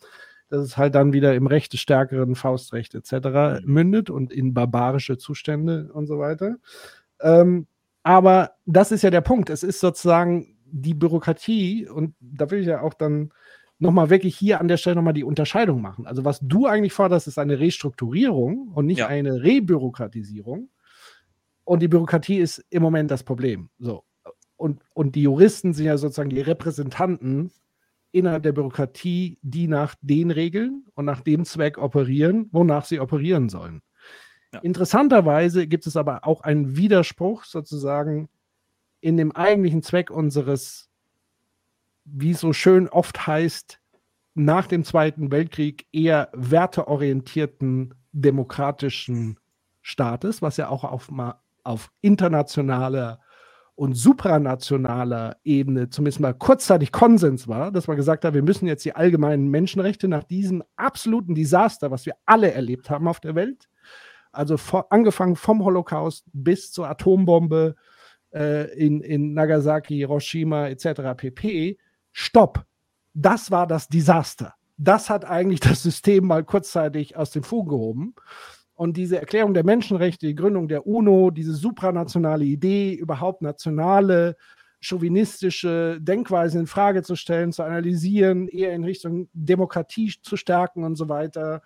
dass 0.51 0.61
es 0.63 0.77
halt 0.77 0.95
dann 0.95 1.15
wieder 1.15 1.35
im 1.35 1.47
Recht 1.47 1.73
des 1.73 1.81
Stärkeren, 1.81 2.35
Faustrecht 2.35 2.95
etc. 2.95 3.65
mündet 3.65 4.11
und 4.11 4.31
in 4.31 4.53
barbarische 4.53 5.17
Zustände 5.17 5.91
und 5.95 6.07
so 6.07 6.19
weiter. 6.19 6.57
Ähm, 7.21 7.67
aber 8.09 8.53
das 8.65 8.91
ist 8.91 9.03
ja 9.03 9.11
der 9.11 9.21
Punkt. 9.21 9.51
Es 9.51 9.63
ist 9.63 9.81
sozusagen 9.81 10.57
die 10.65 10.95
Bürokratie, 10.95 11.87
und 11.87 12.15
da 12.21 12.51
will 12.51 12.61
ich 12.61 12.67
ja 12.67 12.81
auch 12.81 12.95
dann 12.95 13.33
nochmal 13.79 14.09
wirklich 14.09 14.35
hier 14.35 14.63
an 14.63 14.69
der 14.69 14.79
Stelle 14.79 14.97
nochmal 14.97 15.13
die 15.13 15.25
Unterscheidung 15.25 15.83
machen. 15.83 16.07
Also 16.07 16.25
was 16.25 16.41
du 16.41 16.65
eigentlich 16.67 16.95
forderst, 16.95 17.29
ist 17.29 17.39
eine 17.39 17.61
Restrukturierung 17.61 18.69
und 18.69 18.87
nicht 18.87 19.01
Ja. 19.01 19.09
eine 19.09 19.43
Rebürokratisierung. 19.43 20.71
Und 21.65 21.83
die 21.83 21.89
Bürokratie 21.89 22.39
ist 22.39 22.65
im 22.71 22.81
Moment 22.83 23.11
das 23.11 23.25
Problem. 23.25 23.69
So. 23.79 24.05
Und, 24.57 24.81
und 24.95 25.15
die 25.15 25.23
Juristen 25.25 25.75
sind 25.75 25.85
ja 25.85 25.99
sozusagen 25.99 26.31
die 26.31 26.41
Repräsentanten 26.41 27.51
innerhalb 28.11 28.43
der 28.43 28.53
Bürokratie, 28.53 29.39
die 29.43 29.69
nach 29.69 29.95
den 30.01 30.31
Regeln 30.31 30.87
und 30.95 31.05
nach 31.05 31.21
dem 31.21 31.45
Zweck 31.45 31.77
operieren, 31.77 32.49
wonach 32.53 32.87
sie 32.87 33.01
operieren 33.01 33.51
sollen. 33.51 33.83
Interessanterweise 34.63 35.67
gibt 35.67 35.87
es 35.87 35.97
aber 35.97 36.27
auch 36.27 36.41
einen 36.41 36.77
Widerspruch 36.77 37.45
sozusagen 37.45 38.29
in 39.01 39.17
dem 39.17 39.33
eigentlichen 39.33 39.83
Zweck 39.83 40.11
unseres, 40.11 40.89
wie 42.05 42.35
so 42.35 42.53
schön 42.53 42.89
oft 42.89 43.27
heißt, 43.27 43.79
nach 44.35 44.67
dem 44.67 44.85
Zweiten 44.85 45.31
Weltkrieg 45.31 45.87
eher 45.93 46.31
werteorientierten 46.33 47.95
demokratischen 48.13 49.39
Staates, 49.83 50.43
was 50.43 50.57
ja 50.57 50.69
auch 50.69 50.85
auf, 50.85 51.11
auf 51.65 51.91
internationaler 52.01 53.21
und 53.75 53.95
supranationaler 53.95 55.37
Ebene 55.45 55.89
zumindest 55.89 56.21
mal 56.21 56.35
kurzzeitig 56.35 56.91
Konsens 56.91 57.47
war, 57.47 57.71
dass 57.71 57.87
man 57.87 57.97
gesagt 57.97 58.25
hat, 58.25 58.35
wir 58.35 58.43
müssen 58.43 58.67
jetzt 58.67 58.85
die 58.85 58.95
allgemeinen 58.95 59.49
Menschenrechte 59.49 60.09
nach 60.09 60.25
diesem 60.25 60.65
absoluten 60.77 61.35
Desaster, 61.35 61.91
was 61.91 62.05
wir 62.05 62.15
alle 62.27 62.53
erlebt 62.53 62.91
haben 62.91 63.07
auf 63.07 63.21
der 63.21 63.37
Welt, 63.37 63.69
also 64.39 64.57
vor, 64.57 64.93
angefangen 64.93 65.35
vom 65.35 65.65
Holocaust 65.65 66.25
bis 66.33 66.71
zur 66.71 66.89
Atombombe 66.89 67.75
äh, 68.33 68.73
in, 68.79 69.01
in 69.01 69.35
Nagasaki, 69.35 69.97
Hiroshima 69.97 70.69
etc. 70.69 71.17
pp. 71.17 71.77
Stopp. 72.13 72.65
Das 73.15 73.51
war 73.51 73.67
das 73.67 73.89
Desaster. 73.89 74.55
Das 74.77 75.11
hat 75.11 75.25
eigentlich 75.25 75.59
das 75.59 75.83
System 75.83 76.25
mal 76.25 76.45
kurzzeitig 76.45 77.17
aus 77.17 77.33
dem 77.33 77.43
Fugen 77.43 77.71
gehoben. 77.71 78.15
Und 78.75 78.97
diese 78.97 79.19
Erklärung 79.19 79.55
der 79.55 79.65
Menschenrechte, 79.65 80.29
die 80.29 80.37
Gründung 80.37 80.69
der 80.69 80.87
UNO, 80.87 81.33
diese 81.33 81.55
supranationale 81.55 82.45
Idee, 82.45 82.95
überhaupt 82.95 83.43
nationale, 83.43 84.37
chauvinistische 84.81 85.99
Denkweise 86.01 86.61
in 86.61 86.69
Frage 86.69 87.03
zu 87.03 87.17
stellen, 87.17 87.53
zu 87.53 87.65
analysieren, 87.65 88.47
eher 88.47 88.73
in 88.73 88.85
Richtung 88.85 89.29
Demokratie 89.33 90.15
zu 90.23 90.37
stärken 90.37 90.85
und 90.85 90.95
so 90.95 91.09
weiter, 91.09 91.61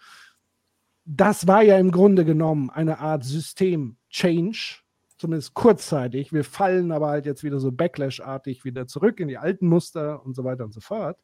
das 1.05 1.47
war 1.47 1.63
ja 1.63 1.79
im 1.79 1.91
Grunde 1.91 2.25
genommen 2.25 2.71
eine 2.71 2.99
Art 2.99 3.25
System-Change, 3.25 4.83
zumindest 5.19 5.55
kurzzeitig. 5.55 6.33
Wir 6.33 6.45
fallen 6.45 6.93
aber 6.93 7.09
halt 7.09 7.27
jetzt 7.27 7.45
wieder 7.45 7.59
so 7.59 7.73
Backlash-artig 7.73 8.65
wieder 8.65 8.87
zurück 8.87 9.21
in 9.21 9.29
die 9.29 9.39
alten 9.39 9.67
Muster 9.67 10.25
und 10.25 10.35
so 10.35 10.45
weiter 10.45 10.65
und 10.65 10.73
so 10.73 10.81
fort. 10.81 11.19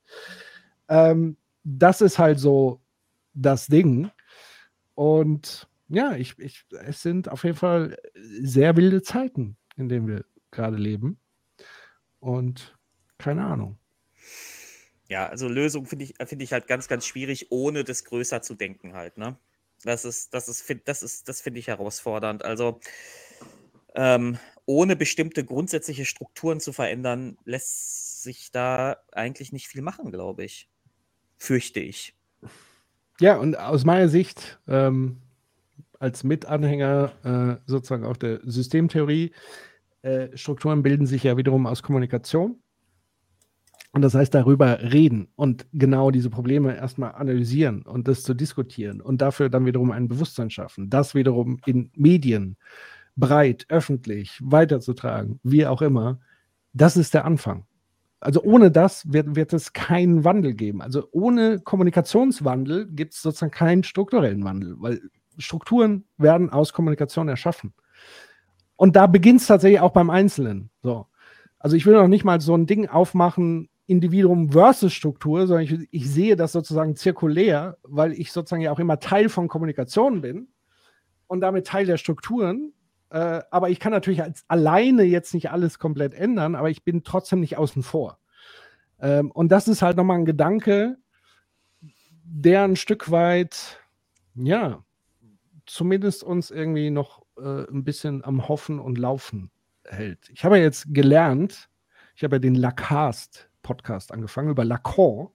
Ähm, 0.89 1.36
das 1.65 2.00
ist 2.00 2.18
halt 2.18 2.39
so 2.39 2.81
das 3.34 3.66
Ding. 3.66 4.10
Und 4.94 5.68
ja, 5.89 6.16
ich, 6.16 6.39
ich, 6.39 6.65
es 6.84 7.02
sind 7.02 7.28
auf 7.28 7.44
jeden 7.44 7.57
Fall 7.57 7.97
sehr 8.15 8.76
wilde 8.76 9.02
Zeiten, 9.02 9.57
in 9.76 9.89
denen 9.89 10.07
wir 10.07 10.24
gerade 10.50 10.76
leben. 10.76 11.18
Und 12.20 12.76
keine 13.16 13.44
Ahnung. 13.44 13.78
Ja, 15.08 15.26
also 15.26 15.48
Lösung 15.48 15.86
finde 15.86 16.05
ich, 16.05 16.15
finde 16.26 16.44
ich 16.44 16.52
halt 16.52 16.66
ganz, 16.66 16.89
ganz 16.89 17.07
schwierig, 17.07 17.50
ohne 17.50 17.84
das 17.84 18.05
größer 18.05 18.42
zu 18.42 18.55
denken 18.55 18.92
halt, 18.92 19.16
ne? 19.16 19.39
Das 19.84 20.05
ist, 20.05 20.34
das 20.34 20.48
ist, 20.48 20.65
das 20.84 21.02
ist, 21.02 21.28
das 21.28 21.40
finde 21.40 21.60
ich 21.60 21.68
herausfordernd. 21.68 22.44
Also 22.44 22.81
ähm, 23.94 24.39
ohne 24.66 24.97
bestimmte 24.97 25.44
grundsätzliche 25.44 26.05
Strukturen 26.05 26.60
zu 26.60 26.73
verändern, 26.73 27.39
lässt 27.44 28.23
sich 28.23 28.50
da 28.50 28.97
eigentlich 29.12 29.52
nicht 29.52 29.68
viel 29.68 29.82
machen, 29.82 30.10
glaube 30.10 30.44
ich. 30.44 30.68
Fürchte 31.36 31.81
ich. 31.81 32.15
Ja, 33.20 33.36
und 33.36 33.58
aus 33.58 33.84
meiner 33.84 34.08
Sicht, 34.08 34.60
ähm, 34.68 35.23
als 35.98 36.23
Mitanhänger 36.23 37.12
äh, 37.24 37.70
sozusagen 37.70 38.05
auch 38.05 38.16
der 38.16 38.40
Systemtheorie, 38.44 39.32
äh, 40.02 40.36
Strukturen 40.36 40.82
bilden 40.82 41.07
sich 41.07 41.24
ja 41.24 41.36
wiederum 41.36 41.66
aus 41.66 41.82
Kommunikation. 41.82 42.62
Und 43.99 44.02
das 44.02 44.15
heißt, 44.15 44.33
darüber 44.33 44.81
reden 44.93 45.27
und 45.35 45.67
genau 45.73 46.12
diese 46.12 46.31
Probleme 46.31 46.77
erstmal 46.77 47.17
analysieren 47.17 47.83
und 47.83 48.07
das 48.07 48.23
zu 48.23 48.33
diskutieren 48.33 49.01
und 49.01 49.20
dafür 49.20 49.49
dann 49.49 49.67
wiederum 49.67 49.91
ein 49.91 50.07
Bewusstsein 50.07 50.51
schaffen, 50.51 50.89
das 50.89 51.17
wiederum 51.17 51.59
in 51.67 51.91
Medien 51.97 52.57
breit, 53.17 53.67
öffentlich 53.70 54.39
weiterzutragen, 54.41 55.41
wie 55.43 55.67
auch 55.67 55.83
immer, 55.83 56.20
das 56.73 56.97
ist 56.97 57.12
der 57.12 57.25
Anfang. 57.25 57.65
Also 58.20 58.41
ohne 58.41 58.70
das 58.70 59.12
wird, 59.12 59.35
wird 59.35 59.52
es 59.52 59.73
keinen 59.73 60.23
Wandel 60.23 60.55
geben. 60.55 60.81
Also 60.81 61.09
ohne 61.10 61.59
Kommunikationswandel 61.59 62.86
gibt 62.86 63.15
es 63.15 63.23
sozusagen 63.23 63.51
keinen 63.51 63.83
strukturellen 63.83 64.44
Wandel, 64.44 64.77
weil 64.78 65.01
Strukturen 65.39 66.05
werden 66.18 66.51
aus 66.51 66.73
Kommunikation 66.73 67.28
erschaffen. 67.28 67.75
Und 68.77 68.94
da 68.94 69.09
beginnt 69.09 69.41
es 69.41 69.49
tatsächlich 69.49 69.81
auch 69.81 69.93
beim 69.93 70.09
Einzelnen. 70.09 70.70
So. 70.85 71.09
Also 71.59 71.75
ich 71.75 71.85
will 71.85 71.94
noch 71.94 72.07
nicht 72.07 72.23
mal 72.23 72.41
so 72.41 72.55
ein 72.55 72.67
Ding 72.67 72.89
aufmachen, 72.89 73.68
Individuum 73.89 74.52
versus 74.52 74.92
Struktur, 74.92 75.47
sondern 75.47 75.65
ich, 75.65 75.89
ich 75.91 76.10
sehe 76.10 76.36
das 76.36 76.52
sozusagen 76.52 76.94
zirkulär, 76.94 77.78
weil 77.83 78.12
ich 78.12 78.33
sozusagen 78.33 78.62
ja 78.62 78.70
auch 78.70 78.78
immer 78.78 79.00
Teil 79.00 79.31
von 79.31 79.49
Kommunikation 79.49 80.20
bin 80.20 80.49
und 81.26 81.41
damit 81.41 81.67
Teil 81.67 81.86
der 81.86 81.97
Strukturen. 81.97 82.75
Äh, 83.08 83.41
aber 83.50 83.70
ich 83.70 83.81
kann 83.81 83.92
natürlich 83.92 84.23
als 84.23 84.44
alleine 84.47 85.05
jetzt 85.05 85.33
nicht 85.33 85.50
alles 85.50 85.78
komplett 85.78 86.12
ändern, 86.12 86.55
aber 86.55 86.68
ich 86.68 86.84
bin 86.84 87.02
trotzdem 87.02 87.41
nicht 87.41 87.57
außen 87.57 87.83
vor. 87.83 88.18
Ähm, 89.00 89.31
und 89.31 89.50
das 89.50 89.68
ist 89.68 89.81
halt 89.81 89.97
nochmal 89.97 90.18
ein 90.18 90.26
Gedanke, 90.26 90.99
der 92.25 92.65
ein 92.65 92.76
Stück 92.76 93.10
weit, 93.10 93.81
ja, 94.34 94.84
zumindest 95.65 96.23
uns 96.23 96.50
irgendwie 96.50 96.91
noch 96.91 97.23
äh, 97.39 97.65
ein 97.70 97.84
bisschen 97.84 98.23
am 98.23 98.49
Hoffen 98.49 98.81
und 98.81 98.99
Laufen 98.99 99.50
hält. 99.84 100.28
Ich 100.28 100.44
habe 100.44 100.58
ja 100.58 100.65
jetzt 100.65 100.92
gelernt, 100.92 101.70
ich 102.15 102.23
habe 102.23 102.36
ja 102.36 102.41
den 102.41 102.55
Lacast-Podcast 103.68 104.12
angefangen 104.12 104.50
über 104.50 104.64
Lacan, 104.64 105.28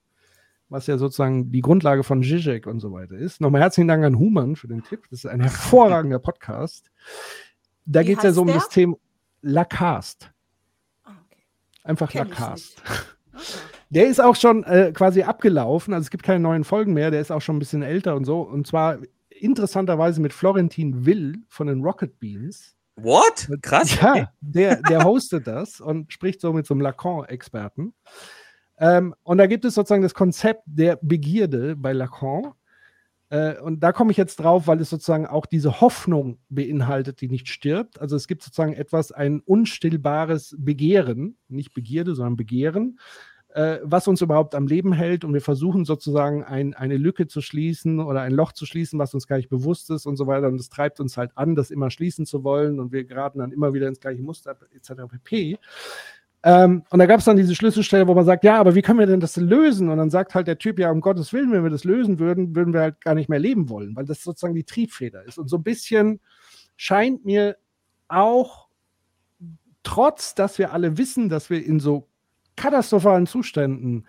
was 0.70 0.88
ja 0.88 0.98
sozusagen 0.98 1.52
die 1.52 1.62
Grundlage 1.62 2.04
von 2.04 2.24
Zizek 2.24 2.68
und 2.68 2.80
so 2.80 2.92
weiter 2.92 3.16
ist. 3.16 3.42
Nochmal 3.42 3.62
herzlichen 3.62 3.88
Dank 3.88 4.04
an 4.04 4.18
Human 4.18 4.56
für 4.56 4.68
den 4.68 4.84
Tipp. 4.84 5.04
Das 5.10 5.20
ist 5.20 5.26
ein 5.26 5.42
hervorragender 5.42 6.20
Podcast. 6.20 6.90
Da 7.86 8.04
geht 8.04 8.18
es 8.18 8.24
ja 8.24 8.32
so 8.32 8.42
um 8.42 8.48
heißt 8.48 8.58
das 8.58 8.68
der? 8.70 8.74
Thema 8.74 8.98
Lacast. 9.42 10.32
Einfach 11.84 12.10
Kenn 12.10 12.30
Lacast. 12.30 12.82
Der 13.90 14.08
ist 14.08 14.20
auch 14.20 14.36
schon 14.36 14.64
äh, 14.64 14.92
quasi 14.94 15.22
abgelaufen, 15.22 15.94
also 15.94 16.06
es 16.06 16.10
gibt 16.10 16.24
keine 16.24 16.40
neuen 16.40 16.64
Folgen 16.64 16.94
mehr, 16.94 17.12
der 17.12 17.22
ist 17.22 17.32
auch 17.32 17.42
schon 17.42 17.58
ein 17.58 17.60
bisschen 17.60 17.84
älter 17.84 18.16
und 18.16 18.26
so. 18.26 18.42
Und 18.42 18.66
zwar 18.66 18.98
interessanterweise 19.30 20.20
mit 20.22 20.34
Florentin 20.34 21.06
Will 21.06 21.44
von 21.48 21.68
den 21.68 21.84
Rocket 21.84 22.20
Beans. 22.20 22.76
What? 22.96 23.50
Krass. 23.62 24.00
Ja, 24.00 24.32
der, 24.42 24.82
der 24.82 25.04
hostet 25.04 25.48
das 25.48 25.82
und 25.82 26.14
spricht 26.14 26.42
so 26.42 26.54
mit 26.54 26.66
so 26.66 26.74
einem 26.74 26.82
Lacan-Experten. 26.82 27.94
Ähm, 28.78 29.16
und 29.24 29.38
da 29.38 29.48
gibt 29.48 29.66
es 29.66 29.76
sozusagen 29.76 30.04
das 30.04 30.14
Konzept 30.14 30.64
der 30.66 30.98
Begierde 31.02 31.76
bei 31.76 31.94
Lacan. 31.94 32.54
Äh, 33.30 33.60
und 33.60 33.80
da 33.80 33.92
komme 33.92 34.12
ich 34.12 34.18
jetzt 34.18 34.38
drauf, 34.38 34.68
weil 34.68 34.80
es 34.80 34.90
sozusagen 34.90 35.26
auch 35.26 35.48
diese 35.48 35.82
Hoffnung 35.82 36.40
beinhaltet, 36.50 37.22
die 37.22 37.30
nicht 37.30 37.48
stirbt. 37.48 38.00
Also 38.00 38.16
es 38.16 38.28
gibt 38.28 38.44
sozusagen 38.44 38.74
etwas, 38.74 39.12
ein 39.12 39.40
unstillbares 39.42 40.56
Begehren, 40.60 41.38
nicht 41.48 41.74
Begierde, 41.74 42.14
sondern 42.14 42.36
Begehren, 42.36 43.00
äh, 43.54 43.80
was 43.84 44.08
uns 44.08 44.22
überhaupt 44.22 44.56
am 44.56 44.68
Leben 44.68 44.94
hält. 44.94 45.24
Und 45.24 45.34
wir 45.34 45.42
versuchen 45.42 45.86
sozusagen 45.86 46.44
ein, 46.44 46.74
eine 46.74 46.98
Lücke 46.98 47.28
zu 47.28 47.42
schließen 47.42 48.00
oder 48.00 48.22
ein 48.22 48.32
Loch 48.32 48.52
zu 48.52 48.66
schließen, 48.66 49.00
was 49.00 49.14
uns 49.14 49.28
gar 49.28 49.38
nicht 49.38 49.50
bewusst 49.50 49.90
ist 49.92 50.06
und 50.06 50.18
so 50.18 50.28
weiter. 50.28 50.48
Und 50.48 50.58
das 50.58 50.70
treibt 50.70 51.00
uns 51.00 51.18
halt 51.18 51.32
an, 51.36 51.56
das 51.56 51.72
immer 51.72 51.92
schließen 51.92 52.26
zu 52.26 52.44
wollen. 52.44 52.80
Und 52.80 52.92
wir 52.92 53.04
geraten 53.04 53.40
dann 53.40 53.52
immer 53.52 53.74
wieder 53.74 53.88
ins 53.88 54.00
gleiche 54.00 54.24
Muster 54.24 54.58
etc. 54.74 55.04
pp. 55.10 55.60
Ähm, 56.46 56.84
und 56.90 57.00
da 57.00 57.06
gab 57.06 57.20
es 57.20 57.26
dann 57.26 57.38
diese 57.38 57.56
Schlüsselstelle, 57.56 58.08
wo 58.08 58.14
man 58.14 58.26
sagt, 58.26 58.44
ja, 58.44 58.60
aber 58.60 58.76
wie 58.76 58.82
können 58.82 59.00
wir 59.00 59.06
denn 59.06 59.22
das 59.22 59.38
lösen? 59.38 59.90
Und 59.90 59.98
dann 59.98 60.10
sagt 60.10 60.36
halt 60.36 60.48
der 60.48 60.58
Typ, 60.58 60.78
ja, 60.78 60.92
um 60.92 61.00
Gottes 61.00 61.32
Willen, 61.32 61.52
wenn 61.52 61.64
wir 61.64 61.70
das 61.70 61.86
lösen 61.86 62.20
würden, 62.20 62.56
würden 62.56 62.74
wir 62.74 62.82
halt 62.82 63.02
gar 63.02 63.16
nicht 63.16 63.30
mehr 63.30 63.40
leben 63.40 63.70
wollen, 63.70 63.96
weil 63.96 64.06
das 64.06 64.24
sozusagen 64.24 64.56
die 64.56 64.66
Triebfeder 64.66 65.24
ist. 65.24 65.38
Und 65.38 65.48
so 65.48 65.58
ein 65.58 65.64
bisschen 65.64 66.20
scheint 66.76 67.24
mir 67.24 67.56
auch 68.10 68.68
trotz, 69.84 70.36
dass 70.36 70.58
wir 70.58 70.74
alle 70.74 70.98
wissen, 70.98 71.30
dass 71.30 71.50
wir 71.50 71.64
in 71.64 71.80
so 71.80 72.08
katastrophalen 72.56 73.28
Zuständen 73.28 74.06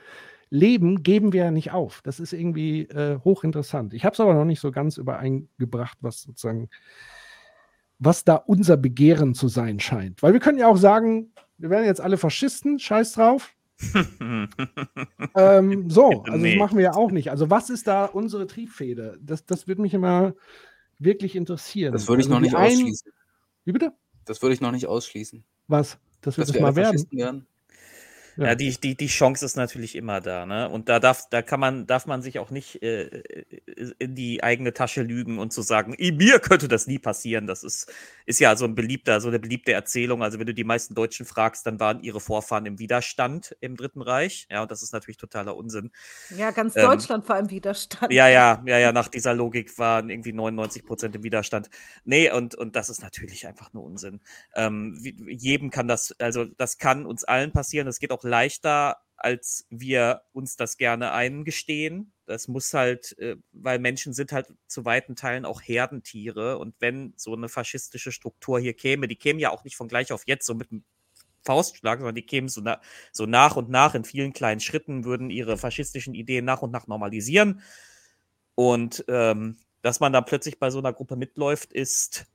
leben, 0.51 1.03
geben 1.03 1.33
wir 1.33 1.45
ja 1.45 1.51
nicht 1.51 1.73
auf. 1.73 2.01
Das 2.03 2.21
ist 2.21 2.33
irgendwie 2.33 2.83
äh, 2.83 3.19
hochinteressant. 3.25 3.93
Ich 3.95 4.05
habe 4.05 4.15
es 4.15 4.21
aber 4.21 4.35
noch 4.35 4.45
nicht 4.45 4.61
so 4.61 4.71
ganz 4.71 4.99
übereingebracht, 4.99 5.99
was 6.01 6.23
sozusagen, 6.23 6.69
was 7.99 8.25
da 8.25 8.37
unser 8.37 8.77
Begehren 8.77 9.35
zu 9.35 9.49
sein 9.49 9.81
scheint. 9.81 10.23
Weil 10.23 10.33
wir 10.33 10.41
können 10.41 10.59
ja 10.59 10.69
auch 10.69 10.77
sagen, 10.77 11.33
wir 11.59 11.71
werden 11.71 11.87
jetzt 11.87 12.01
alle 12.01 12.17
Faschisten, 12.19 12.79
scheiß 12.79 13.13
drauf. 13.15 13.55
ähm, 15.37 15.91
so, 15.91 16.23
also 16.23 16.37
Nee. 16.39 16.51
das 16.53 16.59
machen 16.59 16.77
wir 16.79 16.85
ja 16.85 16.95
auch 16.95 17.11
nicht. 17.11 17.31
Also 17.31 17.51
was 17.51 17.71
ist 17.71 17.87
da 17.87 18.05
unsere 18.05 18.47
Triebfeder? 18.47 19.17
Das, 19.21 19.45
das 19.47 19.67
würde 19.67 19.83
mich 19.83 19.95
immer 19.95 20.35
wirklich 20.99 21.35
interessieren. 21.37 21.93
Das 21.93 22.09
würde 22.09 22.23
ich 22.23 22.27
also 22.27 22.35
noch 22.35 22.41
nicht 22.41 22.55
einen- 22.55 22.67
ausschließen. 22.79 23.13
Wie 23.65 23.73
bitte? 23.73 23.93
Das 24.25 24.41
würde 24.43 24.55
ich 24.55 24.61
noch 24.61 24.73
nicht 24.73 24.87
ausschließen. 24.87 25.45
Was? 25.69 25.99
Dass 26.21 26.37
wir 26.37 26.43
Dass 26.43 26.49
das 26.49 26.55
wir 26.55 26.63
mal 26.63 26.69
alle 26.69 26.77
werden? 26.77 26.87
Faschisten 26.93 27.19
werden? 27.19 27.47
Ja. 28.37 28.47
Ja, 28.47 28.55
die, 28.55 28.71
die, 28.81 28.97
die 28.97 29.07
Chance 29.07 29.45
ist 29.45 29.57
natürlich 29.57 29.95
immer 29.95 30.21
da, 30.21 30.45
ne? 30.47 30.69
Und 30.69 30.89
da 30.89 30.99
darf, 31.01 31.29
da 31.31 31.43
kann 31.43 31.61
man, 31.61 31.87
darf 31.87 32.07
man 32.07 32.21
sich 32.23 32.39
auch 32.39 32.51
nicht 32.51 32.83
äh, 32.83 33.23
in 33.99 34.15
die 34.15 34.43
eigene 34.43 34.73
Tasche 34.73 35.03
lügen 35.03 35.39
und 35.39 35.53
zu 35.53 35.63
sagen, 35.63 35.95
"I, 35.99 36.13
mir 36.13 36.41
könnte 36.41 36.67
das 36.69 36.87
nie 36.87 36.99
passieren. 36.99 37.47
Das 37.47 37.63
ist, 37.63 37.93
ist 38.27 38.41
ja 38.41 38.57
so 38.57 38.65
ein 38.65 38.75
beliebter, 38.75 39.21
so 39.21 39.29
eine 39.29 39.39
beliebte 39.39 39.73
Erzählung. 39.73 40.23
Also 40.23 40.39
wenn 40.39 40.47
du 40.47 40.55
die 40.55 40.65
meisten 40.65 40.95
Deutschen 40.95 41.27
fragst, 41.27 41.67
dann 41.67 41.79
waren 41.81 42.01
ihre 42.03 42.21
Vorfahren 42.21 42.67
im 42.67 42.79
Widerstand 42.79 43.57
im 43.61 43.77
Dritten 43.77 44.03
Reich. 44.03 44.47
Ja, 44.51 44.63
und 44.63 44.71
das 44.71 44.83
ist 44.83 44.93
natürlich 44.93 45.17
totaler 45.19 45.57
Unsinn. 45.57 45.91
Ja, 46.31 46.51
ganz 46.51 46.75
Ähm, 46.77 46.83
Deutschland 46.83 47.29
war 47.29 47.39
im 47.39 47.51
Widerstand. 47.51 48.13
Ja, 48.13 48.29
ja, 48.29 48.63
ja, 48.67 48.79
ja, 48.79 48.93
nach 48.93 49.09
dieser 49.09 49.35
Logik 49.35 49.79
waren 49.79 50.11
irgendwie 50.11 50.33
99 50.33 50.85
Prozent 50.85 51.15
im 51.17 51.23
Widerstand. 51.23 51.71
Nee, 52.05 52.31
und, 52.33 52.55
und 52.55 52.75
das 52.77 52.89
ist 52.89 53.03
natürlich 53.03 53.47
einfach 53.47 53.73
nur 53.73 53.85
Unsinn. 53.85 54.21
Ähm, 54.55 54.99
jedem 55.29 55.71
kann 55.71 55.87
das, 55.89 56.15
also 56.19 56.45
das 56.45 56.79
kann 56.79 57.07
uns 57.07 57.25
allen 57.25 57.53
passieren. 57.53 57.87
Es 57.89 57.99
geht 57.99 58.11
auch 58.13 58.24
leichter, 58.25 58.99
als 59.17 59.67
wir 59.71 60.23
uns 60.33 60.57
das 60.57 60.77
gerne 60.77 61.13
eingestehen. 61.13 62.13
Das 62.27 62.49
muss 62.49 62.75
halt, 62.75 63.17
äh, 63.19 63.37
weil 63.53 63.79
Menschen 63.79 64.13
sind 64.13 64.33
halt 64.33 64.53
zu 64.67 64.85
weiten 64.85 65.17
Teilen 65.17 65.45
auch 65.45 65.63
Herdentiere. 65.63 66.59
Und 66.59 66.75
wenn 66.81 67.15
so 67.17 67.35
eine 67.35 67.49
faschistische 67.49 68.13
Struktur 68.13 68.61
hier 68.61 68.75
käme, 68.75 69.09
die 69.09 69.17
käme 69.17 69.41
ja 69.41 69.51
auch 69.51 69.65
nicht 69.65 69.77
von 69.77 69.89
gleich 69.89 70.13
auf 70.13 70.27
jetzt 70.27 70.47
so 70.47 70.55
mit 70.55 70.71
einem 70.71 70.85
Faustschlag, 71.45 71.99
sondern 71.99 72.15
die 72.15 72.27
kämen 72.27 72.49
so, 72.49 72.61
na, 72.63 72.81
so 73.13 73.27
nach 73.27 73.57
und 73.57 73.71
nach 73.71 73.95
in 73.95 74.05
vielen 74.05 74.33
kleinen 74.33 74.61
Schritten, 74.61 75.05
würden 75.05 75.31
ihre 75.31 75.59
faschistischen 75.59 76.15
Ideen 76.15 76.45
nach 76.45 76.63
und 76.63 76.71
nach 76.71 76.87
normalisieren. 76.87 77.63
Und 78.55 79.05
ähm, 79.09 79.59
dass 79.83 80.01
man 80.01 80.13
dann 80.13 80.25
plötzlich 80.25 80.59
bei 80.59 80.71
so 80.71 80.79
einer 80.79 80.93
Gruppe 80.93 81.17
mitläuft, 81.17 81.73
ist 81.73 82.27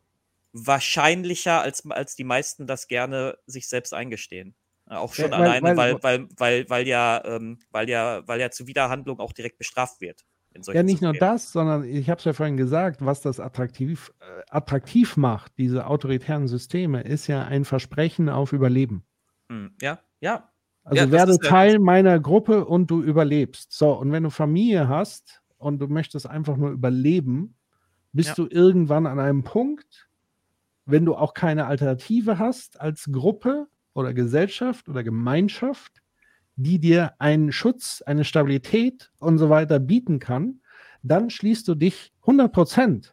wahrscheinlicher, 0.54 1.62
als, 1.62 1.90
als 1.90 2.16
die 2.16 2.24
meisten 2.24 2.68
das 2.68 2.88
gerne 2.88 3.38
sich 3.46 3.68
selbst 3.68 3.94
eingestehen. 3.94 4.56
Auch 4.90 5.14
schon 5.14 5.26
Ja, 5.32 5.40
weil- 5.40 5.48
alleine, 5.62 5.78
weil, 5.78 5.78
weil- 5.78 6.04
weil, 6.04 6.28
weil, 6.38 6.70
weil, 6.70 6.88
ja, 6.88 7.22
ähm, 7.26 7.60
weil, 7.72 7.88
ja, 7.90 8.28
weil 8.28 8.40
ja 8.40 8.50
Zuwiderhandlung 8.52 9.20
auch 9.20 9.34
direkt 9.34 9.58
bestraft 9.58 10.02
wird. 10.02 10.26
Ja, 10.74 10.82
nicht 10.82 11.02
nur 11.04 11.14
das, 11.14 11.52
sondern 11.52 11.84
ich 11.84 12.10
habe 12.10 12.18
es 12.18 12.26
ja 12.26 12.34
vorhin 12.34 12.58
gesagt, 12.58 13.06
was 13.06 13.22
das 13.22 13.40
attraktiv, 13.40 14.12
äh, 14.20 14.42
attraktiv 14.50 15.16
macht, 15.16 15.54
diese 15.60 15.86
autoritären 15.86 16.48
Systeme, 16.48 17.02
ist 17.04 17.28
ja 17.28 17.44
ein 17.46 17.66
Versprechen 17.66 18.30
auf 18.30 18.52
Überleben. 18.52 19.04
Hm, 19.50 19.72
Ja, 19.80 20.00
ja. 20.22 20.50
Also 20.84 21.04
Ja, 21.06 21.12
werde 21.12 21.32
ist 21.34 21.44
ja- 21.44 21.50
Teil 21.50 21.78
meiner 21.80 22.20
Gruppe 22.20 22.66
und 22.66 22.90
du 22.90 23.04
überlebst. 23.04 23.72
So, 23.72 23.94
und 23.94 24.12
wenn 24.12 24.24
du 24.24 24.32
Familie 24.32 24.88
hast 24.88 25.44
und 25.60 25.78
du 25.80 25.88
möchtest 25.88 26.26
einfach 26.28 26.58
nur 26.58 26.72
überleben, 26.72 27.56
bist 28.12 28.30
Ja. 28.30 28.36
du 28.36 28.48
irgendwann 28.50 29.06
an 29.06 29.20
einem 29.20 29.44
Punkt, 29.44 30.10
wenn 30.86 31.06
du 31.06 31.14
auch 31.16 31.36
keine 31.36 31.68
Alternative 31.68 32.40
hast 32.40 32.82
als 32.82 33.08
Gruppe 33.12 33.68
oder 34.00 34.14
Gesellschaft 34.14 34.90
oder 34.90 35.04
Gemeinschaft, 35.04 36.02
die 36.56 36.80
dir 36.80 37.14
einen 37.20 37.52
Schutz, 37.52 38.02
eine 38.06 38.26
Stabilität 38.26 39.12
und 39.20 39.38
so 39.38 39.50
weiter 39.50 39.80
bieten 39.80 40.20
kann, 40.20 40.62
dann 41.04 41.30
schließt 41.30 41.68
du 41.68 41.76
dich 41.76 42.12
100% 42.24 43.12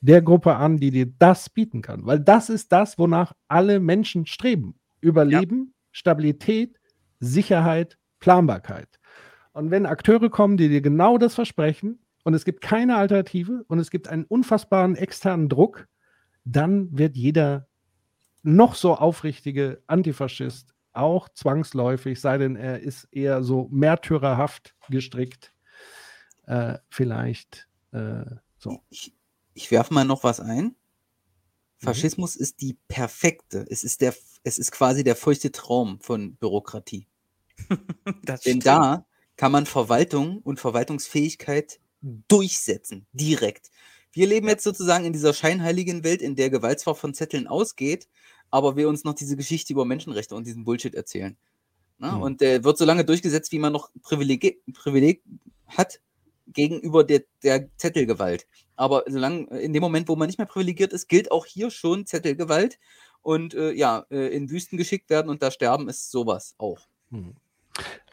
der 0.00 0.22
Gruppe 0.22 0.56
an, 0.56 0.78
die 0.78 0.90
dir 0.90 1.06
das 1.18 1.50
bieten 1.50 1.82
kann. 1.82 2.06
Weil 2.06 2.20
das 2.20 2.48
ist 2.48 2.72
das, 2.72 2.98
wonach 2.98 3.32
alle 3.48 3.80
Menschen 3.80 4.26
streben. 4.26 4.76
Überleben, 5.00 5.74
Stabilität, 5.92 6.78
Sicherheit, 7.20 7.98
Planbarkeit. 8.20 8.88
Und 9.52 9.70
wenn 9.70 9.86
Akteure 9.86 10.30
kommen, 10.30 10.56
die 10.56 10.68
dir 10.68 10.80
genau 10.80 11.18
das 11.18 11.34
versprechen 11.34 11.98
und 12.24 12.34
es 12.34 12.44
gibt 12.44 12.60
keine 12.60 12.96
Alternative 12.96 13.64
und 13.68 13.78
es 13.78 13.90
gibt 13.90 14.08
einen 14.08 14.24
unfassbaren 14.24 14.94
externen 14.96 15.48
Druck, 15.48 15.86
dann 16.44 16.96
wird 16.96 17.16
jeder 17.16 17.67
noch 18.48 18.74
so 18.74 18.94
aufrichtige 18.94 19.82
Antifaschist 19.86 20.74
auch 20.92 21.28
zwangsläufig, 21.28 22.20
sei 22.20 22.38
denn 22.38 22.56
er 22.56 22.80
ist 22.80 23.04
eher 23.12 23.42
so 23.42 23.68
märtyrerhaft 23.70 24.74
gestrickt, 24.88 25.52
äh, 26.46 26.78
vielleicht 26.88 27.68
äh, 27.92 28.24
so. 28.56 28.80
Ich, 28.88 29.14
ich 29.54 29.70
werfe 29.70 29.92
mal 29.94 30.04
noch 30.04 30.24
was 30.24 30.40
Mhm. 30.40 30.50
ein. 30.50 30.76
Faschismus 31.76 32.34
ist 32.34 32.60
die 32.60 32.76
perfekte, 32.88 33.64
es 33.70 33.84
ist 33.84 34.00
der, 34.00 34.14
es 34.42 34.58
ist 34.58 34.72
quasi 34.72 35.04
der 35.04 35.14
feuchte 35.14 35.52
Traum 35.52 36.00
von 36.00 36.34
Bürokratie. 36.36 37.06
Denn 38.46 38.62
stimmt. 38.62 38.66
da 38.66 39.06
kann 39.36 39.52
man 39.52 39.66
Verwaltung 39.66 40.38
und 40.38 40.58
Verwaltungsfähigkeit 40.58 41.78
durchsetzen, 42.00 43.06
direkt. 43.12 43.70
Wir 44.12 44.26
leben 44.26 44.48
jetzt 44.48 44.64
sozusagen 44.64 45.04
in 45.04 45.12
dieser 45.12 45.34
scheinheiligen 45.34 46.02
Welt, 46.02 46.22
in 46.22 46.34
der 46.34 46.50
Gewalt 46.50 46.80
zwar 46.80 46.94
von 46.96 47.14
Zetteln 47.14 47.46
ausgeht, 47.46 48.08
aber 48.50 48.76
wir 48.76 48.88
uns 48.88 49.04
noch 49.04 49.14
diese 49.14 49.36
Geschichte 49.36 49.72
über 49.72 49.84
Menschenrechte 49.84 50.34
und 50.34 50.46
diesen 50.46 50.64
Bullshit 50.64 50.94
erzählen. 50.94 51.36
Na, 51.98 52.12
Mhm. 52.12 52.22
Und 52.22 52.40
der 52.40 52.64
wird 52.64 52.78
so 52.78 52.84
lange 52.84 53.04
durchgesetzt, 53.04 53.52
wie 53.52 53.58
man 53.58 53.72
noch 53.72 53.90
Privileg, 54.02 54.62
Privileg 54.72 55.22
hat 55.66 56.00
gegenüber 56.46 57.04
der, 57.04 57.22
der 57.42 57.68
Zettelgewalt. 57.76 58.46
Aber 58.76 59.04
solange, 59.06 59.46
in 59.58 59.72
dem 59.72 59.82
Moment, 59.82 60.08
wo 60.08 60.16
man 60.16 60.28
nicht 60.28 60.38
mehr 60.38 60.46
privilegiert 60.46 60.92
ist, 60.92 61.08
gilt 61.08 61.30
auch 61.30 61.44
hier 61.44 61.70
schon 61.70 62.06
Zettelgewalt. 62.06 62.78
Und 63.20 63.52
äh, 63.54 63.72
ja, 63.72 64.06
äh, 64.10 64.28
in 64.28 64.48
Wüsten 64.48 64.78
geschickt 64.78 65.10
werden 65.10 65.28
und 65.28 65.42
da 65.42 65.50
sterben 65.50 65.88
ist 65.88 66.10
sowas 66.10 66.54
auch. 66.56 66.78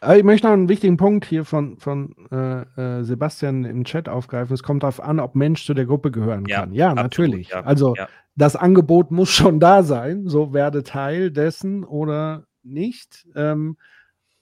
Aber 0.00 0.16
ich 0.16 0.24
möchte 0.24 0.46
noch 0.46 0.52
einen 0.52 0.68
wichtigen 0.68 0.96
Punkt 0.96 1.24
hier 1.24 1.44
von, 1.44 1.78
von 1.78 2.14
äh, 2.30 2.62
äh, 2.80 3.04
Sebastian 3.04 3.64
im 3.64 3.84
Chat 3.84 4.08
aufgreifen. 4.08 4.52
Es 4.52 4.62
kommt 4.62 4.82
darauf 4.82 5.00
an, 5.00 5.20
ob 5.20 5.34
Mensch 5.34 5.64
zu 5.64 5.74
der 5.74 5.86
Gruppe 5.86 6.10
gehören 6.10 6.44
Ja, 6.46 6.60
kann. 6.60 6.72
Ja, 6.72 6.88
absolut, 6.88 7.02
natürlich. 7.04 7.48
ja, 7.48 7.60
Also 7.62 7.94
ja. 7.94 8.08
Das 8.36 8.54
Angebot 8.54 9.10
muss 9.10 9.30
schon 9.30 9.58
da 9.58 9.82
sein. 9.82 10.28
So 10.28 10.52
werde 10.52 10.82
Teil 10.82 11.30
dessen 11.30 11.84
oder 11.84 12.46
nicht. 12.62 13.26
Ähm, 13.34 13.76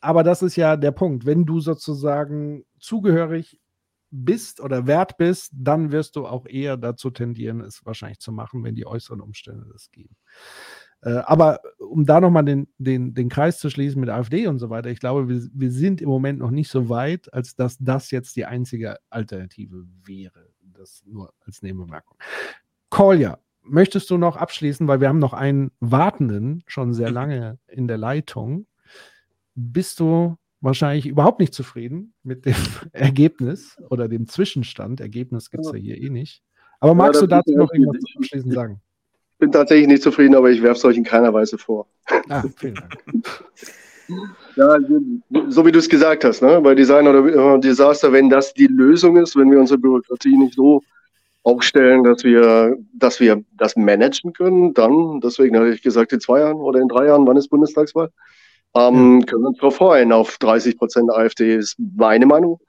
aber 0.00 0.22
das 0.22 0.42
ist 0.42 0.56
ja 0.56 0.76
der 0.76 0.92
Punkt. 0.92 1.24
Wenn 1.24 1.46
du 1.46 1.60
sozusagen 1.60 2.64
zugehörig 2.78 3.60
bist 4.10 4.60
oder 4.60 4.86
wert 4.86 5.16
bist, 5.16 5.52
dann 5.54 5.90
wirst 5.90 6.16
du 6.16 6.26
auch 6.26 6.46
eher 6.46 6.76
dazu 6.76 7.10
tendieren, 7.10 7.60
es 7.60 7.84
wahrscheinlich 7.84 8.20
zu 8.20 8.30
machen, 8.30 8.62
wenn 8.62 8.74
die 8.74 8.86
äußeren 8.86 9.20
Umstände 9.20 9.66
das 9.72 9.90
geben. 9.90 10.16
Äh, 11.02 11.22
aber 11.24 11.60
um 11.78 12.04
da 12.04 12.20
nochmal 12.20 12.44
den, 12.44 12.68
den, 12.78 13.14
den 13.14 13.28
Kreis 13.28 13.58
zu 13.58 13.70
schließen 13.70 14.00
mit 14.00 14.10
AfD 14.10 14.46
und 14.46 14.58
so 14.58 14.70
weiter, 14.70 14.90
ich 14.90 15.00
glaube, 15.00 15.28
wir, 15.28 15.42
wir 15.52 15.70
sind 15.70 16.00
im 16.00 16.08
Moment 16.08 16.38
noch 16.38 16.50
nicht 16.50 16.70
so 16.70 16.88
weit, 16.88 17.32
als 17.32 17.56
dass 17.56 17.76
das 17.78 18.10
jetzt 18.10 18.36
die 18.36 18.46
einzige 18.46 18.98
Alternative 19.10 19.84
wäre. 20.04 20.48
Das 20.60 21.02
nur 21.06 21.32
als 21.44 21.62
Nebenbemerkung. 21.62 22.16
Kolja, 22.88 23.38
möchtest 23.64 24.10
du 24.10 24.18
noch 24.18 24.36
abschließen, 24.36 24.86
weil 24.88 25.00
wir 25.00 25.08
haben 25.08 25.18
noch 25.18 25.32
einen 25.32 25.70
Wartenden 25.80 26.62
schon 26.66 26.92
sehr 26.94 27.10
lange 27.10 27.58
in 27.68 27.88
der 27.88 27.98
Leitung. 27.98 28.66
Bist 29.54 30.00
du 30.00 30.36
wahrscheinlich 30.60 31.06
überhaupt 31.06 31.40
nicht 31.40 31.54
zufrieden 31.54 32.14
mit 32.22 32.46
dem 32.46 32.54
Ergebnis 32.92 33.76
oder 33.90 34.08
dem 34.08 34.26
Zwischenstand? 34.28 35.00
Ergebnis 35.00 35.50
gibt 35.50 35.64
es 35.66 35.72
ja 35.72 35.78
hier 35.78 35.96
eh 36.00 36.10
nicht. 36.10 36.42
Aber 36.80 36.94
magst 36.94 37.20
Ja, 37.20 37.26
du 37.26 37.26
dazu 37.28 37.50
ich 37.50 37.56
noch 37.56 37.72
irgendwas 37.72 37.94
nicht- 37.96 38.12
zum 38.12 38.22
Abschließen 38.22 38.50
sagen? 38.52 38.80
bin 39.38 39.50
tatsächlich 39.52 39.88
nicht 39.88 40.02
zufrieden, 40.02 40.34
aber 40.36 40.50
ich 40.50 40.62
werfe 40.62 40.78
es 40.78 40.84
euch 40.84 40.96
in 40.96 41.04
keiner 41.04 41.34
Weise 41.34 41.58
vor. 41.58 41.86
Ah, 42.28 42.44
vielen 42.56 42.74
Dank. 42.76 42.96
Ja, 44.56 44.76
so 45.48 45.64
wie 45.64 45.72
du 45.72 45.78
es 45.78 45.88
gesagt 45.88 46.24
hast, 46.24 46.42
ne? 46.42 46.60
bei 46.60 46.74
Design 46.74 47.08
oder 47.08 47.54
äh, 47.56 47.58
Desaster, 47.60 48.12
wenn 48.12 48.28
das 48.28 48.52
die 48.52 48.66
Lösung 48.66 49.16
ist, 49.16 49.34
wenn 49.34 49.50
wir 49.50 49.58
unsere 49.58 49.78
Bürokratie 49.78 50.36
nicht 50.36 50.52
so 50.54 50.82
aufstellen, 51.44 52.02
dass 52.02 52.24
wir, 52.24 52.76
dass 52.94 53.20
wir 53.20 53.44
das 53.52 53.76
managen 53.76 54.32
können, 54.32 54.74
dann, 54.74 55.20
deswegen 55.20 55.56
hatte 55.56 55.70
ich 55.70 55.82
gesagt, 55.82 56.12
in 56.12 56.20
zwei 56.20 56.40
Jahren 56.40 56.56
oder 56.56 56.80
in 56.80 56.88
drei 56.88 57.06
Jahren, 57.06 57.26
wann 57.26 57.36
ist 57.36 57.48
Bundestagswahl, 57.48 58.10
ähm, 58.74 59.24
können 59.26 59.42
wir 59.42 59.48
uns 59.48 59.58
darauf 59.58 59.76
freuen. 59.76 60.10
Auf 60.10 60.38
30 60.38 60.76
Prozent 60.78 61.10
AfD 61.12 61.54
ist 61.56 61.76
meine 61.78 62.26
Meinung. 62.26 62.60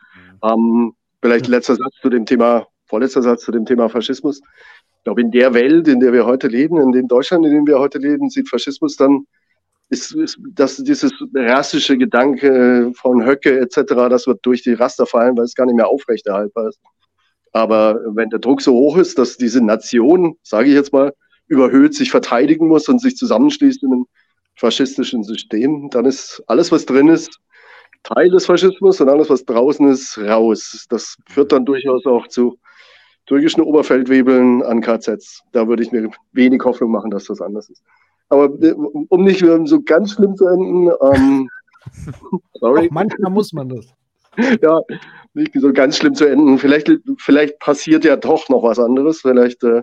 Ähm, 0.44 0.94
vielleicht 1.22 1.48
letzter 1.48 1.76
Satz 1.76 1.96
zu 2.02 2.10
dem 2.10 2.26
Thema, 2.26 2.68
vorletzter 2.86 3.24
Satz 3.24 3.44
zu 3.44 3.52
dem 3.52 3.66
Thema 3.66 3.90
Faschismus. 3.90 4.42
Ich 4.98 5.04
glaube, 5.06 5.22
in 5.22 5.32
der 5.32 5.54
Welt, 5.54 5.88
in 5.88 6.00
der 6.00 6.14
wir 6.14 6.26
heute 6.26 6.48
leben, 6.48 6.80
in 6.80 6.92
dem 6.92 7.08
Deutschland, 7.08 7.46
in 7.46 7.54
dem 7.54 7.68
wir 7.68 7.80
heute 7.80 7.98
leben, 7.98 8.30
sieht 8.30 8.50
Faschismus 8.50 8.98
dann 8.98 9.26
ist, 9.90 10.16
ist 10.16 10.40
das, 10.54 10.78
dieses 10.78 11.14
rassische 11.34 11.98
Gedanke 11.98 12.92
von 12.96 13.26
Höcke 13.26 13.60
etc., 13.60 13.84
das 14.10 14.28
wird 14.28 14.40
durch 14.44 14.64
die 14.64 14.74
Raster 14.74 15.06
fallen, 15.06 15.38
weil 15.38 15.46
es 15.46 15.56
gar 15.56 15.66
nicht 15.66 15.76
mehr 15.76 15.88
aufrechterhaltbar 15.88 16.70
ist. 16.70 16.80
Aber 17.56 18.02
wenn 18.08 18.30
der 18.30 18.40
Druck 18.40 18.62
so 18.62 18.74
hoch 18.74 18.98
ist, 18.98 19.18
dass 19.18 19.38
diese 19.38 19.64
Nation, 19.64 20.36
sage 20.44 20.68
ich 20.68 20.76
jetzt 20.76 20.92
mal, 20.92 21.14
überhöht 21.48 21.94
sich 21.94 22.12
verteidigen 22.12 22.68
muss 22.68 22.90
und 22.90 23.00
sich 23.00 23.16
zusammenschließt 23.16 23.82
in 23.84 23.94
einem 23.94 24.06
faschistischen 24.56 25.24
System, 25.24 25.90
dann 25.90 26.04
ist 26.04 26.44
alles, 26.48 26.74
was 26.74 26.86
drin 26.86 27.08
ist, 27.08 27.40
Teil 28.04 28.30
des 28.30 28.46
Faschismus 28.46 29.00
und 29.00 29.08
alles, 29.08 29.30
was 29.30 29.46
draußen 29.46 29.88
ist, 29.88 30.18
raus. 30.18 30.86
Das 30.90 31.16
führt 31.30 31.54
dann 31.54 31.64
durchaus 31.64 32.06
auch 32.06 32.28
zu 32.28 32.60
türkischen 33.26 33.62
Oberfeldwebeln 33.62 34.62
an 34.62 34.82
KZs. 34.82 35.42
Da 35.54 35.66
würde 35.66 35.84
ich 35.84 35.94
mir 35.94 36.10
wenig 36.34 36.62
Hoffnung 36.66 36.92
machen, 36.92 37.10
dass 37.10 37.24
das 37.24 37.40
anders 37.40 37.70
ist. 37.70 37.82
Aber 38.28 38.50
um 39.08 39.24
nicht 39.24 39.40
so 39.64 39.82
ganz 39.82 40.12
schlimm 40.12 40.36
zu 40.36 40.46
enden, 40.46 40.92
ähm, 41.14 41.50
sorry. 42.60 42.88
Doch, 42.90 42.94
manchmal 42.94 43.32
muss 43.32 43.54
man 43.54 43.70
das. 43.70 43.86
ja, 44.62 44.82
nicht 45.34 45.54
so 45.54 45.74
ganz 45.74 45.98
schlimm 45.98 46.16
zu 46.16 46.26
enden. 46.26 46.58
Vielleicht, 46.58 46.90
vielleicht 47.18 47.60
passiert 47.60 48.06
ja 48.06 48.16
doch 48.16 48.50
noch 48.50 48.64
was 48.64 48.80
anderes. 48.80 49.22
Vielleicht 49.22 49.64
äh, 49.64 49.82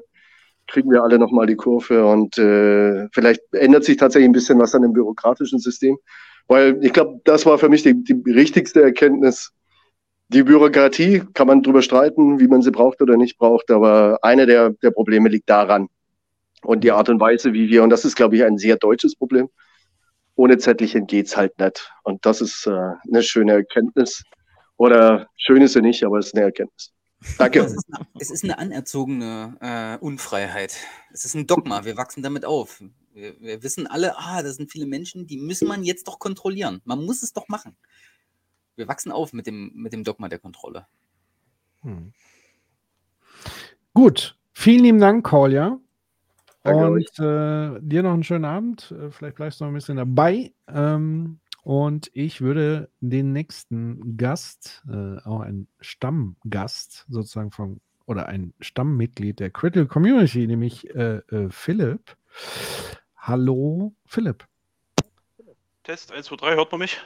kriegen 0.66 0.90
wir 0.90 1.02
alle 1.02 1.18
nochmal 1.18 1.46
die 1.46 1.56
Kurve 1.56 2.04
und 2.06 2.38
äh, 2.38 3.08
vielleicht 3.12 3.42
ändert 3.52 3.84
sich 3.84 3.96
tatsächlich 3.96 4.28
ein 4.28 4.32
bisschen 4.32 4.58
was 4.58 4.74
an 4.74 4.82
dem 4.82 4.92
bürokratischen 4.92 5.58
System. 5.58 5.98
Weil 6.48 6.78
ich 6.82 6.92
glaube, 6.92 7.20
das 7.24 7.46
war 7.46 7.58
für 7.58 7.68
mich 7.68 7.82
die, 7.82 8.02
die 8.02 8.30
richtigste 8.30 8.82
Erkenntnis. 8.82 9.52
Die 10.28 10.42
Bürokratie 10.42 11.22
kann 11.34 11.46
man 11.46 11.62
drüber 11.62 11.82
streiten, 11.82 12.40
wie 12.40 12.48
man 12.48 12.62
sie 12.62 12.70
braucht 12.70 13.02
oder 13.02 13.16
nicht 13.16 13.36
braucht, 13.36 13.70
aber 13.70 14.18
eine 14.22 14.46
der, 14.46 14.70
der 14.70 14.90
Probleme 14.90 15.28
liegt 15.28 15.50
daran. 15.50 15.88
Und 16.62 16.84
die 16.84 16.92
Art 16.92 17.08
und 17.08 17.20
Weise, 17.20 17.52
wie 17.52 17.68
wir, 17.68 17.82
und 17.82 17.90
das 17.90 18.04
ist, 18.04 18.16
glaube 18.16 18.36
ich, 18.36 18.44
ein 18.44 18.56
sehr 18.56 18.76
deutsches 18.76 19.14
Problem, 19.14 19.50
ohne 20.34 20.58
Zettelchen 20.58 21.06
geht's 21.06 21.36
halt 21.36 21.58
nicht. 21.58 21.92
Und 22.02 22.24
das 22.24 22.40
ist 22.40 22.66
äh, 22.66 22.70
eine 22.70 23.22
schöne 23.22 23.52
Erkenntnis. 23.52 24.22
Oder 24.82 25.28
schön 25.36 25.62
ist 25.62 25.74
sie 25.74 25.80
nicht, 25.80 26.02
aber 26.02 26.18
es 26.18 26.26
ist 26.26 26.34
eine 26.34 26.46
Erkenntnis. 26.46 26.92
Danke. 27.38 27.60
Es 27.60 27.72
ist, 27.72 27.86
eine, 27.88 28.06
es 28.18 28.30
ist 28.32 28.42
eine 28.42 28.58
anerzogene 28.58 29.56
äh, 29.60 30.04
Unfreiheit. 30.04 30.76
Es 31.12 31.24
ist 31.24 31.36
ein 31.36 31.46
Dogma. 31.46 31.84
Wir 31.84 31.96
wachsen 31.96 32.20
damit 32.24 32.44
auf. 32.44 32.82
Wir, 33.14 33.40
wir, 33.40 33.62
wissen 33.62 33.86
alle, 33.86 34.18
ah, 34.18 34.42
das 34.42 34.56
sind 34.56 34.72
viele 34.72 34.86
Menschen, 34.86 35.28
die 35.28 35.36
müssen 35.36 35.68
man 35.68 35.84
jetzt 35.84 36.08
doch 36.08 36.18
kontrollieren. 36.18 36.82
Man 36.84 37.04
muss 37.04 37.22
es 37.22 37.32
doch 37.32 37.46
machen. 37.46 37.76
Wir 38.74 38.88
wachsen 38.88 39.12
auf 39.12 39.32
mit 39.32 39.46
dem, 39.46 39.70
mit 39.72 39.92
dem 39.92 40.02
Dogma 40.02 40.28
der 40.28 40.40
Kontrolle. 40.40 40.88
Hm. 41.82 42.12
Gut. 43.94 44.36
Vielen 44.52 44.82
lieben 44.82 44.98
Dank, 45.00 45.24
Kolja. 45.24 45.78
Und 46.64 47.18
äh, 47.20 47.78
dir 47.80 48.02
noch 48.02 48.14
einen 48.14 48.24
schönen 48.24 48.46
Abend. 48.46 48.92
Äh, 48.98 49.12
vielleicht 49.12 49.36
bleibst 49.36 49.60
du 49.60 49.64
noch 49.64 49.70
ein 49.70 49.74
bisschen 49.74 49.98
dabei. 49.98 50.52
Ähm, 50.66 51.38
und 51.62 52.10
ich 52.12 52.40
würde 52.40 52.90
den 53.00 53.32
nächsten 53.32 54.16
Gast, 54.16 54.82
äh, 54.88 55.18
auch 55.24 55.40
ein 55.40 55.68
Stammgast 55.80 57.06
sozusagen 57.08 57.52
von, 57.52 57.80
oder 58.04 58.26
ein 58.26 58.52
Stammmitglied 58.60 59.38
der 59.38 59.50
Critical 59.50 59.86
Community, 59.86 60.46
nämlich 60.46 60.92
äh, 60.94 61.18
äh, 61.30 61.48
Philipp. 61.50 62.16
Hallo, 63.16 63.94
Philipp. 64.06 64.44
Test 65.84 66.12
1, 66.12 66.26
2, 66.26 66.36
3, 66.36 66.54
hört 66.56 66.72
man 66.72 66.80
mich? 66.80 67.00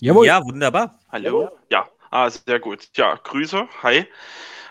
Jawohl. 0.00 0.26
Ja, 0.26 0.44
wunderbar. 0.44 1.00
Hallo. 1.10 1.50
Ja, 1.70 1.88
ah, 2.10 2.30
sehr 2.30 2.60
gut. 2.60 2.88
Ja, 2.94 3.16
Grüße. 3.16 3.66
Hi. 3.82 4.06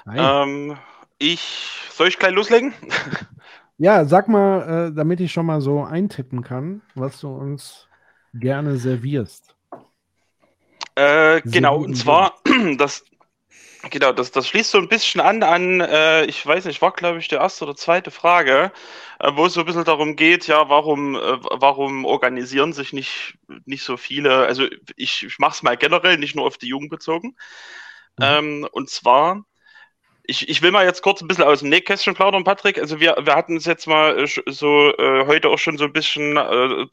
Hi. 0.07 0.43
Ähm, 0.43 0.77
ich, 1.17 1.77
soll 1.91 2.07
ich 2.07 2.17
gleich 2.17 2.33
loslegen? 2.33 2.73
Ja, 3.81 4.03
sag 4.03 4.27
mal, 4.27 4.89
äh, 4.89 4.93
damit 4.93 5.21
ich 5.21 5.31
schon 5.31 5.45
mal 5.45 5.61
so 5.61 5.85
eintippen 5.85 6.43
kann, 6.43 6.81
was 6.95 7.21
du 7.21 7.29
uns 7.29 7.87
gerne 8.33 8.77
servierst. 8.77 9.55
Äh, 10.95 11.41
genau, 11.41 11.77
und 11.77 11.95
zwar, 11.95 12.35
das, 12.77 13.05
genau, 13.89 14.11
das, 14.11 14.31
das 14.31 14.47
schließt 14.47 14.71
so 14.71 14.77
ein 14.77 14.89
bisschen 14.89 15.21
an 15.21 15.43
an, 15.43 15.79
äh, 15.81 16.25
ich 16.25 16.45
weiß 16.45 16.65
nicht, 16.65 16.81
war 16.81 16.91
glaube 16.91 17.19
ich 17.19 17.27
die 17.29 17.35
erste 17.35 17.63
oder 17.65 17.75
zweite 17.75 18.11
Frage, 18.11 18.71
äh, 19.19 19.31
wo 19.33 19.45
es 19.45 19.53
so 19.53 19.61
ein 19.61 19.65
bisschen 19.65 19.85
darum 19.85 20.15
geht, 20.15 20.47
ja, 20.47 20.67
warum, 20.69 21.15
äh, 21.15 21.19
warum 21.19 22.05
organisieren 22.05 22.73
sich 22.73 22.91
nicht, 22.91 23.37
nicht 23.65 23.83
so 23.83 23.95
viele, 23.95 24.45
also 24.45 24.67
ich, 24.97 25.23
ich 25.23 25.39
mache 25.39 25.53
es 25.53 25.63
mal 25.63 25.77
generell, 25.77 26.17
nicht 26.17 26.35
nur 26.35 26.45
auf 26.45 26.57
die 26.57 26.67
Jugend 26.67 26.89
bezogen. 26.89 27.35
Mhm. 28.17 28.25
Ähm, 28.25 28.67
und 28.71 28.89
zwar, 28.89 29.45
ich, 30.29 30.47
ich 30.47 30.61
will 30.61 30.71
mal 30.71 30.85
jetzt 30.85 31.01
kurz 31.01 31.21
ein 31.21 31.27
bisschen 31.27 31.43
aus 31.43 31.61
dem 31.61 31.69
Nähkästchen 31.69 32.13
plaudern, 32.13 32.43
Patrick. 32.43 32.79
Also 32.79 32.99
wir, 32.99 33.17
wir 33.21 33.35
hatten 33.35 33.57
es 33.57 33.65
jetzt 33.65 33.87
mal 33.87 34.23
äh, 34.23 34.27
so 34.45 34.93
äh, 34.97 35.25
heute 35.25 35.49
auch 35.49 35.57
schon 35.57 35.77
so 35.77 35.85
ein 35.85 35.93
bisschen 35.93 36.37
äh, 36.37 36.85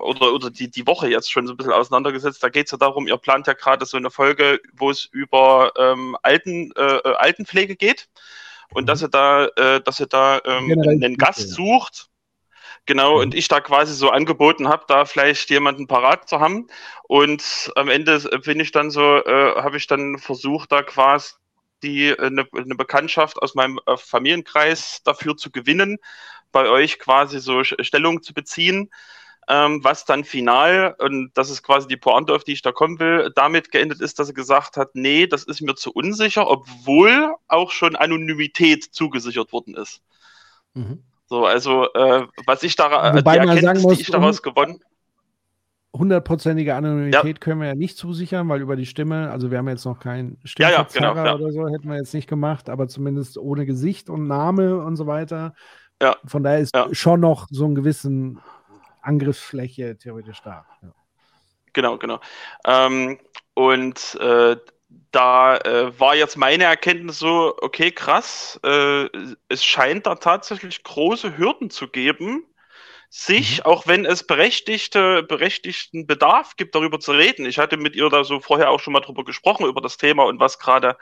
oder, 0.00 0.32
oder 0.32 0.50
die, 0.50 0.70
die 0.70 0.86
Woche 0.86 1.08
jetzt 1.08 1.30
schon 1.30 1.46
so 1.46 1.52
ein 1.52 1.56
bisschen 1.56 1.72
auseinandergesetzt. 1.72 2.42
Da 2.42 2.48
geht 2.48 2.66
es 2.66 2.72
ja 2.72 2.78
darum, 2.78 3.06
ihr 3.06 3.18
plant 3.18 3.46
ja 3.46 3.52
gerade 3.52 3.84
so 3.84 3.96
eine 3.98 4.10
Folge, 4.10 4.60
wo 4.72 4.90
es 4.90 5.04
über 5.04 5.72
ähm, 5.76 6.16
Alten, 6.22 6.72
äh, 6.76 6.96
äh 6.96 7.14
Altenpflege 7.16 7.76
geht 7.76 8.08
und 8.72 8.84
mhm. 8.84 8.86
dass 8.86 9.02
ihr 9.02 9.08
da, 9.08 9.46
äh, 9.56 9.80
dass 9.82 10.00
ihr 10.00 10.06
da 10.06 10.40
ähm, 10.44 10.72
einen 10.82 11.16
Gast 11.16 11.50
sucht. 11.50 12.08
Genau, 12.86 13.20
und 13.20 13.34
ich 13.34 13.48
da 13.48 13.60
quasi 13.60 13.92
so 13.92 14.08
angeboten 14.08 14.66
habe, 14.66 14.84
da 14.88 15.04
vielleicht 15.04 15.50
jemanden 15.50 15.86
parat 15.86 16.26
zu 16.26 16.40
haben. 16.40 16.68
Und 17.02 17.70
am 17.76 17.90
Ende 17.90 18.18
bin 18.46 18.60
ich 18.60 18.72
dann 18.72 18.90
so, 18.90 19.02
äh, 19.02 19.56
habe 19.56 19.76
ich 19.76 19.86
dann 19.86 20.16
versucht, 20.16 20.72
da 20.72 20.82
quasi 20.82 21.32
die 21.82 22.18
eine, 22.18 22.42
äh, 22.42 22.60
eine 22.60 22.74
Bekanntschaft 22.74 23.40
aus 23.40 23.54
meinem 23.54 23.80
äh, 23.86 23.96
Familienkreis 23.96 25.02
dafür 25.04 25.36
zu 25.36 25.50
gewinnen, 25.50 25.98
bei 26.52 26.68
euch 26.68 26.98
quasi 26.98 27.40
so 27.40 27.62
Stellung 27.64 28.22
zu 28.22 28.32
beziehen, 28.34 28.90
ähm, 29.48 29.82
was 29.82 30.04
dann 30.04 30.24
final, 30.24 30.94
und 30.98 31.30
das 31.34 31.50
ist 31.50 31.62
quasi 31.62 31.88
die 31.88 31.96
Pointe, 31.96 32.34
auf 32.34 32.44
die 32.44 32.52
ich 32.52 32.62
da 32.62 32.72
kommen 32.72 32.98
will, 32.98 33.32
damit 33.34 33.70
geendet 33.70 34.00
ist, 34.00 34.18
dass 34.18 34.28
er 34.28 34.34
gesagt 34.34 34.76
hat, 34.76 34.94
nee, 34.94 35.26
das 35.26 35.44
ist 35.44 35.62
mir 35.62 35.74
zu 35.74 35.92
unsicher, 35.92 36.48
obwohl 36.48 37.34
auch 37.48 37.70
schon 37.70 37.96
Anonymität 37.96 38.84
zugesichert 38.84 39.52
worden 39.52 39.74
ist. 39.74 40.02
Mhm. 40.74 41.02
So, 41.26 41.46
also 41.46 41.92
äh, 41.94 42.26
was 42.46 42.62
ich 42.62 42.76
da, 42.76 43.14
Wobei 43.14 43.38
die 43.38 43.48
Erkenntnis, 43.48 43.82
muss, 43.82 43.96
die 43.96 44.02
ich 44.02 44.10
daraus 44.10 44.42
gewonnen 44.42 44.82
hundertprozentige 45.98 46.74
Anonymität 46.74 47.24
ja. 47.24 47.32
können 47.34 47.60
wir 47.60 47.68
ja 47.68 47.74
nicht 47.74 47.96
zusichern, 47.96 48.48
weil 48.48 48.60
über 48.60 48.76
die 48.76 48.86
Stimme, 48.86 49.30
also 49.30 49.50
wir 49.50 49.58
haben 49.58 49.68
jetzt 49.68 49.84
noch 49.84 49.98
keinen 49.98 50.38
Stimmverzerrer 50.44 51.16
ja, 51.16 51.24
ja, 51.24 51.32
genau, 51.32 51.44
oder 51.44 51.52
so, 51.52 51.68
hätten 51.68 51.88
wir 51.88 51.96
jetzt 51.96 52.14
nicht 52.14 52.28
gemacht, 52.28 52.70
aber 52.70 52.88
zumindest 52.88 53.38
ohne 53.38 53.66
Gesicht 53.66 54.08
und 54.08 54.26
Name 54.26 54.78
und 54.78 54.96
so 54.96 55.06
weiter. 55.06 55.54
Ja. 56.00 56.16
Von 56.24 56.42
daher 56.44 56.60
ist 56.60 56.76
schon 56.92 57.20
noch 57.20 57.48
so 57.50 57.64
ein 57.66 57.74
gewissen 57.74 58.40
Angriffsfläche 59.02 59.96
theoretisch 59.98 60.40
da. 60.42 60.64
Genau, 61.72 61.98
genau. 61.98 62.20
Ähm, 62.66 63.18
und 63.54 64.16
äh, 64.20 64.56
da 65.10 65.56
äh, 65.56 65.98
war 65.98 66.14
jetzt 66.14 66.36
meine 66.36 66.64
Erkenntnis 66.64 67.18
so, 67.18 67.54
okay, 67.60 67.90
krass, 67.90 68.58
äh, 68.64 69.08
es 69.48 69.64
scheint 69.64 70.06
da 70.06 70.14
tatsächlich 70.14 70.82
große 70.82 71.36
Hürden 71.36 71.70
zu 71.70 71.88
geben, 71.88 72.44
sich, 73.10 73.58
mhm. 73.58 73.64
auch 73.64 73.86
wenn 73.86 74.04
es 74.04 74.22
berechtigte, 74.22 75.22
berechtigten 75.22 76.06
Bedarf 76.06 76.56
gibt, 76.56 76.74
darüber 76.74 77.00
zu 77.00 77.12
reden. 77.12 77.46
Ich 77.46 77.58
hatte 77.58 77.78
mit 77.78 77.96
ihr 77.96 78.08
da 78.10 78.22
so 78.22 78.40
vorher 78.40 78.70
auch 78.70 78.80
schon 78.80 78.92
mal 78.92 79.00
drüber 79.00 79.24
gesprochen, 79.24 79.66
über 79.66 79.80
das 79.80 79.96
Thema 79.96 80.24
und 80.24 80.40
was 80.40 80.58
gerade 80.58 80.98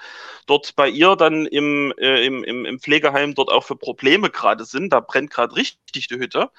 dort 0.46 0.76
bei 0.76 0.88
ihr 0.88 1.16
dann 1.16 1.46
im, 1.46 1.92
äh, 1.98 2.24
im, 2.24 2.44
im, 2.44 2.64
im 2.64 2.78
Pflegeheim 2.78 3.34
dort 3.34 3.50
auch 3.50 3.64
für 3.64 3.76
Probleme 3.76 4.30
gerade 4.30 4.64
sind. 4.64 4.92
Da 4.92 5.00
brennt 5.00 5.30
gerade 5.30 5.56
richtig 5.56 6.06
die 6.06 6.16
Hütte. 6.16 6.50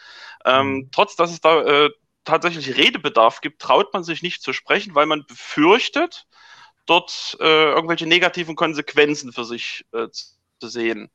Ähm, 0.43 0.67
mhm. 0.67 0.89
Trotz, 0.91 1.15
dass 1.15 1.31
es 1.31 1.39
da 1.39 1.61
äh, 1.61 1.91
tatsächlich 2.25 2.75
Redebedarf 2.75 3.39
gibt, 3.39 3.61
traut 3.61 3.93
man 3.93 4.03
sich 4.03 4.21
nicht 4.21 4.41
zu 4.41 4.51
sprechen, 4.51 4.95
weil 4.95 5.05
man 5.05 5.25
befürchtet, 5.25 6.27
dort 6.85 7.37
äh, 7.39 7.71
irgendwelche 7.71 8.05
negativen 8.05 8.55
Konsequenzen 8.55 9.31
für 9.31 9.45
sich 9.45 9.85
äh, 9.93 10.07
zu 10.09 10.67
sehen. 10.67 11.09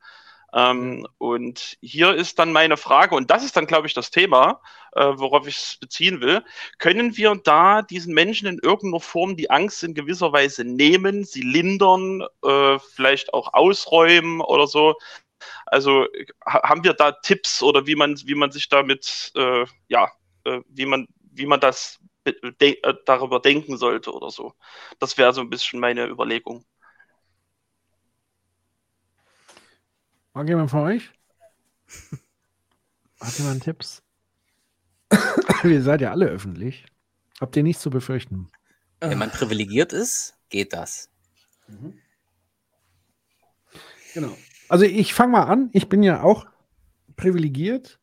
Ähm, 0.54 1.06
und 1.18 1.78
hier 1.80 2.14
ist 2.14 2.38
dann 2.38 2.52
meine 2.52 2.76
Frage, 2.76 3.14
und 3.14 3.30
das 3.30 3.44
ist 3.44 3.56
dann, 3.56 3.66
glaube 3.66 3.86
ich, 3.86 3.94
das 3.94 4.10
Thema, 4.10 4.60
äh, 4.92 5.04
worauf 5.16 5.46
ich 5.46 5.56
es 5.56 5.76
beziehen 5.80 6.20
will. 6.20 6.44
Können 6.78 7.16
wir 7.16 7.34
da 7.42 7.82
diesen 7.82 8.14
Menschen 8.14 8.46
in 8.48 8.58
irgendeiner 8.62 9.00
Form 9.00 9.36
die 9.36 9.50
Angst 9.50 9.82
in 9.82 9.94
gewisser 9.94 10.32
Weise 10.32 10.64
nehmen, 10.64 11.24
sie 11.24 11.42
lindern, 11.42 12.22
äh, 12.44 12.78
vielleicht 12.78 13.32
auch 13.34 13.54
ausräumen 13.54 14.40
oder 14.40 14.66
so? 14.66 14.94
Also 15.66 16.06
haben 16.46 16.84
wir 16.84 16.94
da 16.94 17.12
Tipps 17.12 17.62
oder 17.62 17.86
wie 17.86 17.96
man, 17.96 18.16
wie 18.26 18.34
man 18.34 18.52
sich 18.52 18.68
damit, 18.68 19.32
äh, 19.36 19.64
ja, 19.88 20.10
äh, 20.44 20.60
wie 20.68 20.86
man, 20.86 21.08
wie 21.32 21.46
man 21.46 21.60
das 21.60 21.98
de 22.60 22.78
äh, 22.82 22.94
darüber 23.06 23.40
denken 23.40 23.76
sollte 23.76 24.12
oder 24.12 24.30
so? 24.30 24.54
Das 24.98 25.18
wäre 25.18 25.32
so 25.32 25.40
ein 25.40 25.50
bisschen 25.50 25.80
meine 25.80 26.06
Überlegung. 26.06 26.64
Mag 30.34 30.48
jemand 30.48 30.70
von 30.70 30.80
euch? 30.80 31.12
Hat 33.20 33.38
jemand 33.38 33.62
Tipps? 33.62 34.02
Ihr 35.64 35.82
seid 35.82 36.00
ja 36.00 36.10
alle 36.10 36.26
öffentlich. 36.26 36.86
Habt 37.40 37.56
ihr 37.56 37.62
nichts 37.62 37.82
zu 37.82 37.90
befürchten? 37.90 38.48
Wenn 39.00 39.18
man 39.18 39.30
privilegiert 39.30 39.92
ist, 39.92 40.34
geht 40.48 40.72
das. 40.72 41.10
Mhm. 41.66 41.98
Genau. 44.14 44.36
Also 44.68 44.84
ich 44.84 45.12
fange 45.12 45.32
mal 45.32 45.44
an. 45.44 45.70
Ich 45.72 45.88
bin 45.88 46.02
ja 46.02 46.22
auch 46.22 46.46
privilegiert. 47.16 47.98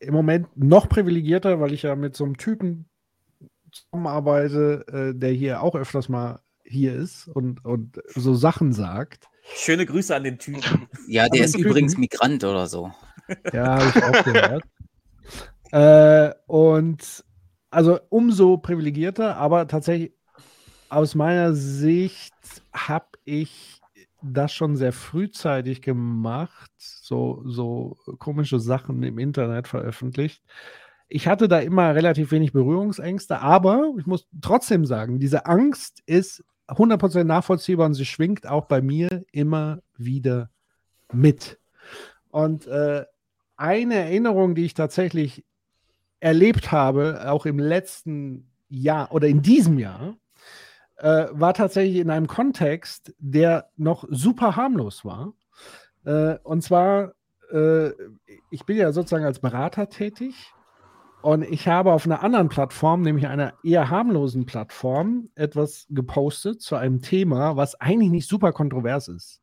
Im 0.00 0.14
Moment 0.14 0.48
noch 0.56 0.88
privilegierter, 0.88 1.60
weil 1.60 1.72
ich 1.72 1.82
ja 1.82 1.94
mit 1.94 2.16
so 2.16 2.24
einem 2.24 2.36
Typen 2.36 2.88
zusammenarbeite, 3.70 4.84
äh, 4.88 5.18
der 5.18 5.32
hier 5.32 5.62
auch 5.62 5.74
öfters 5.74 6.08
mal 6.08 6.40
hier 6.64 6.94
ist 6.94 7.28
und, 7.28 7.64
und 7.64 8.00
so 8.14 8.34
Sachen 8.34 8.72
sagt. 8.72 9.28
Schöne 9.54 9.86
Grüße 9.86 10.14
an 10.14 10.24
den 10.24 10.38
Typen. 10.38 10.88
Ja, 11.08 11.28
der 11.28 11.44
ist 11.44 11.58
übrigens 11.58 11.96
Migrant 11.96 12.44
oder 12.44 12.66
so. 12.68 12.92
Ja, 13.52 13.80
habe 13.80 13.92
ich 13.98 14.04
auch 14.04 14.24
gehört. 14.24 14.64
äh, 15.72 16.34
und 16.46 17.24
also 17.70 17.98
umso 18.08 18.58
privilegierter, 18.58 19.36
aber 19.36 19.66
tatsächlich 19.66 20.12
aus 20.88 21.14
meiner 21.14 21.54
Sicht 21.54 22.34
habe 22.72 23.06
ich 23.24 23.80
das 24.22 24.52
schon 24.52 24.76
sehr 24.76 24.92
frühzeitig 24.92 25.82
gemacht, 25.82 26.70
so, 26.76 27.42
so 27.46 27.96
komische 28.18 28.60
Sachen 28.60 29.02
im 29.02 29.18
Internet 29.18 29.66
veröffentlicht. 29.66 30.42
Ich 31.08 31.26
hatte 31.26 31.48
da 31.48 31.58
immer 31.58 31.94
relativ 31.94 32.30
wenig 32.30 32.52
Berührungsängste, 32.52 33.40
aber 33.40 33.92
ich 33.98 34.06
muss 34.06 34.28
trotzdem 34.42 34.84
sagen, 34.84 35.18
diese 35.18 35.46
Angst 35.46 36.02
ist 36.06 36.44
100% 36.70 37.24
nachvollziehbar 37.24 37.86
und 37.86 37.94
sie 37.94 38.06
schwingt 38.06 38.46
auch 38.46 38.66
bei 38.66 38.80
mir 38.80 39.24
immer 39.32 39.80
wieder 39.96 40.50
mit. 41.12 41.58
Und 42.30 42.66
äh, 42.66 43.04
eine 43.56 43.94
Erinnerung, 43.94 44.54
die 44.54 44.64
ich 44.64 44.74
tatsächlich 44.74 45.44
erlebt 46.20 46.70
habe, 46.70 47.30
auch 47.30 47.46
im 47.46 47.58
letzten 47.58 48.50
Jahr 48.68 49.12
oder 49.12 49.26
in 49.26 49.42
diesem 49.42 49.78
Jahr, 49.78 50.16
äh, 50.96 51.26
war 51.32 51.54
tatsächlich 51.54 51.96
in 51.96 52.10
einem 52.10 52.26
Kontext, 52.26 53.14
der 53.18 53.70
noch 53.76 54.04
super 54.08 54.56
harmlos 54.56 55.04
war. 55.04 55.32
Äh, 56.04 56.38
und 56.42 56.62
zwar, 56.62 57.14
äh, 57.50 57.90
ich 58.50 58.64
bin 58.64 58.76
ja 58.76 58.92
sozusagen 58.92 59.24
als 59.24 59.40
Berater 59.40 59.88
tätig 59.88 60.52
und 61.22 61.42
ich 61.42 61.68
habe 61.68 61.92
auf 61.92 62.06
einer 62.06 62.22
anderen 62.22 62.48
Plattform, 62.48 63.02
nämlich 63.02 63.26
einer 63.26 63.54
eher 63.62 63.90
harmlosen 63.90 64.46
Plattform, 64.46 65.28
etwas 65.34 65.86
gepostet 65.90 66.62
zu 66.62 66.76
einem 66.76 67.02
Thema, 67.02 67.56
was 67.56 67.80
eigentlich 67.80 68.10
nicht 68.10 68.28
super 68.28 68.52
kontrovers 68.52 69.08
ist. 69.08 69.42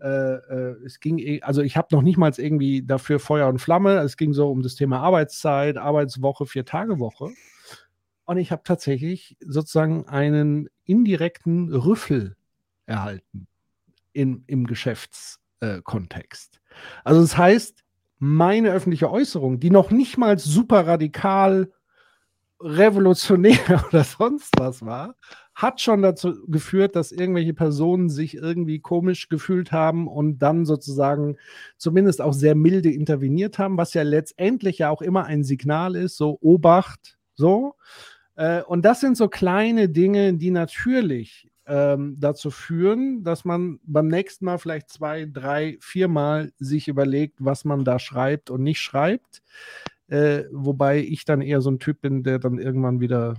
Äh, 0.00 0.06
äh, 0.08 0.76
es 0.84 0.98
ging, 0.98 1.18
eh, 1.18 1.40
also 1.42 1.62
ich 1.62 1.76
habe 1.76 1.88
noch 1.92 2.02
nicht 2.02 2.18
mal 2.18 2.32
irgendwie 2.36 2.82
dafür 2.82 3.20
Feuer 3.20 3.48
und 3.48 3.60
Flamme. 3.60 3.98
Es 3.98 4.16
ging 4.16 4.32
so 4.32 4.50
um 4.50 4.62
das 4.62 4.74
Thema 4.74 5.00
Arbeitszeit, 5.00 5.76
Arbeitswoche, 5.76 6.46
Vier-Tage-Woche. 6.46 7.30
Und 8.24 8.38
ich 8.38 8.50
habe 8.50 8.62
tatsächlich 8.64 9.36
sozusagen 9.40 10.08
einen 10.08 10.68
indirekten 10.84 11.72
Rüffel 11.72 12.36
erhalten 12.86 13.46
in, 14.12 14.42
im 14.46 14.66
Geschäftskontext. 14.66 16.60
Also 17.04 17.20
das 17.20 17.36
heißt, 17.36 17.81
meine 18.24 18.70
öffentliche 18.70 19.10
Äußerung, 19.10 19.58
die 19.58 19.70
noch 19.70 19.90
nicht 19.90 20.16
mal 20.16 20.38
super 20.38 20.86
radikal, 20.86 21.72
revolutionär 22.60 23.84
oder 23.88 24.04
sonst 24.04 24.50
was 24.60 24.86
war, 24.86 25.16
hat 25.56 25.80
schon 25.80 26.02
dazu 26.02 26.46
geführt, 26.46 26.94
dass 26.94 27.10
irgendwelche 27.10 27.52
Personen 27.52 28.08
sich 28.08 28.36
irgendwie 28.36 28.78
komisch 28.78 29.28
gefühlt 29.28 29.72
haben 29.72 30.06
und 30.06 30.38
dann 30.38 30.66
sozusagen 30.66 31.36
zumindest 31.78 32.20
auch 32.22 32.32
sehr 32.32 32.54
milde 32.54 32.92
interveniert 32.92 33.58
haben, 33.58 33.76
was 33.76 33.92
ja 33.92 34.04
letztendlich 34.04 34.78
ja 34.78 34.90
auch 34.90 35.02
immer 35.02 35.24
ein 35.24 35.42
Signal 35.42 35.96
ist, 35.96 36.16
so 36.16 36.38
Obacht, 36.40 37.18
so. 37.34 37.74
Äh, 38.36 38.62
und 38.62 38.84
das 38.84 39.00
sind 39.00 39.16
so 39.16 39.26
kleine 39.26 39.88
Dinge, 39.88 40.34
die 40.34 40.52
natürlich 40.52 41.50
ähm, 41.66 42.16
dazu 42.18 42.50
führen, 42.50 43.22
dass 43.24 43.44
man 43.44 43.78
beim 43.84 44.08
nächsten 44.08 44.44
Mal 44.44 44.58
vielleicht 44.58 44.90
zwei, 44.90 45.26
drei, 45.26 45.76
viermal 45.80 46.52
sich 46.58 46.88
überlegt, 46.88 47.36
was 47.38 47.64
man 47.64 47.84
da 47.84 47.98
schreibt 47.98 48.50
und 48.50 48.62
nicht 48.62 48.80
schreibt. 48.80 49.42
Äh, 50.08 50.44
wobei 50.52 50.98
ich 50.98 51.24
dann 51.24 51.40
eher 51.40 51.60
so 51.60 51.70
ein 51.70 51.78
Typ 51.78 52.00
bin, 52.00 52.22
der 52.22 52.38
dann 52.38 52.58
irgendwann 52.58 53.00
wieder 53.00 53.34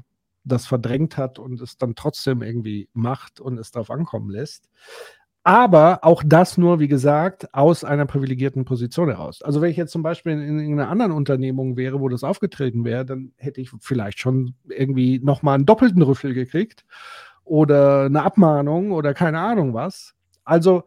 das 0.45 0.65
verdrängt 0.65 1.17
hat 1.17 1.39
und 1.39 1.61
es 1.61 1.77
dann 1.77 1.95
trotzdem 1.95 2.41
irgendwie 2.41 2.89
macht 2.93 3.39
und 3.39 3.57
es 3.57 3.71
darauf 3.71 3.91
ankommen 3.91 4.29
lässt. 4.29 4.69
Aber 5.45 5.99
auch 6.03 6.23
das 6.25 6.57
nur, 6.57 6.79
wie 6.79 6.87
gesagt, 6.87 7.53
aus 7.53 7.83
einer 7.83 8.05
privilegierten 8.05 8.63
Position 8.63 9.09
heraus. 9.09 9.41
Also 9.41 9.59
wenn 9.59 9.71
ich 9.71 9.77
jetzt 9.77 9.91
zum 9.91 10.01
Beispiel 10.01 10.31
in, 10.31 10.59
in 10.59 10.79
einer 10.79 10.89
anderen 10.89 11.11
Unternehmung 11.11 11.75
wäre, 11.75 11.99
wo 11.99 12.07
das 12.07 12.23
aufgetreten 12.23 12.85
wäre, 12.85 13.05
dann 13.05 13.33
hätte 13.35 13.59
ich 13.59 13.69
vielleicht 13.81 14.19
schon 14.19 14.55
irgendwie 14.69 15.19
nochmal 15.19 15.55
einen 15.55 15.65
doppelten 15.65 16.01
Rüffel 16.01 16.33
gekriegt 16.33 16.85
oder 17.43 18.05
eine 18.05 18.23
Abmahnung 18.23 18.91
oder 18.91 19.13
keine 19.13 19.39
Ahnung 19.39 19.73
was. 19.73 20.13
Also, 20.43 20.83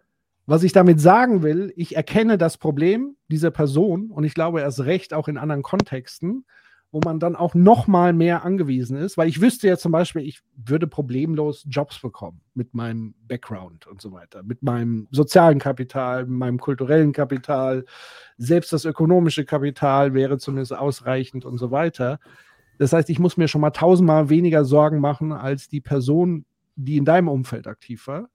was 0.47 0.63
ich 0.63 0.73
damit 0.73 1.01
sagen 1.01 1.43
will, 1.43 1.73
ich 1.77 1.97
erkenne 1.97 2.39
das 2.39 2.57
Problem 2.57 3.17
dieser 3.29 3.51
Person 3.51 4.11
und 4.11 4.25
ich 4.25 4.35
glaube 4.35 4.61
erst 4.61 4.81
recht 4.81 5.13
auch 5.13 5.29
in 5.29 5.39
anderen 5.39 5.63
Kontexten, 5.63 6.45
wo 6.93 7.01
man 7.05 7.19
dann 7.19 7.37
auch 7.37 7.55
noch 7.55 7.89
mal 7.89 8.13
mehr 8.13 8.45
angewiesen 8.45 8.97
ist, 8.97 9.19
weil 9.19 9.29
ich 9.29 9.41
wüsste 9.41 9.67
ja 9.67 9.77
zum 9.77 9.93
Beispiel, 9.93 10.23
ich 10.23 10.41
würde 10.57 10.87
problemlos 10.87 11.67
Jobs 11.69 12.01
bekommen 12.01 12.41
mit 12.55 12.75
meinem 12.75 13.15
Background 13.27 13.87
und 13.87 14.01
so 14.01 14.13
weiter, 14.13 14.43
mit 14.45 14.63
meinem 14.63 15.09
sozialen 15.11 15.59
Kapital, 15.59 16.27
mit 16.27 16.39
meinem 16.39 16.59
kulturellen 16.59 17.13
Kapital, 17.13 17.85
selbst 18.39 18.73
das 18.73 18.85
ökonomische 18.85 19.45
Kapital 19.45 20.15
wäre 20.15 20.39
zumindest 20.39 20.75
ausreichend 20.75 21.45
und 21.45 21.59
so 21.59 21.71
weiter. 21.71 22.21
Das 22.79 22.93
heißt, 22.93 23.11
ich 23.11 23.19
muss 23.19 23.37
mir 23.37 23.49
schon 23.49 23.61
mal 23.61 23.71
tausendmal 23.71 24.29
weniger 24.29 24.65
Sorgen 24.65 25.01
machen 25.01 25.33
als 25.33 25.69
die 25.69 25.81
Person, 25.81 26.45
die 26.77 26.97
in 26.97 27.05
deinem 27.05 27.29
Umfeld 27.29 27.67
aktiv 27.67 28.07
war. 28.07 28.29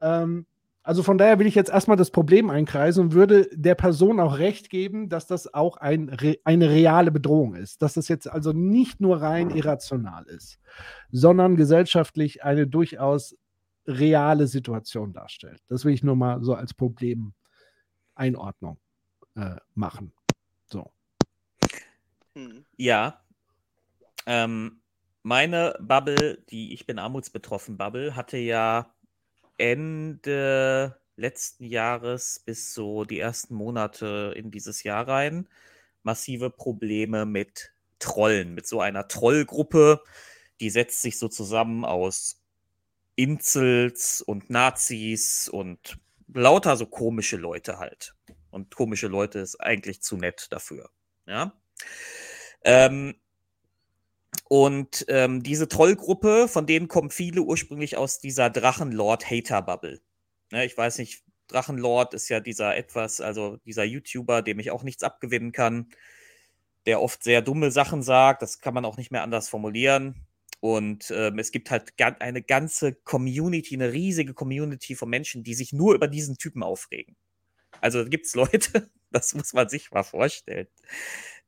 Ähm, 0.00 0.46
also 0.86 1.02
von 1.02 1.18
daher 1.18 1.38
will 1.40 1.48
ich 1.48 1.56
jetzt 1.56 1.70
erstmal 1.70 1.96
das 1.96 2.12
Problem 2.12 2.48
einkreisen 2.48 3.06
und 3.06 3.12
würde 3.12 3.48
der 3.52 3.74
Person 3.74 4.20
auch 4.20 4.38
recht 4.38 4.70
geben, 4.70 5.08
dass 5.08 5.26
das 5.26 5.52
auch 5.52 5.78
ein, 5.78 6.16
eine 6.44 6.70
reale 6.70 7.10
Bedrohung 7.10 7.56
ist. 7.56 7.82
Dass 7.82 7.94
das 7.94 8.06
jetzt 8.06 8.30
also 8.30 8.52
nicht 8.52 9.00
nur 9.00 9.20
rein 9.20 9.50
irrational 9.50 10.26
ist, 10.26 10.60
sondern 11.10 11.56
gesellschaftlich 11.56 12.44
eine 12.44 12.68
durchaus 12.68 13.36
reale 13.88 14.46
Situation 14.46 15.12
darstellt. 15.12 15.60
Das 15.66 15.84
will 15.84 15.92
ich 15.92 16.04
nur 16.04 16.14
mal 16.14 16.44
so 16.44 16.54
als 16.54 16.72
Problemeinordnung 16.72 18.78
äh, 19.34 19.56
machen. 19.74 20.12
So. 20.66 20.92
Ja, 22.76 23.24
ähm, 24.26 24.80
meine 25.22 25.76
Bubble, 25.80 26.44
die 26.50 26.74
Ich 26.74 26.86
bin 26.86 26.98
armutsbetroffen 26.98 27.76
Bubble, 27.76 28.14
hatte 28.16 28.36
ja 28.36 28.94
Ende 29.58 31.00
letzten 31.16 31.64
Jahres 31.64 32.40
bis 32.44 32.74
so 32.74 33.04
die 33.04 33.20
ersten 33.20 33.54
Monate 33.54 34.34
in 34.36 34.50
dieses 34.50 34.82
Jahr 34.82 35.08
rein 35.08 35.48
massive 36.06 36.50
Probleme 36.50 37.26
mit 37.26 37.72
Trollen, 37.98 38.54
mit 38.54 38.66
so 38.66 38.80
einer 38.80 39.08
Trollgruppe, 39.08 40.02
die 40.60 40.70
setzt 40.70 41.02
sich 41.02 41.18
so 41.18 41.28
zusammen 41.28 41.84
aus 41.84 42.40
Inzels 43.16 44.22
und 44.22 44.48
Nazis 44.48 45.48
und 45.48 45.98
lauter 46.32 46.76
so 46.76 46.86
komische 46.86 47.36
Leute 47.36 47.78
halt. 47.78 48.14
Und 48.50 48.74
komische 48.74 49.08
Leute 49.08 49.40
ist 49.40 49.56
eigentlich 49.60 50.00
zu 50.00 50.16
nett 50.16 50.46
dafür. 50.50 50.90
Ja. 51.26 51.52
Ähm, 52.62 53.16
und 54.48 55.04
ähm, 55.08 55.42
diese 55.42 55.68
Trollgruppe, 55.68 56.46
von 56.48 56.66
denen 56.66 56.88
kommen 56.88 57.10
viele 57.10 57.42
ursprünglich 57.42 57.96
aus 57.96 58.20
dieser 58.20 58.48
Drachenlord-Hater-Bubble. 58.48 60.00
Ne, 60.52 60.64
ich 60.64 60.76
weiß 60.76 60.98
nicht, 60.98 61.24
Drachenlord 61.48 62.14
ist 62.14 62.28
ja 62.28 62.40
dieser 62.40 62.76
etwas, 62.76 63.20
also 63.20 63.56
dieser 63.66 63.84
YouTuber, 63.84 64.42
dem 64.42 64.60
ich 64.60 64.70
auch 64.70 64.84
nichts 64.84 65.02
abgewinnen 65.02 65.52
kann, 65.52 65.88
der 66.86 67.02
oft 67.02 67.24
sehr 67.24 67.42
dumme 67.42 67.72
Sachen 67.72 68.02
sagt. 68.02 68.42
Das 68.42 68.60
kann 68.60 68.74
man 68.74 68.84
auch 68.84 68.96
nicht 68.96 69.10
mehr 69.10 69.22
anders 69.22 69.48
formulieren. 69.48 70.26
Und 70.60 71.10
ähm, 71.10 71.38
es 71.38 71.50
gibt 71.50 71.70
halt 71.70 71.92
eine 71.98 72.42
ganze 72.42 72.94
Community, 72.94 73.74
eine 73.74 73.92
riesige 73.92 74.32
Community 74.32 74.94
von 74.94 75.10
Menschen, 75.10 75.42
die 75.42 75.54
sich 75.54 75.72
nur 75.72 75.94
über 75.94 76.08
diesen 76.08 76.38
Typen 76.38 76.62
aufregen. 76.62 77.16
Also 77.80 78.04
gibt 78.04 78.26
es 78.26 78.34
Leute, 78.34 78.90
das 79.10 79.34
muss 79.34 79.52
man 79.52 79.68
sich 79.68 79.90
mal 79.90 80.02
vorstellen, 80.02 80.68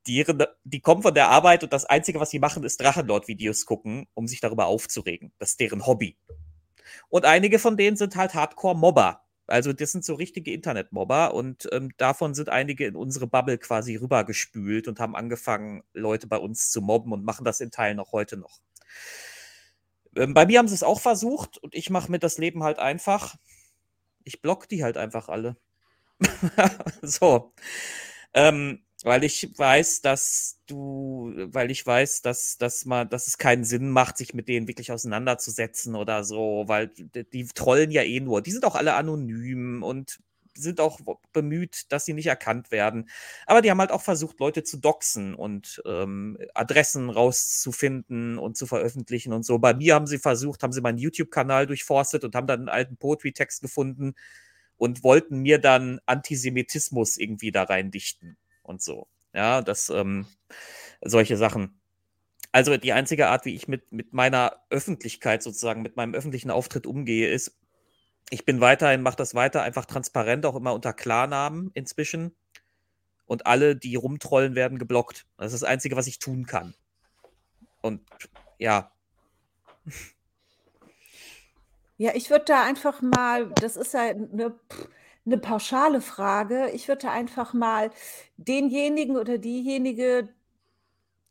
die, 0.09 0.25
die 0.63 0.81
kommen 0.81 1.03
von 1.03 1.13
der 1.13 1.29
Arbeit 1.29 1.63
und 1.63 1.71
das 1.71 1.85
Einzige, 1.85 2.19
was 2.19 2.31
sie 2.31 2.39
machen, 2.39 2.63
ist 2.63 2.81
Drachenlord-Videos 2.81 3.65
gucken, 3.65 4.07
um 4.15 4.27
sich 4.27 4.41
darüber 4.41 4.65
aufzuregen. 4.65 5.31
Das 5.37 5.51
ist 5.51 5.59
deren 5.59 5.85
Hobby. 5.85 6.17
Und 7.09 7.25
einige 7.25 7.59
von 7.59 7.77
denen 7.77 7.95
sind 7.95 8.15
halt 8.15 8.33
Hardcore-Mobber. 8.33 9.21
Also 9.45 9.71
das 9.71 9.91
sind 9.91 10.03
so 10.03 10.15
richtige 10.15 10.51
Internet-Mobber 10.51 11.33
und 11.33 11.67
ähm, 11.71 11.91
davon 11.97 12.33
sind 12.33 12.49
einige 12.49 12.85
in 12.85 12.95
unsere 12.95 13.27
Bubble 13.27 13.57
quasi 13.57 13.95
rübergespült 13.95 14.87
und 14.87 14.99
haben 14.99 15.15
angefangen, 15.15 15.83
Leute 15.93 16.27
bei 16.27 16.37
uns 16.37 16.71
zu 16.71 16.81
mobben 16.81 17.13
und 17.13 17.23
machen 17.23 17.45
das 17.45 17.59
in 17.59 17.71
Teilen 17.71 17.99
auch 17.99 18.11
heute 18.11 18.37
noch. 18.37 18.59
Ähm, 20.15 20.33
bei 20.33 20.45
mir 20.45 20.59
haben 20.59 20.67
sie 20.67 20.75
es 20.75 20.83
auch 20.83 20.99
versucht 20.99 21.57
und 21.57 21.75
ich 21.75 21.89
mache 21.89 22.11
mir 22.11 22.19
das 22.19 22.37
Leben 22.37 22.63
halt 22.63 22.79
einfach. 22.79 23.35
Ich 24.23 24.41
block 24.41 24.67
die 24.69 24.83
halt 24.83 24.97
einfach 24.97 25.29
alle. 25.29 25.57
so. 27.01 27.53
Ähm, 28.33 28.83
weil 29.03 29.23
ich 29.23 29.57
weiß, 29.57 30.01
dass 30.01 30.59
du, 30.67 31.33
weil 31.35 31.71
ich 31.71 31.85
weiß, 31.85 32.21
dass, 32.21 32.57
dass 32.57 32.85
man, 32.85 33.09
dass 33.09 33.27
es 33.27 33.37
keinen 33.37 33.63
Sinn 33.63 33.89
macht, 33.89 34.17
sich 34.17 34.33
mit 34.33 34.47
denen 34.47 34.67
wirklich 34.67 34.91
auseinanderzusetzen 34.91 35.95
oder 35.95 36.23
so, 36.23 36.65
weil 36.67 36.89
die, 36.89 37.45
trollen 37.47 37.91
ja 37.91 38.03
eh 38.03 38.19
nur. 38.19 38.41
Die 38.41 38.51
sind 38.51 38.65
auch 38.65 38.75
alle 38.75 38.95
anonym 38.95 39.83
und 39.83 40.19
sind 40.53 40.81
auch 40.81 40.99
bemüht, 41.31 41.91
dass 41.91 42.05
sie 42.05 42.13
nicht 42.13 42.27
erkannt 42.27 42.71
werden. 42.71 43.09
Aber 43.45 43.61
die 43.61 43.71
haben 43.71 43.79
halt 43.79 43.91
auch 43.91 44.01
versucht, 44.01 44.39
Leute 44.39 44.63
zu 44.63 44.77
doxen 44.77 45.33
und 45.33 45.81
ähm, 45.85 46.37
Adressen 46.53 47.09
rauszufinden 47.09 48.37
und 48.37 48.57
zu 48.57 48.67
veröffentlichen 48.67 49.31
und 49.31 49.45
so. 49.45 49.59
Bei 49.59 49.73
mir 49.73 49.95
haben 49.95 50.07
sie 50.07 50.19
versucht, 50.19 50.63
haben 50.63 50.73
sie 50.73 50.81
meinen 50.81 50.97
YouTube-Kanal 50.97 51.67
durchforstet 51.67 52.25
und 52.25 52.35
haben 52.35 52.47
dann 52.47 52.59
einen 52.61 52.69
alten 52.69 52.97
Poetry-Text 52.97 53.61
gefunden 53.61 54.15
und 54.77 55.03
wollten 55.03 55.39
mir 55.39 55.59
dann 55.59 56.01
Antisemitismus 56.05 57.17
irgendwie 57.17 57.51
da 57.51 57.63
rein 57.63 57.91
dichten 57.91 58.37
und 58.69 58.81
so. 58.81 59.07
Ja, 59.33 59.61
das, 59.61 59.89
ähm, 59.89 60.27
solche 61.01 61.37
Sachen. 61.37 61.81
Also 62.51 62.77
die 62.77 62.93
einzige 62.93 63.27
Art, 63.27 63.45
wie 63.45 63.55
ich 63.55 63.67
mit, 63.67 63.91
mit 63.91 64.13
meiner 64.13 64.63
Öffentlichkeit 64.69 65.43
sozusagen, 65.43 65.81
mit 65.81 65.95
meinem 65.95 66.13
öffentlichen 66.13 66.51
Auftritt 66.51 66.87
umgehe, 66.87 67.29
ist, 67.29 67.57
ich 68.29 68.45
bin 68.45 68.61
weiterhin, 68.61 69.01
mache 69.01 69.17
das 69.17 69.35
weiter, 69.35 69.63
einfach 69.63 69.85
transparent, 69.85 70.45
auch 70.45 70.55
immer 70.55 70.73
unter 70.73 70.93
Klarnamen 70.93 71.71
inzwischen. 71.73 72.35
Und 73.25 73.45
alle, 73.45 73.75
die 73.75 73.95
rumtrollen, 73.95 74.55
werden 74.55 74.79
geblockt. 74.79 75.25
Das 75.37 75.53
ist 75.53 75.61
das 75.61 75.69
Einzige, 75.69 75.95
was 75.95 76.07
ich 76.07 76.19
tun 76.19 76.45
kann. 76.45 76.73
Und 77.81 78.01
ja. 78.57 78.91
Ja, 81.97 82.15
ich 82.15 82.29
würde 82.29 82.45
da 82.45 82.63
einfach 82.65 83.01
mal, 83.01 83.49
das 83.61 83.75
ist 83.77 83.93
ja 83.93 84.01
eine, 84.01 84.55
eine 85.25 85.37
pauschale 85.37 86.01
Frage, 86.01 86.69
ich 86.71 86.87
würde 86.87 87.09
einfach 87.09 87.53
mal 87.53 87.91
denjenigen 88.37 89.17
oder 89.17 89.37
diejenige, 89.37 90.29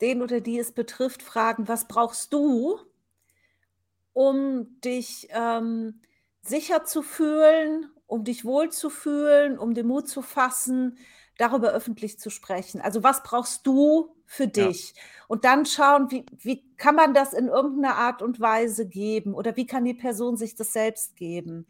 den 0.01 0.23
oder 0.23 0.41
die 0.41 0.59
es 0.59 0.73
betrifft, 0.73 1.23
fragen, 1.23 1.69
was 1.69 1.89
brauchst 1.89 2.33
du, 2.33 2.79
um 4.13 4.81
dich 4.81 5.29
ähm, 5.31 6.01
sicher 6.43 6.85
zu 6.85 7.03
fühlen, 7.03 7.91
um 8.07 8.25
dich 8.25 8.45
wohl 8.45 8.71
zu 8.71 8.91
fühlen, 8.91 9.59
um 9.59 9.75
den 9.75 9.87
Mut 9.87 10.09
zu 10.09 10.23
fassen, 10.23 10.99
darüber 11.37 11.73
öffentlich 11.73 12.19
zu 12.19 12.31
sprechen. 12.31 12.81
Also 12.81 13.03
was 13.03 13.23
brauchst 13.23 13.67
du 13.67 14.15
für 14.27 14.49
dich? 14.49 14.95
Ja. 14.95 15.03
Und 15.29 15.45
dann 15.45 15.67
schauen, 15.67 16.11
wie, 16.11 16.27
wie 16.39 16.65
kann 16.77 16.95
man 16.95 17.15
das 17.15 17.33
in 17.33 17.49
irgendeiner 17.49 17.97
Art 17.97 18.23
und 18.23 18.41
Weise 18.41 18.89
geben 18.89 19.35
oder 19.35 19.57
wie 19.57 19.67
kann 19.67 19.85
die 19.85 19.95
Person 19.95 20.37
sich 20.37 20.57
das 20.57 20.73
selbst 20.73 21.17
geben? 21.17 21.67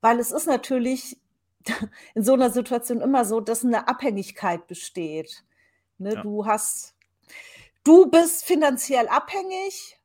Weil 0.00 0.18
es 0.18 0.32
ist 0.32 0.46
natürlich 0.46 1.21
in 2.14 2.22
so 2.22 2.34
einer 2.34 2.50
Situation 2.50 3.00
immer 3.00 3.24
so, 3.24 3.40
dass 3.40 3.64
eine 3.64 3.88
Abhängigkeit 3.88 4.66
besteht. 4.66 5.44
Ne? 5.98 6.14
Ja. 6.14 6.22
Du 6.22 6.46
hast, 6.46 6.94
du 7.84 8.10
bist 8.10 8.44
finanziell 8.44 9.08
abhängig 9.08 9.98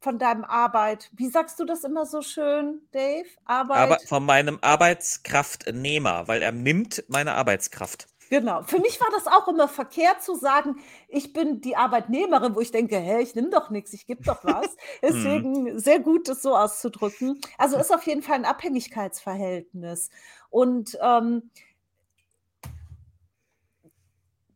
von 0.00 0.18
deinem 0.18 0.44
Arbeit. 0.44 1.10
Wie 1.12 1.28
sagst 1.28 1.60
du 1.60 1.64
das 1.64 1.84
immer 1.84 2.06
so 2.06 2.22
schön, 2.22 2.80
Dave? 2.92 3.28
Arbeit. 3.44 3.78
Aber 3.78 3.98
von 4.06 4.24
meinem 4.24 4.58
Arbeitskraftnehmer, 4.60 6.26
weil 6.26 6.42
er 6.42 6.52
nimmt 6.52 7.04
meine 7.08 7.34
Arbeitskraft. 7.34 8.06
Genau. 8.30 8.62
Für 8.62 8.78
mich 8.78 9.00
war 9.00 9.08
das 9.10 9.26
auch 9.26 9.48
immer 9.48 9.66
verkehrt 9.66 10.22
zu 10.22 10.36
sagen, 10.36 10.76
ich 11.08 11.32
bin 11.32 11.60
die 11.60 11.76
Arbeitnehmerin, 11.76 12.54
wo 12.54 12.60
ich 12.60 12.70
denke, 12.70 12.96
hä, 12.96 13.20
ich 13.20 13.34
nehme 13.34 13.50
doch 13.50 13.70
nichts, 13.70 13.92
ich 13.92 14.06
gebe 14.06 14.22
doch 14.22 14.44
was. 14.44 14.76
Deswegen 15.02 15.80
sehr 15.80 15.98
gut, 15.98 16.28
das 16.28 16.40
so 16.40 16.56
auszudrücken. 16.56 17.40
Also 17.58 17.76
ist 17.76 17.92
auf 17.92 18.06
jeden 18.06 18.22
Fall 18.22 18.36
ein 18.36 18.44
Abhängigkeitsverhältnis. 18.44 20.10
Und 20.48 20.96
ähm, 21.02 21.50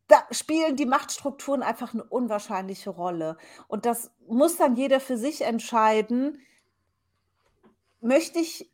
da 0.06 0.24
spielen 0.30 0.76
die 0.76 0.86
Machtstrukturen 0.86 1.64
einfach 1.64 1.94
eine 1.94 2.04
unwahrscheinliche 2.04 2.90
Rolle. 2.90 3.36
Und 3.66 3.86
das 3.86 4.12
muss 4.28 4.56
dann 4.56 4.76
jeder 4.76 5.00
für 5.00 5.18
sich 5.18 5.40
entscheiden. 5.40 6.40
Möchte 8.00 8.38
ich 8.38 8.70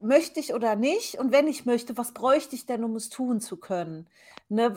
möchte 0.00 0.40
ich 0.40 0.54
oder 0.54 0.76
nicht? 0.76 1.18
Und 1.18 1.32
wenn 1.32 1.48
ich 1.48 1.64
möchte, 1.66 1.96
was 1.96 2.12
bräuchte 2.12 2.54
ich 2.54 2.66
denn, 2.66 2.84
um 2.84 2.96
es 2.96 3.08
tun 3.08 3.40
zu 3.40 3.56
können? 3.56 4.06
Ne? 4.48 4.76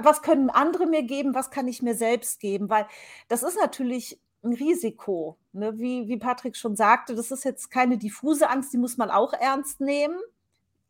Was 0.00 0.22
können 0.22 0.50
andere 0.50 0.86
mir 0.86 1.02
geben? 1.02 1.34
Was 1.34 1.50
kann 1.50 1.68
ich 1.68 1.82
mir 1.82 1.94
selbst 1.94 2.40
geben? 2.40 2.68
Weil 2.70 2.86
das 3.28 3.42
ist 3.42 3.56
natürlich 3.56 4.18
ein 4.42 4.52
Risiko. 4.52 5.36
Ne? 5.52 5.78
Wie, 5.78 6.08
wie 6.08 6.16
Patrick 6.16 6.56
schon 6.56 6.76
sagte, 6.76 7.14
das 7.14 7.30
ist 7.30 7.44
jetzt 7.44 7.70
keine 7.70 7.98
diffuse 7.98 8.48
Angst, 8.48 8.72
die 8.72 8.78
muss 8.78 8.96
man 8.96 9.10
auch 9.10 9.32
ernst 9.32 9.80
nehmen. 9.80 10.18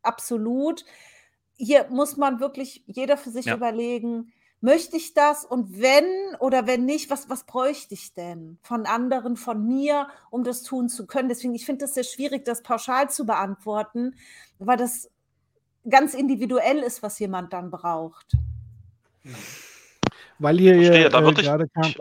Absolut. 0.03 0.85
Hier 1.57 1.87
muss 1.91 2.17
man 2.17 2.41
wirklich 2.41 2.83
jeder 2.87 3.17
für 3.17 3.31
sich 3.31 3.47
ja. 3.47 3.55
überlegen, 3.55 4.33
möchte 4.65 4.97
ich 4.97 5.13
das? 5.13 5.45
Und 5.45 5.81
wenn 5.81 6.05
oder 6.41 6.67
wenn 6.67 6.87
nicht, 6.87 7.11
was, 7.11 7.29
was 7.29 7.45
bräuchte 7.45 7.93
ich 7.93 8.15
denn 8.15 8.59
von 8.63 8.87
anderen, 8.87 9.37
von 9.37 9.65
mir, 9.67 10.09
um 10.31 10.43
das 10.43 10.63
tun 10.63 10.89
zu 10.89 11.07
können? 11.07 11.29
Deswegen, 11.29 11.55
ich 11.55 11.67
finde 11.67 11.85
es 11.85 11.95
sehr 11.95 12.03
schwierig, 12.03 12.47
das 12.47 12.63
pauschal 12.63 13.11
zu 13.11 13.27
beantworten, 13.27 14.17
weil 14.59 14.79
das 14.79 15.11
ganz 15.89 16.15
individuell 16.15 16.79
ist, 16.79 17.03
was 17.03 17.19
jemand 17.19 17.53
dann 17.53 17.71
braucht. 17.71 18.33
Weil 20.39 20.59
ihr 20.61 20.75
Verstehe, 20.75 21.07
äh, 21.07 21.43
gerade 21.43 21.69
kam, 21.69 21.95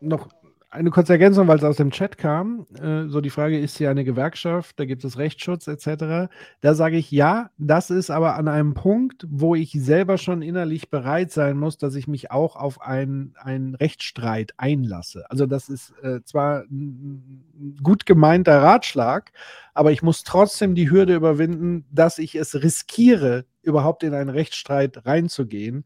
noch 0.00 0.28
eine 0.70 0.90
kurze 0.90 1.14
Ergänzung, 1.14 1.48
weil 1.48 1.56
es 1.56 1.64
aus 1.64 1.76
dem 1.76 1.90
Chat 1.90 2.18
kam. 2.18 2.66
Äh, 2.80 3.08
so 3.08 3.20
die 3.20 3.30
Frage, 3.30 3.58
ist 3.58 3.78
hier 3.78 3.90
eine 3.90 4.04
Gewerkschaft, 4.04 4.78
da 4.78 4.84
gibt 4.84 5.02
es 5.02 5.16
Rechtsschutz 5.16 5.66
etc. 5.66 6.30
Da 6.60 6.74
sage 6.74 6.98
ich 6.98 7.10
ja, 7.10 7.50
das 7.56 7.88
ist 7.88 8.10
aber 8.10 8.36
an 8.36 8.48
einem 8.48 8.74
Punkt, 8.74 9.26
wo 9.30 9.54
ich 9.54 9.72
selber 9.72 10.18
schon 10.18 10.42
innerlich 10.42 10.90
bereit 10.90 11.32
sein 11.32 11.58
muss, 11.58 11.78
dass 11.78 11.94
ich 11.94 12.06
mich 12.06 12.30
auch 12.30 12.54
auf 12.54 12.82
einen, 12.82 13.34
einen 13.38 13.74
Rechtsstreit 13.76 14.52
einlasse. 14.58 15.24
Also 15.30 15.46
das 15.46 15.70
ist 15.70 15.94
äh, 16.02 16.22
zwar 16.24 16.64
ein 16.70 17.78
gut 17.82 18.04
gemeinter 18.04 18.62
Ratschlag, 18.62 19.32
aber 19.72 19.92
ich 19.92 20.02
muss 20.02 20.22
trotzdem 20.22 20.74
die 20.74 20.90
Hürde 20.90 21.14
überwinden, 21.14 21.86
dass 21.90 22.18
ich 22.18 22.34
es 22.34 22.62
riskiere, 22.62 23.46
überhaupt 23.62 24.02
in 24.02 24.12
einen 24.12 24.30
Rechtsstreit 24.30 25.06
reinzugehen. 25.06 25.84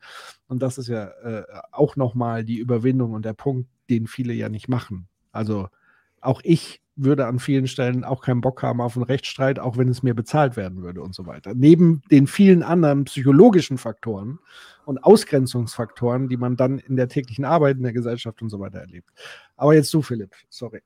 Und 0.48 0.62
das 0.62 0.78
ist 0.78 0.88
ja 0.88 1.06
äh, 1.22 1.44
auch 1.70 1.96
nochmal 1.96 2.44
die 2.44 2.58
Überwindung 2.58 3.12
und 3.12 3.24
der 3.24 3.32
Punkt, 3.34 3.68
den 3.92 4.06
viele 4.06 4.32
ja 4.32 4.48
nicht 4.48 4.68
machen. 4.68 5.08
Also 5.32 5.68
auch 6.20 6.40
ich 6.44 6.80
würde 6.94 7.26
an 7.26 7.38
vielen 7.38 7.66
Stellen 7.66 8.04
auch 8.04 8.22
keinen 8.22 8.40
Bock 8.40 8.62
haben 8.62 8.80
auf 8.80 8.96
einen 8.96 9.04
Rechtsstreit, 9.04 9.58
auch 9.58 9.76
wenn 9.76 9.88
es 9.88 10.02
mir 10.02 10.14
bezahlt 10.14 10.56
werden 10.56 10.82
würde 10.82 11.02
und 11.02 11.14
so 11.14 11.26
weiter. 11.26 11.54
Neben 11.54 12.02
den 12.10 12.26
vielen 12.26 12.62
anderen 12.62 13.04
psychologischen 13.04 13.78
Faktoren 13.78 14.38
und 14.84 15.02
Ausgrenzungsfaktoren, 15.02 16.28
die 16.28 16.36
man 16.36 16.56
dann 16.56 16.78
in 16.78 16.96
der 16.96 17.08
täglichen 17.08 17.44
Arbeit 17.44 17.78
in 17.78 17.82
der 17.82 17.92
Gesellschaft 17.92 18.42
und 18.42 18.50
so 18.50 18.60
weiter 18.60 18.78
erlebt. 18.78 19.10
Aber 19.56 19.74
jetzt 19.74 19.92
du, 19.94 20.02
Philipp, 20.02 20.34
sorry. 20.48 20.82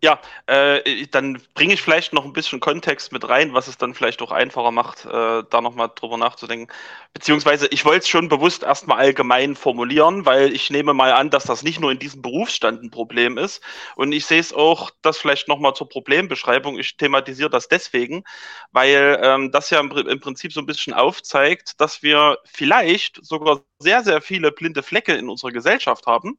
Ja, 0.00 0.20
äh, 0.46 1.08
dann 1.08 1.42
bringe 1.54 1.74
ich 1.74 1.82
vielleicht 1.82 2.12
noch 2.12 2.24
ein 2.24 2.32
bisschen 2.32 2.60
Kontext 2.60 3.10
mit 3.10 3.28
rein, 3.28 3.52
was 3.52 3.66
es 3.66 3.78
dann 3.78 3.94
vielleicht 3.94 4.22
auch 4.22 4.30
einfacher 4.30 4.70
macht, 4.70 5.04
äh, 5.04 5.42
da 5.50 5.60
nochmal 5.60 5.90
drüber 5.92 6.16
nachzudenken. 6.16 6.72
Beziehungsweise, 7.12 7.66
ich 7.72 7.84
wollte 7.84 8.00
es 8.00 8.08
schon 8.08 8.28
bewusst 8.28 8.62
erstmal 8.62 8.98
allgemein 8.98 9.56
formulieren, 9.56 10.24
weil 10.24 10.52
ich 10.52 10.70
nehme 10.70 10.94
mal 10.94 11.12
an, 11.12 11.30
dass 11.30 11.44
das 11.44 11.64
nicht 11.64 11.80
nur 11.80 11.90
in 11.90 11.98
diesem 11.98 12.22
Berufsstand 12.22 12.80
ein 12.84 12.92
Problem 12.92 13.38
ist. 13.38 13.60
Und 13.96 14.12
ich 14.12 14.24
sehe 14.24 14.38
es 14.38 14.52
auch, 14.52 14.92
das 15.02 15.18
vielleicht 15.18 15.48
nochmal 15.48 15.74
zur 15.74 15.88
Problembeschreibung. 15.88 16.78
Ich 16.78 16.96
thematisiere 16.96 17.50
das 17.50 17.66
deswegen, 17.66 18.22
weil 18.70 19.18
ähm, 19.20 19.50
das 19.50 19.70
ja 19.70 19.80
im, 19.80 19.90
im 19.90 20.20
Prinzip 20.20 20.52
so 20.52 20.60
ein 20.60 20.66
bisschen 20.66 20.94
aufzeigt, 20.94 21.80
dass 21.80 22.04
wir 22.04 22.38
vielleicht 22.44 23.18
sogar 23.24 23.62
sehr, 23.80 24.04
sehr 24.04 24.22
viele 24.22 24.52
blinde 24.52 24.84
Flecke 24.84 25.14
in 25.14 25.28
unserer 25.28 25.50
Gesellschaft 25.50 26.06
haben 26.06 26.38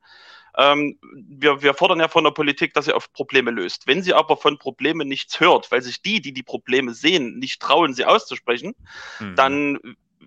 ähm, 0.58 0.98
wir, 1.14 1.62
wir 1.62 1.74
fordern 1.74 2.00
ja 2.00 2.08
von 2.08 2.24
der 2.24 2.32
Politik, 2.32 2.74
dass 2.74 2.86
sie 2.86 2.94
auf 2.94 3.12
Probleme 3.14 3.52
löst. 3.52 3.88
Wenn 3.88 4.04
sie 4.04 4.14
aber 4.14 4.38
von 4.38 4.58
Problemen 4.58 5.08
nichts 5.08 5.40
hört, 5.40 5.72
weil 5.72 5.82
sich 5.82 6.02
die, 6.02 6.22
die 6.22 6.34
die 6.34 6.44
Probleme 6.44 6.94
sehen, 6.94 7.40
nicht 7.40 7.62
trauen, 7.62 7.94
sie 7.94 8.06
auszusprechen, 8.06 8.76
mhm. 9.20 9.36
dann 9.36 9.80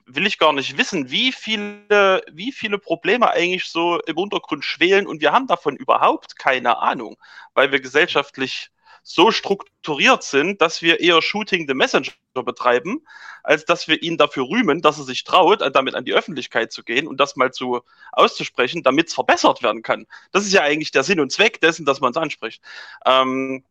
will 0.06 0.26
ich 0.26 0.38
gar 0.38 0.52
nicht 0.52 0.76
wissen, 0.78 1.10
wie 1.10 1.32
viele, 1.32 2.22
wie 2.32 2.52
viele 2.52 2.78
Probleme 2.78 3.30
eigentlich 3.30 3.66
so 3.66 4.00
im 4.00 4.16
Untergrund 4.16 4.64
schwelen 4.64 5.06
und 5.06 5.20
wir 5.20 5.32
haben 5.32 5.46
davon 5.46 5.76
überhaupt 5.76 6.38
keine 6.38 6.78
Ahnung, 6.78 7.16
weil 7.54 7.72
wir 7.72 7.80
gesellschaftlich 7.80 8.70
so 9.02 9.30
strukturiert 9.30 10.22
sind, 10.22 10.60
dass 10.62 10.82
wir 10.82 11.00
eher 11.00 11.20
Shooting 11.22 11.66
the 11.66 11.74
Messenger 11.74 12.12
betreiben, 12.34 13.04
als 13.42 13.64
dass 13.64 13.88
wir 13.88 14.02
ihn 14.02 14.16
dafür 14.16 14.48
rühmen, 14.48 14.80
dass 14.80 14.98
er 14.98 15.04
sich 15.04 15.24
traut, 15.24 15.60
damit 15.74 15.94
an 15.94 16.04
die 16.04 16.14
Öffentlichkeit 16.14 16.72
zu 16.72 16.84
gehen 16.84 17.06
und 17.06 17.18
das 17.18 17.36
mal 17.36 17.52
zu 17.52 17.82
auszusprechen, 18.12 18.82
damit 18.82 19.08
es 19.08 19.14
verbessert 19.14 19.62
werden 19.62 19.82
kann. 19.82 20.06
Das 20.30 20.44
ist 20.44 20.52
ja 20.52 20.62
eigentlich 20.62 20.92
der 20.92 21.02
Sinn 21.02 21.20
und 21.20 21.32
Zweck 21.32 21.60
dessen, 21.60 21.84
dass 21.84 22.00
man 22.00 22.12
es 22.12 22.16
anspricht. 22.16 22.62
Ähm, 23.04 23.64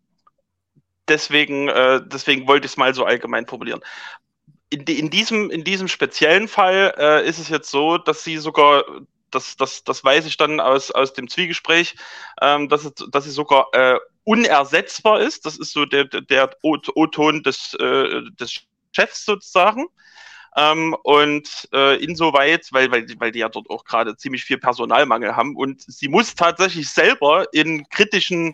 deswegen, 1.08 1.70
äh, 1.70 2.02
deswegen 2.06 2.48
wollte 2.48 2.66
ich 2.66 2.74
es 2.74 2.78
mal 2.78 2.94
so 2.94 3.06
allgemein 3.06 3.48
formulieren. 3.48 3.82
In, 4.70 4.82
in, 4.84 5.10
diesem, 5.10 5.50
in 5.50 5.64
diesem 5.64 5.88
speziellen 5.88 6.48
Fall 6.48 6.94
äh, 6.98 7.28
ist 7.28 7.40
es 7.40 7.50
jetzt 7.50 7.72
so, 7.72 7.98
dass 7.98 8.24
sie 8.24 8.38
sogar 8.38 8.84
das, 9.30 9.56
das, 9.56 9.84
das 9.84 10.04
weiß 10.04 10.26
ich 10.26 10.38
dann 10.38 10.60
aus, 10.60 10.92
aus 10.92 11.14
dem 11.14 11.30
Zwiegespräch, 11.30 11.96
ähm, 12.42 12.70
dass, 12.70 12.92
dass 12.94 13.24
sie 13.24 13.32
sogar 13.32 13.68
äh, 13.74 13.98
unersetzbar 14.24 15.22
ist. 15.22 15.46
Das 15.46 15.58
ist 15.58 15.74
so 15.74 15.86
der, 15.86 16.06
der 16.06 16.50
O-Ton 16.62 17.44
des, 17.44 17.74
äh, 17.76 18.22
des 18.40 18.62
Chefs 18.92 19.26
sozusagen. 19.26 19.88
Ähm, 20.58 20.96
und 21.04 21.70
äh, 21.74 22.04
insoweit, 22.04 22.68
weil, 22.72 22.92
weil, 22.92 23.06
weil 23.20 23.32
die 23.32 23.40
ja 23.40 23.48
dort 23.48 23.70
auch 23.70 23.86
gerade 23.86 24.18
ziemlich 24.18 24.44
viel 24.44 24.58
Personalmangel 24.58 25.36
haben 25.38 25.56
und 25.56 25.82
sie 25.82 26.10
muss 26.10 26.36
tatsächlich 26.36 26.90
selber 26.90 27.46
in 27.54 27.88
kritischen, 27.88 28.54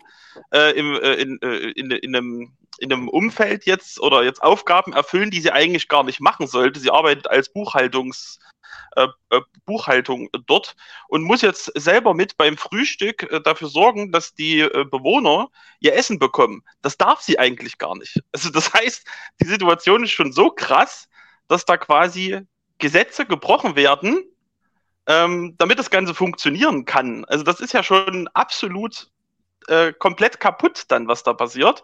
äh, 0.54 0.78
im, 0.78 0.94
äh, 0.94 1.14
in, 1.14 1.42
äh, 1.42 1.58
in, 1.72 1.90
in, 1.90 2.16
einem, 2.16 2.52
in 2.80 2.92
einem 2.92 3.10
Umfeld 3.10 3.66
jetzt 3.66 4.00
oder 4.00 4.24
jetzt 4.24 4.42
Aufgaben 4.42 4.94
erfüllen, 4.94 5.32
die 5.32 5.42
sie 5.42 5.52
eigentlich 5.52 5.88
gar 5.88 6.04
nicht 6.04 6.20
machen 6.20 6.48
sollte. 6.48 6.80
Sie 6.80 6.92
arbeitet 6.92 7.30
als 7.30 7.54
Buchhaltungs- 7.54 8.40
äh, 8.96 9.08
äh, 9.30 9.42
Buchhaltung 9.66 10.30
dort 10.48 10.76
und 11.08 11.24
muss 11.24 11.42
jetzt 11.42 11.72
selber 11.76 12.14
mit 12.14 12.36
beim 12.36 12.58
Frühstück 12.58 13.32
äh, 13.32 13.42
dafür 13.42 13.70
sorgen, 13.70 14.12
dass 14.12 14.34
die 14.34 14.62
äh, 14.62 14.86
Bewohner 14.86 15.50
ihr 15.80 15.94
Essen 15.94 16.18
bekommen. 16.18 16.64
Das 16.82 16.98
darf 16.98 17.22
sie 17.22 17.38
eigentlich 17.38 17.78
gar 17.78 17.96
nicht. 17.96 18.20
Also 18.32 18.50
das 18.50 18.74
heißt, 18.74 19.06
die 19.42 19.48
Situation 19.48 20.04
ist 20.04 20.12
schon 20.12 20.32
so 20.32 20.50
krass, 20.50 21.08
dass 21.48 21.66
da 21.66 21.78
quasi 21.78 22.40
Gesetze 22.80 23.26
gebrochen 23.26 23.76
werden, 23.76 24.24
ähm, 25.06 25.54
damit 25.58 25.78
das 25.78 25.92
Ganze 25.92 26.16
funktionieren 26.16 26.86
kann. 26.86 27.24
Also 27.26 27.44
das 27.44 27.60
ist 27.60 27.74
ja 27.74 27.84
schon 27.84 28.28
absolut 28.30 29.12
äh, 29.68 29.94
komplett 29.94 30.40
kaputt 30.40 30.86
dann, 30.90 31.08
was 31.08 31.24
da 31.24 31.34
passiert. 31.34 31.84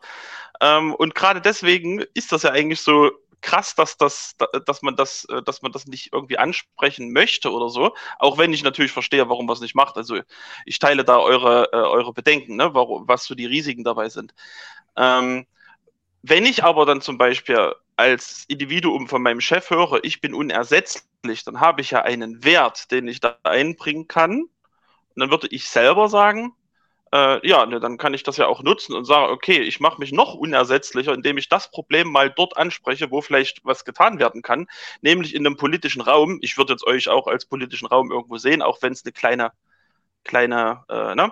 Ähm, 0.62 0.94
und 0.94 1.16
gerade 1.16 1.42
deswegen 1.42 2.04
ist 2.14 2.32
das 2.32 2.44
ja 2.44 2.52
eigentlich 2.52 2.82
so 2.82 3.12
krass, 3.42 3.76
dass 3.76 3.98
das, 3.98 4.36
dass 4.66 4.82
man 4.82 4.96
das, 4.96 5.26
äh, 5.26 5.44
dass 5.44 5.62
man 5.62 5.72
das 5.72 5.86
nicht 5.86 6.12
irgendwie 6.14 6.38
ansprechen 6.40 7.12
möchte 7.12 7.52
oder 7.52 7.70
so. 7.70 7.94
Auch 8.18 8.38
wenn 8.40 8.54
ich 8.54 8.64
natürlich 8.64 8.92
verstehe, 8.92 9.30
warum 9.30 9.46
man 9.46 9.54
es 9.54 9.62
nicht 9.62 9.76
macht. 9.76 9.98
Also 9.98 10.20
ich 10.66 10.80
teile 10.80 11.04
da 11.04 11.20
eure, 11.20 11.70
äh, 11.72 11.76
eure 11.76 12.14
Bedenken, 12.14 12.56
ne, 12.56 12.74
warum, 12.74 13.08
was 13.08 13.26
so 13.26 13.36
die 13.36 13.46
Risiken 13.46 13.84
dabei 13.84 14.10
sind. 14.10 14.34
Ähm, 14.96 15.46
wenn 16.24 16.46
ich 16.46 16.64
aber 16.64 16.86
dann 16.86 17.02
zum 17.02 17.18
Beispiel 17.18 17.76
als 17.98 18.46
Individuum 18.48 19.08
von 19.08 19.22
meinem 19.22 19.42
Chef 19.42 19.70
höre, 19.70 20.04
ich 20.04 20.22
bin 20.22 20.34
unersetzlich, 20.34 21.44
dann 21.46 21.60
habe 21.60 21.82
ich 21.82 21.92
ja 21.92 22.02
einen 22.02 22.44
Wert, 22.44 22.92
den 22.92 23.08
ich 23.08 23.20
da 23.20 23.38
einbringen 23.44 24.08
kann. 24.08 24.44
Und 24.44 25.20
dann 25.20 25.32
würde 25.32 25.48
ich 25.52 25.68
selber 25.70 26.10
sagen, 26.10 26.56
äh, 27.14 27.48
ja, 27.48 27.66
ne, 27.68 27.80
dann 27.80 27.98
kann 27.98 28.14
ich 28.16 28.24
das 28.24 28.38
ja 28.38 28.48
auch 28.48 28.64
nutzen 28.64 28.96
und 28.96 29.06
sagen, 29.06 29.32
okay, 29.32 29.62
ich 29.62 29.80
mache 29.80 30.00
mich 30.00 30.12
noch 30.12 30.34
unersetzlicher, 30.34 31.14
indem 31.14 31.38
ich 31.38 31.48
das 31.48 31.70
Problem 31.70 32.12
mal 32.12 32.32
dort 32.32 32.58
anspreche, 32.58 33.12
wo 33.12 33.22
vielleicht 33.22 33.64
was 33.64 33.86
getan 33.86 34.18
werden 34.20 34.42
kann, 34.42 34.68
nämlich 35.02 35.36
in 35.36 35.46
einem 35.46 35.56
politischen 35.56 36.02
Raum. 36.02 36.40
Ich 36.42 36.58
würde 36.58 36.74
jetzt 36.74 36.86
euch 36.88 37.10
auch 37.10 37.28
als 37.28 37.46
politischen 37.46 37.86
Raum 37.86 38.12
irgendwo 38.12 38.38
sehen, 38.38 38.64
auch 38.64 38.82
wenn 38.82 38.94
es 38.94 39.06
eine 39.06 39.12
kleine 39.14 39.52
kleine, 40.24 40.84
äh, 40.90 41.16
ne? 41.16 41.32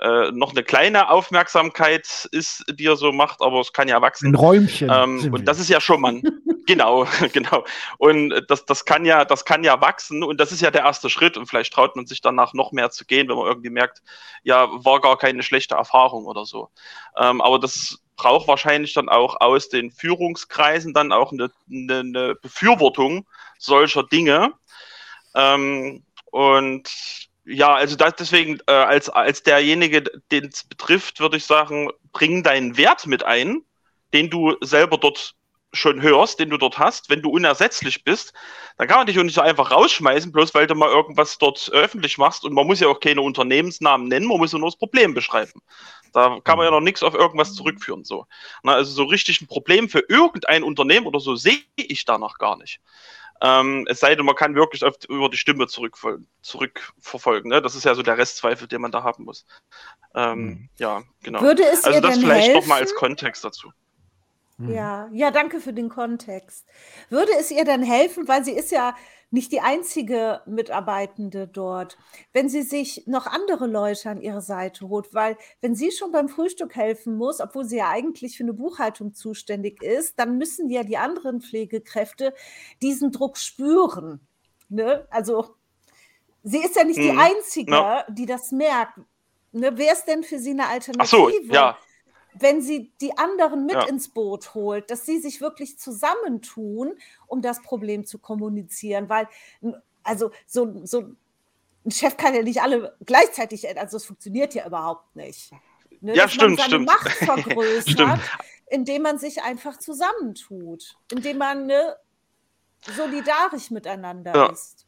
Äh, 0.00 0.30
noch 0.32 0.52
eine 0.52 0.62
kleine 0.62 1.10
Aufmerksamkeit 1.10 2.26
ist, 2.32 2.64
die 2.70 2.86
er 2.86 2.96
so 2.96 3.12
macht, 3.12 3.42
aber 3.42 3.60
es 3.60 3.74
kann 3.74 3.86
ja 3.86 4.00
wachsen. 4.00 4.28
Ein 4.28 4.34
Räumchen. 4.34 4.90
Ähm, 4.90 5.34
und 5.34 5.44
das 5.46 5.60
ist 5.60 5.68
ja 5.68 5.78
schon 5.78 6.00
mal, 6.00 6.22
genau, 6.66 7.06
genau. 7.34 7.64
Und 7.98 8.32
das, 8.48 8.64
das 8.64 8.86
kann 8.86 9.04
ja, 9.04 9.26
das 9.26 9.44
kann 9.44 9.62
ja 9.62 9.78
wachsen 9.82 10.22
und 10.22 10.40
das 10.40 10.52
ist 10.52 10.62
ja 10.62 10.70
der 10.70 10.84
erste 10.84 11.10
Schritt 11.10 11.36
und 11.36 11.46
vielleicht 11.46 11.74
traut 11.74 11.96
man 11.96 12.06
sich 12.06 12.22
danach 12.22 12.54
noch 12.54 12.72
mehr 12.72 12.90
zu 12.90 13.04
gehen, 13.04 13.28
wenn 13.28 13.36
man 13.36 13.46
irgendwie 13.46 13.68
merkt, 13.68 14.00
ja, 14.42 14.68
war 14.70 15.02
gar 15.02 15.18
keine 15.18 15.42
schlechte 15.42 15.74
Erfahrung 15.74 16.24
oder 16.24 16.46
so. 16.46 16.70
Ähm, 17.18 17.42
aber 17.42 17.58
das 17.58 17.98
braucht 18.16 18.48
wahrscheinlich 18.48 18.94
dann 18.94 19.10
auch 19.10 19.38
aus 19.40 19.68
den 19.68 19.90
Führungskreisen 19.90 20.94
dann 20.94 21.12
auch 21.12 21.32
eine, 21.32 21.50
eine, 21.70 21.98
eine 21.98 22.34
Befürwortung 22.36 23.26
solcher 23.58 24.02
Dinge. 24.02 24.54
Ähm, 25.34 26.04
und 26.30 26.88
ja, 27.50 27.74
also 27.74 27.96
das, 27.96 28.14
deswegen 28.16 28.58
äh, 28.66 28.72
als, 28.72 29.08
als 29.08 29.42
derjenige, 29.42 30.02
den 30.30 30.46
es 30.46 30.64
betrifft, 30.64 31.20
würde 31.20 31.36
ich 31.36 31.44
sagen, 31.44 31.90
bring 32.12 32.42
deinen 32.42 32.76
Wert 32.76 33.06
mit 33.06 33.24
ein, 33.24 33.62
den 34.12 34.30
du 34.30 34.56
selber 34.60 34.98
dort 34.98 35.34
schon 35.72 36.02
hörst, 36.02 36.40
den 36.40 36.50
du 36.50 36.56
dort 36.56 36.78
hast, 36.78 37.10
wenn 37.10 37.22
du 37.22 37.30
unersetzlich 37.30 38.02
bist, 38.02 38.32
dann 38.76 38.88
kann 38.88 38.98
man 38.98 39.06
dich 39.06 39.18
auch 39.18 39.22
nicht 39.22 39.34
so 39.34 39.40
einfach 39.40 39.70
rausschmeißen, 39.70 40.32
bloß 40.32 40.52
weil 40.54 40.66
du 40.66 40.74
mal 40.74 40.90
irgendwas 40.90 41.38
dort 41.38 41.70
öffentlich 41.72 42.18
machst 42.18 42.44
und 42.44 42.52
man 42.52 42.66
muss 42.66 42.80
ja 42.80 42.88
auch 42.88 42.98
keine 42.98 43.20
Unternehmensnamen 43.20 44.08
nennen, 44.08 44.26
man 44.26 44.38
muss 44.38 44.52
nur 44.52 44.62
das 44.62 44.76
Problem 44.76 45.14
beschreiben. 45.14 45.62
Da 46.12 46.40
kann 46.42 46.56
man 46.56 46.66
ja 46.66 46.72
noch 46.72 46.80
nichts 46.80 47.04
auf 47.04 47.14
irgendwas 47.14 47.54
zurückführen. 47.54 48.04
So. 48.04 48.26
Na, 48.64 48.74
also 48.74 48.90
so 48.90 49.04
richtig 49.04 49.40
ein 49.40 49.46
Problem 49.46 49.88
für 49.88 50.02
irgendein 50.08 50.64
Unternehmen 50.64 51.06
oder 51.06 51.20
so 51.20 51.36
sehe 51.36 51.60
ich 51.76 52.04
da 52.04 52.18
noch 52.18 52.38
gar 52.38 52.56
nicht. 52.56 52.80
Ähm, 53.42 53.86
es 53.88 54.00
sei 54.00 54.14
denn, 54.14 54.26
man 54.26 54.34
kann 54.34 54.54
wirklich 54.54 54.84
auf, 54.84 54.96
über 55.08 55.28
die 55.28 55.36
Stimme 55.36 55.66
zurückverfolgen. 55.66 57.50
Ne? 57.50 57.62
Das 57.62 57.74
ist 57.74 57.84
ja 57.84 57.94
so 57.94 58.02
der 58.02 58.18
Restzweifel, 58.18 58.68
den 58.68 58.82
man 58.82 58.92
da 58.92 59.02
haben 59.02 59.24
muss. 59.24 59.46
Ähm, 60.14 60.38
mhm. 60.38 60.68
Ja, 60.78 61.02
genau. 61.22 61.40
Würde 61.40 61.62
es 61.62 61.84
also 61.84 61.98
ihr 61.98 62.02
das 62.02 62.14
denn 62.14 62.22
vielleicht 62.22 62.48
helfen? 62.48 62.60
nochmal 62.60 62.80
als 62.80 62.94
Kontext 62.94 63.44
dazu. 63.44 63.72
Ja, 64.68 65.08
ja, 65.12 65.30
danke 65.30 65.60
für 65.60 65.72
den 65.72 65.88
Kontext. 65.88 66.66
Würde 67.08 67.32
es 67.38 67.50
ihr 67.50 67.64
denn 67.64 67.82
helfen, 67.82 68.28
weil 68.28 68.44
sie 68.44 68.52
ist 68.52 68.70
ja 68.70 68.94
nicht 69.32 69.52
die 69.52 69.60
einzige 69.60 70.42
Mitarbeitende 70.46 71.46
dort, 71.46 71.96
wenn 72.32 72.48
sie 72.48 72.62
sich 72.62 73.04
noch 73.06 73.26
andere 73.26 73.66
Leute 73.68 74.10
an 74.10 74.20
ihre 74.20 74.42
Seite 74.42 74.88
holt, 74.88 75.14
weil 75.14 75.36
wenn 75.60 75.74
sie 75.76 75.92
schon 75.92 76.10
beim 76.10 76.28
Frühstück 76.28 76.74
helfen 76.74 77.14
muss, 77.16 77.40
obwohl 77.40 77.64
sie 77.64 77.76
ja 77.76 77.88
eigentlich 77.90 78.36
für 78.36 78.42
eine 78.42 78.52
Buchhaltung 78.54 79.14
zuständig 79.14 79.82
ist, 79.82 80.18
dann 80.18 80.36
müssen 80.36 80.68
ja 80.68 80.82
die 80.82 80.96
anderen 80.98 81.40
Pflegekräfte 81.40 82.34
diesen 82.82 83.12
Druck 83.12 83.38
spüren. 83.38 84.20
Ne? 84.68 85.06
Also 85.10 85.54
sie 86.42 86.58
ist 86.58 86.74
ja 86.76 86.84
nicht 86.84 86.98
die 86.98 87.12
Mhm. 87.12 87.18
Einzige, 87.20 87.72
Ja. 87.72 88.04
die 88.08 88.26
das 88.26 88.50
merkt. 88.50 88.98
Ne? 89.52 89.78
Wäre 89.78 89.94
es 89.94 90.04
denn 90.04 90.24
für 90.24 90.38
sie 90.40 90.50
eine 90.50 90.64
Ach 90.64 90.70
Alternative? 90.72 91.06
so, 91.06 91.30
ja. 91.52 91.78
Wenn 92.38 92.62
sie 92.62 92.92
die 93.00 93.16
anderen 93.18 93.66
mit 93.66 93.74
Ja. 93.74 93.84
ins 93.88 94.08
Boot 94.08 94.54
holt, 94.54 94.90
dass 94.90 95.06
sie 95.06 95.18
sich 95.18 95.40
wirklich 95.40 95.78
zusammentun, 95.78 96.92
um 97.26 97.42
das 97.42 97.62
Problem 97.62 98.04
zu 98.04 98.18
kommunizieren. 98.18 99.08
Weil, 99.08 99.28
also 100.02 100.30
so, 100.46 100.84
so 100.84 101.14
ein 101.84 101.90
Chef 101.90 102.16
kann 102.16 102.34
ja 102.34 102.42
nicht 102.42 102.62
alle 102.62 102.96
gleichzeitig, 103.04 103.66
also 103.78 103.96
es 103.96 104.04
funktioniert 104.04 104.54
ja 104.54 104.66
überhaupt 104.66 105.16
nicht. 105.16 105.50
Ne, 106.02 106.14
Ja, 106.14 106.24
dass 106.24 106.32
stimmt, 106.34 106.50
man 106.50 106.56
seine 106.58 106.68
stimmt. 106.68 106.86
Macht 106.86 107.10
vergrößert, 107.10 107.90
Stimmt. 107.90 108.20
indem 108.68 109.02
man 109.02 109.18
sich 109.18 109.42
einfach 109.42 109.78
zusammentut, 109.78 110.96
indem 111.12 111.38
man 111.38 111.66
ne, 111.66 111.96
solidarisch 112.86 113.70
miteinander 113.70 114.34
Ja. 114.34 114.46
ist. 114.46 114.86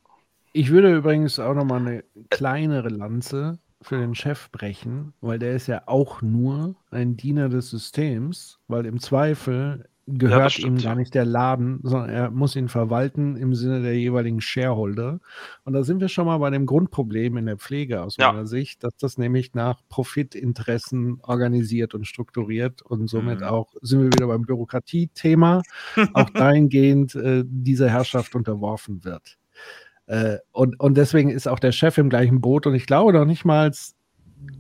Ich 0.55 0.71
würde 0.71 0.95
übrigens 0.95 1.39
auch 1.39 1.55
noch 1.55 1.65
mal 1.65 1.81
eine 1.81 2.05
kleinere 2.31 2.89
Lanze 2.91 3.59
für 3.83 3.99
den 3.99 4.15
Chef 4.15 4.51
brechen, 4.51 5.13
weil 5.21 5.39
der 5.39 5.55
ist 5.55 5.67
ja 5.67 5.83
auch 5.87 6.23
nur 6.23 6.77
ein 6.91 7.17
Diener 7.17 7.49
des 7.49 7.71
Systems, 7.71 8.59
weil 8.69 8.87
im 8.87 9.01
Zweifel 9.01 9.87
gehört 10.09 10.59
ihm 10.59 10.79
gar 10.79 10.97
nicht 10.97 11.15
der 11.15 11.25
Laden, 11.25 11.79
sondern 11.85 12.11
er 12.11 12.31
muss 12.31 12.57
ihn 12.57 12.69
verwalten 12.69 13.37
im 13.37 13.55
Sinne 13.55 13.83
der 13.83 13.97
jeweiligen 13.97 14.41
Shareholder. 14.41 15.21
Und 15.65 15.75
da 15.75 15.85
sind 15.85 16.01
wir 16.01 16.09
schon 16.09 16.27
mal 16.27 16.39
bei 16.39 16.51
dem 16.51 16.67
Grundproblem 16.67 17.37
in 17.37 17.47
der 17.47 17.57
Pflege 17.57 18.03
aus 18.03 18.17
Ja. 18.17 18.33
meiner 18.33 18.47
Sicht, 18.47 18.83
dass 18.83 18.97
das 18.97 19.17
nämlich 19.17 19.55
nach 19.55 19.81
Profitinteressen 19.89 21.21
organisiert 21.23 21.95
und 21.95 22.07
strukturiert 22.07 22.83
und 22.83 23.09
somit 23.09 23.41
Mhm. 23.41 23.47
auch 23.47 23.75
sind 23.81 24.01
wir 24.03 24.13
wieder 24.13 24.27
beim 24.27 24.43
Bürokratie-Thema, 24.43 25.63
auch 26.15 26.31
dahingehend 26.31 27.15
äh, 27.15 27.45
dieser 27.47 27.89
Herrschaft 27.89 28.35
unterworfen 28.35 29.05
wird. 29.05 29.39
Äh, 30.13 30.41
und, 30.53 30.79
und 30.79 30.99
deswegen 30.99 31.31
ist 31.31 31.49
auch 31.49 31.59
der 31.59 31.73
Chef 31.73 31.97
im 31.97 32.11
gleichen 32.11 32.43
Boot. 32.43 32.67
Und 32.67 32.75
ich 32.75 32.85
glaube 32.85 33.15
doch 33.15 33.25
nicht 33.25 33.47
mal, 33.47 33.73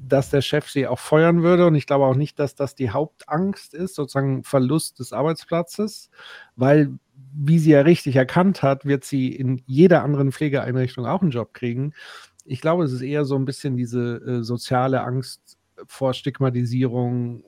dass 0.08 0.30
der 0.30 0.40
Chef 0.40 0.70
sie 0.70 0.86
auch 0.86 0.98
feuern 0.98 1.42
würde. 1.42 1.66
Und 1.66 1.74
ich 1.74 1.86
glaube 1.86 2.06
auch 2.06 2.16
nicht, 2.16 2.38
dass 2.38 2.54
das 2.54 2.74
die 2.74 2.88
Hauptangst 2.88 3.74
ist, 3.74 3.94
sozusagen 3.94 4.44
Verlust 4.44 4.98
des 4.98 5.12
Arbeitsplatzes, 5.12 6.08
weil, 6.56 6.94
wie 7.34 7.58
sie 7.58 7.72
ja 7.72 7.82
richtig 7.82 8.16
erkannt 8.16 8.62
hat, 8.62 8.86
wird 8.86 9.04
sie 9.04 9.28
in 9.28 9.60
jeder 9.66 10.02
anderen 10.02 10.32
Pflegeeinrichtung 10.32 11.04
auch 11.04 11.20
einen 11.20 11.32
Job 11.32 11.52
kriegen. 11.52 11.92
Ich 12.46 12.62
glaube, 12.62 12.84
es 12.84 12.92
ist 12.92 13.02
eher 13.02 13.26
so 13.26 13.36
ein 13.36 13.44
bisschen 13.44 13.76
diese 13.76 14.22
äh, 14.26 14.42
soziale 14.42 15.02
Angst 15.02 15.58
vor 15.86 16.14
Stigmatisierung, 16.14 17.44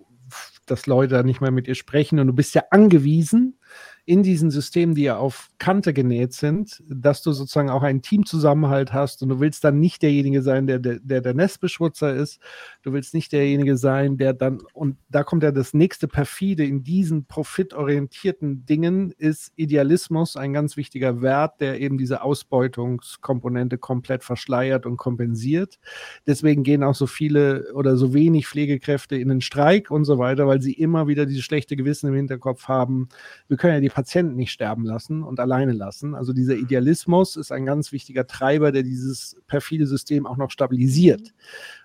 dass 0.67 0.87
Leute 0.87 1.25
nicht 1.25 1.41
mehr 1.41 1.53
mit 1.53 1.69
ihr 1.69 1.75
sprechen. 1.75 2.19
Und 2.19 2.27
du 2.27 2.35
bist 2.35 2.55
ja 2.55 2.65
angewiesen, 2.71 3.59
in 4.07 4.23
diesen 4.23 4.51
Systemen, 4.51 4.95
die 4.95 5.05
ja 5.05 5.17
auf 5.17 5.49
Kante 5.59 5.95
genäht 5.95 6.35
sind, 6.35 6.83
dass 6.89 7.23
du 7.23 7.33
sozusagen 7.33 7.71
auch 7.71 7.83
einen 7.83 8.03
Teamzusammenhalt 8.03 8.93
hast 8.93 9.23
und 9.23 9.31
du 9.31 9.41
willst 9.41 9.65
dann 9.65 9.81
nicht 9.81 10.03
derjenige 10.03 10.43
sein, 10.43 10.67
der 10.67 10.79
der, 10.79 10.99
der, 11.01 11.35
Nestbeschmutzer 11.35 12.15
ist. 12.15 12.39
Du 12.83 12.93
willst 12.93 13.15
nicht 13.15 13.33
derjenige 13.33 13.79
sein, 13.79 14.19
der 14.19 14.35
dann, 14.35 14.61
und 14.75 14.99
da 15.09 15.25
kommt 15.25 15.43
ja 15.43 15.53
das 15.53 15.73
nächste 15.73 16.07
perfide 16.07 16.67
in 16.67 16.85
diesen 16.85 17.25
profitorientierten 17.25 18.67
Dingen, 18.67 19.11
ist 19.17 19.53
Idealismus 19.57 20.37
ein 20.37 20.53
ganz 20.53 20.77
wichtiger 20.77 21.23
Wert, 21.23 21.61
der 21.61 21.81
eben 21.81 21.97
diese 21.97 22.23
Ausbeutungskomponente 22.23 23.79
komplett 23.79 24.23
verschleiert 24.23 24.85
und 24.85 24.99
kompensiert. 24.99 25.79
Deswegen 26.27 26.63
gehen 26.63 26.83
auch 26.83 26.95
so 26.95 27.07
viele 27.07 27.73
oder 27.73 27.97
so 27.97 28.13
wenig 28.13 28.47
Pflegekräfte 28.49 29.17
in 29.17 29.29
den 29.29 29.41
Streik 29.41 29.91
und 29.91 30.05
so 30.05 30.19
weiter, 30.19 30.47
weil 30.47 30.61
sie 30.61 30.75
immer 30.75 31.09
wieder 31.09 31.25
dieses 31.25 31.45
schlechte 31.45 31.75
Gewissen 31.75 32.09
im 32.09 32.15
Hinterkopf 32.15 32.69
haben. 32.69 33.09
Wir 33.49 33.57
können 33.57 33.75
ja 33.75 33.81
die 33.81 33.94
Patienten 33.95 34.35
nicht 34.35 34.51
sterben 34.51 34.85
lassen 34.85 35.23
und 35.23 35.39
alleine 35.39 35.71
lassen. 35.71 36.17
Also 36.17 36.33
dieser 36.33 36.57
Idealismus 36.57 37.37
ist 37.37 37.53
ein 37.53 37.65
ganz 37.65 37.93
wichtiger 37.93 38.27
Treiber, 38.27 38.73
der 38.73 38.83
dieses 38.83 39.37
perfide 39.47 39.87
System 39.87 40.27
auch 40.27 40.37
noch 40.37 40.51
stabilisiert. 40.51 41.33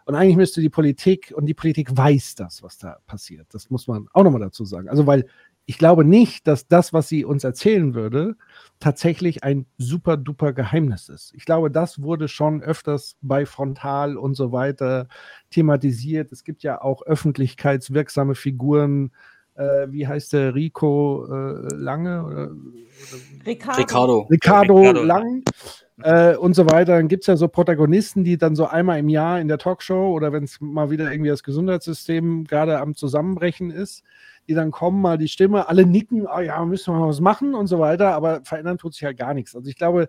Und 0.05 0.15
eigentlich 0.15 0.35
müsste 0.35 0.59
die 0.59 0.71
Politik, 0.71 1.31
und 1.35 1.45
die 1.45 1.53
Politik 1.53 1.95
weiß 1.95 2.33
das, 2.33 2.63
was 2.63 2.79
da 2.79 2.97
passiert. 3.05 3.45
Das 3.51 3.69
muss 3.69 3.85
man 3.85 4.07
auch 4.11 4.23
nochmal 4.23 4.41
dazu 4.41 4.65
sagen. 4.65 4.89
Also, 4.89 5.05
weil 5.05 5.27
ich 5.67 5.77
glaube 5.77 6.03
nicht, 6.03 6.47
dass 6.47 6.67
das, 6.67 6.93
was 6.93 7.09
sie 7.09 7.25
uns 7.25 7.43
erzählen 7.43 7.93
würde, 7.93 8.35
tatsächlich 8.79 9.43
ein 9.43 9.67
super 9.77 10.17
duper 10.17 10.51
Geheimnis 10.51 11.09
ist. 11.09 11.31
Ich 11.35 11.45
glaube, 11.45 11.69
das 11.69 12.01
wurde 12.01 12.27
schon 12.27 12.63
öfters 12.63 13.17
bei 13.21 13.45
Frontal 13.45 14.17
und 14.17 14.33
so 14.33 14.51
weiter 14.51 15.07
thematisiert. 15.51 16.31
Es 16.31 16.43
gibt 16.43 16.63
ja 16.63 16.81
auch 16.81 17.03
öffentlichkeitswirksame 17.03 18.33
Figuren, 18.33 19.11
äh, 19.59 19.91
wie 19.91 20.07
heißt 20.07 20.33
der 20.33 20.55
Rico 20.55 21.25
äh, 21.25 21.75
Lange? 21.75 22.23
Oder, 22.25 22.51
Ricardo. 23.45 23.81
Ricardo. 23.81 24.27
Ricardo, 24.29 24.77
Ricardo. 24.79 25.03
Lang 25.03 25.43
äh, 26.01 26.35
und 26.35 26.53
so 26.53 26.65
weiter. 26.65 26.95
Dann 26.95 27.09
gibt 27.09 27.23
es 27.23 27.27
ja 27.27 27.35
so 27.35 27.47
Protagonisten, 27.47 28.23
die 28.23 28.37
dann 28.37 28.55
so 28.55 28.65
einmal 28.65 28.99
im 28.99 29.09
Jahr 29.09 29.39
in 29.39 29.47
der 29.47 29.57
Talkshow 29.57 30.13
oder 30.13 30.31
wenn 30.31 30.45
es 30.45 30.61
mal 30.61 30.89
wieder 30.89 31.11
irgendwie 31.11 31.29
das 31.29 31.43
Gesundheitssystem 31.43 32.45
gerade 32.45 32.79
am 32.79 32.95
Zusammenbrechen 32.95 33.69
ist, 33.69 34.03
die 34.47 34.53
dann 34.53 34.71
kommen, 34.71 35.01
mal 35.01 35.17
die 35.17 35.27
Stimme, 35.27 35.67
alle 35.67 35.85
nicken, 35.85 36.25
ah 36.25 36.41
ja, 36.41 36.63
müssen 36.65 36.93
wir 36.93 36.99
mal 36.99 37.09
was 37.09 37.19
machen 37.19 37.53
und 37.53 37.67
so 37.67 37.79
weiter, 37.79 38.13
aber 38.13 38.41
verändern 38.43 38.77
tut 38.77 38.93
sich 38.93 39.03
halt 39.03 39.17
gar 39.17 39.33
nichts. 39.33 39.55
Also 39.55 39.69
ich 39.69 39.75
glaube, 39.75 40.07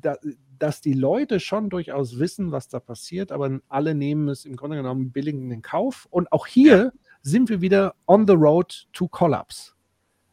da, 0.00 0.16
dass 0.58 0.80
die 0.80 0.94
Leute 0.94 1.38
schon 1.38 1.68
durchaus 1.68 2.18
wissen, 2.18 2.50
was 2.50 2.68
da 2.68 2.80
passiert, 2.80 3.30
aber 3.30 3.60
alle 3.68 3.94
nehmen 3.94 4.28
es 4.28 4.44
im 4.44 4.56
Grunde 4.56 4.76
genommen 4.76 5.12
billig 5.12 5.34
in 5.34 5.50
den 5.50 5.62
Kauf. 5.62 6.06
Und 6.10 6.32
auch 6.32 6.46
hier 6.46 6.92
sind 7.30 7.48
wir 7.48 7.60
wieder 7.60 7.94
on 8.06 8.26
the 8.26 8.34
road 8.34 8.86
to 8.92 9.08
collapse. 9.08 9.72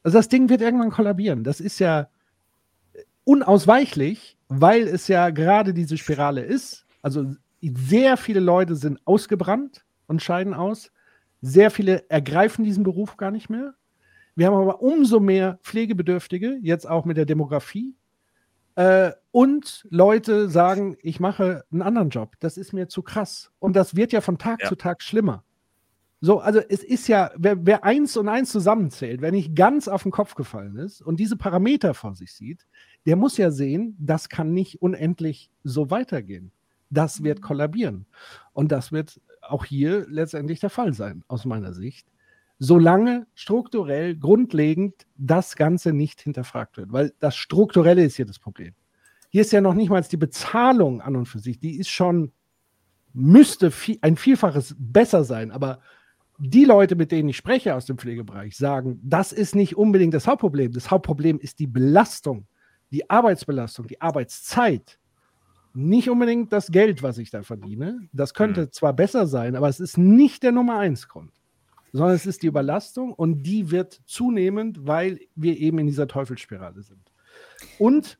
Also 0.03 0.17
das 0.17 0.29
Ding 0.29 0.49
wird 0.49 0.61
irgendwann 0.61 0.91
kollabieren. 0.91 1.43
Das 1.43 1.59
ist 1.59 1.79
ja 1.79 2.07
unausweichlich, 3.23 4.37
weil 4.49 4.87
es 4.87 5.07
ja 5.07 5.29
gerade 5.31 5.73
diese 5.73 5.97
Spirale 5.97 6.41
ist. 6.43 6.85
Also 7.01 7.35
sehr 7.61 8.17
viele 8.17 8.39
Leute 8.39 8.75
sind 8.75 8.99
ausgebrannt 9.05 9.83
und 10.07 10.21
scheiden 10.21 10.53
aus. 10.53 10.91
Sehr 11.41 11.71
viele 11.71 12.09
ergreifen 12.09 12.63
diesen 12.63 12.83
Beruf 12.83 13.17
gar 13.17 13.31
nicht 13.31 13.49
mehr. 13.49 13.73
Wir 14.35 14.47
haben 14.47 14.55
aber 14.55 14.81
umso 14.81 15.19
mehr 15.19 15.59
Pflegebedürftige, 15.63 16.57
jetzt 16.61 16.87
auch 16.87 17.05
mit 17.05 17.17
der 17.17 17.25
Demografie. 17.25 17.95
Äh, 18.75 19.11
und 19.31 19.87
Leute 19.89 20.49
sagen, 20.49 20.97
ich 21.01 21.19
mache 21.19 21.63
einen 21.71 21.81
anderen 21.81 22.09
Job. 22.09 22.35
Das 22.39 22.57
ist 22.57 22.73
mir 22.73 22.87
zu 22.89 23.01
krass. 23.01 23.51
Und 23.59 23.75
das 23.75 23.95
wird 23.95 24.11
ja 24.11 24.21
von 24.21 24.37
Tag 24.37 24.61
Ja. 24.61 24.67
zu 24.67 24.75
Tag 24.75 25.01
schlimmer. 25.01 25.43
So, 26.25 26.39
also 26.39 26.59
es 26.59 26.83
ist 26.83 27.07
ja, 27.07 27.29
wer, 27.37 27.67
wer 27.67 27.83
eins 27.83 28.17
und 28.17 28.27
eins 28.27 28.49
zusammenzählt, 28.49 29.21
wer 29.21 29.31
nicht 29.31 29.55
ganz 29.55 29.87
auf 29.87 30.01
den 30.01 30.11
Kopf 30.11 30.33
gefallen 30.33 30.75
ist 30.75 31.03
und 31.03 31.19
diese 31.19 31.37
Parameter 31.37 31.93
vor 31.93 32.15
sich 32.15 32.33
sieht, 32.33 32.65
der 33.05 33.15
muss 33.15 33.37
ja 33.37 33.51
sehen, 33.51 33.95
das 33.99 34.27
kann 34.27 34.51
nicht 34.51 34.81
unendlich 34.81 35.51
so 35.63 35.91
weitergehen. 35.91 36.51
Das 36.89 37.21
wird 37.21 37.43
kollabieren. 37.43 38.07
Und 38.53 38.71
das 38.71 38.91
wird 38.91 39.21
auch 39.43 39.65
hier 39.65 40.07
letztendlich 40.09 40.59
der 40.59 40.71
Fall 40.71 40.95
sein, 40.95 41.23
aus 41.27 41.45
meiner 41.45 41.73
Sicht. 41.73 42.07
Solange 42.57 43.27
strukturell, 43.35 44.17
grundlegend 44.17 45.05
das 45.17 45.55
Ganze 45.55 45.93
nicht 45.93 46.21
hinterfragt 46.21 46.77
wird. 46.77 46.91
Weil 46.91 47.13
das 47.19 47.35
Strukturelle 47.35 48.03
ist 48.03 48.15
hier 48.15 48.25
das 48.25 48.39
Problem. 48.39 48.73
Hier 49.29 49.41
ist 49.41 49.51
ja 49.51 49.61
noch 49.61 49.75
nicht 49.75 49.91
mal 49.91 50.01
die 50.01 50.17
Bezahlung 50.17 51.01
an 51.01 51.17
und 51.17 51.27
für 51.27 51.37
sich, 51.37 51.59
die 51.59 51.77
ist 51.77 51.89
schon, 51.89 52.31
müsste 53.13 53.69
viel, 53.69 53.99
ein 54.01 54.17
Vielfaches 54.17 54.75
besser 54.79 55.23
sein, 55.23 55.51
aber 55.51 55.81
die 56.37 56.65
Leute, 56.65 56.95
mit 56.95 57.11
denen 57.11 57.29
ich 57.29 57.37
spreche 57.37 57.75
aus 57.75 57.85
dem 57.85 57.97
Pflegebereich, 57.97 58.57
sagen, 58.57 58.99
das 59.03 59.31
ist 59.31 59.55
nicht 59.55 59.77
unbedingt 59.77 60.13
das 60.13 60.27
Hauptproblem. 60.27 60.71
Das 60.71 60.91
Hauptproblem 60.91 61.39
ist 61.39 61.59
die 61.59 61.67
Belastung, 61.67 62.47
die 62.91 63.09
Arbeitsbelastung, 63.09 63.87
die 63.87 64.01
Arbeitszeit. 64.01 64.99
Nicht 65.73 66.09
unbedingt 66.09 66.53
das 66.53 66.71
Geld, 66.71 67.03
was 67.03 67.17
ich 67.17 67.29
da 67.31 67.43
verdiene. 67.43 68.07
Das 68.13 68.33
könnte 68.33 68.71
zwar 68.71 68.93
besser 68.93 69.27
sein, 69.27 69.55
aber 69.55 69.67
es 69.67 69.79
ist 69.79 69.97
nicht 69.97 70.43
der 70.43 70.51
Nummer 70.51 70.79
eins 70.79 71.07
Grund, 71.07 71.31
sondern 71.91 72.15
es 72.15 72.25
ist 72.25 72.43
die 72.43 72.47
Überlastung 72.47 73.13
und 73.13 73.43
die 73.43 73.71
wird 73.71 74.01
zunehmend, 74.05 74.87
weil 74.87 75.19
wir 75.35 75.57
eben 75.57 75.79
in 75.79 75.87
dieser 75.87 76.07
Teufelsspirale 76.07 76.81
sind. 76.81 77.11
Und 77.77 78.17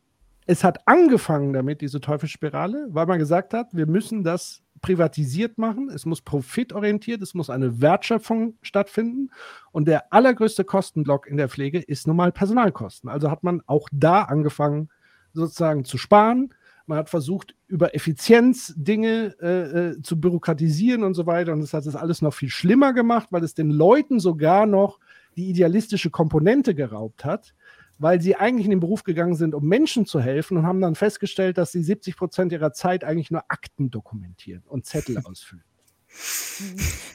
es 0.47 0.63
hat 0.63 0.87
angefangen 0.87 1.53
damit, 1.53 1.81
diese 1.81 2.01
Teufelsspirale, 2.01 2.87
weil 2.89 3.05
man 3.05 3.19
gesagt 3.19 3.53
hat, 3.53 3.73
wir 3.73 3.87
müssen 3.87 4.23
das 4.23 4.64
privatisiert 4.85 5.57
machen, 5.57 5.89
es 5.89 6.05
muss 6.05 6.22
profitorientiert, 6.22 7.19
es 7.23 7.33
muss 7.33 7.49
eine 7.49 7.81
Wertschöpfung 7.81 8.53
stattfinden. 8.61 9.31
Und 9.72 9.88
der 9.88 10.14
allergrößte 10.14 10.64
Kostenblock 10.64 11.25
in 11.25 11.38
der 11.38 11.49
Pflege 11.49 11.80
ist 11.80 12.05
nun 12.05 12.15
mal 12.15 12.31
Personalkosten. 12.31 13.09
Also 13.09 13.31
hat 13.31 13.43
man 13.43 13.64
auch 13.65 13.89
da 13.91 14.22
angefangen, 14.22 14.89
sozusagen 15.33 15.85
zu 15.85 15.97
sparen. 15.97 16.53
Man 16.85 16.99
hat 16.99 17.09
versucht, 17.09 17.55
über 17.67 17.95
Effizienz 17.95 18.75
Dinge 18.77 19.33
äh, 19.41 19.47
äh, 19.47 20.01
zu 20.03 20.22
bürokratisieren 20.22 21.03
und 21.03 21.15
so 21.15 21.25
weiter. 21.25 21.53
Und 21.53 21.61
das 21.61 21.73
hat 21.73 21.88
es 21.88 21.95
alles 21.95 22.22
noch 22.22 22.35
viel 22.35 22.49
schlimmer 22.49 22.93
gemacht, 22.93 23.30
weil 23.31 23.43
es 23.43 23.55
den 23.55 23.72
Leuten 23.72 24.19
sogar 24.19 24.67
noch 24.67 24.99
die 25.35 25.49
idealistische 25.49 26.11
Komponente 26.11 26.75
geraubt 26.75 27.25
hat, 27.25 27.55
weil 27.98 28.22
sie 28.22 28.35
eigentlich 28.35 28.65
in 28.65 28.72
den 28.72 28.80
Beruf 28.80 29.03
gegangen 29.03 29.35
sind, 29.35 29.56
um 29.56 29.65
Menschen 29.65 30.06
zu 30.06 30.19
helfen 30.19 30.57
und 30.57 30.65
haben 30.65 30.82
dann 30.82 30.95
festgestellt, 30.95 31.57
dass 31.57 31.72
sie 31.72 31.83
70 31.83 32.17
Prozent 32.17 32.51
ihrer 32.51 32.74
Zeit 32.74 33.03
eigentlich 33.03 33.32
nur 33.32 33.43
Akten 33.48 33.90
dokumentieren 33.90 34.64
und 34.67 34.85
Zettel 34.85 35.17
ausfüllen. 35.24 35.64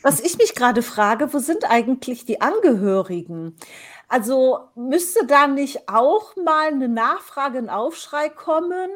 Was 0.02 0.20
ich 0.20 0.36
mich 0.36 0.54
gerade 0.54 0.82
frage, 0.82 1.32
wo 1.32 1.38
sind 1.38 1.64
eigentlich 1.68 2.26
die 2.26 2.42
Angehörigen? 2.42 3.56
Also 4.08 4.68
müsste 4.74 5.26
da 5.26 5.46
nicht 5.46 5.88
auch 5.88 6.36
mal 6.36 6.68
eine 6.68 6.88
Nachfrage, 6.88 7.58
ein 7.58 7.70
Aufschrei 7.70 8.28
kommen? 8.28 8.90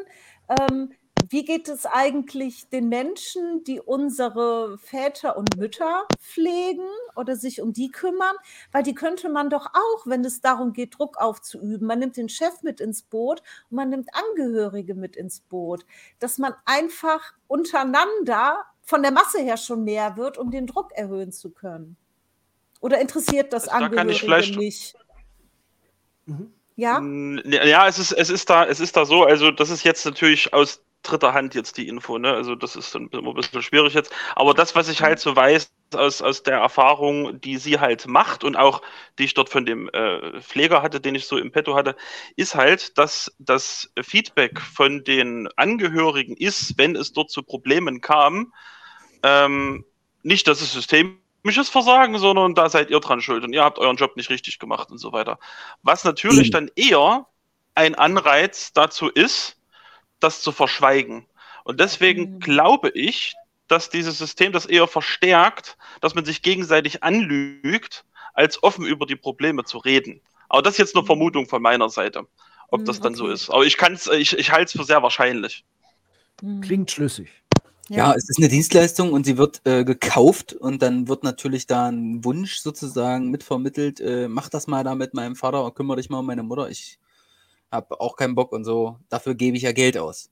Ähm, 0.48 0.92
wie 1.30 1.44
geht 1.44 1.68
es 1.68 1.86
eigentlich 1.86 2.68
den 2.68 2.88
Menschen, 2.88 3.64
die 3.64 3.80
unsere 3.80 4.76
Väter 4.78 5.36
und 5.36 5.56
Mütter 5.56 6.06
pflegen 6.18 6.86
oder 7.16 7.36
sich 7.36 7.60
um 7.60 7.72
die 7.72 7.90
kümmern? 7.90 8.36
Weil 8.72 8.82
die 8.82 8.94
könnte 8.94 9.28
man 9.28 9.48
doch 9.50 9.66
auch, 9.66 10.06
wenn 10.06 10.24
es 10.24 10.40
darum 10.40 10.72
geht, 10.72 10.98
Druck 10.98 11.16
aufzuüben. 11.18 11.86
Man 11.86 11.98
nimmt 11.98 12.16
den 12.16 12.28
Chef 12.28 12.62
mit 12.62 12.80
ins 12.80 13.02
Boot 13.02 13.42
und 13.70 13.76
man 13.76 13.90
nimmt 13.90 14.08
Angehörige 14.12 14.94
mit 14.94 15.16
ins 15.16 15.40
Boot. 15.40 15.86
Dass 16.18 16.38
man 16.38 16.54
einfach 16.64 17.32
untereinander 17.46 18.64
von 18.82 19.02
der 19.02 19.12
Masse 19.12 19.38
her 19.40 19.56
schon 19.56 19.84
mehr 19.84 20.16
wird, 20.16 20.36
um 20.36 20.50
den 20.50 20.66
Druck 20.66 20.92
erhöhen 20.92 21.32
zu 21.32 21.50
können. 21.50 21.96
Oder 22.80 23.00
interessiert 23.00 23.52
das 23.54 23.66
Also 23.68 23.88
da 23.88 23.94
kann 23.94 24.08
ich 24.10 24.22
Angehörige 24.22 24.52
vielleicht- 24.52 24.58
nicht? 24.58 24.96
Ja? 26.76 27.00
Mm, 27.00 27.40
Ja, 27.46 27.86
es 27.88 27.98
ist, 27.98 28.12
es 28.12 28.30
ist 28.30 28.50
da, 28.50 28.66
es 28.66 28.80
ist 28.80 28.96
da 28.96 29.04
so, 29.06 29.22
also 29.24 29.50
das 29.50 29.70
ist 29.70 29.84
jetzt 29.84 30.04
natürlich 30.04 30.52
aus 30.52 30.83
dritter 31.04 31.34
Hand 31.34 31.54
jetzt 31.54 31.76
die 31.76 31.88
Info, 31.88 32.18
ne? 32.18 32.32
Also 32.32 32.54
das 32.54 32.76
ist 32.76 32.94
dann 32.94 33.08
immer 33.08 33.30
ein 33.30 33.34
bisschen 33.34 33.62
schwierig 33.62 33.94
jetzt. 33.94 34.12
Aber 34.34 34.54
das, 34.54 34.74
was 34.74 34.88
ich 34.88 35.02
halt 35.02 35.20
so 35.20 35.36
weiß 35.36 35.70
aus, 35.94 36.22
aus 36.22 36.42
der 36.42 36.58
Erfahrung, 36.58 37.40
die 37.40 37.56
sie 37.58 37.78
halt 37.78 38.06
macht 38.06 38.42
und 38.44 38.56
auch 38.56 38.82
die 39.18 39.24
ich 39.24 39.34
dort 39.34 39.48
von 39.48 39.64
dem 39.64 39.88
äh, 39.90 40.40
Pfleger 40.40 40.82
hatte, 40.82 41.00
den 41.00 41.14
ich 41.14 41.26
so 41.26 41.38
im 41.38 41.52
Petto 41.52 41.74
hatte, 41.74 41.96
ist 42.36 42.54
halt, 42.54 42.98
dass 42.98 43.34
das 43.38 43.92
Feedback 44.02 44.60
von 44.60 45.04
den 45.04 45.48
Angehörigen 45.56 46.36
ist, 46.36 46.76
wenn 46.78 46.96
es 46.96 47.12
dort 47.12 47.30
zu 47.30 47.42
Problemen 47.42 48.00
kam, 48.00 48.52
ähm, 49.22 49.84
nicht, 50.22 50.48
dass 50.48 50.60
es 50.60 50.72
systemisches 50.72 51.68
Versagen, 51.68 52.18
sondern 52.18 52.54
da 52.54 52.68
seid 52.68 52.90
ihr 52.90 53.00
dran 53.00 53.20
schuld 53.20 53.44
und 53.44 53.52
ihr 53.52 53.62
habt 53.62 53.78
euren 53.78 53.96
Job 53.96 54.16
nicht 54.16 54.30
richtig 54.30 54.58
gemacht 54.58 54.90
und 54.90 54.98
so 54.98 55.12
weiter. 55.12 55.38
Was 55.82 56.04
natürlich 56.04 56.50
dann 56.50 56.70
eher 56.76 57.26
ein 57.74 57.94
Anreiz 57.94 58.72
dazu 58.72 59.08
ist, 59.08 59.56
das 60.24 60.42
zu 60.42 60.50
verschweigen. 60.50 61.26
Und 61.62 61.78
deswegen 61.80 62.40
glaube 62.40 62.90
ich, 62.90 63.34
dass 63.68 63.90
dieses 63.90 64.18
System 64.18 64.52
das 64.52 64.66
eher 64.66 64.88
verstärkt, 64.88 65.76
dass 66.00 66.14
man 66.14 66.24
sich 66.24 66.42
gegenseitig 66.42 67.02
anlügt, 67.02 68.04
als 68.34 68.62
offen 68.62 68.84
über 68.84 69.06
die 69.06 69.16
Probleme 69.16 69.64
zu 69.64 69.78
reden. 69.78 70.20
Aber 70.48 70.62
das 70.62 70.74
ist 70.74 70.78
jetzt 70.78 70.96
eine 70.96 71.06
Vermutung 71.06 71.46
von 71.46 71.62
meiner 71.62 71.88
Seite, 71.88 72.26
ob 72.68 72.84
das 72.84 73.00
dann 73.00 73.14
so 73.14 73.28
ist. 73.28 73.50
Aber 73.50 73.64
ich 73.64 73.76
kann's, 73.76 74.08
ich, 74.08 74.36
ich 74.36 74.50
halte 74.50 74.66
es 74.66 74.72
für 74.72 74.84
sehr 74.84 75.02
wahrscheinlich. 75.02 75.64
Klingt 76.60 76.90
schlüssig. 76.90 77.30
Ja, 77.88 78.14
es 78.14 78.28
ist 78.28 78.38
eine 78.38 78.48
Dienstleistung 78.48 79.12
und 79.12 79.24
sie 79.24 79.36
wird 79.36 79.60
äh, 79.64 79.84
gekauft 79.84 80.54
und 80.54 80.82
dann 80.82 81.06
wird 81.06 81.22
natürlich 81.22 81.66
da 81.66 81.88
ein 81.88 82.24
Wunsch 82.24 82.56
sozusagen 82.56 83.30
mitvermittelt, 83.30 84.00
äh, 84.00 84.26
mach 84.26 84.48
das 84.48 84.66
mal 84.66 84.84
da 84.84 84.94
mit 84.94 85.12
meinem 85.12 85.36
Vater 85.36 85.64
und 85.64 85.74
kümmere 85.74 85.98
dich 85.98 86.08
mal 86.08 86.20
um 86.20 86.26
meine 86.26 86.42
Mutter. 86.42 86.70
Ich 86.70 86.98
habe 87.74 88.00
auch 88.00 88.16
keinen 88.16 88.34
Bock 88.34 88.52
und 88.52 88.64
so. 88.64 88.98
Dafür 89.08 89.34
gebe 89.34 89.56
ich 89.56 89.64
ja 89.64 89.72
Geld 89.72 89.98
aus. 89.98 90.30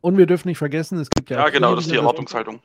Und 0.00 0.18
wir 0.18 0.26
dürfen 0.26 0.48
nicht 0.48 0.58
vergessen, 0.58 0.98
es 0.98 1.08
gibt 1.08 1.30
ja. 1.30 1.38
Ja, 1.38 1.46
auch 1.46 1.52
genau, 1.52 1.68
hier 1.68 1.76
das 1.76 1.84
ist 1.84 1.90
die 1.90 1.92
wieder 1.92 2.02
Erwartungshaltung. 2.02 2.60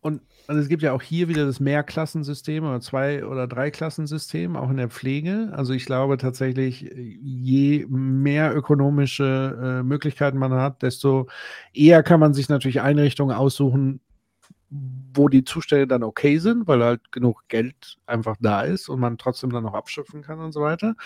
Und 0.00 0.22
also 0.48 0.60
es 0.60 0.68
gibt 0.68 0.82
ja 0.82 0.92
auch 0.92 1.02
hier 1.02 1.28
wieder 1.28 1.46
das 1.46 1.60
Mehrklassensystem 1.60 2.64
oder 2.64 2.80
zwei- 2.80 3.24
oder 3.24 3.46
Dreiklassensystem, 3.46 4.56
auch 4.56 4.70
in 4.70 4.76
der 4.76 4.88
Pflege. 4.88 5.52
Also 5.52 5.72
ich 5.72 5.86
glaube 5.86 6.16
tatsächlich, 6.16 6.90
je 7.22 7.86
mehr 7.88 8.54
ökonomische 8.54 9.58
äh, 9.62 9.82
Möglichkeiten 9.82 10.38
man 10.38 10.52
hat, 10.52 10.82
desto 10.82 11.28
eher 11.72 12.02
kann 12.02 12.18
man 12.18 12.34
sich 12.34 12.48
natürlich 12.48 12.80
Einrichtungen 12.80 13.36
aussuchen, 13.36 14.00
wo 15.14 15.28
die 15.28 15.44
Zustände 15.44 15.86
dann 15.86 16.02
okay 16.02 16.38
sind, 16.38 16.66
weil 16.66 16.82
halt 16.82 17.12
genug 17.12 17.44
Geld 17.48 17.98
einfach 18.06 18.36
da 18.40 18.62
ist 18.62 18.88
und 18.88 19.00
man 19.00 19.18
trotzdem 19.18 19.50
dann 19.50 19.64
noch 19.64 19.74
abschöpfen 19.74 20.22
kann 20.22 20.40
und 20.40 20.52
so 20.52 20.62
weiter. 20.62 20.96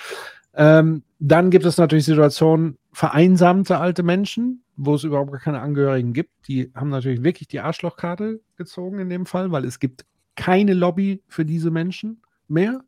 Ähm, 0.56 1.02
dann 1.18 1.50
gibt 1.50 1.64
es 1.64 1.76
natürlich 1.76 2.06
Situationen, 2.06 2.78
vereinsamte 2.92 3.78
alte 3.78 4.02
Menschen, 4.02 4.62
wo 4.76 4.94
es 4.94 5.04
überhaupt 5.04 5.30
gar 5.30 5.40
keine 5.40 5.60
Angehörigen 5.60 6.12
gibt. 6.12 6.48
Die 6.48 6.72
haben 6.74 6.88
natürlich 6.88 7.22
wirklich 7.22 7.48
die 7.48 7.60
Arschlochkarte 7.60 8.40
gezogen 8.56 8.98
in 8.98 9.10
dem 9.10 9.26
Fall, 9.26 9.52
weil 9.52 9.64
es 9.64 9.78
gibt 9.78 10.04
keine 10.34 10.74
Lobby 10.74 11.22
für 11.28 11.44
diese 11.44 11.70
Menschen 11.70 12.22
mehr, 12.48 12.82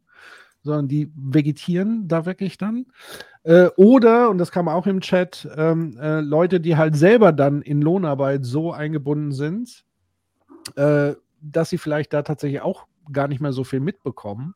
sondern 0.62 0.88
die 0.88 1.10
vegetieren 1.14 2.08
da 2.08 2.26
wirklich 2.26 2.58
dann. 2.58 2.86
Äh, 3.42 3.68
oder, 3.76 4.30
und 4.30 4.38
das 4.38 4.50
kam 4.50 4.68
auch 4.68 4.86
im 4.86 5.00
Chat, 5.00 5.48
ähm, 5.56 5.97
äh, 5.98 6.20
Leute, 6.20 6.60
die 6.60 6.76
halt 6.76 6.97
selber 6.97 7.32
dann 7.32 7.62
in 7.62 7.80
Lohnarbeit 7.80 8.44
so 8.44 8.72
eingebunden 8.72 9.32
sind, 9.32 9.84
äh, 10.76 11.14
dass 11.40 11.70
sie 11.70 11.78
vielleicht 11.78 12.12
da 12.12 12.22
tatsächlich 12.22 12.60
auch 12.60 12.86
gar 13.12 13.28
nicht 13.28 13.40
mehr 13.40 13.52
so 13.52 13.64
viel 13.64 13.80
mitbekommen. 13.80 14.55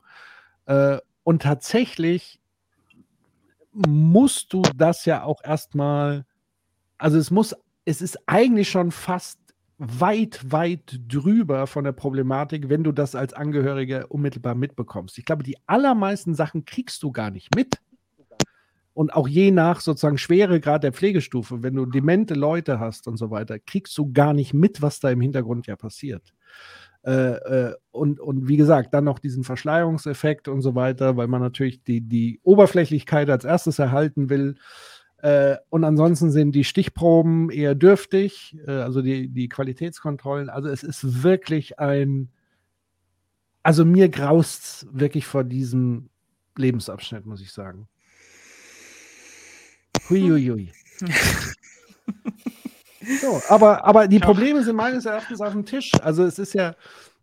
Äh, 0.66 0.98
und 1.24 1.42
tatsächlich 1.42 2.41
musst 3.72 4.52
du 4.52 4.62
das 4.76 5.04
ja 5.04 5.24
auch 5.24 5.42
erstmal, 5.42 6.24
also 6.98 7.18
es 7.18 7.30
muss, 7.30 7.54
es 7.84 8.02
ist 8.02 8.18
eigentlich 8.26 8.70
schon 8.70 8.90
fast 8.90 9.38
weit, 9.78 10.40
weit 10.50 11.00
drüber 11.08 11.66
von 11.66 11.84
der 11.84 11.92
Problematik, 11.92 12.68
wenn 12.68 12.84
du 12.84 12.92
das 12.92 13.14
als 13.14 13.32
Angehöriger 13.32 14.10
unmittelbar 14.10 14.54
mitbekommst. 14.54 15.18
Ich 15.18 15.24
glaube, 15.24 15.42
die 15.42 15.56
allermeisten 15.66 16.34
Sachen 16.34 16.64
kriegst 16.64 17.02
du 17.02 17.10
gar 17.10 17.30
nicht 17.30 17.54
mit. 17.56 17.78
Und 18.94 19.14
auch 19.14 19.26
je 19.26 19.50
nach 19.50 19.80
sozusagen 19.80 20.18
Schweregrad 20.18 20.84
der 20.84 20.92
Pflegestufe, 20.92 21.62
wenn 21.62 21.74
du 21.74 21.86
demente 21.86 22.34
Leute 22.34 22.78
hast 22.78 23.08
und 23.08 23.16
so 23.16 23.30
weiter, 23.30 23.58
kriegst 23.58 23.96
du 23.96 24.12
gar 24.12 24.34
nicht 24.34 24.52
mit, 24.52 24.82
was 24.82 25.00
da 25.00 25.10
im 25.10 25.22
Hintergrund 25.22 25.66
ja 25.66 25.76
passiert. 25.76 26.34
Äh, 27.04 27.10
äh, 27.10 27.74
und, 27.90 28.20
und 28.20 28.48
wie 28.48 28.56
gesagt, 28.56 28.94
dann 28.94 29.04
noch 29.04 29.18
diesen 29.18 29.44
Verschleierungseffekt 29.44 30.48
und 30.48 30.62
so 30.62 30.74
weiter, 30.74 31.16
weil 31.16 31.26
man 31.26 31.40
natürlich 31.40 31.82
die, 31.82 32.00
die 32.00 32.40
Oberflächlichkeit 32.42 33.28
als 33.28 33.44
erstes 33.44 33.78
erhalten 33.78 34.30
will. 34.30 34.56
Äh, 35.18 35.56
und 35.68 35.84
ansonsten 35.84 36.30
sind 36.30 36.52
die 36.52 36.64
Stichproben 36.64 37.50
eher 37.50 37.74
dürftig, 37.74 38.56
äh, 38.66 38.70
also 38.70 39.02
die, 39.02 39.28
die 39.28 39.48
Qualitätskontrollen. 39.48 40.48
Also 40.48 40.68
es 40.68 40.82
ist 40.82 41.22
wirklich 41.22 41.78
ein, 41.78 42.30
also 43.62 43.84
mir 43.84 44.08
graust 44.08 44.86
wirklich 44.92 45.26
vor 45.26 45.44
diesem 45.44 46.08
Lebensabschnitt, 46.56 47.26
muss 47.26 47.40
ich 47.40 47.52
sagen. 47.52 47.88
Huiuiui. 50.08 50.72
So, 53.20 53.40
aber, 53.48 53.84
aber 53.84 54.08
die 54.08 54.18
Probleme 54.18 54.62
sind 54.62 54.76
meines 54.76 55.06
Erachtens 55.06 55.40
auf 55.40 55.52
dem 55.52 55.64
Tisch. 55.64 55.92
Also 56.02 56.24
es 56.24 56.38
ist 56.38 56.54
ja, 56.54 56.74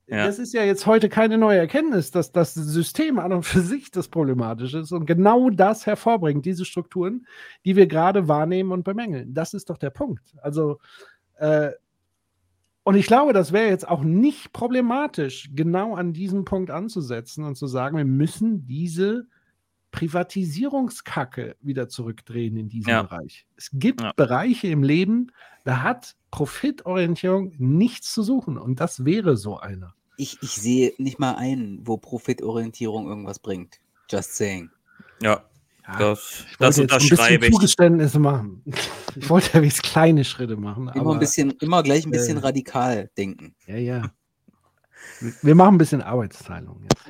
Ja. 0.08 0.26
das 0.26 0.40
ist 0.40 0.54
ja 0.54 0.64
jetzt 0.64 0.86
heute 0.86 1.08
keine 1.10 1.38
neue 1.38 1.60
Erkenntnis, 1.60 2.12
dass 2.12 2.32
das 2.32 2.54
System 2.56 3.20
an 3.20 3.32
und 3.32 3.44
für 3.44 3.62
sich 3.62 3.92
das 3.92 4.08
Problematische 4.08 4.80
ist 4.80 4.92
und 4.92 5.06
genau 5.06 5.50
das 5.50 5.86
hervorbringt, 5.86 6.46
diese 6.46 6.66
Strukturen, 6.66 7.28
die 7.66 7.76
wir 7.76 7.86
gerade 7.88 8.28
wahrnehmen 8.28 8.72
und 8.72 8.84
bemängeln. 8.84 9.34
Das 9.34 9.54
ist 9.54 9.70
doch 9.70 9.78
der 9.78 9.92
Punkt. 9.92 10.34
Also, 10.42 10.80
äh, 11.36 11.72
und 12.84 12.96
ich 12.96 13.06
glaube, 13.06 13.34
das 13.34 13.52
wäre 13.52 13.70
jetzt 13.70 13.88
auch 13.88 14.02
nicht 14.02 14.52
problematisch, 14.52 15.52
genau 15.54 15.96
an 15.96 16.12
diesem 16.12 16.44
Punkt 16.44 16.72
anzusetzen 16.72 17.44
und 17.44 17.56
zu 17.56 17.68
sagen, 17.68 17.98
wir 17.98 18.06
müssen 18.06 18.66
diese 18.66 19.28
Privatisierungskacke 19.92 21.56
wieder 21.62 21.90
zurückdrehen 21.90 22.58
in 22.58 22.70
diesem 22.70 22.90
Ja. 22.90 23.04
Bereich. 23.04 23.46
Es 23.56 23.70
gibt 23.74 24.02
Ja. 24.02 24.14
Bereiche 24.16 24.68
im 24.68 24.84
Leben, 24.84 25.32
da 25.66 25.82
hat 25.82 26.16
Profitorientierung 26.32 27.54
nichts 27.58 28.14
zu 28.14 28.24
suchen 28.24 28.58
und 28.58 28.80
das 28.80 29.06
wäre 29.06 29.38
so 29.38 29.58
einer. 29.60 29.94
Ich, 30.18 30.38
ich 30.42 30.52
sehe 30.52 30.94
nicht 30.98 31.18
mal 31.20 31.36
ein, 31.36 31.80
wo 31.84 31.98
Profitorientierung 31.98 33.08
irgendwas 33.08 33.40
bringt. 33.40 33.80
Just 34.10 34.36
saying. 34.36 34.70
Ja, 35.22 35.44
Ja, 35.88 35.98
das, 35.98 36.46
Ich 36.52 36.58
das 36.58 36.78
ein 36.78 36.82
unterschreibe 36.84 37.40
bisschen 37.40 37.44
ich. 37.44 37.52
Zugeständnisse 37.56 38.20
machen. 38.20 38.64
Ich 39.16 39.28
wollte 39.28 39.48
ja 39.48 39.62
wenigstens 39.62 39.90
kleine 39.92 40.24
Schritte 40.24 40.56
machen. 40.56 40.84
Immer 40.90 41.02
aber, 41.02 41.14
ein 41.14 41.20
bisschen, 41.20 41.50
immer 41.62 41.82
gleich 41.82 42.06
ein 42.06 42.12
bisschen 42.12 42.38
äh, 42.38 42.42
radikal 42.42 43.10
denken. 43.18 43.56
Ja, 43.66 43.76
ja. 43.76 44.12
Wir- 45.20 45.34
Wir 45.42 45.56
machen 45.56 45.76
ein 45.76 45.78
bisschen 45.80 46.04
Arbeitsteilung 46.04 46.84
jetzt. 46.84 47.06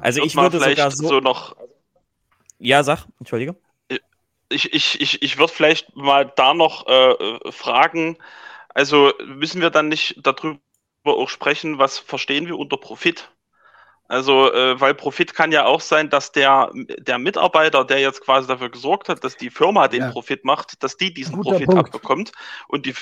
Also 0.00 0.22
ich 0.22 0.36
würde 0.36 0.58
sogar 0.58 0.74
vielleicht 0.74 0.96
so. 0.96 1.08
so 1.08 1.20
noch 1.20 1.56
Ja, 2.58 2.82
sag, 2.82 3.06
entschuldige. 3.18 3.56
ich, 4.48 4.72
ich, 4.72 5.00
ich, 5.00 5.22
ich 5.22 5.38
würde 5.38 5.52
vielleicht 5.52 5.94
mal 5.96 6.32
da 6.36 6.54
noch 6.54 6.86
äh, 6.86 7.52
fragen, 7.52 8.18
also 8.74 9.12
müssen 9.24 9.60
wir 9.60 9.70
dann 9.70 9.88
nicht 9.88 10.20
darüber 10.22 10.60
auch 11.04 11.28
sprechen, 11.28 11.78
was 11.78 11.98
verstehen 11.98 12.46
wir 12.46 12.58
unter 12.58 12.76
Profit? 12.76 13.30
Also, 14.08 14.52
äh, 14.52 14.80
weil 14.80 14.94
Profit 14.94 15.34
kann 15.34 15.50
ja 15.50 15.64
auch 15.64 15.80
sein, 15.80 16.10
dass 16.10 16.30
der, 16.30 16.70
der 16.74 17.18
Mitarbeiter, 17.18 17.84
der 17.84 18.00
jetzt 18.00 18.20
quasi 18.20 18.46
dafür 18.46 18.70
gesorgt 18.70 19.08
hat, 19.08 19.24
dass 19.24 19.36
die 19.36 19.50
Firma 19.50 19.88
den 19.88 20.02
Ja. 20.02 20.10
Profit 20.10 20.44
macht, 20.44 20.82
dass 20.82 20.96
die 20.96 21.12
diesen 21.12 21.36
Guter 21.36 21.50
Profit 21.50 21.66
Punkt. 21.66 21.86
abbekommt 21.94 22.32
und 22.68 22.86
die, 22.86 22.94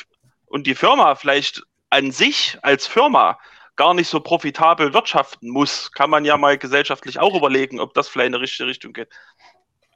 und 0.47 0.67
die 0.67 0.75
Firma 0.75 1.15
vielleicht 1.15 1.63
an 1.91 2.11
sich 2.11 2.57
als 2.63 2.87
Firma 2.87 3.39
gar 3.77 3.95
nicht 3.95 4.09
so 4.09 4.21
profitabel 4.21 4.95
wirtschaften 4.95 5.51
muss, 5.51 5.91
kann 5.93 6.11
man 6.11 6.25
ja 6.25 6.37
mal 6.37 6.59
gesellschaftlich 6.59 7.19
auch 7.19 7.37
überlegen, 7.37 7.81
ob 7.81 7.95
das 7.95 8.09
vielleicht 8.09 8.29
in 8.29 8.35
eine 8.35 8.43
richtige 8.43 8.69
Richtung 8.69 8.93
geht. 8.93 9.09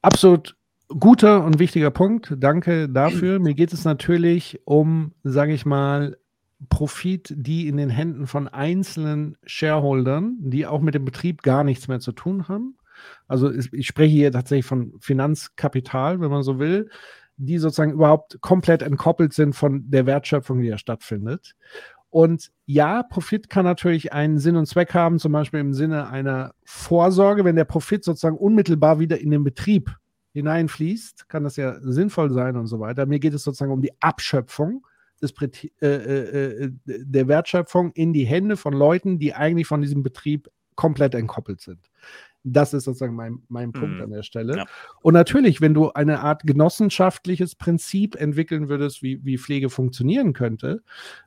Absolut 0.02 0.56
guter 0.88 1.44
und 1.44 1.58
wichtiger 1.58 1.90
Punkt. 1.90 2.34
Danke 2.38 2.88
dafür. 2.88 3.38
Mir 3.38 3.54
geht 3.54 3.72
es 3.72 3.84
natürlich 3.84 4.60
um, 4.64 5.12
sage 5.22 5.52
ich 5.52 5.66
mal, 5.66 6.16
Profit, 6.70 7.32
die 7.36 7.68
in 7.68 7.76
den 7.76 7.90
Händen 7.90 8.26
von 8.26 8.48
einzelnen 8.48 9.36
Shareholdern, 9.44 10.36
die 10.40 10.66
auch 10.66 10.80
mit 10.80 10.94
dem 10.94 11.04
Betrieb 11.04 11.42
gar 11.42 11.62
nichts 11.62 11.86
mehr 11.86 12.00
zu 12.00 12.12
tun 12.12 12.48
haben. 12.48 12.76
Also 13.28 13.52
ich 13.52 13.86
spreche 13.86 14.12
hier 14.12 14.32
tatsächlich 14.32 14.66
von 14.66 14.94
Finanzkapital, 14.98 16.20
wenn 16.20 16.30
man 16.30 16.42
so 16.42 16.58
will, 16.58 16.90
die 17.36 17.58
sozusagen 17.58 17.92
überhaupt 17.92 18.40
komplett 18.40 18.82
entkoppelt 18.82 19.32
sind 19.32 19.54
von 19.54 19.88
der 19.88 20.06
Wertschöpfung, 20.06 20.60
die 20.60 20.66
ja 20.66 20.78
stattfindet. 20.78 21.54
Und 22.10 22.50
ja, 22.64 23.02
Profit 23.02 23.50
kann 23.50 23.64
natürlich 23.64 24.12
einen 24.12 24.38
Sinn 24.38 24.56
und 24.56 24.66
Zweck 24.66 24.94
haben, 24.94 25.18
zum 25.18 25.32
Beispiel 25.32 25.60
im 25.60 25.74
Sinne 25.74 26.08
einer 26.08 26.54
Vorsorge. 26.64 27.44
Wenn 27.44 27.56
der 27.56 27.64
Profit 27.64 28.04
sozusagen 28.04 28.38
unmittelbar 28.38 28.98
wieder 28.98 29.20
in 29.20 29.30
den 29.30 29.44
Betrieb 29.44 29.94
hineinfließt, 30.32 31.28
kann 31.28 31.44
das 31.44 31.56
ja 31.56 31.76
sinnvoll 31.80 32.30
sein 32.32 32.56
und 32.56 32.66
so 32.66 32.80
weiter. 32.80 33.06
Mir 33.06 33.18
geht 33.18 33.34
es 33.34 33.42
sozusagen 33.42 33.72
um 33.72 33.82
die 33.82 33.92
Abschöpfung 34.00 34.86
des, 35.20 35.34
äh, 35.82 35.86
äh, 35.86 36.64
äh, 36.64 36.72
der 36.84 37.28
Wertschöpfung 37.28 37.92
in 37.92 38.12
die 38.12 38.24
Hände 38.24 38.56
von 38.56 38.72
Leuten, 38.72 39.18
die 39.18 39.34
eigentlich 39.34 39.66
von 39.66 39.82
diesem 39.82 40.02
Betrieb 40.02 40.48
komplett 40.76 41.14
entkoppelt 41.14 41.60
sind. 41.60 41.90
Das 42.44 42.72
ist 42.72 42.84
sozusagen 42.84 43.14
mein, 43.14 43.42
mein 43.48 43.72
Punkt 43.72 43.96
Mhm. 43.96 44.02
an 44.02 44.10
der 44.10 44.22
Stelle. 44.22 44.56
Ja. 44.56 44.66
Und 45.02 45.14
natürlich, 45.14 45.60
wenn 45.60 45.74
du 45.74 45.90
eine 45.92 46.20
Art 46.20 46.42
genossenschaftliches 46.44 47.54
Prinzip 47.56 48.14
entwickeln 48.16 48.68
würdest, 48.68 49.02
wie, 49.02 49.24
wie 49.24 49.38
Pflege 49.38 49.70
funktionieren 49.70 50.32
könnte, 50.32 50.82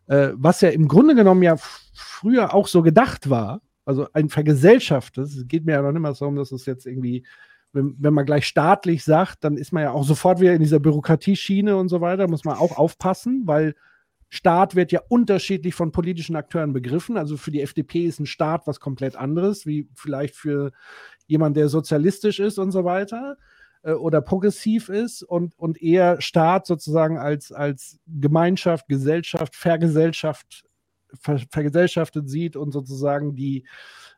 äh, 0.07 0.30
was 0.33 0.61
ja 0.61 0.69
im 0.69 0.88
Grunde 0.88 1.15
genommen 1.15 1.43
ja 1.43 1.56
früher 1.93 2.53
auch 2.53 2.67
so 2.67 2.81
gedacht 2.81 3.30
war, 3.30 3.61
also 3.85 4.07
ein 4.14 4.30
vergesellschaftes, 4.30 5.35
es 5.35 5.48
geht 5.48 5.65
mir 5.65 5.73
ja 5.73 5.81
noch 5.81 5.91
nicht 5.91 6.01
mal 6.01 6.15
so 6.15 6.25
um, 6.27 6.35
dass 6.35 6.51
es 6.51 6.65
jetzt 6.65 6.85
irgendwie, 6.85 7.25
wenn, 7.73 7.95
wenn 7.99 8.14
man 8.14 8.25
gleich 8.25 8.45
staatlich 8.48 9.03
sagt, 9.03 9.43
dann 9.43 9.57
ist 9.57 9.73
man 9.73 9.83
ja 9.83 9.91
auch 9.91 10.03
sofort 10.03 10.40
wieder 10.40 10.53
in 10.53 10.61
dieser 10.61 10.80
Bürokratieschiene 10.80 11.75
und 11.75 11.90
so 11.90 11.99
weiter, 12.01 12.27
muss 12.27 12.45
man 12.45 12.57
auch 12.57 12.77
aufpassen, 12.77 13.43
weil 13.45 13.75
Staat 14.34 14.76
wird 14.76 14.93
ja 14.93 15.01
unterschiedlich 15.10 15.76
von 15.76 15.92
politischen 15.92 16.38
Akteuren 16.38 16.72
begriffen. 16.72 17.18
Also 17.18 17.35
für 17.35 17.51
die 17.51 17.61
FDP 17.61 18.06
ist 18.06 18.22
ein 18.22 18.26
Staat 18.26 18.66
was 18.66 18.80
komplett 18.80 19.18
anderes, 19.18 19.66
wie 19.66 19.90
vielleicht 19.93 20.35
für 20.35 20.72
jemand, 21.27 21.58
der 21.58 21.68
sozialistisch 21.68 22.40
ist 22.40 22.58
und 22.58 22.72
so 22.72 22.85
weiter 22.85 23.35
äh, 23.84 23.92
oder 23.92 24.22
progressiv 24.22 24.88
ist 24.88 25.22
und, 25.22 25.53
und 25.60 25.82
eher 25.82 26.22
Staat 26.22 26.66
sozusagen 26.66 27.18
als, 27.18 27.51
als 27.51 28.00
Gemeinschaft, 28.08 28.88
Gesellschaft, 28.88 29.53
Vergesellschaft, 29.53 30.64
ver, 31.14 31.40
vergesellschaftet 31.50 32.30
sieht 32.30 32.56
und 32.56 32.72
sozusagen 32.72 33.35
die 33.35 33.66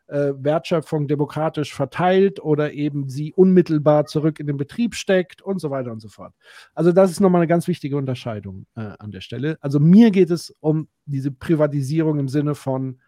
äh, 0.07 0.33
Wertschöpfung 0.35 1.07
demokratisch 1.07 1.73
verteilt 1.73 2.39
oder 2.41 2.73
eben 2.73 3.09
sie 3.09 3.33
unmittelbar 3.33 4.05
zurück 4.05 4.39
in 4.39 4.47
den 4.47 4.57
Betrieb 4.57 4.95
steckt 4.95 5.41
und 5.41 5.59
so 5.59 5.69
weiter 5.69 5.91
und 5.91 6.01
so 6.01 6.09
fort. 6.09 6.33
Also 6.73 6.91
das 6.91 7.11
ist 7.11 7.19
nochmal 7.19 7.41
eine 7.41 7.47
ganz 7.47 7.67
wichtige 7.67 7.97
Unterscheidung 7.97 8.65
äh, 8.75 8.91
an 8.99 9.11
der 9.11 9.21
Stelle. 9.21 9.57
Also 9.61 9.79
mir 9.79 10.11
geht 10.11 10.29
es 10.29 10.55
um 10.59 10.87
diese 11.05 11.31
Privatisierung 11.31 12.19
im 12.19 12.27
Sinne 12.27 12.55
von 12.55 12.99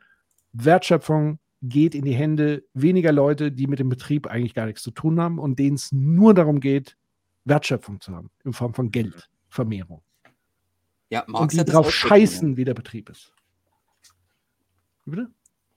Wertschöpfung 0.54 1.40
geht 1.62 1.96
in 1.96 2.06
die 2.06 2.14
Hände 2.14 2.64
weniger 2.74 3.12
Leute, 3.12 3.52
die 3.52 3.68
mit 3.68 3.80
dem 3.80 3.90
Betrieb 3.90 4.28
eigentlich 4.28 4.54
gar 4.54 4.66
nichts 4.66 4.84
zu 4.84 4.92
tun 4.92 5.20
haben 5.20 5.40
und 5.40 5.60
denen 5.60 5.76
es 5.76 5.92
nur 5.92 6.34
darum 6.34 6.60
geht, 6.60 6.98
Wertschöpfung 7.46 8.02
zu 8.02 8.16
haben 8.16 8.30
in 8.44 8.54
Form 8.54 8.74
von 8.74 8.92
Geldvermehrung. 8.92 10.02
Ja, 11.10 11.22
Und 11.22 11.34
Marx 11.34 11.54
die 11.54 11.60
hat 11.60 11.68
das 11.68 11.74
drauf 11.74 11.92
scheißen, 11.92 12.58
wie 12.58 12.66
der 12.66 12.74
Betrieb 12.74 13.10
ist. 13.10 13.34
Wie 15.06 15.12
Bitte? 15.12 15.32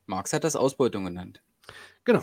Marx 0.08 0.32
hat 0.32 0.44
das 0.44 0.56
Ausbeutung 0.56 1.04
genannt. 1.04 1.42
Genau. 2.04 2.22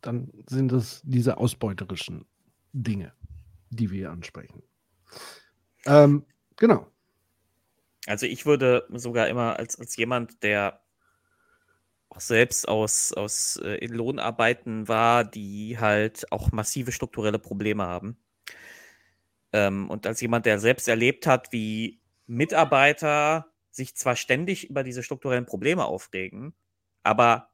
Dann 0.00 0.30
sind 0.48 0.72
es 0.72 1.00
diese 1.04 1.38
ausbeuterischen 1.38 2.26
Dinge, 2.72 3.12
die 3.70 3.90
wir 3.90 3.98
hier 3.98 4.10
ansprechen. 4.10 4.62
Ähm, 5.86 6.24
genau. 6.56 6.90
Also 8.06 8.26
ich 8.26 8.46
würde 8.46 8.86
sogar 8.90 9.28
immer 9.28 9.58
als, 9.58 9.78
als 9.78 9.96
jemand, 9.96 10.42
der 10.42 10.80
auch 12.08 12.20
selbst 12.20 12.66
aus, 12.68 13.12
aus 13.12 13.56
äh, 13.62 13.76
in 13.76 13.92
Lohnarbeiten 13.92 14.88
war, 14.88 15.24
die 15.24 15.78
halt 15.78 16.30
auch 16.32 16.52
massive 16.52 16.92
strukturelle 16.92 17.38
Probleme 17.38 17.84
haben. 17.84 18.18
Ähm, 19.52 19.90
und 19.90 20.06
als 20.06 20.20
jemand, 20.20 20.46
der 20.46 20.58
selbst 20.58 20.88
erlebt 20.88 21.26
hat, 21.26 21.52
wie 21.52 22.00
Mitarbeiter 22.26 23.52
sich 23.70 23.94
zwar 23.94 24.16
ständig 24.16 24.68
über 24.68 24.82
diese 24.82 25.02
strukturellen 25.02 25.46
Probleme 25.46 25.84
aufregen, 25.84 26.54
aber 27.08 27.48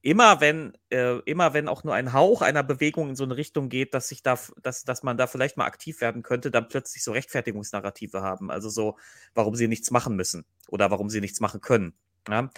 immer 0.00 0.40
wenn, 0.40 0.72
äh, 0.88 1.18
immer 1.26 1.52
wenn 1.52 1.68
auch 1.68 1.84
nur 1.84 1.94
ein 1.94 2.14
Hauch 2.14 2.40
einer 2.40 2.62
Bewegung 2.62 3.10
in 3.10 3.16
so 3.16 3.24
eine 3.24 3.36
Richtung 3.36 3.68
geht, 3.68 3.92
dass 3.92 4.08
sich 4.08 4.22
da, 4.22 4.38
dass, 4.62 4.84
dass 4.84 5.02
man 5.02 5.18
da 5.18 5.26
vielleicht 5.26 5.58
mal 5.58 5.66
aktiv 5.66 6.00
werden 6.00 6.22
könnte, 6.22 6.50
dann 6.50 6.68
plötzlich 6.68 7.04
so 7.04 7.12
Rechtfertigungsnarrative 7.12 8.22
haben. 8.22 8.50
Also 8.50 8.70
so, 8.70 8.96
warum 9.34 9.54
sie 9.54 9.68
nichts 9.68 9.90
machen 9.90 10.16
müssen 10.16 10.46
oder 10.68 10.90
warum 10.90 11.10
sie 11.10 11.20
nichts 11.20 11.40
machen 11.40 11.60
können. 11.60 11.92
Ja? 12.26 12.48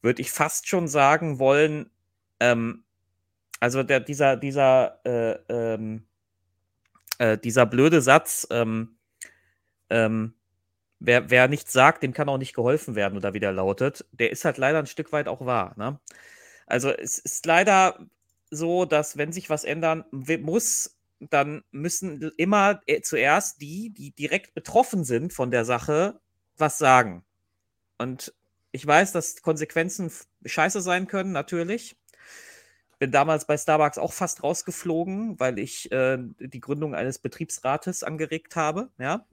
Würde 0.00 0.22
ich 0.22 0.30
fast 0.30 0.68
schon 0.68 0.86
sagen 0.86 1.40
wollen, 1.40 1.90
ähm, 2.38 2.84
also 3.58 3.82
der, 3.82 3.98
dieser, 3.98 4.36
dieser, 4.36 5.00
äh, 5.04 5.38
ähm, 5.48 6.06
äh, 7.18 7.36
dieser 7.36 7.66
blöde 7.66 8.00
Satz, 8.00 8.46
ähm, 8.50 8.96
ähm, 9.88 10.34
wer, 11.00 11.30
wer 11.30 11.48
nichts 11.48 11.72
sagt, 11.72 12.02
dem 12.02 12.12
kann 12.12 12.28
auch 12.28 12.38
nicht 12.38 12.54
geholfen 12.54 12.94
werden 12.94 13.16
oder 13.16 13.34
wie 13.34 13.40
der 13.40 13.52
lautet, 13.52 14.04
der 14.12 14.30
ist 14.30 14.44
halt 14.44 14.58
leider 14.58 14.78
ein 14.78 14.86
Stück 14.86 15.12
weit 15.12 15.26
auch 15.28 15.44
wahr. 15.44 15.74
Ne? 15.76 15.98
Also 16.66 16.90
es 16.90 17.18
ist 17.18 17.44
leider 17.46 18.06
so, 18.50 18.84
dass 18.84 19.16
wenn 19.16 19.32
sich 19.32 19.50
was 19.50 19.64
ändern 19.64 20.04
muss, 20.10 20.96
dann 21.18 21.64
müssen 21.70 22.30
immer 22.36 22.80
äh, 22.86 23.00
zuerst 23.00 23.60
die, 23.60 23.90
die 23.90 24.12
direkt 24.12 24.54
betroffen 24.54 25.04
sind 25.04 25.32
von 25.32 25.50
der 25.50 25.64
Sache, 25.64 26.20
was 26.56 26.78
sagen. 26.78 27.24
Und 27.98 28.34
ich 28.72 28.86
weiß, 28.86 29.12
dass 29.12 29.42
Konsequenzen 29.42 30.10
scheiße 30.44 30.80
sein 30.80 31.06
können, 31.06 31.32
natürlich. 31.32 31.96
Bin 33.00 33.10
damals 33.10 33.46
bei 33.46 33.56
Starbucks 33.56 33.96
auch 33.96 34.12
fast 34.12 34.42
rausgeflogen, 34.42 35.40
weil 35.40 35.58
ich 35.58 35.90
äh, 35.90 36.18
die 36.38 36.60
Gründung 36.60 36.94
eines 36.94 37.18
Betriebsrates 37.18 38.04
angeregt 38.04 38.56
habe. 38.56 38.90
Ja. 38.98 39.26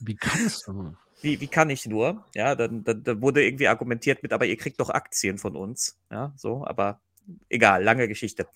Wie 0.00 0.16
kannst 0.16 0.66
du? 0.66 0.96
Wie, 1.20 1.40
wie 1.40 1.46
kann 1.46 1.70
ich 1.70 1.86
nur? 1.86 2.24
Ja, 2.34 2.56
dann, 2.56 2.82
dann, 2.82 3.04
dann 3.04 3.22
wurde 3.22 3.44
irgendwie 3.44 3.68
argumentiert 3.68 4.24
mit, 4.24 4.32
aber 4.32 4.46
ihr 4.46 4.56
kriegt 4.56 4.80
doch 4.80 4.90
Aktien 4.90 5.38
von 5.38 5.54
uns. 5.54 5.96
Ja, 6.10 6.32
so, 6.36 6.66
aber 6.66 7.00
egal, 7.48 7.84
lange 7.84 8.08
Geschichte. 8.08 8.48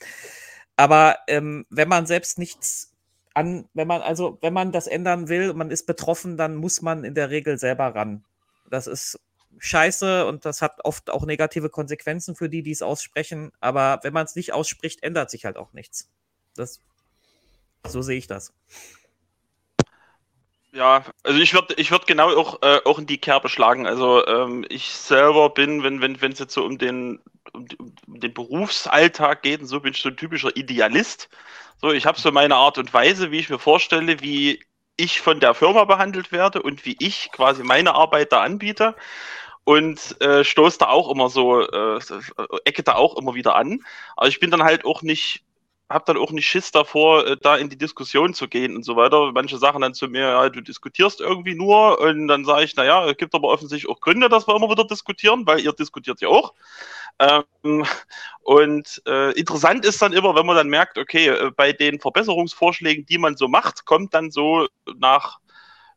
Aber 0.75 1.19
ähm, 1.29 1.65
wenn 1.71 1.89
man 1.89 2.07
selbst 2.07 2.37
nichts 2.41 2.93
an, 3.33 3.69
wenn 3.75 3.87
man, 3.87 4.03
also, 4.03 4.39
wenn 4.41 4.53
man 4.53 4.73
das 4.73 4.89
ändern 4.89 5.29
will 5.29 5.51
und 5.51 5.57
man 5.57 5.71
ist 5.71 5.87
betroffen, 5.87 6.37
dann 6.37 6.57
muss 6.57 6.83
man 6.83 7.05
in 7.05 7.15
der 7.15 7.31
Regel 7.31 7.59
selber 7.59 7.95
ran. 7.95 8.25
Das 8.71 8.89
ist 8.89 9.21
scheiße 9.59 10.27
und 10.27 10.45
das 10.45 10.63
hat 10.63 10.85
oft 10.85 11.11
auch 11.11 11.25
negative 11.25 11.71
Konsequenzen 11.71 12.37
für 12.37 12.49
die, 12.49 12.63
die 12.63 12.73
es 12.73 12.83
aussprechen. 12.83 13.53
Aber 13.61 14.01
wenn 14.03 14.13
man 14.13 14.25
es 14.25 14.37
nicht 14.37 14.53
ausspricht, 14.53 15.03
ändert 15.03 15.31
sich 15.31 15.45
halt 15.45 15.57
auch 15.57 15.73
nichts. 15.73 16.11
Das, 16.55 16.81
so 17.87 18.03
sehe 18.03 18.19
ich 18.19 18.27
das. 18.27 18.53
Ja, 20.73 21.05
also 21.23 21.41
ich 21.41 21.55
würde 21.55 21.75
ich 21.79 21.91
würd 21.91 22.07
genau 22.07 22.29
auch, 22.37 22.61
äh, 22.63 22.81
auch 22.85 22.99
in 22.99 23.07
die 23.07 23.19
Kerbe 23.19 23.49
schlagen. 23.49 23.87
Also 23.87 24.27
ähm, 24.27 24.67
ich 24.69 24.91
selber 24.91 25.49
bin, 25.51 25.83
wenn 25.83 26.03
wenn 26.03 26.21
wenn 26.21 26.33
es 26.33 26.39
jetzt 26.39 26.53
so 26.53 26.65
um 26.65 26.77
den 26.77 27.19
um, 27.55 27.67
um 28.07 28.21
den 28.21 28.35
Berufsalltag 28.35 29.43
geht, 29.43 29.61
und 29.61 29.69
so 29.69 29.81
bin 29.81 29.95
ich 29.95 30.03
so 30.03 30.11
ein 30.11 30.19
typischer 30.19 30.55
Idealist. 30.55 31.31
So, 31.81 31.93
ich 31.93 32.05
habe 32.05 32.21
so 32.21 32.31
meine 32.31 32.57
Art 32.57 32.77
und 32.79 32.93
Weise, 32.93 33.31
wie 33.31 33.39
ich 33.39 33.49
mir 33.49 33.59
vorstelle, 33.59 34.21
wie 34.21 34.63
ich 34.97 35.21
von 35.21 35.41
der 35.41 35.55
Firma 35.55 35.85
behandelt 35.85 36.33
werde 36.33 36.63
und 36.63 36.85
wie 36.85 36.97
ich 37.01 37.31
quasi 37.33 37.63
meine 37.63 37.95
Arbeit 37.95 38.33
da 38.33 38.43
anbiete 38.43 38.95
und 39.67 40.21
äh, 40.23 40.45
stoße 40.45 40.79
da 40.79 40.87
auch 40.87 41.11
immer 41.11 41.29
so, 41.29 41.61
äh, 41.61 41.99
ecke 42.65 42.85
da 42.85 42.95
auch 42.95 43.17
immer 43.17 43.35
wieder 43.35 43.57
an. 43.57 43.81
Aber 44.17 44.29
ich 44.29 44.39
bin 44.39 44.53
dann 44.53 44.63
halt 44.63 44.85
auch 44.85 45.03
nicht, 45.03 45.43
habe 45.91 46.05
dann 46.07 46.17
auch 46.17 46.31
nicht 46.31 46.47
Schiss 46.47 46.71
davor, 46.71 47.27
äh, 47.27 47.37
da 47.37 47.57
in 47.57 47.69
die 47.69 47.77
Diskussion 47.77 48.33
zu 48.33 48.47
gehen 48.47 48.77
und 48.77 48.85
so 48.85 48.95
weiter. 48.95 49.33
Manche 49.33 49.59
sagen 49.59 49.81
dann 49.81 49.93
zu 49.93 50.07
mir, 50.07 50.21
ja, 50.21 50.49
du 50.51 50.61
diskutierst 50.61 51.21
irgendwie 51.21 51.57
nur 51.57 52.01
und 52.01 52.29
dann 52.29 52.45
sage 52.45 52.63
ich, 52.63 52.77
naja, 52.77 53.11
es 53.11 53.17
gibt 53.17 53.35
aber 53.35 53.49
offensichtlich 53.49 53.91
auch 53.91 54.01
Gründe, 54.01 54.29
dass 54.29 54.47
wir 54.47 54.55
immer 54.55 54.71
wieder 54.71 54.87
diskutieren, 54.87 55.45
weil 55.49 55.59
ihr 55.59 55.73
diskutiert 55.73 56.21
ja 56.21 56.29
auch. 56.29 56.55
Ähm, 57.19 57.85
und 58.43 59.03
äh, 59.05 59.33
interessant 59.33 59.85
ist 59.85 60.01
dann 60.01 60.13
immer, 60.13 60.37
wenn 60.37 60.47
man 60.47 60.55
dann 60.55 60.69
merkt, 60.69 60.97
okay, 60.97 61.27
äh, 61.27 61.51
bei 61.51 61.73
den 61.73 61.99
Verbesserungsvorschlägen, 61.99 63.05
die 63.05 63.19
man 63.19 63.37
so 63.37 63.49
macht, 63.49 63.85
kommt 63.85 64.15
dann 64.15 64.31
so 64.31 64.69
nach 64.97 65.41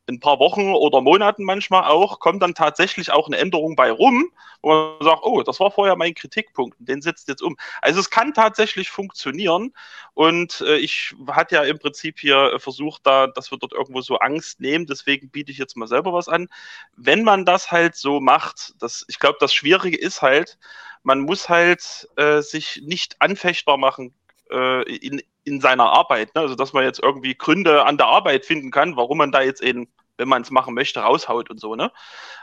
ein 0.10 0.20
paar 0.20 0.40
Wochen 0.40 0.74
oder 0.74 1.02
Monaten 1.02 1.44
manchmal 1.44 1.86
auch, 1.86 2.20
kommt 2.20 2.42
dann 2.42 2.56
tatsächlich 2.56 3.12
auch 3.12 3.28
eine 3.28 3.38
Änderung 3.38 3.76
bei 3.76 3.92
rum, 3.92 4.32
wo 4.62 4.70
man 4.70 4.96
sagt, 5.02 5.22
oh, 5.24 5.42
das 5.44 5.60
war 5.60 5.72
vorher 5.72 5.96
mein 5.96 6.14
Kritikpunkt, 6.14 6.76
den 6.80 7.02
setzt 7.02 7.28
jetzt 7.28 7.42
um. 7.42 7.58
Also 7.82 8.00
es 8.00 8.10
kann 8.10 8.34
tatsächlich 8.34 8.90
funktionieren 8.90 9.74
und 10.14 10.62
äh, 10.62 10.78
ich 10.78 11.16
hatte 11.28 11.56
ja 11.56 11.64
im 11.64 11.80
Prinzip 11.80 12.20
hier 12.20 12.54
äh, 12.54 12.60
versucht, 12.60 13.06
da, 13.06 13.28
dass 13.28 13.52
wir 13.52 13.58
dort 13.58 13.74
irgendwo 13.74 14.02
so 14.02 14.18
Angst 14.18 14.60
nehmen, 14.60 14.86
deswegen 14.86 15.30
biete 15.30 15.52
ich 15.52 15.58
jetzt 15.58 15.78
mal 15.78 15.88
selber 15.88 16.12
was 16.14 16.28
an. 16.28 16.50
Wenn 16.98 17.24
man 17.24 17.46
das 17.46 17.72
halt 17.72 17.96
so 17.96 18.20
macht, 18.20 18.74
das, 18.80 19.06
ich 19.08 19.20
glaube, 19.20 19.38
das 19.40 19.54
Schwierige 19.54 19.98
ist 19.98 20.22
halt, 20.22 20.58
man 21.04 21.20
muss 21.22 21.50
halt 21.50 22.10
äh, 22.18 22.42
sich 22.42 22.82
nicht 22.84 23.16
anfechtbar 23.20 23.78
machen 23.78 24.14
äh, 24.52 24.84
in, 24.96 25.22
in 25.44 25.62
seiner 25.62 25.90
Arbeit. 25.90 26.36
Ne? 26.36 26.42
Also, 26.42 26.56
dass 26.56 26.74
man 26.74 26.84
jetzt 26.84 27.02
irgendwie 27.02 27.36
Gründe 27.36 27.86
an 27.86 27.98
der 27.98 28.08
Arbeit 28.08 28.46
finden 28.46 28.72
kann, 28.72 28.96
warum 28.96 29.18
man 29.18 29.32
da 29.32 29.42
jetzt 29.42 29.62
eben, 29.62 29.88
wenn 30.20 30.28
man 30.28 30.44
es 30.44 30.52
machen 30.52 30.76
möchte, 30.76 31.00
raushaut 31.00 31.50
und 31.50 31.60
so. 31.60 31.76
Ne? 31.76 31.92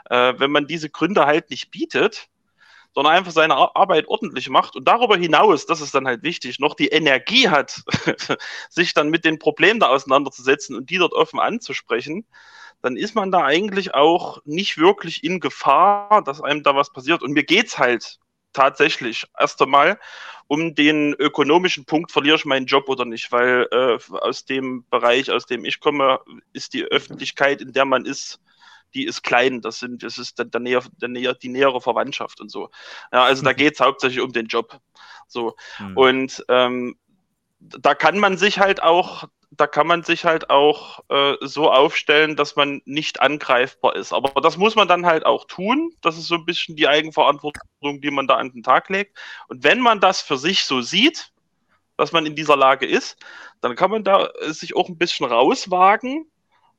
Äh, 0.09 0.33
wenn 0.37 0.51
man 0.51 0.67
diese 0.67 0.89
Gründe 0.89 1.25
halt 1.25 1.49
nicht 1.49 1.71
bietet, 1.71 2.27
sondern 2.93 3.13
einfach 3.13 3.31
seine 3.31 3.55
Ar- 3.55 3.75
Arbeit 3.75 4.07
ordentlich 4.07 4.49
macht 4.49 4.75
und 4.75 4.87
darüber 4.87 5.15
hinaus, 5.15 5.65
das 5.65 5.81
ist 5.81 5.93
dann 5.93 6.07
halt 6.07 6.23
wichtig, 6.23 6.59
noch 6.59 6.73
die 6.73 6.87
Energie 6.87 7.47
hat, 7.47 7.83
sich 8.69 8.93
dann 8.93 9.09
mit 9.09 9.23
den 9.23 9.39
Problemen 9.39 9.79
da 9.79 9.87
auseinanderzusetzen 9.89 10.75
und 10.75 10.89
die 10.89 10.97
dort 10.97 11.13
offen 11.13 11.39
anzusprechen, 11.39 12.25
dann 12.81 12.97
ist 12.97 13.15
man 13.15 13.31
da 13.31 13.43
eigentlich 13.43 13.93
auch 13.93 14.39
nicht 14.45 14.77
wirklich 14.77 15.23
in 15.23 15.39
Gefahr, 15.39 16.23
dass 16.23 16.41
einem 16.41 16.63
da 16.63 16.75
was 16.75 16.91
passiert. 16.91 17.21
Und 17.21 17.33
mir 17.33 17.43
geht's 17.43 17.77
halt 17.77 18.19
tatsächlich 18.57 19.25
erst 19.39 19.61
einmal 19.61 19.99
um 20.47 20.73
den 20.73 21.13
ökonomischen 21.13 21.85
Punkt, 21.85 22.11
verliere 22.11 22.37
ich 22.37 22.45
meinen 22.45 22.65
Job 22.65 22.89
oder 22.89 23.05
nicht, 23.05 23.31
weil 23.31 23.67
äh, 23.71 23.97
aus 24.15 24.45
dem 24.45 24.85
Bereich, 24.89 25.29
aus 25.29 25.45
dem 25.45 25.63
ich 25.63 25.79
komme, 25.79 26.19
ist 26.53 26.73
die 26.73 26.83
Öffentlichkeit, 26.83 27.61
in 27.61 27.73
der 27.73 27.85
man 27.85 28.05
ist, 28.05 28.39
die 28.93 29.05
ist 29.05 29.21
klein. 29.23 29.61
Das 29.61 29.79
sind, 29.79 30.01
das 30.03 30.17
ist 30.17 30.39
der, 30.39 30.45
der 30.45 30.61
näher, 30.61 30.83
der 31.01 31.09
näher, 31.09 31.33
die 31.33 31.49
nähere 31.49 31.81
Verwandtschaft 31.81 32.41
und 32.41 32.49
so. 32.49 32.69
Ja, 33.11 33.23
also 33.25 33.43
da 33.43 33.53
geht's 33.53 33.79
hauptsächlich 33.79 34.21
um 34.21 34.31
den 34.31 34.47
Job. 34.47 34.79
So. 35.27 35.55
Und 35.95 36.43
ähm, 36.47 36.95
da 37.59 37.93
kann 37.93 38.17
man 38.17 38.37
sich 38.37 38.59
halt 38.59 38.81
auch, 38.81 39.25
da 39.51 39.67
kann 39.67 39.87
man 39.87 40.03
sich 40.03 40.25
halt 40.25 40.49
auch 40.49 40.99
äh, 41.09 41.35
so 41.41 41.71
aufstellen, 41.71 42.35
dass 42.35 42.55
man 42.55 42.81
nicht 42.85 43.21
angreifbar 43.21 43.95
ist. 43.95 44.13
Aber 44.13 44.41
das 44.41 44.57
muss 44.57 44.75
man 44.75 44.87
dann 44.87 45.05
halt 45.05 45.25
auch 45.25 45.45
tun. 45.45 45.91
Das 46.01 46.17
ist 46.17 46.27
so 46.27 46.35
ein 46.35 46.45
bisschen 46.45 46.75
die 46.75 46.87
Eigenverantwortung, 46.87 48.01
die 48.01 48.11
man 48.11 48.27
da 48.27 48.35
an 48.35 48.51
den 48.51 48.63
Tag 48.63 48.89
legt. 48.89 49.17
Und 49.47 49.63
wenn 49.63 49.79
man 49.79 49.99
das 49.99 50.21
für 50.21 50.37
sich 50.37 50.65
so 50.65 50.81
sieht, 50.81 51.31
dass 51.95 52.11
man 52.11 52.25
in 52.25 52.35
dieser 52.35 52.57
Lage 52.57 52.85
ist, 52.85 53.17
dann 53.61 53.75
kann 53.75 53.91
man 53.91 54.03
da 54.03 54.27
äh, 54.41 54.51
sich 54.51 54.75
auch 54.75 54.89
ein 54.89 54.97
bisschen 54.97 55.25
rauswagen 55.25 56.29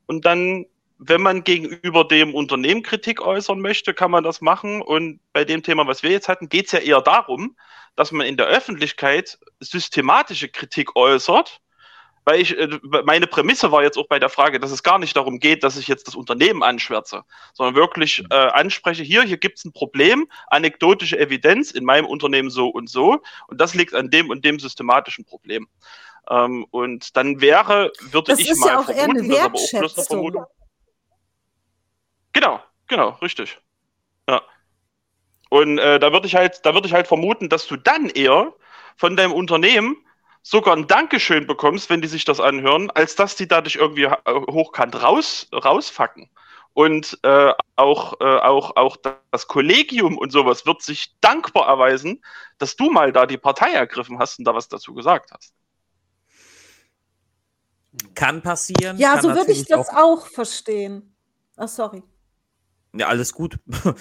und 0.09 0.25
dann, 0.25 0.67
wenn 0.99 1.21
man 1.21 1.45
gegenüber 1.45 2.03
dem 2.03 2.35
Unternehmen 2.35 2.83
Kritik 2.83 3.21
äußern 3.21 3.61
möchte, 3.61 3.95
kann 3.95 4.11
man 4.11 4.25
das 4.25 4.41
machen. 4.41 4.83
Und 4.83 5.21
bei 5.33 5.45
dem 5.45 5.63
Thema, 5.63 5.87
was 5.87 6.03
wir 6.03 6.11
jetzt 6.11 6.29
hatten, 6.29 6.49
geht 6.49 6.67
es 6.67 6.73
ja 6.73 6.79
eher 6.81 7.03
darum, 7.03 7.57
dass 7.95 8.11
man 8.11 8.27
in 8.27 8.37
der 8.37 8.47
Öffentlichkeit 8.47 9.39
systematische 9.61 10.49
Kritik 10.49 10.97
äußert. 10.97 11.61
Weil 12.28 12.42
ich, 12.42 12.58
äh, 12.58 12.68
meine 13.05 13.26
Prämisse 13.26 13.73
war 13.73 13.82
jetzt 13.82 13.97
auch 13.97 14.07
bei 14.07 14.18
der 14.18 14.28
Frage, 14.28 14.60
dass 14.60 14.70
es 14.70 14.82
gar 14.82 14.98
nicht 14.98 15.16
darum 15.16 15.40
geht, 15.40 15.65
dass 15.65 15.78
ich 15.78 15.89
jetzt 15.89 16.08
das 16.08 16.15
Unternehmen 16.15 16.62
anschwärze, 16.62 17.23
sondern 17.55 17.74
wirklich 17.74 18.23
äh, 18.28 18.34
anspreche, 18.34 19.02
hier, 19.02 19.23
hier 19.23 19.39
gibt 19.39 19.57
es 19.57 19.65
ein 19.65 19.73
Problem, 19.73 20.28
anekdotische 20.48 21.18
Evidenz 21.18 21.70
in 21.70 21.86
meinem 21.86 22.05
Unternehmen 22.05 22.50
so 22.50 22.68
und 22.68 22.90
so, 22.90 23.23
und 23.47 23.58
das 23.58 23.74
liegt 23.74 23.94
an 23.94 24.10
dem 24.10 24.28
und 24.28 24.44
dem 24.44 24.58
systematischen 24.58 25.24
Problem. 25.24 25.68
Ähm, 26.28 26.66
und 26.70 27.16
dann 27.16 27.40
wäre, 27.40 27.92
würde 28.10 28.32
Das 28.32 28.40
ich 28.40 28.50
ist 28.50 28.58
mal 28.58 28.73
ja 28.73 28.81
auch 28.81 28.90
eher 28.90 29.05
eine 29.05 29.24
vermuten, 29.24 29.31
das 29.31 29.32
ist 29.32 29.40
aber 29.40 29.47
auch 29.47 29.50
bloß 29.55 29.73
eine 29.73 29.81
Wertschätzung. 29.81 30.05
Vermutung. 30.05 30.47
Genau, 32.34 32.62
genau, 32.89 33.08
richtig. 33.23 33.58
Ja. 34.28 34.42
Und 35.48 35.78
äh, 35.78 35.98
da 35.98 36.12
würde 36.12 36.26
ich 36.26 36.34
halt, 36.34 36.60
da 36.66 36.74
würde 36.74 36.89
ich 36.89 36.92
halt 36.92 37.07
vermuten, 37.08 37.48
dass 37.48 37.66
du 37.66 37.76
dann 37.76 38.10
eher 38.10 38.52
von 38.98 39.16
deinem 39.16 39.32
Unternehmen 39.32 39.97
sogar 40.49 40.75
ein 40.75 40.86
Dankeschön 40.86 41.47
bekommst, 41.47 41.91
wenn 41.91 42.01
die 42.01 42.09
sich 42.09 42.25
das 42.25 42.41
anhören, 42.41 42.91
als 42.91 43.15
dass 43.17 43.36
die 43.36 43.47
dadurch 43.47 43.77
irgendwie 43.77 44.07
ha- 44.07 44.23
hochkant 44.27 45.02
raus, 45.02 45.47
rausfacken. 45.52 46.31
Und 46.73 47.18
äh, 47.23 47.52
auch, 47.77 48.15
äh, 48.20 48.25
auch, 48.25 48.77
auch 48.77 48.97
das 49.31 49.47
Kollegium 49.47 50.17
und 50.17 50.31
sowas 50.31 50.65
wird 50.65 50.81
sich 50.81 51.15
dankbar 51.20 51.67
erweisen, 51.68 52.23
dass 52.59 52.77
du 52.77 52.91
mal 52.91 53.12
da 53.12 53.27
die 53.27 53.36
Partei 53.36 53.73
ergriffen 53.73 54.18
hast 54.18 54.39
und 54.39 54.47
da 54.47 54.55
was 54.55 54.68
dazu 54.68 54.94
gesagt 54.94 55.33
hast. 55.33 55.52
Kann 58.15 58.41
passieren. 58.43 58.97
Ja, 58.97 59.15
kann 59.15 59.23
so 59.23 59.35
würde 59.35 59.52
ich 59.52 59.67
das 59.67 59.89
auch 59.91 60.27
verstehen. 60.28 61.15
Ach, 61.57 61.68
sorry. 61.68 62.02
Ja, 62.94 63.08
alles 63.08 63.33
gut. 63.34 63.58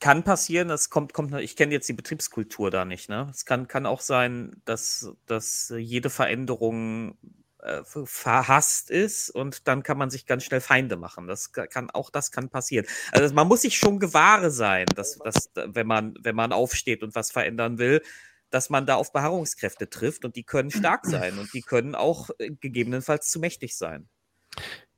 kann 0.00 0.24
passieren, 0.24 0.68
das 0.68 0.88
kommt, 0.90 1.12
kommt, 1.12 1.34
ich 1.40 1.56
kenne 1.56 1.72
jetzt 1.74 1.88
die 1.88 1.92
Betriebskultur 1.92 2.70
da 2.70 2.84
nicht, 2.84 3.08
ne? 3.08 3.28
Es 3.30 3.44
kann, 3.44 3.68
kann 3.68 3.84
auch 3.86 4.00
sein, 4.00 4.62
dass, 4.64 5.12
dass 5.26 5.72
jede 5.76 6.08
Veränderung 6.08 7.18
äh, 7.58 7.82
verhasst 7.84 8.90
ist 8.90 9.28
und 9.28 9.68
dann 9.68 9.82
kann 9.82 9.98
man 9.98 10.08
sich 10.08 10.24
ganz 10.24 10.44
schnell 10.44 10.62
Feinde 10.62 10.96
machen. 10.96 11.26
Das 11.26 11.52
ka- 11.52 11.66
kann, 11.66 11.90
auch 11.90 12.08
das 12.08 12.30
kann 12.32 12.48
passieren. 12.48 12.86
Also 13.12 13.34
man 13.34 13.46
muss 13.46 13.60
sich 13.60 13.76
schon 13.76 13.98
gewahre 13.98 14.50
sein, 14.50 14.86
dass, 14.94 15.18
dass, 15.18 15.50
wenn 15.54 15.86
man, 15.86 16.14
wenn 16.22 16.34
man 16.34 16.52
aufsteht 16.54 17.02
und 17.02 17.14
was 17.14 17.30
verändern 17.30 17.76
will, 17.78 18.00
dass 18.48 18.70
man 18.70 18.86
da 18.86 18.94
auf 18.94 19.12
Beharrungskräfte 19.12 19.90
trifft 19.90 20.24
und 20.24 20.34
die 20.36 20.44
können 20.44 20.70
stark 20.70 21.04
sein 21.04 21.38
und 21.38 21.52
die 21.52 21.60
können 21.60 21.94
auch 21.94 22.30
äh, 22.38 22.50
gegebenenfalls 22.50 23.28
zu 23.28 23.38
mächtig 23.38 23.76
sein. 23.76 24.08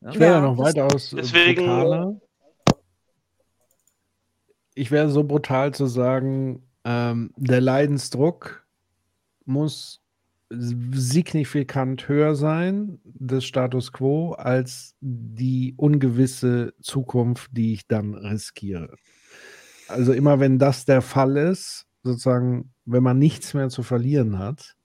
Ich 0.08 0.18
wäre 0.20 0.34
ja 0.34 0.40
noch 0.40 0.56
weitaus 0.56 1.12
äh, 1.12 1.16
Deswegen- 1.16 1.56
brutaler. 1.66 2.20
Ich 4.74 4.90
wäre 4.90 5.10
so 5.10 5.24
brutal 5.24 5.74
zu 5.74 5.86
sagen, 5.86 6.62
ähm, 6.84 7.32
der 7.36 7.60
Leidensdruck 7.60 8.66
muss 9.44 10.00
signifikant 10.50 12.08
höher 12.08 12.34
sein 12.34 13.00
des 13.04 13.44
Status 13.44 13.92
quo 13.92 14.32
als 14.32 14.94
die 15.00 15.74
ungewisse 15.76 16.74
Zukunft, 16.80 17.50
die 17.52 17.72
ich 17.72 17.86
dann 17.86 18.14
riskiere. 18.14 18.96
Also 19.88 20.12
immer 20.12 20.40
wenn 20.40 20.58
das 20.58 20.84
der 20.84 21.00
Fall 21.02 21.36
ist, 21.36 21.86
sozusagen, 22.02 22.72
wenn 22.84 23.02
man 23.02 23.18
nichts 23.18 23.54
mehr 23.54 23.68
zu 23.70 23.82
verlieren 23.82 24.38
hat, 24.38 24.76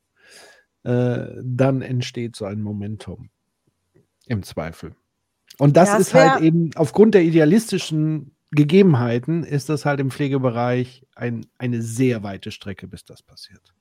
äh, 0.83 1.27
dann 1.43 1.81
entsteht 1.81 2.35
so 2.35 2.45
ein 2.45 2.61
Momentum. 2.61 3.29
Im 4.27 4.43
Zweifel. 4.43 4.95
Und 5.57 5.75
das 5.75 5.89
Ja, 5.89 5.97
ist 5.97 6.13
halt 6.13 6.41
eben 6.41 6.71
aufgrund 6.75 7.13
der 7.13 7.23
idealistischen 7.23 8.36
Gegebenheiten, 8.57 9.43
ist 9.45 9.69
das 9.69 9.85
halt 9.85 10.01
im 10.01 10.11
Pflegebereich 10.11 11.07
ein, 11.15 11.45
eine 11.57 11.81
sehr 11.81 12.23
weite 12.23 12.51
Strecke, 12.51 12.87
bis 12.89 13.05
das 13.05 13.23
passiert. 13.23 13.73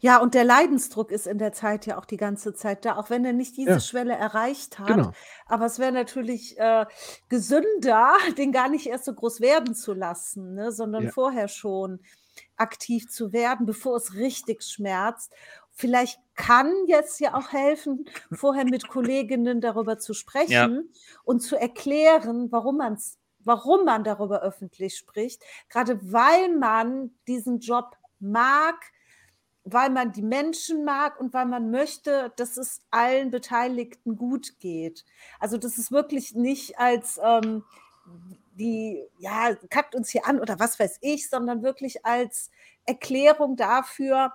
Ja, 0.00 0.18
und 0.18 0.34
der 0.34 0.44
Leidensdruck 0.44 1.10
ist 1.10 1.26
in 1.26 1.38
der 1.38 1.52
Zeit 1.52 1.86
ja 1.86 1.96
auch 1.98 2.04
die 2.04 2.16
ganze 2.18 2.52
Zeit 2.54 2.84
da, 2.84 2.96
auch 2.96 3.08
wenn 3.08 3.24
er 3.24 3.32
nicht 3.32 3.56
diese 3.56 3.70
Ja. 3.70 3.80
Schwelle 3.80 4.14
erreicht 4.14 4.78
hat. 4.78 4.88
Genau. 4.88 5.12
Aber 5.46 5.64
es 5.66 5.78
wäre 5.78 5.92
natürlich 5.92 6.58
äh, 6.58 6.86
gesünder, 7.28 8.14
den 8.38 8.52
gar 8.52 8.68
nicht 8.68 8.86
erst 8.86 9.04
so 9.06 9.14
groß 9.14 9.40
werden 9.40 9.74
zu 9.74 9.94
lassen, 9.94 10.54
ne, 10.54 10.72
sondern 10.72 11.04
Ja. 11.04 11.10
vorher 11.10 11.48
schon 11.48 12.00
aktiv 12.56 13.08
zu 13.08 13.32
werden, 13.32 13.66
bevor 13.66 13.96
es 13.96 14.14
richtig 14.14 14.62
schmerzt. 14.62 15.32
Vielleicht 15.70 16.18
kann 16.34 16.72
jetzt 16.86 17.20
ja 17.20 17.34
auch 17.34 17.52
helfen, 17.52 18.06
vorher 18.32 18.64
mit 18.64 18.88
Kolleginnen 18.88 19.60
darüber 19.60 19.98
zu 19.98 20.14
sprechen 20.14 20.90
und 21.24 21.40
zu 21.40 21.56
erklären, 21.56 22.50
warum 22.50 22.78
man 22.78 22.94
es 22.94 23.18
warum 23.44 23.84
man 23.84 24.04
darüber 24.04 24.42
öffentlich 24.42 24.96
spricht, 24.96 25.42
gerade 25.68 25.98
weil 26.12 26.56
man 26.56 27.10
diesen 27.26 27.58
Job 27.58 27.96
mag, 28.20 28.76
weil 29.64 29.90
man 29.90 30.12
die 30.12 30.22
Menschen 30.22 30.84
mag 30.84 31.20
und 31.20 31.32
weil 31.32 31.46
man 31.46 31.70
möchte, 31.70 32.32
dass 32.36 32.56
es 32.56 32.82
allen 32.90 33.30
Beteiligten 33.30 34.16
gut 34.16 34.58
geht. 34.58 35.04
Also 35.38 35.56
das 35.56 35.78
ist 35.78 35.92
wirklich 35.92 36.34
nicht 36.34 36.78
als 36.78 37.20
ähm, 37.22 37.64
die, 38.54 39.02
ja, 39.18 39.54
kackt 39.70 39.94
uns 39.94 40.10
hier 40.10 40.26
an 40.26 40.40
oder 40.40 40.58
was 40.58 40.78
weiß 40.78 40.98
ich, 41.00 41.28
sondern 41.28 41.62
wirklich 41.62 42.04
als 42.04 42.50
Erklärung 42.84 43.56
dafür, 43.56 44.32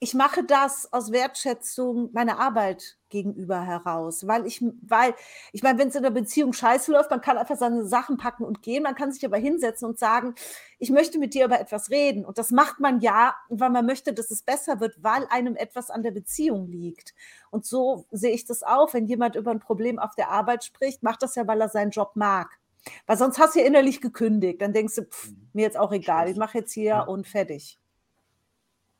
ich 0.00 0.14
mache 0.14 0.44
das 0.44 0.92
aus 0.92 1.10
Wertschätzung 1.10 2.10
meiner 2.12 2.38
Arbeit 2.38 2.96
gegenüber 3.08 3.62
heraus, 3.62 4.28
weil 4.28 4.46
ich, 4.46 4.62
weil, 4.82 5.14
ich 5.52 5.62
meine, 5.62 5.78
wenn 5.78 5.88
es 5.88 5.96
in 5.96 6.04
der 6.04 6.10
Beziehung 6.10 6.52
scheiße 6.52 6.92
läuft, 6.92 7.10
man 7.10 7.20
kann 7.20 7.36
einfach 7.36 7.56
seine 7.56 7.84
Sachen 7.84 8.16
packen 8.16 8.44
und 8.44 8.62
gehen, 8.62 8.84
man 8.84 8.94
kann 8.94 9.10
sich 9.10 9.24
aber 9.24 9.38
hinsetzen 9.38 9.88
und 9.88 9.98
sagen, 9.98 10.34
ich 10.78 10.90
möchte 10.90 11.18
mit 11.18 11.34
dir 11.34 11.46
über 11.46 11.58
etwas 11.58 11.90
reden. 11.90 12.24
Und 12.24 12.38
das 12.38 12.52
macht 12.52 12.78
man 12.78 13.00
ja, 13.00 13.34
weil 13.48 13.70
man 13.70 13.86
möchte, 13.86 14.12
dass 14.12 14.30
es 14.30 14.42
besser 14.42 14.78
wird, 14.78 15.02
weil 15.02 15.26
einem 15.30 15.56
etwas 15.56 15.90
an 15.90 16.04
der 16.04 16.12
Beziehung 16.12 16.68
liegt. 16.68 17.14
Und 17.50 17.66
so 17.66 18.06
sehe 18.12 18.32
ich 18.32 18.44
das 18.44 18.62
auch, 18.62 18.94
wenn 18.94 19.06
jemand 19.06 19.34
über 19.34 19.50
ein 19.50 19.60
Problem 19.60 19.98
auf 19.98 20.14
der 20.14 20.30
Arbeit 20.30 20.64
spricht, 20.64 21.02
macht 21.02 21.22
das 21.22 21.34
ja, 21.34 21.46
weil 21.48 21.60
er 21.60 21.70
seinen 21.70 21.90
Job 21.90 22.12
mag. 22.14 22.58
Weil 23.06 23.16
sonst 23.16 23.38
hast 23.38 23.56
du 23.56 23.60
ja 23.60 23.66
innerlich 23.66 24.00
gekündigt. 24.00 24.60
Dann 24.62 24.72
denkst 24.72 24.94
du, 24.94 25.02
pff, 25.02 25.32
mir 25.52 25.62
jetzt 25.62 25.76
auch 25.76 25.90
egal, 25.92 26.28
ich 26.30 26.36
mache 26.36 26.58
jetzt 26.58 26.72
hier 26.72 27.06
und 27.08 27.26
fertig. 27.26 27.78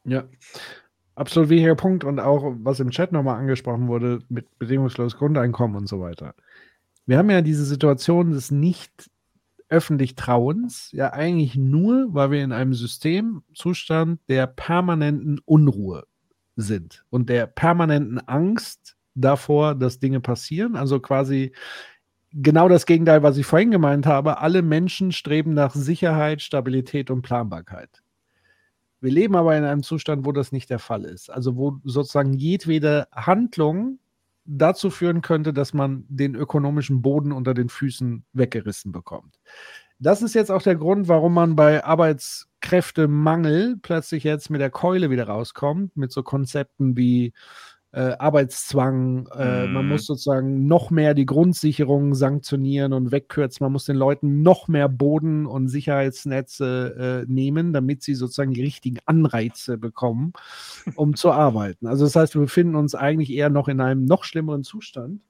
Ja, 0.05 0.25
absolut 1.19 1.51
wichtiger 1.51 1.75
Punkt 1.75 2.05
und 2.05 2.21
auch, 2.21 2.55
was 2.61 2.81
im 2.81 2.91
Chat 2.91 3.13
nochmal 3.13 3.39
angesprochen 3.39 3.89
wurde, 3.89 4.21
mit 4.29 4.47
bedingungsloses 4.59 5.19
Grundeinkommen 5.19 5.77
und 5.77 5.89
so 5.89 6.01
weiter. 6.01 6.35
Wir 7.07 7.19
haben 7.19 7.31
ja 7.31 7.43
diese 7.43 7.65
Situation 7.65 8.31
des 8.33 8.51
nicht 8.51 9.11
öffentlich 9.69 10.15
Trauens, 10.15 10.91
ja 10.93 11.13
eigentlich 11.13 11.57
nur, 11.57 12.15
weil 12.15 12.31
wir 12.31 12.43
in 12.43 12.53
einem 12.53 12.75
Systemzustand 12.75 14.21
der 14.29 14.47
permanenten 14.47 15.41
Unruhe 15.45 16.05
sind 16.57 17.05
und 17.11 17.29
der 17.29 17.47
permanenten 17.47 18.19
Angst 18.27 18.97
davor, 19.15 19.75
dass 19.75 19.99
Dinge 19.99 20.21
passieren. 20.21 20.77
Also 20.77 21.01
quasi 21.01 21.53
genau 22.33 22.69
das 22.69 22.87
Gegenteil, 22.87 23.23
was 23.23 23.37
ich 23.37 23.47
vorhin 23.47 23.71
gemeint 23.71 24.07
habe. 24.07 24.39
Alle 24.39 24.63
Menschen 24.63 25.13
streben 25.13 25.55
nach 25.55 25.75
Sicherheit, 25.75 26.43
Stabilität 26.43 27.11
und 27.11 27.23
Planbarkeit. 27.23 28.03
Wir 29.01 29.13
leben 29.13 29.37
aber 29.37 29.57
in 29.57 29.65
einem 29.65 29.83
Zustand, 29.83 30.27
wo 30.27 30.33
das 30.33 30.53
nicht 30.53 30.71
der 30.71 30.79
Fall 30.79 31.05
ist. 31.05 31.31
Also 31.31 31.57
wo 31.57 31.79
sozusagen 31.85 32.33
jedwede 32.33 33.07
Handlung 33.13 33.99
dazu 34.45 34.91
führen 34.91 35.21
könnte, 35.21 35.53
dass 35.53 35.75
man 35.75 36.05
den 36.09 36.35
ökonomischen 36.35 37.03
Boden 37.03 37.33
unter 37.33 37.55
den 37.55 37.69
Füßen 37.69 38.25
weggerissen 38.33 38.93
bekommt. 38.93 39.39
Das 40.01 40.23
ist 40.23 40.35
jetzt 40.35 40.51
auch 40.51 40.63
der 40.63 40.77
Grund, 40.77 41.09
warum 41.09 41.35
man 41.35 41.57
bei 41.57 41.85
Arbeitskräftemangel 41.85 43.77
plötzlich 43.83 44.25
jetzt 44.25 44.49
mit 44.49 44.61
der 44.61 44.71
Keule 44.71 45.11
wieder 45.11 45.27
rauskommt, 45.27 45.97
mit 45.97 46.13
so 46.13 46.23
Konzepten 46.23 46.97
wie 46.97 47.33
äh, 47.99 48.15
Arbeitszwang, 48.21 49.27
äh, 49.37 49.67
man 49.67 49.85
Mhm. 49.85 49.91
muss 49.91 50.07
sozusagen 50.07 50.69
noch 50.69 50.93
mehr 50.93 51.15
die 51.15 51.27
Grundsicherung 51.27 52.15
sanktionieren 52.15 52.93
und 52.93 53.11
wegkürzen, 53.11 53.65
man 53.65 53.73
muss 53.73 53.87
den 53.87 53.97
Leuten 53.97 54.43
noch 54.43 54.69
mehr 54.69 54.89
Boden- 54.89 55.47
und 55.47 55.67
Sicherheitsnetze 55.67 57.25
äh, 57.27 57.33
nehmen, 57.33 57.73
damit 57.73 58.05
sie 58.05 58.15
sozusagen 58.15 58.53
die 58.53 58.63
richtigen 58.63 58.99
Anreize 59.07 59.79
bekommen, 59.79 60.33
um 60.95 61.17
zu 61.17 61.33
arbeiten. 61.33 61.89
Also 61.89 62.05
das 62.05 62.15
heißt, 62.15 62.37
wir 62.37 62.43
befinden 62.43 62.77
uns 62.77 62.95
eigentlich 62.95 63.33
eher 63.33 63.51
noch 63.51 63.67
in 63.67 63.81
einem 63.81 64.05
noch 64.05 64.23
schlimmeren 64.23 64.63
Zustand, 64.63 65.21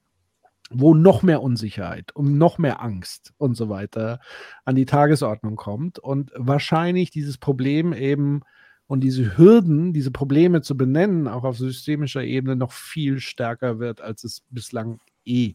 wo 0.69 0.93
noch 0.93 1.23
mehr 1.23 1.41
Unsicherheit 1.41 2.15
und 2.15 2.37
noch 2.37 2.59
mehr 2.59 2.83
Angst 2.83 3.33
und 3.37 3.55
so 3.57 3.69
weiter 3.69 4.19
an 4.65 4.75
die 4.75 4.85
Tagesordnung 4.85 5.55
kommt 5.55 5.97
und 5.97 6.31
wahrscheinlich 6.35 7.09
dieses 7.09 7.39
Problem 7.39 7.93
eben 7.93 8.41
und 8.89 9.01
diese 9.01 9.37
Hürden, 9.37 9.93
diese 9.93 10.09
Probleme 10.09 10.63
zu 10.63 10.75
benennen, 10.75 11.27
auch 11.27 11.43
auf 11.43 11.59
systemischer 11.59 12.23
Ebene 12.23 12.55
noch 12.55 12.71
viel 12.71 13.19
stärker 13.19 13.77
wird, 13.77 14.01
als 14.01 14.23
es 14.23 14.41
bislang 14.49 14.99
eh 15.25 15.53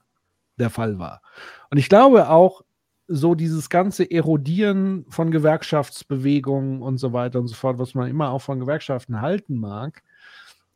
der 0.56 0.70
Fall 0.70 1.00
war. 1.00 1.20
Und 1.68 1.78
ich 1.78 1.88
glaube 1.88 2.30
auch, 2.30 2.62
so 3.08 3.34
dieses 3.34 3.68
ganze 3.68 4.08
Erodieren 4.08 5.04
von 5.08 5.32
Gewerkschaftsbewegungen 5.32 6.80
und 6.80 6.98
so 6.98 7.12
weiter 7.12 7.40
und 7.40 7.48
so 7.48 7.56
fort, 7.56 7.78
was 7.80 7.94
man 7.94 8.08
immer 8.08 8.30
auch 8.30 8.40
von 8.40 8.60
Gewerkschaften 8.60 9.20
halten 9.20 9.56
mag, 9.56 10.04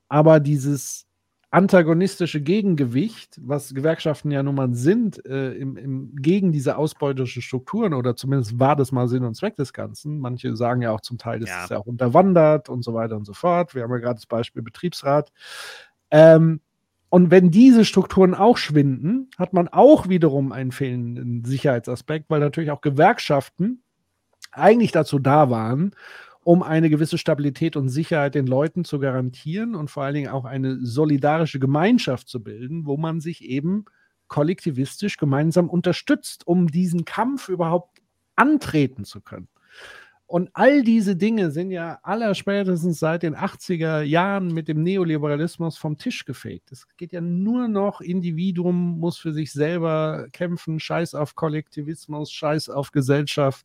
aber 0.08 0.40
dieses 0.40 1.06
antagonistische 1.50 2.42
Gegengewicht, 2.42 3.38
was 3.40 3.72
Gewerkschaften 3.72 4.30
ja 4.30 4.42
nun 4.42 4.54
mal 4.54 4.74
sind, 4.74 5.24
äh, 5.24 5.52
im, 5.52 5.76
im, 5.78 6.14
gegen 6.16 6.52
diese 6.52 6.76
ausbeuterischen 6.76 7.40
Strukturen 7.40 7.94
oder 7.94 8.16
zumindest 8.16 8.58
war 8.58 8.76
das 8.76 8.92
mal 8.92 9.08
Sinn 9.08 9.24
und 9.24 9.34
Zweck 9.34 9.56
des 9.56 9.72
Ganzen. 9.72 10.18
Manche 10.18 10.54
sagen 10.56 10.82
ja 10.82 10.90
auch 10.92 11.00
zum 11.00 11.16
Teil, 11.16 11.40
das 11.40 11.48
Ja. 11.48 11.64
ist 11.64 11.70
ja 11.70 11.78
auch 11.78 11.86
unterwandert 11.86 12.68
und 12.68 12.82
so 12.84 12.92
weiter 12.92 13.16
und 13.16 13.24
so 13.24 13.32
fort. 13.32 13.74
Wir 13.74 13.82
haben 13.82 13.90
ja 13.92 13.98
gerade 13.98 14.16
das 14.16 14.26
Beispiel 14.26 14.62
Betriebsrat. 14.62 15.32
Ähm, 16.10 16.60
und 17.10 17.30
wenn 17.30 17.50
diese 17.50 17.86
Strukturen 17.86 18.34
auch 18.34 18.58
schwinden, 18.58 19.30
hat 19.38 19.54
man 19.54 19.68
auch 19.68 20.10
wiederum 20.10 20.52
einen 20.52 20.72
fehlenden 20.72 21.44
Sicherheitsaspekt, 21.44 22.26
weil 22.28 22.40
natürlich 22.40 22.70
auch 22.70 22.82
Gewerkschaften 22.82 23.82
eigentlich 24.52 24.92
dazu 24.92 25.18
da 25.18 25.48
waren, 25.48 25.92
um 26.48 26.62
eine 26.62 26.88
gewisse 26.88 27.18
Stabilität 27.18 27.76
und 27.76 27.90
Sicherheit 27.90 28.34
den 28.34 28.46
Leuten 28.46 28.82
zu 28.82 28.98
garantieren 28.98 29.74
und 29.74 29.90
vor 29.90 30.04
allen 30.04 30.14
Dingen 30.14 30.30
auch 30.30 30.46
eine 30.46 30.78
solidarische 30.80 31.58
Gemeinschaft 31.58 32.26
zu 32.26 32.42
bilden, 32.42 32.86
wo 32.86 32.96
man 32.96 33.20
sich 33.20 33.44
eben 33.44 33.84
kollektivistisch 34.28 35.18
gemeinsam 35.18 35.68
unterstützt, 35.68 36.46
um 36.46 36.68
diesen 36.68 37.04
Kampf 37.04 37.50
überhaupt 37.50 38.00
antreten 38.34 39.04
zu 39.04 39.20
können. 39.20 39.48
Und 40.28 40.50
all 40.52 40.82
diese 40.82 41.16
Dinge 41.16 41.50
sind 41.50 41.70
ja 41.70 42.00
allerspätestens 42.02 42.98
seit 42.98 43.22
den 43.22 43.34
80er 43.34 44.02
Jahren 44.02 44.52
mit 44.52 44.68
dem 44.68 44.82
Neoliberalismus 44.82 45.78
vom 45.78 45.96
Tisch 45.96 46.26
gefegt. 46.26 46.70
Es 46.70 46.86
geht 46.98 47.14
ja 47.14 47.22
nur 47.22 47.66
noch, 47.66 48.02
Individuum 48.02 49.00
muss 49.00 49.16
für 49.16 49.32
sich 49.32 49.50
selber 49.52 50.26
kämpfen, 50.32 50.80
scheiß 50.80 51.14
auf 51.14 51.34
Kollektivismus, 51.34 52.30
scheiß 52.30 52.68
auf 52.68 52.92
Gesellschaft. 52.92 53.64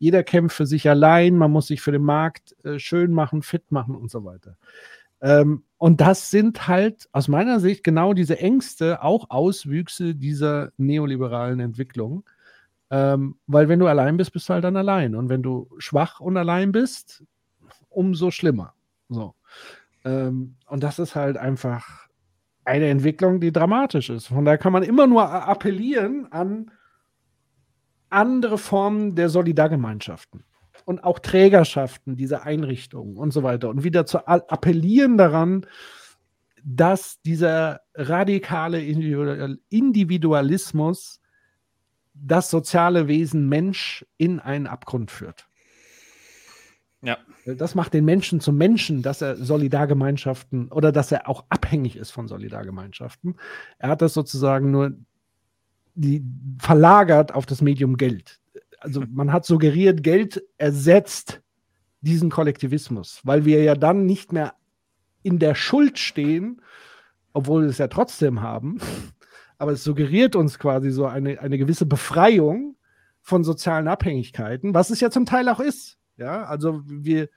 Jeder 0.00 0.24
kämpft 0.24 0.56
für 0.56 0.66
sich 0.66 0.90
allein, 0.90 1.36
man 1.36 1.52
muss 1.52 1.68
sich 1.68 1.80
für 1.80 1.92
den 1.92 2.02
Markt 2.02 2.56
äh, 2.64 2.80
schön 2.80 3.12
machen, 3.12 3.42
fit 3.42 3.70
machen 3.70 3.94
und 3.94 4.10
so 4.10 4.24
weiter. 4.24 4.56
Ähm, 5.20 5.62
und 5.78 6.00
das 6.00 6.32
sind 6.32 6.66
halt 6.66 7.08
aus 7.12 7.28
meiner 7.28 7.60
Sicht 7.60 7.84
genau 7.84 8.12
diese 8.12 8.40
Ängste, 8.40 9.04
auch 9.04 9.30
Auswüchse 9.30 10.16
dieser 10.16 10.72
neoliberalen 10.78 11.60
Entwicklung. 11.60 12.24
Ähm, 12.90 13.36
weil 13.46 13.68
wenn 13.68 13.78
du 13.78 13.86
allein 13.86 14.16
bist, 14.16 14.32
bist 14.32 14.48
du 14.48 14.54
halt 14.54 14.64
dann 14.64 14.76
allein. 14.76 15.14
Und 15.16 15.28
wenn 15.28 15.42
du 15.42 15.68
schwach 15.78 16.20
und 16.20 16.36
allein 16.36 16.72
bist, 16.72 17.24
umso 17.88 18.30
schlimmer. 18.30 18.74
So. 19.08 19.34
Ähm, 20.04 20.56
und 20.68 20.82
das 20.82 20.98
ist 20.98 21.14
halt 21.14 21.36
einfach 21.36 22.06
eine 22.64 22.88
Entwicklung, 22.88 23.40
die 23.40 23.52
dramatisch 23.52 24.10
ist. 24.10 24.28
Von 24.28 24.44
daher 24.44 24.58
kann 24.58 24.72
man 24.72 24.82
immer 24.82 25.06
nur 25.06 25.28
appellieren 25.30 26.30
an 26.32 26.70
andere 28.10 28.58
Formen 28.58 29.14
der 29.14 29.28
Solidargemeinschaften 29.28 30.44
und 30.84 31.02
auch 31.02 31.18
Trägerschaften 31.18 32.16
dieser 32.16 32.44
Einrichtungen 32.44 33.16
und 33.16 33.32
so 33.32 33.42
weiter. 33.42 33.68
Und 33.68 33.84
wieder 33.84 34.06
zu 34.06 34.26
appellieren 34.26 35.16
daran, 35.16 35.66
dass 36.64 37.20
dieser 37.22 37.80
radikale 37.94 38.82
Individual- 38.82 39.58
Individualismus 39.68 41.20
das 42.18 42.50
soziale 42.50 43.08
Wesen 43.08 43.48
Mensch 43.48 44.06
in 44.16 44.40
einen 44.40 44.66
Abgrund 44.66 45.10
führt. 45.10 45.46
Ja. 47.02 47.18
Das 47.44 47.74
macht 47.74 47.94
den 47.94 48.04
Menschen 48.04 48.40
zum 48.40 48.56
Menschen, 48.56 49.02
dass 49.02 49.22
er 49.22 49.36
Solidargemeinschaften 49.36 50.72
oder 50.72 50.90
dass 50.90 51.12
er 51.12 51.28
auch 51.28 51.44
abhängig 51.48 51.96
ist 51.96 52.10
von 52.10 52.26
Solidargemeinschaften. 52.26 53.36
Er 53.78 53.90
hat 53.90 54.02
das 54.02 54.14
sozusagen 54.14 54.70
nur 54.70 54.92
die, 55.94 56.24
verlagert 56.58 57.32
auf 57.32 57.46
das 57.46 57.62
Medium 57.62 57.96
Geld. 57.96 58.40
Also 58.80 59.02
man 59.10 59.32
hat 59.32 59.44
suggeriert, 59.44 60.02
Geld 60.02 60.42
ersetzt 60.58 61.42
diesen 62.00 62.30
Kollektivismus, 62.30 63.20
weil 63.24 63.44
wir 63.44 63.62
ja 63.62 63.74
dann 63.74 64.06
nicht 64.06 64.32
mehr 64.32 64.54
in 65.22 65.38
der 65.38 65.54
Schuld 65.54 65.98
stehen, 65.98 66.62
obwohl 67.32 67.62
wir 67.62 67.68
es 67.68 67.78
ja 67.78 67.88
trotzdem 67.88 68.42
haben. 68.42 68.78
Aber 69.58 69.72
es 69.72 69.84
suggeriert 69.84 70.36
uns 70.36 70.58
quasi 70.58 70.90
so 70.90 71.06
eine, 71.06 71.40
eine 71.40 71.58
gewisse 71.58 71.86
Befreiung 71.86 72.76
von 73.22 73.42
sozialen 73.42 73.88
Abhängigkeiten, 73.88 74.74
was 74.74 74.90
es 74.90 75.00
ja 75.00 75.10
zum 75.10 75.26
Teil 75.26 75.48
auch 75.48 75.60
ist. 75.60 75.98
Ja, 76.16 76.44
also 76.44 76.82
wir, 76.86 77.28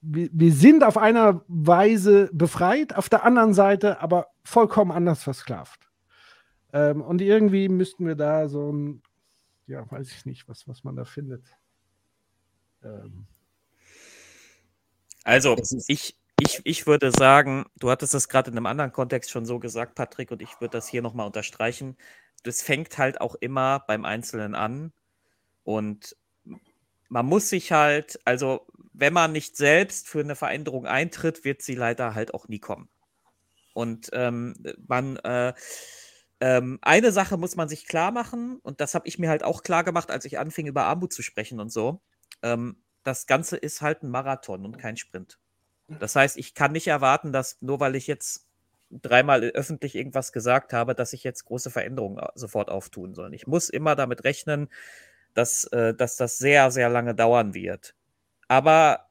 wir, 0.00 0.28
wir 0.32 0.52
sind 0.52 0.84
auf 0.84 0.96
einer 0.96 1.44
Weise 1.48 2.30
befreit, 2.32 2.94
auf 2.96 3.08
der 3.08 3.24
anderen 3.24 3.54
Seite 3.54 4.00
aber 4.00 4.28
vollkommen 4.44 4.92
anders 4.92 5.22
versklavt. 5.22 5.88
Ähm, 6.72 7.02
und 7.02 7.20
irgendwie 7.20 7.68
müssten 7.68 8.06
wir 8.06 8.14
da 8.14 8.48
so 8.48 8.72
ein, 8.72 9.02
ja, 9.66 9.90
weiß 9.90 10.10
ich 10.12 10.26
nicht, 10.26 10.48
was, 10.48 10.66
was 10.68 10.84
man 10.84 10.96
da 10.96 11.04
findet. 11.04 11.44
Ähm. 12.82 13.26
Also, 15.24 15.56
ich, 15.88 16.16
ich, 16.40 16.60
ich 16.64 16.86
würde 16.86 17.10
sagen, 17.10 17.66
du 17.76 17.90
hattest 17.90 18.14
das 18.14 18.28
gerade 18.28 18.50
in 18.50 18.56
einem 18.56 18.66
anderen 18.66 18.92
Kontext 18.92 19.30
schon 19.30 19.46
so 19.46 19.58
gesagt, 19.58 19.94
Patrick, 19.94 20.30
und 20.30 20.42
ich 20.42 20.60
würde 20.60 20.72
das 20.72 20.88
hier 20.88 21.02
nochmal 21.02 21.26
unterstreichen. 21.26 21.96
Das 22.44 22.62
fängt 22.62 22.98
halt 22.98 23.20
auch 23.20 23.34
immer 23.36 23.80
beim 23.86 24.04
Einzelnen 24.04 24.54
an. 24.54 24.92
Und 25.64 26.16
man 27.08 27.26
muss 27.26 27.48
sich 27.48 27.72
halt, 27.72 28.20
also 28.24 28.66
wenn 28.92 29.12
man 29.12 29.32
nicht 29.32 29.56
selbst 29.56 30.08
für 30.08 30.20
eine 30.20 30.36
Veränderung 30.36 30.86
eintritt, 30.86 31.44
wird 31.44 31.62
sie 31.62 31.74
leider 31.74 32.14
halt 32.14 32.34
auch 32.34 32.48
nie 32.48 32.58
kommen. 32.58 32.88
Und 33.74 34.10
ähm, 34.12 34.54
man, 34.86 35.16
äh, 35.18 35.54
ähm, 36.40 36.78
eine 36.82 37.12
Sache 37.12 37.36
muss 37.36 37.56
man 37.56 37.68
sich 37.68 37.86
klar 37.86 38.12
machen, 38.12 38.58
und 38.62 38.80
das 38.80 38.94
habe 38.94 39.08
ich 39.08 39.18
mir 39.18 39.28
halt 39.28 39.44
auch 39.44 39.62
klar 39.62 39.84
gemacht, 39.84 40.10
als 40.10 40.24
ich 40.24 40.38
anfing, 40.38 40.66
über 40.66 40.84
Armut 40.84 41.12
zu 41.12 41.22
sprechen 41.22 41.60
und 41.60 41.70
so. 41.70 42.00
Ähm, 42.42 42.82
das 43.04 43.26
Ganze 43.26 43.56
ist 43.56 43.80
halt 43.80 44.02
ein 44.02 44.10
Marathon 44.10 44.64
und 44.64 44.78
kein 44.78 44.96
Sprint. 44.96 45.38
Das 45.88 46.14
heißt, 46.16 46.36
ich 46.36 46.54
kann 46.54 46.72
nicht 46.72 46.86
erwarten, 46.86 47.32
dass 47.32 47.56
nur 47.60 47.80
weil 47.80 47.96
ich 47.96 48.06
jetzt 48.06 48.46
dreimal 48.90 49.42
öffentlich 49.42 49.94
irgendwas 49.94 50.32
gesagt 50.32 50.72
habe, 50.72 50.94
dass 50.94 51.12
ich 51.12 51.24
jetzt 51.24 51.44
große 51.44 51.70
Veränderungen 51.70 52.24
sofort 52.34 52.70
auftun 52.70 53.14
soll. 53.14 53.34
Ich 53.34 53.46
muss 53.46 53.68
immer 53.68 53.96
damit 53.96 54.24
rechnen, 54.24 54.68
dass, 55.34 55.64
äh, 55.64 55.94
dass 55.94 56.16
das 56.16 56.38
sehr, 56.38 56.70
sehr 56.70 56.88
lange 56.88 57.14
dauern 57.14 57.54
wird. 57.54 57.94
Aber 58.48 59.08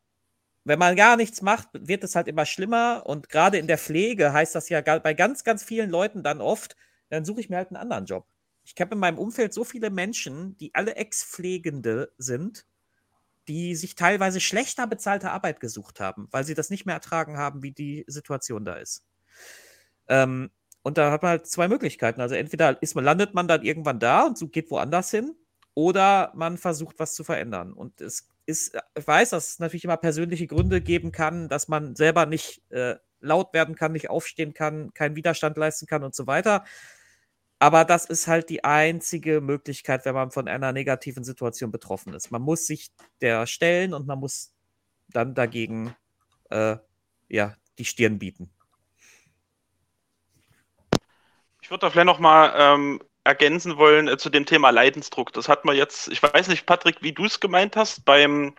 wenn 0.64 0.80
man 0.80 0.96
gar 0.96 1.16
nichts 1.16 1.42
macht, 1.42 1.70
wird 1.74 2.04
es 2.04 2.16
halt 2.16 2.28
immer 2.28 2.46
schlimmer. 2.46 3.04
Und 3.06 3.30
gerade 3.30 3.58
in 3.58 3.68
der 3.68 3.78
Pflege 3.78 4.34
heißt 4.34 4.56
das 4.56 4.70
ja 4.70 4.82
bei 4.82 5.14
ganz, 5.14 5.44
ganz 5.44 5.64
vielen 5.64 5.90
Leuten 5.90 6.24
dann 6.24 6.42
oft, 6.42 6.76
dann 7.10 7.24
suche 7.24 7.40
ich 7.40 7.50
mir 7.50 7.58
halt 7.58 7.70
einen 7.70 7.78
anderen 7.78 8.06
Job. 8.06 8.28
Ich 8.66 8.76
habe 8.82 8.96
in 8.96 9.00
meinem 9.00 9.18
Umfeld 9.18 9.54
so 9.54 9.64
viele 9.64 9.90
Menschen, 9.90 10.58
die 10.58 10.76
alle 10.76 10.96
Ex-Pflegende 10.96 12.12
sind, 12.18 12.66
die 13.48 13.76
sich 13.76 13.96
teilweise 13.96 14.40
schlechter 14.40 14.88
bezahlte 14.88 15.32
Arbeit 15.32 15.60
gesucht 15.60 16.00
haben, 16.00 16.28
weil 16.32 16.44
sie 16.44 16.54
das 16.54 16.70
nicht 16.70 16.86
mehr 16.86 16.96
ertragen 16.96 17.38
haben, 17.38 17.64
wie 17.64 17.72
die 17.72 18.06
Situation 18.08 18.66
da 18.66 18.76
ist. 18.76 19.04
Ähm, 20.08 20.52
und 20.84 20.98
da 20.98 21.12
hat 21.12 21.22
man 21.22 21.32
halt 21.32 21.48
zwei 21.48 21.68
Möglichkeiten. 21.68 22.22
Also 22.22 22.36
entweder 22.36 22.82
ist 22.82 22.96
man, 22.96 23.04
landet 23.04 23.34
man 23.34 23.48
dann 23.48 23.64
irgendwann 23.64 24.00
da 24.00 24.26
und 24.26 24.38
so 24.38 24.48
geht 24.48 24.72
woanders 24.72 25.12
hin, 25.12 25.36
oder 25.78 26.32
man 26.34 26.58
versucht, 26.58 26.98
was 26.98 27.14
zu 27.14 27.24
verändern. 27.24 27.72
Und 27.72 28.02
es 28.02 28.28
ist, 28.48 28.76
ich 28.98 29.06
weiß, 29.06 29.30
dass 29.30 29.50
es 29.50 29.60
natürlich 29.60 29.84
immer 29.84 29.98
persönliche 29.98 30.48
Gründe 30.48 30.82
geben 30.82 31.12
kann, 31.12 31.50
dass 31.50 31.68
man 31.68 31.96
selber 31.96 32.26
nicht 32.26 32.64
äh, 32.72 32.96
laut 33.20 33.54
werden 33.54 33.76
kann, 33.76 33.92
nicht 33.92 34.10
aufstehen 34.10 34.56
kann, 34.56 34.92
keinen 34.96 35.16
Widerstand 35.16 35.56
leisten 35.56 35.86
kann 35.86 36.04
und 36.04 36.16
so 36.16 36.26
weiter. 36.26 36.66
Aber 37.60 37.86
das 37.86 38.06
ist 38.06 38.28
halt 38.28 38.50
die 38.50 38.64
einzige 38.64 39.42
Möglichkeit, 39.42 40.06
wenn 40.06 40.14
man 40.14 40.32
von 40.32 40.48
einer 40.48 40.72
negativen 40.72 41.24
Situation 41.24 41.72
betroffen 41.72 42.14
ist. 42.14 42.30
Man 42.30 42.42
muss 42.42 42.68
sich 42.68 42.92
der 43.22 43.48
stellen 43.48 43.94
und 43.94 44.06
man 44.06 44.20
muss 44.20 44.54
dann 45.10 45.34
dagegen 45.34 45.96
äh, 46.50 46.78
ja, 47.30 47.56
die 47.80 47.86
Stirn 47.86 48.20
bieten. 48.20 48.52
Ich 51.62 51.72
würde 51.72 51.82
da 51.82 51.90
vielleicht 51.90 52.06
noch 52.06 52.20
mal 52.20 52.54
ähm, 52.56 53.02
ergänzen 53.24 53.78
wollen 53.78 54.08
äh, 54.08 54.18
zu 54.18 54.30
dem 54.30 54.46
Thema 54.46 54.70
Leidensdruck. 54.70 55.34
Das 55.34 55.50
hat 55.50 55.66
man 55.66 55.76
jetzt, 55.76 56.08
ich 56.10 56.22
weiß 56.22 56.48
nicht, 56.48 56.66
Patrick, 56.66 57.02
wie 57.02 57.12
du 57.12 57.26
es 57.26 57.40
gemeint 57.40 57.76
hast, 57.76 58.06
beim, 58.06 58.56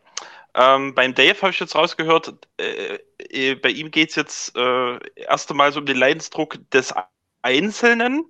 ähm, 0.55 0.95
beim 0.95 1.15
Dave 1.15 1.41
habe 1.41 1.51
ich 1.51 1.61
jetzt 1.61 1.75
rausgehört, 1.75 2.35
äh, 2.61 2.99
äh, 3.19 3.55
bei 3.55 3.71
ihm 3.71 3.91
geht 3.91 4.11
es 4.11 4.17
jetzt 4.17 4.57
äh, 4.57 4.99
erst 5.15 5.51
einmal 5.51 5.73
so 5.73 5.81
um 5.81 5.87
den 5.87 5.97
Leidensdruck 5.97 6.59
des 6.71 6.93
Einzelnen 7.43 8.25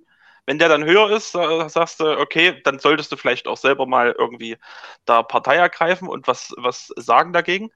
wenn 0.49 0.57
der 0.57 0.67
dann 0.67 0.83
höher 0.83 1.11
ist, 1.11 1.33
sagst 1.33 1.99
du, 1.99 2.17
okay, 2.17 2.59
dann 2.63 2.79
solltest 2.79 3.11
du 3.11 3.17
vielleicht 3.17 3.47
auch 3.47 3.55
selber 3.55 3.85
mal 3.85 4.15
irgendwie 4.17 4.57
da 5.05 5.21
Partei 5.21 5.57
ergreifen 5.57 6.07
und 6.07 6.25
was, 6.25 6.55
was 6.57 6.91
sagen 6.95 7.33
dagegen. 7.33 7.69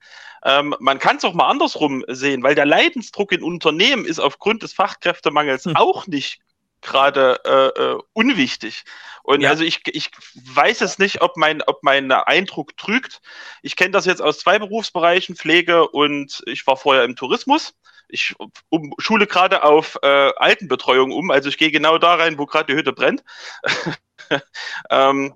Ähm, 0.44 0.74
man 0.80 0.98
kann 0.98 1.18
es 1.18 1.24
auch 1.24 1.34
mal 1.34 1.46
andersrum 1.46 2.04
sehen, 2.08 2.42
weil 2.42 2.56
der 2.56 2.66
Leidensdruck 2.66 3.30
in 3.30 3.44
Unternehmen 3.44 4.04
ist 4.04 4.18
aufgrund 4.18 4.64
des 4.64 4.72
Fachkräftemangels 4.72 5.66
hm. 5.66 5.76
auch 5.76 6.08
nicht 6.08 6.40
gerade 6.84 7.40
äh, 7.44 7.82
äh, 7.82 7.98
unwichtig. 8.12 8.84
Und 9.22 9.40
ja. 9.40 9.50
also 9.50 9.64
ich, 9.64 9.80
ich 9.86 10.10
weiß 10.34 10.82
es 10.82 10.98
nicht, 10.98 11.22
ob 11.22 11.36
mein, 11.36 11.62
ob 11.62 11.82
mein 11.82 12.12
Eindruck 12.12 12.76
trügt. 12.76 13.20
Ich 13.62 13.74
kenne 13.74 13.90
das 13.90 14.04
jetzt 14.04 14.22
aus 14.22 14.38
zwei 14.38 14.58
Berufsbereichen, 14.58 15.34
Pflege 15.34 15.88
und 15.88 16.42
ich 16.46 16.66
war 16.66 16.76
vorher 16.76 17.04
im 17.04 17.16
Tourismus 17.16 17.74
ich 18.08 18.34
um, 18.68 18.94
schule 18.98 19.26
gerade 19.26 19.64
auf 19.64 19.98
äh, 20.02 20.32
Altenbetreuung 20.36 21.10
um, 21.10 21.30
also 21.30 21.48
ich 21.48 21.58
gehe 21.58 21.70
genau 21.70 21.98
da 21.98 22.14
rein, 22.14 22.38
wo 22.38 22.46
gerade 22.46 22.72
die 22.72 22.78
Hütte 22.78 22.92
brennt. 22.92 23.24
ähm, 24.90 25.34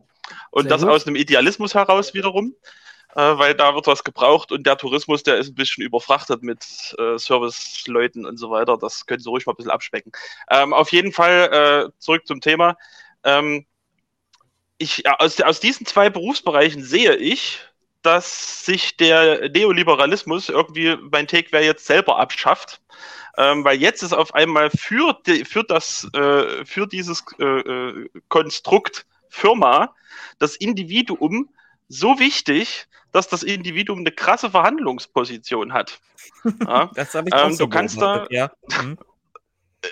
und 0.50 0.64
Sehr 0.64 0.70
das 0.70 0.82
gut. 0.82 0.90
aus 0.90 1.06
einem 1.06 1.16
Idealismus 1.16 1.74
heraus 1.74 2.14
wiederum, 2.14 2.54
weil 3.14 3.54
da 3.54 3.74
wird 3.74 3.86
was 3.86 4.04
gebraucht 4.04 4.52
und 4.52 4.66
der 4.66 4.76
Tourismus, 4.76 5.22
der 5.22 5.38
ist 5.38 5.48
ein 5.48 5.54
bisschen 5.54 5.84
überfrachtet 5.84 6.42
mit 6.42 6.64
äh, 6.98 7.18
Serviceleuten 7.18 8.26
und 8.26 8.36
so 8.36 8.50
weiter. 8.50 8.76
Das 8.76 9.06
können 9.06 9.20
Sie 9.20 9.28
ruhig 9.28 9.46
mal 9.46 9.52
ein 9.52 9.56
bisschen 9.56 9.70
abspecken. 9.70 10.12
Ähm, 10.50 10.72
auf 10.72 10.92
jeden 10.92 11.12
Fall 11.12 11.88
äh, 11.88 11.98
zurück 11.98 12.26
zum 12.26 12.40
Thema. 12.40 12.76
Ähm, 13.24 13.66
ich, 14.78 15.08
aus, 15.08 15.40
aus 15.40 15.60
diesen 15.60 15.86
zwei 15.86 16.10
Berufsbereichen 16.10 16.82
sehe 16.84 17.16
ich, 17.16 17.60
dass 18.02 18.64
sich 18.64 18.96
der 18.96 19.50
Neoliberalismus 19.50 20.48
irgendwie, 20.48 20.96
mein 21.10 21.26
Take 21.26 21.50
wäre 21.52 21.64
jetzt 21.64 21.86
selber 21.86 22.18
abschafft. 22.18 22.80
Ähm, 23.36 23.64
weil 23.64 23.80
jetzt 23.80 24.02
ist 24.02 24.12
auf 24.12 24.34
einmal 24.34 24.70
für, 24.70 25.16
die, 25.26 25.44
für, 25.44 25.62
das, 25.62 26.08
äh, 26.12 26.64
für 26.64 26.86
dieses 26.86 27.24
äh, 27.38 27.44
äh, 27.44 28.08
Konstrukt 28.28 29.06
Firma 29.28 29.94
das 30.38 30.56
Individuum 30.56 31.48
so 31.88 32.18
wichtig, 32.18 32.86
dass 33.12 33.28
das 33.28 33.42
Individuum 33.42 34.00
eine 34.00 34.12
krasse 34.12 34.50
Verhandlungsposition 34.50 35.72
hat. 35.72 36.00
Ja? 36.60 36.90
das 36.94 37.14
habe 37.14 37.28
ich 37.28 37.34
ähm, 37.34 37.40
auch 37.40 37.50
so 37.50 37.64
du 37.64 37.70
kannst 37.70 38.00
da, 38.00 38.26
ja. 38.30 38.50
Mhm. 38.82 38.98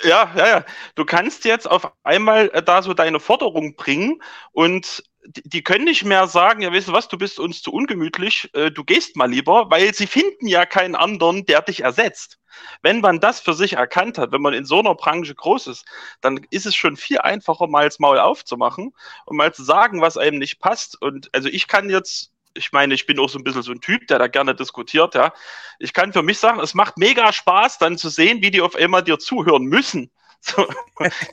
Ja, 0.02 0.32
ja, 0.36 0.46
ja. 0.48 0.64
Du 0.96 1.04
kannst 1.04 1.44
jetzt 1.44 1.70
auf 1.70 1.92
einmal 2.02 2.50
äh, 2.52 2.62
da 2.62 2.82
so 2.82 2.92
deine 2.92 3.20
Forderung 3.20 3.76
bringen 3.76 4.20
und 4.52 5.04
die 5.44 5.62
können 5.62 5.84
nicht 5.84 6.04
mehr 6.04 6.26
sagen, 6.28 6.62
ja, 6.62 6.72
weißt 6.72 6.88
du 6.88 6.92
was, 6.92 7.08
du 7.08 7.18
bist 7.18 7.38
uns 7.40 7.62
zu 7.62 7.72
ungemütlich, 7.72 8.50
äh, 8.54 8.70
du 8.70 8.84
gehst 8.84 9.16
mal 9.16 9.30
lieber, 9.30 9.70
weil 9.70 9.92
sie 9.94 10.06
finden 10.06 10.46
ja 10.46 10.66
keinen 10.66 10.94
anderen, 10.94 11.46
der 11.46 11.62
dich 11.62 11.80
ersetzt. 11.82 12.38
Wenn 12.82 13.00
man 13.00 13.20
das 13.20 13.40
für 13.40 13.54
sich 13.54 13.74
erkannt 13.74 14.18
hat, 14.18 14.32
wenn 14.32 14.40
man 14.40 14.54
in 14.54 14.64
so 14.64 14.78
einer 14.80 14.94
Branche 14.94 15.34
groß 15.34 15.66
ist, 15.68 15.84
dann 16.20 16.40
ist 16.50 16.66
es 16.66 16.74
schon 16.76 16.96
viel 16.96 17.18
einfacher, 17.18 17.66
mal 17.66 17.84
das 17.84 17.98
Maul 17.98 18.18
aufzumachen 18.18 18.92
und 19.26 19.36
mal 19.36 19.52
zu 19.52 19.62
sagen, 19.64 20.00
was 20.00 20.16
einem 20.16 20.38
nicht 20.38 20.58
passt. 20.60 21.00
Und 21.00 21.28
also 21.34 21.48
ich 21.48 21.68
kann 21.68 21.90
jetzt 21.90 22.32
ich 22.56 22.72
meine, 22.72 22.94
ich 22.94 23.06
bin 23.06 23.18
auch 23.18 23.28
so 23.28 23.38
ein 23.38 23.44
bisschen 23.44 23.62
so 23.62 23.72
ein 23.72 23.80
Typ, 23.80 24.06
der 24.08 24.18
da 24.18 24.26
gerne 24.26 24.54
diskutiert, 24.54 25.14
ja. 25.14 25.32
Ich 25.78 25.92
kann 25.92 26.12
für 26.12 26.22
mich 26.22 26.38
sagen, 26.38 26.60
es 26.60 26.74
macht 26.74 26.98
mega 26.98 27.32
Spaß, 27.32 27.78
dann 27.78 27.98
zu 27.98 28.08
sehen, 28.08 28.42
wie 28.42 28.50
die 28.50 28.60
auf 28.60 28.76
einmal 28.76 29.02
dir 29.02 29.18
zuhören 29.18 29.64
müssen. 29.64 30.10
So, 30.42 30.68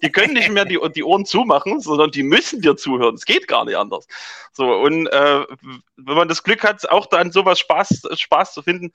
die 0.01 0.11
können 0.11 0.33
nicht 0.33 0.49
mehr 0.49 0.65
die, 0.65 0.79
die 0.95 1.03
Ohren 1.03 1.25
zumachen, 1.25 1.79
sondern 1.81 2.09
die 2.09 2.23
müssen 2.23 2.61
dir 2.61 2.75
zuhören. 2.77 3.13
Es 3.13 3.25
geht 3.25 3.47
gar 3.47 3.63
nicht 3.63 3.75
anders. 3.75 4.07
So, 4.53 4.65
und 4.73 5.05
äh, 5.07 5.45
wenn 5.97 6.15
man 6.15 6.27
das 6.27 6.41
Glück 6.41 6.63
hat, 6.63 6.89
auch 6.89 7.05
dann 7.05 7.31
sowas 7.31 7.59
Spaß, 7.59 8.07
Spaß 8.15 8.53
zu 8.53 8.63
finden, 8.63 8.91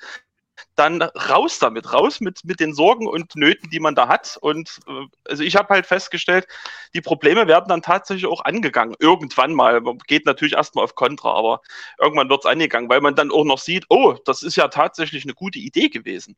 dann 0.74 1.02
raus 1.02 1.58
damit, 1.58 1.92
raus 1.92 2.20
mit, 2.20 2.44
mit 2.44 2.60
den 2.60 2.74
Sorgen 2.74 3.06
und 3.06 3.36
Nöten, 3.36 3.70
die 3.70 3.80
man 3.80 3.94
da 3.94 4.08
hat. 4.08 4.38
Und 4.40 4.80
äh, 4.86 5.06
also 5.28 5.42
ich 5.42 5.56
habe 5.56 5.74
halt 5.74 5.86
festgestellt, 5.86 6.46
die 6.94 7.00
Probleme 7.00 7.46
werden 7.46 7.68
dann 7.68 7.82
tatsächlich 7.82 8.26
auch 8.26 8.44
angegangen. 8.44 8.94
Irgendwann 8.98 9.54
mal. 9.54 9.80
Man 9.80 9.98
geht 10.06 10.26
natürlich 10.26 10.54
erstmal 10.54 10.84
auf 10.84 10.94
Kontra, 10.94 11.34
aber 11.34 11.60
irgendwann 12.00 12.28
wird 12.28 12.44
es 12.44 12.50
angegangen, 12.50 12.88
weil 12.88 13.00
man 13.00 13.14
dann 13.14 13.30
auch 13.30 13.44
noch 13.44 13.58
sieht, 13.58 13.86
oh, 13.88 14.16
das 14.24 14.42
ist 14.42 14.56
ja 14.56 14.68
tatsächlich 14.68 15.24
eine 15.24 15.34
gute 15.34 15.58
Idee 15.58 15.88
gewesen. 15.88 16.36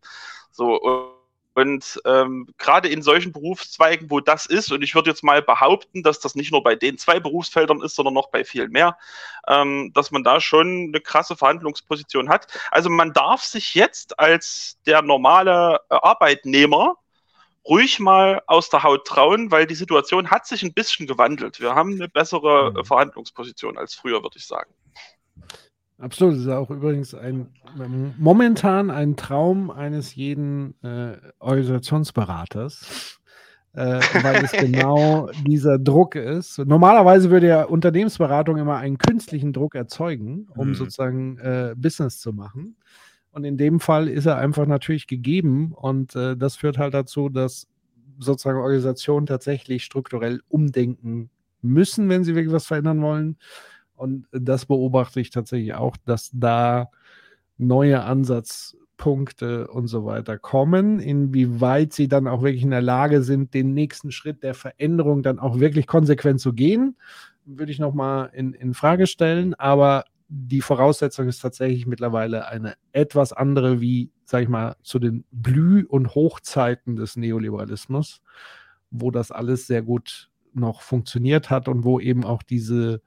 So, 0.50 1.16
und 1.55 2.01
ähm, 2.05 2.47
gerade 2.59 2.89
in 2.89 3.03
solchen 3.03 3.33
Berufszweigen, 3.33 4.11
wo 4.11 4.20
das 4.20 4.47
ist, 4.47 4.70
und 4.70 4.83
ich 4.83 4.95
würde 4.95 5.11
jetzt 5.11 5.25
mal 5.25 5.43
behaupten, 5.43 6.03
dass 6.03 6.20
das 6.20 6.35
nicht 6.35 6.53
nur 6.53 6.62
bei 6.62 6.77
den 6.77 6.97
zwei 6.97 7.19
Berufsfeldern 7.19 7.83
ist, 7.83 7.97
sondern 7.97 8.15
noch 8.15 8.31
bei 8.31 8.45
viel 8.45 8.69
mehr, 8.69 8.97
ähm, 9.49 9.93
dass 9.93 10.11
man 10.11 10.23
da 10.23 10.41
schon 10.41 10.89
eine 10.89 11.01
krasse 11.01 11.37
Verhandlungsposition 11.37 12.29
hat. 12.29 12.47
Also 12.70 12.89
man 12.89 13.12
darf 13.12 13.43
sich 13.43 13.75
jetzt 13.75 14.19
als 14.19 14.79
der 14.87 15.03
normale 15.03 15.81
äh, 15.91 15.95
Arbeitnehmer 15.95 16.97
ruhig 17.65 17.99
mal 17.99 18.43
aus 18.47 18.70
der 18.70 18.83
Haut 18.83 19.07
trauen, 19.07 19.51
weil 19.51 19.67
die 19.67 19.75
Situation 19.75 20.31
hat 20.31 20.47
sich 20.47 20.62
ein 20.62 20.73
bisschen 20.73 21.07
gewandelt. 21.07 21.61
Wir 21.61 21.75
haben 21.75 21.95
eine 21.95 22.09
bessere 22.09 22.73
mhm. 22.73 22.85
Verhandlungsposition 22.85 23.77
als 23.77 23.95
früher, 23.95 24.23
würde 24.23 24.39
ich 24.39 24.47
sagen. 24.47 24.73
Absolut, 26.01 26.35
das 26.35 26.41
ist 26.43 26.49
auch 26.49 26.70
übrigens 26.70 27.15
ein 27.15 27.49
ähm, 27.79 28.15
momentan 28.19 28.91
ein 28.91 29.17
Traum 29.17 29.70
eines 29.70 30.15
jeden 30.15 30.75
äh, 30.83 31.19
Organisationsberaters, 31.41 33.20
äh, 33.75 34.01
weil 34.23 34.45
es 34.45 34.53
genau 34.53 35.29
dieser 35.47 35.79
Druck 35.79 36.15
ist. 36.15 36.59
Normalerweise 36.59 37.31
würde 37.31 37.49
ja 37.49 37.65
Unternehmensberatung 37.65 38.57
immer 38.57 38.77
einen 38.79 38.97
künstlichen 38.97 39.53
Druck 39.53 39.75
erzeugen, 39.75 40.49
um 40.57 40.69
Mhm. 40.69 40.75
sozusagen 40.75 41.39
äh, 41.39 41.75
Business 41.77 42.19
zu 42.20 42.33
machen. 42.33 42.77
Und 43.33 43.45
in 43.45 43.59
dem 43.59 43.79
Fall 43.79 44.09
ist 44.09 44.27
er 44.27 44.39
einfach 44.39 44.67
natürlich 44.67 45.07
gegeben 45.07 45.73
und 45.75 46.17
äh, 46.17 46.35
das 46.37 46.57
führt 46.57 46.79
halt 46.79 46.95
dazu, 46.95 47.29
dass 47.29 47.69
sozusagen 48.19 48.59
Organisationen 48.59 49.27
tatsächlich 49.27 49.85
strukturell 49.85 50.41
umdenken 50.49 51.31
müssen, 51.62 52.09
wenn 52.09 52.25
sie 52.25 52.35
wirklich 52.35 52.53
was 52.55 52.67
verändern 52.67 53.03
wollen. 53.03 53.37
Und 54.01 54.27
das 54.33 54.65
beobachte 54.65 55.20
ich 55.20 55.29
tatsächlich 55.29 55.75
auch, 55.75 55.95
dass 56.07 56.31
da 56.33 56.91
neue 57.59 58.03
Ansatzpunkte 58.03 59.69
und 59.69 59.89
so 59.89 60.07
weiter 60.07 60.39
kommen. 60.39 61.01
Inwieweit 61.01 61.93
sie 61.93 62.09
dann 62.09 62.27
auch 62.27 62.43
wirklich 62.43 62.62
in 62.62 62.70
der 62.70 62.81
Lage 62.81 63.23
sind, 63.23 63.53
den 63.53 63.75
nächsten 63.75 64.11
Schritt 64.11 64.43
der 64.43 64.55
Veränderung 64.55 65.23
dann 65.23 65.39
auch 65.39 65.61
wirklich 65.61 65.87
konsequent 65.87 66.41
zu 66.41 66.55
gehen, 66.55 66.97
würde 67.45 67.73
ich 67.73 67.79
nochmal 67.79 68.31
in, 68.33 68.55
in 68.55 68.73
Frage 68.73 69.07
stellen. 69.07 69.53
Aber 69.53 70.07
die 70.29 70.62
Voraussetzung 70.62 71.29
ist 71.29 71.41
tatsächlich 71.41 71.87
mittlerweile 71.87 72.49
eine 72.49 72.77
etwas 72.93 73.35
andere 73.35 73.83
wie, 73.83 74.11
sag 74.25 74.45
ich 74.45 74.49
mal, 74.49 74.77
zu 74.83 74.99
den 74.99 75.27
Blüh- 75.31 75.85
und 75.87 76.15
Hochzeiten 76.15 76.97
des 76.97 77.17
Neoliberalismus, 77.17 78.23
wo 78.91 79.11
das 79.11 79.31
alles 79.31 79.67
sehr 79.67 79.83
gut 79.83 80.31
noch 80.55 80.81
funktioniert 80.81 81.51
hat 81.51 81.69
und 81.69 81.85
wo 81.85 82.01
eben 82.01 82.25
auch 82.25 82.43
diese 82.43 83.03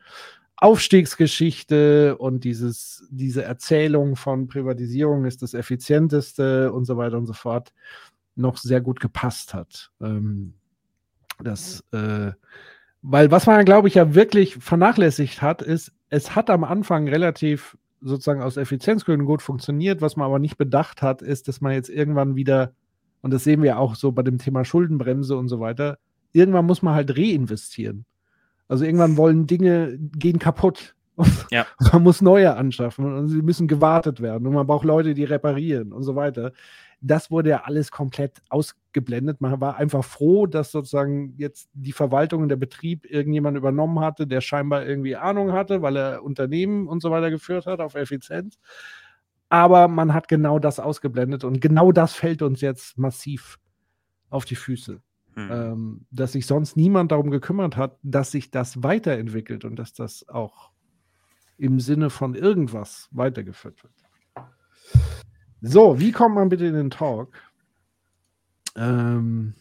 Aufstiegsgeschichte 0.63 2.17
und 2.17 2.45
dieses, 2.45 3.05
diese 3.11 3.43
Erzählung 3.43 4.15
von 4.15 4.47
Privatisierung 4.47 5.25
ist 5.25 5.41
das 5.41 5.53
effizienteste 5.53 6.71
und 6.71 6.85
so 6.85 6.95
weiter 6.95 7.17
und 7.17 7.25
so 7.25 7.33
fort 7.33 7.73
noch 8.35 8.55
sehr 8.55 8.79
gut 8.79 9.01
gepasst 9.01 9.53
hat. 9.53 9.91
Ähm, 10.01 10.53
das, 11.43 11.83
äh, 11.91 12.31
weil 13.01 13.29
was 13.29 13.45
man, 13.45 13.65
glaube 13.65 13.89
ich, 13.89 13.95
ja 13.95 14.15
wirklich 14.15 14.55
vernachlässigt 14.55 15.41
hat, 15.41 15.61
ist, 15.61 15.91
es 16.09 16.33
hat 16.33 16.49
am 16.49 16.63
Anfang 16.63 17.09
relativ 17.09 17.77
sozusagen 17.99 18.41
aus 18.41 18.55
Effizienzgründen 18.55 19.27
gut 19.27 19.41
funktioniert. 19.41 20.01
Was 20.01 20.15
man 20.15 20.27
aber 20.27 20.39
nicht 20.39 20.57
bedacht 20.57 21.01
hat, 21.01 21.21
ist, 21.21 21.49
dass 21.49 21.59
man 21.59 21.73
jetzt 21.73 21.89
irgendwann 21.89 22.37
wieder, 22.37 22.73
und 23.21 23.33
das 23.33 23.43
sehen 23.43 23.63
wir 23.63 23.79
auch 23.79 23.95
so 23.95 24.13
bei 24.13 24.23
dem 24.23 24.37
Thema 24.37 24.63
Schuldenbremse 24.63 25.35
und 25.35 25.49
so 25.49 25.59
weiter, 25.59 25.97
irgendwann 26.31 26.65
muss 26.65 26.81
man 26.81 26.95
halt 26.95 27.17
reinvestieren. 27.17 28.05
Also 28.73 28.85
irgendwann 28.85 29.17
wollen 29.17 29.45
Dinge 29.45 29.99
gehen 29.99 30.39
kaputt. 30.39 30.95
Ja. 31.51 31.67
Man 31.93 32.01
muss 32.01 32.23
neue 32.23 32.55
anschaffen 32.55 33.05
und 33.05 33.27
sie 33.27 33.43
müssen 33.43 33.67
gewartet 33.67 34.19
werden 34.19 34.47
und 34.47 34.53
man 34.55 34.65
braucht 34.65 34.83
Leute, 34.83 35.13
die 35.13 35.25
reparieren 35.25 35.93
und 35.93 36.01
so 36.01 36.15
weiter. 36.15 36.53
Das 36.99 37.29
wurde 37.29 37.51
ja 37.51 37.65
alles 37.65 37.91
komplett 37.91 38.41
ausgeblendet. 38.49 39.41
Man 39.41 39.61
war 39.61 39.77
einfach 39.77 40.03
froh, 40.03 40.47
dass 40.47 40.71
sozusagen 40.71 41.35
jetzt 41.37 41.69
die 41.73 41.91
Verwaltung 41.91 42.41
und 42.41 42.49
der 42.49 42.55
Betrieb 42.55 43.05
irgendjemand 43.07 43.57
übernommen 43.57 43.99
hatte, 43.99 44.25
der 44.25 44.41
scheinbar 44.41 44.87
irgendwie 44.87 45.17
Ahnung 45.17 45.51
hatte, 45.51 45.83
weil 45.83 45.95
er 45.95 46.23
Unternehmen 46.23 46.87
und 46.87 46.99
so 46.99 47.11
weiter 47.11 47.29
geführt 47.29 47.67
hat 47.67 47.79
auf 47.79 47.93
Effizienz. 47.93 48.57
Aber 49.49 49.87
man 49.87 50.15
hat 50.15 50.27
genau 50.27 50.57
das 50.57 50.79
ausgeblendet 50.79 51.43
und 51.43 51.61
genau 51.61 51.91
das 51.91 52.13
fällt 52.13 52.41
uns 52.41 52.61
jetzt 52.61 52.97
massiv 52.97 53.59
auf 54.31 54.45
die 54.45 54.55
Füße. 54.55 54.99
Hm. 55.35 55.51
Ähm, 55.51 56.05
dass 56.11 56.33
sich 56.33 56.45
sonst 56.45 56.77
niemand 56.77 57.11
darum 57.11 57.31
gekümmert 57.31 57.75
hat, 57.75 57.97
dass 58.03 58.31
sich 58.31 58.51
das 58.51 58.83
weiterentwickelt 58.83 59.65
und 59.65 59.77
dass 59.77 59.93
das 59.93 60.27
auch 60.29 60.71
im 61.57 61.79
Sinne 61.79 62.09
von 62.09 62.35
irgendwas 62.35 63.09
weitergeführt 63.11 63.83
wird. 63.83 63.93
So, 65.61 65.99
wie 65.99 66.11
kommt 66.11 66.35
man 66.35 66.49
bitte 66.49 66.65
in 66.65 66.73
den 66.73 66.89
Talk? 66.89 67.41
Ähm, 68.75 69.55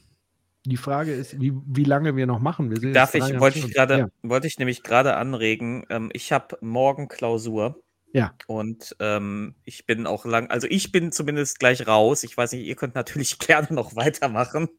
die 0.64 0.76
Frage 0.76 1.12
ist, 1.12 1.40
wie, 1.40 1.52
wie 1.66 1.84
lange 1.84 2.16
wir 2.16 2.26
noch 2.26 2.40
machen. 2.40 2.70
Wir 2.70 2.78
sind 2.78 2.94
Darf 2.94 3.14
ich, 3.14 3.38
wollte 3.40 3.58
ich 3.58 3.72
gerade, 3.72 3.98
Ja. 3.98 4.08
wollte 4.22 4.46
ich 4.46 4.58
nämlich 4.58 4.82
gerade 4.82 5.16
anregen. 5.16 5.84
Ähm, 5.90 6.10
ich 6.12 6.32
habe 6.32 6.56
morgen 6.60 7.08
Klausur. 7.08 7.82
Ja. 8.12 8.34
Und 8.46 8.94
ähm, 9.00 9.54
ich 9.64 9.86
bin 9.86 10.06
auch 10.06 10.24
lang, 10.26 10.50
also 10.50 10.66
ich 10.68 10.92
bin 10.92 11.12
zumindest 11.12 11.58
gleich 11.58 11.86
raus. 11.86 12.24
Ich 12.24 12.36
weiß 12.36 12.52
nicht, 12.52 12.66
ihr 12.66 12.76
könnt 12.76 12.94
natürlich 12.94 13.38
gerne 13.38 13.68
noch 13.70 13.96
weitermachen. 13.96 14.68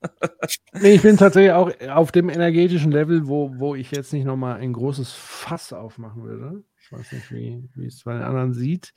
Nee, 0.73 0.95
ich 0.95 1.01
bin 1.03 1.17
tatsächlich 1.17 1.53
auch 1.53 1.71
auf 1.89 2.11
dem 2.11 2.29
energetischen 2.29 2.91
Level, 2.91 3.27
wo, 3.27 3.53
wo 3.57 3.75
ich 3.75 3.91
jetzt 3.91 4.11
nicht 4.11 4.25
nochmal 4.25 4.59
ein 4.59 4.73
großes 4.73 5.13
Fass 5.13 5.71
aufmachen 5.71 6.23
würde. 6.23 6.63
Ich 6.81 6.91
weiß 6.91 7.11
nicht, 7.13 7.31
wie, 7.31 7.69
wie 7.75 7.85
es 7.85 8.03
bei 8.03 8.13
den 8.13 8.23
anderen 8.23 8.53
sieht. 8.53 8.93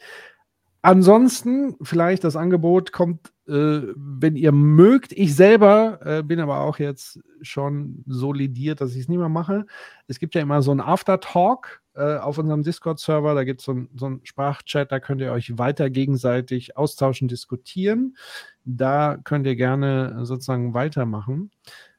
Ansonsten, 0.83 1.77
vielleicht 1.83 2.25
das 2.25 2.35
Angebot 2.35 2.93
kommt, 2.93 3.33
äh, 3.47 3.81
wenn 3.95 4.37
ihr 4.37 4.53
mögt. 4.53 5.13
Ich 5.13 5.35
selber 5.35 6.01
äh, 6.05 6.23
bin 6.23 6.41
aber 6.41 6.61
auch 6.61 6.79
jetzt 6.79 7.21
schon 7.43 8.05
solidiert, 8.07 8.81
dass 8.81 8.93
ich 8.93 9.03
es 9.03 9.09
nicht 9.09 9.19
mehr 9.19 9.29
mache. 9.29 9.67
Es 10.09 10.19
gibt 10.19 10.35
ja 10.35 10.41
immer 10.41 10.63
so 10.63 10.71
einen 10.71 10.81
Aftertalk 10.81 11.83
äh, 11.97 12.19
auf 12.19 12.39
unserem 12.39 12.63
Discord-Server. 12.63 13.35
Da 13.35 13.45
gibt 13.45 13.63
so 13.63 13.73
es 13.73 13.89
so 13.97 14.07
einen 14.07 14.21
Sprachchat, 14.25 14.93
da 14.93 15.01
könnt 15.01 15.21
ihr 15.21 15.33
euch 15.33 15.59
weiter 15.59 15.91
gegenseitig 15.91 16.77
austauschen, 16.77 17.29
diskutieren. 17.29 18.17
Da 18.65 19.19
könnt 19.25 19.47
ihr 19.47 19.57
gerne 19.57 20.25
sozusagen 20.25 20.75
weitermachen. 20.75 21.51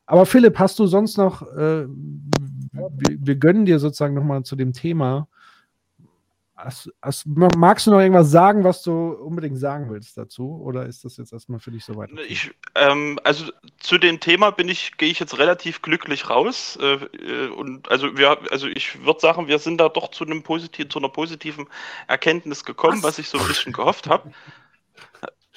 Aber 0.06 0.26
Philipp, 0.26 0.58
hast 0.59 0.80
du 0.80 0.88
sonst 0.88 1.17
noch, 1.17 1.42
äh, 1.42 1.85
wir, 1.85 3.17
wir 3.19 3.35
gönnen 3.35 3.66
dir 3.66 3.80
sozusagen 3.80 4.14
nochmal 4.14 4.43
zu 4.43 4.56
dem 4.56 4.72
Thema. 4.72 5.27
Hast, 6.58 6.92
hast, 7.03 7.27
magst 7.27 7.86
du 7.86 7.92
noch 7.92 8.00
irgendwas 8.00 8.32
sagen, 8.32 8.64
was 8.64 8.82
du 8.82 9.11
unbedingt 9.11 9.60
sagen 9.60 9.92
willst 9.92 10.18
dazu? 10.18 10.60
Oder 10.64 10.88
ist 10.88 11.06
das 11.06 11.18
jetzt 11.18 11.32
erstmal 11.32 11.60
für 11.60 11.69
dich 11.69 11.86
so 11.86 11.95
weit? 11.95 12.10
Ich, 12.27 12.50
ähm, 12.74 13.19
also 13.24 13.52
zu 13.77 14.00
dem 14.00 14.19
Thema 14.19 14.50
bin 14.50 14.68
ich, 14.68 14.98
gehe 14.98 15.11
ich 15.11 15.19
jetzt 15.19 15.38
relativ 15.38 15.84
glücklich 15.84 16.32
raus. 16.32 16.80
Äh, 16.82 16.94
äh, 16.95 17.50
und 17.50 17.92
also 17.92 18.18
wir, 18.18 18.40
also 18.52 18.66
ich 18.66 19.06
würde 19.06 19.19
sagen, 19.19 19.48
wir 19.48 19.60
sind 19.60 19.77
da 19.77 19.88
doch 19.88 20.10
zu 20.10 20.26
einem 20.26 20.42
positiven, 20.42 20.90
zu 20.90 20.98
einer 20.98 21.10
positiven 21.10 21.68
Erkenntnis 22.08 22.66
gekommen, 22.66 23.03
was, 23.03 23.19
ich 23.19 23.30
so 23.30 23.38
ein 23.38 23.48
bisschen 23.48 23.72
gehofft 23.72 24.08
habe. 24.08 24.32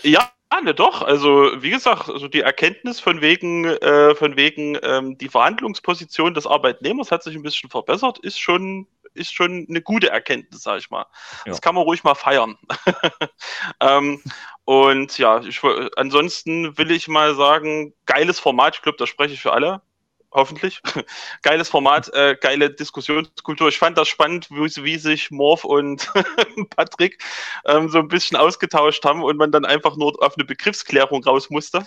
Ja, 0.02 0.30
ne, 0.62 0.74
doch. 0.74 1.00
Also 1.00 1.50
wie 1.62 1.70
gesagt, 1.70 2.10
also 2.10 2.28
die 2.28 2.40
Erkenntnis 2.40 3.00
von 3.00 3.22
wegen, 3.22 3.64
äh, 3.64 4.14
von 4.14 4.36
wegen 4.36 4.76
ähm, 4.82 5.16
die 5.16 5.30
Verhandlungsposition 5.30 6.34
des 6.34 6.46
Arbeitnehmers 6.46 7.10
hat 7.10 7.22
sich 7.22 7.34
ein 7.34 7.42
bisschen 7.42 7.70
verbessert, 7.70 8.18
ist 8.18 8.38
schon 8.38 8.86
ist 9.14 9.32
schon 9.32 9.66
eine 9.68 9.82
gute 9.82 10.10
Erkenntnis, 10.10 10.62
sag 10.62 10.78
ich 10.78 10.90
mal. 10.90 11.06
Das 11.44 11.60
kann 11.60 11.74
man 11.74 11.84
ruhig 11.84 12.04
mal 12.04 12.14
feiern. 12.14 12.58
ähm, 13.80 14.22
und 14.64 15.18
ja, 15.18 15.40
ich, 15.40 15.60
ansonsten 15.96 16.76
will 16.78 16.90
ich 16.90 17.08
mal 17.08 17.34
sagen, 17.34 17.94
geiles 18.06 18.38
Format, 18.38 18.76
ich 18.76 18.82
glaube, 18.82 18.98
da 18.98 19.06
spreche 19.06 19.34
ich 19.34 19.42
für 19.42 19.52
alle. 19.52 19.82
Hoffentlich. 20.32 20.80
Geiles 21.42 21.68
Format, 21.68 22.08
äh, 22.14 22.36
geile 22.40 22.70
Diskussionskultur. 22.70 23.68
Ich 23.68 23.78
fand 23.78 23.98
das 23.98 24.06
spannend, 24.06 24.48
wie, 24.50 24.84
wie 24.84 24.96
sich 24.96 25.32
Morph 25.32 25.64
und 25.64 26.08
Patrick 26.76 27.20
ähm, 27.64 27.88
so 27.88 27.98
ein 27.98 28.06
bisschen 28.06 28.36
ausgetauscht 28.36 29.04
haben 29.04 29.24
und 29.24 29.36
man 29.36 29.50
dann 29.50 29.64
einfach 29.64 29.96
nur 29.96 30.22
auf 30.22 30.36
eine 30.36 30.44
Begriffsklärung 30.44 31.24
raus 31.24 31.50
musste, 31.50 31.84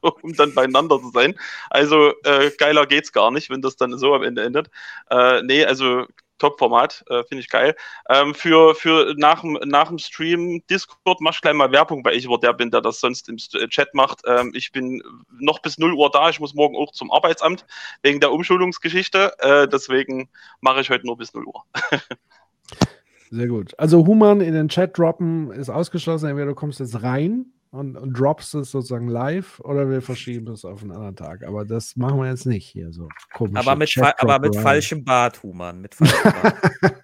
um 0.00 0.32
dann 0.36 0.54
beieinander 0.54 1.00
zu 1.00 1.10
sein. 1.10 1.34
Also 1.70 2.12
äh, 2.22 2.52
geiler 2.56 2.86
geht's 2.86 3.10
gar 3.10 3.32
nicht, 3.32 3.50
wenn 3.50 3.62
das 3.62 3.74
dann 3.74 3.98
so 3.98 4.14
am 4.14 4.22
Ende 4.22 4.44
endet. 4.44 4.70
Äh, 5.10 5.42
nee, 5.42 5.64
also 5.64 6.06
Top-Format, 6.42 7.04
äh, 7.08 7.22
finde 7.22 7.40
ich 7.40 7.48
geil. 7.48 7.76
Ähm, 8.08 8.34
für 8.34 8.74
für 8.74 9.14
nach, 9.16 9.42
dem- 9.42 9.98
Stream 9.98 10.62
Discord 10.68 11.20
mach 11.20 11.34
ich 11.34 11.40
gleich 11.40 11.54
mal 11.54 11.70
Werbung, 11.70 12.04
weil 12.04 12.16
ich 12.16 12.24
über 12.24 12.36
der 12.38 12.52
bin, 12.52 12.72
der 12.72 12.80
das 12.80 12.98
sonst 12.98 13.28
im 13.28 13.36
äh, 13.36 13.68
Chat 13.68 13.94
macht. 13.94 14.22
Ähm, 14.26 14.50
ich 14.54 14.72
bin 14.72 15.00
noch 15.38 15.60
bis 15.60 15.78
0 15.78 15.94
Uhr 15.94 16.10
da. 16.10 16.28
Ich 16.30 16.40
muss 16.40 16.54
morgen 16.54 16.76
auch 16.76 16.90
zum 16.90 17.12
Arbeitsamt 17.12 17.64
wegen 18.02 18.18
der 18.18 18.32
Umschulungsgeschichte. 18.32 19.34
Äh, 19.38 19.68
deswegen 19.68 20.28
mache 20.60 20.80
ich 20.80 20.90
heute 20.90 21.06
nur 21.06 21.16
bis 21.16 21.32
0 21.32 21.44
Uhr. 21.44 21.62
Sehr 23.30 23.46
gut. 23.46 23.78
Also 23.78 24.04
Human 24.06 24.40
in 24.40 24.52
den 24.52 24.68
Chat 24.68 24.98
droppen 24.98 25.52
ist 25.52 25.70
ausgeschlossen. 25.70 26.28
Entweder 26.28 26.48
du 26.48 26.54
kommst 26.54 26.80
jetzt 26.80 27.02
rein 27.02 27.46
und, 27.72 27.96
und 27.96 28.12
droppst 28.12 28.54
es 28.54 28.70
sozusagen 28.70 29.08
live 29.08 29.58
oder 29.60 29.88
wir 29.90 30.02
verschieben 30.02 30.52
es 30.52 30.64
auf 30.64 30.82
einen 30.82 30.92
anderen 30.92 31.16
Tag. 31.16 31.42
Aber 31.44 31.64
das 31.64 31.96
machen 31.96 32.20
wir 32.20 32.28
jetzt 32.28 32.46
nicht 32.46 32.66
hier 32.66 32.92
so. 32.92 33.08
Komische 33.32 33.58
aber 33.58 33.76
mit, 33.76 33.90
fa 33.90 34.14
aber 34.18 34.38
mit 34.38 34.54
falschem 34.54 35.04
Bart, 35.04 35.42
Human. 35.42 35.80
Mit 35.80 35.94
falschem 35.94 36.32
Bart. 36.32 36.54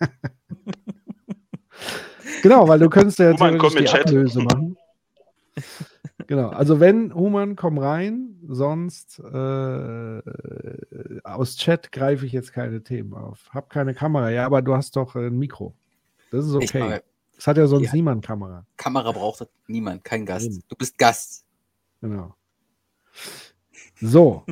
Genau, 2.43 2.69
weil 2.69 2.79
du 2.79 2.89
könntest 2.89 3.19
ja 3.19 3.33
Human, 3.33 3.59
komm 3.59 3.75
die 3.75 3.85
Chat. 3.85 4.07
Ablöse 4.07 4.41
machen. 4.41 4.77
Genau, 6.29 6.51
also 6.51 6.79
wenn 6.79 7.13
Human, 7.13 7.57
komm 7.57 7.79
rein, 7.79 8.37
sonst 8.47 9.19
äh, 9.19 10.23
aus 11.25 11.57
Chat 11.57 11.91
greife 11.91 12.27
ich 12.27 12.33
jetzt 12.33 12.53
keine 12.53 12.83
Themen 12.83 13.15
auf. 13.15 13.49
Hab 13.51 13.71
keine 13.71 13.93
Kamera, 13.93 14.31
ja, 14.31 14.47
aber 14.47 14.63
du 14.63 14.77
hast 14.77 14.95
doch 14.95 15.17
ein 15.17 15.37
Mikro. 15.37 15.75
Das 16.31 16.47
ist 16.47 16.55
Ich 16.63 16.75
okay. 16.75 17.01
Es 17.39 17.47
hat 17.47 17.57
ja 17.57 17.67
sonst 17.67 17.87
Ja. 17.87 17.93
niemand 17.95 18.25
Kamera. 18.27 18.67
Kamera 18.77 19.13
braucht 19.13 19.47
niemand, 19.69 20.03
kein 20.05 20.27
Gast. 20.27 20.47
Eben. 20.47 20.63
Du 20.69 20.77
bist 20.77 20.99
Gast. 20.99 21.45
Genau. 22.01 22.35
So. 24.01 24.45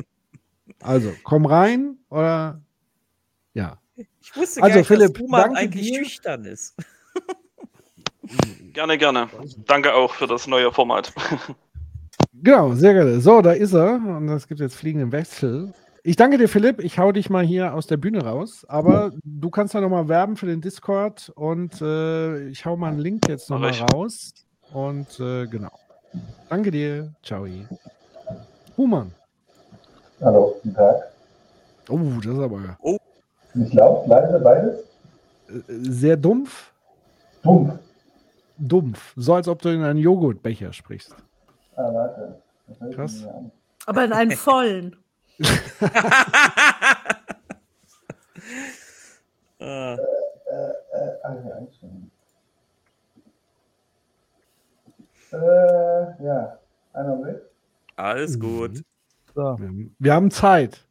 Also, 0.81 1.13
komm 1.23 1.45
rein 1.45 1.97
oder 2.09 2.61
ja. 3.53 3.77
Ich 3.95 4.35
wusste 4.35 4.61
Also, 4.63 4.73
gar 4.73 4.77
nicht, 4.79 4.87
Philipp, 4.87 5.13
dass 5.17 5.27
danke 5.31 5.57
eigentlich 5.57 5.91
dir. 5.91 6.03
schüchtern 6.03 6.45
ist. 6.45 6.75
Gerne, 8.73 8.97
gerne. 8.97 9.29
Danke 9.65 9.93
auch 9.93 10.13
für 10.13 10.27
das 10.27 10.47
neue 10.47 10.71
Format. 10.71 11.13
Genau, 12.39 12.73
sehr 12.75 12.93
gerne. 12.93 13.19
So, 13.19 13.41
da 13.41 13.53
ist 13.53 13.73
er. 13.73 13.95
Und 13.95 14.29
es 14.29 14.47
gibt 14.47 14.59
jetzt 14.59 14.75
fliegenden 14.75 15.11
Wechsel. 15.11 15.73
Ich 16.07 16.15
danke 16.15 16.37
dir, 16.37 16.47
Philipp. 16.47 16.81
Ich 16.81 16.99
hau 16.99 17.11
dich 17.11 17.29
mal 17.29 17.43
hier 17.43 17.73
aus 17.73 17.85
der 17.85 17.97
Bühne 17.97 18.23
raus. 18.23 18.65
Aber 18.69 19.11
du 19.25 19.49
kannst 19.49 19.73
ja 19.73 19.81
nochmal 19.81 20.07
werben 20.07 20.37
für 20.37 20.45
den 20.45 20.61
Discord 20.61 21.33
und 21.35 21.81
äh, 21.81 22.47
ich 22.47 22.65
hau 22.65 22.77
mal 22.77 22.93
einen 22.93 22.99
Link 22.99 23.27
jetzt 23.27 23.49
nochmal 23.49 23.73
raus. 23.93 24.31
Und 24.71 25.19
äh, 25.19 25.47
genau. 25.47 25.71
Danke 26.47 26.71
dir. 26.71 27.13
Ciao. 27.23 27.45
Human. 28.77 29.11
Hallo, 30.21 30.55
guten 30.63 30.75
Tag. 30.75 30.95
Oh, 31.89 31.99
das 32.23 32.33
ist 32.33 32.39
aber 32.39 32.77
Nicht 33.53 33.73
laut, 33.73 34.07
leise, 34.07 34.39
beides? 34.39 34.79
äh, 35.49 35.61
sehr 35.67 36.15
dumpf. 36.15 36.71
Dumpf. 37.43 37.73
Dumpf. 38.57 39.13
So 39.17 39.33
als 39.33 39.49
ob 39.49 39.61
du 39.61 39.67
in 39.73 39.83
einen 39.83 39.99
Joghurtbecher 39.99 40.71
sprichst. 40.71 41.13
Ah, 41.75 41.93
warte. 41.93 42.41
Krass. 42.95 43.27
Aber 43.85 44.05
in 44.05 44.13
einen 44.13 44.31
vollen. 44.31 44.95
Äh, 45.39 45.45
Äh, 49.59 49.95
äh, 49.95 49.97
ah. 51.23 51.35
Äh, 55.31 56.23
ja. 56.23 56.59
Einen 56.93 57.09
Augenblick. 57.09 57.41
alles 57.95 58.39
gut. 58.39 58.81
Wir 59.35 59.43
haben, 59.43 59.95
wir 59.99 60.13
haben 60.13 60.31
Zeit. 60.31 60.87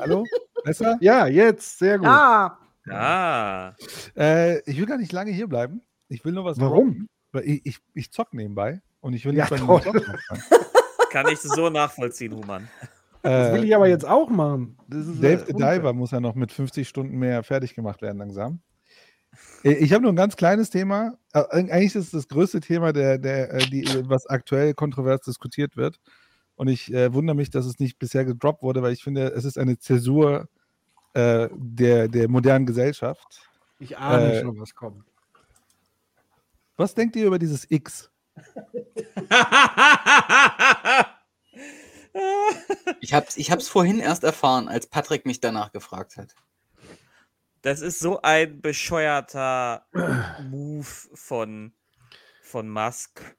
Hallo? 0.00 0.24
Besser? 0.64 0.96
Ja, 1.00 1.26
jetzt. 1.26 1.78
Sehr 1.78 1.98
gut. 1.98 2.06
Ja. 2.06 2.58
Ah. 2.90 3.74
Äh, 4.16 4.60
ich 4.70 4.78
will 4.78 4.86
gar 4.86 4.96
nicht 4.98 5.12
lange 5.12 5.30
hier 5.30 5.46
bleiben. 5.46 5.82
Ich 6.08 6.24
will 6.24 6.32
nur 6.32 6.44
was 6.44 6.58
Warum? 6.58 7.08
ich, 7.42 7.66
ich, 7.66 7.78
ich 7.94 8.10
zock 8.12 8.32
nebenbei 8.32 8.80
und 9.00 9.12
ich 9.12 9.24
will 9.26 9.34
Ja, 9.34 9.44
nicht 9.44 9.50
bei 9.50 9.56
dem 9.56 9.66
toll. 9.66 9.82
Zocken. 9.82 10.18
Kann 11.10 11.28
ich 11.28 11.38
so 11.40 11.68
nachvollziehen, 11.68 12.34
Human. 12.34 12.68
Das 13.30 13.52
will 13.54 13.64
ich 13.64 13.74
aber 13.74 13.88
jetzt 13.88 14.06
auch 14.06 14.30
machen. 14.30 14.76
Dave 14.88 15.42
äh, 15.42 15.46
the. 15.46 15.52
Diver 15.54 15.92
muss 15.92 16.10
ja 16.12 16.20
noch 16.20 16.34
mit 16.34 16.52
50 16.52 16.88
Stunden 16.88 17.18
mehr 17.18 17.42
fertig 17.42 17.74
gemacht 17.74 18.00
werden 18.02 18.18
langsam. 18.18 18.60
Äh, 19.64 19.72
Ich 19.74 19.92
habe 19.92 20.02
nur 20.02 20.12
ein 20.12 20.16
ganz 20.16 20.36
kleines 20.36 20.70
Thema. 20.70 21.14
Äh, 21.32 21.42
Eigentlich 21.50 21.94
ist 21.94 22.06
es 22.06 22.10
das 22.12 22.28
größte 22.28 22.60
Thema, 22.60 22.92
der, 22.92 23.18
der, 23.18 23.52
äh, 23.54 23.58
die, 23.66 23.86
was 24.08 24.26
aktuell 24.26 24.74
kontrovers 24.74 25.20
diskutiert 25.22 25.76
wird. 25.76 26.00
Und 26.56 26.68
ich 26.68 26.92
äh, 26.92 27.12
wundere 27.12 27.36
mich, 27.36 27.50
dass 27.50 27.66
es 27.66 27.78
nicht 27.78 27.98
bisher 27.98 28.24
gedroppt 28.24 28.62
wurde, 28.62 28.82
weil 28.82 28.92
ich 28.92 29.02
finde, 29.04 29.28
es 29.28 29.44
ist 29.44 29.58
eine 29.58 29.78
Zäsur 29.78 30.48
äh, 31.14 31.48
der, 31.54 32.08
der 32.08 32.28
modernen 32.28 32.66
Gesellschaft. 32.66 33.40
Ich 33.78 33.96
ahne 33.96 34.34
Äh, 34.34 34.42
schon, 34.42 34.58
was 34.60 34.74
kommt. 34.74 35.04
Was 36.76 36.94
denkt 36.94 37.16
ihr 37.16 37.26
über 37.26 37.38
dieses 37.38 37.70
X? 37.70 38.10
Ich 43.00 43.14
hab's, 43.14 43.36
ich 43.36 43.50
hab's 43.50 43.68
vorhin 43.68 44.00
erst 44.00 44.24
erfahren, 44.24 44.68
als 44.68 44.86
Patrick 44.86 45.26
mich 45.26 45.40
danach 45.40 45.72
gefragt 45.72 46.16
hat. 46.16 46.34
Das 47.62 47.80
ist 47.80 47.98
so 47.98 48.22
ein 48.22 48.60
bescheuerter 48.60 49.86
Move 50.50 50.86
von, 51.14 51.72
von 52.42 52.68
Musk. 52.68 53.36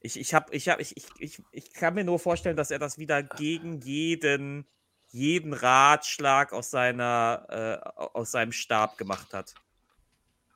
Ich, 0.00 0.18
ich, 0.18 0.34
hab, 0.34 0.52
ich, 0.52 0.68
hab, 0.68 0.80
ich, 0.80 0.96
ich, 0.96 1.06
ich, 1.18 1.42
ich 1.50 1.72
kann 1.72 1.94
mir 1.94 2.04
nur 2.04 2.18
vorstellen, 2.18 2.56
dass 2.56 2.70
er 2.70 2.78
das 2.78 2.98
wieder 2.98 3.22
gegen 3.22 3.80
jeden, 3.80 4.66
jeden 5.08 5.52
Ratschlag 5.52 6.52
aus, 6.52 6.70
seiner, 6.70 7.46
äh, 7.48 7.88
aus 7.98 8.30
seinem 8.30 8.52
Stab 8.52 8.98
gemacht 8.98 9.32
hat. 9.32 9.54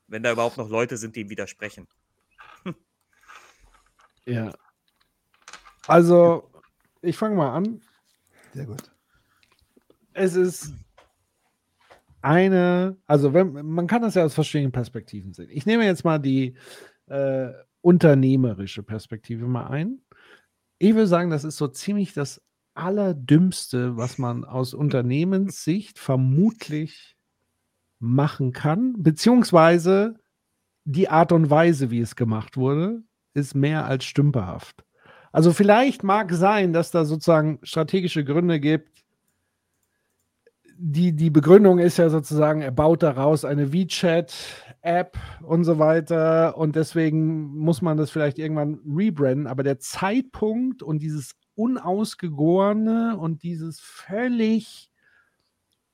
Wenn 0.06 0.22
da 0.22 0.32
überhaupt 0.32 0.58
noch 0.58 0.68
Leute 0.68 0.96
sind, 0.96 1.16
die 1.16 1.20
ihm 1.20 1.30
widersprechen. 1.30 1.88
Ja. 4.28 4.52
Also, 5.86 6.47
ich 7.02 7.16
fange 7.16 7.36
mal 7.36 7.52
an. 7.52 7.80
Sehr 8.54 8.66
gut. 8.66 8.90
Es 10.12 10.34
ist 10.34 10.72
eine, 12.20 12.96
also 13.06 13.32
wenn, 13.32 13.52
man 13.66 13.86
kann 13.86 14.02
das 14.02 14.14
ja 14.14 14.24
aus 14.24 14.34
verschiedenen 14.34 14.72
Perspektiven 14.72 15.32
sehen. 15.32 15.50
Ich 15.50 15.66
nehme 15.66 15.84
jetzt 15.84 16.04
mal 16.04 16.18
die 16.18 16.54
äh, 17.06 17.50
unternehmerische 17.80 18.82
Perspektive 18.82 19.46
mal 19.46 19.68
ein. 19.68 20.00
Ich 20.78 20.94
würde 20.94 21.06
sagen, 21.06 21.30
das 21.30 21.44
ist 21.44 21.56
so 21.56 21.68
ziemlich 21.68 22.14
das 22.14 22.42
Allerdümmste, 22.74 23.96
was 23.96 24.18
man 24.18 24.44
aus 24.44 24.74
Unternehmenssicht 24.74 25.98
vermutlich 25.98 27.16
machen 27.98 28.52
kann, 28.52 28.94
beziehungsweise 29.02 30.14
die 30.84 31.08
Art 31.08 31.32
und 31.32 31.50
Weise, 31.50 31.90
wie 31.90 32.00
es 32.00 32.14
gemacht 32.16 32.56
wurde, 32.56 33.02
ist 33.34 33.54
mehr 33.54 33.86
als 33.86 34.04
stümperhaft. 34.04 34.84
Also 35.32 35.52
vielleicht 35.52 36.02
mag 36.04 36.32
sein, 36.32 36.72
dass 36.72 36.90
da 36.90 37.04
sozusagen 37.04 37.58
strategische 37.62 38.24
Gründe 38.24 38.60
gibt. 38.60 39.04
Die, 40.80 41.12
die 41.12 41.30
Begründung 41.30 41.80
ist 41.80 41.96
ja 41.96 42.08
sozusagen, 42.08 42.62
er 42.62 42.70
baut 42.70 43.02
daraus 43.02 43.44
eine 43.44 43.72
WeChat-App 43.72 45.18
und 45.42 45.64
so 45.64 45.78
weiter 45.78 46.56
und 46.56 46.76
deswegen 46.76 47.56
muss 47.58 47.82
man 47.82 47.96
das 47.96 48.10
vielleicht 48.10 48.38
irgendwann 48.38 48.78
rebranden. 48.86 49.48
Aber 49.48 49.64
der 49.64 49.80
Zeitpunkt 49.80 50.82
und 50.82 51.00
dieses 51.00 51.32
unausgegorene 51.56 53.16
und 53.18 53.42
dieses 53.42 53.80
völlig 53.80 54.88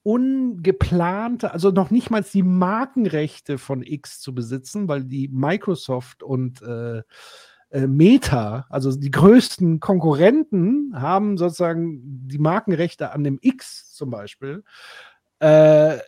ungeplante, 0.03 1.53
also 1.53 1.71
noch 1.71 1.91
nicht 1.91 2.11
mal 2.11 2.23
die 2.23 2.43
Markenrechte 2.43 3.57
von 3.57 3.83
X 3.83 4.21
zu 4.21 4.35
besitzen, 4.35 4.87
weil 4.87 5.05
die 5.05 5.29
Microsoft 5.29 6.23
und 6.23 6.61
äh, 6.61 7.03
äh, 7.75 7.89
Meta, 7.89 8.67
also 8.71 8.97
die 8.97 9.11
größten 9.11 9.81
Konkurrenten, 9.81 10.93
haben 10.95 11.37
sozusagen 11.37 12.29
die 12.29 12.39
Markenrechte 12.39 13.11
an 13.11 13.25
dem 13.25 13.39
X 13.43 13.93
zum 13.93 14.11
Beispiel. 14.11 14.63
Äh, 15.41 15.99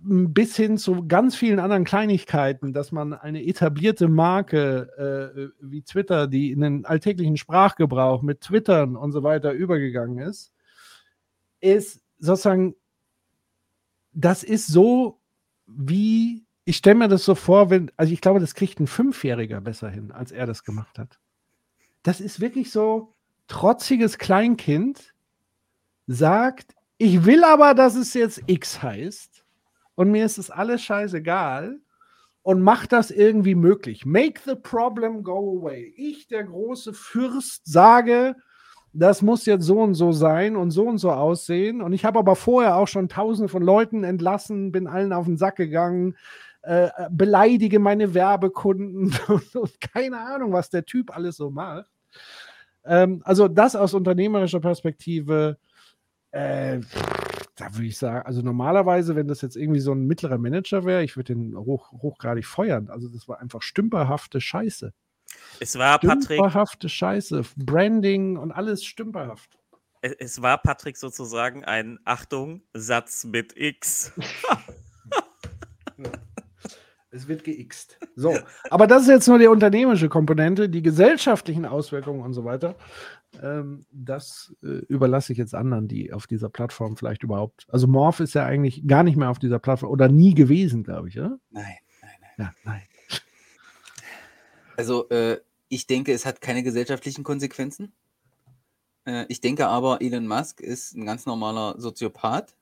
bis 0.00 0.54
hin 0.54 0.78
zu 0.78 1.08
ganz 1.08 1.34
vielen 1.34 1.58
anderen 1.58 1.84
Kleinigkeiten, 1.84 2.72
dass 2.72 2.92
man 2.92 3.12
eine 3.12 3.44
etablierte 3.44 4.06
Marke 4.06 4.88
äh, 5.36 5.48
wie 5.60 5.82
Twitter, 5.82 6.28
die 6.28 6.52
in 6.52 6.60
den 6.60 6.84
alltäglichen 6.84 7.36
Sprachgebrauch 7.36 8.22
mit 8.22 8.42
Twittern 8.42 8.94
und 8.94 9.10
so 9.10 9.24
weiter 9.24 9.50
übergegangen 9.50 10.20
ist, 10.20 10.52
ist 11.60 12.00
sozusagen, 12.20 12.76
das 14.12 14.44
ist 14.44 14.68
so 14.68 15.20
wie, 15.66 16.46
ich 16.68 16.76
stelle 16.76 16.96
mir 16.96 17.08
das 17.08 17.24
so 17.24 17.34
vor, 17.34 17.70
wenn, 17.70 17.90
also 17.96 18.12
ich 18.12 18.20
glaube, 18.20 18.40
das 18.40 18.54
kriegt 18.54 18.78
ein 18.78 18.86
Fünfjähriger 18.86 19.62
besser 19.62 19.88
hin, 19.88 20.12
als 20.12 20.32
er 20.32 20.44
das 20.44 20.64
gemacht 20.64 20.98
hat. 20.98 21.18
Das 22.02 22.20
ist 22.20 22.40
wirklich 22.40 22.70
so 22.70 23.14
trotziges 23.46 24.18
Kleinkind 24.18 25.14
sagt, 26.06 26.74
ich 26.98 27.24
will 27.24 27.42
aber, 27.42 27.72
dass 27.72 27.94
es 27.94 28.12
jetzt 28.12 28.42
X 28.46 28.82
heißt 28.82 29.46
und 29.94 30.10
mir 30.10 30.26
ist 30.26 30.36
es 30.36 30.50
alles 30.50 30.82
scheißegal 30.82 31.80
und 32.42 32.60
macht 32.60 32.92
das 32.92 33.10
irgendwie 33.10 33.54
möglich. 33.54 34.04
Make 34.04 34.42
the 34.44 34.54
problem 34.54 35.22
go 35.22 35.58
away. 35.58 35.94
Ich, 35.96 36.26
der 36.26 36.44
große 36.44 36.92
Fürst, 36.92 37.62
sage, 37.64 38.36
das 38.92 39.22
muss 39.22 39.46
jetzt 39.46 39.64
so 39.64 39.80
und 39.80 39.94
so 39.94 40.12
sein 40.12 40.54
und 40.54 40.70
so 40.70 40.86
und 40.86 40.98
so 40.98 41.12
aussehen. 41.12 41.80
Und 41.80 41.94
ich 41.94 42.04
habe 42.04 42.18
aber 42.18 42.36
vorher 42.36 42.76
auch 42.76 42.88
schon 42.88 43.08
tausende 43.08 43.48
von 43.48 43.62
Leuten 43.62 44.04
entlassen, 44.04 44.70
bin 44.70 44.86
allen 44.86 45.14
auf 45.14 45.24
den 45.24 45.38
Sack 45.38 45.56
gegangen, 45.56 46.14
äh, 46.68 47.08
beleidige 47.10 47.78
meine 47.78 48.12
Werbekunden 48.12 49.16
und, 49.28 49.56
und 49.56 49.80
keine 49.80 50.18
Ahnung, 50.18 50.52
was 50.52 50.68
der 50.68 50.84
Typ 50.84 51.16
alles 51.16 51.36
so 51.38 51.50
macht. 51.50 51.90
Ähm, 52.84 53.22
also 53.24 53.48
das 53.48 53.74
aus 53.74 53.94
unternehmerischer 53.94 54.60
Perspektive, 54.60 55.56
äh, 56.30 56.80
da 57.56 57.74
würde 57.74 57.86
ich 57.86 57.96
sagen, 57.96 58.26
also 58.26 58.42
normalerweise, 58.42 59.16
wenn 59.16 59.28
das 59.28 59.40
jetzt 59.40 59.56
irgendwie 59.56 59.80
so 59.80 59.92
ein 59.92 60.06
mittlerer 60.06 60.36
Manager 60.36 60.84
wäre, 60.84 61.02
ich 61.02 61.16
würde 61.16 61.34
den 61.34 61.56
hoch, 61.56 61.90
hochgradig 61.90 62.44
feuern. 62.44 62.90
Also 62.90 63.08
das 63.08 63.26
war 63.28 63.40
einfach 63.40 63.62
stümperhafte 63.62 64.42
Scheiße. 64.42 64.92
Es 65.60 65.78
war 65.78 65.98
Patrick, 65.98 66.24
Stümperhafte 66.24 66.90
Scheiße. 66.90 67.44
Branding 67.56 68.36
und 68.36 68.52
alles 68.52 68.84
stümperhaft. 68.84 69.58
es, 70.02 70.12
es 70.18 70.42
war 70.42 70.58
Patrick 70.58 70.98
sozusagen 70.98 71.64
ein 71.64 71.98
Achtung, 72.04 72.60
Satz 72.74 73.24
mit 73.24 73.56
X. 73.56 74.12
Es 77.10 77.26
wird 77.26 77.44
geixt. 77.44 77.98
So, 78.16 78.36
aber 78.70 78.86
das 78.86 79.02
ist 79.02 79.08
jetzt 79.08 79.28
nur 79.28 79.38
die 79.38 79.46
unternehmerische 79.46 80.08
Komponente, 80.10 80.68
die 80.68 80.82
gesellschaftlichen 80.82 81.64
Auswirkungen 81.64 82.20
und 82.20 82.34
so 82.34 82.44
weiter. 82.44 82.76
Ähm, 83.42 83.86
das 83.90 84.54
äh, 84.62 84.84
überlasse 84.88 85.32
ich 85.32 85.38
jetzt 85.38 85.54
anderen, 85.54 85.88
die 85.88 86.12
auf 86.12 86.26
dieser 86.26 86.50
Plattform 86.50 86.96
vielleicht 86.96 87.22
überhaupt. 87.22 87.66
Also 87.68 87.86
Morph 87.86 88.20
ist 88.20 88.34
ja 88.34 88.44
eigentlich 88.44 88.86
gar 88.86 89.04
nicht 89.04 89.16
mehr 89.16 89.30
auf 89.30 89.38
dieser 89.38 89.58
Plattform 89.58 89.90
oder 89.90 90.08
nie 90.08 90.34
gewesen, 90.34 90.84
glaube 90.84 91.08
ich, 91.08 91.18
oder? 91.18 91.38
Nein, 91.50 91.64
nein, 92.02 92.10
nein. 92.20 92.30
Ja, 92.46 92.52
nein. 92.64 92.82
Also, 94.76 95.08
äh, 95.08 95.40
ich 95.68 95.86
denke, 95.86 96.12
es 96.12 96.24
hat 96.24 96.40
keine 96.40 96.62
gesellschaftlichen 96.62 97.24
Konsequenzen. 97.24 97.92
Äh, 99.04 99.24
ich 99.28 99.40
denke 99.40 99.66
aber, 99.66 100.00
Elon 100.00 100.26
Musk 100.26 100.60
ist 100.60 100.94
ein 100.94 101.04
ganz 101.04 101.26
normaler 101.26 101.80
Soziopath. 101.80 102.54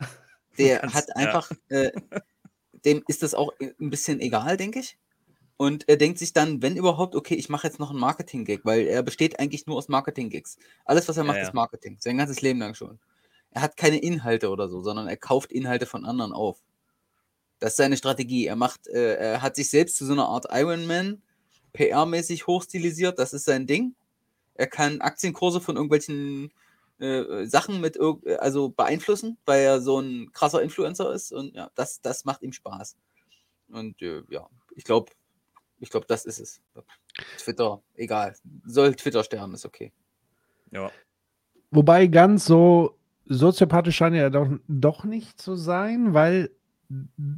Der 0.58 0.80
Ganz- 0.80 0.94
hat 0.94 1.08
ja. 1.08 1.14
einfach, 1.16 1.50
äh, 1.68 1.90
dem 2.84 3.02
ist 3.08 3.22
das 3.22 3.34
auch 3.34 3.52
ein 3.60 3.90
bisschen 3.90 4.20
egal, 4.20 4.56
denke 4.56 4.80
ich. 4.80 4.98
Und 5.56 5.88
er 5.88 5.96
denkt 5.96 6.18
sich 6.18 6.32
dann, 6.32 6.62
wenn 6.62 6.76
überhaupt, 6.76 7.16
okay, 7.16 7.34
ich 7.34 7.48
mache 7.48 7.66
jetzt 7.66 7.80
noch 7.80 7.90
einen 7.90 7.98
Marketing-Gag, 7.98 8.64
weil 8.64 8.86
er 8.86 9.02
besteht 9.02 9.40
eigentlich 9.40 9.66
nur 9.66 9.76
aus 9.76 9.88
Marketing-Gigs. 9.88 10.58
Alles, 10.84 11.08
was 11.08 11.16
er 11.16 11.24
Ja, 11.24 11.26
macht, 11.26 11.38
ja. 11.38 11.42
ist 11.42 11.54
Marketing. 11.54 11.96
Sein 12.00 12.16
ganzes 12.18 12.40
Leben 12.42 12.60
lang 12.60 12.74
schon. 12.74 13.00
Er 13.50 13.62
hat 13.62 13.76
keine 13.76 13.98
Inhalte 13.98 14.50
oder 14.50 14.68
so, 14.68 14.82
sondern 14.82 15.08
er 15.08 15.16
kauft 15.16 15.52
Inhalte 15.52 15.86
von 15.86 16.04
anderen 16.04 16.32
auf. 16.32 16.62
Das 17.58 17.70
ist 17.72 17.76
seine 17.78 17.96
Strategie. 17.96 18.46
Er 18.46 18.56
macht, 18.56 18.86
äh, 18.88 19.14
er 19.16 19.42
hat 19.42 19.56
sich 19.56 19.68
selbst 19.70 19.96
zu 19.96 20.06
so 20.06 20.12
einer 20.12 20.26
Art 20.28 20.46
Iron 20.52 20.86
Man 20.86 21.22
PR-mäßig 21.74 22.46
hochstilisiert. 22.46 23.18
Das 23.18 23.32
ist 23.32 23.44
sein 23.44 23.66
Ding. 23.66 23.94
Er 24.54 24.66
kann 24.68 25.00
Aktienkurse 25.00 25.60
von 25.60 25.76
irgendwelchen 25.76 26.52
äh, 26.98 27.46
Sachen 27.46 27.80
mit 27.80 27.96
äh, 27.96 28.36
also 28.36 28.70
beeinflussen, 28.70 29.38
weil 29.44 29.62
er 29.62 29.80
so 29.80 30.00
ein 30.00 30.30
krasser 30.32 30.62
Influencer 30.62 31.12
ist. 31.12 31.32
Und 31.32 31.54
ja, 31.54 31.70
das, 31.74 32.00
das 32.00 32.24
macht 32.24 32.42
ihm 32.42 32.52
Spaß. 32.52 32.96
Und 33.70 34.00
äh, 34.02 34.22
ja, 34.30 34.48
ich 34.74 34.84
glaube, 34.84 35.12
ich 35.80 35.90
glaube, 35.90 36.06
das 36.06 36.24
ist 36.24 36.40
es. 36.40 36.60
Twitter, 37.38 37.82
egal. 37.94 38.34
Soll 38.64 38.94
Twitter 38.94 39.22
sterben, 39.22 39.54
ist 39.54 39.66
okay. 39.66 39.92
Ja. 40.70 40.90
Wobei 41.70 42.06
ganz 42.06 42.44
so 42.44 42.98
soziopathisch 43.26 43.96
scheint 43.96 44.16
er 44.16 44.30
doch, 44.30 44.48
doch 44.66 45.04
nicht 45.04 45.40
zu 45.40 45.54
sein, 45.54 46.14
weil 46.14 46.50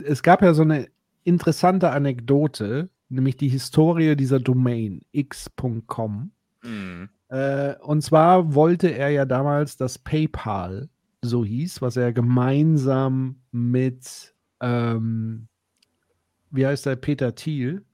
es 0.04 0.22
gab 0.22 0.42
ja 0.42 0.54
so 0.54 0.62
eine 0.62 0.88
interessante 1.24 1.90
Anekdote, 1.90 2.88
nämlich 3.08 3.36
die 3.36 3.48
Historie 3.48 4.16
dieser 4.16 4.38
Domain 4.38 5.02
x.com. 5.12 6.30
Mhm. 6.62 7.08
Äh, 7.30 7.76
und 7.76 8.02
zwar 8.02 8.54
wollte 8.54 8.88
er 8.88 9.10
ja 9.10 9.24
damals, 9.24 9.76
dass 9.76 9.98
PayPal 9.98 10.88
so 11.22 11.44
hieß, 11.44 11.80
was 11.80 11.96
er 11.96 12.12
gemeinsam 12.12 13.36
mit, 13.52 14.34
ähm, 14.60 15.48
wie 16.50 16.66
heißt 16.66 16.86
der, 16.86 16.96
Peter 16.96 17.34
Thiel, 17.34 17.84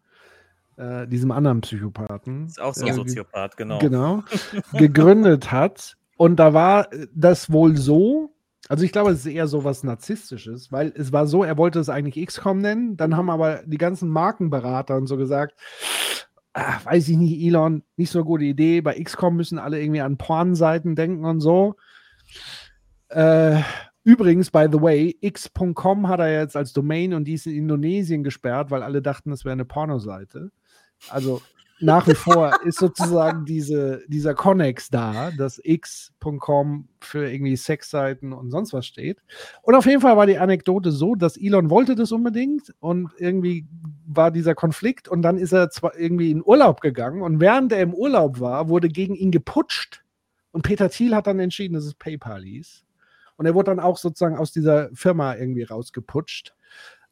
äh, 0.77 1.07
diesem 1.07 1.31
anderen 1.31 1.61
Psychopathen. 1.61 2.47
Ist 2.47 2.61
auch 2.61 2.75
so 2.75 2.87
ein 2.87 2.93
äh, 2.93 2.95
Soziopath, 2.95 3.57
genau. 3.57 3.79
Genau, 3.79 4.25
gegründet 4.73 5.53
hat. 5.53 5.97
Und 6.17 6.37
da 6.37 6.55
war 6.55 6.89
das 7.15 7.53
wohl 7.53 7.77
so, 7.77 8.35
also 8.71 8.85
ich 8.85 8.93
glaube, 8.93 9.11
es 9.11 9.21
ist 9.21 9.33
eher 9.33 9.49
so 9.49 9.65
was 9.65 9.85
Narzisstisches, 9.85 10.73
weil 10.73 10.95
es 10.97 11.13
war 11.13 11.27
so, 11.27 11.45
er 11.45 11.59
wollte 11.59 11.79
es 11.79 11.91
eigentlich 11.91 12.27
XCOM 12.27 12.59
nennen, 12.59 12.97
dann 12.97 13.17
haben 13.17 13.29
aber 13.29 13.63
die 13.67 13.77
ganzen 13.77 14.09
Markenberater 14.09 14.97
und 14.97 15.09
so 15.09 15.19
gesagt, 15.19 15.55
ah, 16.57 16.81
weiß 16.85 17.09
ich 17.09 17.17
nicht, 17.18 17.39
Elon, 17.41 17.83
nicht 17.97 18.10
so 18.10 18.20
eine 18.20 18.26
gute 18.26 18.44
Idee, 18.44 18.81
bei 18.81 19.01
XCOM 19.01 19.36
müssen 19.36 19.59
alle 19.59 19.81
irgendwie 19.81 20.01
an 20.01 20.17
Pornseiten 20.17 20.97
denken 20.97 21.25
und 21.25 21.41
so. 21.41 21.76
Äh, 23.09 23.60
übrigens, 24.05 24.51
by 24.51 24.67
the 24.73 24.81
way, 24.81 25.17
x.com 25.20 26.09
hat 26.09 26.20
er 26.20 26.41
jetzt 26.41 26.57
als 26.57 26.73
Domain 26.73 27.12
und 27.12 27.25
die 27.25 27.35
ist 27.35 27.47
in 27.47 27.57
Indonesien 27.57 28.25
gesperrt, 28.25 28.70
weil 28.70 28.83
alle 28.83 29.02
dachten, 29.02 29.31
das 29.31 29.44
wäre 29.44 29.52
eine 29.52 29.67
Pornoseite. 29.67 30.51
Also 31.10 31.43
nach 31.81 32.07
wie 32.07 32.15
vor 32.15 32.63
ist 32.65 32.79
sozusagen 32.79 33.45
diese, 33.45 34.03
dieser 34.09 34.35
Connex 34.35 34.89
da, 34.89 35.31
dass 35.37 35.61
x.com 35.63 36.89
für 37.01 37.31
irgendwie 37.31 37.57
Sexseiten 37.57 38.33
und 38.33 38.51
sonst 38.51 38.73
was 38.73 38.87
steht. 38.87 39.19
Und 39.63 39.75
auf 39.75 39.87
jeden 39.87 40.01
Fall 40.01 40.17
war 40.17 40.27
die 40.27 40.39
Anekdote 40.39 40.91
so, 40.91 41.15
dass 41.15 41.37
Elon 41.37 41.71
wollte 41.71 41.95
das 41.95 42.13
unbedingt 42.13 42.75
und 42.81 43.11
irgendwie 43.19 43.67
war 44.07 44.31
dieser 44.31 44.55
Konflikt 44.55 45.09
und 45.09 45.23
dann 45.23 45.37
ist 45.37 45.53
er 45.53 45.71
zwar 45.71 45.97
irgendwie 45.97 46.31
in 46.31 46.43
Urlaub 46.45 46.81
gegangen 46.81 47.23
und 47.23 47.41
während 47.41 47.73
er 47.73 47.83
im 47.83 47.95
Urlaub 47.95 48.41
war, 48.41 48.69
wurde 48.69 48.89
gegen 48.89 49.15
ihn 49.15 49.31
geputscht 49.31 50.03
und 50.57 50.63
Peter 50.63 50.89
Thiel 50.89 51.15
hat 51.15 51.27
dann 51.27 51.39
entschieden, 51.39 51.75
dass 51.75 51.85
es 51.85 51.95
PayPal 51.95 52.43
hieß. 52.43 52.87
Und 53.37 53.45
er 53.45 53.55
wurde 53.55 53.73
dann 53.73 53.79
auch 53.79 53.99
sozusagen 53.99 54.39
aus 54.39 54.53
dieser 54.53 54.89
Firma 54.95 55.35
irgendwie 55.35 55.65
rausgeputscht. 55.65 56.55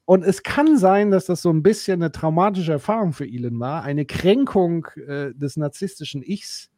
Und 0.07 0.23
es 0.23 0.43
kann 0.43 0.77
sein, 0.77 1.11
dass 1.11 1.27
das 1.27 1.41
so 1.41 1.51
ein 1.51 1.63
bisschen 1.63 2.03
eine 2.03 2.13
traumatische 2.13 2.73
Erfahrung 2.73 3.13
für 3.13 3.27
Elon 3.27 3.59
war, 3.59 3.83
eine 3.83 4.05
Kränkung 4.05 4.87
äh, 5.07 5.33
des 5.35 5.57
narzisstischen 5.57 6.23
Ichs, 6.23 6.71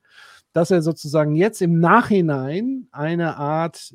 dass 0.53 0.71
er 0.71 0.81
sozusagen 0.81 1.35
jetzt 1.35 1.61
im 1.61 1.81
Nachhinein 1.81 2.87
eine 2.93 3.37
Art 3.37 3.95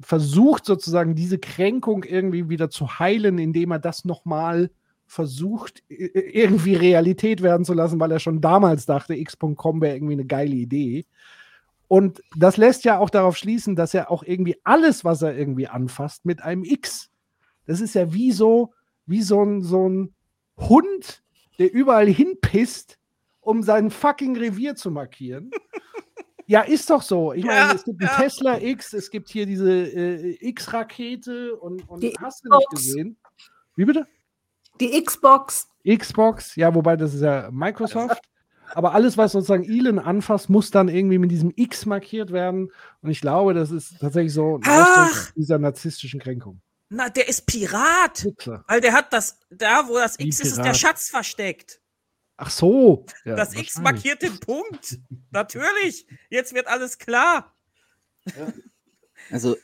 versucht, 0.00 0.64
sozusagen 0.64 1.14
diese 1.14 1.38
Kränkung 1.38 2.04
irgendwie 2.04 2.48
wieder 2.48 2.70
zu 2.70 2.98
heilen, 2.98 3.38
indem 3.38 3.72
er 3.72 3.78
das 3.78 4.04
nochmal 4.04 4.70
versucht, 5.06 5.82
irgendwie 5.88 6.74
Realität 6.74 7.42
werden 7.42 7.64
zu 7.64 7.74
lassen, 7.74 7.98
weil 7.98 8.12
er 8.12 8.20
schon 8.20 8.40
damals 8.40 8.86
dachte, 8.86 9.14
x.com 9.14 9.80
wäre 9.80 9.96
irgendwie 9.96 10.12
eine 10.12 10.24
geile 10.24 10.54
Idee. 10.54 11.04
Und 11.88 12.22
das 12.36 12.56
lässt 12.56 12.84
ja 12.84 12.98
auch 12.98 13.10
darauf 13.10 13.36
schließen, 13.36 13.74
dass 13.74 13.92
er 13.92 14.12
auch 14.12 14.22
irgendwie 14.22 14.56
alles, 14.62 15.04
was 15.04 15.22
er 15.22 15.36
irgendwie 15.36 15.66
anfasst, 15.66 16.24
mit 16.24 16.40
einem 16.42 16.62
X. 16.62 17.09
Das 17.70 17.80
ist 17.80 17.94
ja 17.94 18.12
wie 18.12 18.32
so, 18.32 18.74
wie 19.06 19.22
so 19.22 19.44
ein, 19.44 19.62
so 19.62 19.88
ein 19.88 20.12
Hund, 20.56 21.22
der 21.60 21.72
überall 21.72 22.08
hinpisst, 22.08 22.98
um 23.40 23.62
sein 23.62 23.90
fucking 23.92 24.36
Revier 24.36 24.74
zu 24.74 24.90
markieren. 24.90 25.52
ja, 26.46 26.62
ist 26.62 26.90
doch 26.90 27.00
so. 27.00 27.32
Ich 27.32 27.44
meine, 27.44 27.72
es 27.72 27.84
gibt 27.84 28.02
einen 28.02 28.10
Tesla 28.20 28.60
X, 28.60 28.92
es 28.92 29.08
gibt 29.08 29.28
hier 29.28 29.46
diese 29.46 29.70
äh, 29.70 30.48
X-Rakete 30.48 31.54
und, 31.54 31.88
und 31.88 32.02
Die 32.02 32.12
hast 32.20 32.44
du 32.44 32.56
nicht 32.56 32.70
gesehen? 32.70 33.16
Wie 33.76 33.84
bitte? 33.84 34.04
Die 34.80 35.00
Xbox. 35.00 35.68
Xbox, 35.86 36.56
ja, 36.56 36.74
wobei 36.74 36.96
das 36.96 37.14
ist 37.14 37.20
ja 37.20 37.50
Microsoft. 37.52 38.20
Aber 38.74 38.94
alles, 38.94 39.16
was 39.16 39.30
sozusagen 39.30 39.62
Elon 39.62 40.00
anfasst, 40.00 40.50
muss 40.50 40.72
dann 40.72 40.88
irgendwie 40.88 41.18
mit 41.18 41.30
diesem 41.30 41.52
X 41.54 41.86
markiert 41.86 42.32
werden. 42.32 42.72
Und 43.00 43.10
ich 43.10 43.20
glaube, 43.20 43.54
das 43.54 43.70
ist 43.70 44.00
tatsächlich 44.00 44.32
so 44.32 44.56
ein 44.56 44.68
Ausdruck 44.68 45.34
dieser 45.36 45.60
narzisstischen 45.60 46.18
Kränkung. 46.18 46.60
Na, 46.92 47.08
der 47.08 47.28
ist 47.28 47.46
Pirat. 47.46 48.26
Klar. 48.36 48.64
Weil 48.66 48.80
der 48.80 48.92
hat 48.92 49.12
das, 49.12 49.38
da 49.48 49.86
wo 49.88 49.94
das 49.94 50.18
Wie 50.18 50.26
X 50.26 50.40
ist, 50.40 50.48
ist 50.48 50.56
der 50.56 50.62
Pirat? 50.64 50.76
Schatz 50.76 51.08
versteckt. 51.08 51.80
Ach 52.36 52.50
so. 52.50 53.06
Ja, 53.24 53.36
das 53.36 53.54
X 53.54 53.78
markiert 53.78 54.22
den 54.22 54.40
Punkt. 54.40 54.98
Natürlich. 55.30 56.06
Jetzt 56.30 56.52
wird 56.52 56.66
alles 56.66 56.98
klar. 56.98 57.54
Also, 59.30 59.56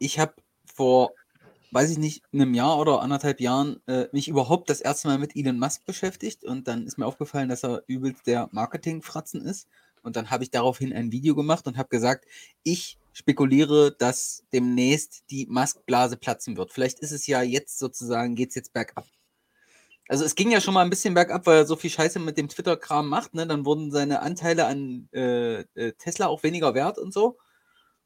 ich 0.00 0.18
habe 0.18 0.34
vor, 0.74 1.12
weiß 1.70 1.90
ich 1.90 1.98
nicht, 1.98 2.24
einem 2.32 2.52
Jahr 2.54 2.78
oder 2.78 3.00
anderthalb 3.00 3.40
Jahren 3.40 3.80
äh, 3.86 4.08
mich 4.12 4.28
überhaupt 4.28 4.68
das 4.68 4.80
erste 4.80 5.06
Mal 5.08 5.18
mit 5.18 5.36
Elon 5.36 5.58
Musk 5.58 5.84
beschäftigt 5.84 6.44
und 6.44 6.66
dann 6.66 6.86
ist 6.86 6.98
mir 6.98 7.06
aufgefallen, 7.06 7.48
dass 7.48 7.62
er 7.62 7.84
übelst 7.86 8.26
der 8.26 8.48
Marketingfratzen 8.50 9.44
ist. 9.44 9.68
Und 10.02 10.16
dann 10.16 10.30
habe 10.30 10.42
ich 10.42 10.50
daraufhin 10.50 10.92
ein 10.92 11.12
Video 11.12 11.36
gemacht 11.36 11.66
und 11.68 11.76
habe 11.76 11.90
gesagt, 11.90 12.24
ich 12.64 12.98
spekuliere, 13.12 13.94
dass 13.98 14.44
demnächst 14.52 15.30
die 15.30 15.46
Musk-Blase 15.46 16.16
platzen 16.16 16.56
wird. 16.56 16.72
Vielleicht 16.72 17.00
ist 17.00 17.12
es 17.12 17.26
ja 17.26 17.42
jetzt 17.42 17.78
sozusagen, 17.78 18.34
geht 18.34 18.50
es 18.50 18.54
jetzt 18.54 18.72
bergab. 18.72 19.06
Also 20.08 20.24
es 20.24 20.34
ging 20.34 20.50
ja 20.50 20.60
schon 20.60 20.74
mal 20.74 20.82
ein 20.82 20.90
bisschen 20.90 21.14
bergab, 21.14 21.46
weil 21.46 21.58
er 21.58 21.66
so 21.66 21.76
viel 21.76 21.90
Scheiße 21.90 22.18
mit 22.18 22.36
dem 22.36 22.48
Twitter-Kram 22.48 23.08
macht. 23.08 23.34
Ne? 23.34 23.46
Dann 23.46 23.64
wurden 23.64 23.90
seine 23.90 24.20
Anteile 24.20 24.66
an 24.66 25.08
äh, 25.12 25.60
äh, 25.74 25.92
Tesla 25.92 26.26
auch 26.26 26.42
weniger 26.42 26.74
wert 26.74 26.98
und 26.98 27.14
so. 27.14 27.38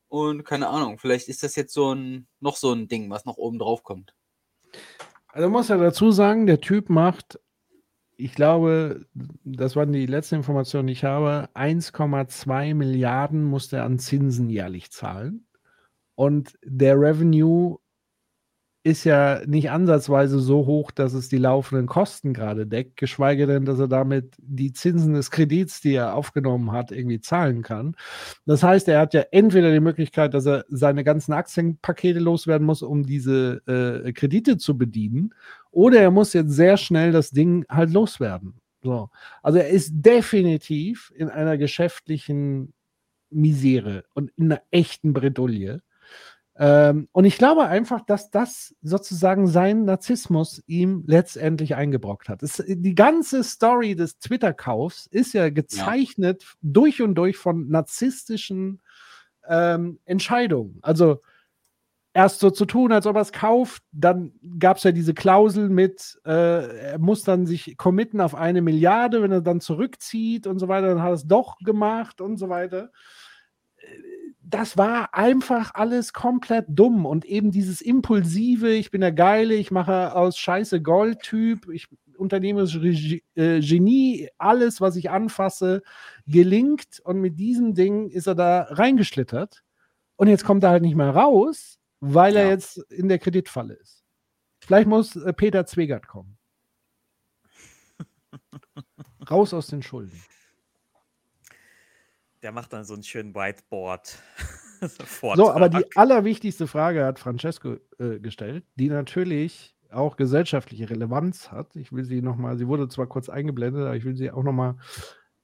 Und 0.09 0.45
keine 0.45 0.69
Ahnung, 0.69 0.99
vielleicht 0.99 1.29
ist 1.29 1.43
das 1.43 1.57
jetzt 1.57 1.73
so 1.73 1.95
ein, 1.95 2.29
noch 2.39 2.57
so 2.57 2.73
ein 2.73 2.87
Ding, 2.87 3.11
was 3.11 3.25
noch 3.25 3.39
oben 3.39 3.59
drauf 3.59 3.83
kommt. 3.83 4.15
Also 5.29 5.49
muss 5.49 5.69
ja 5.69 5.77
dazu 5.77 6.13
sagen, 6.13 6.47
der 6.47 6.61
Typ 6.61 6.91
macht, 6.91 7.41
ich 8.17 8.35
glaube, 8.35 9.07
das 9.45 9.77
waren 9.77 9.93
die 9.93 10.07
letzten 10.07 10.37
Informationen, 10.37 10.87
die 10.87 10.95
ich 10.95 11.05
habe, 11.05 11.49
1,2 11.55 12.75
Milliarden 12.75 13.45
muss 13.45 13.73
er 13.73 13.85
an 13.85 13.99
Zinsen 13.99 14.49
jährlich 14.49 14.91
zahlen. 14.91 15.47
Und 16.15 16.59
der 16.65 16.99
Revenue 16.99 17.79
ist 18.87 19.03
ja 19.03 19.43
nicht 19.47 19.73
ansatzweise 19.73 20.39
so 20.39 20.65
hoch, 20.65 20.93
dass 20.93 21.13
es 21.13 21.29
die 21.29 21.39
laufenden 21.39 21.89
Kosten 21.89 22.33
gerade 22.33 22.69
deckt, 22.69 22.97
geschweige 22.97 23.49
denn, 23.49 23.65
dass 23.65 23.81
er 23.81 23.89
damit 23.89 24.37
die 24.39 24.73
Zinsen 24.73 25.15
des 25.15 25.33
Kredits, 25.33 25.81
die 25.81 25.95
er 25.95 26.15
aufgenommen 26.15 26.71
hat, 26.71 26.93
irgendwie 26.93 27.19
zahlen 27.19 27.63
kann. 27.63 27.97
Das 28.47 28.63
heißt, 28.63 28.87
er 28.87 29.01
hat 29.01 29.13
ja 29.13 29.25
entweder 29.33 29.73
die 29.73 29.81
Möglichkeit, 29.81 30.35
dass 30.35 30.47
er 30.47 30.65
seine 30.69 31.03
ganzen 31.03 31.33
Aktienpakete 31.33 32.21
loswerden 32.21 32.65
muss, 32.65 32.83
um 32.83 33.05
diese 33.05 33.61
äh, 33.67 34.13
Kredite 34.13 34.57
zu 34.57 34.79
bedienen, 34.79 35.35
oder 35.73 36.01
er 36.01 36.13
muss 36.13 36.33
jetzt 36.33 36.53
sehr 36.53 36.77
schnell 36.77 37.11
das 37.11 37.33
Ding 37.33 37.67
halt 37.69 37.91
loswerden. 37.91 38.55
So. 38.85 39.11
Also 39.43 39.59
er 39.59 39.69
ist 39.69 39.91
definitiv 39.95 41.13
in 41.17 41.29
einer 41.29 41.59
geschäftlichen 41.59 42.73
Misere 43.31 44.05
und 44.15 44.31
in 44.37 44.53
einer 44.53 44.63
echten 44.71 45.13
Bredouille. 45.13 45.83
Ähm, 46.59 47.09
und 47.13 47.27
ich 47.27 47.37
glaube 47.37 47.67
einfach, 47.67 48.01
dass 48.01 48.31
das 48.31 48.75
sozusagen 48.81 49.47
sein 49.47 49.85
Narzissmus 49.85 50.63
ihm 50.67 51.05
letztendlich 51.07 51.75
eingebrockt 51.75 52.31
hat. 52.31 52.43
Es, 52.43 52.63
die 52.67 52.95
ganze 52.95 53.45
Story 53.45 53.95
des 53.95 54.19
Twitter-Kaufs 54.19 55.07
ist 55.07 55.35
ja 55.35 55.51
gezeichnet 55.51 56.45
durch 56.63 57.03
und 57.03 57.15
durch 57.15 57.37
von 57.37 57.69
narzisstischen 57.69 58.81
ähm, 59.47 59.99
Entscheidungen. 60.07 60.79
Also 60.81 61.21
erst 62.15 62.41
so 62.41 62.51
zu 62.51 62.65
tun, 62.65 62.91
als 62.91 63.07
ob 63.07 63.17
er 63.17 63.23
es 63.23 63.33
kauft, 63.33 63.83
dann 63.93 64.33
gab 64.59 64.79
es 64.79 64.85
ja 64.85 64.93
diese 64.93 65.13
Klausel 65.13 65.69
mit, 65.69 66.19
äh, 66.25 66.93
er 66.93 66.99
muss 66.99 67.23
dann 67.23 67.45
sich 67.45 67.77
committen 67.77 68.23
auf 68.23 68.35
eine 68.35 68.63
Milliarde, 68.63 69.23
wenn 69.23 69.33
er 69.33 69.43
dann 69.43 69.61
zurückzieht 69.61 70.47
und 70.47 70.59
so 70.59 70.69
weiter, 70.69 70.89
dann 70.89 71.03
hat 71.03 71.11
er 71.11 71.15
es 71.15 71.27
doch 71.27 71.59
gemacht 71.59 72.23
und 72.23 72.39
so 72.39 72.49
weiter 72.49 72.91
das 74.49 74.79
war 74.79 75.13
einfach 75.13 75.75
alles 75.75 76.13
komplett 76.13 76.67
dumm 76.69 77.05
und 77.05 77.25
eben 77.25 77.51
dieses 77.51 77.81
impulsive, 77.81 78.71
ich 78.71 78.93
bin 78.93 79.01
der 79.01 79.13
Geile, 79.13 79.55
ich 79.55 79.73
mache 79.73 80.15
aus 80.15 80.39
Scheiße 80.39 80.81
Gold-Typ, 80.81 81.69
ich 81.69 81.89
unternehmerische 82.17 82.81
Regie- 82.81 83.25
äh, 83.35 83.61
Genie, 83.61 84.29
alles, 84.39 84.81
was 84.81 84.97
ich 84.97 85.11
anfasse, 85.11 85.83
gelingt. 86.27 87.01
Und 87.01 87.21
mit 87.21 87.39
diesem 87.39 87.75
Ding 87.75 88.09
ist 88.09 88.29
er 88.29 88.37
da 88.37 88.63
reingeschlittert. 88.71 89.65
Und 90.15 90.29
jetzt 90.29 90.45
kommt 90.45 90.63
er 90.65 90.71
halt 90.71 90.83
nicht 90.83 90.95
mehr 90.95 91.11
raus, 91.11 91.79
weil 92.01 92.37
er 92.37 92.49
jetzt 92.49 92.79
in 92.91 93.09
der 93.09 93.19
Kreditfalle 93.19 93.75
ist. 93.75 94.05
Vielleicht 94.61 94.89
muss 94.89 95.17
äh, 95.17 95.33
Peter 95.33 95.67
Zwegert 95.67 96.07
kommen. 96.07 96.39
Raus 99.31 99.53
aus 99.53 99.67
den 99.67 99.83
Schulden. 99.83 100.19
Der 102.47 102.53
macht 102.53 102.73
dann 102.73 102.85
so 102.85 102.95
einen 102.95 103.03
schönen 103.03 103.35
Whiteboard. 103.35 104.23
So, 105.35 105.51
aber 105.51 105.71
die 105.71 105.85
allerwichtigste 105.97 106.67
Frage 106.67 107.07
hat 107.07 107.19
Francesco 107.19 107.79
äh, 107.99 108.21
gestellt, 108.21 108.63
die 108.75 108.91
natürlich 108.91 109.75
auch 109.91 110.17
gesellschaftliche 110.17 110.91
Relevanz 110.91 111.51
hat. 111.51 111.75
Ich 111.77 111.93
will 111.95 112.05
sie 112.05 112.21
nochmal, 112.21 112.59
sie 112.59 112.69
wurde 112.69 112.87
zwar 112.89 113.07
kurz 113.07 113.31
eingeblendet, 113.31 113.85
aber 113.87 113.97
ich 113.97 114.05
will 114.05 114.15
sie 114.17 114.31
auch 114.31 114.43
nochmal 114.43 114.77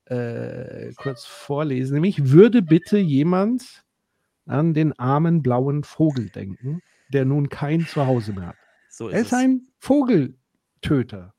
äh, 0.05 0.93
kurz 0.97 1.25
vorlesen. 1.25 1.95
Nämlich, 1.95 2.31
würde 2.31 2.61
bitte 2.61 2.99
jemand 2.99 3.85
an 4.45 4.75
den 4.75 4.97
armen 4.99 5.43
blauen 5.43 5.83
Vogel 5.83 6.29
denken, 6.29 6.83
der 7.09 7.25
nun 7.25 7.49
kein 7.49 7.87
Zuhause 7.87 8.35
mehr 8.35 8.49
hat? 8.49 8.57
So 8.91 9.09
er 9.09 9.21
ist 9.21 9.27
ist 9.29 9.33
es. 9.33 9.39
ein 9.39 9.67
Vogeltöter. 9.79 11.33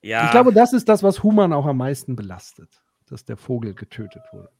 Ja. 0.00 0.24
Ich 0.24 0.30
glaube, 0.32 0.52
das 0.52 0.72
ist 0.72 0.88
das, 0.88 1.02
was 1.02 1.22
Human 1.22 1.52
auch 1.52 1.66
am 1.66 1.76
meisten 1.76 2.16
belastet, 2.16 2.81
dass 3.12 3.24
der 3.24 3.36
Vogel 3.36 3.74
getötet 3.74 4.22
wurde. 4.32 4.50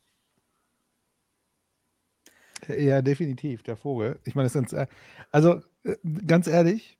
Ja, 2.68 3.02
definitiv, 3.02 3.62
der 3.64 3.76
Vogel. 3.76 4.20
Ich 4.24 4.34
meine, 4.36 4.46
das 4.46 4.52
sind, 4.52 4.72
äh, 4.72 4.86
also 5.32 5.60
äh, 5.82 5.96
ganz 6.26 6.46
ehrlich, 6.46 6.96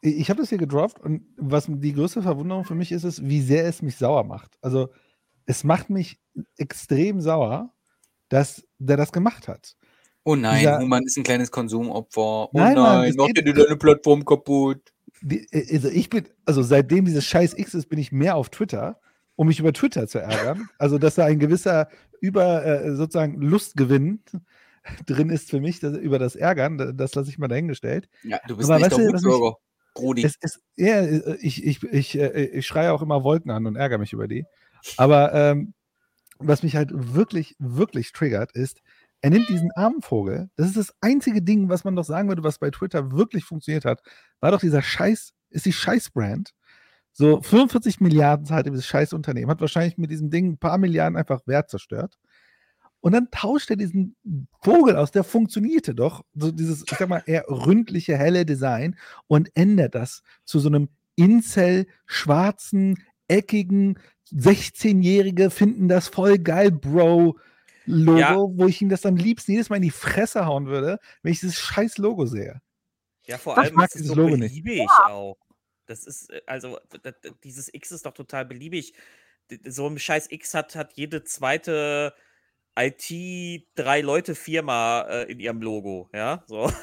ich 0.00 0.30
habe 0.30 0.40
das 0.40 0.50
hier 0.50 0.58
gedroppt 0.58 1.00
und 1.00 1.26
was 1.36 1.66
die 1.68 1.92
größte 1.92 2.22
Verwunderung 2.22 2.64
für 2.64 2.76
mich 2.76 2.92
ist, 2.92 3.02
ist, 3.02 3.26
wie 3.28 3.40
sehr 3.40 3.64
es 3.66 3.82
mich 3.82 3.96
sauer 3.96 4.22
macht. 4.22 4.56
Also 4.60 4.90
es 5.46 5.64
macht 5.64 5.90
mich 5.90 6.20
extrem 6.56 7.20
sauer, 7.20 7.72
dass 8.28 8.64
der 8.78 8.96
das 8.96 9.10
gemacht 9.10 9.48
hat. 9.48 9.76
Oh 10.22 10.36
nein, 10.36 10.60
Dieser- 10.60 10.78
Human 10.80 11.02
ist 11.04 11.16
ein 11.16 11.24
kleines 11.24 11.50
Konsumopfer. 11.50 12.20
Oh 12.20 12.50
Nein, 12.52 12.74
nein, 12.74 13.12
geht- 13.16 13.44
dir 13.46 13.54
deine 13.54 13.76
Plattform 13.76 14.24
kaputt. 14.24 14.92
Die, 15.22 15.48
äh, 15.50 15.74
also 15.74 15.88
ich 15.88 16.10
bin, 16.10 16.28
also 16.44 16.62
seitdem 16.62 17.06
dieses 17.06 17.24
Scheiß 17.24 17.54
X 17.58 17.74
ist, 17.74 17.88
bin 17.88 17.98
ich 17.98 18.12
mehr 18.12 18.36
auf 18.36 18.50
Twitter, 18.50 19.00
um 19.36 19.46
mich 19.48 19.60
über 19.60 19.72
Twitter 19.72 20.08
zu 20.08 20.18
ärgern. 20.18 20.68
Also, 20.78 20.98
dass 20.98 21.14
da 21.14 21.24
ein 21.26 21.38
gewisser 21.38 21.88
über 22.20 22.64
äh, 22.64 22.94
sozusagen 22.94 23.40
Lustgewinn 23.40 24.22
drin 25.06 25.30
ist 25.30 25.50
für 25.50 25.60
mich, 25.60 25.80
das, 25.80 25.96
über 25.96 26.18
das 26.18 26.36
Ärgern, 26.36 26.78
da- 26.78 26.92
das 26.92 27.14
lasse 27.14 27.28
ich 27.30 27.38
mal 27.38 27.48
dahingestellt. 27.48 28.08
Ja, 28.22 28.38
du 28.48 28.56
bist 28.56 28.68
Aber 28.70 28.78
nicht 28.78 28.90
weißt 28.92 28.98
der 28.98 29.12
Wutbürger, 29.30 29.56
Rudi. 29.98 30.24
Es 30.24 30.36
ist, 30.40 30.60
ja, 30.76 31.04
ich, 31.40 31.64
ich, 31.64 31.82
ich, 31.84 32.18
äh, 32.18 32.44
ich 32.46 32.66
schreie 32.66 32.92
auch 32.92 33.02
immer 33.02 33.22
Wolken 33.24 33.50
an 33.50 33.66
und 33.66 33.76
ärgere 33.76 33.98
mich 33.98 34.12
über 34.12 34.28
die. 34.28 34.44
Aber 34.96 35.32
ähm, 35.34 35.74
was 36.38 36.62
mich 36.62 36.76
halt 36.76 36.90
wirklich, 36.92 37.56
wirklich 37.58 38.12
triggert, 38.12 38.52
ist, 38.52 38.80
er 39.22 39.30
nimmt 39.30 39.48
diesen 39.48 39.70
armen 39.74 40.02
Vogel. 40.02 40.50
Das 40.56 40.66
ist 40.68 40.76
das 40.76 40.94
einzige 41.00 41.40
Ding, 41.42 41.68
was 41.70 41.84
man 41.84 41.96
doch 41.96 42.04
sagen 42.04 42.28
würde, 42.28 42.44
was 42.44 42.58
bei 42.58 42.70
Twitter 42.70 43.10
wirklich 43.12 43.44
funktioniert 43.44 43.84
hat. 43.86 44.00
War 44.40 44.50
doch 44.50 44.60
dieser 44.60 44.82
Scheiß, 44.82 45.32
ist 45.50 45.66
die 45.66 45.72
Scheißbrand. 45.72 46.50
So 47.18 47.40
45 47.40 48.00
Milliarden 48.00 48.44
zahlt 48.44 48.66
dieses 48.66 48.84
Scheißunternehmen, 48.86 49.48
hat 49.50 49.62
wahrscheinlich 49.62 49.96
mit 49.96 50.10
diesem 50.10 50.28
Ding 50.28 50.52
ein 50.52 50.58
paar 50.58 50.76
Milliarden 50.76 51.16
einfach 51.16 51.40
Wert 51.46 51.70
zerstört. 51.70 52.18
Und 53.00 53.12
dann 53.12 53.30
tauscht 53.30 53.70
er 53.70 53.76
diesen 53.76 54.16
Vogel 54.62 54.96
aus, 54.96 55.12
der 55.12 55.24
funktionierte 55.24 55.94
doch, 55.94 56.24
so 56.34 56.50
dieses, 56.52 56.82
ich 56.82 56.98
sag 56.98 57.08
mal, 57.08 57.22
eher 57.24 57.44
ründliche, 57.48 58.18
helle 58.18 58.44
Design 58.44 58.96
und 59.28 59.48
ändert 59.54 59.94
das 59.94 60.22
zu 60.44 60.58
so 60.58 60.68
einem 60.68 60.88
Incel, 61.14 61.86
schwarzen, 62.04 63.02
eckigen, 63.28 63.98
16-Jährige 64.34 65.50
finden 65.50 65.88
das 65.88 66.08
voll 66.08 66.38
geil, 66.38 66.70
Bro. 66.70 67.38
Logo, 67.86 68.18
Ja. 68.18 68.36
wo 68.36 68.66
ich 68.66 68.82
ihm 68.82 68.88
das 68.88 69.06
am 69.06 69.16
liebsten 69.16 69.52
jedes 69.52 69.70
Mal 69.70 69.76
in 69.76 69.82
die 69.82 69.90
Fresse 69.90 70.44
hauen 70.44 70.66
würde, 70.66 70.98
wenn 71.22 71.32
ich 71.32 71.40
dieses 71.40 71.56
scheiß 71.56 71.96
Logo 71.98 72.26
sehe. 72.26 72.60
Ja, 73.26 73.38
vor 73.38 73.56
Was 73.56 73.66
allem 73.66 73.74
mag 73.76 73.94
ist 73.94 74.04
so 74.04 74.14
Logo 74.14 74.36
nicht? 74.36 74.64
beliebig 74.64 74.88
auch. 75.06 75.36
Das 75.86 76.06
ist, 76.06 76.30
äh, 76.30 76.42
also, 76.46 76.78
dieses 77.44 77.72
X 77.72 77.92
ist 77.92 78.06
doch 78.06 78.14
total 78.14 78.44
beliebig. 78.44 78.94
So 79.64 79.86
ein 79.86 79.98
scheiß 79.98 80.30
X 80.30 80.54
hat, 80.54 80.74
hat 80.74 80.94
jede 80.94 81.22
zweite 81.24 82.14
IT-Drei-Leute-Firma 82.78 85.02
äh, 85.02 85.32
in 85.32 85.40
ihrem 85.40 85.62
Logo, 85.62 86.08
ja, 86.12 86.44
so. 86.46 86.70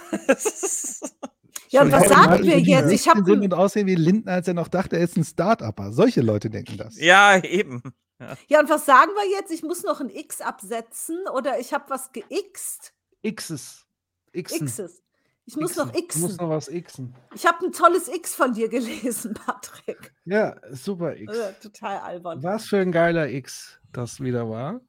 Ja, 1.69 1.82
und 1.82 1.91
was 1.91 2.03
Leute, 2.03 2.14
sagen 2.14 2.32
Leute, 2.33 2.43
wir 2.43 2.59
jetzt? 2.59 2.91
Ich 2.91 3.07
habe 3.07 3.19
16 3.19 3.25
sind 3.25 3.41
und 3.51 3.53
aussehen 3.56 3.88
wie 3.88 3.95
Lindner, 3.95 4.33
als 4.33 4.48
er 4.48 4.53
noch 4.53 4.67
dachte, 4.67 4.95
er 4.95 5.03
ist 5.06 5.17
ein 5.17 5.23
Start-Upper. 5.23 5.91
Solche 5.91 6.22
Leute 6.22 6.51
denken 6.51 6.77
das. 6.77 6.99
ja, 6.99 7.43
eben. 7.43 7.82
Ja. 8.19 8.38
Ja, 8.48 8.59
und 8.59 8.69
was 8.69 8.85
sagen 8.85 9.09
wir 9.15 9.27
jetzt? 9.40 9.51
Ich 9.51 9.64
muss 9.64 9.82
noch 9.82 9.99
ein 9.99 10.11
X 10.11 10.40
absetzen 10.40 11.17
oder 11.33 11.59
ich 11.59 11.73
habe 11.73 11.85
was 11.90 12.11
geixt. 12.11 12.93
Xs. 13.27 13.88
Xen. 14.33 14.67
Xs. 14.67 15.01
Ich 15.45 15.55
muss 15.57 15.72
Xen. 15.72 15.85
noch 15.88 15.91
Du 15.91 15.99
musst 16.19 16.38
Xen. 16.38 16.38
noch 16.38 16.49
was 16.49 16.67
Xen. 16.67 17.15
Ich 17.35 17.45
habe 17.45 17.65
ein 17.65 17.72
tolles 17.72 18.07
X 18.07 18.33
von 18.35 18.53
dir 18.53 18.69
gelesen, 18.69 19.33
Patrick. 19.45 20.13
Ja, 20.25 20.55
super 20.72 21.15
X. 21.17 21.35
Äh, 21.35 21.53
total 21.61 21.97
albern. 21.99 22.41
Was 22.43 22.65
für 22.67 22.77
ein 22.77 22.91
geiler 22.91 23.27
X 23.30 23.80
das 23.91 24.22
wieder 24.22 24.49
war. 24.49 24.80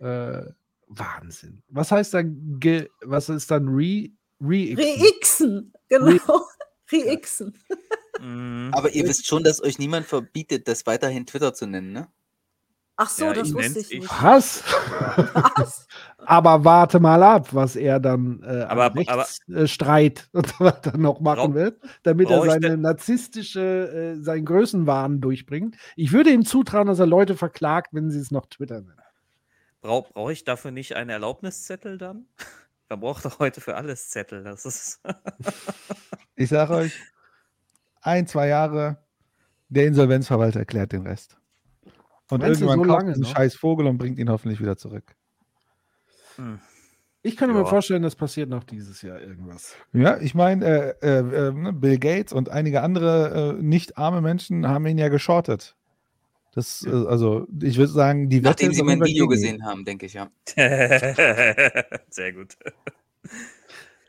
Äh, 0.00 0.50
Wahnsinn. 0.88 1.62
Was 1.68 1.90
heißt 1.90 2.12
dann, 2.14 2.58
ge, 2.60 2.88
was 3.02 3.28
ist 3.30 3.50
dann 3.50 3.68
Re, 3.68 4.08
Re 4.40 4.76
Re-Xen, 4.76 5.72
genau. 5.88 6.46
Re-Xen. 6.92 7.56
Mhm. 8.20 8.70
Aber 8.74 8.90
ihr 8.94 9.04
wisst 9.08 9.26
schon, 9.26 9.42
dass 9.44 9.62
euch 9.62 9.78
niemand 9.78 10.04
verbietet, 10.06 10.68
das 10.68 10.84
weiterhin 10.86 11.24
Twitter 11.24 11.54
zu 11.54 11.66
nennen, 11.66 11.92
ne? 11.92 12.08
Ach 12.96 13.08
so, 13.08 13.24
Ja, 13.26 13.32
das 13.32 13.48
ich 13.48 13.54
wusste 13.54 13.78
ich 13.80 13.92
ich. 13.92 14.00
nicht. 14.00 14.22
Was? 14.22 14.62
Was? 15.56 15.86
Aber 16.24 16.64
warte 16.64 17.00
mal 17.00 17.22
ab, 17.22 17.48
was 17.52 17.74
er 17.74 17.98
dann 17.98 18.42
äh, 18.44 18.62
Aber- 18.68 18.84
aber, 18.84 19.26
Rechtsstreit 19.48 20.28
und 20.32 20.46
so 20.46 20.64
weiter 20.64 20.96
noch 20.96 21.20
machen 21.20 21.54
wird, 21.54 21.80
damit 22.04 22.30
er 22.30 22.38
brauch 22.38 22.46
seine 22.46 22.76
narzisstische, 22.76 24.14
äh, 24.18 24.22
seinen 24.22 24.44
Größenwahn 24.44 25.20
durchbringt. 25.20 25.76
Ich 25.96 26.12
würde 26.12 26.30
ihm 26.30 26.44
zutrauen, 26.44 26.86
dass 26.86 26.98
er 27.00 27.06
Leute 27.06 27.36
verklagt, 27.36 27.88
wenn 27.92 28.10
sie 28.10 28.20
es 28.20 28.30
noch 28.30 28.46
Twitter 28.46 28.80
nennen. 28.82 28.98
Brau 29.80 30.02
Brauche 30.02 30.32
ich 30.32 30.44
dafür 30.44 30.70
nicht 30.70 30.94
einen 30.94 31.10
Erlaubniszettel 31.10 31.98
dann? 31.98 32.26
Man 32.88 33.00
braucht 33.00 33.24
doch 33.24 33.38
heute 33.38 33.60
für 33.62 33.74
alles 33.74 34.10
Zettel. 34.10 34.44
Das 34.44 34.64
ist. 34.66 35.00
Ich 36.36 36.50
sage 36.50 36.74
euch, 36.74 37.00
ein, 38.02 38.26
zwei 38.26 38.48
Jahre, 38.48 38.98
der 39.70 39.86
Insolvenzverwalter 39.86 40.60
erklärt 40.60 40.92
den 40.92 41.06
Rest. 41.06 41.38
Und 42.32 42.40
Meinst 42.40 42.62
irgendwann 42.62 42.88
so 42.88 43.06
diesen 43.08 43.22
noch? 43.24 43.36
scheiß 43.36 43.56
Vogel 43.56 43.86
und 43.86 43.98
bringt 43.98 44.18
ihn 44.18 44.30
hoffentlich 44.30 44.58
wieder 44.58 44.78
zurück. 44.78 45.14
Hm. 46.36 46.60
Ich 47.22 47.36
könnte 47.36 47.54
Ja. 47.54 47.60
mir 47.60 47.66
vorstellen, 47.66 48.02
das 48.02 48.16
passiert 48.16 48.48
noch 48.48 48.64
dieses 48.64 49.02
Jahr 49.02 49.20
irgendwas. 49.20 49.76
Ja, 49.92 50.16
ich 50.18 50.34
meine, 50.34 50.64
äh, 50.64 50.94
äh, 51.02 51.48
äh, 51.48 51.52
ne, 51.52 51.74
Bill 51.74 51.98
Gates 51.98 52.32
und 52.32 52.48
einige 52.48 52.80
andere 52.80 53.56
äh, 53.58 53.62
nicht 53.62 53.98
arme 53.98 54.22
Menschen 54.22 54.66
haben 54.66 54.86
ihn 54.86 54.96
ja 54.96 55.08
geschortet. 55.10 55.76
Das, 56.54 56.86
äh, 56.86 56.90
also, 56.90 57.46
ich 57.60 57.76
würde 57.76 57.92
sagen, 57.92 58.30
die 58.30 58.38
Wette 58.38 58.48
Nachdem 58.48 58.70
ist 58.70 58.76
sie 58.78 58.82
mein 58.82 59.00
Video 59.02 59.28
gesehen 59.28 59.62
haben, 59.66 59.84
denke 59.84 60.06
ich, 60.06 60.14
ja. 60.14 60.30
Sehr 62.08 62.32
gut. 62.32 62.56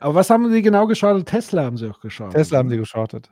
Aber 0.00 0.14
was 0.14 0.30
haben 0.30 0.50
sie 0.50 0.62
genau 0.62 0.86
geschaut? 0.86 1.26
Tesla 1.26 1.64
haben 1.64 1.76
sie 1.76 1.90
auch 1.90 2.00
geschaut. 2.00 2.32
Tesla 2.32 2.56
haben 2.58 2.70
sie 2.70 2.78
geschortet. 2.78 3.30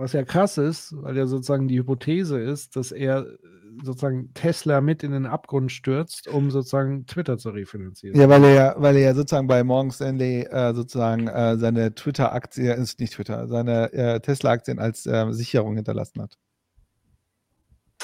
Was 0.00 0.14
ja 0.14 0.24
krass 0.24 0.56
ist, 0.56 0.94
weil 1.02 1.14
ja 1.14 1.26
sozusagen 1.26 1.68
die 1.68 1.78
Hypothese 1.78 2.38
ist, 2.40 2.74
dass 2.74 2.90
er 2.90 3.26
äh, 3.26 3.36
sozusagen 3.84 4.32
Tesla 4.32 4.80
mit 4.80 5.02
in 5.02 5.12
den 5.12 5.26
Abgrund 5.26 5.70
stürzt, 5.70 6.26
um 6.26 6.50
sozusagen 6.50 7.04
Twitter 7.06 7.36
zu 7.36 7.50
refinanzieren. 7.50 8.18
Ja, 8.18 8.26
weil 8.30 8.42
er 8.44 8.54
ja, 8.54 8.74
weil 8.78 8.96
er 8.96 9.02
ja 9.02 9.14
sozusagen 9.14 9.46
bei 9.46 9.62
Morgan 9.62 9.90
Stanley 9.90 10.44
äh, 10.44 10.72
sozusagen 10.72 11.28
äh, 11.28 11.58
seine 11.58 11.94
Twitter-Aktie, 11.94 12.72
ist 12.72 12.98
nicht 12.98 13.12
Twitter, 13.12 13.46
seine 13.46 13.92
äh, 13.92 14.20
Tesla-Aktien 14.20 14.78
als 14.78 15.04
äh, 15.04 15.30
Sicherung 15.32 15.74
hinterlassen 15.76 16.22
hat. 16.22 16.38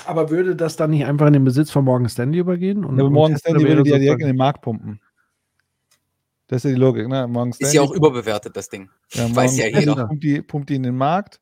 Aber 0.04 0.28
würde 0.28 0.54
das 0.54 0.76
dann 0.76 0.90
nicht 0.90 1.06
einfach 1.06 1.26
in 1.28 1.32
den 1.32 1.44
Besitz 1.44 1.70
von 1.70 1.84
Morgan 1.86 2.10
Stanley 2.10 2.40
übergehen? 2.40 2.84
Und, 2.84 2.98
Ja, 2.98 3.04
aber 3.04 3.10
Morgan 3.10 3.38
Stanley 3.38 3.66
würde 3.66 3.84
die 3.84 3.90
ja 3.90 3.98
direkt 3.98 4.20
in 4.20 4.26
den 4.26 4.36
Markt 4.36 4.60
pumpen. 4.60 5.00
Das 6.48 6.58
ist 6.58 6.64
ja 6.64 6.74
die 6.74 6.80
Logik, 6.80 7.08
ne? 7.08 7.26
Morgan 7.26 7.54
Ist 7.58 7.72
ja 7.72 7.80
auch 7.80 7.86
Stanley- 7.86 7.96
überbewertet, 7.96 8.54
das 8.54 8.68
Ding. 8.68 8.90
Ja, 9.14 9.34
Weiß 9.34 9.56
ja 9.56 9.68
Stanley 9.68 9.80
jeder. 9.88 10.06
Pumpt 10.06 10.22
die, 10.22 10.42
pumpt 10.42 10.68
die 10.68 10.74
in 10.74 10.82
den 10.82 10.96
Markt. 10.96 11.40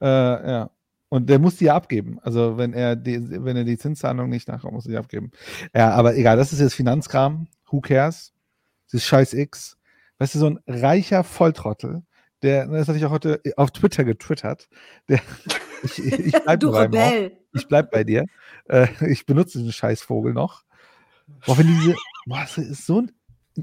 Äh, 0.00 0.06
ja. 0.06 0.70
Und 1.08 1.28
der 1.28 1.40
muss 1.40 1.56
die 1.56 1.64
ja 1.64 1.74
abgeben. 1.74 2.20
Also 2.22 2.56
wenn 2.56 2.72
er 2.72 2.94
die, 2.94 3.20
wenn 3.44 3.56
er 3.56 3.64
die 3.64 3.76
Zinszahlung 3.76 4.28
nicht 4.28 4.46
nachkommt, 4.46 4.74
muss 4.74 4.86
er 4.86 4.92
die 4.92 4.98
abgeben. 4.98 5.32
Ja, 5.74 5.90
aber 5.90 6.16
egal, 6.16 6.36
das 6.36 6.52
ist 6.52 6.60
jetzt 6.60 6.74
Finanzkram. 6.74 7.48
Who 7.68 7.80
cares? 7.80 8.32
Das 8.86 8.94
ist 8.94 9.06
scheiß 9.06 9.34
X. 9.34 9.76
Weißt 10.18 10.34
du, 10.34 10.38
so 10.38 10.46
ein 10.46 10.60
reicher 10.66 11.24
Volltrottel, 11.24 12.02
der, 12.42 12.66
das 12.66 12.88
hatte 12.88 12.98
ich 12.98 13.04
auch 13.06 13.10
heute 13.10 13.40
auf 13.56 13.70
Twitter 13.70 14.04
getwittert, 14.04 14.68
der, 15.08 15.20
ich, 15.82 15.98
ich, 15.98 16.32
bleib 16.44 16.60
Du. 16.60 16.70
Rebell. 16.70 17.38
Ich 17.52 17.66
bleib 17.66 17.90
bei 17.90 18.04
dir. 18.04 18.26
Äh, 18.68 18.86
ich 19.08 19.26
benutze 19.26 19.58
diesen 19.58 19.72
Scheißvogel 19.72 20.32
noch. 20.32 20.62
Boah, 21.46 21.58
wenn 21.58 21.66
diese, 21.66 21.94
boah, 22.26 22.40
das 22.40 22.58
ist 22.58 22.86
so 22.86 23.02
ein, 23.02 23.12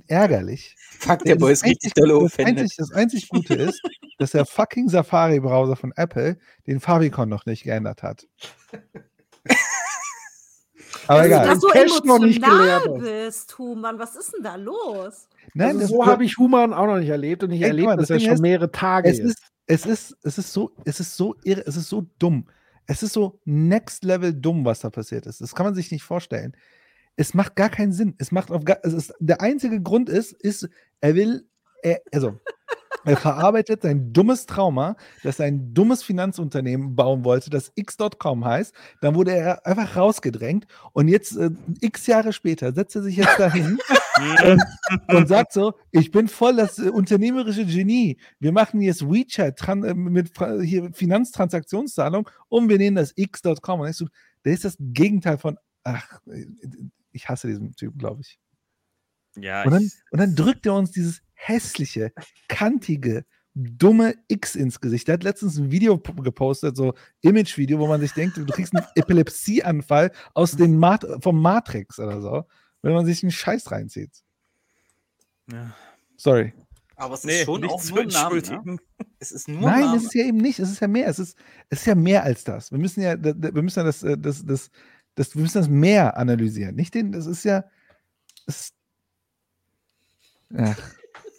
ärgerlich. 0.07 0.75
Fuck, 0.99 1.23
der 1.23 1.35
Boy 1.35 1.53
ist 1.53 1.63
Das 1.63 1.69
richtig 1.69 1.93
doll 1.93 2.09
das 2.09 2.17
offended. 2.17 2.59
einzig, 2.59 2.77
das 2.77 2.91
einzig 2.91 3.29
Gute 3.29 3.53
ist, 3.55 3.81
dass 4.19 4.31
der 4.31 4.45
fucking 4.45 4.89
Safari-Browser 4.89 5.75
von 5.75 5.93
Apple 5.95 6.37
den 6.65 6.79
Favicon 6.79 7.29
noch 7.29 7.45
nicht 7.45 7.63
geändert 7.63 8.03
hat. 8.03 8.25
Aber 11.07 11.19
Dass 11.19 11.27
egal. 11.27 11.41
du 11.47 11.53
da 11.53 11.59
so 11.59 11.67
Cash 11.67 12.03
noch 12.03 12.19
nicht 12.19 12.41
bist, 12.99 13.57
Human. 13.57 13.97
Was 13.99 14.15
ist 14.15 14.33
denn 14.35 14.43
da 14.43 14.55
los? 14.55 15.27
Nein, 15.53 15.67
also 15.69 15.79
das 15.79 15.89
so 15.89 16.05
habe 16.05 16.25
ich 16.25 16.37
Human 16.37 16.73
auch 16.73 16.85
noch 16.87 16.97
nicht 16.97 17.09
erlebt 17.09 17.43
und 17.43 17.51
ich 17.51 17.61
Ey, 17.61 17.67
erlebe 17.69 17.95
das 17.95 18.07
das 18.09 18.21
ja 18.21 18.25
schon 18.27 18.33
ist, 18.35 18.41
mehrere 18.41 18.71
Tage. 18.71 19.09
Es 19.09 19.19
ist, 19.19 19.39
es 19.67 19.85
ist, 19.85 20.17
es 20.23 20.37
ist 20.37 20.51
so, 20.51 20.71
es 20.85 20.99
ist 20.99 21.15
so 21.15 21.35
irre, 21.43 21.63
es 21.65 21.77
ist 21.77 21.89
so 21.89 22.05
dumm. 22.19 22.47
Es 22.87 23.03
ist 23.03 23.13
so 23.13 23.39
next 23.45 24.03
level 24.03 24.33
dumm, 24.33 24.65
was 24.65 24.79
da 24.79 24.89
passiert 24.89 25.25
ist. 25.25 25.41
Das 25.41 25.55
kann 25.55 25.65
man 25.65 25.75
sich 25.75 25.91
nicht 25.91 26.03
vorstellen. 26.03 26.55
Es 27.17 27.33
macht 27.33 27.55
gar 27.55 27.69
keinen 27.69 27.91
Sinn. 27.91 28.15
Es 28.19 28.31
macht 28.31 28.51
auf 28.51 28.63
gar, 28.63 28.77
es 28.83 28.93
ist, 28.93 29.13
der 29.19 29.41
einzige 29.41 29.81
Grund 29.81 30.07
ist, 30.07 30.31
ist, 30.31 30.69
er 31.01 31.15
will, 31.15 31.47
er, 31.81 31.99
also, 32.13 32.39
er 33.05 33.17
verarbeitet 33.17 33.83
sein 33.83 34.11
dummes 34.11 34.45
Trauma, 34.45 34.95
dass 35.23 35.39
er 35.39 35.45
ein 35.45 35.73
dummes 35.73 36.03
Finanzunternehmen 36.03 36.95
bauen 36.95 37.23
wollte, 37.23 37.49
das 37.49 37.71
X.com 37.75 38.43
heißt. 38.43 38.73
Dann 39.01 39.15
wurde 39.15 39.31
er 39.33 39.65
einfach 39.65 39.95
rausgedrängt 39.95 40.67
und 40.91 41.07
jetzt, 41.07 41.37
äh, 41.37 41.49
x 41.79 42.05
Jahre 42.07 42.33
später, 42.33 42.73
setzt 42.73 42.95
er 42.95 43.03
sich 43.03 43.15
jetzt 43.15 43.39
dahin 43.39 43.79
und, 44.45 44.61
und 45.15 45.27
sagt 45.27 45.53
so, 45.53 45.73
ich 45.91 46.11
bin 46.11 46.27
voll 46.27 46.57
das 46.57 46.79
äh, 46.79 46.89
unternehmerische 46.89 47.65
Genie. 47.65 48.17
Wir 48.39 48.51
machen 48.51 48.81
jetzt 48.81 49.09
WeChat 49.09 49.67
äh, 49.67 49.93
mit 49.93 50.31
hier 50.63 50.91
Finanztransaktionszahlung 50.93 52.29
und 52.49 52.69
wir 52.69 52.77
nehmen 52.77 52.97
das 52.97 53.13
X.com. 53.15 53.79
Und 53.79 53.89
ich 53.89 53.95
so, 53.95 54.07
der 54.43 54.53
ist 54.53 54.65
das 54.65 54.75
Gegenteil 54.79 55.37
von, 55.37 55.57
ach, 55.83 56.19
äh, 56.27 56.45
ich 57.17 57.29
hasse 57.29 57.47
diesen 57.47 57.73
Typen, 57.75 57.97
glaube 57.97 58.21
ich. 58.21 58.39
Ja, 59.35 59.63
Und 59.63 59.71
dann, 59.71 59.83
ich, 59.83 59.93
und 60.11 60.19
dann 60.19 60.35
drückt 60.35 60.65
er 60.65 60.73
uns 60.73 60.91
dieses 60.91 61.21
hässliche, 61.33 62.11
kantige, 62.47 63.25
dumme 63.53 64.15
X 64.27 64.55
ins 64.55 64.79
Gesicht. 64.79 65.07
Der 65.07 65.13
hat 65.13 65.23
letztens 65.23 65.57
ein 65.57 65.71
Video 65.71 65.97
gepostet, 65.99 66.75
so 66.77 66.93
Image-Video, 67.21 67.79
wo 67.79 67.87
man 67.87 68.01
sich 68.01 68.13
denkt, 68.13 68.37
du 68.37 68.45
kriegst 68.45 68.75
einen 68.75 68.85
Epilepsieanfall 68.95 70.11
aus 70.33 70.51
den 70.55 70.77
Mat 70.77 71.05
vom 71.21 71.41
Matrix 71.41 71.99
oder 71.99 72.21
so, 72.21 72.45
wenn 72.81 72.93
man 72.93 73.05
sich 73.05 73.23
einen 73.23 73.31
Scheiß 73.31 73.71
reinzieht. 73.71 74.11
ja. 75.51 75.75
Sorry. 76.19 76.53
Aber 76.99 77.13
es 77.13 77.19
ist 77.19 77.25
Nee, 77.27 77.45
schon 77.45 77.61
nicht 77.61 77.69
auch 77.71 77.83
nur 77.91 77.99
ein 77.99 78.07
Name. 78.07 78.41
Ne? 78.41 78.77
Es 79.19 79.31
ist 79.31 79.47
nur 79.47 79.61
Nein, 79.61 79.81
Name. 79.81 79.97
es 79.97 80.05
ist 80.05 80.15
ja 80.15 80.25
eben 80.25 80.37
nicht. 80.39 80.57
Es 80.57 80.71
ist 80.71 80.79
ja 80.79 80.87
mehr. 80.87 81.07
Es 81.07 81.19
ist, 81.19 81.37
es 81.69 81.81
ist 81.81 81.85
ja 81.85 81.93
mehr 81.93 82.23
als 82.23 82.43
das. 82.43 82.71
Wir 82.71 82.79
müssen 82.79 83.01
ja, 83.01 83.15
wir 83.21 83.61
müssen 83.61 83.77
ja 83.79 83.85
das, 83.85 84.01
äh, 84.01 84.17
das, 84.17 84.43
das, 84.43 84.71
das, 85.17 85.35
wir 85.35 85.41
müssen 85.41 85.57
das 85.57 85.67
mehr 85.67 86.17
analysieren. 86.17 86.75
Nicht 86.75 86.93
den, 86.93 87.11
das 87.11 87.25
ist 87.25 87.43
ja. 87.43 87.65
Es, 88.45 88.71
ach, 90.55 90.77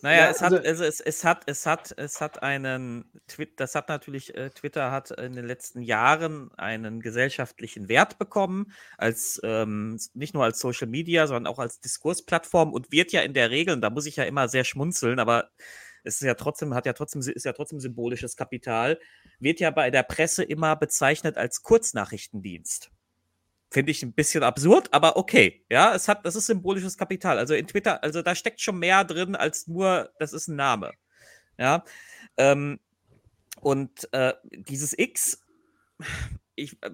Naja, 0.02 0.26
Ja, 0.26 0.30
es 0.30 0.40
hat, 0.42 0.52
also- 0.52 0.64
also 0.68 0.84
es, 0.84 1.00
es 1.00 1.24
hat, 1.24 1.42
es 1.46 1.66
hat, 1.66 1.92
es 1.96 2.20
hat 2.20 2.42
einen, 2.42 3.10
das 3.56 3.74
hat 3.74 3.88
natürlich, 3.88 4.34
äh, 4.36 4.50
Twitter 4.50 4.90
hat 4.92 5.10
in 5.12 5.32
den 5.34 5.44
letzten 5.46 5.80
Jahren 5.82 6.52
einen 6.56 7.00
gesellschaftlichen 7.00 7.88
Wert 7.88 8.18
bekommen, 8.18 8.72
als 8.96 9.40
ähm, 9.42 9.98
nicht 10.14 10.34
nur 10.34 10.44
als 10.44 10.60
Social 10.60 10.86
Media, 10.88 11.26
sondern 11.26 11.52
auch 11.52 11.58
als 11.58 11.80
Diskursplattform 11.80 12.72
und 12.72 12.92
wird 12.92 13.12
ja 13.12 13.22
in 13.22 13.34
der 13.34 13.50
Regel, 13.50 13.74
und 13.74 13.80
da 13.80 13.90
muss 13.90 14.06
ich 14.06 14.16
ja 14.16 14.24
immer 14.24 14.48
sehr 14.48 14.64
schmunzeln, 14.64 15.18
aber 15.18 15.50
es 16.04 16.16
ist 16.16 16.22
ja 16.26 16.34
trotzdem, 16.34 16.74
hat 16.74 16.86
ja 16.86 16.92
trotzdem, 16.92 17.20
ist 17.20 17.44
ja 17.44 17.52
trotzdem 17.52 17.80
symbolisches 17.80 18.36
Kapital, 18.36 19.00
wird 19.40 19.58
ja 19.60 19.70
bei 19.70 19.90
der 19.90 20.04
Presse 20.04 20.44
immer 20.44 20.76
bezeichnet 20.76 21.36
als 21.36 21.62
Kurznachrichtendienst. 21.64 22.90
Finde 23.70 23.90
ich 23.90 24.02
ein 24.02 24.12
bisschen 24.12 24.42
absurd, 24.42 24.88
aber 24.92 25.16
okay. 25.16 25.64
Ja, 25.70 25.94
es 25.94 26.08
hat, 26.08 26.24
das 26.24 26.36
ist 26.36 26.46
symbolisches 26.46 26.96
Kapital. 26.96 27.38
Also 27.38 27.54
in 27.54 27.66
Twitter, 27.66 28.02
also 28.02 28.22
da 28.22 28.34
steckt 28.34 28.60
schon 28.60 28.78
mehr 28.78 29.04
drin 29.04 29.36
als 29.36 29.66
nur, 29.66 30.10
das 30.18 30.32
ist 30.32 30.48
ein 30.48 30.56
Name. 30.56 30.92
Ja. 31.58 31.84
Ähm, 32.38 32.80
und 33.60 34.12
äh, 34.12 34.34
dieses 34.44 34.98
X, 34.98 35.42
ich, 36.54 36.82
äh, 36.82 36.90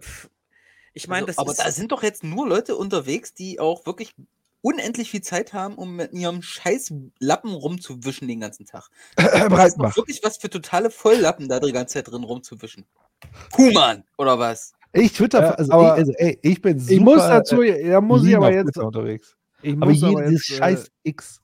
ich 0.95 1.09
meine, 1.09 1.27
Also, 1.27 1.27
das 1.27 1.39
aber 1.39 1.53
ist. 1.53 1.61
da 1.61 1.71
sind 1.71 1.93
doch 1.93 2.03
jetzt 2.03 2.25
nur 2.25 2.49
Leute 2.49 2.77
unterwegs, 2.77 3.35
die 3.35 3.61
auch 3.61 3.87
wirklich 3.87 4.15
unendlich 4.63 5.11
viel 5.11 5.21
Zeit 5.21 5.53
haben, 5.53 5.75
um 5.75 5.97
mit 5.97 6.13
ihrem 6.13 6.41
scheiß 6.41 6.95
Lappen 7.19 7.53
rumzuwischen 7.53 8.27
den 8.27 8.41
ganzen 8.41 8.65
Tag. 8.67 8.89
Das 9.17 9.75
ist 9.75 9.97
wirklich 9.97 10.21
was 10.23 10.39
für 10.39 10.49
totale 10.49 10.91
Volllappen, 10.91 11.49
da 11.49 11.61
die 11.61 11.73
ganze 11.73 11.95
Zeit 11.95 12.09
drin 12.09 12.25
rumzuwischen. 12.25 12.87
Human, 13.57 14.05
oder 14.17 14.39
was? 14.39 14.73
Ich 14.95 15.13
Twitter, 15.13 15.41
Ja, 15.43 15.51
also, 15.53 15.73
aber 15.73 15.95
ich, 15.95 15.99
also 16.01 16.13
ey, 16.19 16.39
ich 16.43 16.63
bin 16.63 16.79
super. 16.79 16.93
ich 16.93 17.01
muss 17.01 17.19
dazu, 17.19 17.63
äh, 17.63 17.91
da 17.91 18.01
muss 18.01 18.25
ich 18.25 18.37
aber 18.37 18.53
jetzt, 18.53 18.79
unterwegs. 18.79 19.37
ich 19.63 19.75
Aber 19.75 19.87
muss 19.87 20.01
jedes 20.01 20.15
aber 20.15 20.31
jetzt, 20.31 20.51
äh, 20.51 20.55
scheiß 20.55 20.91
X. 21.03 21.41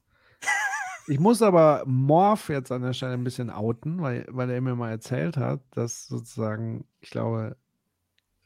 Ich 1.09 1.19
muss 1.19 1.43
aber 1.43 1.83
Morph 1.87 2.49
jetzt 2.51 2.71
an 2.71 2.83
der 2.83 2.93
Stelle 2.93 3.15
ein 3.15 3.25
bisschen 3.25 3.51
outen, 3.51 4.01
weil, 4.01 4.27
weil 4.29 4.49
er 4.51 4.61
mir 4.61 4.77
mal 4.77 4.91
erzählt 4.91 5.37
hat, 5.37 5.61
dass 5.73 6.07
sozusagen, 6.07 6.85
ich 7.01 7.11
glaube, 7.11 7.57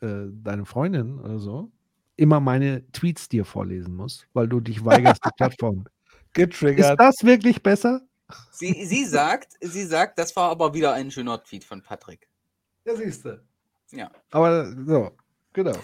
äh, 0.01 0.27
deine 0.33 0.65
Freundin 0.65 1.19
oder 1.21 1.39
so 1.39 1.71
immer 2.17 2.41
meine 2.41 2.91
Tweets 2.93 3.29
dir 3.29 3.45
vorlesen 3.45 3.95
muss, 3.97 4.27
weil 4.33 4.49
du 4.49 4.61
dich 4.61 4.85
weigerst, 4.85 5.25
die 5.25 5.31
Plattform. 5.37 5.85
Ist 5.87 6.33
Getriggert. 6.35 6.99
das 6.99 7.17
wirklich 7.23 7.63
besser? 7.63 8.01
Sie, 8.53 8.85
sie 8.87 9.05
sagt, 9.05 9.53
sie 9.61 9.85
sagt, 9.85 10.19
das 10.19 10.35
war 10.35 10.51
aber 10.51 10.75
wieder 10.75 10.95
ein 10.95 11.11
schöner 11.11 11.43
Tweet 11.43 11.65
von 11.65 11.83
Patrick. 11.83 12.29
Ja, 12.87 12.97
siehst 12.97 13.25
du. 13.25 13.43
Ja. 13.91 14.11
Aber 14.31 14.73
so, 14.87 15.17
genau. 15.53 15.77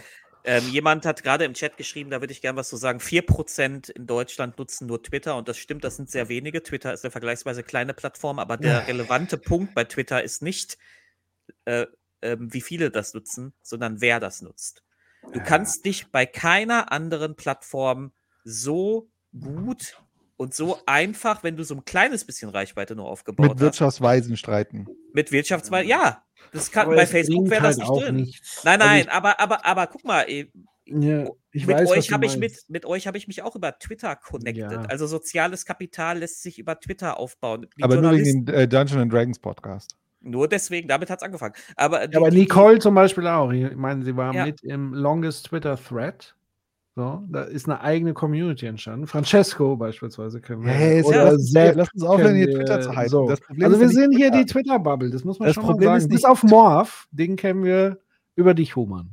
Ähm, 0.42 0.66
jemand 0.68 1.04
hat 1.04 1.22
gerade 1.22 1.44
im 1.44 1.52
Chat 1.52 1.76
geschrieben, 1.76 2.10
da 2.10 2.20
würde 2.20 2.32
ich 2.32 2.40
gerne 2.40 2.58
was 2.58 2.70
zu 2.70 2.76
sagen. 2.76 2.98
4% 2.98 3.90
in 3.90 4.06
Deutschland 4.06 4.58
nutzen 4.58 4.86
nur 4.86 5.02
Twitter 5.02 5.36
und 5.36 5.48
das 5.48 5.58
stimmt, 5.58 5.84
das 5.84 5.96
sind 5.96 6.10
sehr 6.10 6.28
wenige. 6.28 6.62
Twitter 6.62 6.92
ist 6.92 7.04
eine 7.04 7.10
vergleichsweise 7.10 7.62
kleine 7.62 7.92
Plattform, 7.92 8.38
aber 8.38 8.56
der 8.56 8.86
relevante 8.86 9.36
Punkt 9.36 9.74
bei 9.74 9.84
Twitter 9.84 10.22
ist 10.22 10.40
nicht, 10.40 10.78
äh, 11.66 11.86
ähm, 12.22 12.52
wie 12.52 12.62
viele 12.62 12.90
das 12.90 13.12
nutzen, 13.12 13.52
sondern 13.62 14.00
wer 14.00 14.18
das 14.18 14.40
nutzt. 14.40 14.82
Du 15.32 15.40
kannst 15.40 15.84
dich 15.84 16.10
bei 16.10 16.24
keiner 16.24 16.90
anderen 16.90 17.36
Plattform 17.36 18.12
so 18.42 19.10
gut 19.38 20.00
und 20.40 20.54
so 20.54 20.78
einfach, 20.86 21.42
wenn 21.42 21.56
du 21.56 21.64
so 21.64 21.74
ein 21.74 21.84
kleines 21.84 22.24
bisschen 22.24 22.48
Reichweite 22.48 22.96
nur 22.96 23.04
aufgebaut 23.06 23.44
Mit 23.44 23.52
hast, 23.54 23.60
Wirtschaftsweisen 23.60 24.36
streiten. 24.38 24.86
mit 25.12 25.30
Wirtschaftsweise, 25.32 25.86
ja, 25.86 26.24
das 26.52 26.70
kann, 26.72 26.86
Aber 26.86 26.96
bei 26.96 27.06
Facebook 27.06 27.50
wäre 27.50 27.62
das 27.62 27.78
halt 27.78 27.90
nicht 27.90 28.02
drin. 28.06 28.16
nichts. 28.16 28.64
Nein, 28.64 28.80
Also 28.80 28.88
nein, 28.92 29.00
ich- 29.02 29.10
aber, 29.12 29.38
aber, 29.38 29.66
aber 29.66 29.86
guck 29.86 30.04
mal, 30.04 30.22
eh, 30.28 30.50
Ja, 30.86 31.28
ich 31.52 31.66
mit 31.66 31.76
weiß, 31.76 31.90
was 31.90 32.10
euch 32.10 32.10
ich 32.24 32.36
mit, 32.38 32.54
mit 32.68 32.86
euch 32.86 33.06
habe 33.06 33.18
ich 33.18 33.28
mich 33.28 33.42
auch 33.42 33.54
über 33.54 33.78
Twitter 33.78 34.16
connected. 34.16 34.72
Ja. 34.72 34.80
Also 34.82 35.06
soziales 35.06 35.64
Kapital 35.66 36.18
lässt 36.18 36.42
sich 36.42 36.58
über 36.58 36.80
Twitter 36.80 37.18
aufbauen. 37.18 37.66
Die 37.78 37.82
Aber 37.82 38.00
nur 38.00 38.12
wegen 38.12 38.46
dem 38.46 38.54
äh, 38.54 38.66
Dungeon 38.66 39.00
and 39.00 39.12
Dragons 39.12 39.38
Podcast. 39.38 39.94
nur 40.20 40.48
deswegen, 40.48 40.88
damit 40.88 41.08
hat 41.10 41.18
es 41.20 41.22
angefangen. 41.22 41.54
Aber, 41.76 42.08
die, 42.08 42.14
Ja, 42.14 42.20
aber 42.20 42.30
die- 42.30 42.38
Nicole 42.38 42.78
zum 42.78 42.94
Beispiel 42.94 43.26
auch. 43.26 43.52
Ich 43.52 43.76
meine, 43.76 44.04
sie 44.04 44.16
war 44.16 44.34
Ja. 44.34 44.46
mit 44.46 44.62
im 44.62 44.92
Longest 44.94 45.46
Twitter 45.46 45.78
Thread. 45.78 46.34
So, 46.96 47.22
da 47.28 47.42
ist 47.44 47.66
eine 47.68 47.80
eigene 47.80 48.14
Community 48.14 48.66
entstanden. 48.66 49.06
Francesco 49.06 49.76
beispielsweise 49.76 50.40
können 50.40 50.64
wir. 50.64 50.72
Hey, 50.72 51.00
ist 51.00 51.06
ja, 51.10 51.22
oder 51.22 51.24
lass, 51.24 51.34
uns, 51.34 51.50
Sepp 51.52 51.76
lass 51.76 51.88
uns 51.94 52.02
aufhören, 52.02 52.34
hier 52.34 52.46
kennen 52.46 52.58
Twitter 52.58 52.80
zu 52.80 52.90
hypen. 52.90 53.08
So. 53.08 53.28
Das 53.28 53.40
Problem 53.40 53.64
Also 53.64 53.76
ist 53.76 53.80
wir 53.82 53.88
sind 53.90 54.16
hier 54.16 54.30
die 54.32 54.44
Twitter-Bubble, 54.44 55.10
das 55.10 55.24
muss 55.24 55.38
man 55.38 55.46
Das 55.46 55.54
schon 55.54 55.64
Problem 55.64 55.88
mal 55.90 55.96
ist 55.96 56.02
sagen. 56.04 56.12
nicht- 56.14 56.22
Bis 56.22 56.30
auf 56.30 56.42
Morph, 56.42 57.06
den 57.12 57.36
kennen 57.36 57.62
wir 57.64 58.00
über 58.34 58.54
dich, 58.54 58.74
Human. 58.74 59.10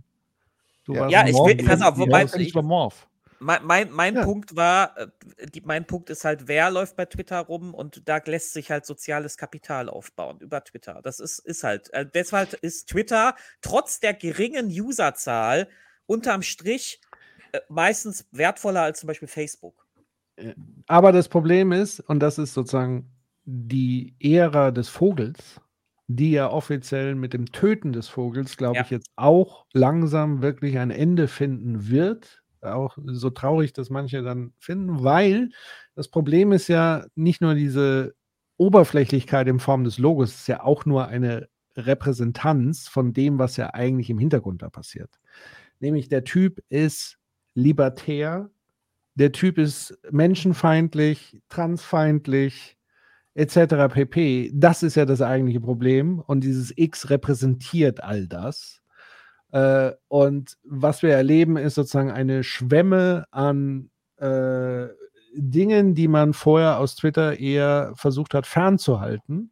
Du 0.85 0.93
Ja, 0.93 1.01
warst 1.01 1.11
Ja, 1.13 1.27
ich 1.27 1.33
will- 1.35 1.65
pass 1.65 1.81
auf, 1.81 1.97
wobei- 1.99 2.23
nicht 2.23 2.51
über 2.51 2.63
Morph. 2.63 3.07
mein, 3.39 3.59
mein, 3.63 3.91
mein 3.91 4.15
Ja. 4.15 4.23
Punkt 4.23 4.55
war, 4.55 4.97
äh, 4.97 5.07
die, 5.53 5.61
mein 5.61 5.85
Punkt 5.85 6.09
ist 6.09 6.25
halt, 6.25 6.47
wer 6.47 6.71
läuft 6.71 6.95
bei 6.95 7.05
Twitter 7.05 7.39
rum 7.41 7.75
und 7.75 8.09
da 8.09 8.19
lässt 8.25 8.53
sich 8.53 8.71
halt 8.71 8.87
soziales 8.87 9.37
Kapital 9.37 9.87
aufbauen 9.87 10.37
über 10.39 10.63
Twitter. 10.63 10.99
Das 11.03 11.19
ist, 11.19 11.37
ist 11.39 11.63
halt, 11.63 11.93
äh, 11.93 12.05
deshalb 12.11 12.53
ist 12.53 12.89
Twitter 12.89 13.35
trotz 13.61 13.99
der 13.99 14.15
geringen 14.15 14.67
Userzahl 14.67 15.67
unterm 16.07 16.41
Strich 16.41 17.01
meistens 17.69 18.27
wertvoller 18.31 18.81
als 18.81 18.99
zum 18.99 19.07
Beispiel 19.07 19.27
Facebook. 19.27 19.85
Aber 20.87 21.11
das 21.11 21.29
Problem 21.29 21.71
ist, 21.71 21.99
und 21.99 22.19
das 22.19 22.37
ist 22.37 22.53
sozusagen 22.53 23.09
die 23.45 24.13
Ära 24.19 24.71
des 24.71 24.89
Vogels, 24.89 25.59
die 26.07 26.31
ja 26.31 26.49
offiziell 26.49 27.15
mit 27.15 27.33
dem 27.33 27.51
Töten 27.51 27.91
des 27.91 28.07
Vogels, 28.07 28.55
glaube 28.57 28.77
Ja. 28.77 28.83
ich, 28.83 28.91
jetzt 28.91 29.09
auch 29.15 29.65
langsam 29.73 30.41
wirklich 30.41 30.77
ein 30.77 30.91
Ende 30.91 31.27
finden 31.27 31.89
wird. 31.89 32.43
Auch 32.61 32.97
so 33.05 33.29
traurig, 33.29 33.73
dass 33.73 33.89
manche 33.89 34.21
dann 34.23 34.53
finden, 34.57 35.03
weil 35.03 35.49
das 35.95 36.07
Problem 36.07 36.51
ist 36.51 36.67
ja 36.67 37.05
nicht 37.15 37.41
nur 37.41 37.55
diese 37.55 38.15
Oberflächlichkeit 38.57 39.47
in 39.47 39.59
Form 39.59 39.83
des 39.83 39.97
Logos, 39.97 40.29
es 40.33 40.39
ist 40.41 40.47
ja 40.47 40.63
auch 40.63 40.85
nur 40.85 41.07
eine 41.07 41.49
Repräsentanz 41.75 42.87
von 42.87 43.13
dem, 43.13 43.37
was 43.37 43.57
ja 43.57 43.73
eigentlich 43.73 44.09
im 44.09 44.17
Hintergrund 44.17 44.61
da 44.63 44.69
passiert. 44.69 45.11
Nämlich 45.79 46.09
der 46.09 46.23
Typ 46.23 46.63
ist 46.69 47.17
libertär, 47.57 48.51
der 49.15 49.31
Typ 49.31 49.57
ist 49.57 49.97
menschenfeindlich, 50.11 51.41
transfeindlich, 51.49 52.77
etc. 53.33 53.91
pp. 53.91 54.51
Das 54.53 54.83
ist 54.83 54.95
ja 54.95 55.05
das 55.05 55.23
eigentliche 55.23 55.59
Problem. 55.59 56.19
Und 56.19 56.43
dieses 56.43 56.71
X 56.75 57.09
repräsentiert 57.09 58.03
all 58.03 58.27
das. 58.27 58.81
Äh, 59.51 59.91
und 60.07 60.57
was 60.63 61.01
wir 61.01 61.13
erleben, 61.13 61.57
ist 61.57 61.75
sozusagen 61.75 62.11
eine 62.11 62.43
Schwemme 62.43 63.25
an 63.31 63.89
äh, 64.17 64.85
Dingen, 65.35 65.95
die 65.95 66.07
man 66.07 66.33
vorher 66.33 66.77
aus 66.77 66.95
Twitter 66.95 67.39
eher 67.39 67.93
versucht 67.95 68.35
hat 68.35 68.45
fernzuhalten. 68.45 69.51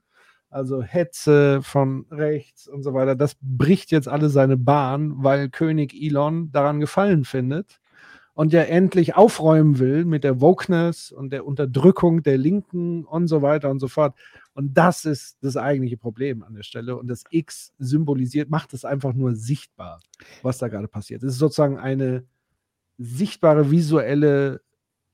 Also 0.52 0.84
Hetze 0.84 1.62
von 1.64 2.06
rechts 2.12 2.68
und 2.68 2.84
so 2.84 2.94
weiter. 2.94 3.16
Das 3.16 3.36
bricht 3.42 3.92
jetzt 3.92 4.08
alle 4.08 4.30
seine 4.30 4.58
Bahn, 4.58 5.24
weil 5.24 5.50
König 5.50 5.94
Elon 6.00 6.52
daran 6.52 6.80
gefallen 6.80 7.26
findet 7.26 7.80
und 8.36 8.52
ja 8.52 8.62
endlich 8.62 9.16
aufräumen 9.16 9.80
will 9.80 10.04
mit 10.04 10.26
der 10.26 10.42
Wokeness 10.42 11.12
und 11.12 11.32
der 11.32 11.46
Unterdrückung 11.46 12.22
der 12.22 12.38
Linken 12.38 13.06
und 13.06 13.28
so 13.28 13.42
weiter 13.42 13.72
und 13.72 13.80
so 13.80 13.88
fort. 13.88 14.14
Und 14.54 14.78
das 14.78 15.06
ist 15.06 15.38
das 15.42 15.56
eigentliche 15.56 15.98
Problem 15.98 16.44
an 16.44 16.54
der 16.54 16.64
Stelle. 16.64 16.98
Und 16.98 17.08
das 17.08 17.24
X 17.30 17.74
symbolisiert, 17.80 18.50
macht 18.50 18.74
es 18.74 18.84
einfach 18.84 19.14
nur 19.14 19.36
sichtbar, 19.36 20.02
was 20.44 20.58
da 20.58 20.68
gerade 20.68 20.90
passiert. 20.90 21.24
Es 21.24 21.34
ist 21.34 21.40
sozusagen 21.40 21.80
eine 21.80 22.26
sichtbare, 22.98 23.72
visuelle, 23.72 24.62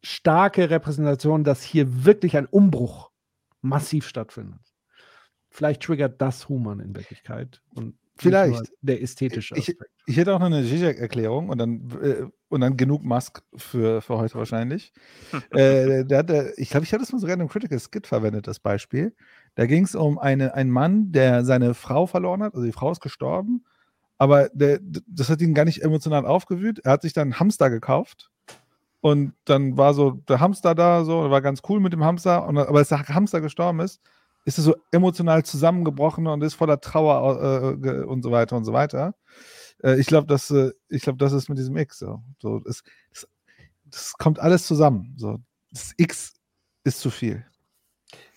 starke 0.01 0.72
Repräsentation, 0.72 1.43
dass 1.43 1.61
hier 1.61 2.06
wirklich 2.06 2.35
ein 2.38 2.48
Umbruch 2.48 3.11
massiv 3.61 4.08
stattfindet. 4.08 4.61
Vielleicht 5.51 5.83
triggert 5.83 6.19
das 6.19 6.50
Human 6.50 6.80
in 6.80 6.95
Wirklichkeit. 6.95 7.61
Und 7.75 7.95
Vielleicht. 8.22 8.72
der 8.82 9.01
ästhetische 9.01 9.56
Ich, 9.56 9.69
Aspekt. 9.69 9.91
ich 10.06 10.17
hätte 10.17 10.35
auch 10.35 10.40
noch 10.40 10.45
eine 10.48 10.64
Zizek-Erklärung 10.64 11.50
und 11.50 11.58
dann, 11.58 11.90
äh, 12.01 12.25
und 12.50 12.61
dann 12.61 12.77
genug 12.77 13.03
Musk 13.03 13.41
für, 13.56 14.01
für 14.01 14.17
heute 14.17 14.35
wahrscheinlich. 14.35 14.93
äh, 15.51 16.06
der 16.06 16.17
hatte, 16.19 16.53
ich 16.58 16.69
glaube, 16.69 16.85
ich 16.85 16.93
hatte 16.93 17.03
es 17.03 17.11
mal 17.11 17.19
sogar 17.19 17.35
in 17.35 17.41
einem 17.41 17.50
Critical 17.50 17.80
Skit 17.80 18.08
verwendet, 18.08 18.48
das 18.48 18.59
Beispiel. 18.59 19.16
Da 19.56 19.66
ging 19.66 19.83
es 19.83 19.95
um 19.95 20.19
eine, 20.19 20.53
einen 20.53 20.72
Mann, 20.72 21.11
der 21.11 21.43
seine 21.45 21.74
Frau 21.74 22.06
verloren 22.08 22.43
hat, 22.43 22.53
also 22.53 22.66
die 22.66 22.72
Frau 22.72 22.91
ist 22.91 23.01
gestorben, 23.01 23.66
aber 24.17 24.50
der, 24.53 24.80
das 25.08 25.30
hat 25.30 25.41
ihn 25.41 25.53
gar 25.53 25.66
nicht 25.66 25.82
emotional 25.82 26.25
aufgewühlt. 26.25 26.80
Er 26.85 26.91
hat 26.91 27.01
sich 27.01 27.14
dann 27.14 27.30
einen 27.30 27.40
Hamster 27.40 27.69
gekauft 27.69 28.30
und 29.01 29.33
dann 29.45 29.77
war 29.77 29.93
so 29.95 30.11
der 30.11 30.40
Hamster 30.40 30.75
da, 30.75 31.03
so, 31.03 31.32
war 31.32 31.41
ganz 31.41 31.61
cool 31.67 31.80
mit 31.80 31.91
dem 31.91 32.03
Hamster, 32.03 32.48
und, 32.48 32.58
aber 32.58 32.77
als 32.77 32.90
der 32.90 33.08
Hamster 33.08 33.41
gestorben 33.41 33.80
ist, 33.80 34.00
ist 34.45 34.58
er 34.58 34.64
so 34.64 34.76
emotional 34.92 35.44
zusammengebrochen 35.44 36.28
und 36.28 36.42
ist 36.42 36.56
voller 36.56 36.80
Trauer 36.80 37.78
äh, 37.84 38.03
und 38.03 38.24
so 38.24 38.32
weiter 38.32 38.58
und 38.58 38.66
so 38.66 38.74
weiter. 38.74 39.16
Äh, 39.84 40.00
ich 40.00 40.08
glaube, 40.08 40.28
das, 40.28 40.50
äh, 40.52 40.72
ich 40.90 41.03
glaub, 41.03 41.18
das 41.18 41.34
ist 41.34 41.50
mit 41.50 41.58
diesem 41.58 41.78
X 41.78 42.00
so. 42.00 42.22
so 42.40 42.61
es, 42.68 42.84
es, 43.11 43.28
das 43.86 44.14
kommt 44.14 44.40
alles 44.40 44.66
zusammen. 44.66 45.14
So. 45.18 45.40
Das 45.72 45.94
X 45.98 46.34
ist 46.84 47.00
zu 47.00 47.10
viel. 47.10 47.45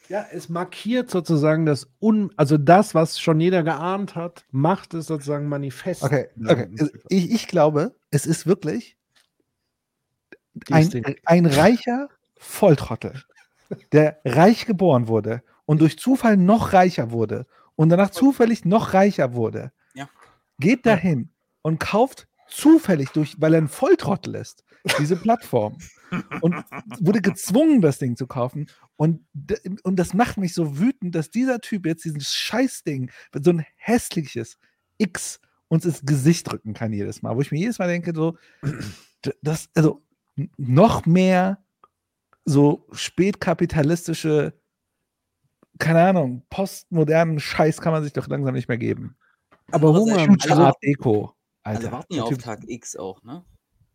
Ja, 0.09 0.27
es 0.31 0.51
markiert 0.51 1.11
sozusagen 1.11 1.65
das 1.65 1.89
Un, 2.01 2.31
also 2.37 2.59
das, 2.59 2.95
was 2.95 3.19
schon 3.19 3.41
jeder 3.41 3.63
geahnt 3.63 4.15
hat, 4.15 4.45
macht 4.51 4.93
es 4.93 5.07
sozusagen 5.07 5.49
manifest. 5.49 6.03
Okay, 6.03 6.29
okay. 6.47 6.69
Ich, 7.09 7.31
ich 7.31 7.49
glaube, 7.49 7.97
es 8.11 8.27
ist 8.27 8.47
wirklich 8.47 8.99
ein, 10.71 11.17
ein 11.25 11.47
reicher 11.47 12.11
Volltrottel, 12.37 13.23
der 13.93 14.21
reich 14.27 14.67
geboren 14.67 15.09
wurde 15.09 15.43
und 15.67 15.81
durch 15.81 15.99
Zufall 15.99 16.37
noch 16.37 16.73
reicher 16.73 17.11
wurde 17.11 17.47
und 17.77 17.89
danach 17.89 18.11
zufällig 18.11 18.65
noch 18.65 18.95
reicher 18.95 19.35
wurde, 19.35 19.73
Ja. 19.95 20.09
geht 20.59 20.87
dahin 20.87 21.31
und 21.63 21.81
kauft 21.81 22.29
zufällig 22.49 23.11
durch, 23.11 23.41
weil 23.41 23.55
er 23.55 23.61
ein 23.63 23.69
Volltrottel 23.69 24.35
ist, 24.37 24.65
diese 24.99 25.17
Plattform 25.17 25.79
und 26.43 26.55
wurde 27.01 27.23
gezwungen, 27.23 27.81
das 27.81 27.99
Ding 27.99 28.17
zu 28.17 28.27
kaufen. 28.27 28.67
Und, 28.97 29.25
und 29.83 29.97
das 29.97 30.15
macht 30.15 30.37
mich 30.37 30.55
so 30.55 30.79
wütend, 30.79 31.15
dass 31.15 31.31
dieser 31.31 31.61
Typ 31.61 31.87
jetzt 31.87 32.05
dieses 32.05 32.33
Scheißding, 32.33 33.11
so 33.43 33.51
ein 33.51 33.65
hässliches 33.77 34.59
X 34.99 35.41
uns 35.69 35.85
ins 35.87 36.03
Gesicht 36.05 36.49
drücken 36.51 36.75
kann 36.75 36.93
jedes 36.93 37.23
Mal, 37.23 37.35
wo 37.35 37.41
ich 37.41 37.51
mir 37.51 37.59
jedes 37.59 37.79
Mal 37.79 37.89
denke, 37.89 38.13
so, 38.15 38.37
das, 39.43 39.69
also 39.75 40.03
noch 40.57 41.07
mehr 41.07 41.65
so 42.45 42.87
spätkapitalistische, 42.93 44.53
keine 45.79 46.03
Ahnung, 46.03 46.43
postmodernen 46.51 47.41
Scheiß 47.41 47.81
kann 47.81 47.93
man 47.93 48.03
sich 48.03 48.13
doch 48.13 48.29
langsam 48.29 48.55
nicht 48.55 48.69
mehr 48.69 48.79
geben. 48.79 49.17
Aber 49.71 49.95
Hunger, 49.95 50.19
also- 50.19 50.63
Art 50.63 50.77
Deco. 50.83 51.35
Alle 51.63 51.79
Alter, 51.79 51.93
warten 51.93 52.15
ja 52.15 52.23
auf 52.25 52.37
Tag 52.37 52.61
X 52.67 52.95
auch, 52.97 53.23
ne? 53.23 53.43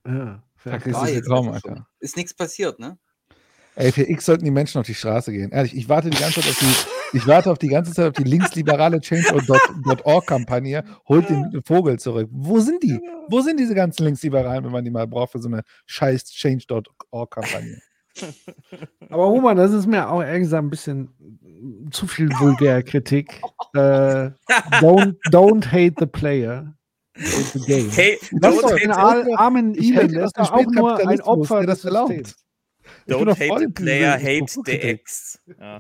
Ja, 0.05 0.41
Tag 0.63 0.87
X 0.87 1.03
ist 1.03 1.25
Traum. 1.25 1.49
Alter. 1.49 1.85
Ist 1.99 2.17
nichts 2.17 2.33
passiert, 2.33 2.79
ne? 2.79 2.97
Ey, 3.75 3.91
für 3.91 4.09
X 4.09 4.25
sollten 4.25 4.43
die 4.43 4.51
Menschen 4.51 4.79
auf 4.79 4.87
die 4.87 4.95
Straße 4.95 5.31
gehen. 5.31 5.51
Ehrlich, 5.51 5.77
ich 5.77 5.87
warte 5.87 6.09
die 6.09 6.17
ganze 6.17 6.41
Zeit 6.41 6.49
auf 6.49 6.57
die, 6.59 7.17
ich 7.17 7.27
warte 7.27 7.51
auf 7.51 7.59
die 7.59 7.67
ganze 7.67 7.93
Zeit 7.93 8.07
auf 8.07 8.13
die 8.13 8.23
linksliberale 8.27 8.99
Change.org-Kampagne. 8.99 10.83
Holt 11.07 11.29
den 11.29 11.61
Vogel 11.63 11.99
zurück. 11.99 12.27
Wo 12.31 12.59
sind 12.59 12.81
die? 12.83 12.99
Wo 13.29 13.41
sind 13.41 13.59
diese 13.59 13.75
ganzen 13.75 14.03
Linksliberalen, 14.03 14.65
wenn 14.65 14.71
man 14.71 14.83
die 14.83 14.91
mal 14.91 15.07
braucht 15.07 15.33
für 15.33 15.39
so 15.39 15.47
eine 15.47 15.61
scheiß 15.85 16.25
Change.org-Kampagne? 16.25 17.79
Aber 19.09 19.27
Human, 19.29 19.57
das 19.57 19.71
ist 19.71 19.87
mir 19.87 20.09
auch 20.09 20.21
ehrlich 20.21 20.43
gesagt 20.43 20.63
ein 20.63 20.69
bisschen 20.69 21.89
zu 21.91 22.07
viel 22.07 22.29
Vulgärkritik. 22.39 23.41
äh, 23.73 24.31
don't, 24.79 25.15
don't 25.31 25.65
hate 25.65 25.95
the 25.99 26.05
player. 26.05 26.73
Hate 27.17 27.59
the 27.59 27.59
game. 27.59 27.89
Hey, 27.91 28.17
das 28.31 28.53
don't 28.53 28.55
ist 28.55 28.63
doch 28.63 28.71
hate 28.71 28.81
den 28.81 28.91
armen 29.37 29.75
Elon, 29.75 29.95
hate 29.95 30.07
der 30.07 30.25
ist 30.25 30.37
doch 30.37 30.51
auch 30.51 30.65
nur 30.65 31.07
ein 31.07 31.21
Opfer 31.21 31.57
der 31.59 31.67
das 31.67 31.85
erlaubt. 31.85 32.35
Don't 33.07 33.29
hate 33.31 33.59
the 33.59 33.67
player, 33.67 34.13
hate 34.13 34.45
the 34.45 34.47
Strukturkritik. 34.47 34.99
X. 35.01 35.39
Ja. 35.59 35.79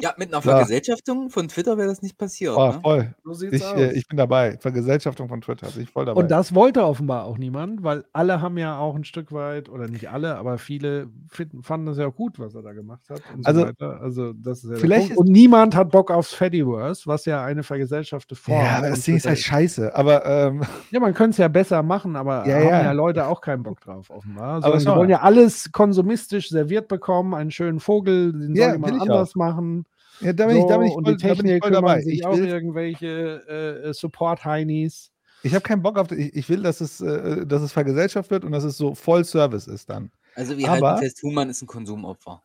Ja, 0.00 0.14
mit 0.16 0.32
einer. 0.32 0.42
Vergesellschaftung 0.56 1.30
von 1.30 1.48
Twitter 1.48 1.76
wäre 1.78 1.88
das 1.88 2.02
nicht 2.02 2.18
passiert. 2.18 2.54
Oh, 2.56 2.68
ne? 2.68 2.80
voll. 2.82 3.14
So 3.24 3.46
Ich, 3.46 3.64
aus. 3.64 3.74
äh, 3.78 3.92
ich 3.92 4.06
bin 4.08 4.16
dabei. 4.16 4.56
Vergesellschaftung 4.60 5.28
von 5.28 5.40
Twitter. 5.40 5.68
Bin 5.70 5.82
ich 5.82 5.90
voll 5.90 6.04
dabei. 6.04 6.20
Und 6.20 6.30
das 6.30 6.54
wollte 6.54 6.84
offenbar 6.84 7.24
auch 7.24 7.38
niemand, 7.38 7.82
weil 7.82 8.04
alle 8.12 8.40
haben 8.40 8.58
ja 8.58 8.78
auch 8.78 8.94
ein 8.94 9.04
Stück 9.04 9.32
weit, 9.32 9.68
oder 9.68 9.88
nicht 9.88 10.10
alle, 10.10 10.36
aber 10.36 10.58
viele 10.58 11.08
finden, 11.28 11.62
fanden 11.62 11.86
das 11.86 11.98
ja 11.98 12.06
auch 12.06 12.14
gut, 12.14 12.38
was 12.38 12.54
er 12.54 12.62
da 12.62 12.72
gemacht 12.72 13.02
hat. 13.10 13.22
Und 13.34 13.44
so 13.44 13.48
Also, 13.48 13.62
weiter. 13.62 14.00
also 14.00 14.32
das 14.34 14.64
ist 14.64 14.70
ja 14.70 14.76
vielleicht 14.76 15.08
Punkt. 15.08 15.18
Und 15.18 15.28
niemand 15.30 15.74
hat 15.74 15.90
Bock 15.90 16.10
aufs 16.10 16.32
Fediverse, 16.34 17.02
was 17.06 17.24
ja 17.24 17.44
eine 17.44 17.62
vergesellschaftete 17.62 18.34
Form 18.40 18.62
ja, 18.62 18.78
aber 18.78 18.90
das 18.90 19.02
Ding 19.02 19.16
ist 19.16 19.26
halt 19.26 19.38
scheiße. 19.38 19.94
Aber 19.94 20.24
ähm, 20.26 20.62
Ja, 20.90 21.00
man 21.00 21.14
könnte 21.14 21.30
es 21.32 21.36
ja 21.38 21.48
besser 21.48 21.82
machen, 21.82 22.16
aber 22.16 22.46
Ja, 22.46 22.56
haben 22.56 22.64
ja. 22.68 22.82
ja. 22.84 22.92
Leute 22.92 23.26
auch 23.26 23.40
keinen 23.40 23.62
Bock 23.62 23.80
drauf, 23.80 24.10
offenbar. 24.10 24.44
Aber 24.56 24.62
Sondern 24.62 24.80
schau 24.82 24.92
die 24.92 24.98
wollen 25.00 25.10
ja 25.10 25.20
alles 25.22 25.70
konsumistisch 25.72 26.48
serviert 26.50 26.88
bekommen, 26.88 27.34
einen 27.34 27.50
schönen 27.50 27.80
Vogel, 27.80 28.32
den 28.32 28.54
Ja, 28.54 28.66
soll 28.66 28.72
jemand 28.74 29.00
anders 29.00 29.30
auch. 29.32 29.34
machen. 29.36 29.55
Ja, 30.20 30.32
da 30.32 30.46
bin 30.46 30.56
ich, 30.56 30.64
da 30.66 30.78
bin 30.78 30.86
ich 30.88 30.94
und 30.94 31.04
voll, 31.04 31.16
die 31.16 31.26
da 31.28 31.34
bin 31.34 31.46
ich 31.46 31.62
voll 31.62 31.70
dabei. 31.70 32.00
sich 32.02 32.14
Ich 32.14 32.26
auch 32.26 32.36
will, 32.36 32.46
irgendwelche 32.46 33.86
äh, 33.86 33.92
Support-Heinis. 33.94 35.12
ich 35.42 35.52
habe 35.54 35.62
keinen 35.62 35.82
Bock 35.82 35.98
auf, 35.98 36.10
ich, 36.12 36.34
ich 36.34 36.48
will, 36.48 36.62
dass 36.62 36.80
es, 36.80 37.00
äh, 37.00 37.46
dass 37.46 37.62
es 37.62 37.72
vergesellschaft 37.72 38.30
wird 38.30 38.44
und 38.44 38.52
dass 38.52 38.64
es 38.64 38.76
so 38.76 38.94
voll 38.94 39.24
Service 39.24 39.66
ist 39.66 39.90
dann. 39.90 40.10
Also 40.34 40.56
wir 40.58 40.68
Aber- 40.70 40.90
halten 40.92 41.02
fest, 41.04 41.22
Human 41.22 41.48
ist 41.50 41.62
ein 41.62 41.66
Konsumopfer. 41.66 42.42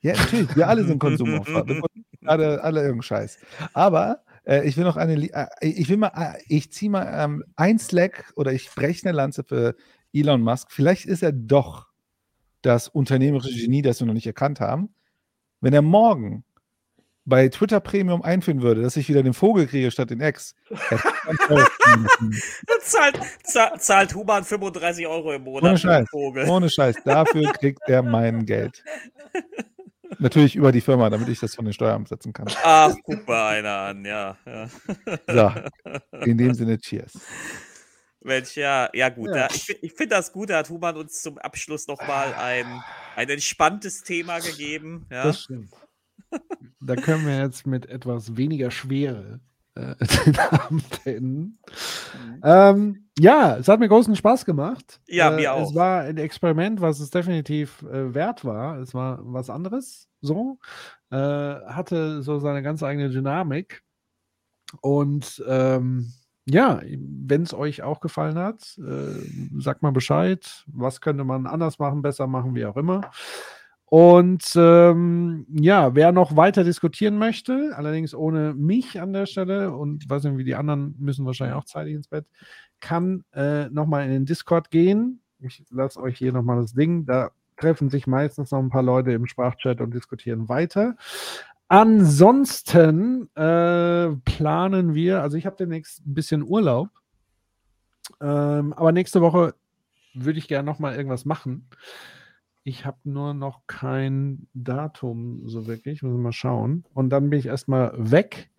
Ja, 0.00 0.14
natürlich, 0.16 0.54
wir 0.56 0.68
alle 0.68 0.84
sind 0.84 0.98
Konsumopfer. 1.00 1.66
Wir 1.66 1.82
alle, 2.24 2.62
alle 2.62 2.80
irgendeinen 2.80 3.02
Scheiß. 3.02 3.38
Aber 3.74 4.22
äh, 4.44 4.66
ich 4.66 4.76
will 4.76 4.84
noch 4.84 4.96
eine, 4.96 5.14
äh, 5.32 5.46
ich 5.60 5.88
will 5.88 5.96
mal, 5.96 6.12
äh, 6.16 6.40
ich 6.48 6.70
ziehe 6.72 6.90
mal 6.90 7.08
ähm, 7.12 7.44
ein 7.56 7.78
Slack 7.78 8.32
oder 8.36 8.52
ich 8.52 8.70
breche 8.74 9.08
eine 9.08 9.16
Lanze 9.16 9.42
für 9.44 9.74
Elon 10.12 10.40
Musk. 10.42 10.70
Vielleicht 10.70 11.06
ist 11.06 11.22
er 11.22 11.32
doch 11.32 11.88
das 12.62 12.88
unternehmerische 12.88 13.58
Genie, 13.60 13.82
das 13.82 14.00
wir 14.00 14.06
noch 14.06 14.14
nicht 14.14 14.26
erkannt 14.26 14.60
haben. 14.60 14.94
Wenn 15.60 15.72
er 15.74 15.82
morgen 15.82 16.44
bei 17.28 17.48
Twitter 17.48 17.80
Premium 17.80 18.22
einführen 18.22 18.62
würde, 18.62 18.82
dass 18.82 18.96
ich 18.96 19.08
wieder 19.08 19.22
den 19.22 19.34
Vogel 19.34 19.66
kriege 19.66 19.90
statt 19.90 20.10
den 20.10 20.20
Ex, 20.20 20.54
zahlt, 22.80 23.20
zahlt, 23.44 23.82
zahlt 23.82 24.14
Human 24.14 24.44
35 24.44 25.06
Euro 25.06 25.32
im 25.32 25.42
Monat 25.42 25.62
Ohne 25.64 25.78
Scheiß. 25.78 26.08
Vogel. 26.10 26.48
Ohne 26.48 26.70
Scheiß. 26.70 26.96
Dafür 27.04 27.52
kriegt 27.52 27.82
er 27.86 28.02
mein 28.02 28.46
Geld. 28.46 28.82
Natürlich 30.18 30.56
über 30.56 30.72
die 30.72 30.80
Firma, 30.80 31.10
damit 31.10 31.28
ich 31.28 31.38
das 31.38 31.54
von 31.54 31.66
den 31.66 31.74
Steuern 31.74 32.00
absetzen 32.02 32.32
kann. 32.32 32.48
Ach, 32.64 32.94
guck 33.04 33.28
mal 33.28 33.58
einer 33.58 33.76
an, 33.76 34.04
ja. 34.04 34.36
ja. 34.46 34.68
So, 35.28 35.52
in 36.24 36.38
dem 36.38 36.54
Sinne, 36.54 36.78
cheers. 36.78 37.12
Mensch, 38.20 38.56
ja, 38.56 38.88
ja 38.94 39.10
gut. 39.10 39.28
Ja. 39.28 39.36
Ja. 39.36 39.48
ich 39.52 39.82
ich 39.82 39.92
finde 39.92 40.16
das 40.16 40.32
gut, 40.32 40.48
da 40.50 40.58
hat 40.58 40.70
Human 40.70 40.96
uns 40.96 41.22
zum 41.22 41.38
Abschluss 41.38 41.86
nochmal 41.86 42.34
ein, 42.34 42.82
ein 43.16 43.28
entspanntes 43.28 44.02
Thema 44.02 44.38
gegeben. 44.38 45.06
Ja. 45.10 45.24
Das 45.24 45.42
stimmt. 45.42 45.70
Da 46.80 46.96
können 46.96 47.26
wir 47.26 47.38
jetzt 47.38 47.66
mit 47.66 47.86
etwas 47.86 48.36
weniger 48.36 48.70
Schwere 48.70 49.40
äh, 49.78 49.94
den 50.26 50.38
Abend 50.38 51.06
enden. 51.06 51.58
Ähm, 52.42 53.08
ja, 53.18 53.56
es 53.56 53.68
hat 53.68 53.80
mir 53.80 53.88
großen 53.88 54.16
Spaß 54.16 54.44
gemacht. 54.44 55.00
Ja, 55.06 55.32
äh, 55.32 55.36
mir 55.36 55.52
auch. 55.52 55.68
Es 55.68 55.74
war 55.74 56.02
ein 56.02 56.18
Experiment, 56.18 56.80
was 56.80 57.00
es 57.00 57.10
definitiv 57.10 57.82
äh, 57.82 58.14
wert 58.14 58.44
war. 58.44 58.78
Es 58.78 58.94
war 58.94 59.18
was 59.22 59.50
anderes, 59.50 60.08
so. 60.20 60.58
Äh, 61.10 61.16
hatte 61.16 62.22
so 62.22 62.38
seine 62.38 62.62
ganz 62.62 62.82
eigene 62.82 63.10
Dynamik. 63.10 63.82
Und 64.80 65.42
ähm, 65.48 66.12
ja, 66.46 66.80
wenn 66.82 67.42
es 67.42 67.54
euch 67.54 67.82
auch 67.82 68.00
gefallen 68.00 68.38
hat, 68.38 68.78
äh, 68.78 69.60
sagt 69.60 69.82
mal 69.82 69.92
Bescheid. 69.92 70.64
Was 70.66 71.00
könnte 71.00 71.24
man 71.24 71.46
anders 71.46 71.78
machen, 71.78 72.02
besser 72.02 72.26
machen, 72.26 72.54
wie 72.54 72.64
auch 72.66 72.76
immer. 72.76 73.10
Und 73.90 74.52
ähm, 74.54 75.46
ja, 75.48 75.94
wer 75.94 76.12
noch 76.12 76.36
weiter 76.36 76.62
diskutieren 76.62 77.16
möchte, 77.16 77.72
allerdings 77.74 78.14
ohne 78.14 78.52
mich 78.52 79.00
an 79.00 79.14
der 79.14 79.24
Stelle 79.24 79.72
und 79.74 80.08
weiß 80.10 80.24
nicht, 80.24 80.36
wie 80.36 80.44
die 80.44 80.56
anderen 80.56 80.94
müssen 80.98 81.24
wahrscheinlich 81.24 81.56
auch 81.56 81.64
zeitig 81.64 81.94
ins 81.94 82.08
Bett, 82.08 82.26
kann 82.80 83.24
äh, 83.32 83.70
nochmal 83.70 84.04
in 84.04 84.10
den 84.10 84.26
Discord 84.26 84.70
gehen. 84.70 85.20
Ich 85.40 85.64
lasse 85.70 86.00
euch 86.00 86.18
hier 86.18 86.32
nochmal 86.32 86.60
das 86.60 86.74
Ding. 86.74 87.06
Da 87.06 87.30
treffen 87.56 87.88
sich 87.88 88.06
meistens 88.06 88.50
noch 88.50 88.58
ein 88.58 88.68
paar 88.68 88.82
Leute 88.82 89.12
im 89.12 89.26
Sprachchat 89.26 89.80
und 89.80 89.94
diskutieren 89.94 90.50
weiter. 90.50 90.96
Ansonsten 91.68 93.28
äh, 93.36 94.08
planen 94.24 94.94
wir, 94.94 95.22
also 95.22 95.36
ich 95.38 95.46
habe 95.46 95.56
demnächst 95.56 96.06
ein 96.06 96.14
bisschen 96.14 96.42
Urlaub, 96.42 96.88
ähm, 98.20 98.72
aber 98.74 98.92
nächste 98.92 99.22
Woche 99.22 99.54
würde 100.14 100.38
ich 100.38 100.48
gerne 100.48 100.66
noch 100.66 100.78
mal 100.78 100.94
irgendwas 100.94 101.24
machen. 101.24 101.68
Ich 102.68 102.84
habe 102.84 102.98
nur 103.04 103.32
noch 103.32 103.66
kein 103.66 104.46
Datum 104.52 105.48
so 105.48 105.66
wirklich, 105.66 106.02
muss 106.02 106.12
ich 106.12 106.20
mal 106.20 106.32
schauen. 106.32 106.84
Und 106.92 107.08
dann 107.08 107.30
bin 107.30 107.38
ich 107.38 107.46
erstmal 107.46 107.94
weg. 107.96 108.50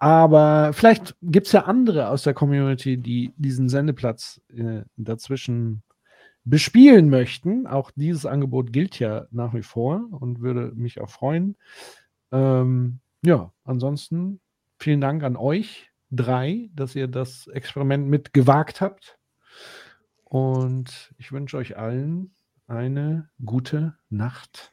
Aber 0.00 0.72
vielleicht 0.72 1.14
gibt 1.22 1.46
es 1.46 1.52
ja 1.52 1.66
andere 1.66 2.08
aus 2.08 2.24
der 2.24 2.34
Community, 2.34 2.96
die 2.96 3.32
diesen 3.36 3.68
Sendeplatz 3.68 4.40
äh, 4.48 4.82
dazwischen 4.96 5.84
bespielen 6.44 7.08
möchten. 7.08 7.68
Auch 7.68 7.92
dieses 7.94 8.26
Angebot 8.26 8.72
gilt 8.72 8.98
ja 8.98 9.28
nach 9.30 9.54
wie 9.54 9.62
vor 9.62 10.08
und 10.10 10.40
würde 10.40 10.72
mich 10.74 11.00
auch 11.00 11.10
freuen. 11.10 11.54
Ähm, 12.32 12.98
ja, 13.24 13.52
ansonsten 13.62 14.40
vielen 14.80 15.00
Dank 15.00 15.22
an 15.22 15.36
euch 15.36 15.92
drei, 16.10 16.68
dass 16.74 16.96
ihr 16.96 17.06
das 17.06 17.46
Experiment 17.46 18.08
mit 18.08 18.32
gewagt 18.32 18.80
habt. 18.80 19.20
Und 20.24 21.14
ich 21.16 21.30
wünsche 21.30 21.56
euch 21.58 21.76
allen 21.76 22.32
eine 22.70 23.28
gute 23.44 23.96
Nacht, 24.08 24.72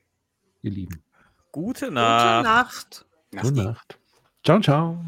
ihr 0.62 0.72
Lieben. 0.72 1.04
Gute 1.52 1.86
Gute 1.86 1.92
Nacht. 1.92 2.44
Nacht. 2.44 3.06
Gute 3.32 3.64
Nacht. 3.64 4.00
Ciao, 4.44 4.60
ciao. 4.62 5.04